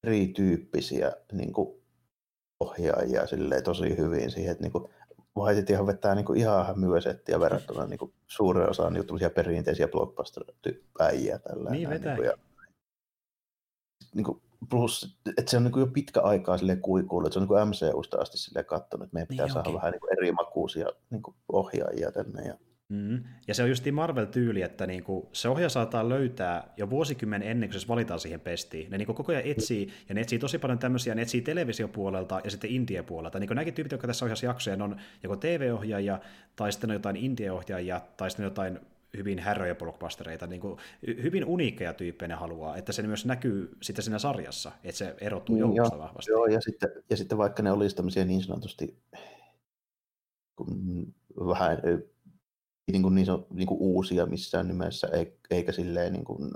erityyppisiä 0.07 1.13
niin 1.33 1.53
kuin 1.53 1.83
ohjaajia 2.61 3.27
silleen 3.27 3.65
tosi 3.65 3.97
hyvin 3.97 4.31
siihen, 4.31 4.53
että 4.53 4.63
niin 4.63 4.73
kuin 4.73 4.89
ihan 5.69 5.87
vetää 5.87 6.15
niin 6.15 6.25
kuin 6.25 6.39
ihan 6.39 6.67
hämyösettiä 6.67 7.41
verrattuna 7.41 7.87
niin 7.87 7.99
kuin 7.99 8.13
suuren 8.27 8.71
osaan 8.71 8.93
niin 8.93 9.05
perinteisiä 9.35 9.89
blockbuster-äijiä. 9.89 11.39
Tällä 11.39 11.71
niin, 11.71 11.89
vetää. 11.89 12.15
Niin 12.15 12.17
kuin, 12.17 12.27
ja, 12.27 12.37
niin 14.15 14.25
kuin, 14.25 14.43
plus, 14.71 15.19
että 15.39 15.51
se 15.51 15.57
on 15.57 15.65
niin 15.65 15.73
kuin 15.73 15.81
jo 15.81 15.87
pitkä 15.87 16.21
aikaa 16.21 16.59
sille 16.59 16.77
kuikuille, 16.77 17.27
että 17.27 17.35
se 17.35 17.39
on 17.39 17.43
niin 17.43 17.73
kuin 17.83 17.91
MCUsta 17.91 18.19
asti 18.21 18.39
sille 18.39 18.65
katsonut, 18.65 19.05
että 19.05 19.15
meidän 19.15 19.29
pitää 19.29 19.47
niin 19.47 19.55
saada 19.55 19.73
vähän 19.73 19.93
niin 19.93 20.01
kuin 20.01 20.13
eri 20.13 20.33
makuisia 20.33 20.87
niin 21.11 21.23
kuin 21.23 21.37
ohjaajia 21.53 22.13
tänne. 22.13 22.43
Ja 22.43 22.59
Mm. 22.89 23.25
Ja 23.49 23.55
se 23.55 23.63
on 23.63 23.69
just 23.69 23.85
Marvel-tyyli, 23.93 24.63
että 24.63 24.87
niinku, 24.87 25.29
se 25.33 25.49
ohjaaja 25.49 25.69
saattaa 25.69 26.09
löytää 26.09 26.73
jo 26.77 26.91
vuosikymmen 26.91 27.43
ennen 27.43 27.71
kuin 27.71 27.81
se 27.81 27.89
valitaan 27.89 28.21
siihen 28.21 28.41
pestiin. 28.41 28.91
Ne 28.91 28.99
niinku 28.99 29.15
koko 29.15 29.33
ajan 29.33 29.45
etsii, 29.45 29.89
ja 30.09 30.15
ne 30.15 30.21
etsii 30.21 30.39
tosi 30.39 30.59
paljon 30.59 30.79
tämmöisiä, 30.79 31.15
ne 31.15 31.23
etsii 31.23 31.41
televisiopuolelta 31.41 32.41
ja 32.45 32.51
sitten 32.51 32.71
India-puolelta. 32.71 33.39
Niinku 33.39 33.55
nämäkin 33.55 33.75
tyypit, 33.75 33.93
jotka 33.93 34.07
tässä 34.07 34.25
ohjasi 34.25 34.47
jaksoja, 34.47 34.85
on 34.85 34.97
joko 35.23 35.37
TV-ohjaajia, 35.37 36.21
tai 36.57 36.73
sitten 36.73 36.91
on 36.91 36.95
jotain 36.95 37.17
India-ohjaajia, 37.17 38.01
tai 38.17 38.31
sitten 38.31 38.45
jotain 38.45 38.79
hyvin 39.17 39.39
härröjä 39.39 39.75
blockbustereita, 39.75 40.47
niin 40.47 40.61
kuin, 40.61 40.79
hyvin 41.07 41.45
uniikkeja 41.45 41.93
tyyppejä 41.93 42.29
ne 42.29 42.35
haluaa, 42.35 42.77
että 42.77 42.93
se 42.93 43.03
myös 43.03 43.27
näkyy 43.27 43.77
sitten 43.83 44.03
siinä 44.03 44.19
sarjassa, 44.19 44.73
että 44.85 44.99
se 44.99 45.15
erottuu 45.21 45.55
niin, 45.55 45.61
joukosta 45.77 45.99
vahvasti. 45.99 46.31
Joo, 46.31 46.47
ja 46.47 46.61
sitten, 46.61 46.91
ja 47.11 47.17
sitten 47.17 47.39
vaikka 47.39 47.63
ne 47.63 47.73
olisi 47.73 47.97
tämmöisiä 47.97 48.25
niin 48.25 48.43
sanotusti 48.43 48.97
vähän 51.39 51.79
niin, 52.93 53.03
kuin 53.03 53.15
niin, 53.15 53.27
niin 53.51 53.67
kuin 53.67 53.81
uusia 53.81 54.27
missään 54.27 54.69
nimessä, 54.69 55.09
eikä 55.51 55.73
silleen 55.73 56.13
niin 56.13 56.25
kuin 56.25 56.53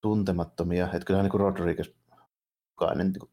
tuntemattomia. 0.00 0.84
Että 0.84 1.06
kyllähän 1.06 1.24
niin 1.24 1.30
kuin 1.30 1.40
Rodriguez, 1.40 1.90
jokainen 2.72 3.12
niin 3.12 3.30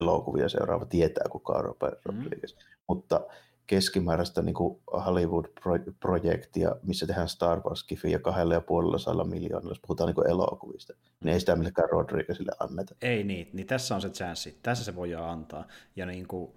elokuvia 0.00 0.48
seuraava 0.48 0.84
tietää, 0.84 1.24
kuka 1.30 1.52
on 1.52 1.64
Robert 1.64 1.98
mm. 2.04 2.16
Rodriguez. 2.16 2.56
Mutta 2.88 3.20
keskimääräistä 3.66 4.42
niin 4.42 4.54
kuin 4.54 4.80
Hollywood-projektia, 5.06 6.76
missä 6.82 7.06
tehdään 7.06 7.28
Star 7.28 7.60
wars 7.60 7.86
ja 8.10 8.18
kahdella 8.18 8.54
ja 8.54 8.60
puolella 8.60 8.98
saalla 8.98 9.24
miljoonalla, 9.24 9.70
jos 9.70 9.80
puhutaan 9.80 10.14
niin 10.14 10.30
elokuvista, 10.30 10.92
niin 11.24 11.32
ei 11.32 11.40
sitä 11.40 11.56
millekään 11.56 11.90
Rodriguezille 11.90 12.52
anneta. 12.60 12.94
Ei 13.02 13.24
niin, 13.24 13.50
niin 13.52 13.66
tässä 13.66 13.94
on 13.94 14.00
se 14.00 14.10
chanssi, 14.10 14.58
tässä 14.62 14.84
se 14.84 14.96
voidaan 14.96 15.30
antaa. 15.30 15.66
Ja 15.96 16.06
niin 16.06 16.28
kuin, 16.28 16.52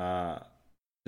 äh, 0.00 0.40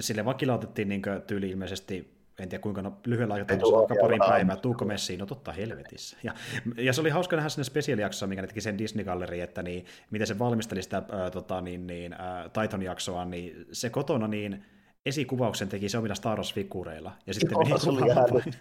sille 0.01 0.25
vakilautettiin 0.25 0.89
niin 0.89 1.03
tyyli 1.27 1.51
ilmeisesti 1.51 2.24
en 2.39 2.49
tiedä 2.49 2.63
kuinka 2.63 2.83
no, 2.83 3.01
lyhyellä 3.07 3.35
aikataululla, 3.35 3.79
vaikka 3.79 3.95
parin 4.01 4.21
päivää, 4.29 4.57
tuuko 4.57 4.85
messiin, 4.85 5.21
no 5.21 5.27
totta 5.27 5.53
helvetissä. 5.53 6.17
Ja, 6.23 6.35
ja 6.77 6.93
se 6.93 7.01
oli 7.01 7.11
hauska 7.11 7.37
nähdä 7.37 7.49
sinne 7.49 7.65
spesiaalijaksoa, 7.65 8.29
mikä 8.29 8.43
ne 8.43 8.49
teki 8.49 8.61
sen 8.61 8.79
Disney-galleri, 8.79 9.41
että 9.41 9.63
niin, 9.63 9.87
miten 10.11 10.27
se 10.27 10.39
valmisteli 10.39 10.83
sitä 10.83 11.03
ää, 11.13 11.31
tota, 11.31 11.61
niin, 11.61 11.87
niin, 11.87 12.13
ää, 12.13 12.49
Titan-jaksoa, 12.49 13.25
niin 13.25 13.67
se 13.73 13.91
kotona 13.91 14.29
niin 14.29 14.65
esikuvauksen 15.07 15.69
teki 15.69 15.89
se 15.89 15.99
omilla 15.99 16.15
Star 16.15 16.39
Wars-figureilla. 16.39 17.11
Ja 17.27 17.35
sitten 17.35 17.59
Joo, 17.69 17.79
se 17.79 17.91
oli 17.91 18.01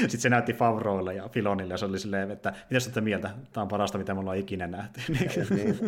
sitten 0.00 0.20
se 0.20 0.28
näytti 0.28 0.52
Favroille 0.52 1.14
ja 1.14 1.28
Filonille, 1.28 1.74
ja 1.74 1.78
se 1.78 1.84
oli 1.84 1.98
silleen, 1.98 2.30
että 2.30 2.52
mitä 2.70 2.84
olette 2.84 3.00
mieltä? 3.00 3.30
Tämä 3.52 3.62
on 3.62 3.68
parasta, 3.68 3.98
mitä 3.98 4.14
me 4.14 4.20
ollaan 4.20 4.36
ikinä 4.36 4.66
nähty. 4.66 5.00
niin. 5.54 5.78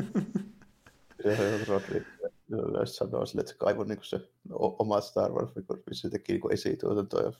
jos 2.78 2.96
sanoo 2.96 3.26
sille, 3.26 3.40
että 3.40 3.52
se 3.52 3.58
kaivoi 3.58 3.86
niin 3.86 3.98
se 4.02 4.20
oma 4.50 5.00
Star 5.00 5.32
Wars 5.32 5.54
figure, 5.54 5.82
missä 5.90 6.08
se 6.08 6.12
teki 6.12 6.32
niin 6.32 6.52
esituotantoa 6.52 7.20
ja 7.20 7.32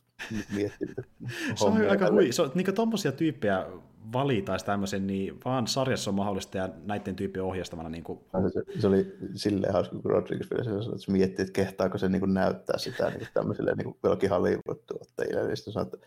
mietti 0.55 0.87
Se 1.55 1.65
on 1.65 1.91
aika 1.91 2.11
hui. 2.11 2.33
Se 2.33 2.43
on, 2.43 2.51
niin 2.55 2.75
tommosia 2.75 3.13
tyyppejä 3.13 3.67
valitaisi 4.13 4.65
tämmöisen, 4.65 5.07
niin 5.07 5.41
vaan 5.45 5.67
sarjassa 5.67 6.11
on 6.11 6.15
mahdollista 6.15 6.59
ja 6.59 6.69
näiden 6.85 7.17
tyyppien 7.17 7.45
ohjastamana. 7.45 7.89
Niin 7.89 8.05
kuin... 8.05 8.21
se, 8.53 8.81
se, 8.81 8.87
oli 8.87 9.17
silleen 9.35 9.73
hauska, 9.73 9.97
kun 9.97 10.11
Rodriguez 10.11 10.51
vielä 10.51 10.65
sanoi, 10.65 10.83
että 10.83 10.99
se 10.99 11.13
miettii, 11.13 11.43
että 11.43 11.53
kehtaako 11.53 11.99
se 11.99 12.09
niin 12.09 12.35
näyttää 12.35 12.79
sitä 12.79 13.11
niin 13.11 13.29
tämmöiselle 13.35 13.75
niin 13.75 13.95
jollakin 14.03 14.31
Hollywood-tuottajille, 14.31 15.47
niin 15.47 15.57
sitten 15.57 15.73
sanoi, 15.73 15.89
että 15.95 16.07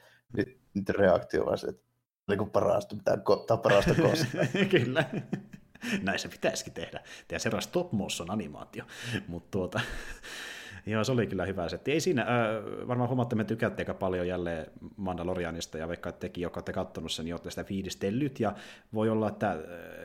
niiden 0.73 0.95
reaktio 0.95 1.45
vaan 1.45 1.57
se, 1.57 1.67
että 1.67 1.83
niin 2.27 2.37
kuin 2.37 2.49
parasta, 2.49 2.95
tämä 3.47 3.57
parasta 3.57 3.95
koskaan. 3.95 4.47
Kyllä. 4.71 5.05
Näin 6.03 6.19
se 6.19 6.29
pitäisikin 6.29 6.73
tehdä. 6.73 6.99
Tehdään 7.27 7.39
seuraava 7.39 7.61
stop 7.61 7.91
motion 7.91 8.31
animaatio. 8.31 8.83
Mutta 9.27 9.51
tuota, 9.51 9.81
Joo, 10.85 11.03
se 11.03 11.11
oli 11.11 11.27
kyllä 11.27 11.45
hyvä 11.45 11.69
setti. 11.69 11.91
Ei 11.91 11.99
siinä, 11.99 12.21
äh, 12.21 12.27
varmaan 12.87 13.09
huomaatte, 13.09 13.35
me 13.35 13.43
tykkäätte 13.43 13.81
aika 13.81 13.93
paljon 13.93 14.27
jälleen 14.27 14.65
Mandalorianista, 14.97 15.77
ja 15.77 15.87
vaikka 15.87 16.11
tekin, 16.11 16.41
joka 16.41 16.57
olette 16.57 16.73
katsonut 16.73 17.11
sen, 17.11 17.25
niin 17.25 17.33
olette 17.33 17.49
sitä 17.49 17.63
fiilistellyt, 17.63 18.39
ja 18.39 18.55
voi 18.93 19.09
olla, 19.09 19.27
että 19.27 19.51
äh, 19.51 19.57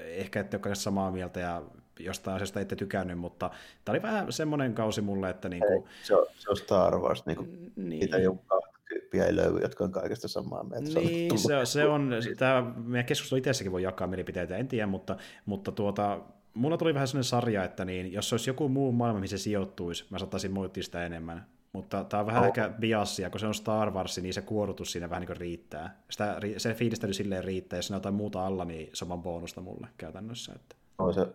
ehkä 0.06 0.40
ette 0.40 0.60
ole 0.66 0.74
samaa 0.74 1.10
mieltä, 1.10 1.40
ja 1.40 1.62
jostain 1.98 2.36
asiasta 2.36 2.60
ette 2.60 2.76
tykännyt, 2.76 3.18
mutta 3.18 3.50
tämä 3.84 3.92
oli 3.92 4.02
vähän 4.02 4.32
semmoinen 4.32 4.74
kausi 4.74 5.00
mulle, 5.00 5.30
että... 5.30 5.48
Niin 5.48 5.62
kuin... 5.66 5.72
Ei, 5.72 5.88
se, 6.02 6.14
on, 6.14 6.26
se 6.38 6.50
on 6.50 6.56
Star 6.56 6.98
Wars, 6.98 7.26
niin 7.26 7.36
kuin, 7.36 7.72
niin. 7.76 8.04
mitä 8.04 8.18
joku 8.18 8.44
tyyppiä 8.90 9.26
ei 9.26 9.36
löydy, 9.36 9.58
jotka 9.58 9.84
on 9.84 9.92
kaikesta 9.92 10.28
samaa 10.28 10.64
mieltä. 10.64 11.00
Niin, 11.00 11.38
se, 11.38 11.56
on, 11.56 11.66
se 11.66 11.86
on, 11.86 12.10
tämä 12.38 12.72
meidän 12.76 13.06
keskustelu 13.06 13.38
itsessäkin 13.38 13.72
voi 13.72 13.82
jakaa 13.82 14.06
mielipiteitä, 14.06 14.56
en 14.56 14.68
tiedä, 14.68 14.86
mutta, 14.86 15.16
mutta 15.46 15.72
tuota, 15.72 16.20
mulla 16.54 16.76
tuli 16.76 16.94
vähän 16.94 17.08
sellainen 17.08 17.24
sarja, 17.24 17.64
että 17.64 17.84
niin, 17.84 18.12
jos 18.12 18.32
olisi 18.32 18.50
joku 18.50 18.68
muu 18.68 18.92
maailma, 18.92 19.20
missä 19.20 19.38
se 19.38 19.42
sijoittuisi, 19.42 20.06
mä 20.10 20.18
saattaisin 20.18 20.52
moittia 20.52 20.82
sitä 20.82 21.06
enemmän. 21.06 21.46
Mutta 21.72 22.04
tämä 22.04 22.20
on 22.20 22.26
vähän 22.26 22.42
oh. 22.42 22.46
ehkä 22.46 22.70
biassia, 22.80 23.30
kun 23.30 23.40
se 23.40 23.46
on 23.46 23.54
Star 23.54 23.90
Wars, 23.90 24.18
niin 24.18 24.34
se 24.34 24.42
kuorutus 24.42 24.92
siinä 24.92 25.10
vähän 25.10 25.26
niin 25.26 25.36
riittää. 25.36 26.02
Sitä, 26.10 26.40
se 26.56 26.74
fiilistely 26.74 27.12
silleen 27.12 27.44
riittää, 27.44 27.78
jos 27.78 27.86
siinä 27.86 27.96
on 27.96 27.98
jotain 27.98 28.14
muuta 28.14 28.46
alla, 28.46 28.64
niin 28.64 28.90
se 28.92 29.04
on 29.04 29.22
bonusta 29.22 29.60
mulle 29.60 29.88
käytännössä. 29.96 30.52
Että. 30.56 30.76
No, 30.98 31.12
se, 31.12 31.26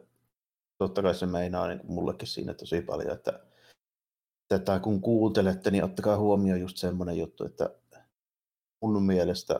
totta 0.77 1.01
kai 1.01 1.15
se 1.15 1.25
meinaa 1.25 1.67
niin 1.67 1.79
mullekin 1.87 2.27
siinä 2.27 2.53
tosi 2.53 2.81
paljon, 2.81 3.11
että 3.11 3.39
tätä 4.47 4.79
kun 4.79 5.01
kuuntelette, 5.01 5.71
niin 5.71 5.83
ottakaa 5.83 6.17
huomioon 6.17 6.61
just 6.61 6.77
semmoinen 6.77 7.17
juttu, 7.17 7.45
että 7.45 7.69
mun 8.81 9.03
mielestä 9.03 9.59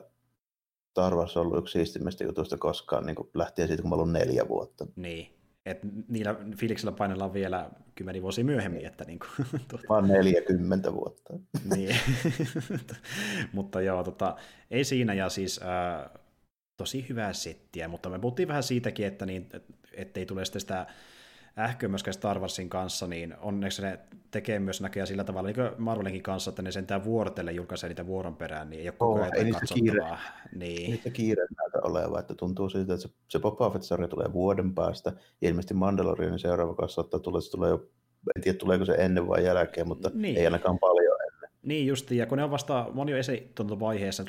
Star 0.91 1.15
Wars 1.15 1.37
on 1.37 1.45
ollut 1.45 1.57
yksi 1.57 1.71
siistimmistä 1.71 2.23
jutuista 2.23 2.57
koskaan 2.57 3.05
niin 3.05 3.15
lähtien 3.33 3.67
siitä, 3.67 3.81
kun 3.81 3.89
mä 3.89 3.95
ollut 3.95 4.11
neljä 4.11 4.47
vuotta. 4.47 4.87
Niin, 4.95 5.35
et 5.65 5.79
niillä 6.07 6.35
fiiliksillä 6.57 6.91
painellaan 6.91 7.33
vielä 7.33 7.69
kymmeni 7.95 8.21
vuosia 8.21 8.45
myöhemmin. 8.45 8.85
Että 8.85 9.05
niin 9.05 9.19
kuin, 9.19 9.47
tuota. 9.69 9.85
Vaan 9.89 10.07
40 10.07 10.93
vuotta. 10.93 11.33
niin. 11.75 11.95
mutta 13.53 13.81
joo, 13.81 14.03
tota, 14.03 14.35
ei 14.71 14.83
siinä, 14.83 15.13
ja 15.13 15.29
siis 15.29 15.59
äh, 15.61 16.21
tosi 16.77 17.05
hyvää 17.09 17.33
settiä, 17.33 17.87
mutta 17.87 18.09
me 18.09 18.19
puhuttiin 18.19 18.47
vähän 18.47 18.63
siitäkin, 18.63 19.07
että 19.07 19.25
niin, 19.25 19.49
ettei 19.93 20.25
tule 20.25 20.45
sitä 20.45 20.87
ähkö 21.59 21.87
myöskään 21.87 22.13
Star 22.13 22.39
Warsin 22.39 22.69
kanssa, 22.69 23.07
niin 23.07 23.35
onneksi 23.41 23.81
ne 23.81 23.99
tekee 24.31 24.59
myös 24.59 24.81
näköjään 24.81 25.07
sillä 25.07 25.23
tavalla, 25.23 25.47
niin 25.47 25.55
kuin 25.55 25.71
Marvelinkin 25.77 26.23
kanssa, 26.23 26.49
että 26.49 26.61
ne 26.61 26.71
sentään 26.71 27.03
vuorotelle 27.03 27.51
julkaisee 27.51 27.89
niitä 27.89 28.05
vuoron 28.05 28.35
perään, 28.35 28.69
niin 28.69 28.81
ei 28.81 28.89
ole 28.89 28.95
koko 28.97 29.21
ajan 29.21 29.31
oh, 29.55 29.59
katsottavaa. 29.59 30.19
Niin. 30.55 30.91
Niitä 30.91 31.09
kiire 31.09 31.45
näytä 31.57 31.79
oleva, 31.87 32.19
että 32.19 32.35
tuntuu 32.35 32.69
siltä, 32.69 32.93
että 32.93 33.07
se, 33.07 33.13
se 33.27 33.39
Boba 33.39 33.69
Fett-sarja 33.69 34.07
tulee 34.07 34.33
vuoden 34.33 34.75
päästä, 34.75 35.13
ja 35.41 35.49
ilmeisesti 35.49 35.73
Mandalorianin 35.73 36.39
seuraava 36.39 36.75
kanssa 36.75 36.95
saattaa 36.95 37.19
tulla, 37.19 37.41
se 37.41 37.51
tulee 37.51 37.69
jo, 37.69 37.89
en 38.35 38.41
tiedä 38.41 38.57
tuleeko 38.57 38.85
se 38.85 38.95
ennen 38.97 39.27
vai 39.27 39.45
jälkeen, 39.45 39.87
mutta 39.87 40.11
niin. 40.13 40.37
ei 40.37 40.45
ainakaan 40.45 40.79
paljon 40.79 41.14
niin 41.65 41.87
justi, 41.87 42.17
ja 42.17 42.25
kun 42.25 42.37
ne 42.37 42.43
on 42.43 42.51
vasta, 42.51 42.87
moni 42.93 43.13
on 43.13 43.67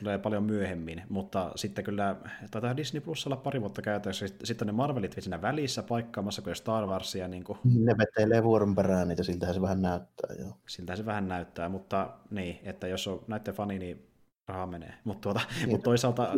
tulee 0.01 0.19
paljon 0.19 0.45
myöhemmin, 0.45 1.03
mutta 1.09 1.53
sitten 1.57 1.85
kyllä, 1.85 2.17
taitaa 2.51 2.77
Disney 2.77 3.01
Plus 3.01 3.27
olla 3.27 3.37
pari 3.37 3.61
vuotta 3.61 3.83
käytössä, 3.83 4.27
sitten 4.45 4.67
ne 4.67 4.73
Marvelit 4.73 5.17
siinä 5.19 5.43
välissä 5.43 5.83
paikkaamassa, 5.83 6.43
kuin 6.43 6.57
Star 6.57 6.87
Warsia. 6.87 7.29
Niin 7.29 7.45
kuin... 7.45 7.59
Ne 7.65 7.95
vetelee 7.99 8.43
vuoron 8.43 8.75
perään 8.75 9.09
niitä, 9.09 9.23
siltähän 9.23 9.55
se 9.55 9.61
vähän 9.61 9.83
näyttää, 9.83 10.37
joo. 10.39 10.53
Siltähän 10.69 10.97
se 10.97 11.07
vähän 11.07 11.29
näyttää, 11.29 11.69
mutta 11.69 12.11
niin, 12.31 12.59
että 12.63 12.89
jos 12.89 13.09
on 13.09 13.25
näiden 13.27 13.55
fani, 13.55 13.79
niin 13.79 14.07
raha 14.49 14.67
menee. 14.67 14.95
Mutta 15.05 15.21
tuota, 15.21 15.41
niin, 15.59 15.71
mutta 15.71 15.85
toisaalta... 15.85 16.35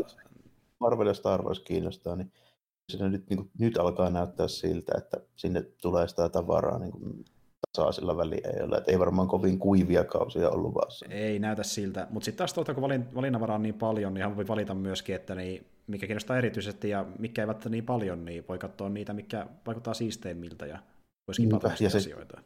Marvel 0.81 1.07
ja 1.07 1.15
Star 1.15 1.43
Wars 1.43 1.61
kiinnostaa, 1.61 2.17
niin 2.17 2.33
se 2.93 3.09
nyt, 3.09 3.31
niin 3.31 3.37
kuin, 3.37 3.51
nyt 3.59 3.77
alkaa 3.77 4.11
näyttää 4.11 4.49
siltä, 4.49 4.93
että 4.99 5.17
sinne 5.37 5.63
tulee 5.83 6.09
sitä 6.09 6.29
tavaraa 6.29 6.79
niin 6.79 6.93
kuin 6.93 7.25
tasaisilla 7.77 8.17
väliajoilla. 8.17 8.79
Että 8.79 8.93
ei 8.93 8.99
varmaan 8.99 9.29
kovin 9.29 9.59
kuivia 9.59 10.05
kausia 10.05 10.51
ollut 10.51 10.75
vasta. 10.75 11.07
Ei 11.11 11.39
näytä 11.39 11.63
siltä, 11.63 12.07
mutta 12.11 12.25
sitten 12.25 12.39
taas 12.39 12.53
tuolta, 12.53 12.75
kun 12.75 12.83
valin, 12.83 13.15
valinnanvaraa 13.15 13.55
on 13.55 13.63
niin 13.63 13.75
paljon, 13.75 14.15
niin 14.15 14.37
voi 14.37 14.49
valita 14.49 14.75
myöskin, 14.75 15.15
että 15.15 15.35
niin, 15.35 15.67
mikä 15.87 16.07
kiinnostaa 16.07 16.39
erityisesti 16.39 16.89
ja 16.89 17.07
mikä 17.19 17.43
eivät 17.43 17.65
niin 17.65 17.87
paljon, 17.87 18.25
niin 18.25 18.45
voi 18.49 18.59
katsoa 18.59 18.89
niitä, 18.89 19.13
mikä 19.13 19.47
vaikuttaa 19.67 19.95
siisteimmiltä 19.95 20.67
ja 20.67 20.79
voisikin 21.29 21.49
paljon 21.49 21.73
ja 21.81 21.91
se, 21.91 21.99
asioita. 21.99 22.41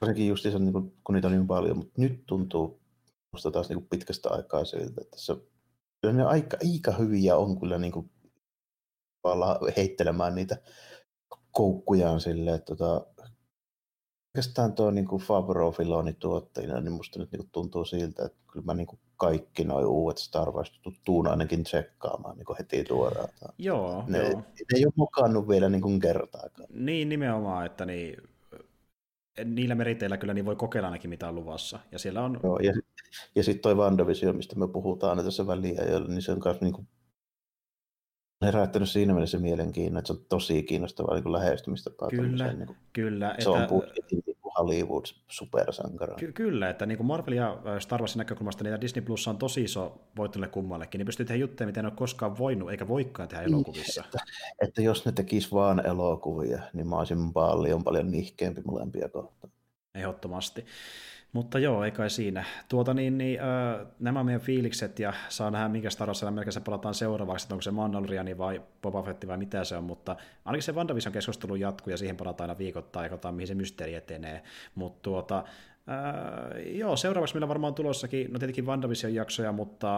Varsinkin 0.00 0.28
just 0.28 0.42
se, 0.42 0.58
niin 0.58 0.72
kun, 0.72 0.92
kun 1.04 1.14
niitä 1.14 1.28
on 1.28 1.32
niin 1.32 1.46
paljon, 1.46 1.76
mutta 1.76 1.92
nyt 1.96 2.22
tuntuu 2.26 2.80
musta 3.32 3.50
taas 3.50 3.68
niin 3.68 3.86
pitkästä 3.90 4.28
aikaa 4.30 4.64
siltä, 4.64 5.00
että 5.00 5.16
se, 5.18 5.36
ne 6.12 6.24
aika, 6.24 6.56
aika 6.72 6.92
hyviä 6.92 7.36
on 7.36 7.60
kyllä 7.60 7.78
niin 7.78 7.92
kuin, 7.92 8.10
heittelemään 9.76 10.34
niitä 10.34 10.56
koukkujaan 11.52 12.20
silleen, 12.20 12.56
että 12.56 12.76
tota, 12.76 13.06
Oikeastaan 14.34 14.72
tuo 14.72 14.90
niin 14.90 15.06
Fabro 15.06 15.70
Filoni 15.72 16.12
tuottajina, 16.12 16.80
niin 16.80 16.92
musta 16.92 17.18
nyt 17.18 17.32
niin 17.32 17.48
tuntuu 17.52 17.84
siltä, 17.84 18.24
että 18.24 18.38
kyllä 18.52 18.66
mä 18.66 18.74
niin 18.74 18.86
kuin 18.86 18.98
kaikki 19.16 19.64
nuo 19.64 19.80
uudet 19.80 20.18
Star 20.18 20.50
Wars 20.50 20.80
tuun 21.04 21.26
ainakin 21.26 21.64
tsekkaamaan 21.64 22.36
niin 22.36 22.46
heti 22.58 22.84
tuoraan. 22.84 23.28
Joo, 23.58 24.04
ne, 24.08 24.18
joo. 24.18 24.28
ne 24.38 24.42
ei 24.74 24.86
ole 24.86 24.92
mukannut 24.96 25.48
vielä 25.48 25.68
niin 25.68 25.82
kuin 25.82 26.00
kertaakaan. 26.00 26.68
Niin, 26.72 27.08
nimenomaan, 27.08 27.66
että 27.66 27.86
niin, 27.86 28.16
niillä 29.44 29.74
meriteillä 29.74 30.16
kyllä 30.16 30.34
niin 30.34 30.44
voi 30.44 30.56
kokeilla 30.56 30.88
ainakin 30.88 31.10
mitä 31.10 31.28
on 31.28 31.34
luvassa. 31.34 31.78
Ja 31.92 31.98
siellä 31.98 32.24
on... 32.24 32.40
Joo, 32.42 32.58
ja, 32.58 32.72
ja 33.34 33.42
sitten 33.42 33.62
toi 33.62 33.74
WandaVision, 33.74 34.36
mistä 34.36 34.56
me 34.58 34.68
puhutaan 34.68 35.10
aina 35.10 35.22
tässä 35.22 35.46
väliä, 35.46 35.82
niin 36.08 36.22
se 36.22 36.32
on 36.32 36.40
myös 36.44 36.60
niin 36.60 36.72
kuin 36.72 36.88
herättänyt 38.42 38.88
siinä 38.88 39.12
mielessä 39.12 39.38
mielenkiinnon, 39.38 39.98
että 39.98 40.06
se 40.06 40.12
on 40.12 40.26
tosi 40.28 40.62
kiinnostava 40.62 41.14
niin 41.14 41.32
lähestymistapa. 41.32 42.08
Kyllä, 42.10 42.52
niin 42.52 42.66
kuin, 42.66 42.78
kyllä. 42.92 43.28
Se 43.28 43.34
että, 43.34 43.50
on 43.50 43.68
budjetin 43.68 44.22
niin 44.26 44.36
Hollywood 44.58 45.04
supersankara. 45.28 46.14
Ky- 46.14 46.32
kyllä, 46.32 46.70
että 46.70 46.86
niin 46.86 46.96
kuin 46.96 47.06
Marvel 47.06 47.32
ja 47.32 47.58
Star 47.78 48.00
Warsin 48.00 48.18
näkökulmasta 48.18 48.64
niin 48.64 48.80
Disney 48.80 49.04
Plus 49.04 49.28
on 49.28 49.38
tosi 49.38 49.62
iso 49.62 50.00
voittolle 50.16 50.48
kummallekin, 50.48 50.98
niin 50.98 51.06
pystyy 51.06 51.26
tehdä 51.26 51.40
juttuja, 51.40 51.66
mitä 51.66 51.82
ne 51.82 51.88
ole 51.88 51.96
koskaan 51.96 52.38
voinut, 52.38 52.70
eikä 52.70 52.88
voikaan 52.88 53.28
tehdä 53.28 53.42
niin, 53.42 53.54
elokuvissa. 53.54 54.04
Että, 54.04 54.18
että 54.62 54.82
jos 54.82 55.06
ne 55.06 55.12
tekis 55.12 55.52
vaan 55.52 55.86
elokuvia, 55.86 56.62
niin 56.72 56.88
mä 56.88 56.98
olisin 56.98 57.32
paljon 57.32 57.84
paljon 57.84 58.10
nihkeämpi 58.10 58.62
molempia 58.64 59.08
kohtaan. 59.08 59.52
Ehdottomasti. 59.94 60.64
Mutta 61.34 61.58
joo, 61.58 61.84
ei 61.84 61.90
kai 61.90 62.10
siinä. 62.10 62.44
Tuota 62.68 62.94
niin, 62.94 63.18
niin 63.18 63.40
äh, 63.40 63.86
nämä 63.98 64.24
meidän 64.24 64.40
fiilikset 64.40 64.98
ja 64.98 65.12
saa 65.28 65.50
nähdä, 65.50 65.68
minkä 65.68 65.90
Star 65.90 66.08
Wars 66.08 66.24
se 66.48 66.60
palataan 66.60 66.94
seuraavaksi, 66.94 67.44
että 67.44 67.54
onko 67.54 67.62
se 67.62 67.70
Mandaloriani 67.70 68.38
vai 68.38 68.62
Boba 68.82 69.02
Fett 69.02 69.26
vai 69.26 69.38
mitä 69.38 69.64
se 69.64 69.76
on, 69.76 69.84
mutta 69.84 70.16
ainakin 70.44 70.62
se 70.62 70.72
WandaVision 70.72 71.12
keskustelu 71.12 71.54
jatkuu 71.54 71.90
ja 71.90 71.96
siihen 71.96 72.16
palataan 72.16 72.50
aina 72.50 72.58
viikoittain 72.58 73.04
ja 73.04 73.08
katsotaan, 73.08 73.34
mihin 73.34 73.48
se 73.48 73.54
mysteeri 73.54 73.94
etenee. 73.94 74.42
Mutta 74.74 75.02
tuota, 75.02 75.44
Äh, 75.88 76.76
joo, 76.76 76.96
seuraavaksi 76.96 77.34
meillä 77.34 77.48
varmaan 77.48 77.74
tulossakin, 77.74 78.32
no 78.32 78.38
tietenkin 78.38 78.66
WandaVision 78.66 79.14
jaksoja, 79.14 79.52
mutta 79.52 79.88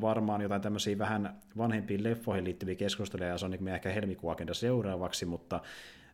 varmaan 0.00 0.40
jotain 0.40 0.62
tämmöisiä 0.62 0.98
vähän 0.98 1.36
vanhempiin 1.56 2.04
leffoihin 2.04 2.44
liittyviä 2.44 2.74
keskusteluja, 2.74 3.28
ja 3.28 3.38
se 3.38 3.44
on 3.44 3.50
niin 3.50 3.68
ehkä 3.68 3.90
helmikuun 3.90 4.32
agenda 4.32 4.54
seuraavaksi, 4.54 5.26
mutta 5.26 5.60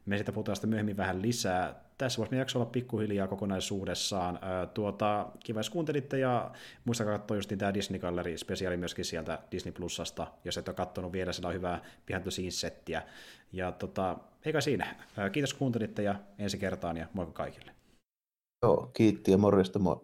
Me 0.06 0.16
siitä 0.16 0.32
puhutaan 0.32 0.56
sitten 0.56 0.70
myöhemmin 0.70 0.96
vähän 0.96 1.22
lisää. 1.22 1.74
Tässä 2.02 2.18
voisi 2.18 2.36
jakso 2.36 2.58
olla 2.58 2.70
pikkuhiljaa 2.70 3.28
kokonaisuudessaan. 3.28 4.38
Tuota, 4.74 5.26
kiva, 5.44 5.58
jos 5.58 5.70
kuuntelitte, 5.70 6.18
ja 6.18 6.50
muistakaa 6.84 7.18
katsoa 7.18 7.36
just 7.36 7.52
tämä 7.58 7.74
Disney 7.74 8.00
Gallery 8.00 8.38
spesiaali 8.38 8.76
myöskin 8.76 9.04
sieltä 9.04 9.38
Disney 9.50 9.72
Plusasta, 9.72 10.26
jos 10.44 10.58
et 10.58 10.68
ole 10.68 10.76
katsonut 10.76 11.12
vielä, 11.12 11.32
sillä 11.32 11.48
on 11.48 11.54
hyvää 11.54 11.84
behind 12.06 12.50
settiä. 12.50 13.02
Ja 13.52 13.72
tota, 13.72 14.18
eikä 14.44 14.60
siinä. 14.60 14.96
Kiitos 15.32 15.54
kuuntelitte 15.54 16.02
ja 16.02 16.14
ensi 16.38 16.58
kertaan 16.58 16.96
ja 16.96 17.06
moikka 17.12 17.42
kaikille. 17.44 17.72
Joo, 18.62 18.90
kiitti 18.92 19.30
ja 19.30 19.38
morjesta 19.38 19.78
moi. 19.78 19.96